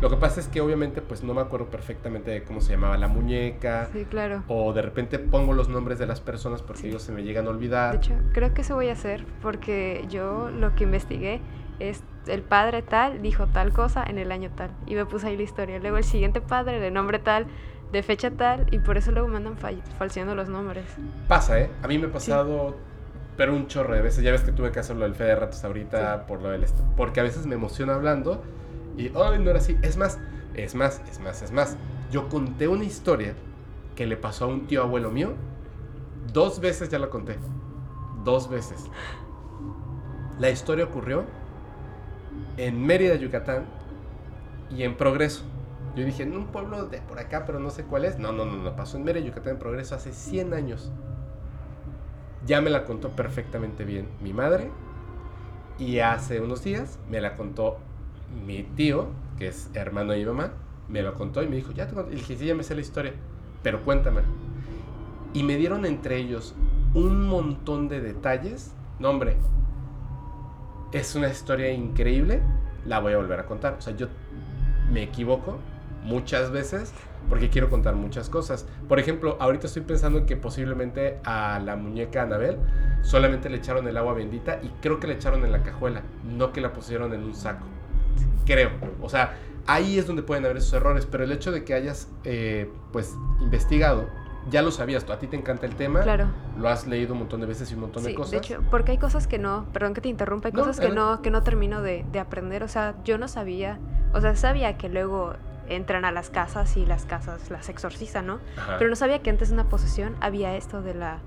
Lo 0.01 0.11
que 0.11 0.17
pasa 0.17 0.41
es 0.41 0.49
que 0.49 0.61
obviamente 0.61 1.03
pues 1.03 1.23
no 1.23 1.35
me 1.35 1.41
acuerdo 1.41 1.67
perfectamente 1.67 2.31
de 2.31 2.43
cómo 2.43 2.61
se 2.61 2.73
llamaba 2.73 2.97
la 2.97 3.09
muñeca. 3.09 3.89
Sí, 3.93 4.05
claro. 4.05 4.43
O 4.49 4.73
de 4.73 4.83
repente 4.83 5.19
pongo 5.19 5.53
los 5.53 5.69
nombres 5.69 5.99
de 5.99 6.07
las 6.07 6.21
personas 6.21 6.63
porque 6.63 6.89
ellos 6.89 7.03
se 7.03 7.13
me 7.13 7.23
llegan 7.23 7.47
a 7.47 7.51
olvidar. 7.51 7.93
De 7.93 7.97
hecho, 7.99 8.15
creo 8.33 8.55
que 8.55 8.63
eso 8.63 8.75
voy 8.75 8.89
a 8.89 8.93
hacer 8.93 9.25
porque 9.43 10.05
yo 10.09 10.51
lo 10.51 10.75
que 10.75 10.85
investigué 10.85 11.41
es 11.79 12.03
el 12.27 12.43
padre 12.43 12.83
tal 12.83 13.21
dijo 13.21 13.47
tal 13.49 13.73
cosa 13.73 14.05
en 14.07 14.19
el 14.19 14.33
año 14.33 14.51
tal 14.55 14.71
y 14.87 14.95
me 14.95 15.05
puse 15.05 15.29
ahí 15.29 15.37
la 15.37 15.43
historia. 15.43 15.79
Luego 15.79 15.99
el 15.99 16.05
siguiente 16.05 16.41
padre 16.41 16.81
de 16.81 16.91
nombre 16.91 17.19
tal 17.19 17.47
de 17.93 18.03
fecha 18.03 18.31
tal 18.31 18.67
y 18.71 18.79
por 18.79 18.97
eso 18.97 19.13
luego 19.13 19.29
me 19.29 19.37
andan 19.37 19.57
falseando 19.99 20.35
los 20.35 20.49
nombres. 20.49 20.85
Pasa, 21.29 21.61
¿eh? 21.61 21.71
A 21.83 21.89
mí 21.89 21.99
me 21.99 22.07
ha 22.07 22.13
pasado 22.13 22.77
pero 23.37 23.55
un 23.55 23.67
chorro 23.67 23.95
de 23.95 24.03
veces. 24.03 24.23
Ya 24.23 24.33
ves 24.33 24.43
que 24.43 24.53
tuve 24.53 24.73
que 24.73 24.81
hacerlo 24.81 25.05
del 25.05 25.15
fe 25.15 25.25
de 25.25 25.37
ratos 25.37 25.65
ahorita 25.65 26.27
por 26.27 26.43
lo 26.43 26.51
del. 26.51 26.65
Porque 26.97 27.21
a 27.21 27.23
veces 27.23 27.47
me 27.47 27.55
emociona 27.55 27.95
hablando 27.95 28.43
y, 28.97 29.09
ay, 29.09 29.39
no 29.41 29.51
era 29.51 29.59
así. 29.59 29.77
Es 29.83 29.97
más, 29.97 30.19
es 30.55 30.75
más, 30.75 31.01
es 31.11 31.21
más, 31.21 31.43
es 31.43 31.53
más. 31.53 31.77
Yo 32.11 32.29
conté 32.29 32.69
una 32.69 32.85
historia 32.85 33.35
que 33.97 34.07
le 34.07 34.17
pasó 34.17 34.45
a 34.45 34.49
un 34.49 34.67
tío 34.67 34.83
abuelo 34.83 35.11
mío. 35.11 35.33
Dos 36.33 36.61
veces 36.61 36.89
ya 36.89 36.99
la 36.99 37.09
conté. 37.09 37.37
Dos 38.25 38.49
veces. 38.49 38.85
La 40.39 40.51
historia 40.51 40.85
ocurrió 40.85 41.25
en 42.57 42.85
Mérida, 42.85 43.15
Yucatán 43.17 43.67
y 44.71 44.83
en 44.83 44.97
Progreso. 44.97 45.45
Yo 45.95 46.05
dije, 46.05 46.25
en 46.25 46.37
un 46.37 46.47
pueblo 46.47 46.87
de 46.87 47.01
por 47.03 47.21
acá, 47.21 47.45
pero 47.47 47.61
no 47.61 47.71
sé 47.71 47.85
cuál 47.85 48.05
es. 48.05 48.19
No, 48.19 48.33
no, 48.33 48.45
no, 48.45 48.57
no. 48.57 48.77
Pasó 48.77 48.97
en 48.97 49.05
Mérida, 49.05 49.25
Yucatán, 49.25 49.55
en 49.55 49.59
Progreso 49.59 49.95
hace 49.95 50.13
100 50.13 50.55
años. 50.55 50.91
Ya 52.47 52.61
me 52.61 52.71
la 52.71 52.85
contó 52.85 53.11
perfectamente 53.11 53.85
bien 53.85 54.09
mi 54.21 54.33
madre. 54.33 54.71
Y 55.79 55.99
hace 56.01 56.41
unos 56.41 56.63
días 56.63 56.99
me 57.11 57.21
la 57.21 57.37
contó 57.37 57.79
mi 58.47 58.63
tío, 58.63 59.09
que 59.39 59.49
es 59.49 59.71
hermano 59.75 60.13
de 60.13 60.19
mi 60.19 60.27
mamá. 60.27 60.53
Me 60.89 61.03
lo 61.03 61.15
contó 61.15 61.43
y 61.43 61.49
me 61.49 61.57
dijo, 61.57 61.73
ya 61.73 61.87
te 61.87 61.95
conté. 61.95 62.13
Y 62.13 62.17
dije, 62.17 62.37
sí, 62.37 62.47
ya 62.47 62.55
me 62.55 62.63
sé 62.63 62.75
la 62.75 62.83
historia. 62.83 63.15
Pero 63.63 63.83
cuéntamela. 63.85 64.27
Y 65.33 65.43
me 65.43 65.57
dieron 65.57 65.87
entre 65.87 66.17
ellos 66.19 66.55
un 66.95 67.27
montón 67.27 67.89
de 67.89 68.01
detalles. 68.01 68.75
No, 68.99 69.11
hombre. 69.11 69.37
Es 70.93 71.15
una 71.15 71.29
historia 71.29 71.73
increíble. 71.73 72.41
La 72.85 73.01
voy 73.01 73.15
a 73.15 73.17
volver 73.17 73.41
a 73.41 73.47
contar. 73.47 73.75
O 73.79 73.81
sea, 73.81 73.97
yo 73.97 74.09
me 74.93 75.03
equivoco 75.03 75.59
muchas 76.05 76.51
veces 76.51 76.93
porque 77.29 77.49
quiero 77.49 77.71
contar 77.71 77.95
muchas 77.95 78.29
cosas. 78.29 78.67
Por 78.89 78.99
ejemplo, 78.99 79.37
ahorita 79.41 79.67
estoy 79.67 79.83
pensando 79.83 80.27
que 80.27 80.37
posiblemente 80.37 81.19
a 81.25 81.59
la 81.59 81.77
muñeca 81.77 82.23
Anabel 82.23 82.59
solamente 83.03 83.49
le 83.49 83.57
echaron 83.57 83.89
el 83.89 83.97
agua 83.97 84.15
bendita 84.15 84.61
y 84.63 84.69
creo 84.81 85.01
que 85.01 85.07
le 85.07 85.15
echaron 85.15 85.45
en 85.45 85.53
la 85.53 85.63
cajuela, 85.63 86.03
no 86.25 86.53
que 86.53 86.61
la 86.61 86.73
pusieron 86.73 87.13
en 87.13 87.23
un 87.23 87.35
saco. 87.35 87.65
Creo. 88.45 88.71
O 89.01 89.09
sea, 89.09 89.35
ahí 89.67 89.99
es 89.99 90.07
donde 90.07 90.23
pueden 90.23 90.45
haber 90.45 90.59
esos 90.59 90.75
errores, 90.75 91.07
pero 91.11 91.25
el 91.25 91.33
hecho 91.33 91.51
de 91.51 91.65
que 91.65 91.75
hayas, 91.75 92.09
eh, 92.25 92.71
pues, 92.93 93.15
investigado, 93.41 94.07
ya 94.51 94.61
lo 94.61 94.71
sabías, 94.71 95.07
tú, 95.07 95.13
a 95.13 95.19
ti 95.19 95.27
te 95.27 95.37
encanta 95.37 95.65
el 95.65 95.75
tema, 95.75 96.03
claro. 96.03 96.27
lo 96.59 96.69
has 96.69 96.87
leído 96.87 97.15
un 97.15 97.21
montón 97.21 97.41
de 97.41 97.47
veces 97.47 97.71
y 97.71 97.75
un 97.75 97.81
montón 97.81 98.05
de 98.05 98.15
cosas. 98.15 98.33
De 98.33 98.37
hecho, 98.37 98.63
porque 98.71 98.93
hay 98.93 98.99
cosas 98.99 99.27
que 99.27 99.39
no, 99.39 99.67
perdón 99.73 99.95
que 99.95 100.03
te 100.03 100.11
interrumpa, 100.11 100.49
hay 100.49 100.53
cosas 100.53 100.79
que 100.79 100.91
no, 100.91 101.23
que 101.23 101.31
no 101.31 101.43
termino 101.43 101.81
de, 101.81 102.05
de 102.13 102.19
aprender, 102.19 102.63
o 102.63 102.69
sea, 102.69 102.95
yo 103.05 103.17
no 103.17 103.27
sabía, 103.27 103.79
o 104.13 104.21
sea, 104.21 104.37
sabía 104.37 104.77
que 104.77 104.91
luego 104.91 105.35
entran 105.69 106.05
a 106.05 106.13
las 106.13 106.31
casas 106.31 106.77
y 106.77 106.87
las 106.87 107.07
casas 107.07 107.51
las 107.51 107.69
exorcizan, 107.69 108.27
¿no? 108.27 108.41
Pero 108.79 108.91
no 108.91 108.97
sabía 108.97 109.21
que 109.21 109.31
antes 109.31 109.49
de 109.49 109.55
una 109.55 109.69
posesión 109.69 110.17
había 110.21 110.57
esto 110.57 110.83
de 110.83 110.95
la 110.95 111.21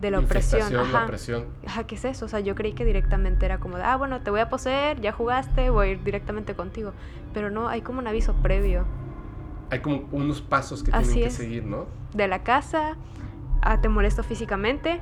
de 0.00 0.10
la 0.10 0.20
opresión. 0.20 0.74
Ajá. 0.76 0.92
La 0.92 1.04
opresión. 1.04 1.46
Ajá, 1.66 1.84
¿qué 1.84 1.96
es 1.96 2.04
eso? 2.04 2.26
O 2.26 2.28
sea, 2.28 2.40
yo 2.40 2.54
creí 2.54 2.72
que 2.72 2.84
directamente 2.84 3.46
era 3.46 3.58
como 3.58 3.76
de, 3.76 3.82
ah, 3.82 3.96
bueno, 3.96 4.20
te 4.20 4.30
voy 4.30 4.40
a 4.40 4.48
poseer, 4.48 5.00
ya 5.00 5.12
jugaste, 5.12 5.70
voy 5.70 5.88
a 5.88 5.90
ir 5.92 6.04
directamente 6.04 6.54
contigo. 6.54 6.92
Pero 7.34 7.50
no, 7.50 7.68
hay 7.68 7.82
como 7.82 7.98
un 7.98 8.06
aviso 8.06 8.34
previo. 8.34 8.84
Hay 9.70 9.80
como 9.80 10.08
unos 10.12 10.40
pasos 10.40 10.82
que 10.82 10.92
tienen 10.92 11.14
que 11.14 11.30
seguir, 11.30 11.64
¿no? 11.64 11.86
De 12.14 12.28
la 12.28 12.42
casa, 12.42 12.96
a 13.60 13.80
te 13.80 13.88
molesto 13.88 14.22
físicamente 14.22 15.00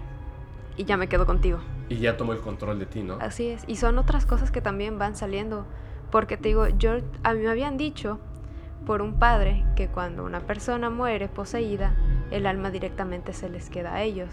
y 0.77 0.85
ya 0.85 0.97
me 0.97 1.09
quedo 1.09 1.27
contigo. 1.27 1.59
Y 1.89 1.97
ya 1.97 2.17
tomo 2.17 2.33
el 2.33 2.41
control 2.41 2.79
de 2.79 2.87
ti, 2.87 3.03
¿no? 3.03 3.19
Así 3.21 3.49
es. 3.49 3.65
Y 3.67 3.77
son 3.77 3.99
otras 3.99 4.27
cosas 4.27 4.51
que 4.51 4.61
también 4.61 4.99
van 4.99 5.15
saliendo. 5.15 5.67
Porque 6.11 6.37
te 6.37 6.49
digo, 6.49 6.69
yo, 6.69 6.99
a 7.23 7.35
mí 7.35 7.41
me 7.41 7.49
habían 7.49 7.77
dicho 7.77 8.19
por 8.87 9.03
un 9.03 9.19
padre 9.19 9.65
que 9.75 9.89
cuando 9.89 10.25
una 10.25 10.41
persona 10.41 10.89
muere 10.89 11.29
poseída, 11.29 11.95
el 12.31 12.47
alma 12.47 12.71
directamente 12.71 13.33
se 13.33 13.51
les 13.51 13.69
queda 13.69 13.95
a 13.95 14.03
ellos. 14.03 14.31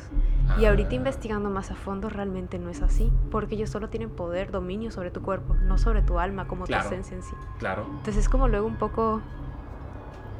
Y 0.60 0.66
ahorita 0.66 0.92
ah. 0.92 0.96
investigando 0.96 1.50
más 1.50 1.72
a 1.72 1.76
fondo 1.76 2.08
realmente 2.08 2.60
no 2.60 2.70
es 2.70 2.82
así, 2.82 3.12
porque 3.32 3.56
ellos 3.56 3.72
solo 3.72 3.90
tienen 3.90 4.12
poder, 4.12 4.52
dominio 4.52 4.92
sobre 4.92 5.10
tu 5.10 5.22
cuerpo, 5.22 5.56
no 5.56 5.78
sobre 5.78 6.04
tu 6.04 6.20
alma 6.20 6.48
como 6.48 6.66
tu 6.66 6.74
esencia 6.74 7.16
en 7.18 7.24
sí. 7.24 7.36
Claro. 7.58 7.86
Entonces 7.90 8.18
es 8.18 8.30
como 8.30 8.48
luego 8.48 8.68
un 8.68 8.78
poco... 8.78 9.22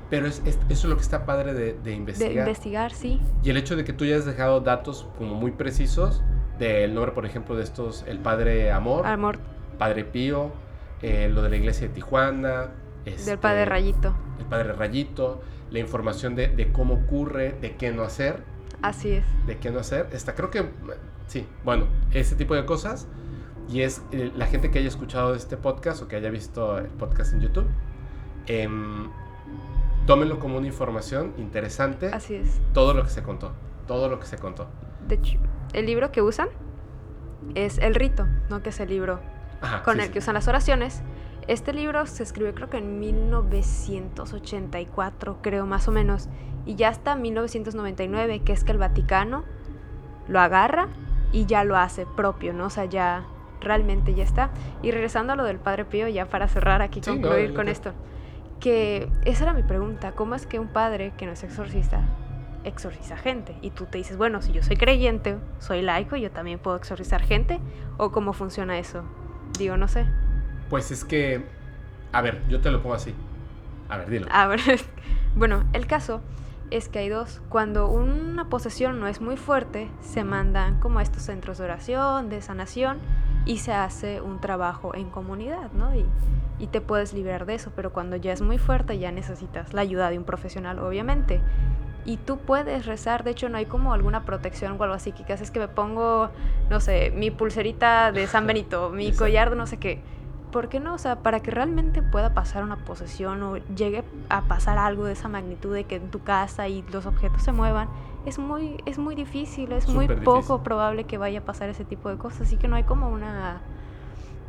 Pero 0.10 0.28
es, 0.28 0.44
eso 0.46 0.64
es 0.70 0.86
lo 0.86 0.96
que 0.96 1.02
está 1.02 1.26
padre 1.26 1.56
de, 1.56 1.74
de, 1.74 1.94
investigar. 1.94 2.34
De 2.34 2.40
investigar, 2.40 2.92
sí. 2.92 3.20
Y 3.44 3.50
el 3.50 3.58
hecho 3.58 3.76
de 3.76 3.84
que 3.84 3.94
tú 3.94 4.04
hayas 4.04 4.26
dejado 4.26 4.62
datos 4.62 5.08
como 5.18 5.34
muy 5.34 5.52
precisos 5.52 6.22
del 6.60 6.94
nombre, 6.94 7.14
por 7.14 7.26
ejemplo, 7.26 7.56
de 7.56 7.64
estos, 7.64 8.06
el 8.08 8.20
Padre 8.20 8.72
Amor. 8.72 9.08
Amor. 9.08 9.40
Padre 9.80 10.04
Pío, 10.04 10.52
eh, 11.02 11.30
lo 11.34 11.42
de 11.42 11.50
la 11.50 11.56
iglesia 11.56 11.88
de 11.88 11.94
Tijuana, 11.96 12.70
del 13.06 13.38
padre 13.38 13.64
este, 13.64 13.70
Rayito. 13.70 14.16
El 14.40 14.46
padre 14.46 14.74
Rayito, 14.74 15.42
la 15.72 15.80
información 15.80 16.36
de, 16.36 16.48
de, 16.48 16.72
cómo 16.72 16.96
ocurre, 16.96 17.54
de 17.60 17.76
qué 17.76 17.92
no 17.92 18.04
hacer. 18.04 18.44
Así 18.82 19.12
es. 19.12 19.26
De 19.46 19.58
qué 19.58 19.72
no 19.72 19.80
hacer. 19.80 20.10
Está, 20.12 20.36
creo 20.36 20.50
que, 20.50 20.70
sí, 21.28 21.48
bueno, 21.64 21.88
ese 22.12 22.36
tipo 22.36 22.56
de 22.56 22.66
cosas. 22.66 23.08
Y 23.70 23.82
es 23.82 24.02
eh, 24.12 24.32
la 24.36 24.46
gente 24.46 24.72
que 24.72 24.80
haya 24.80 24.90
escuchado 24.90 25.36
este 25.36 25.56
podcast 25.56 26.02
o 26.02 26.08
que 26.08 26.18
haya 26.18 26.30
visto 26.30 26.78
el 26.78 26.88
podcast 26.88 27.34
en 27.34 27.42
YouTube. 27.42 27.68
Eh, 28.48 28.68
tómenlo 30.06 30.40
como 30.40 30.58
una 30.58 30.68
información 30.68 31.34
interesante. 31.38 32.08
Así 32.08 32.36
es. 32.36 32.60
Todo 32.74 32.94
lo 32.94 33.04
que 33.04 33.10
se 33.10 33.24
contó. 33.24 33.54
Todo 33.88 34.10
lo 34.10 34.20
que 34.20 34.26
se 34.26 34.38
contó. 34.38 34.68
De 35.08 35.16
hecho, 35.16 35.40
el 35.74 35.86
libro 35.86 36.12
que 36.12 36.22
usan 36.22 36.50
es 37.56 37.78
El 37.78 37.96
Rito, 37.96 38.26
¿no? 38.50 38.62
Que 38.62 38.70
es 38.70 38.80
el 38.80 38.90
libro 38.90 39.20
con 39.86 40.00
el 40.00 40.12
que 40.12 40.20
usan 40.20 40.34
las 40.34 40.48
oraciones. 40.48 41.02
Este 41.48 41.74
libro 41.74 42.06
se 42.06 42.24
escribió 42.24 42.56
creo 42.56 42.70
que 42.70 42.78
en 42.78 43.00
1984, 43.00 45.40
creo 45.42 45.66
más 45.66 45.88
o 45.88 45.92
menos, 45.92 46.30
y 46.66 46.76
ya 46.76 46.90
hasta 46.90 47.16
1999, 47.16 48.42
que 48.42 48.54
es 48.54 48.64
que 48.64 48.72
el 48.72 48.78
Vaticano 48.78 49.44
lo 50.28 50.40
agarra 50.40 50.88
y 51.32 51.46
ya 51.46 51.64
lo 51.64 51.78
hace 51.78 52.06
propio, 52.06 52.54
¿no? 52.54 52.68
O 52.68 52.70
sea, 52.70 52.86
ya 52.86 53.26
realmente 53.60 54.14
ya 54.14 54.24
está. 54.24 54.52
Y 54.82 54.92
regresando 54.92 55.34
a 55.34 55.36
lo 55.36 55.44
del 55.44 55.58
Padre 55.58 55.86
Pío, 55.86 56.08
ya 56.08 56.28
para 56.28 56.48
cerrar 56.48 56.82
aquí, 56.82 57.02
concluir 57.02 57.54
con 57.54 57.68
esto, 57.68 57.94
que 58.60 59.10
esa 59.26 59.44
era 59.44 59.54
mi 59.54 59.64
pregunta, 59.64 60.14
¿cómo 60.14 60.36
es 60.36 60.46
que 60.46 60.60
un 60.60 60.68
padre 60.68 61.14
que 61.18 61.26
no 61.26 61.34
es 61.34 61.44
exorcista 61.44 62.02
exorciza 62.64 63.18
gente? 63.18 63.58
Y 63.62 63.72
tú 63.72 63.86
te 63.86 63.98
dices, 63.98 64.16
bueno, 64.16 64.42
si 64.42 64.54
yo 64.54 64.64
soy 64.64 64.78
creyente, 64.78 65.38
soy 65.60 65.82
laico, 65.82 66.16
yo 66.16 66.32
también 66.32 66.60
puedo 66.60 66.78
exorcizar 66.78 67.22
gente, 67.22 67.60
¿o 67.98 68.12
cómo 68.12 68.32
funciona 68.32 68.80
eso? 68.80 69.04
Digo, 69.58 69.76
no 69.76 69.90
sé. 69.90 70.06
Pues 70.70 70.92
es 70.92 71.06
que, 71.06 71.44
a 72.12 72.22
ver, 72.22 72.42
yo 72.50 72.62
te 72.62 72.72
lo 72.72 72.82
pongo 72.82 72.96
así. 72.96 73.14
A 73.90 73.98
ver, 73.98 74.10
dilo. 74.10 74.28
A 74.32 74.48
ver, 74.48 74.60
bueno, 75.36 75.64
el 75.74 75.88
caso 75.88 76.22
es 76.72 76.90
que 76.90 77.00
hay 77.00 77.10
dos. 77.10 77.42
Cuando 77.50 77.88
una 77.88 78.50
posesión 78.50 79.00
no 79.00 79.08
es 79.08 79.22
muy 79.22 79.38
fuerte, 79.38 79.90
se 80.02 80.24
mandan 80.24 80.80
como 80.80 81.00
a 81.00 81.04
estos 81.04 81.24
centros 81.24 81.58
de 81.58 81.66
oración, 81.66 82.30
de 82.30 82.42
sanación, 82.42 83.00
y 83.46 83.58
se 83.58 83.74
hace 83.74 84.22
un 84.22 84.40
trabajo 84.40 84.96
en 84.96 85.10
comunidad, 85.10 85.72
¿no? 85.74 85.94
Y, 85.96 86.06
y 86.60 86.68
te 86.68 86.82
puedes 86.82 87.14
liberar 87.14 87.46
de 87.46 87.56
eso, 87.56 87.72
pero 87.76 87.92
cuando 87.92 88.16
ya 88.16 88.32
es 88.32 88.42
muy 88.42 88.58
fuerte 88.58 88.98
ya 88.98 89.12
necesitas 89.12 89.74
la 89.74 89.82
ayuda 89.82 90.10
de 90.10 90.18
un 90.18 90.24
profesional, 90.24 90.80
obviamente. 90.80 91.42
Y 92.06 92.18
tú 92.18 92.38
puedes 92.38 92.86
rezar, 92.86 93.24
de 93.24 93.32
hecho 93.32 93.50
no 93.50 93.58
hay 93.58 93.66
como 93.66 93.94
alguna 93.94 94.26
protección 94.26 94.76
o 94.78 94.84
algo 94.84 94.96
así, 94.96 95.12
que 95.14 95.32
haces 95.32 95.52
que 95.52 95.60
me 95.60 95.68
pongo, 95.68 96.30
no 96.70 96.80
sé, 96.80 97.12
mi 97.16 97.32
pulserita 97.32 98.12
de 98.12 98.28
San 98.28 98.46
Benito, 98.46 98.90
mi 98.90 99.12
collar 99.16 99.50
de 99.50 99.56
no 99.56 99.68
sé 99.68 99.78
qué. 99.78 100.02
¿Por 100.54 100.70
qué 100.70 100.80
no? 100.80 100.94
O 100.94 100.98
sea, 100.98 101.18
para 101.18 101.42
que 101.42 101.52
realmente 101.52 102.02
pueda 102.02 102.34
pasar 102.34 102.64
una 102.64 102.78
posesión 102.78 103.44
o 103.44 103.58
llegue 103.76 104.06
a 104.30 104.44
pasar 104.44 104.78
algo 104.78 105.04
de 105.04 105.12
esa 105.12 105.28
magnitud 105.28 105.74
de 105.74 105.84
que 105.84 105.98
en 105.98 106.10
tu 106.10 106.24
casa 106.24 106.70
y 106.70 106.84
los 106.94 107.06
objetos 107.06 107.44
se 107.44 107.52
muevan, 107.52 107.90
es 108.26 108.40
muy, 108.40 108.82
es 108.86 108.98
muy 108.98 109.16
difícil, 109.16 109.74
es 109.74 109.90
muy 109.90 110.08
poco 110.08 110.64
probable 110.64 111.04
que 111.04 111.18
vaya 111.18 111.40
a 111.40 111.44
pasar 111.44 111.68
ese 111.68 111.84
tipo 111.84 112.08
de 112.08 112.18
cosas. 112.18 112.44
Así 112.44 112.56
que 112.56 112.70
no 112.70 112.78
hay 112.78 112.84
como 112.84 113.10
una 113.10 113.62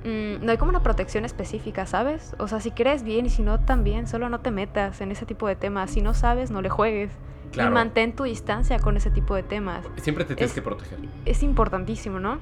Mm, 0.05 0.45
no 0.45 0.53
hay 0.53 0.59
como 0.59 0.69
una 0.69 0.83
protección 0.83 1.25
específica, 1.25 1.87
¿sabes? 1.87 2.37
O 2.39 2.47
sea, 2.47 2.61
si 2.61 2.71
crees 2.71 3.03
bien 3.03 3.25
y 3.25 3.31
si 3.31 3.43
no 3.43 3.61
también, 3.61 4.07
solo 4.07 4.29
no 4.29 4.41
te 4.41 4.51
metas 4.51 5.01
en 5.01 5.11
ese 5.11 5.25
tipo 5.25 5.49
de 5.49 5.57
temas. 5.57 5.91
Si 5.91 6.03
no 6.03 6.13
sabes, 6.13 6.51
no 6.51 6.61
le 6.61 6.69
juegues. 6.69 7.11
Y 7.55 7.63
mantén 7.71 8.15
tu 8.15 8.25
distancia 8.25 8.79
con 8.81 8.97
ese 8.97 9.11
tipo 9.11 9.35
de 9.35 9.45
temas. 9.45 9.85
Siempre 9.97 10.25
te 10.25 10.35
tienes 10.35 10.53
que 10.53 10.61
proteger. 10.61 10.99
Es 11.25 11.43
importantísimo, 11.43 12.19
¿no? 12.19 12.39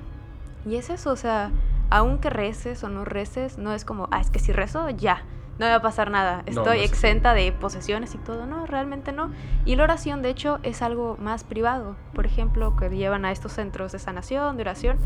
Y 0.64 0.76
es 0.76 0.90
eso, 0.90 1.10
o 1.10 1.16
sea, 1.16 1.50
aunque 1.90 2.30
reces 2.30 2.82
o 2.84 2.88
no 2.88 3.04
reces, 3.04 3.58
no 3.58 3.72
es 3.72 3.84
como, 3.84 4.08
ah, 4.10 4.20
es 4.20 4.30
que 4.30 4.38
si 4.38 4.52
rezo, 4.52 4.88
ya, 4.90 5.24
no 5.58 5.66
me 5.66 5.70
va 5.70 5.76
a 5.76 5.82
pasar 5.82 6.10
nada, 6.10 6.42
estoy 6.46 6.80
exenta 6.80 7.34
de 7.34 7.52
posesiones 7.52 8.14
y 8.14 8.18
todo. 8.18 8.46
No, 8.46 8.66
realmente 8.66 9.12
no. 9.12 9.30
Y 9.64 9.76
la 9.76 9.84
oración, 9.84 10.22
de 10.22 10.30
hecho, 10.30 10.58
es 10.62 10.82
algo 10.82 11.16
más 11.20 11.44
privado. 11.44 11.96
Por 12.14 12.26
ejemplo, 12.26 12.74
que 12.76 12.88
llevan 12.88 13.24
a 13.24 13.32
estos 13.32 13.52
centros 13.52 13.92
de 13.92 13.98
sanación, 13.98 14.56
de 14.56 14.62
oración, 14.62 14.98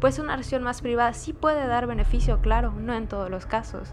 pues 0.00 0.18
una 0.18 0.34
oración 0.34 0.62
más 0.62 0.80
privada 0.80 1.12
sí 1.12 1.32
puede 1.32 1.66
dar 1.66 1.86
beneficio, 1.86 2.40
claro, 2.40 2.72
no 2.78 2.94
en 2.94 3.08
todos 3.08 3.30
los 3.30 3.46
casos. 3.46 3.92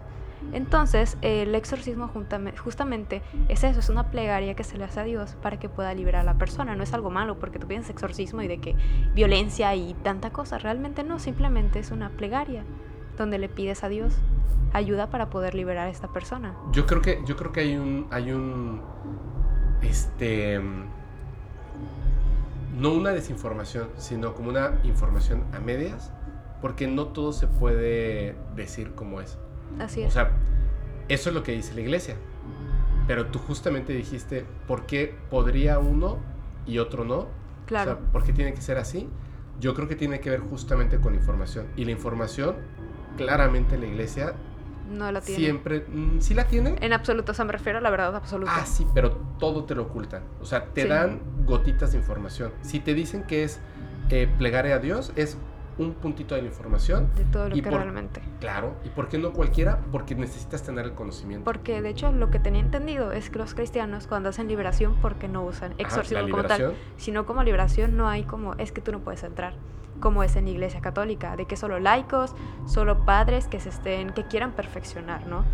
Entonces, 0.53 1.17
el 1.21 1.53
exorcismo 1.55 2.09
justamente 2.57 3.21
es 3.49 3.63
eso, 3.63 3.79
es 3.79 3.89
una 3.89 4.09
plegaria 4.11 4.55
que 4.55 4.63
se 4.63 4.77
le 4.77 4.83
hace 4.83 4.99
a 4.99 5.03
Dios 5.03 5.35
para 5.41 5.59
que 5.59 5.69
pueda 5.69 5.93
liberar 5.93 6.21
a 6.21 6.23
la 6.23 6.37
persona. 6.37 6.75
No 6.75 6.83
es 6.83 6.93
algo 6.93 7.09
malo 7.09 7.39
porque 7.39 7.59
tú 7.59 7.67
piensas 7.67 7.89
exorcismo 7.89 8.41
y 8.41 8.47
de 8.47 8.59
que 8.59 8.75
violencia 9.13 9.75
y 9.75 9.93
tanta 9.95 10.31
cosa. 10.31 10.57
Realmente 10.57 11.03
no, 11.03 11.19
simplemente 11.19 11.79
es 11.79 11.91
una 11.91 12.09
plegaria 12.09 12.63
donde 13.17 13.37
le 13.37 13.49
pides 13.49 13.83
a 13.83 13.89
Dios 13.89 14.17
ayuda 14.73 15.09
para 15.09 15.29
poder 15.29 15.55
liberar 15.55 15.87
a 15.87 15.89
esta 15.89 16.09
persona. 16.09 16.55
Yo 16.71 16.85
creo 16.85 17.01
que, 17.01 17.21
yo 17.25 17.35
creo 17.35 17.51
que 17.51 17.61
hay 17.61 17.75
un, 17.77 18.07
hay 18.11 18.31
un, 18.31 18.81
este, 19.81 20.59
no 22.77 22.91
una 22.91 23.11
desinformación, 23.11 23.89
sino 23.97 24.33
como 24.33 24.49
una 24.49 24.79
información 24.83 25.45
a 25.53 25.59
medias, 25.59 26.11
porque 26.61 26.87
no 26.87 27.07
todo 27.07 27.31
se 27.31 27.47
puede 27.47 28.35
decir 28.55 28.93
como 28.95 29.21
es. 29.21 29.37
Así 29.79 30.01
es. 30.01 30.07
O 30.07 30.11
sea, 30.11 30.31
eso 31.07 31.29
es 31.29 31.35
lo 31.35 31.43
que 31.43 31.51
dice 31.51 31.73
la 31.73 31.81
iglesia. 31.81 32.15
Pero 33.07 33.27
tú 33.27 33.39
justamente 33.39 33.93
dijiste, 33.93 34.45
¿por 34.67 34.85
qué 34.85 35.15
podría 35.29 35.79
uno 35.79 36.17
y 36.65 36.79
otro 36.79 37.05
no? 37.05 37.27
Claro. 37.65 37.91
O 37.91 37.95
sea, 37.95 38.11
¿por 38.11 38.23
qué 38.23 38.33
tiene 38.33 38.53
que 38.53 38.61
ser 38.61 38.77
así? 38.77 39.09
Yo 39.59 39.73
creo 39.73 39.87
que 39.87 39.95
tiene 39.95 40.19
que 40.19 40.29
ver 40.29 40.39
justamente 40.39 40.99
con 40.99 41.13
información. 41.13 41.67
Y 41.75 41.85
la 41.85 41.91
información, 41.91 42.55
claramente 43.17 43.77
la 43.77 43.85
iglesia 43.85 44.33
no 44.89 45.11
la 45.11 45.21
tiene. 45.21 45.41
Siempre, 45.41 45.85
mm, 45.87 46.19
¿sí 46.19 46.33
la 46.33 46.45
tiene? 46.45 46.75
En 46.81 46.93
absoluto, 46.93 47.31
o 47.31 47.35
sea, 47.35 47.45
me 47.45 47.51
refiero 47.51 47.79
a 47.79 47.81
la 47.81 47.89
verdad 47.89 48.15
absoluta. 48.15 48.51
Ah, 48.55 48.65
sí, 48.65 48.85
pero 48.93 49.11
todo 49.39 49.65
te 49.65 49.75
lo 49.75 49.83
ocultan. 49.83 50.23
O 50.41 50.45
sea, 50.45 50.65
te 50.65 50.87
dan 50.87 51.21
gotitas 51.45 51.91
de 51.91 51.99
información. 51.99 52.51
Si 52.61 52.79
te 52.79 52.93
dicen 52.93 53.23
que 53.23 53.43
es 53.43 53.59
eh, 54.09 54.27
plegar 54.37 54.67
a 54.67 54.79
Dios, 54.79 55.11
es 55.15 55.37
un 55.77 55.93
puntito 55.93 56.35
de 56.35 56.41
la 56.41 56.47
información. 56.47 57.09
De 57.15 57.25
todo 57.25 57.49
lo 57.49 57.55
que 57.55 57.61
realmente. 57.61 58.21
Claro, 58.39 58.75
¿y 58.83 58.89
por 58.89 59.07
qué 59.07 59.17
no 59.17 59.33
cualquiera? 59.33 59.79
Porque 59.91 60.15
necesitas 60.15 60.63
tener 60.63 60.85
el 60.85 60.93
conocimiento. 60.93 61.43
Porque 61.43 61.81
de 61.81 61.89
hecho 61.89 62.11
lo 62.11 62.31
que 62.31 62.39
tenía 62.39 62.61
entendido 62.61 63.11
es 63.11 63.29
que 63.29 63.39
los 63.39 63.53
cristianos 63.53 64.07
cuando 64.07 64.29
hacen 64.29 64.47
liberación, 64.47 64.95
porque 65.01 65.27
no 65.27 65.43
usan 65.43 65.73
exorcismo 65.77 66.29
como 66.29 66.43
tal, 66.43 66.75
sino 66.97 67.25
como 67.25 67.43
liberación 67.43 67.97
no 67.97 68.07
hay 68.07 68.23
como, 68.23 68.53
es 68.55 68.71
que 68.71 68.81
tú 68.81 68.91
no 68.91 68.99
puedes 68.99 69.23
entrar 69.23 69.53
como 69.99 70.23
es 70.23 70.35
en 70.35 70.45
la 70.45 70.51
iglesia 70.51 70.81
católica, 70.81 71.35
de 71.35 71.45
que 71.45 71.55
solo 71.55 71.79
laicos, 71.79 72.35
solo 72.65 73.05
padres 73.05 73.47
que 73.47 73.59
se 73.59 73.69
estén, 73.69 74.11
que 74.11 74.25
quieran 74.25 74.51
perfeccionar, 74.51 75.25
¿no? 75.27 75.45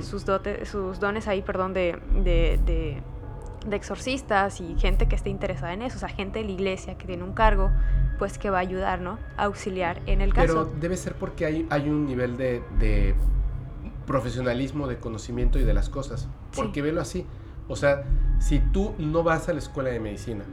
sus, 0.00 0.24
sus 0.64 1.00
dones 1.00 1.28
ahí, 1.28 1.42
perdón, 1.42 1.74
de, 1.74 1.98
de, 2.24 3.02
exorcistas 3.70 4.60
y 4.60 4.76
gente 4.78 5.08
que 5.08 5.16
esté 5.16 5.30
interesada 5.30 5.72
en 5.72 5.82
eso, 5.82 5.96
o 5.96 6.00
sea, 6.00 6.08
gente 6.08 6.38
de 6.38 6.44
la 6.46 6.52
iglesia 6.52 6.96
que 6.96 7.06
tiene 7.06 7.24
un 7.24 7.32
cargo, 7.32 7.70
pues 8.18 8.38
que 8.38 8.50
va 8.50 8.58
a 8.58 8.62
ayudar, 8.62 9.00
¿no? 9.00 9.18
A 9.36 9.44
auxiliar 9.44 10.00
en 10.06 10.20
el 10.20 10.32
caso. 10.34 10.46
Pero 10.46 10.80
debe 10.80 10.96
ser 10.96 11.14
porque 11.14 11.46
hay, 11.46 11.66
hay 11.70 11.88
un 11.88 12.06
nivel 12.06 12.36
de, 12.36 12.62
de 12.78 13.14
profesionalismo, 14.06 14.86
de 14.86 14.98
conocimiento 14.98 15.58
y 15.58 15.64
de 15.64 15.74
las 15.74 15.88
cosas. 15.88 16.28
Porque 16.54 16.82
velo 16.82 17.00
así. 17.00 17.26
O 17.68 17.76
sea, 17.76 18.04
si 18.40 18.58
tú 18.58 18.94
no 18.98 19.22
vas 19.22 19.48
a 19.48 19.52
la 19.52 19.60
escuela 19.60 19.90
de 19.90 20.00
medicina, 20.00 20.44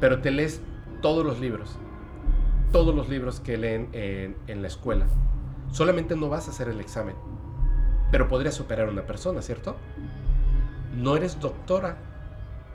pero 0.00 0.20
te 0.20 0.30
lees 0.30 0.60
todos 1.02 1.26
los 1.26 1.40
libros, 1.40 1.76
todos 2.70 2.94
los 2.94 3.08
libros 3.08 3.40
que 3.40 3.56
leen 3.56 3.88
en, 3.92 4.62
la 4.62 4.68
escuela. 4.68 5.06
Solamente 5.72 6.16
no 6.16 6.28
vas 6.28 6.46
a 6.46 6.52
hacer 6.52 6.68
el 6.68 6.80
examen, 6.80 7.16
pero 8.10 8.28
podrías 8.28 8.60
operar 8.60 8.88
a 8.88 8.92
una 8.92 9.02
persona, 9.02 9.42
¿cierto? 9.42 9.76
No 10.96 11.16
eres 11.16 11.40
doctora, 11.40 11.96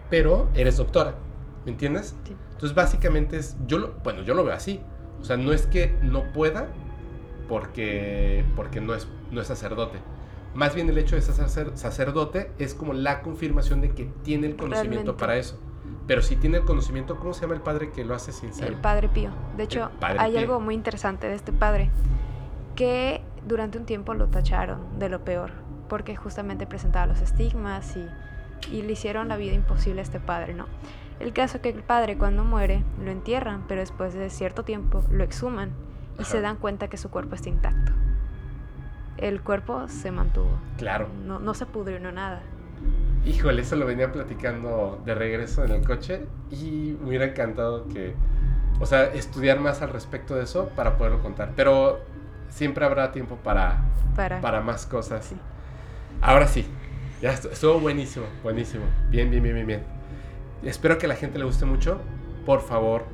pero 0.10 0.50
eres 0.54 0.78
doctora, 0.78 1.16
¿me 1.66 1.72
entiendes? 1.72 2.16
Entonces 2.52 2.76
básicamente 2.76 3.38
es, 3.38 3.56
yo 3.68 3.78
lo, 3.78 3.94
bueno, 4.04 4.22
yo 4.24 4.34
lo 4.34 4.44
veo 4.44 4.54
así. 4.54 4.82
O 5.22 5.24
sea, 5.24 5.38
no 5.38 5.52
es 5.52 5.68
que 5.68 5.96
no 6.02 6.32
pueda 6.34 6.68
porque, 7.48 8.44
porque 8.56 8.82
no, 8.82 8.94
es, 8.94 9.08
no 9.32 9.42
es 9.42 9.48
sacerdote. 9.48 10.00
Más 10.54 10.74
bien 10.74 10.90
el 10.90 10.98
hecho 10.98 11.16
de 11.16 11.22
ser 11.22 11.78
sacerdote 11.78 12.52
es 12.58 12.74
como 12.74 12.94
la 12.94 13.22
confirmación 13.22 13.82
de 13.82 13.92
que 13.92 14.06
tiene 14.24 14.48
el 14.48 14.56
conocimiento 14.56 15.16
para 15.16 15.38
eso. 15.38 15.60
Pero 16.08 16.24
si 16.24 16.36
tiene 16.36 16.58
el 16.58 16.66
conocimiento, 16.66 17.18
¿cómo 17.18 17.34
se 17.34 17.42
llama 17.42 17.54
el 17.54 17.62
padre 17.62 17.92
que 17.92 18.04
lo 18.04 18.16
hace 18.16 18.32
sin 18.32 18.52
ser? 18.52 18.68
El 18.68 18.76
padre 18.76 19.10
Pío. 19.10 19.30
De 19.58 19.64
hecho, 19.64 19.92
hay 20.02 20.38
algo 20.38 20.60
muy 20.60 20.74
interesante 20.74 21.28
de 21.28 21.36
este 21.36 21.54
padre, 21.54 21.92
que 22.76 23.22
durante 23.48 23.78
un 23.78 23.86
tiempo 23.86 24.16
lo 24.16 24.28
tacharon 24.28 24.98
de 24.98 25.10
lo 25.10 25.24
peor, 25.24 25.52
porque 25.88 26.16
justamente 26.16 26.66
presentaba 26.66 27.06
los 27.06 27.22
estigmas 27.22 27.96
y, 27.96 28.08
y 28.72 28.82
le 28.82 28.94
hicieron 28.94 29.28
la 29.28 29.38
vida 29.38 29.54
imposible 29.54 30.02
a 30.02 30.04
este 30.04 30.20
padre, 30.20 30.54
¿no? 30.54 30.66
El 31.20 31.34
caso 31.34 31.58
es 31.58 31.64
que 31.64 31.70
el 31.70 31.84
padre 31.84 32.18
cuando 32.18 32.44
muere 32.44 32.84
lo 33.04 33.12
entierran, 33.12 33.66
pero 33.68 33.82
después 33.82 34.14
de 34.14 34.30
cierto 34.30 34.64
tiempo 34.64 35.04
lo 35.12 35.24
exhuman 35.24 35.72
y 36.18 36.24
se 36.24 36.42
dan 36.42 36.58
cuenta 36.58 36.88
que 36.88 36.98
su 36.98 37.10
cuerpo 37.10 37.36
está 37.36 37.50
intacto. 37.50 37.92
El 39.18 39.42
cuerpo 39.42 39.88
se 39.90 40.12
mantuvo. 40.12 40.52
Claro. 40.78 41.10
No, 41.26 41.40
no 41.40 41.54
se 41.54 41.66
pudrió, 41.66 42.00
no 42.00 42.12
nada. 42.12 42.42
Híjole, 43.26 43.62
eso 43.64 43.76
lo 43.76 43.86
venía 43.86 44.12
platicando 44.14 45.02
de 45.04 45.14
regreso 45.14 45.66
en 45.66 45.72
el 45.72 45.86
coche 45.86 46.26
y 46.52 46.96
me 47.02 47.10
hubiera 47.10 47.26
encantado 47.26 47.86
que, 47.90 48.16
o 48.80 48.86
sea, 48.86 49.06
estudiar 49.06 49.60
más 49.60 49.82
al 49.82 49.90
respecto 49.90 50.36
de 50.36 50.44
eso 50.44 50.70
para 50.70 50.98
poderlo 50.98 51.22
contar. 51.22 51.52
Pero 51.54 52.00
siempre 52.48 52.86
habrá 52.86 53.12
tiempo 53.12 53.36
para, 53.36 53.82
para. 54.16 54.62
más 54.62 54.86
cosas. 54.86 55.34
Ahora 56.22 56.48
sí, 56.48 56.66
ya 57.22 57.32
estuvo 57.34 57.80
buenísimo, 57.80 58.26
buenísimo. 58.44 58.86
Bien, 59.10 59.30
bien, 59.30 59.44
bien, 59.44 59.56
bien, 59.56 59.68
bien. 59.68 59.84
Espero 60.64 60.98
que 60.98 61.06
a 61.06 61.10
la 61.10 61.16
gente 61.16 61.38
le 61.40 61.46
guste 61.46 61.66
mucho. 61.66 62.00
Por 62.46 62.62
favor, 62.62 63.06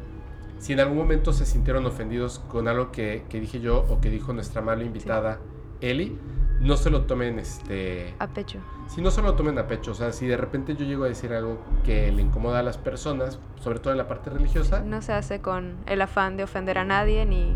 si 0.60 0.74
en 0.74 0.80
algún 0.80 0.98
momento 0.98 1.34
se 1.34 1.46
sintieron 1.46 1.86
ofendidos 1.86 2.40
con 2.40 2.68
algo 2.68 2.92
que, 2.92 3.24
que 3.30 3.40
dije 3.40 3.60
yo 3.60 3.86
o 3.90 4.02
que 4.02 4.10
dijo 4.10 4.34
nuestra 4.34 4.62
amable 4.62 4.86
invitada 4.86 5.40
Eli, 5.82 6.18
no 6.60 6.78
se 6.78 6.90
lo 6.90 7.04
tomen 7.04 7.40
este 7.40 8.14
a 8.20 8.28
pecho. 8.28 8.60
Si 8.88 9.02
no 9.02 9.12
se 9.12 9.22
lo 9.22 9.34
tomen 9.34 9.58
a 9.58 9.68
pecho, 9.68 9.92
o 9.92 9.96
sea, 9.96 10.12
si 10.12 10.28
de 10.28 10.38
repente 10.38 10.76
yo 10.76 10.86
llego 10.86 11.04
a 11.04 11.08
decir 11.08 11.34
algo 11.34 11.60
que 11.84 12.12
le 12.12 12.22
incomoda 12.22 12.60
a 12.60 12.64
las 12.64 12.78
personas, 12.78 13.40
sobre 13.62 13.80
todo 13.80 13.92
en 13.92 13.98
la 13.98 14.08
parte 14.08 14.30
religiosa, 14.30 14.82
no 14.82 15.02
se 15.02 15.14
hace 15.14 15.42
con 15.42 15.76
el 15.86 16.02
afán 16.02 16.38
de 16.38 16.44
ofender 16.44 16.78
a 16.78 16.86
nadie 16.86 17.26
ni 17.26 17.56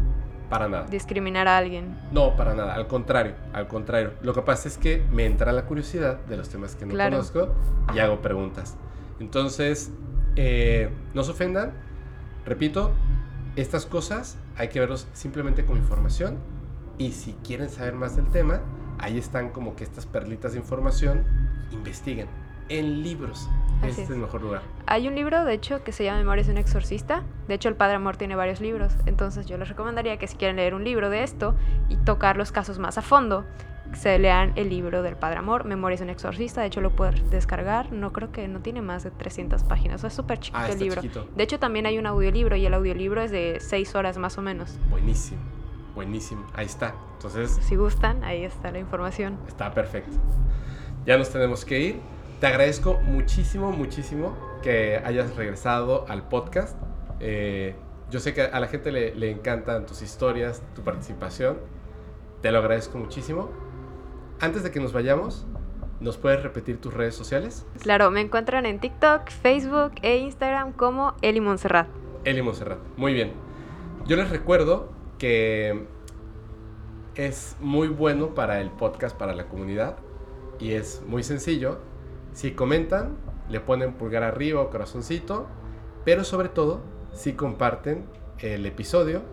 para 0.49 0.67
nada. 0.67 0.87
Discriminar 0.87 1.47
a 1.47 1.57
alguien. 1.57 1.97
No, 2.11 2.35
para 2.35 2.53
nada, 2.53 2.73
al 2.73 2.87
contrario, 2.87 3.35
al 3.53 3.67
contrario. 3.67 4.13
Lo 4.21 4.33
que 4.33 4.41
pasa 4.41 4.67
es 4.67 4.77
que 4.77 5.03
me 5.11 5.25
entra 5.25 5.51
la 5.51 5.65
curiosidad 5.65 6.17
de 6.25 6.37
los 6.37 6.49
temas 6.49 6.75
que 6.75 6.85
no 6.85 6.97
conozco 6.97 7.53
y 7.93 7.99
hago 7.99 8.21
preguntas. 8.21 8.75
Entonces, 9.19 9.91
eh, 10.35 10.89
no 11.13 11.23
se 11.23 11.31
ofendan. 11.31 11.73
Repito, 12.45 12.91
estas 13.55 13.85
cosas 13.85 14.37
hay 14.57 14.69
que 14.69 14.79
verlos 14.79 15.07
simplemente 15.13 15.65
como 15.65 15.77
información 15.77 16.37
y 16.97 17.11
si 17.11 17.33
quieren 17.43 17.69
saber 17.69 17.93
más 17.93 18.15
del 18.15 18.27
tema, 18.27 18.61
ahí 18.97 19.17
están 19.17 19.49
como 19.49 19.75
que 19.75 19.83
estas 19.83 20.05
perlitas 20.05 20.53
de 20.53 20.59
información, 20.59 21.23
investiguen 21.71 22.27
en 22.69 23.03
libros. 23.03 23.49
este 23.83 24.03
es. 24.03 24.09
el 24.09 24.17
mejor 24.17 24.41
lugar. 24.41 24.61
Hay 24.85 25.07
un 25.07 25.15
libro, 25.15 25.43
de 25.45 25.53
hecho, 25.53 25.83
que 25.83 25.91
se 25.91 26.03
llama 26.03 26.19
Memorias 26.19 26.47
de 26.47 26.53
un 26.53 26.57
exorcista. 26.57 27.23
De 27.47 27.55
hecho, 27.55 27.69
el 27.69 27.75
Padre 27.75 27.95
Amor 27.95 28.17
tiene 28.17 28.35
varios 28.35 28.61
libros. 28.61 28.93
Entonces, 29.05 29.45
yo 29.45 29.57
les 29.57 29.69
recomendaría 29.69 30.17
que 30.17 30.27
si 30.27 30.37
quieren 30.37 30.55
leer 30.55 30.73
un 30.73 30.83
libro 30.83 31.09
de 31.09 31.23
esto 31.23 31.55
y 31.89 31.97
tocar 31.97 32.37
los 32.37 32.51
casos 32.51 32.79
más 32.79 32.97
a 32.97 33.01
fondo, 33.01 33.45
se 33.93 34.19
lean 34.19 34.53
el 34.55 34.69
libro 34.69 35.01
del 35.01 35.15
Padre 35.15 35.39
Amor, 35.39 35.65
Memorias 35.65 35.99
de 35.99 36.05
un 36.05 36.09
exorcista. 36.11 36.61
De 36.61 36.67
hecho, 36.67 36.81
lo 36.81 36.91
pueden 36.91 37.29
descargar. 37.29 37.91
No 37.91 38.13
creo 38.13 38.31
que 38.31 38.47
no 38.47 38.59
tiene 38.59 38.81
más 38.81 39.03
de 39.03 39.11
300 39.11 39.63
páginas. 39.63 40.03
es 40.03 40.13
súper 40.13 40.39
chiquito 40.39 40.63
ah, 40.63 40.69
el 40.69 40.79
libro. 40.79 41.01
Chiquito. 41.01 41.27
De 41.35 41.43
hecho, 41.43 41.59
también 41.59 41.85
hay 41.85 41.97
un 41.97 42.05
audiolibro 42.05 42.55
y 42.55 42.65
el 42.65 42.73
audiolibro 42.73 43.21
es 43.21 43.31
de 43.31 43.57
6 43.59 43.95
horas 43.95 44.17
más 44.17 44.37
o 44.37 44.41
menos. 44.41 44.77
Buenísimo. 44.89 45.41
Buenísimo, 45.95 46.45
ahí 46.53 46.67
está. 46.67 46.95
Entonces, 47.15 47.59
Si 47.61 47.75
gustan, 47.75 48.23
ahí 48.23 48.45
está 48.45 48.71
la 48.71 48.79
información. 48.79 49.37
está 49.47 49.73
perfecto. 49.73 50.15
Ya 51.05 51.17
nos 51.17 51.29
tenemos 51.29 51.65
que 51.65 51.79
ir. 51.79 52.01
Te 52.39 52.47
agradezco 52.47 53.01
muchísimo, 53.01 53.73
muchísimo 53.73 54.37
que 54.61 55.01
hayas 55.03 55.35
regresado 55.35 56.05
al 56.07 56.29
podcast. 56.29 56.77
Eh, 57.19 57.75
yo 58.09 58.21
sé 58.21 58.33
que 58.33 58.43
a 58.43 58.59
la 58.61 58.67
gente 58.67 58.93
le, 58.93 59.13
le 59.13 59.29
encantan 59.29 59.85
tus 59.85 60.01
historias, 60.01 60.63
tu 60.73 60.81
participación. 60.81 61.57
Te 62.41 62.53
lo 62.53 62.59
agradezco 62.59 62.97
muchísimo. 62.97 63.49
Antes 64.39 64.63
de 64.63 64.71
que 64.71 64.79
nos 64.79 64.93
vayamos, 64.93 65.45
¿nos 65.99 66.17
puedes 66.17 66.41
repetir 66.41 66.79
tus 66.79 66.93
redes 66.93 67.13
sociales? 67.13 67.65
Claro, 67.81 68.09
me 68.09 68.21
encuentran 68.21 68.65
en 68.65 68.79
TikTok, 68.79 69.29
Facebook 69.29 69.91
e 70.01 70.19
Instagram 70.19 70.71
como 70.71 71.15
Eli 71.21 71.41
Montserrat. 71.41 71.89
Eli 72.23 72.41
Monserrat. 72.41 72.79
Muy 72.95 73.13
bien. 73.13 73.33
Yo 74.05 74.15
les 74.15 74.29
recuerdo 74.29 74.93
que 75.17 75.87
es 77.15 77.57
muy 77.59 77.89
bueno 77.89 78.33
para 78.33 78.61
el 78.61 78.71
podcast, 78.71 79.17
para 79.17 79.35
la 79.35 79.47
comunidad. 79.47 79.97
Y 80.57 80.71
es 80.71 81.01
muy 81.05 81.23
sencillo. 81.23 81.88
Si 82.39 82.51
comentan, 82.51 83.17
le 83.49 83.59
ponen 83.59 83.95
pulgar 83.95 84.23
arriba 84.23 84.61
o 84.61 84.69
corazoncito. 84.69 85.45
Pero 86.05 86.23
sobre 86.23 86.47
todo, 86.47 86.79
si 87.11 87.33
comparten 87.33 88.05
el 88.37 88.65
episodio 88.65 89.23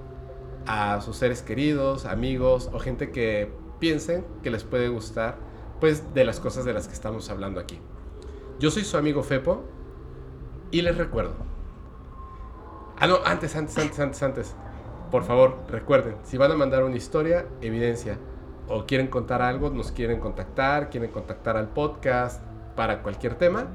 a 0.67 1.01
sus 1.01 1.17
seres 1.17 1.41
queridos, 1.41 2.05
amigos 2.05 2.69
o 2.73 2.81
gente 2.81 3.13
que 3.13 3.53
piensen 3.79 4.27
que 4.43 4.51
les 4.51 4.65
puede 4.65 4.89
gustar, 4.89 5.37
pues 5.79 6.15
de 6.15 6.25
las 6.25 6.41
cosas 6.41 6.65
de 6.65 6.73
las 6.73 6.89
que 6.89 6.95
estamos 6.95 7.31
hablando 7.31 7.61
aquí. 7.61 7.79
Yo 8.59 8.73
soy 8.73 8.83
su 8.83 8.97
amigo 8.97 9.23
Fepo 9.23 9.63
y 10.73 10.83
les 10.83 10.99
recuerdo. 10.99 11.35
Ah, 12.99 13.07
no, 13.07 13.19
antes, 13.25 13.55
antes, 13.55 13.79
antes, 13.79 14.01
antes, 14.01 14.23
antes. 14.25 14.57
Por 15.13 15.23
favor, 15.23 15.59
recuerden, 15.69 16.17
si 16.25 16.39
van 16.39 16.51
a 16.51 16.57
mandar 16.57 16.83
una 16.83 16.97
historia, 16.97 17.47
evidencia, 17.61 18.19
o 18.67 18.85
quieren 18.85 19.07
contar 19.07 19.43
algo, 19.43 19.71
nos 19.71 19.93
quieren 19.93 20.19
contactar, 20.19 20.91
quieren 20.91 21.13
contactar 21.13 21.57
al 21.57 21.69
podcast 21.69 22.43
para 22.77 23.03
cualquier 23.03 23.35
tema, 23.35 23.67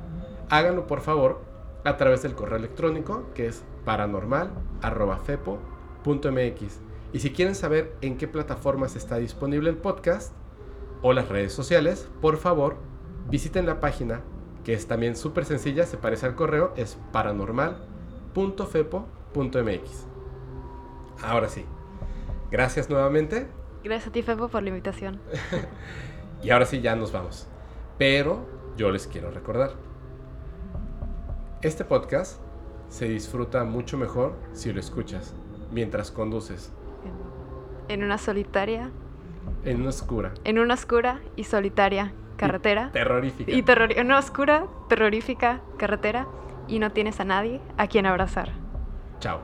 háganlo 0.50 0.88
por 0.88 1.02
favor 1.02 1.42
a 1.84 1.98
través 1.98 2.22
del 2.22 2.36
correo 2.36 2.58
electrónico 2.58 3.26
que 3.34 3.48
es 3.48 3.64
paranormal.fepo.mx. 3.86 6.80
Y 7.14 7.20
si 7.20 7.32
quieren 7.32 7.56
saber 7.56 7.94
en 8.02 8.18
qué 8.18 8.28
plataformas 8.28 8.96
está 8.96 9.18
disponible 9.18 9.70
el 9.70 9.78
podcast 9.78 10.34
o 11.02 11.12
las 11.14 11.28
redes 11.28 11.52
sociales, 11.52 12.08
por 12.22 12.38
favor 12.38 12.78
visiten 13.30 13.66
la 13.66 13.80
página 13.80 14.22
que 14.64 14.74
es 14.74 14.88
también 14.88 15.16
súper 15.16 15.46
sencilla, 15.46 15.88
se 15.88 15.98
parece 15.98 16.28
al 16.28 16.36
correo, 16.36 16.72
es 16.78 17.00
paranormal.fepo.mx. 17.12 20.06
Ahora 21.24 21.50
sí, 21.50 21.66
gracias 22.52 22.90
nuevamente 22.90 23.48
Gracias 23.84 24.10
a 24.10 24.12
ti, 24.12 24.22
Fepo, 24.22 24.48
por 24.48 24.62
la 24.62 24.70
invitación. 24.70 25.20
y 26.44 26.52
ahora 26.52 26.66
sí 26.66 26.82
ya 26.82 26.96
nos 26.96 27.12
vamos. 27.12 27.48
Pero 27.98 28.46
yo 28.78 28.92
les 28.92 29.08
quiero 29.08 29.32
recordar, 29.32 29.72
este 31.62 31.86
podcast 31.86 32.40
se 32.90 33.08
disfruta 33.08 33.64
mucho 33.64 33.98
mejor 33.98 34.36
si 34.54 34.74
lo 34.74 34.80
escuchas 34.80 35.34
mientras 35.72 36.12
conduces 36.12 36.72
En 37.88 38.04
una 38.04 38.18
solitaria, 38.18 38.90
en 39.64 39.82
una 39.82 39.90
oscura, 39.90 40.34
en 40.44 40.60
una 40.60 40.74
oscura 40.74 41.22
y 41.36 41.44
solitaria 41.44 42.14
carretera. 42.38 42.92
terrorífica. 42.92 43.52
Y 43.52 43.62
terror 43.64 43.92
en 43.92 44.08
una 44.08 44.20
oscura, 44.20 44.66
terrorífica 44.90 45.62
carretera 45.78 46.28
y 46.68 46.80
no 46.80 46.92
tienes 46.92 47.20
a 47.20 47.26
nadie 47.26 47.62
a 47.78 47.88
quien 47.88 48.06
abrazar. 48.06 48.50
Chao. 49.20 49.42